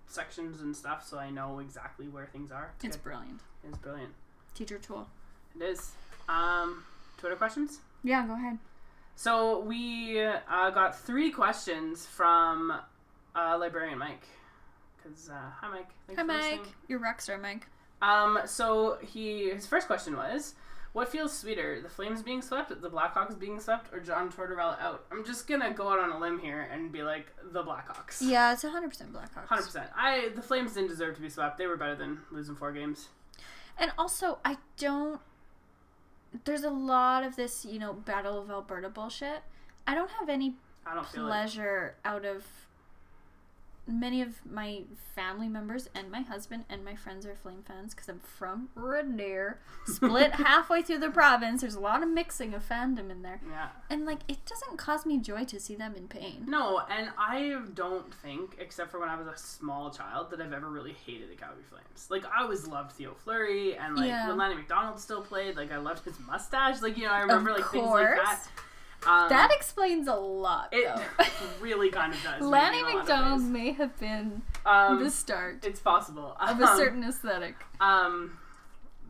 sections 0.06 0.60
and 0.60 0.76
stuff 0.76 1.06
so 1.08 1.18
I 1.18 1.30
know 1.30 1.58
exactly 1.58 2.06
where 2.08 2.26
things 2.26 2.50
are. 2.52 2.72
It's, 2.76 2.84
It's 2.84 2.96
brilliant. 2.98 3.40
It's 3.66 3.78
brilliant. 3.78 4.12
Teacher 4.56 4.78
tool. 4.78 5.06
It 5.54 5.62
is. 5.62 5.92
Um, 6.28 6.82
Twitter 7.18 7.36
questions? 7.36 7.78
Yeah, 8.02 8.26
go 8.26 8.32
ahead. 8.34 8.58
So 9.14 9.60
we 9.60 10.20
uh, 10.20 10.70
got 10.70 10.98
three 10.98 11.30
questions 11.30 12.06
from 12.06 12.72
uh, 13.34 13.56
librarian 13.58 13.98
Mike. 13.98 14.24
Cause 15.02 15.30
uh, 15.30 15.50
hi 15.60 15.68
Mike. 15.70 15.90
Thanks 16.06 16.20
Hi, 16.20 16.26
Mike. 16.26 16.42
listening. 16.42 16.66
You're 16.88 17.00
rockstar, 17.00 17.40
Mike. 17.40 17.66
Um, 18.02 18.38
so 18.46 18.98
he 19.02 19.50
his 19.50 19.66
first 19.66 19.86
question 19.86 20.16
was, 20.16 20.54
What 20.94 21.08
feels 21.10 21.32
sweeter, 21.36 21.80
the 21.82 21.88
Flames 21.88 22.22
being 22.22 22.40
swept, 22.42 22.70
the 22.80 22.90
Blackhawks 22.90 23.38
being 23.38 23.60
swept, 23.60 23.92
or 23.94 24.00
John 24.00 24.32
Tortorella 24.32 24.80
out? 24.80 25.04
I'm 25.12 25.24
just 25.24 25.46
gonna 25.46 25.72
go 25.72 25.88
out 25.90 25.98
on 25.98 26.10
a 26.10 26.18
limb 26.18 26.38
here 26.38 26.68
and 26.72 26.90
be 26.90 27.02
like 27.02 27.26
the 27.52 27.62
Blackhawks. 27.62 28.18
Yeah, 28.20 28.52
it's 28.52 28.64
100% 28.64 29.12
Blackhawks. 29.12 29.46
Hundred 29.46 29.64
percent. 29.64 29.90
I 29.94 30.30
the 30.34 30.42
Flames 30.42 30.72
didn't 30.74 30.88
deserve 30.88 31.14
to 31.16 31.20
be 31.20 31.28
swept. 31.30 31.56
They 31.58 31.66
were 31.66 31.76
better 31.76 31.94
than 31.94 32.20
losing 32.30 32.56
four 32.56 32.72
games. 32.72 33.08
And 33.78 33.92
also, 33.98 34.38
I 34.44 34.56
don't. 34.76 35.20
There's 36.44 36.64
a 36.64 36.70
lot 36.70 37.24
of 37.24 37.36
this, 37.36 37.64
you 37.64 37.78
know, 37.78 37.92
Battle 37.92 38.38
of 38.40 38.50
Alberta 38.50 38.88
bullshit. 38.88 39.42
I 39.86 39.94
don't 39.94 40.10
have 40.10 40.28
any 40.28 40.54
I 40.86 40.94
don't 40.94 41.06
pleasure 41.06 41.94
out 42.04 42.24
of 42.24 42.44
many 43.86 44.20
of 44.20 44.44
my 44.44 44.82
family 45.14 45.48
members 45.48 45.88
and 45.94 46.10
my 46.10 46.20
husband 46.20 46.64
and 46.68 46.84
my 46.84 46.94
friends 46.94 47.24
are 47.24 47.34
flame 47.36 47.62
fans 47.66 47.94
because 47.94 48.08
i'm 48.08 48.18
from 48.20 48.68
red 48.74 49.16
deer 49.16 49.60
split 49.86 50.32
halfway 50.34 50.82
through 50.82 50.98
the 50.98 51.08
province 51.10 51.60
there's 51.60 51.74
a 51.76 51.80
lot 51.80 52.02
of 52.02 52.08
mixing 52.08 52.52
of 52.54 52.68
fandom 52.68 53.10
in 53.10 53.22
there 53.22 53.40
Yeah. 53.48 53.68
and 53.88 54.04
like 54.04 54.18
it 54.28 54.44
doesn't 54.44 54.76
cause 54.76 55.06
me 55.06 55.18
joy 55.18 55.44
to 55.44 55.60
see 55.60 55.74
them 55.76 55.94
in 55.96 56.08
pain 56.08 56.44
No, 56.48 56.82
and 56.90 57.10
I 57.18 57.58
don't 57.74 58.12
think, 58.12 58.56
except 58.58 58.90
for 58.90 58.98
when 59.00 59.08
I 59.08 59.16
was 59.16 59.26
a 59.26 59.36
small 59.36 59.90
child, 59.90 60.30
that 60.30 60.40
I've 60.40 60.52
ever 60.52 60.68
really 60.68 60.94
hated 61.06 61.30
the 61.30 61.34
Calgary 61.36 61.62
Flames. 61.68 62.06
Like 62.10 62.24
I 62.26 62.42
always 62.42 62.66
loved 62.66 62.92
Theo 62.92 63.14
Fleury, 63.14 63.76
and 63.76 63.96
like 63.96 64.08
Yeah. 64.08 64.28
when 64.28 64.36
Lanny 64.36 64.54
McDonald 64.56 64.98
still 65.00 65.22
played, 65.22 65.56
like 65.56 65.72
I 65.72 65.76
loved 65.78 66.04
his 66.04 66.18
mustache. 66.20 66.82
Like 66.82 66.96
you 66.96 67.04
know, 67.04 67.12
I 67.12 67.20
remember 67.20 67.52
like 67.52 67.66
things 67.70 67.88
like 67.88 68.16
that. 68.16 68.42
Um, 69.06 69.28
that 69.28 69.50
explains 69.52 70.08
a 70.08 70.14
lot 70.14 70.68
it 70.72 70.88
really 71.60 71.90
kind 71.90 72.12
of 72.12 72.22
does. 72.22 72.40
lanny 72.56 72.82
maybe 72.82 72.90
in 72.90 72.94
a 72.94 72.98
lot 72.98 73.02
of 73.02 73.08
mcdonald 73.08 73.42
may 73.42 73.72
have 73.72 73.98
been 74.00 74.42
Um, 74.64 75.02
the 75.02 75.10
start 75.10 75.64
it's 75.64 75.80
possible 75.80 76.36
of 76.40 76.60
a 76.60 76.64
Um, 76.64 76.76
certain 76.76 77.04
aesthetic 77.04 77.54
Um, 77.80 78.38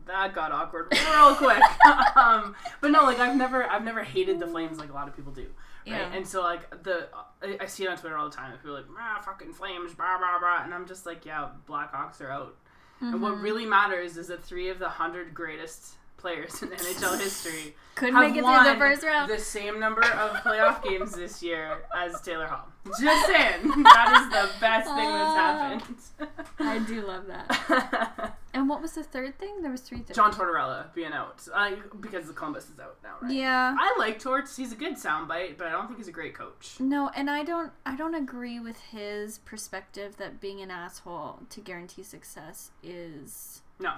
that 0.05 0.33
got 0.33 0.51
awkward 0.51 0.87
real 0.91 1.35
quick. 1.35 1.61
um, 2.15 2.55
but 2.79 2.91
no, 2.91 3.03
like 3.03 3.19
I've 3.19 3.35
never, 3.35 3.63
I've 3.69 3.83
never 3.83 4.03
hated 4.03 4.39
the 4.39 4.47
Flames 4.47 4.77
like 4.77 4.89
a 4.89 4.93
lot 4.93 5.07
of 5.09 5.15
people 5.15 5.33
do. 5.33 5.41
Right? 5.41 5.49
Yeah. 5.85 6.13
And 6.13 6.25
so 6.25 6.41
like 6.41 6.83
the, 6.83 7.09
I, 7.43 7.57
I 7.61 7.65
see 7.65 7.83
it 7.83 7.89
on 7.89 7.97
Twitter 7.97 8.17
all 8.17 8.29
the 8.29 8.35
time. 8.35 8.51
People 8.53 8.71
are 8.71 8.81
like, 8.81 8.85
ah, 8.97 9.21
fucking 9.25 9.51
Flames, 9.53 9.93
blah 9.93 10.17
blah 10.17 10.39
blah, 10.39 10.63
and 10.63 10.73
I'm 10.73 10.87
just 10.87 11.05
like, 11.05 11.25
yeah, 11.25 11.49
Blackhawks 11.67 12.21
are 12.21 12.31
out. 12.31 12.55
And 13.01 13.13
Mm-hmm. 13.13 13.21
what 13.21 13.39
really 13.39 13.65
matters 13.65 14.17
is 14.17 14.27
that 14.29 14.43
three 14.43 14.69
of 14.69 14.79
the 14.79 14.89
hundred 14.89 15.33
greatest 15.33 15.95
players 16.17 16.61
in 16.61 16.69
NHL 16.69 17.19
history 17.19 17.75
couldn't 17.95 18.19
make 18.19 18.35
it 18.35 18.43
through 18.43 18.63
the 18.63 18.75
first 18.77 19.03
round 19.03 19.31
the 19.31 19.39
same 19.39 19.79
number 19.79 20.01
of 20.03 20.31
playoff 20.37 20.83
games 20.83 21.13
this 21.13 21.41
year 21.41 21.83
as 21.95 22.19
Taylor 22.21 22.45
Hall. 22.47 22.67
Just 23.01 23.25
saying, 23.27 23.67
that 23.83 24.21
is 24.21 24.29
the 24.29 24.59
best 24.59 24.87
thing 24.87 25.09
that's 25.09 25.35
happened. 25.35 26.37
i 26.59 26.79
do 26.79 27.05
love 27.05 27.27
that 27.27 28.37
and 28.53 28.69
what 28.69 28.81
was 28.81 28.93
the 28.93 29.03
third 29.03 29.37
thing 29.37 29.61
there 29.61 29.71
was 29.71 29.81
three 29.81 29.99
things 29.99 30.15
John 30.15 30.31
Tortorella 30.31 30.93
being 30.93 31.11
out 31.11 31.45
uh, 31.53 31.71
because 31.99 32.27
the 32.27 32.33
Columbus 32.33 32.69
is 32.69 32.79
out 32.79 32.97
now, 33.03 33.15
right? 33.21 33.31
yeah 33.31 33.75
I 33.77 33.95
like 33.99 34.19
Torts. 34.19 34.55
He's 34.55 34.71
a 34.71 34.75
good 34.75 34.93
soundbite, 34.95 35.57
but 35.57 35.67
I 35.67 35.71
don't 35.71 35.87
think 35.87 35.97
he's 35.97 36.07
a 36.07 36.11
great 36.13 36.33
coach. 36.33 36.75
No, 36.79 37.11
and 37.15 37.29
I 37.29 37.43
don't 37.43 37.71
I 37.85 37.95
don't 37.95 38.15
agree 38.15 38.59
with 38.59 38.79
his 38.79 39.39
perspective 39.39 40.17
that 40.17 40.39
being 40.41 40.61
an 40.61 40.71
asshole 40.71 41.39
to 41.49 41.61
guarantee 41.61 42.03
success 42.03 42.71
is 42.83 43.61
No, 43.79 43.93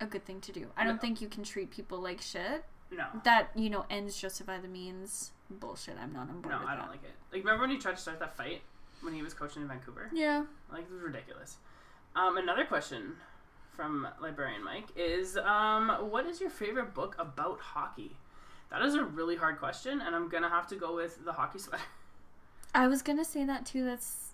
a 0.00 0.06
good 0.06 0.24
thing 0.24 0.40
to 0.42 0.52
do. 0.52 0.68
I 0.76 0.84
don't 0.84 0.96
No. 0.96 1.00
think 1.00 1.20
you 1.20 1.28
can 1.28 1.44
treat 1.44 1.70
people 1.70 1.98
like 1.98 2.20
shit. 2.20 2.64
no, 2.90 3.06
That, 3.24 3.50
you 3.54 3.70
know, 3.70 3.86
ends 3.90 4.16
justify 4.20 4.58
the 4.58 4.68
means. 4.68 5.32
Bullshit. 5.50 5.96
I'm 6.00 6.12
not 6.12 6.28
on 6.28 6.40
board 6.40 6.54
no. 6.54 6.58
with 6.60 6.68
I 6.68 6.74
that. 6.76 6.80
don't 6.82 6.90
like 6.90 7.04
it. 7.04 7.14
Like, 7.32 7.42
remember 7.44 7.62
when 7.62 7.70
he 7.70 7.78
tried 7.78 7.96
to 7.96 8.02
start 8.02 8.18
that 8.20 8.36
fight 8.36 8.62
when 9.02 9.12
he 9.14 9.22
was 9.22 9.34
coaching 9.34 9.62
in 9.62 9.68
Vancouver? 9.68 10.10
Yeah. 10.12 10.44
Like, 10.72 10.82
it 10.84 10.90
was 10.90 11.00
ridiculous. 11.02 11.58
Um, 12.16 12.36
another 12.36 12.64
question 12.64 13.16
from 13.76 14.06
Librarian 14.20 14.62
Mike 14.64 14.88
is, 14.96 15.36
um, 15.36 15.88
what 16.10 16.26
is 16.26 16.40
your 16.40 16.50
favorite 16.50 16.94
book 16.94 17.14
about 17.18 17.60
hockey? 17.60 18.16
That 18.70 18.82
is 18.82 18.94
a 18.94 19.04
really 19.04 19.36
hard 19.36 19.58
question, 19.58 20.00
and 20.00 20.14
I'm 20.16 20.28
gonna 20.28 20.48
have 20.48 20.66
to 20.68 20.76
go 20.76 20.94
with 20.94 21.24
the 21.24 21.32
hockey 21.32 21.58
sweater. 21.58 21.82
I 22.74 22.86
was 22.88 23.02
going 23.02 23.18
to 23.18 23.24
say 23.24 23.44
that 23.44 23.66
too. 23.66 23.84
That's 23.84 24.32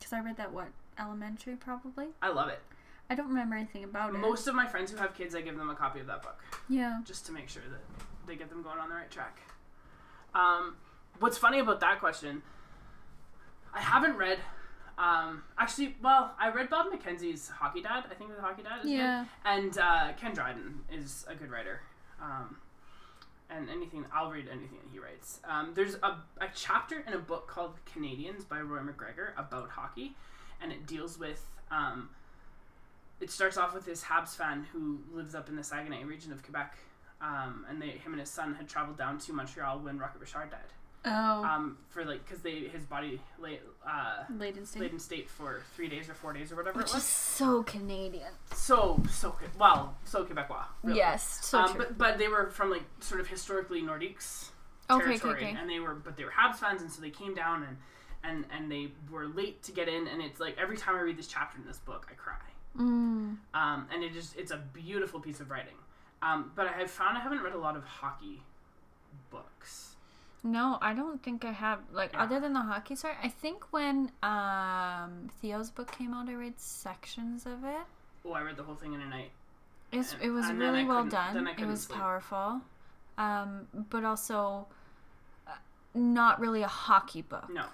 cuz 0.00 0.12
I 0.12 0.20
read 0.20 0.36
that 0.36 0.52
what? 0.52 0.68
Elementary 0.98 1.56
probably. 1.56 2.08
I 2.22 2.28
love 2.28 2.48
it. 2.48 2.60
I 3.08 3.14
don't 3.14 3.28
remember 3.28 3.54
anything 3.56 3.84
about 3.84 4.10
it. 4.14 4.18
Most 4.18 4.46
of 4.48 4.54
my 4.54 4.66
friends 4.66 4.90
who 4.90 4.96
have 4.96 5.14
kids, 5.14 5.34
I 5.34 5.40
give 5.40 5.56
them 5.56 5.70
a 5.70 5.74
copy 5.76 6.00
of 6.00 6.06
that 6.08 6.22
book. 6.22 6.38
Yeah. 6.68 7.00
just 7.04 7.26
to 7.26 7.32
make 7.32 7.48
sure 7.48 7.62
that 7.70 7.80
they 8.26 8.34
get 8.36 8.48
them 8.50 8.62
going 8.62 8.78
on 8.78 8.88
the 8.88 8.94
right 8.96 9.10
track. 9.10 9.38
Um, 10.34 10.76
what's 11.20 11.38
funny 11.38 11.60
about 11.60 11.80
that 11.80 12.00
question? 12.00 12.42
I 13.72 13.80
haven't 13.80 14.16
read. 14.16 14.38
Um, 14.98 15.42
actually, 15.58 15.94
well, 16.02 16.34
I 16.40 16.48
read 16.50 16.70
Bob 16.70 16.86
McKenzie's 16.92 17.48
Hockey 17.48 17.82
Dad. 17.82 18.04
I 18.10 18.14
think 18.14 18.34
the 18.34 18.40
Hockey 18.42 18.62
Dad 18.62 18.80
is 18.84 18.90
Yeah. 18.90 19.24
good. 19.44 19.50
And 19.50 19.78
uh, 19.78 20.12
Ken 20.18 20.32
Dryden 20.34 20.80
is 20.92 21.24
a 21.28 21.34
good 21.34 21.50
writer. 21.50 21.80
Um, 22.20 22.56
and 23.50 23.68
anything, 23.70 24.04
I'll 24.12 24.30
read 24.30 24.48
anything 24.50 24.78
that 24.82 24.90
he 24.92 24.98
writes. 24.98 25.38
Um, 25.48 25.72
there's 25.74 25.94
a, 25.96 26.16
a 26.40 26.48
chapter 26.54 27.04
in 27.06 27.12
a 27.12 27.18
book 27.18 27.46
called 27.46 27.74
Canadians 27.84 28.44
by 28.44 28.60
Roy 28.60 28.80
McGregor 28.80 29.30
about 29.38 29.68
hockey, 29.70 30.16
and 30.60 30.72
it 30.72 30.86
deals 30.86 31.18
with. 31.18 31.44
Um, 31.70 32.08
it 33.20 33.30
starts 33.30 33.56
off 33.56 33.74
with 33.74 33.84
this 33.86 34.02
Habs 34.04 34.36
fan 34.36 34.66
who 34.72 35.00
lives 35.12 35.34
up 35.34 35.48
in 35.48 35.56
the 35.56 35.64
Saguenay 35.64 36.04
region 36.04 36.32
of 36.32 36.42
Quebec, 36.42 36.76
um, 37.20 37.64
and 37.68 37.80
they, 37.80 37.88
him 37.88 38.12
and 38.12 38.20
his 38.20 38.30
son 38.30 38.54
had 38.54 38.68
traveled 38.68 38.98
down 38.98 39.18
to 39.20 39.32
Montreal 39.32 39.78
when 39.80 39.98
Rocket 39.98 40.20
Richard 40.20 40.50
died. 40.50 40.60
Oh. 41.08 41.44
Um, 41.44 41.78
for 41.88 42.04
like, 42.04 42.24
because 42.26 42.42
they 42.42 42.68
his 42.72 42.84
body 42.84 43.20
lay 43.38 43.60
uh, 43.88 44.24
Late 44.38 44.56
in 44.56 44.66
state. 44.66 44.82
laid 44.82 44.92
in 44.92 44.98
state 44.98 45.30
for 45.30 45.62
three 45.76 45.88
days 45.88 46.08
or 46.08 46.14
four 46.14 46.32
days 46.32 46.50
or 46.50 46.56
whatever 46.56 46.78
Which 46.78 46.86
it 46.88 46.90
is 46.90 46.94
was. 46.96 47.04
so 47.04 47.62
Canadian. 47.62 48.32
So 48.52 49.00
so. 49.08 49.36
Well, 49.56 49.96
so 50.04 50.24
Quebecois. 50.24 50.64
really. 50.82 50.98
Yes, 50.98 51.44
so 51.46 51.60
um, 51.60 51.68
true. 51.68 51.78
but 51.78 51.96
but 51.98 52.18
they 52.18 52.26
were 52.26 52.50
from 52.50 52.70
like 52.70 52.82
sort 52.98 53.20
of 53.20 53.28
historically 53.28 53.82
Nordiques 53.82 54.50
Okay, 54.90 55.02
okay, 55.04 55.04
territory, 55.18 55.44
okay. 55.44 55.56
and 55.60 55.70
they 55.70 55.78
were 55.78 55.94
but 55.94 56.16
they 56.16 56.24
were 56.24 56.32
Habs 56.32 56.56
fans, 56.56 56.82
and 56.82 56.90
so 56.90 57.00
they 57.00 57.10
came 57.10 57.34
down 57.36 57.62
and 57.62 57.76
and 58.24 58.44
and 58.52 58.70
they 58.72 58.88
were 59.08 59.26
late 59.28 59.62
to 59.64 59.72
get 59.72 59.88
in, 59.88 60.08
and 60.08 60.20
it's 60.20 60.40
like 60.40 60.56
every 60.58 60.76
time 60.76 60.96
I 60.96 61.00
read 61.02 61.16
this 61.16 61.28
chapter 61.28 61.56
in 61.58 61.66
this 61.68 61.78
book, 61.78 62.08
I 62.10 62.14
cry. 62.14 62.34
Mm. 62.76 63.36
Um, 63.54 63.88
and 63.92 64.02
it 64.04 64.12
just 64.12 64.36
it's 64.36 64.50
a 64.50 64.58
beautiful 64.72 65.20
piece 65.20 65.40
of 65.40 65.50
writing. 65.50 65.74
Um, 66.22 66.50
but 66.54 66.66
I 66.66 66.72
have 66.72 66.90
found 66.90 67.16
I 67.18 67.20
haven't 67.20 67.42
read 67.42 67.52
a 67.54 67.58
lot 67.58 67.76
of 67.76 67.84
hockey 67.84 68.42
books. 69.30 69.96
No, 70.42 70.78
I 70.80 70.94
don't 70.94 71.22
think 71.22 71.44
I 71.44 71.52
have. 71.52 71.80
Like 71.92 72.12
Yeah. 72.12 72.22
other 72.22 72.40
than 72.40 72.52
the 72.52 72.60
hockey 72.62 72.94
side, 72.96 73.16
I 73.22 73.28
think 73.28 73.64
when 73.72 74.10
um 74.22 75.28
Theo's 75.40 75.70
book 75.70 75.90
came 75.92 76.14
out, 76.14 76.28
I 76.28 76.34
read 76.34 76.60
sections 76.60 77.46
of 77.46 77.64
it. 77.64 77.84
Oh, 78.24 78.32
I 78.32 78.42
read 78.42 78.56
the 78.56 78.62
whole 78.62 78.74
thing 78.76 78.92
in 78.92 79.00
a 79.00 79.06
night. 79.08 79.30
It's, 79.92 80.12
And- 80.14 80.22
it 80.22 80.30
was 80.30 80.50
really 80.52 80.84
well 80.84 81.04
done. 81.04 81.46
It 81.46 81.66
was 81.66 81.82
sleep. 81.84 81.98
powerful, 81.98 82.60
um, 83.18 83.68
but 83.90 84.04
also 84.04 84.66
uh, 85.46 85.52
not 85.94 86.40
really 86.40 86.62
a 86.62 86.68
hockey 86.68 87.22
book. 87.22 87.48
No, 87.48 87.66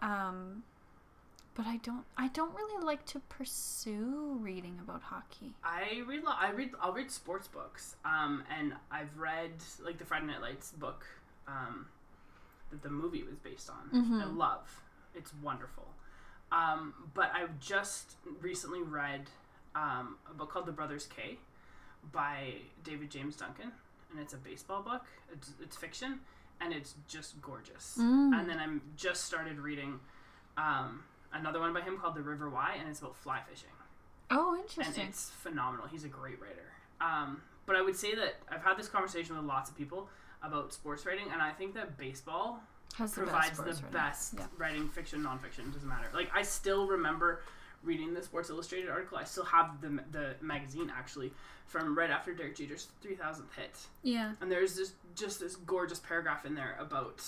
Um, 0.00 0.62
but 1.54 1.66
I 1.66 1.76
don't. 1.78 2.04
I 2.16 2.28
don't 2.28 2.54
really 2.54 2.84
like 2.84 3.04
to 3.06 3.20
pursue 3.28 4.38
reading 4.40 4.78
about 4.82 5.02
hockey. 5.02 5.54
I 5.64 6.02
read. 6.08 6.22
I 6.26 6.50
read. 6.52 6.70
I'll 6.80 6.92
read 6.92 7.10
sports 7.10 7.48
books. 7.48 7.96
Um, 8.04 8.44
and 8.56 8.74
I've 8.90 9.16
read 9.18 9.50
like 9.84 9.98
the 9.98 10.04
Friday 10.04 10.26
Night 10.26 10.40
Lights 10.40 10.72
book, 10.72 11.04
um, 11.46 11.86
that 12.70 12.82
the 12.82 12.90
movie 12.90 13.22
was 13.22 13.36
based 13.36 13.68
on. 13.70 13.90
I 13.92 13.96
Mhm. 14.24 14.36
love. 14.36 14.82
It's 15.14 15.32
wonderful. 15.42 15.88
Um, 16.50 16.94
but 17.14 17.30
I 17.34 17.46
just 17.60 18.16
recently 18.40 18.82
read 18.82 19.28
um, 19.74 20.16
a 20.30 20.34
book 20.34 20.50
called 20.50 20.66
The 20.66 20.72
Brothers 20.72 21.06
K 21.06 21.38
by 22.12 22.54
David 22.84 23.10
James 23.10 23.36
Duncan, 23.36 23.72
and 24.10 24.20
it's 24.20 24.34
a 24.34 24.36
baseball 24.36 24.82
book. 24.82 25.06
It's, 25.32 25.52
it's 25.62 25.76
fiction, 25.76 26.20
and 26.60 26.74
it's 26.74 26.94
just 27.08 27.40
gorgeous. 27.40 27.96
Mm. 27.98 28.38
And 28.38 28.48
then 28.48 28.58
I'm 28.58 28.82
just 28.96 29.24
started 29.24 29.58
reading 29.58 29.98
um, 30.58 31.04
another 31.32 31.60
one 31.60 31.72
by 31.72 31.80
him 31.80 31.98
called 31.98 32.14
The 32.14 32.22
River 32.22 32.48
Why, 32.50 32.76
and 32.78 32.88
it's 32.88 33.00
about 33.00 33.16
fly 33.16 33.40
fishing 33.48 33.68
Oh, 34.30 34.54
interesting. 34.56 35.02
and 35.02 35.08
it's 35.10 35.30
phenomenal. 35.30 35.86
He's 35.86 36.04
a 36.04 36.08
great 36.08 36.40
writer. 36.40 36.72
Um, 37.00 37.42
but 37.66 37.76
I 37.76 37.82
would 37.82 37.96
say 37.96 38.14
that 38.14 38.36
I've 38.50 38.62
had 38.62 38.76
this 38.78 38.88
conversation 38.88 39.36
with 39.36 39.44
lots 39.44 39.70
of 39.70 39.76
people 39.76 40.08
about 40.42 40.72
sports 40.72 41.04
writing, 41.06 41.26
and 41.32 41.40
I 41.42 41.50
think 41.52 41.74
that 41.74 41.96
baseball 41.98 42.60
Has 42.96 43.12
the 43.14 43.22
provides 43.22 43.50
best 43.50 43.58
the 43.58 43.64
writing. 43.72 43.90
best 43.92 44.34
Yeah. 44.38 44.46
writing, 44.58 44.88
fiction, 44.88 45.22
nonfiction. 45.22 45.72
Doesn't 45.72 45.88
matter. 45.88 46.08
Like 46.14 46.30
I 46.34 46.42
still 46.42 46.86
remember 46.86 47.42
reading 47.82 48.14
the 48.14 48.22
Sports 48.22 48.48
Illustrated 48.50 48.88
article. 48.88 49.18
I 49.18 49.24
still 49.24 49.44
have 49.44 49.80
the 49.80 50.02
the 50.12 50.36
magazine 50.40 50.90
actually 50.96 51.32
from 51.66 51.96
right 51.96 52.10
after 52.10 52.32
Derek 52.34 52.56
Jeter's 52.56 52.88
three 53.00 53.14
thousandth 53.16 53.52
hit, 53.54 53.76
Yeah. 54.02 54.32
and 54.40 54.50
there's 54.50 54.76
this 54.76 54.92
just 55.14 55.40
this 55.40 55.56
gorgeous 55.56 55.98
paragraph 55.98 56.44
in 56.46 56.54
there 56.54 56.76
about 56.78 57.22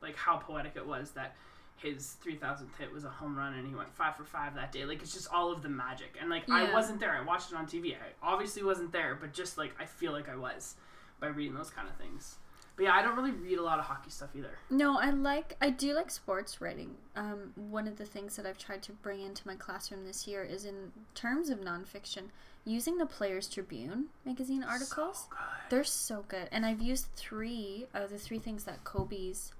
like 0.00 0.16
how 0.16 0.36
poetic 0.38 0.72
it 0.76 0.86
was 0.86 1.12
that 1.12 1.34
his 1.76 2.16
3000th 2.24 2.76
hit 2.78 2.92
was 2.92 3.04
a 3.04 3.08
home 3.08 3.36
run 3.36 3.54
and 3.54 3.66
he 3.66 3.74
went 3.74 3.92
5 3.92 4.16
for 4.16 4.24
5 4.24 4.54
that 4.54 4.72
day 4.72 4.84
like 4.84 5.02
it's 5.02 5.12
just 5.12 5.28
all 5.32 5.52
of 5.52 5.62
the 5.62 5.68
magic 5.68 6.16
and 6.20 6.30
like 6.30 6.48
I 6.48 6.72
wasn't 6.72 7.00
there 7.00 7.12
I 7.12 7.20
watched 7.22 7.50
it 7.52 7.56
on 7.56 7.66
TV 7.66 7.94
I 7.94 8.12
obviously 8.22 8.62
wasn't 8.62 8.92
there 8.92 9.16
but 9.20 9.32
just 9.32 9.58
like 9.58 9.74
I 9.80 9.84
feel 9.84 10.12
like 10.12 10.28
I 10.28 10.36
was 10.36 10.76
by 11.20 11.26
reading 11.26 11.54
those 11.54 11.70
kind 11.70 11.88
of 11.88 11.94
things 11.96 12.36
But 12.76 12.84
yeah, 12.84 12.94
I 12.94 13.02
don't 13.02 13.16
really 13.16 13.30
read 13.30 13.58
a 13.58 13.62
lot 13.62 13.78
of 13.78 13.84
hockey 13.84 14.10
stuff 14.10 14.30
either. 14.34 14.58
No, 14.68 14.98
I 14.98 15.10
like 15.10 15.56
I 15.60 15.70
do 15.70 15.94
like 15.94 16.10
sports 16.10 16.60
writing. 16.60 16.96
Um, 17.14 17.52
one 17.54 17.86
of 17.86 17.96
the 17.98 18.04
things 18.04 18.34
that 18.36 18.46
I've 18.46 18.58
tried 18.58 18.82
to 18.84 18.92
bring 18.92 19.20
into 19.20 19.46
my 19.46 19.54
classroom 19.54 20.04
this 20.04 20.26
year 20.26 20.42
is 20.42 20.64
in 20.64 20.90
terms 21.14 21.50
of 21.50 21.60
nonfiction, 21.60 22.30
using 22.64 22.98
the 22.98 23.06
Players 23.06 23.48
Tribune 23.48 24.06
magazine 24.24 24.64
articles. 24.64 25.26
Good. 25.30 25.38
They're 25.70 25.84
so 25.84 26.24
good, 26.26 26.48
and 26.50 26.66
I've 26.66 26.82
used 26.82 27.06
three 27.14 27.86
of 27.94 28.10
the 28.10 28.18
three 28.18 28.40
things 28.40 28.64
that 28.64 28.82
Kobe's 28.82 29.52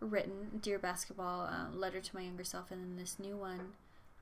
written: 0.00 0.60
"Dear 0.60 0.78
Basketball," 0.78 1.42
uh, 1.46 1.74
"Letter 1.74 2.00
to 2.00 2.16
My 2.16 2.22
Younger 2.22 2.44
Self," 2.44 2.70
and 2.70 2.80
then 2.82 2.96
this 2.96 3.18
new 3.18 3.36
one. 3.36 3.72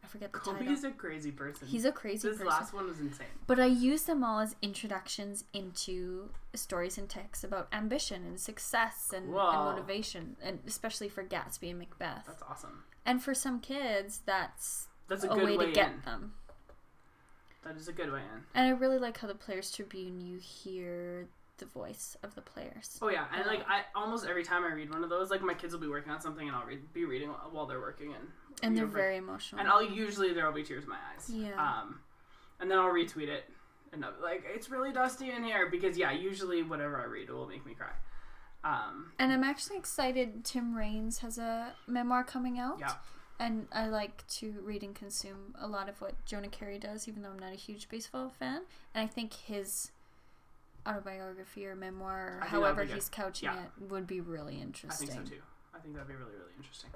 I 0.02 0.06
forget 0.06 0.32
the 0.32 0.38
Kobe 0.38 0.59
title. 0.60 0.72
is 0.72 0.84
a 0.84 0.90
crazy 0.92 1.32
person. 1.32 1.66
He's 1.66 1.84
a 1.84 1.90
crazy 1.90 2.28
this 2.28 2.38
person. 2.38 2.46
last 2.46 2.72
one 2.72 2.86
was 2.86 3.00
insane. 3.00 3.26
But 3.48 3.59
I 3.59 3.66
use 3.66 4.05
them 4.05 4.22
all 4.22 4.38
as 4.38 4.55
introductions 4.62 5.44
into 5.52 6.30
stories 6.55 6.96
and 6.98 7.09
texts 7.09 7.42
about 7.42 7.66
ambition 7.72 8.24
and 8.24 8.38
success 8.38 9.12
and, 9.14 9.26
and 9.26 9.34
motivation, 9.34 10.36
and 10.40 10.60
especially 10.66 11.09
for 11.09 11.24
Gatsby 11.24 11.70
and 11.70 11.80
Macbeth. 11.80 12.24
That's 12.26 12.42
awesome. 12.48 12.84
And 13.05 13.22
for 13.22 13.34
some 13.34 13.59
kids, 13.60 14.20
that's 14.24 14.86
That's 15.09 15.24
a 15.24 15.30
a, 15.30 15.34
good 15.34 15.44
way, 15.44 15.56
way, 15.56 15.66
to 15.66 15.72
get 15.72 15.90
in. 15.90 16.00
them. 16.05 16.34
That 17.64 17.76
is 17.76 17.88
a 17.88 17.92
good 17.92 18.12
way 18.12 18.20
in. 18.20 18.44
And 18.55 18.66
I 18.66 18.70
really 18.70 18.98
like 18.98 19.18
how 19.18 19.26
the 19.28 19.34
Players 19.34 19.70
Tribune 19.72 20.20
you 20.20 20.38
hear 20.38 21.26
the 21.59 21.66
voice 21.66 22.16
of 22.22 22.35
the 22.35 22.40
players. 22.40 22.98
Oh 23.02 23.09
yeah, 23.09 23.26
and 23.35 23.47
like 23.47 23.60
I 23.68 23.82
almost 23.94 24.26
every 24.26 24.44
time 24.44 24.64
I 24.64 24.72
read 24.72 24.90
one 24.90 25.05
of 25.05 25.10
those, 25.10 25.30
like 25.30 25.43
my 25.43 25.55
kids 25.55 25.72
will 25.72 25.80
be 25.80 25.89
working 25.89 26.12
on 26.12 26.20
something 26.20 26.47
and 26.48 26.56
I'll 26.56 26.66
read, 26.66 26.93
be 26.93 27.05
reading 27.05 27.28
while 27.51 27.66
they're 27.66 27.80
working 27.80 28.14
and 28.14 28.28
And 28.62 28.76
they're 28.76 28.86
know, 28.86 28.90
very 28.93 29.16
emotional. 29.16 29.60
and 29.60 29.68
I'll 29.68 29.82
usually 29.85 30.32
there'll 30.32 30.52
be 30.52 30.62
tears 30.62 30.85
in 30.85 30.90
my 30.90 30.98
eyes. 31.14 31.28
Yeah. 31.30 31.55
Um, 31.60 32.01
and 32.60 32.70
then 32.70 32.78
I'll 32.78 32.90
retweet 32.93 33.28
it 33.28 33.44
and 33.93 34.05
I'll 34.05 34.12
be 34.12 34.22
like, 34.22 34.44
it's 34.55 34.70
really 34.70 34.93
dusty 34.93 35.30
in 35.30 35.44
here 35.44 35.68
because 35.70 35.97
yeah, 35.98 36.12
usually 36.12 36.62
whatever 36.62 37.01
I 37.01 37.05
read 37.05 37.30
will 37.30 37.47
make 37.47 37.64
me 37.66 37.74
cry. 37.74 37.93
Um, 38.64 39.12
and 39.18 39.32
I'm 39.32 39.44
actually 39.44 39.76
excited. 39.78 40.44
Tim 40.44 40.74
Raines 40.76 41.18
has 41.18 41.39
a 41.39 41.72
memoir 41.86 42.24
coming 42.24 42.59
out. 42.59 42.78
yeah, 42.80 42.94
And 43.39 43.68
I 43.72 43.86
like 43.86 44.26
to 44.39 44.55
read 44.62 44.82
and 44.82 44.94
consume 44.94 45.55
a 45.60 45.66
lot 45.68 45.89
of 45.89 46.01
what 46.01 46.22
Jonah 46.26 46.48
Keri 46.48 46.78
does, 46.78 47.06
even 47.06 47.22
though 47.22 47.30
I'm 47.30 47.39
not 47.39 47.52
a 47.52 47.56
huge 47.56 47.89
baseball 47.89 48.30
fan. 48.36 48.62
And 48.94 49.05
I 49.05 49.06
think 49.06 49.32
his 49.32 49.93
autobiography 50.89 51.66
or 51.66 51.74
memoir, 51.77 52.16
or 52.16 52.27
I 52.27 52.31
think 52.31 52.52
that 52.52 52.59
would 52.60 52.65
however 52.65 52.85
he's 52.85 53.09
couching 53.09 53.48
Yeah. 53.48 53.62
it, 53.65 53.90
would 53.90 54.06
be 54.06 54.20
really 54.20 54.60
interesting. 54.60 55.10
I 55.10 55.12
think 55.15 55.27
so 55.28 55.35
too. 55.35 55.43
I 55.74 55.78
think 55.78 55.94
that'd 55.94 56.09
be 56.09 56.15
really 56.15 56.32
really 56.36 56.55
interesting. 56.56 56.90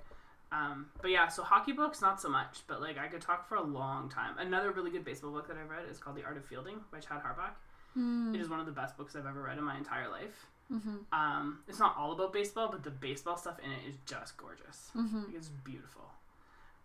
Um, 0.51 0.87
but 1.01 1.11
yeah, 1.11 1.29
so 1.29 1.43
hockey 1.43 1.73
books 1.73 2.03
not 2.03 2.21
so 2.21 2.29
much, 2.29 2.61
but 2.67 2.81
like 2.81 2.99
I 2.99 3.09
could 3.09 3.23
talk 3.23 3.49
for 3.49 3.55
a 3.55 3.63
long 3.63 4.11
time. 4.11 4.37
Another 4.39 4.71
really 4.71 4.91
good 4.91 5.05
baseball 5.05 5.31
book 5.31 5.49
that 5.49 5.57
I've 5.57 5.71
read 5.71 5.89
is 5.91 5.99
called 5.99 6.17
The 6.17 6.25
Art 6.25 6.37
of 6.37 6.45
Fielding 6.45 6.81
by 6.91 6.99
Chad 6.99 7.23
Harbach. 7.23 7.55
Mm. 7.97 8.35
It 8.35 8.41
is 8.41 8.49
one 8.51 8.61
of 8.61 8.67
the 8.67 8.73
best 8.73 8.97
books 8.99 9.17
I've 9.17 9.27
ever 9.27 9.43
read 9.43 9.57
in 9.59 9.65
my 9.65 9.77
entire 9.79 10.09
life. 10.11 10.47
Mm-hmm. 10.71 10.97
Um, 11.13 11.61
it's 11.69 11.79
not 11.79 11.97
all 11.99 12.13
about 12.13 12.33
baseball, 12.33 12.69
but 12.71 12.83
the 12.83 12.91
baseball 12.91 13.37
stuff 13.37 13.59
in 13.65 13.71
it 13.71 13.89
is 13.89 13.95
just 14.07 14.37
gorgeous. 14.37 14.91
Mm-hmm. 14.97 15.25
Like, 15.27 15.35
It's 15.37 15.49
beautiful. 15.49 16.05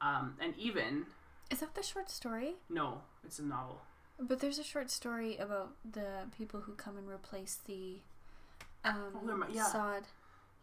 Um, 0.01 0.35
and 0.41 0.53
even 0.57 1.05
Is 1.49 1.59
that 1.61 1.75
the 1.75 1.83
short 1.83 2.09
story? 2.09 2.55
no, 2.69 3.01
it's 3.25 3.39
a 3.39 3.43
novel. 3.43 3.81
But 4.19 4.39
there's 4.39 4.57
a 4.59 4.63
short 4.63 4.89
story 4.89 5.37
about 5.37 5.73
the 5.89 6.25
people 6.37 6.61
who 6.61 6.73
come 6.73 6.97
and 6.97 7.07
replace 7.07 7.59
the 7.67 7.97
um, 8.83 8.95
Oh, 9.15 9.45
yeah. 9.51 9.63
sod. 9.65 10.03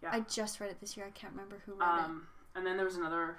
Yeah. 0.02 0.10
I 0.12 0.20
just 0.20 0.60
read 0.60 0.70
it 0.70 0.80
this 0.80 0.96
year. 0.96 1.06
I 1.06 1.10
can't 1.10 1.32
remember 1.32 1.62
who 1.64 1.72
wrote 1.74 1.82
Um, 1.88 2.26
and 2.54 2.66
then 2.66 2.76
there 2.76 2.84
was 2.86 2.96
another 2.96 3.36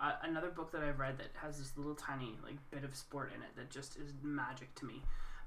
uh, 0.00 0.12
another 0.22 0.48
book 0.48 0.70
that 0.72 0.82
I've 0.82 0.98
read 1.00 1.18
that 1.18 1.30
has 1.42 1.58
this 1.58 1.72
little 1.76 1.94
tiny 1.94 2.36
like 2.44 2.54
bit 2.70 2.84
of 2.84 2.94
sport 2.94 3.32
in 3.34 3.42
it 3.42 3.48
that 3.56 3.68
just 3.70 3.96
is 3.96 4.12
magic 4.22 4.74
to 4.76 4.84
me. 4.86 5.02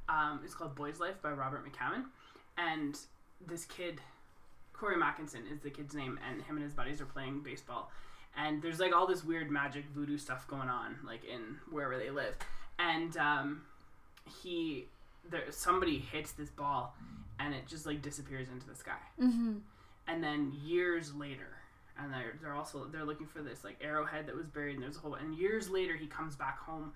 Um, 0.10 0.42
it's 0.44 0.54
called 0.54 0.76
Boy's 0.76 1.00
Life 1.00 1.22
by 1.22 1.32
Robert 1.32 1.64
McCammon, 1.66 2.06
and 2.58 2.98
this 3.48 3.64
kid, 3.66 4.02
Cory 4.74 4.98
Mackenson 4.98 5.44
is 5.52 5.62
the 5.62 5.70
kid's 5.70 5.96
name, 5.96 6.20
and 6.30 6.42
him 6.42 6.58
and 6.58 6.64
his 6.66 6.74
buddies 6.74 7.00
are 7.00 7.06
playing 7.06 7.42
baseball, 7.44 7.92
and 8.38 8.62
there's 8.62 8.80
like 8.80 8.94
all 8.94 9.08
this 9.08 9.24
weird 9.24 9.50
magic 9.50 9.86
voodoo 9.96 10.18
stuff 10.18 10.46
going 10.48 10.68
on 10.68 10.98
like 11.06 11.24
in 11.24 11.58
wherever 11.70 11.98
they 11.98 12.10
live, 12.10 12.36
and 12.78 13.16
um, 13.18 13.62
he 14.44 14.86
there 15.30 15.44
somebody 15.52 16.00
hits 16.00 16.32
this 16.34 16.50
ball, 16.50 16.96
and 17.40 17.54
it 17.54 17.68
just 17.68 17.86
like 17.86 18.02
disappears 18.02 18.48
into 18.52 18.68
the 18.68 18.76
sky. 18.76 18.98
Mm-hmm. 19.22 19.54
and 20.08 20.24
then 20.24 20.52
years 20.64 21.14
later 21.14 21.48
and 22.00 22.12
they're, 22.12 22.34
they're 22.42 22.56
also 22.56 22.86
they're 22.86 23.04
looking 23.06 23.28
for 23.28 23.42
this 23.42 23.64
like 23.64 23.78
arrowhead 23.84 24.26
that 24.28 24.36
was 24.36 24.48
buried 24.48 24.76
and 24.76 24.84
there's 24.84 24.98
a 24.98 25.00
whole 25.00 25.14
and 25.16 25.36
years 25.36 25.70
later 25.70 25.96
he 25.96 26.08
comes 26.08 26.36
back 26.36 26.58
home 26.60 26.94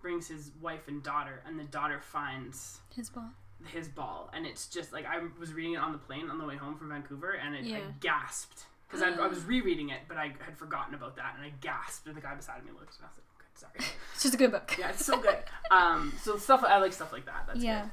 brings 0.00 0.26
his 0.26 0.50
wife 0.60 0.88
and 0.88 1.02
daughter 1.02 1.42
and 1.46 1.58
the 1.58 1.64
daughter 1.64 2.00
finds 2.00 2.78
His 2.96 3.10
ball. 3.10 3.30
his 3.66 3.88
ball 3.88 4.30
and 4.32 4.46
it's 4.46 4.66
just 4.66 4.92
like 4.92 5.04
i 5.06 5.20
was 5.38 5.52
reading 5.52 5.74
it 5.74 5.80
on 5.80 5.92
the 5.92 5.98
plane 5.98 6.30
on 6.30 6.38
the 6.38 6.44
way 6.46 6.56
home 6.56 6.76
from 6.76 6.88
vancouver 6.88 7.32
and 7.32 7.54
it, 7.54 7.72
I 7.72 7.80
gasped 8.00 8.64
because 8.88 9.02
I, 9.02 9.10
I 9.22 9.26
was 9.28 9.44
rereading 9.44 9.90
it 9.90 10.00
but 10.08 10.16
i 10.16 10.32
had 10.40 10.56
forgotten 10.56 10.94
about 10.94 11.14
that 11.16 11.34
and 11.36 11.44
i 11.44 11.52
gasped 11.60 12.06
and 12.08 12.16
the 12.16 12.20
guy 12.20 12.34
beside 12.34 12.64
me 12.64 12.70
looked 12.72 12.96
and 12.96 13.04
i 13.04 13.08
was 13.08 13.16
like 13.18 13.37
sorry 13.58 13.72
It's 14.14 14.22
just 14.22 14.34
a 14.34 14.38
good 14.38 14.50
book. 14.52 14.74
yeah 14.78 14.90
it's 14.90 15.04
so 15.04 15.20
good 15.20 15.38
um 15.70 16.12
so 16.22 16.36
stuff 16.38 16.64
i 16.66 16.78
like 16.78 16.92
stuff 16.92 17.12
like 17.12 17.26
that 17.26 17.44
that's 17.46 17.60
yeah. 17.60 17.82
good 17.82 17.90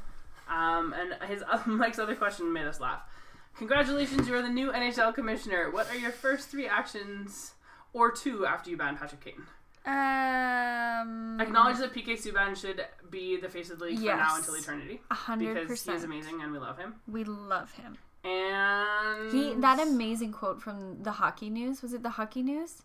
um, 0.48 0.94
and 0.94 1.30
his 1.30 1.44
Mike's 1.66 1.98
other 1.98 2.14
question 2.16 2.54
made 2.54 2.68
us 2.68 2.80
laugh. 2.80 3.02
Congratulations, 3.58 4.28
you 4.28 4.36
are 4.36 4.44
the 4.44 4.50
new 4.50 4.72
NHL 4.72 5.16
commissioner. 5.16 5.72
What 5.72 5.90
are 5.90 5.96
your 5.96 6.12
first 6.12 6.50
three 6.50 6.68
actions 6.68 7.54
or 7.94 8.12
two 8.12 8.46
after 8.46 8.70
you 8.70 8.78
ban 8.78 8.96
Patrick 8.96 9.22
Kane? 9.26 9.42
Um. 9.88 11.40
Acknowledge 11.42 11.78
that 11.80 11.94
PK 11.94 12.10
Subban 12.22 12.56
should 12.56 12.86
be 13.10 13.38
the 13.38 13.50
face 13.50 13.70
of 13.72 13.80
the 13.80 13.86
league 13.86 14.00
for 14.00 14.06
now 14.06 14.36
until 14.36 14.54
eternity 14.56 15.02
A 15.10 15.16
hundred 15.16 15.54
because 15.54 15.64
he 15.64 15.68
percent. 15.68 15.98
is 15.98 16.04
amazing 16.04 16.42
and 16.42 16.52
we 16.52 16.60
love 16.60 16.78
him. 16.78 16.96
We 17.08 17.24
love 17.24 17.72
him. 17.72 17.98
And 18.24 19.32
He 19.32 19.54
that 19.56 19.80
amazing 19.80 20.32
quote 20.32 20.62
from 20.62 21.02
the 21.04 21.14
hockey 21.14 21.50
news 21.50 21.82
was 21.82 21.94
it 21.94 22.04
the 22.04 22.12
hockey 22.12 22.44
news? 22.44 22.84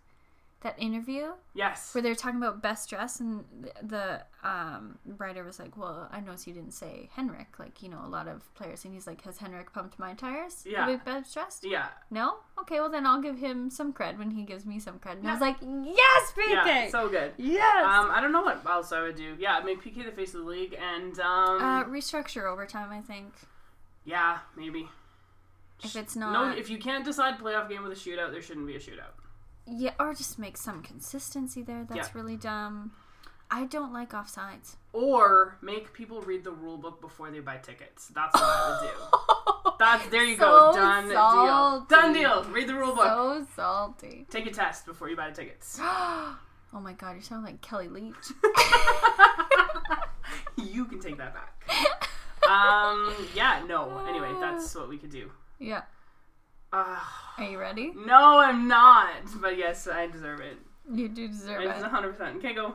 That 0.63 0.79
interview 0.79 1.29
yes, 1.55 1.95
where 1.95 2.03
they're 2.03 2.15
talking 2.15 2.37
about 2.37 2.61
best 2.61 2.91
dress 2.91 3.19
and 3.19 3.45
the, 3.63 3.73
the 3.83 4.49
um, 4.49 4.99
writer 5.07 5.43
was 5.43 5.59
like, 5.59 5.75
"Well, 5.75 6.07
I 6.13 6.21
noticed 6.21 6.47
you 6.47 6.53
didn't 6.53 6.75
say 6.75 7.09
Henrik, 7.15 7.59
like 7.59 7.83
you 7.83 7.89
know 7.89 8.03
a 8.05 8.09
lot 8.09 8.29
of 8.29 8.53
players." 8.55 8.85
And 8.85 8.93
he's 8.93 9.07
like, 9.07 9.23
"Has 9.23 9.39
Henrik 9.39 9.73
pumped 9.73 9.99
my 9.99 10.13
tires? 10.13 10.65
Yeah. 10.67 10.85
be 10.85 10.97
best 10.97 11.33
dressed? 11.33 11.65
yeah, 11.65 11.87
No? 12.11 12.41
Okay, 12.61 12.79
well 12.79 12.91
then 12.91 13.07
I'll 13.07 13.23
give 13.23 13.39
him 13.39 13.71
some 13.71 13.95
cred 13.95 14.19
when 14.19 14.33
he 14.33 14.43
gives 14.43 14.67
me 14.67 14.79
some 14.79 14.99
cred." 14.99 15.21
And 15.21 15.29
I 15.29 15.33
was 15.33 15.41
like, 15.41 15.57
"Yes, 15.63 16.33
PK, 16.37 16.51
yeah, 16.53 16.89
so 16.91 17.09
good. 17.09 17.33
yes." 17.39 17.85
Um, 17.85 18.11
I 18.11 18.21
don't 18.21 18.33
know 18.33 18.43
what 18.43 18.61
else 18.67 18.93
I 18.93 19.01
would 19.01 19.17
do. 19.17 19.37
Yeah, 19.39 19.61
make 19.65 19.83
PK 19.83 20.05
the 20.05 20.13
face 20.13 20.35
of 20.35 20.43
the 20.43 20.47
league, 20.47 20.77
and 20.79 21.19
um, 21.21 21.63
uh, 21.63 21.85
restructure 21.85 22.45
overtime. 22.45 22.91
I 22.91 23.01
think 23.01 23.33
yeah, 24.05 24.39
maybe. 24.57 24.89
if 25.83 25.97
it's 25.97 26.17
not, 26.17 26.33
No, 26.33 26.59
if 26.59 26.69
you 26.69 26.79
can't 26.79 27.05
decide 27.05 27.39
playoff 27.39 27.69
game 27.69 27.83
with 27.83 27.93
a 27.93 27.95
shootout, 27.95 28.33
there 28.33 28.43
shouldn't 28.43 28.67
be 28.67 28.77
a 28.77 28.81
shootout. 28.81 29.15
Yeah, 29.71 29.93
or 29.99 30.15
just 30.15 30.39
make 30.39 30.57
some 30.57 30.83
consistency 30.83 31.63
there. 31.63 31.85
That's 31.89 32.09
Yeah. 32.09 32.13
really 32.15 32.37
dumb. 32.37 32.93
I 33.51 33.65
don't 33.65 33.93
like 33.93 34.11
offsides. 34.11 34.77
Or 34.93 35.57
make 35.61 35.93
people 35.93 36.21
read 36.23 36.45
the 36.45 36.53
rule 36.53 36.79
book 36.79 37.01
before 37.01 37.31
they 37.31 37.41
buy 37.41 37.57
tickets. 37.57 38.09
That's 38.09 38.35
what 38.35 38.43
I 38.45 38.71
would 38.71 38.91
do. 38.91 39.73
That's 39.79 40.07
there 40.09 40.25
you 40.25 40.37
So 40.37 40.73
go. 40.73 40.75
Done 40.75 41.11
salty. 41.11 41.47
deal. 41.47 41.81
Done 42.01 42.13
deal. 42.13 42.45
Read 42.53 42.69
the 42.69 42.75
rule 42.75 42.95
book. 42.95 43.07
so 43.07 43.47
salty. 43.57 44.27
Take 44.31 44.47
a 44.47 44.51
test 44.51 44.87
before 44.87 45.09
you 45.09 45.17
buy 45.17 45.31
tickets. 45.31 45.79
oh 45.83 46.37
my 46.75 46.93
god, 46.93 47.17
you 47.17 47.23
sound 47.23 47.45
like 47.45 47.61
Kellie 47.61 47.89
Leitch. 47.89 48.33
you 50.57 50.85
can 50.85 51.01
take 51.01 51.17
that 51.19 51.35
back. 51.35 51.55
Um. 52.49 53.15
Yeah. 53.35 53.63
No. 53.69 54.05
Anyway, 54.09 54.33
that's 54.41 54.75
what 54.75 54.89
we 54.89 54.97
could 54.99 55.11
do. 55.11 55.31
yeah. 55.61 55.83
Uh, 56.73 56.99
Are 57.39 57.45
you 57.45 57.59
ready? 57.59 57.93
no, 57.97 58.39
I'm 58.39 58.69
not. 58.69 59.11
But 59.41 59.57
yes, 59.59 59.89
I 59.89 60.07
deserve 60.07 60.41
it. 60.41 60.57
You 60.93 61.09
do 61.09 61.29
deserve 61.29 61.63
it. 61.63 61.69
It's 61.69 61.79
it. 61.79 61.83
100. 61.83 62.13
percent 62.17 62.37
Okay, 62.39 62.55
go. 62.55 62.75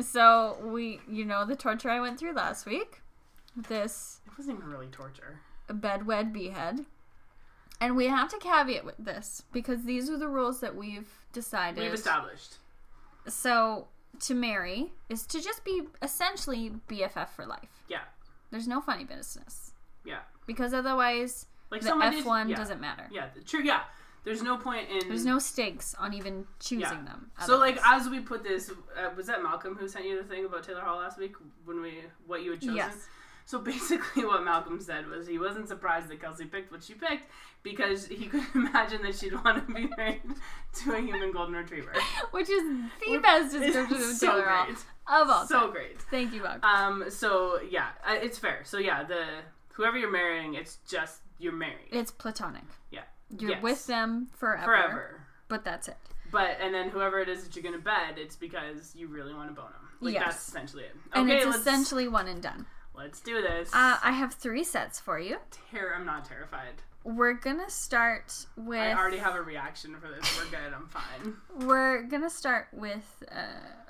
So 0.00 0.56
we, 0.64 1.00
you 1.10 1.24
know, 1.24 1.44
the 1.44 1.56
torture 1.56 1.90
I 1.90 2.00
went 2.00 2.18
through 2.18 2.32
last 2.34 2.66
week. 2.66 3.02
This 3.56 4.20
It 4.26 4.32
wasn't 4.38 4.58
even 4.58 4.70
really 4.70 4.86
torture. 4.86 5.40
A 5.68 5.74
bedwed 5.74 6.32
behead. 6.32 6.86
And 7.80 7.96
we 7.96 8.06
have 8.06 8.28
to 8.30 8.38
caveat 8.38 8.84
with 8.84 8.94
this 8.98 9.42
because 9.52 9.84
these 9.84 10.08
are 10.08 10.16
the 10.16 10.28
rules 10.28 10.60
that 10.60 10.76
we've 10.76 11.08
decided. 11.32 11.82
We've 11.82 11.92
established. 11.92 12.56
So 13.28 13.88
to 14.20 14.34
marry 14.34 14.92
is 15.08 15.26
to 15.26 15.40
just 15.40 15.64
be 15.64 15.82
essentially 16.00 16.72
BFF 16.88 17.28
for 17.30 17.44
life. 17.44 17.84
Yeah. 17.88 18.02
There's 18.50 18.68
no 18.68 18.80
funny 18.80 19.04
business 19.04 19.72
Yeah. 20.04 20.20
because 20.46 20.72
otherwise 20.72 21.46
Like 21.72 21.80
the. 21.80 21.96
F 21.96 22.24
one 22.24 22.48
yeah. 22.48 22.56
doesn't 22.56 22.80
matter. 22.80 23.08
Yeah. 23.10 23.26
True. 23.46 23.62
Yeah. 23.64 23.80
There's 24.24 24.42
no 24.42 24.56
point 24.56 24.88
in. 24.88 25.08
There's 25.08 25.24
no 25.24 25.40
stakes 25.40 25.96
on 25.98 26.14
even 26.14 26.46
choosing 26.60 26.80
Yeah. 26.80 27.02
them. 27.04 27.30
So 27.44 27.58
like 27.58 27.78
as 27.84 28.08
we 28.08 28.20
put 28.20 28.44
this, 28.44 28.70
uh, 28.70 29.10
was 29.16 29.26
that 29.26 29.42
Malcolm 29.42 29.74
who 29.74 29.88
sent 29.88 30.04
you 30.04 30.16
the 30.16 30.22
thing 30.28 30.44
about 30.44 30.62
Taylor 30.62 30.82
Hall 30.82 30.98
last 30.98 31.18
week 31.18 31.34
when 31.64 31.82
we 31.82 32.04
what 32.26 32.42
you 32.44 32.52
had 32.52 32.60
chosen? 32.60 32.76
yes, 32.76 32.94
So 33.46 33.58
basically, 33.58 34.24
what 34.32 34.44
Malcolm 34.44 34.80
said 34.80 35.08
was 35.08 35.26
he 35.26 35.38
wasn't 35.40 35.66
surprised 35.66 36.06
that 36.08 36.20
Kelsey 36.20 36.44
picked 36.44 36.70
what 36.70 36.84
she 36.84 36.94
picked 36.94 37.28
because 37.64 38.06
he 38.06 38.26
could 38.32 38.44
imagine 38.54 39.02
that 39.02 39.16
she'd 39.16 39.34
want 39.44 39.66
to 39.66 39.74
be 39.74 39.88
married 39.96 40.22
to 40.74 40.92
a 40.94 41.00
human 41.00 41.32
golden 41.32 41.56
retriever. 41.56 41.92
which 42.30 42.48
is 42.48 42.62
the 43.04 43.18
best 43.18 43.52
description 43.58 43.96
of 43.96 44.02
so 44.14 44.26
Taylor 44.30 44.44
Hall 44.46 45.22
of 45.22 45.30
all 45.30 45.46
so 45.48 45.60
time. 45.62 45.72
great. 45.72 46.00
Thank 46.02 46.32
you, 46.32 46.42
Malcolm. 46.44 46.62
Um, 46.62 47.10
so 47.10 47.58
yeah, 47.68 47.88
it's 48.06 48.38
fair. 48.38 48.60
So 48.62 48.78
yeah, 48.78 49.02
the 49.02 49.24
whoever 49.72 49.98
you're 49.98 50.12
marrying, 50.12 50.54
it's 50.54 50.78
just 50.88 51.21
you're 51.42 51.52
married. 51.52 51.88
It's 51.90 52.10
platonic. 52.10 52.64
Yeah. 52.90 53.02
You're 53.38 53.50
Yes. 53.52 53.62
with 53.62 53.86
them 53.86 54.28
forever, 54.36 54.64
forever. 54.64 55.20
but 55.48 55.64
that's 55.64 55.88
it. 55.88 55.96
But 56.30 56.58
and 56.60 56.74
then 56.74 56.88
whoever 56.90 57.18
it 57.20 57.28
is 57.28 57.44
that 57.44 57.54
you're 57.56 57.62
gonna 57.62 57.82
bed, 57.82 58.16
it's 58.18 58.36
because 58.36 58.94
you 58.94 59.08
really 59.08 59.34
want 59.34 59.48
to 59.48 59.54
bone 59.54 59.70
them. 59.72 59.88
Like 60.00 60.14
Yes. 60.14 60.24
that's 60.24 60.48
essentially 60.48 60.84
it. 60.84 60.96
and 61.12 61.28
Okay, 61.28 61.38
it's 61.38 61.46
let's 61.46 61.58
essentially 61.60 62.08
one 62.08 62.28
and 62.28 62.42
done. 62.42 62.66
let's 62.94 63.20
do 63.20 63.40
this. 63.42 63.68
Uh, 63.74 63.98
I 64.02 64.12
have 64.12 64.34
three 64.34 64.64
sets 64.64 64.98
for 65.00 65.18
you. 65.18 65.38
Ter- 65.70 65.94
I'm 65.94 66.04
not 66.06 66.24
terrified. 66.24 66.82
We're 67.04 67.32
gonna 67.34 67.68
start 67.70 68.46
with. 68.56 68.78
I 68.78 68.94
already 68.94 69.18
have 69.18 69.34
a 69.34 69.42
reaction 69.42 69.96
for 69.98 70.08
this. 70.08 70.38
We're 70.38 70.50
good. 70.50 70.72
I'm 70.72 70.86
fine. 70.88 71.36
We're 71.66 72.02
gonna 72.04 72.30
start 72.30 72.68
with. 72.72 73.22
Uh, 73.30 73.44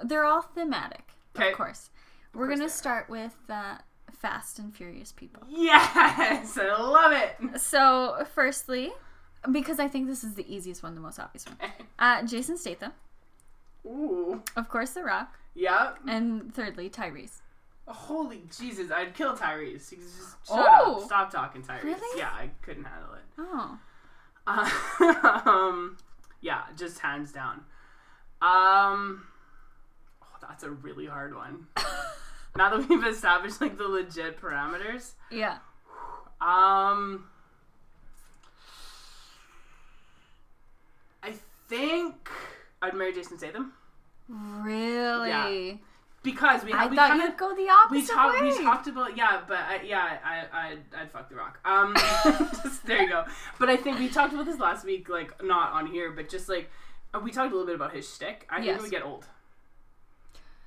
they're 0.05 0.25
all 0.25 0.43
thematic, 0.43 1.13
Okay. 1.37 1.51
of 1.51 1.57
course. 1.57 1.91
We're 2.33 2.47
course 2.47 2.59
gonna 2.61 2.71
start 2.71 3.11
with 3.11 3.37
uh, 3.51 3.79
Fast 4.23 4.59
and 4.61 4.75
Furious 4.75 5.11
people. 5.13 5.43
Yes, 5.51 6.57
I 6.57 6.81
love 6.81 7.13
it. 7.13 7.61
So, 7.61 8.25
firstly, 8.35 8.93
because 9.51 9.81
I 9.81 9.89
think 9.89 10.07
this 10.07 10.23
is 10.23 10.35
the 10.35 10.47
easiest 10.53 10.83
one, 10.83 10.95
the 10.95 11.01
most 11.01 11.19
obvious 11.19 11.45
one. 11.47 11.57
Uh, 11.99 12.23
Jason 12.25 12.57
Statham, 12.57 12.91
Ooh. 13.87 14.43
of 14.57 14.69
course, 14.69 14.91
The 14.91 15.05
Rock, 15.05 15.39
Yep. 15.55 15.99
and 16.09 16.53
thirdly, 16.55 16.89
Tyrese. 16.91 17.41
Holy 17.87 18.43
Jesus, 18.57 18.91
I'd 18.91 19.15
kill 19.15 19.37
Tyrese. 19.37 19.91
Just 19.91 20.47
shut 20.49 20.67
Oh. 20.69 20.97
up. 21.01 21.05
Stop 21.05 21.31
talking, 21.31 21.63
Tyrese. 21.63 21.83
Really? 21.85 22.19
Yeah, 22.19 22.31
I 22.31 22.51
couldn't 22.63 22.85
handle 22.85 23.15
it. 23.15 23.23
Oh, 23.39 23.79
Uh, 24.47 25.43
um, 25.49 25.97
yeah, 26.41 26.63
just 26.77 26.99
hands 27.01 27.31
down. 27.33 27.65
Um, 28.41 29.25
oh, 30.23 30.27
that's 30.41 30.65
a 30.65 30.71
really 30.71 31.07
hard 31.07 31.35
one. 31.37 31.67
now 32.57 32.77
that 32.77 32.89
we've 32.89 33.05
established 33.07 33.61
like 33.61 33.79
the 33.79 33.89
legit 33.89 34.41
parameters, 34.41 35.13
yeah. 35.31 35.59
um, 36.41 37.25
I 41.23 41.33
think 41.69 42.29
I'd 42.81 42.95
marry 42.95 43.13
Jason 43.13 43.39
Statham 43.39 43.73
Really? 44.29 45.29
Yeah. 45.29 45.75
because 46.23 46.65
we 46.65 46.73
I 46.73 46.87
we 46.87 46.97
thought 46.97 47.11
kinda, 47.11 47.25
you'd 47.27 47.37
go 47.37 47.51
the 47.55 47.63
we 47.63 47.69
opposite 47.69 48.13
talked 48.15 48.41
way. 48.41 48.49
we 48.51 48.63
talked 48.63 48.87
about 48.87 49.17
yeah 49.17 49.41
but 49.47 49.59
I, 49.59 49.81
yeah 49.85 50.19
I 50.25 50.45
I 50.97 51.01
I'd 51.03 51.11
fuck 51.11 51.29
the 51.29 51.35
rock 51.35 51.59
um 51.65 51.95
just, 51.97 52.87
there 52.87 53.03
you 53.03 53.09
go 53.09 53.25
but 53.59 53.69
I 53.69 53.77
think 53.77 53.99
we 53.99 54.09
talked 54.09 54.33
about 54.33 54.47
this 54.47 54.59
last 54.59 54.85
week 54.85 55.09
like 55.09 55.43
not 55.43 55.73
on 55.73 55.87
here 55.87 56.11
but 56.13 56.29
just 56.29 56.49
like 56.49 56.71
uh, 57.15 57.21
we 57.21 57.31
talked 57.31 57.53
a 57.53 57.55
little 57.57 57.67
bit 57.67 57.75
about 57.75 57.93
his 57.95 58.09
shtick 58.13 58.47
I 58.49 58.59
Yes. 58.61 58.65
think 58.67 58.79
it 58.79 58.83
would 58.83 58.91
get 58.91 59.03
old 59.03 59.27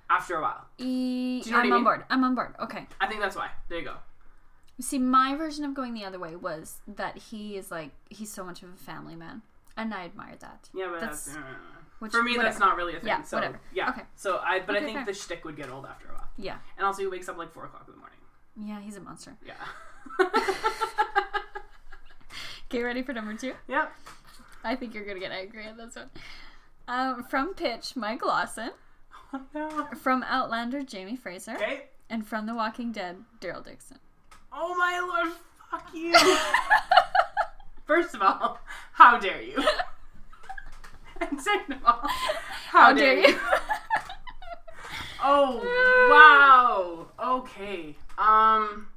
after 0.10 0.38
a 0.38 0.42
while 0.42 0.66
E- 0.78 1.42
Do 1.44 1.50
you 1.50 1.56
know 1.56 1.62
I'm 1.62 1.74
I 1.74 1.76
on 1.78 1.84
board. 1.84 2.06
I'm 2.10 2.24
on 2.24 2.36
board. 2.36 2.54
Okay. 2.60 2.86
I 3.02 3.08
think 3.08 3.22
that's 3.22 3.36
why 3.36 3.50
there 3.70 3.80
you 3.80 3.86
go 3.86 3.96
See, 4.80 5.00
my 5.00 5.36
version 5.36 5.64
of 5.64 5.74
going 5.74 5.94
the 5.94 6.04
other 6.04 6.20
way 6.20 6.36
was 6.36 6.80
that 6.86 7.18
he 7.18 7.56
is 7.56 7.72
like 7.72 7.92
he's 8.10 8.32
so 8.32 8.44
much 8.44 8.62
of 8.62 8.68
a 8.74 8.76
family 8.78 9.16
man, 9.16 9.42
and 9.78 9.94
I 9.94 10.04
admire 10.06 10.36
that. 10.40 10.70
yeah 10.74 10.88
but 10.92 11.00
That's- 11.00 11.26
that's, 11.28 11.38
uh, 11.38 11.42
Which, 12.00 12.12
for 12.12 12.22
me 12.22 12.36
that's 12.38 12.60
not 12.60 12.76
really 12.76 12.94
a 12.96 13.00
thing 13.00 13.08
Yeah, 13.08 13.22
so 13.24 13.38
whatever. 13.38 13.60
yeah 13.74 13.90
Okay. 13.92 14.02
so 14.16 14.40
I 14.44 14.60
but 14.60 14.76
I 14.76 14.82
think 14.82 14.98
fair. 14.98 15.06
the 15.06 15.14
shtick 15.14 15.46
would 15.46 15.56
get 15.56 15.70
old 15.70 15.86
after 15.86 16.10
a 16.10 16.12
while 16.14 16.28
Yeah, 16.38 16.58
and 16.78 16.86
also 16.86 17.02
he 17.04 17.08
wakes 17.08 17.30
up 17.30 17.38
like 17.38 17.54
four 17.54 17.64
o'clock 17.66 17.86
in 17.88 17.94
the 17.94 18.00
morning 18.00 18.20
yeah, 18.62 18.80
he's 18.82 18.98
a 18.98 19.02
monster. 19.02 19.36
yeah 19.46 19.56
Get 22.70 22.82
ready 22.82 23.02
for 23.04 23.14
number 23.14 23.34
two. 23.36 23.54
yeah 23.68 23.88
I 24.64 24.76
think 24.76 24.94
you're 24.94 25.06
gonna 25.06 25.20
get 25.20 25.32
angry 25.32 25.66
at 25.68 25.78
this 25.78 25.96
one. 25.96 26.10
Um, 26.88 27.24
from 27.24 27.54
Pitch, 27.54 27.96
Mike 27.96 28.26
Lawson. 28.26 28.72
Oh, 29.36 29.42
no. 29.92 29.98
From 29.98 30.24
Outlander, 30.24 30.84
Jamie 30.84 31.16
Fraser. 31.16 31.56
okay 31.56 31.84
And 32.10 32.26
from 32.28 32.46
The 32.46 32.54
Walking 32.56 32.92
Dead, 32.92 33.18
Daryl 33.42 33.64
Dixon. 33.64 34.00
oh 34.54 34.76
my 34.76 35.00
lord 35.00 35.34
fuck 35.72 35.94
you 35.94 36.14
First 37.86 38.16
of 38.16 38.22
all, 38.24 38.60
how 38.94 39.20
dare 39.20 39.42
you? 39.44 39.64
And 41.22 41.40
second 41.40 41.76
of 41.76 41.86
all, 41.86 42.02
how, 42.70 42.92
dare, 42.94 43.18
you? 43.20 43.40
oh 45.24 45.62
wow. 46.10 47.08
Okay. 47.40 47.96
Um. 48.18 48.88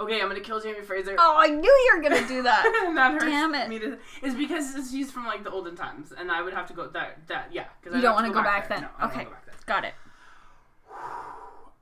Okay, 0.00 0.20
I'm 0.20 0.28
gonna 0.28 0.40
kill 0.40 0.58
Jamie 0.60 0.80
Fraser. 0.80 1.14
oh, 1.18 1.36
I 1.38 1.48
knew 1.48 1.70
you 1.70 1.92
were 1.96 2.02
gonna 2.02 2.26
do 2.26 2.42
that. 2.42 2.62
that 2.94 3.20
Damn 3.20 3.54
it. 3.54 3.68
me 3.68 3.78
to. 3.80 3.98
It's 4.22 4.34
because 4.34 4.90
she's 4.90 5.10
from 5.12 5.26
like 5.26 5.44
the 5.44 5.50
olden 5.50 5.76
times, 5.76 6.12
and 6.16 6.30
I 6.32 6.40
would 6.40 6.54
have 6.54 6.66
to 6.68 6.72
go 6.72 6.86
that 6.88 7.26
that 7.28 7.50
yeah. 7.52 7.66
Because 7.82 7.96
You 7.96 8.02
don't 8.02 8.14
want 8.14 8.26
to 8.26 8.32
go 8.32 8.42
back, 8.42 8.68
then. 8.68 8.82
No, 8.98 9.06
okay, 9.06 9.24
go 9.24 9.30
back 9.30 9.44
there. 9.44 9.54
got 9.66 9.84
it. 9.84 9.94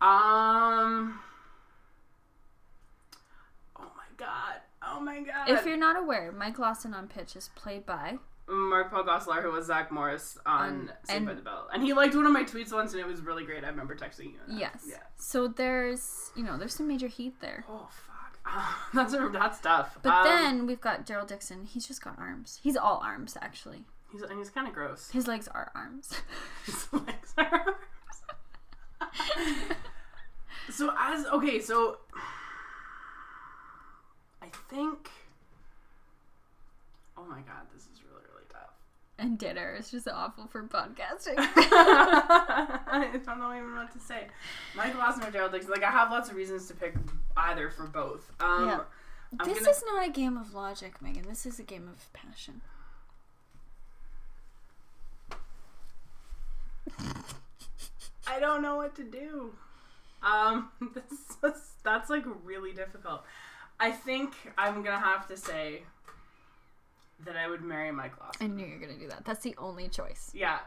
Um. 0.01 1.21
Oh 3.77 3.91
my 3.97 4.09
god. 4.17 4.61
Oh 4.83 5.01
my 5.01 5.21
god. 5.21 5.49
If 5.51 5.65
you're 5.67 5.77
not 5.77 5.97
aware, 5.97 6.33
Mike 6.33 6.59
Lawson 6.59 6.95
on 6.95 7.07
Pitch 7.09 7.37
is 7.37 7.51
played 7.55 7.85
by 7.87 8.19
Mark 8.49 8.91
Paul 8.91 9.05
Gosselaar, 9.05 9.43
who 9.43 9.51
was 9.53 9.67
Zach 9.67 9.91
Morris 9.93 10.39
on 10.47 10.69
Um, 10.69 10.91
Saved 11.05 11.25
by 11.27 11.31
and- 11.33 11.39
the 11.39 11.43
Bell, 11.45 11.69
and 11.73 11.83
he 11.83 11.93
liked 11.93 12.15
one 12.15 12.27
of 12.27 12.33
my 12.33 12.45
tweets 12.45 12.73
once, 12.73 12.93
and 12.93 13.01
it 13.01 13.07
was 13.07 13.21
really 13.21 13.45
great. 13.45 13.65
I 13.65 13.69
remember 13.69 13.95
texting 13.95 14.33
you. 14.33 14.39
that. 14.47 14.57
yes. 14.59 14.85
Yeah. 14.89 14.97
So 15.17 15.49
there's 15.49 16.31
you 16.35 16.43
know 16.45 16.57
there's 16.57 16.75
some 16.75 16.89
major 16.89 17.09
heat 17.09 17.41
there. 17.41 17.65
Oh. 17.69 17.89
that's 18.95 19.13
that's 19.33 19.61
tough. 19.61 19.99
But 20.03 20.13
Um, 20.13 20.25
then 20.25 20.67
we've 20.67 20.81
got 20.81 21.07
Daryl 21.07 21.27
Dixon. 21.27 21.65
He's 21.67 21.87
just 21.87 22.03
got 22.03 22.19
arms. 22.19 22.59
He's 22.63 22.77
all 22.77 23.01
arms 23.05 23.37
actually. 23.41 23.85
he's 24.13 24.23
and 24.23 24.39
he's 24.39 24.51
kind 24.51 24.67
of 24.67 24.75
gross. 24.75 25.11
His 25.11 25.27
legs 25.29 25.49
are 25.49 25.71
arms. 25.75 26.13
His 26.67 26.93
legs 26.93 27.35
are- 27.37 27.77
arms. 29.01 29.11
so 30.71 30.93
as 30.99 31.27
okay, 31.27 31.61
so 31.61 31.99
I 34.43 34.47
think. 34.71 35.11
Oh 37.17 37.25
my 37.25 37.41
god, 37.41 37.67
this 37.75 37.83
is 37.83 38.01
really 38.09 38.23
really 38.33 38.47
tough. 38.49 38.71
and 39.19 39.39
dinner 39.39 39.75
is 39.79 39.91
just 39.91 40.09
awful 40.09 40.47
for 40.47 40.63
podcasting. 40.65 41.35
I 41.39 43.11
don't 43.25 43.39
know 43.39 43.53
even 43.57 43.75
what 43.75 43.93
to 43.93 43.99
say. 44.01 44.29
Mike 44.77 44.97
Lawson 44.97 45.25
or 45.25 45.31
Daryl 45.31 45.51
Dixon. 45.51 45.71
Like 45.73 45.83
I 45.85 45.91
have 45.91 46.11
lots 46.11 46.31
of 46.31 46.37
reasons 46.37 46.67
to 46.69 46.75
pick 46.75 46.95
either 47.39 47.71
for 47.71 47.87
both. 47.87 48.31
Um, 48.41 48.67
Yeah. 48.69 48.81
I'm 49.39 49.47
this 49.49 49.59
gonna- 49.59 49.71
is 49.71 49.85
not 49.87 50.07
a 50.07 50.11
game 50.11 50.37
of 50.37 50.55
logic, 50.55 51.01
Megan. 51.03 51.25
This 51.29 51.45
is 51.47 51.59
a 51.59 51.63
game 51.63 51.87
of 51.89 52.11
passion. 52.13 52.63
I 58.27 58.41
don't 58.41 58.63
know 58.63 58.77
what 58.77 58.95
to 58.97 59.05
do. 59.05 59.53
Um, 60.23 60.71
that's, 60.95 61.37
that's 61.37 61.73
that's 61.85 62.11
like 62.11 62.25
really 62.45 62.73
difficult. 62.73 63.23
I 63.81 63.91
think 63.93 64.35
I'm 64.57 64.83
gonna 64.83 64.99
have 64.99 65.27
to 65.29 65.37
say 65.37 65.83
that 67.25 67.37
I 67.37 67.49
would 67.49 67.63
marry 67.63 67.91
Mike 67.93 68.19
Lawson. 68.21 68.43
I 68.43 68.47
knew 68.55 68.67
you 68.67 68.75
were 68.75 68.81
gonna 68.81 68.99
do 68.99 69.09
that. 69.09 69.25
That's 69.25 69.43
the 69.43 69.55
only 69.59 69.89
choice. 69.89 70.31
Yeah, 70.35 70.59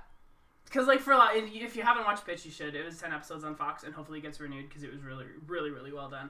because 0.66 0.88
like 0.88 1.00
for 1.02 1.12
a 1.12 1.18
lot, 1.18 1.36
if 1.36 1.76
you- 1.76 1.84
haven't 1.84 2.06
watched 2.06 2.26
Pitch, 2.26 2.46
you 2.46 2.52
should. 2.52 2.76
It 2.76 2.86
was 2.86 3.00
ten 3.00 3.12
episodes 3.14 3.44
on 3.44 3.56
Fox, 3.56 3.84
and 3.84 3.94
hopefully 3.94 4.20
it 4.20 4.24
gets 4.24 4.40
renewed 4.40 4.70
because 4.70 4.84
it 4.84 4.92
was 4.92 5.02
really, 5.02 5.26
really, 5.48 5.70
really 5.72 5.92
well 5.94 6.10
done. 6.10 6.30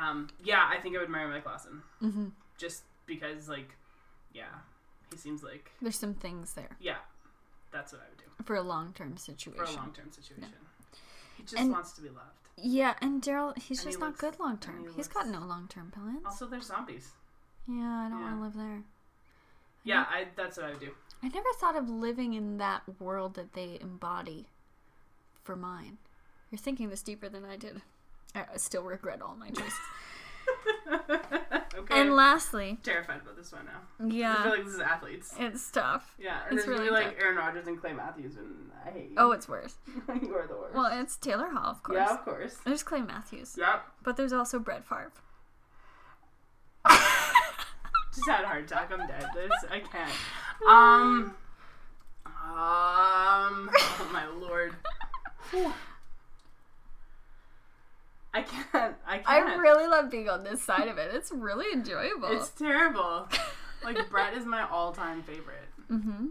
Um, 0.00 0.28
yeah, 0.44 0.68
I 0.70 0.78
think 0.78 0.96
I 0.96 1.00
would 1.00 1.08
marry 1.10 1.28
Mike 1.30 1.46
Lawson 1.46 1.82
Mm-hmm. 2.02 2.26
just 2.58 2.82
because, 3.06 3.48
like, 3.48 3.70
yeah, 4.32 4.44
he 5.10 5.16
seems 5.16 5.42
like 5.42 5.70
There's 5.80 5.98
some 5.98 6.14
things 6.14 6.52
there 6.54 6.76
yeah, 6.80 6.96
that's 7.72 7.92
what 7.92 8.02
I 8.02 8.08
would 8.10 8.18
do 8.18 8.44
for 8.44 8.56
a 8.56 8.62
long-term 8.62 9.16
situation. 9.16 9.64
for 9.64 9.70
a 9.72 9.76
long 9.76 9.92
term 9.92 10.10
situation. 10.12 10.52
He 11.36 11.42
just 11.44 11.56
And- 11.56 11.70
wants 11.72 11.92
to 11.92 12.02
be 12.02 12.08
loved. 12.08 12.48
yeah, 12.56 12.94
and 13.00 13.22
Daryl, 13.22 13.56
he's 13.56 13.78
And 13.78 13.86
he 13.86 13.90
just 13.92 14.00
not 14.00 14.06
looks- 14.08 14.20
good 14.20 14.38
long 14.40 14.58
term. 14.58 14.86
he 14.88 14.92
He's 14.94 15.08
got 15.08 15.26
no 15.28 15.40
long-term 15.40 15.90
plans. 15.92 16.24
Also, 16.26 16.46
there's 16.46 16.66
zombies. 16.66 17.12
yeah, 17.66 18.06
I 18.06 18.08
don't 18.10 18.20
Yeah. 18.20 18.24
want 18.38 18.52
to 18.54 18.60
live 18.60 18.68
there. 18.68 18.82
Yeah, 19.84 20.04
I 20.10 20.28
that's 20.34 20.56
what 20.56 20.66
I 20.66 20.70
would 20.70 20.80
do. 20.80 20.94
I 21.22 21.28
never 21.28 21.48
thought 21.54 21.76
of 21.76 21.88
living 21.88 22.34
in 22.34 22.58
that 22.58 22.82
world 23.00 23.34
that 23.34 23.52
they 23.54 23.78
embody 23.80 24.46
for 25.42 25.54
mine. 25.56 25.98
You're 26.50 26.58
thinking 26.58 26.88
this 26.90 27.02
deeper 27.02 27.28
than 27.28 27.44
I 27.44 27.56
did. 27.56 27.82
I 28.34 28.44
still 28.56 28.82
regret 28.82 29.22
all 29.22 29.34
my 29.36 29.50
choices. 29.50 29.72
okay. 31.74 32.00
and 32.00 32.14
lastly, 32.14 32.78
terrified 32.82 33.20
about 33.22 33.36
this 33.36 33.52
one 33.52 33.66
now. 33.66 34.06
Yeah, 34.08 34.36
I 34.38 34.42
feel 34.42 34.52
like 34.52 34.64
this 34.64 34.74
is 34.74 34.80
athletes. 34.80 35.34
it's 35.38 35.70
tough. 35.70 36.14
Yeah, 36.18 36.40
It's 36.50 36.58
it's 36.60 36.66
really 36.68 36.90
like 36.90 37.16
Aaron 37.20 37.36
Rodgers 37.36 37.66
and 37.66 37.80
Clay 37.80 37.92
Matthews, 37.92 38.36
and 38.36 38.70
I 38.86 38.90
hate 38.90 39.10
you. 39.10 39.14
Oh, 39.16 39.32
it's 39.32 39.48
worse. 39.48 39.74
you 40.22 40.34
are 40.36 40.46
the 40.46 40.54
worst. 40.56 40.74
Well, 40.74 41.00
it's 41.00 41.16
Taylor 41.16 41.50
Hall, 41.50 41.70
of 41.70 41.82
course. 41.82 41.96
yeah, 41.96 42.12
of 42.14 42.24
course. 42.24 42.58
There's 42.64 42.82
Clay 42.82 43.02
Matthews, 43.02 43.56
Yep. 43.58 43.82
but 44.04 44.16
there's 44.16 44.32
also 44.32 44.58
Brett 44.58 44.84
Favre. 44.86 45.12
Just 46.88 48.28
had 48.28 48.44
a 48.44 48.46
heart 48.46 48.64
attack. 48.64 48.90
I'm 48.92 49.06
dead. 49.06 49.26
This 49.34 49.50
I 49.70 49.80
can't. 49.80 50.12
Um. 50.68 51.34
Um. 52.26 53.70
Oh 53.74 54.10
my 54.12 54.26
lord. 54.40 54.74
I 58.36 58.42
can't. 58.42 58.94
I 59.06 59.18
can't. 59.18 59.28
I 59.28 59.54
really 59.56 59.86
love 59.86 60.10
being 60.10 60.28
on 60.28 60.44
this 60.44 60.62
side 60.62 60.88
of 60.88 60.98
it. 60.98 61.14
It's 61.14 61.32
really 61.32 61.72
enjoyable. 61.72 62.28
It's 62.30 62.50
terrible. 62.50 63.28
Like 63.84 64.10
Brett 64.10 64.34
is 64.34 64.44
my 64.44 64.68
all-time 64.68 65.22
favorite, 65.22 65.68
mm-hmm. 65.88 66.28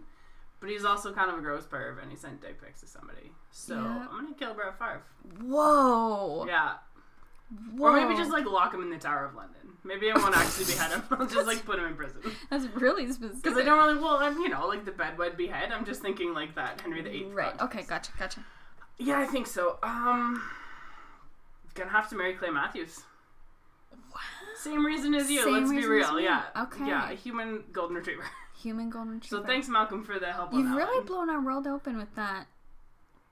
but 0.60 0.70
he's 0.70 0.84
also 0.84 1.14
kind 1.14 1.32
of 1.32 1.38
a 1.38 1.42
gross 1.42 1.64
perv, 1.64 2.02
and 2.02 2.12
he 2.12 2.18
sent 2.18 2.42
dick 2.42 2.62
pics 2.62 2.82
to 2.82 2.88
somebody. 2.88 3.32
So 3.52 3.76
Yeah. 3.76 4.08
I'm 4.12 4.26
gonna 4.26 4.36
kill 4.36 4.54
Brett 4.54 4.78
Favre. 4.78 5.04
Whoa. 5.42 6.46
Yeah. 6.48 6.74
Or 7.80 7.94
maybe 7.94 8.18
just 8.18 8.32
like 8.32 8.46
lock 8.46 8.74
him 8.74 8.82
in 8.82 8.90
the 8.90 8.98
Tower 8.98 9.26
of 9.26 9.36
London. 9.36 9.78
Maybe 9.86 10.12
I 10.12 10.18
won't 10.18 10.36
actually 10.36 10.66
behead 10.66 10.92
him. 10.92 11.04
I'll 11.12 11.28
just 11.28 11.48
like 11.48 11.64
put 11.64 11.80
him 11.80 11.86
in 11.86 11.96
prison. 11.96 12.20
That's 12.50 12.66
really 12.76 13.10
specific. 13.12 13.44
Because 13.44 13.58
I 13.58 13.64
don't 13.64 13.78
really, 13.78 14.00
well, 14.00 14.18
I'm, 14.18 14.38
you 14.40 14.50
know, 14.50 14.68
like 14.68 14.84
the 14.84 14.92
bedwed 14.92 15.38
behead. 15.38 15.72
I'm 15.72 15.86
just 15.86 16.02
thinking 16.02 16.34
like 16.34 16.56
that 16.56 16.82
Henry 16.82 17.04
VIII. 17.04 17.26
Right. 17.26 17.58
context. 17.58 17.78
Okay. 17.78 17.88
Gotcha. 17.88 18.12
Gotcha. 18.18 18.46
Yeah, 18.98 19.20
I 19.20 19.26
think 19.26 19.48
so. 19.48 19.78
Um, 19.84 20.42
gonna 21.76 21.90
have 21.92 22.10
to 22.10 22.16
marry 22.16 22.34
Clay 22.34 22.50
Matthews. 22.50 23.02
Wow. 23.92 24.20
Same 24.56 24.86
reason 24.86 25.14
as 25.14 25.30
you. 25.30 25.44
Same 25.44 25.54
let's 25.54 25.70
be 25.72 25.86
real. 25.86 26.20
Yeah. 26.20 26.44
Okay. 26.58 26.88
Yeah, 26.88 27.12
a 27.12 27.16
human 27.16 27.64
golden 27.72 27.96
retriever. 27.98 28.24
Human 28.62 28.90
golden 28.90 29.16
retriever. 29.16 29.44
So 29.44 29.48
thanks, 29.48 29.68
Malcolm, 29.68 30.04
for 30.04 30.18
the 30.18 30.32
help 30.32 30.54
You've 30.54 30.70
that 30.70 30.76
really 30.78 30.98
one. 31.00 31.06
blown 31.06 31.30
our 31.30 31.42
world 31.42 31.68
open 31.68 31.98
with 31.98 32.14
that 32.16 32.48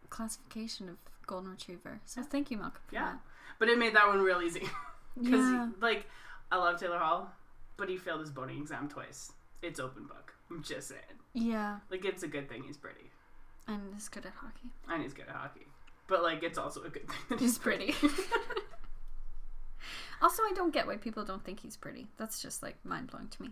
classification 0.09 0.89
of 0.89 0.97
golden 1.25 1.51
retriever. 1.51 2.01
So 2.05 2.21
thank 2.23 2.51
you, 2.51 2.57
Malcolm, 2.57 2.81
for 2.87 2.93
Yeah. 2.93 3.15
But 3.59 3.69
it 3.69 3.77
made 3.79 3.95
that 3.95 4.07
one 4.07 4.19
real 4.21 4.41
easy. 4.41 4.59
that. 5.15 5.23
Because, 5.23 5.49
Yeah. 5.51 5.69
like, 5.79 6.05
I 6.51 6.57
love 6.57 6.79
Taylor 6.79 6.99
Hall, 6.99 7.31
but 7.77 7.87
he 7.89 7.97
failed 7.97 8.19
his 8.19 8.29
boating 8.31 8.59
exam 8.59 8.89
twice. 8.89 9.31
It's 9.61 9.79
open 9.79 10.05
book. 10.05 10.33
I'm 10.51 10.61
just 10.61 10.89
saying. 10.89 11.01
Yeah. 11.33 11.77
Like, 11.89 12.03
it's 12.05 12.23
a 12.23 12.27
good 12.27 12.49
thing 12.49 12.63
he's 12.63 12.77
pretty. 12.77 13.09
And 13.67 13.95
is 13.95 14.09
good 14.09 14.25
at 14.25 14.33
hockey. 14.33 14.69
And 14.89 15.01
he's 15.01 15.13
good 15.13 15.29
at 15.29 15.35
hockey. 15.35 15.67
But, 16.07 16.23
like, 16.23 16.43
it's 16.43 16.57
also 16.57 16.83
a 16.83 16.89
good 16.89 17.07
thing 17.07 17.17
that 17.29 17.39
He's 17.39 17.57
pretty. 17.57 17.95
also, 20.21 20.41
I 20.43 20.51
don't 20.55 20.73
get 20.73 20.87
why 20.87 20.97
people 20.97 21.23
don't 21.25 21.43
think 21.43 21.59
he's 21.61 21.75
pretty. 21.77 22.07
That's 22.17 22.41
just 22.41 22.61
like 22.63 22.75
mind 22.83 23.07
blowing 23.11 23.27
to 23.29 23.41
me. 23.41 23.49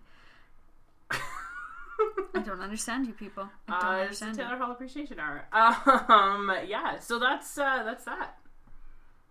I 1.11 2.40
don't 2.44 2.61
understand 2.61 3.07
you 3.07 3.14
people. 3.14 3.49
I 3.68 3.72
don't 3.80 3.90
Uh, 3.90 4.02
understand 4.03 4.38
Taylor. 4.38 4.57
Hall 4.57 4.72
appreciation 4.72 5.19
hour. 5.19 5.45
Um, 5.53 6.52
yeah. 6.68 6.99
So 6.99 7.19
that's 7.19 7.57
uh, 7.57 7.84
that's 7.84 8.06
that. 8.06 8.38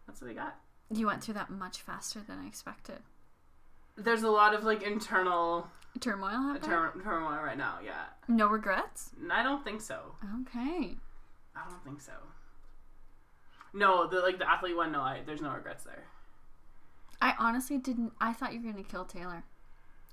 That's 0.07 0.21
what 0.21 0.29
we 0.29 0.35
got. 0.35 0.57
You 0.91 1.07
went 1.07 1.23
through 1.23 1.35
that 1.35 1.51
much 1.51 1.81
faster 1.83 2.21
than 2.27 2.39
I 2.39 2.47
expected. 2.47 2.99
There's 3.97 4.23
a 4.23 4.31
lot 4.31 4.55
of 4.55 4.65
like 4.65 4.83
internal 4.83 5.69
Turmoil 6.01 6.57
tur- 6.63 6.93
turmoil 7.03 7.43
right 7.43 7.59
now. 7.59 7.79
Yeah, 7.85 8.05
no 8.29 8.49
regrets. 8.49 9.11
I 9.31 9.43
don't 9.43 9.65
think 9.65 9.81
so. 9.81 10.15
Okay. 10.43 10.97
I 11.57 11.69
don't 11.69 11.85
think 11.85 12.01
so. 12.01 12.13
No, 13.73 14.07
the 14.09 14.21
like 14.21 14.39
the 14.39 14.49
athlete 14.51 14.77
one. 14.77 14.93
No, 14.93 15.01
I, 15.01 15.21
there's 15.25 15.41
no 15.41 15.51
regrets 15.51 15.85
there. 15.85 16.05
I 17.23 17.35
honestly 17.39 17.79
didn't. 17.79 18.13
I 18.21 18.33
thought 18.33 18.53
you 18.55 18.61
were 18.65 18.73
gonna 18.73 18.85
kill 18.85 19.05
Taylor. 19.05 19.45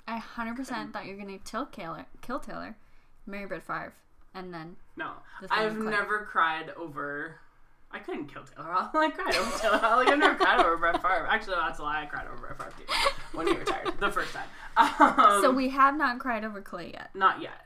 I 0.08 0.18
hundred 0.18 0.56
percent 0.56 0.94
thought 0.94 1.06
you 1.06 1.16
were 1.16 1.22
gonna 1.22 1.40
kill 1.40 1.66
Taylor, 1.66 2.06
kill 2.22 2.40
Taylor, 2.40 2.78
marry 3.26 3.46
Brett 3.46 3.64
Favre, 3.66 3.94
and 4.34 4.54
then 4.54 4.76
No, 4.96 5.12
I've 5.50 5.78
never 5.78 6.26
cried 6.26 6.72
over. 6.78 7.40
I 7.92 8.00
couldn't 8.00 8.28
kill 8.28 8.44
Taylor 8.44 8.70
Hall. 8.72 8.90
I 9.02 9.10
cried 9.10 9.36
over 9.36 9.58
Taylor 9.60 9.78
Hall. 9.78 9.98
Like 9.98 10.10
I've 10.10 10.20
never 10.20 10.36
cried 10.36 10.60
over 10.60 10.78
Brett 10.78 11.02
Favre. 11.02 11.28
Actually, 11.30 11.56
that's 11.56 11.80
a 11.80 11.84
lie. 11.84 12.04
I 12.04 12.06
cried 12.06 12.28
over 12.28 12.38
Brett 12.38 12.58
Favre 12.58 12.74
too 12.78 13.38
when 13.38 13.48
he 13.48 13.54
retired 13.56 13.94
the 14.00 14.12
first 14.12 14.34
time. 14.34 14.48
Um, 14.80 15.42
so 15.42 15.52
we 15.52 15.70
have 15.70 15.98
not 15.98 16.20
cried 16.20 16.44
over 16.44 16.62
Clay 16.62 16.92
yet. 16.94 17.10
not 17.16 17.42
yet. 17.42 17.66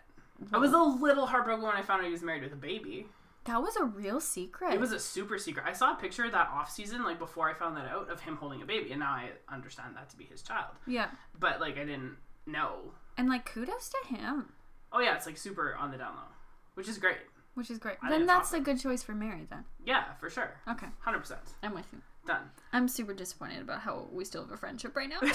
I 0.53 0.57
was 0.57 0.72
a 0.72 0.77
little 0.77 1.26
heartbroken 1.26 1.61
when 1.65 1.76
I 1.76 1.81
found 1.81 1.99
out 1.99 2.05
he 2.05 2.11
was 2.13 2.22
married 2.23 2.41
with 2.43 2.53
a 2.53 2.55
baby. 2.55 3.07
That 3.45 3.61
was 3.61 3.76
a 3.76 3.84
real 3.85 4.19
secret. 4.19 4.73
It 4.73 4.80
was 4.80 4.91
a 4.91 4.99
super 4.99 5.38
secret. 5.39 5.65
I 5.68 5.73
saw 5.73 5.93
a 5.93 5.95
picture 5.95 6.26
of 6.26 6.31
that 6.34 6.49
off 6.53 6.69
season, 6.69 7.03
like 7.03 7.18
before 7.18 7.49
I 7.49 7.53
found 7.55 7.76
that 7.77 7.88
out, 7.88 8.09
of 8.11 8.19
him 8.22 8.35
holding 8.35 8.61
a 8.61 8.65
baby, 8.65 8.91
and 8.91 8.99
now 8.99 9.11
I 9.11 9.30
understand 9.51 9.95
that 9.95 10.09
to 10.11 10.18
be 10.18 10.26
his 10.26 10.41
child. 10.43 10.76
yeah, 10.85 11.09
But 11.39 11.59
like 11.59 11.76
I 11.77 11.85
didn't 11.85 12.18
know. 12.45 12.93
and 13.18 13.27
like 13.30 13.45
kudos 13.51 13.89
to 13.89 14.15
him, 14.15 14.53
Oh 14.93 14.99
yeah, 14.99 15.15
it's 15.15 15.26
like 15.26 15.38
super 15.38 15.73
on 15.76 15.89
the 15.91 15.97
down 15.97 16.15
low, 16.15 16.22
which 16.76 16.88
is 16.88 16.97
great. 16.99 17.18
which 17.55 17.72
is 17.72 17.80
great. 17.80 17.97
I 18.03 18.09
then 18.11 18.26
that's 18.27 18.49
awesome. 18.49 18.61
a 18.61 18.63
good 18.63 18.80
choice 18.80 19.01
for 19.01 19.13
Mary. 19.13 19.47
Then 19.49 19.65
Yeah, 19.85 20.13
for 20.19 20.30
sure, 20.30 20.51
okay, 20.69 20.88
hundred 20.99 21.19
percent 21.19 21.41
I'm 21.63 21.73
with 21.73 21.88
you. 21.93 22.01
Done. 22.26 22.49
I'm 22.73 22.88
super 22.88 23.14
disappointed 23.14 23.61
about 23.61 23.81
how 23.81 24.07
we 24.11 24.23
still 24.26 24.43
have 24.43 24.52
a 24.52 24.57
friendship 24.57 24.95
right 24.95 25.10
now. 25.10 25.19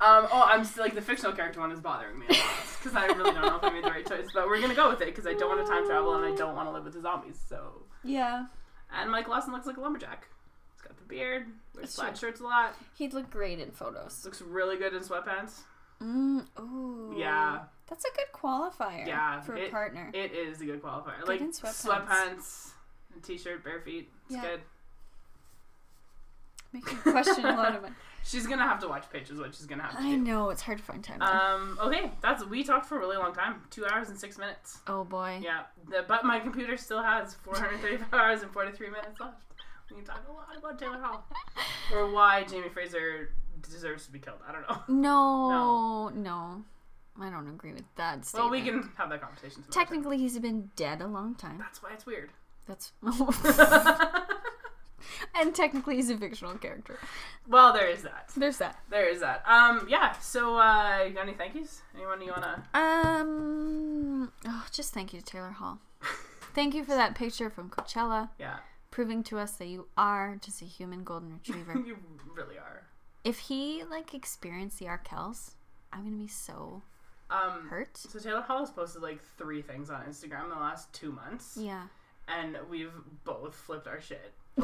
um, 0.00 0.26
oh, 0.32 0.46
I'm 0.48 0.64
still 0.64 0.84
like 0.84 0.94
the 0.94 1.02
fictional 1.02 1.32
character 1.32 1.60
one 1.60 1.72
is 1.72 1.80
bothering 1.80 2.18
me 2.18 2.26
a 2.28 2.32
lot 2.32 2.42
because 2.78 2.96
I 2.96 3.06
really 3.06 3.32
don't 3.32 3.42
know 3.42 3.56
if 3.56 3.64
I 3.64 3.70
made 3.70 3.84
the 3.84 3.90
right 3.90 4.06
choice, 4.06 4.28
but 4.32 4.46
we're 4.48 4.60
gonna 4.60 4.74
go 4.74 4.88
with 4.88 5.00
it 5.00 5.06
because 5.06 5.26
I 5.26 5.34
don't 5.34 5.48
want 5.48 5.66
to 5.66 5.70
time 5.70 5.86
travel 5.86 6.14
and 6.14 6.24
I 6.32 6.36
don't 6.36 6.54
want 6.56 6.68
to 6.68 6.72
live 6.72 6.84
with 6.84 6.94
the 6.94 7.00
zombies. 7.00 7.38
So, 7.48 7.82
yeah, 8.04 8.46
and 8.92 9.10
Mike 9.10 9.28
Lawson 9.28 9.52
looks 9.52 9.66
like 9.66 9.76
a 9.76 9.80
lumberjack. 9.80 10.26
He's 10.74 10.82
got 10.82 10.96
the 10.96 11.04
beard, 11.04 11.46
wears 11.74 11.94
flat 11.94 12.16
shirts 12.16 12.40
a 12.40 12.44
lot, 12.44 12.74
he'd 12.96 13.12
look 13.12 13.30
great 13.30 13.58
in 13.60 13.70
photos. 13.70 14.22
looks 14.24 14.40
really 14.40 14.76
good 14.76 14.94
in 14.94 15.02
sweatpants. 15.02 15.60
Mm, 16.02 16.46
ooh, 16.58 17.14
Yeah. 17.18 17.64
that's 17.86 18.04
a 18.06 18.08
good 18.16 18.32
qualifier. 18.32 19.06
Yeah, 19.06 19.40
for 19.42 19.54
a 19.54 19.68
partner. 19.68 20.10
It 20.14 20.32
is 20.32 20.62
a 20.62 20.64
good 20.64 20.82
qualifier. 20.82 21.26
like 21.26 21.40
in 21.42 21.50
sweatpants. 21.52 21.86
sweatpants, 21.86 22.70
a 23.16 23.20
t-shirt, 23.20 23.62
bare 23.64 23.80
feet. 23.80 24.08
It's 24.26 24.36
Yeah. 24.36 24.42
good. 24.42 24.60
Make 26.72 26.90
you 26.90 26.98
question 26.98 27.44
a 27.44 27.56
lot 27.56 27.74
of 27.74 27.84
it. 27.84 27.92
She's 28.24 28.46
gonna 28.46 28.62
have 28.68 28.78
to 28.80 28.88
watch 28.88 29.04
pitch, 29.10 29.30
is 29.30 29.38
what 29.40 29.54
she's 29.54 29.64
gonna 29.66 29.82
have 29.82 29.92
to 29.92 29.98
I 29.98 30.10
do. 30.10 30.18
know 30.18 30.50
it's 30.50 30.60
hard 30.60 30.76
to 30.76 30.84
find 30.84 31.02
time. 31.02 31.22
Um. 31.22 31.78
Okay, 31.82 32.12
that's 32.20 32.44
we 32.44 32.62
talked 32.62 32.84
for 32.84 32.96
a 32.96 33.00
really 33.00 33.16
long 33.16 33.32
time, 33.32 33.62
two 33.70 33.86
hours 33.86 34.10
and 34.10 34.18
six 34.18 34.36
minutes. 34.36 34.80
oh 34.86 35.04
boy. 35.04 35.40
Yeah, 35.42 35.62
the, 35.88 36.04
but 36.06 36.22
my 36.24 36.38
computer 36.38 36.76
still 36.76 37.02
has 37.02 37.34
435 37.36 38.12
hours 38.12 38.42
and 38.42 38.52
43 38.52 38.90
minutes 38.90 39.18
left. 39.18 39.42
We 39.90 39.96
can 39.96 40.04
talk 40.04 40.22
a 40.28 40.32
lot 40.32 40.54
about 40.56 40.78
Taylor 40.78 41.00
Hall 41.00 41.24
or 41.94 42.12
why 42.12 42.44
Jamie 42.44 42.68
Fraser 42.68 43.30
deserves 43.62 44.04
to 44.06 44.12
be 44.12 44.18
killed. 44.18 44.38
I 44.46 44.52
don't 44.52 44.68
know. 44.68 44.82
No, 44.86 46.08
no, 46.10 46.64
I 47.18 47.30
don't 47.30 47.48
agree 47.48 47.72
with 47.72 47.84
that. 47.96 48.26
Statement. 48.26 48.50
Well, 48.52 48.60
we 48.60 48.64
can 48.64 48.90
have 48.98 49.08
that 49.08 49.22
conversation. 49.22 49.64
Technically, 49.70 50.18
he's 50.18 50.38
been 50.38 50.70
dead 50.76 51.00
a 51.00 51.06
long 51.06 51.34
time. 51.36 51.56
That's 51.58 51.82
why 51.82 51.94
it's 51.94 52.04
weird. 52.04 52.30
That's 52.70 52.92
and 55.34 55.54
technically, 55.54 55.96
he's 55.96 56.08
a 56.10 56.16
fictional 56.16 56.54
character. 56.54 56.98
well, 57.48 57.72
there 57.72 57.88
is 57.88 58.02
that. 58.02 58.30
There's 58.36 58.58
that. 58.58 58.78
There 58.90 59.08
is 59.08 59.20
that. 59.20 59.42
Um. 59.46 59.86
Yeah. 59.88 60.12
So, 60.18 60.56
uh, 60.56 61.04
you 61.08 61.14
got 61.14 61.22
any 61.22 61.34
thank 61.34 61.54
yous? 61.54 61.82
Anyone 61.96 62.22
you 62.22 62.30
wanna? 62.32 62.62
Um. 62.74 64.32
Oh, 64.46 64.66
just 64.72 64.92
thank 64.94 65.12
you 65.12 65.20
to 65.20 65.24
Taylor 65.26 65.50
Hall. 65.50 65.78
Thank 66.52 66.74
you 66.74 66.82
for 66.82 66.96
that 66.96 67.14
picture 67.14 67.48
from 67.48 67.70
Coachella, 67.70 68.30
Yeah. 68.36 68.56
proving 68.90 69.22
to 69.24 69.38
us 69.38 69.52
that 69.52 69.66
you 69.68 69.86
are 69.96 70.36
just 70.44 70.62
a 70.62 70.64
human 70.64 71.04
golden 71.04 71.32
retriever. 71.34 71.78
you 71.86 71.96
really 72.34 72.58
are. 72.58 72.82
if 73.22 73.38
he 73.38 73.84
like 73.88 74.14
experienced 74.14 74.80
the 74.80 74.86
Arkells, 74.86 75.52
I'm 75.92 76.02
gonna 76.02 76.16
be 76.16 76.26
so 76.26 76.82
Um. 77.30 77.68
hurt. 77.68 77.96
So 77.96 78.18
Taylor 78.18 78.40
Hall 78.40 78.58
has 78.60 78.70
posted 78.70 79.00
like 79.00 79.20
three 79.38 79.62
things 79.62 79.90
on 79.90 80.02
Instagram 80.06 80.44
in 80.44 80.50
the 80.50 80.56
last 80.56 80.92
two 80.92 81.12
months, 81.12 81.56
Yeah. 81.56 81.84
And 82.38 82.56
we've 82.68 82.92
both 83.24 83.54
flipped 83.54 83.86
our 83.86 84.00
shit. 84.00 84.32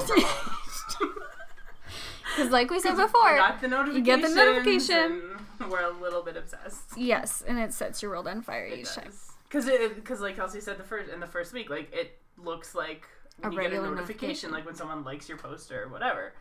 Because, 2.36 2.50
like 2.50 2.70
we 2.70 2.80
said 2.80 2.96
before, 2.96 3.36
notification. 3.62 4.02
get 4.02 4.20
the 4.22 4.28
notification. 4.28 5.22
We're 5.70 5.84
a 5.84 5.90
little 6.02 6.22
bit 6.22 6.36
obsessed. 6.36 6.82
yes, 6.96 7.42
and 7.46 7.58
it 7.58 7.72
sets 7.72 8.02
your 8.02 8.10
world 8.10 8.26
on 8.28 8.42
fire 8.42 8.66
It 8.66 8.80
each 8.80 8.92
time. 8.94 9.12
Because 9.48 9.64
because 9.94 10.20
like 10.20 10.36
Kelsey 10.36 10.60
said 10.60 10.76
the 10.76 10.82
first 10.82 11.10
in 11.10 11.20
the 11.20 11.26
first 11.26 11.52
week, 11.54 11.70
like 11.70 11.90
it 11.94 12.18
looks 12.36 12.74
like 12.74 13.06
when 13.38 13.52
A 13.52 13.54
you 13.54 13.62
get 13.62 13.72
a 13.72 13.76
notification, 13.76 13.94
notification. 13.96 14.50
like 14.50 14.66
when 14.66 14.74
someone 14.74 15.04
likes 15.04 15.28
your 15.28 15.38
post 15.38 15.70
or 15.72 15.88
whatever, 15.88 16.34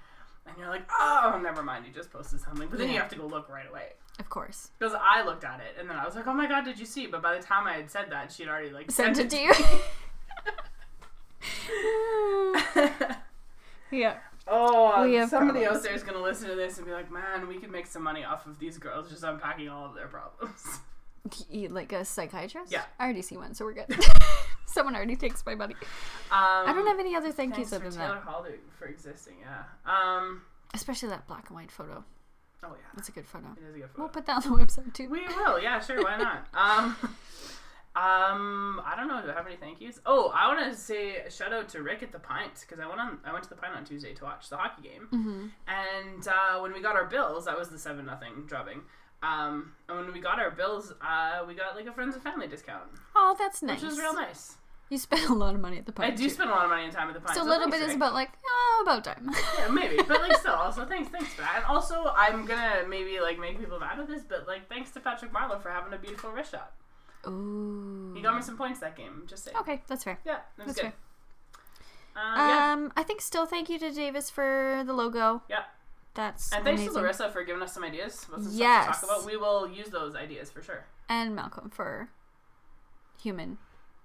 and 0.47 0.57
you're 0.57 0.67
like, 0.69 0.89
oh, 0.99 1.39
never 1.41 1.61
mind, 1.63 1.85
you 1.85 1.93
just 1.93 2.11
posted 2.11 2.41
something. 2.41 2.67
But 2.67 2.79
then 2.79 2.89
you 2.89 2.97
have 2.99 3.09
to 3.09 3.15
go 3.15 3.25
look 3.27 3.47
right 3.47 3.69
away. 3.69 3.93
Of 4.19 4.27
course. 4.29 4.71
Because 4.79 4.95
I 4.99 5.23
looked 5.23 5.43
at 5.45 5.59
it 5.59 5.77
and 5.79 5.89
then 5.89 5.97
I 5.97 6.03
was 6.05 6.15
like, 6.15 6.25
oh 6.27 6.33
my 6.33 6.47
god, 6.47 6.65
did 6.65 6.79
you 6.79 6.85
see? 6.85 7.05
But 7.05 7.21
by 7.21 7.37
the 7.37 7.43
time 7.43 7.67
I 7.67 7.73
had 7.73 7.89
said 7.91 8.07
that, 8.09 8.31
she'd 8.31 8.47
already 8.49 8.71
like 8.71 8.89
Sent 8.91 9.19
it 9.19 9.29
to 9.29 9.37
you. 9.37 9.53
yeah. 13.91 14.17
Oh, 14.47 14.91
somebody 15.27 15.61
problems. 15.61 15.65
else 15.67 15.83
there 15.83 15.93
is 15.93 16.03
gonna 16.03 16.21
listen 16.21 16.49
to 16.49 16.55
this 16.55 16.77
and 16.77 16.85
be 16.85 16.93
like, 16.93 17.11
"Man, 17.11 17.47
we 17.47 17.57
could 17.57 17.71
make 17.71 17.87
some 17.87 18.03
money 18.03 18.23
off 18.23 18.45
of 18.45 18.59
these 18.59 18.77
girls 18.77 19.09
just 19.09 19.23
unpacking 19.23 19.69
all 19.69 19.85
of 19.87 19.95
their 19.95 20.07
problems." 20.07 20.79
Like 21.51 21.91
a 21.91 22.05
psychiatrist? 22.05 22.71
Yeah. 22.71 22.83
I 22.99 23.05
already 23.05 23.23
see 23.23 23.35
one, 23.35 23.55
so 23.55 23.65
we're 23.65 23.73
good. 23.73 23.87
Someone 24.67 24.95
already 24.95 25.15
takes 25.15 25.43
my 25.43 25.55
money. 25.55 25.73
Um, 25.73 25.81
I 26.31 26.71
don't 26.71 26.85
have 26.85 26.99
any 26.99 27.15
other 27.15 27.31
thank 27.31 27.57
yous 27.57 27.73
other 27.73 27.89
than 27.89 27.93
Taylor 27.97 28.13
that. 28.13 28.23
Hall 28.23 28.45
for 28.77 28.85
existing. 28.85 29.37
Yeah. 29.41 29.63
Um. 29.91 30.43
Especially 30.75 31.09
that 31.09 31.25
black 31.25 31.49
and 31.49 31.55
white 31.57 31.71
photo. 31.71 32.03
Oh 32.63 32.67
yeah, 32.73 32.85
That's 32.95 33.09
a 33.09 33.11
good 33.11 33.25
photo. 33.25 33.47
it 33.57 33.63
is 33.67 33.75
a 33.75 33.79
good 33.79 33.89
photo. 33.89 34.01
We'll 34.03 34.09
put 34.09 34.27
that 34.27 34.45
on 34.45 34.51
the 34.57 34.63
website 34.63 34.93
too. 34.93 35.09
We 35.09 35.25
will, 35.25 35.59
yeah, 35.59 35.79
sure, 35.79 36.03
why 36.03 36.17
not? 36.17 36.47
Um, 36.53 36.95
um, 37.95 38.81
I 38.85 38.93
don't 38.97 39.07
know. 39.07 39.21
Do 39.21 39.29
I 39.31 39.33
have 39.33 39.47
any 39.47 39.55
thank 39.55 39.79
yous? 39.79 39.99
Oh, 40.05 40.31
I 40.35 40.47
want 40.53 40.69
to 40.71 40.77
say 40.77 41.17
a 41.17 41.31
shout 41.31 41.53
out 41.53 41.69
to 41.69 41.81
Rick 41.81 42.03
at 42.03 42.11
the 42.11 42.19
Pint 42.19 42.53
because 42.61 42.79
I 42.79 42.87
went 42.87 42.99
on. 42.99 43.19
I 43.25 43.31
went 43.31 43.43
to 43.45 43.49
the 43.49 43.55
Pint 43.55 43.73
on 43.75 43.85
Tuesday 43.85 44.13
to 44.13 44.23
watch 44.25 44.49
the 44.49 44.57
hockey 44.57 44.81
game, 44.81 45.07
Mm-hmm. 45.13 45.45
and 45.67 46.27
uh, 46.27 46.59
when 46.59 46.73
we 46.73 46.81
got 46.81 46.95
our 46.95 47.05
bills, 47.05 47.45
that 47.45 47.57
was 47.57 47.69
the 47.69 47.79
seven 47.79 48.05
nothing 48.05 48.43
drubbing. 48.47 48.81
Um, 49.23 49.71
and 49.89 49.97
when 49.97 50.13
we 50.13 50.19
got 50.19 50.39
our 50.39 50.51
bills, 50.51 50.93
uh, 51.01 51.43
we 51.47 51.55
got 51.55 51.75
like 51.75 51.85
a 51.87 51.93
friends 51.93 52.15
and 52.15 52.23
family 52.23 52.47
discount, 52.47 52.83
Oh, 53.15 53.35
that's 53.39 53.63
nice. 53.63 53.81
which 53.81 53.89
was 53.91 53.97
real 53.97 54.13
nice. 54.13 54.55
You 54.89 54.99
spent 54.99 55.27
a 55.29 55.33
lot 55.33 55.55
of 55.55 55.61
money 55.61 55.79
at 55.79 55.87
the 55.87 55.91
pint. 55.91 56.13
I 56.13 56.15
do 56.15 56.25
too. 56.25 56.29
spend 56.29 56.49
a 56.51 56.53
lot 56.53 56.65
of 56.65 56.69
money 56.69 56.83
and 56.83 56.93
time 56.93 57.07
at 57.07 57.15
the 57.15 57.19
Pint. 57.19 57.35
So 57.35 57.41
a 57.43 57.49
little 57.49 57.71
bit 57.71 57.81
is 57.81 57.95
about 57.95 58.13
like, 58.13 58.29
oh, 58.45 58.81
about 58.85 59.03
time. 59.03 59.31
Yeah, 59.57 59.69
maybe, 59.69 59.95
but 60.07 60.21
like 60.21 60.35
still, 60.39 60.53
also 60.53 60.85
thanks, 60.85 61.09
thanks 61.09 61.33
for 61.33 61.41
that. 61.41 61.53
And 61.55 61.65
also, 61.65 62.13
I'm 62.15 62.45
gonna 62.45 62.83
maybe 62.87 63.19
like 63.19 63.39
make 63.39 63.57
people 63.57 63.79
mad 63.79 63.97
with 63.97 64.09
this, 64.09 64.21
but 64.29 64.45
like 64.47 64.69
thanks 64.69 64.91
to 64.91 64.99
Patrick 64.99 65.33
Marleau 65.33 65.59
for 65.59 65.71
having 65.71 65.91
a 65.93 65.97
beautiful 65.97 66.29
wrist 66.29 66.51
shot. 66.51 66.73
Ooh. 67.27 68.13
He 68.15 68.21
got 68.21 68.35
me 68.35 68.41
some 68.41 68.57
points 68.57 68.79
that 68.79 68.95
game. 68.95 69.23
Just 69.27 69.43
saying. 69.45 69.57
Okay, 69.57 69.81
that's 69.87 70.03
fair. 70.03 70.19
Yeah, 70.25 70.39
that 70.57 70.67
That's 70.67 70.79
good. 70.81 70.93
Uh, 72.15 72.19
yeah. 72.37 72.73
Um, 72.73 72.93
I 72.95 73.03
think 73.03 73.19
still 73.21 73.45
thank 73.45 73.69
you 73.69 73.77
to 73.79 73.91
Davis 73.91 74.29
for 74.29 74.83
the 74.85 74.93
logo. 74.93 75.43
Yeah. 75.49 75.63
That's 76.13 76.53
And 76.53 76.63
thanks 76.63 76.79
amazing. 76.81 76.95
to 76.95 77.01
Larissa 77.01 77.29
for 77.31 77.43
giving 77.43 77.61
us 77.61 77.73
some 77.73 77.83
ideas. 77.83 78.13
Some 78.31 78.47
Yes. 78.51 78.83
stuff 78.85 79.01
to 79.01 79.05
talk 79.07 79.17
about. 79.17 79.25
We 79.29 79.35
will 79.35 79.67
use 79.69 79.89
those 79.89 80.15
ideas 80.15 80.49
for 80.49 80.61
sure. 80.61 80.85
and 81.09 81.35
Malcolm 81.35 81.69
for 81.69 82.09
human. 83.21 83.57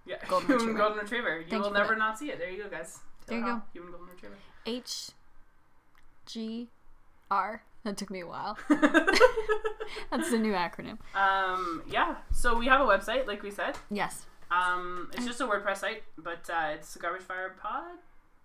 Yeah. 0.06 0.16
Golden 0.28 0.48
Human 0.48 0.58
Retriever. 0.66 0.78
golden 0.78 0.98
retriever. 0.98 1.38
You 1.40 1.46
Thank 1.48 1.62
will 1.62 1.68
you 1.70 1.74
never 1.76 1.94
that. 1.94 1.98
not 1.98 2.18
see 2.18 2.30
it. 2.30 2.38
There 2.38 2.50
you 2.50 2.64
go, 2.64 2.68
guys. 2.68 2.98
There 3.26 3.38
you 3.38 3.44
go. 3.44 3.62
Human 3.72 3.92
golden 3.92 4.08
retriever. 4.08 4.34
H 4.66 5.10
G 6.26 6.68
R. 7.30 7.62
That 7.84 7.96
took 7.96 8.10
me 8.10 8.20
a 8.20 8.26
while. 8.26 8.58
That's 8.68 10.30
the 10.30 10.38
new 10.38 10.52
acronym. 10.52 10.98
um, 11.14 11.82
yeah. 11.88 12.16
So 12.32 12.56
we 12.58 12.66
have 12.66 12.80
a 12.80 12.84
website, 12.84 13.26
like 13.26 13.42
we 13.42 13.50
said. 13.50 13.76
Yes. 13.90 14.26
Um, 14.50 15.10
it's 15.14 15.24
just 15.26 15.40
a 15.40 15.44
WordPress 15.46 15.78
site, 15.78 16.02
but 16.18 16.48
uh, 16.50 16.72
it's 16.74 16.96
Garbage 16.96 17.22
Fire 17.22 17.54
Pod. 17.60 17.98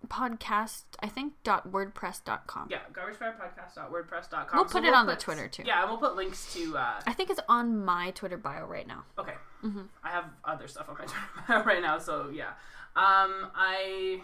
Podcast, 0.08 0.84
I 1.02 1.08
think, 1.08 1.34
dot 1.44 1.72
wordpress.com. 1.72 2.68
Yeah, 2.70 2.80
garbagefirepodcast.wordpress.com. 2.94 4.48
We'll 4.54 4.68
So 4.68 4.72
put 4.80 4.84
it 4.88 4.94
on 4.94 5.08
the 5.08 5.16
Twitter, 5.16 5.48
too. 5.48 5.64
Yeah, 5.66 5.82
and 5.82 5.90
we'll 5.90 6.00
put 6.00 6.16
links 6.16 6.54
to. 6.54 6.78
Uh, 6.78 7.00
I 7.08 7.14
think 7.14 7.30
it's 7.32 7.40
on 7.50 7.84
my 7.84 8.12
Twitter 8.12 8.38
bio 8.38 8.66
right 8.66 8.88
now. 8.88 9.04
okay, 9.18 9.34
hmm 9.62 9.82
I 10.04 10.10
have 10.12 10.26
other 10.44 10.68
stuff 10.68 10.90
on 10.90 10.96
my 11.00 11.06
Twitter 11.46 11.64
right 11.68 11.82
now, 11.82 11.98
so 11.98 12.30
yeah. 12.32 12.50
Um, 12.96 13.50
I 13.56 14.22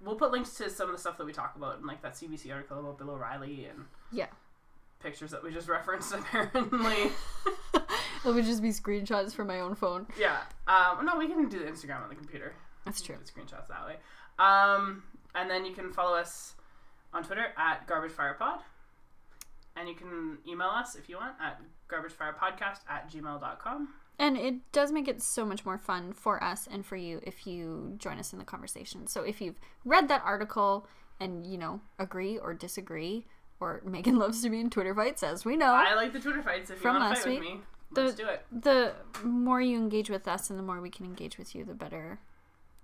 we'll 0.00 0.16
put 0.16 0.30
links 0.32 0.54
to 0.56 0.70
some 0.70 0.88
of 0.88 0.94
the 0.94 1.00
stuff 1.00 1.18
that 1.18 1.24
we 1.26 1.32
talk 1.32 1.54
about, 1.56 1.78
and 1.78 1.86
like 1.86 2.02
that 2.02 2.14
CBC 2.14 2.52
article 2.52 2.78
about 2.80 2.98
Bill 2.98 3.10
O'Reilly 3.10 3.66
and 3.66 3.84
Yeah. 4.12 4.26
pictures 5.02 5.30
that 5.30 5.42
we 5.42 5.52
just 5.52 5.68
referenced. 5.68 6.12
Apparently, 6.14 7.10
It 8.22 8.34
would 8.34 8.44
just 8.44 8.60
be 8.62 8.68
screenshots 8.70 9.32
from 9.34 9.46
my 9.46 9.60
own 9.60 9.74
phone. 9.74 10.06
yeah. 10.18 10.40
Um, 10.68 11.06
no, 11.06 11.16
we 11.16 11.26
can 11.26 11.48
do 11.48 11.58
the 11.58 11.64
Instagram 11.64 12.02
on 12.02 12.08
the 12.10 12.14
computer. 12.14 12.52
That's 12.84 13.00
true. 13.00 13.16
Screenshots 13.24 13.68
that 13.68 13.86
way. 13.86 13.96
Um, 14.38 15.02
and 15.34 15.48
then 15.50 15.64
you 15.64 15.72
can 15.74 15.90
follow 15.92 16.16
us 16.18 16.54
on 17.14 17.22
Twitter 17.24 17.46
at 17.56 17.86
GarbageFirePod. 17.88 18.58
And 19.76 19.88
you 19.88 19.94
can 19.94 20.38
email 20.46 20.68
us 20.68 20.96
if 20.96 21.08
you 21.08 21.16
want 21.16 21.34
at 21.42 21.60
garbagefirepodcast 21.88 22.80
at 22.88 23.10
gmail.com. 23.10 23.88
And 24.20 24.36
it 24.36 24.70
does 24.70 24.92
make 24.92 25.08
it 25.08 25.22
so 25.22 25.46
much 25.46 25.64
more 25.64 25.78
fun 25.78 26.12
for 26.12 26.44
us 26.44 26.68
and 26.70 26.84
for 26.84 26.94
you 26.96 27.20
if 27.22 27.46
you 27.46 27.94
join 27.96 28.18
us 28.18 28.32
in 28.34 28.38
the 28.38 28.44
conversation. 28.44 29.06
So 29.06 29.22
if 29.22 29.40
you've 29.40 29.58
read 29.84 30.08
that 30.08 30.20
article 30.24 30.86
and, 31.18 31.46
you 31.46 31.56
know, 31.56 31.80
agree 31.98 32.36
or 32.36 32.52
disagree, 32.52 33.24
or 33.60 33.80
Megan 33.86 34.18
loves 34.18 34.42
to 34.42 34.50
be 34.50 34.60
in 34.60 34.68
Twitter 34.68 34.94
fights, 34.94 35.22
as 35.22 35.44
we 35.46 35.56
know, 35.56 35.72
I 35.72 35.94
like 35.94 36.12
the 36.12 36.20
Twitter 36.20 36.42
fights. 36.42 36.68
If 36.68 36.76
you 36.76 36.82
From 36.82 36.98
want 37.00 37.16
to 37.16 37.22
fight 37.22 37.30
with 37.32 37.40
week, 37.40 37.54
me, 37.54 37.60
let's 37.92 38.12
the- 38.14 38.22
do 38.24 38.28
it. 38.28 38.46
the 38.52 38.92
more 39.24 39.60
you 39.62 39.78
engage 39.78 40.10
with 40.10 40.28
us 40.28 40.50
and 40.50 40.58
the 40.58 40.62
more 40.62 40.82
we 40.82 40.90
can 40.90 41.06
engage 41.06 41.38
with 41.38 41.54
you, 41.54 41.64
the 41.64 41.72
better 41.74 42.20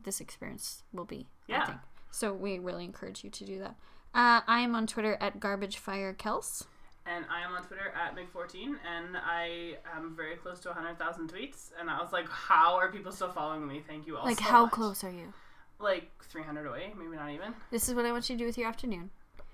this 0.02 0.20
experience 0.22 0.84
will 0.92 1.04
be. 1.04 1.26
I 1.48 1.52
Yeah. 1.52 1.66
think. 1.66 1.78
So 2.12 2.32
we 2.32 2.58
really 2.58 2.84
encourage 2.86 3.22
you 3.24 3.28
to 3.30 3.44
do 3.44 3.58
that. 3.58 3.74
Uh, 4.14 4.40
I 4.46 4.60
am 4.60 4.74
on 4.74 4.86
Twitter 4.86 5.18
at 5.20 5.38
GarbageFireKels. 5.38 6.64
And 7.08 7.24
I 7.30 7.42
am 7.42 7.52
on 7.54 7.62
Twitter 7.62 7.92
at 7.94 8.16
Mig14, 8.16 8.74
and 8.84 9.16
I 9.16 9.76
am 9.96 10.14
very 10.16 10.34
close 10.36 10.58
to 10.60 10.68
100,000 10.70 11.30
tweets. 11.32 11.70
And 11.78 11.88
I 11.88 12.00
was 12.02 12.12
like, 12.12 12.28
how 12.28 12.74
are 12.76 12.90
people 12.90 13.12
still 13.12 13.30
following 13.30 13.66
me? 13.66 13.80
Thank 13.86 14.06
you 14.08 14.16
all 14.16 14.24
Like, 14.24 14.38
so 14.38 14.44
how 14.44 14.62
much. 14.64 14.72
close 14.72 15.04
are 15.04 15.10
you? 15.10 15.32
Like 15.78 16.10
300 16.24 16.66
away, 16.66 16.92
maybe 16.98 17.14
not 17.16 17.30
even. 17.30 17.54
This 17.70 17.88
is 17.88 17.94
what 17.94 18.06
I 18.06 18.12
want 18.12 18.28
you 18.28 18.34
to 18.36 18.38
do 18.38 18.46
with 18.46 18.58
your 18.58 18.66
afternoon. 18.66 19.10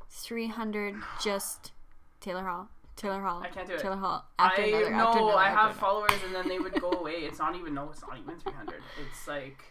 300 0.09 0.95
just 1.23 1.73
Taylor 2.21 2.43
Hall. 2.45 2.69
Taylor 2.97 3.21
Hall. 3.23 3.43
I 3.43 3.49
can't 3.49 3.67
do 3.67 3.75
it. 3.75 3.81
Taylor 3.81 3.97
Hall. 3.97 4.25
After 4.39 4.63
I 4.63 4.67
another, 4.67 4.91
know 4.91 4.97
after 5.09 5.19
another, 5.19 5.37
I 5.37 5.49
have 5.51 5.59
another. 5.71 5.75
followers, 5.79 6.13
and 6.25 6.35
then 6.35 6.49
they 6.49 6.59
would 6.59 6.81
go 6.81 6.91
away. 6.93 7.13
It's 7.23 7.39
not 7.39 7.57
even 7.57 7.75
no, 7.75 7.91
it's 7.91 8.03
not 8.03 8.19
even 8.19 8.39
300. 8.39 8.81
It's 9.07 9.27
like 9.29 9.65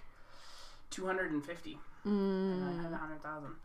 250. 0.90 1.78
And 2.04 2.64
I 2.64 2.68
had 2.82 2.92
Mm. 2.92 2.92
100,000. 2.92 3.56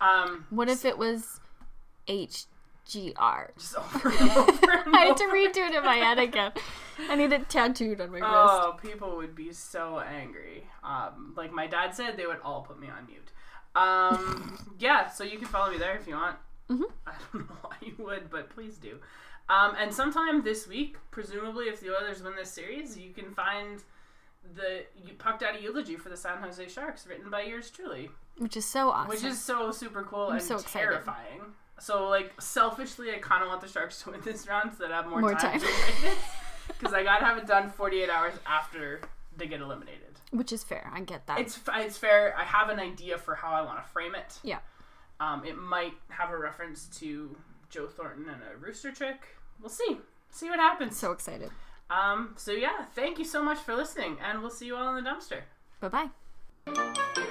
Um, 0.00 0.46
What 0.50 0.68
if 0.68 0.84
it 0.84 0.96
was 0.98 1.40
HGR? 2.86 3.50
just 3.58 3.76
over 3.76 4.08
and 4.08 4.30
over 4.30 4.72
and 4.72 4.96
I 4.96 5.04
had 5.06 5.16
to 5.16 5.24
redo 5.24 5.68
it 5.68 5.74
in 5.74 5.84
my 5.84 5.96
head 5.96 6.18
again. 6.18 6.52
I 7.08 7.14
need 7.14 7.32
it 7.32 7.48
tattooed 7.48 8.00
on 8.00 8.10
my 8.10 8.18
wrist. 8.18 8.26
Oh, 8.28 8.76
people 8.82 9.16
would 9.16 9.34
be 9.34 9.52
so 9.52 10.00
angry. 10.00 10.64
Um, 10.84 11.32
like 11.36 11.52
my 11.52 11.66
dad 11.66 11.94
said, 11.94 12.16
they 12.16 12.26
would 12.26 12.40
all 12.44 12.62
put 12.62 12.78
me 12.80 12.88
on 12.88 13.06
mute. 13.06 13.30
Um, 13.74 14.74
yeah, 14.78 15.08
so 15.08 15.24
you 15.24 15.38
can 15.38 15.46
follow 15.48 15.70
me 15.72 15.78
there 15.78 15.96
if 15.96 16.06
you 16.06 16.14
want. 16.14 16.36
Mhm. 16.68 16.82
I 17.06 17.12
don't 17.32 17.48
know 17.48 17.56
why 17.62 17.76
you 17.80 17.94
would, 17.98 18.30
but 18.30 18.50
please 18.50 18.76
do. 18.76 18.98
Um, 19.48 19.74
and 19.80 19.92
sometime 19.92 20.42
this 20.44 20.68
week, 20.68 20.96
presumably, 21.10 21.66
if 21.66 21.80
the 21.80 21.90
Oilers 21.90 22.22
win 22.22 22.36
this 22.36 22.50
series, 22.52 22.96
you 22.96 23.10
can 23.12 23.32
find 23.32 23.82
the 24.54 24.84
Puck 25.18 25.40
Daddy 25.40 25.60
eulogy 25.60 25.96
for 25.96 26.08
the 26.08 26.16
San 26.16 26.38
Jose 26.38 26.68
Sharks, 26.68 27.06
written 27.06 27.30
by 27.30 27.42
yours 27.42 27.68
truly, 27.70 28.10
Which 28.38 28.56
is 28.56 28.64
so 28.64 28.90
awesome. 28.90 29.08
which 29.08 29.24
is 29.24 29.40
so 29.42 29.70
super 29.72 30.02
cool 30.04 30.26
I'm 30.28 30.34
and 30.36 30.42
so 30.42 30.54
excited. 30.56 30.78
terrifying. 30.88 31.40
So, 31.80 32.08
like, 32.08 32.40
selfishly, 32.40 33.10
I 33.10 33.18
kind 33.18 33.42
of 33.42 33.48
want 33.48 33.60
the 33.60 33.68
Sharks 33.68 34.02
to 34.02 34.10
win 34.10 34.20
this 34.22 34.46
round 34.46 34.72
so 34.76 34.84
that 34.84 34.92
I 34.92 34.96
have 34.96 35.06
more, 35.06 35.20
time. 35.20 35.30
More 35.30 35.38
time. 35.38 35.60
because 36.68 36.92
I 36.94 37.02
gotta 37.02 37.24
have 37.24 37.38
it 37.38 37.46
done 37.46 37.70
48 37.70 38.10
hours 38.10 38.34
after 38.46 39.00
they 39.36 39.46
get 39.46 39.60
eliminated. 39.60 40.20
Which 40.30 40.52
is 40.52 40.62
fair. 40.62 40.90
I 40.94 41.00
get 41.00 41.26
that. 41.26 41.40
It's 41.40 41.58
it's 41.74 41.98
fair. 41.98 42.36
I 42.36 42.44
have 42.44 42.68
an 42.68 42.78
idea 42.78 43.18
for 43.18 43.34
how 43.34 43.50
I 43.52 43.62
want 43.62 43.84
to 43.84 43.90
frame 43.90 44.14
it. 44.14 44.38
Yeah. 44.44 44.58
Um, 45.18 45.44
it 45.44 45.56
might 45.56 45.94
have 46.08 46.30
a 46.30 46.38
reference 46.38 46.86
to 47.00 47.36
Joe 47.68 47.86
Thornton 47.86 48.28
and 48.28 48.40
a 48.42 48.56
rooster 48.56 48.92
trick. 48.92 49.20
We'll 49.60 49.70
see. 49.70 49.98
See 50.30 50.48
what 50.48 50.60
happens. 50.60 50.96
so 50.96 51.10
excited. 51.10 51.50
Um, 51.90 52.34
so 52.36 52.52
yeah, 52.52 52.84
thank 52.94 53.18
you 53.18 53.24
so 53.24 53.42
much 53.42 53.58
for 53.58 53.74
listening, 53.74 54.18
and 54.24 54.40
we'll 54.40 54.50
see 54.50 54.66
you 54.66 54.76
all 54.76 54.96
in 54.96 55.02
the 55.02 55.10
dumpster. 55.10 55.40
Bye 55.80 56.10
bye. 56.66 57.30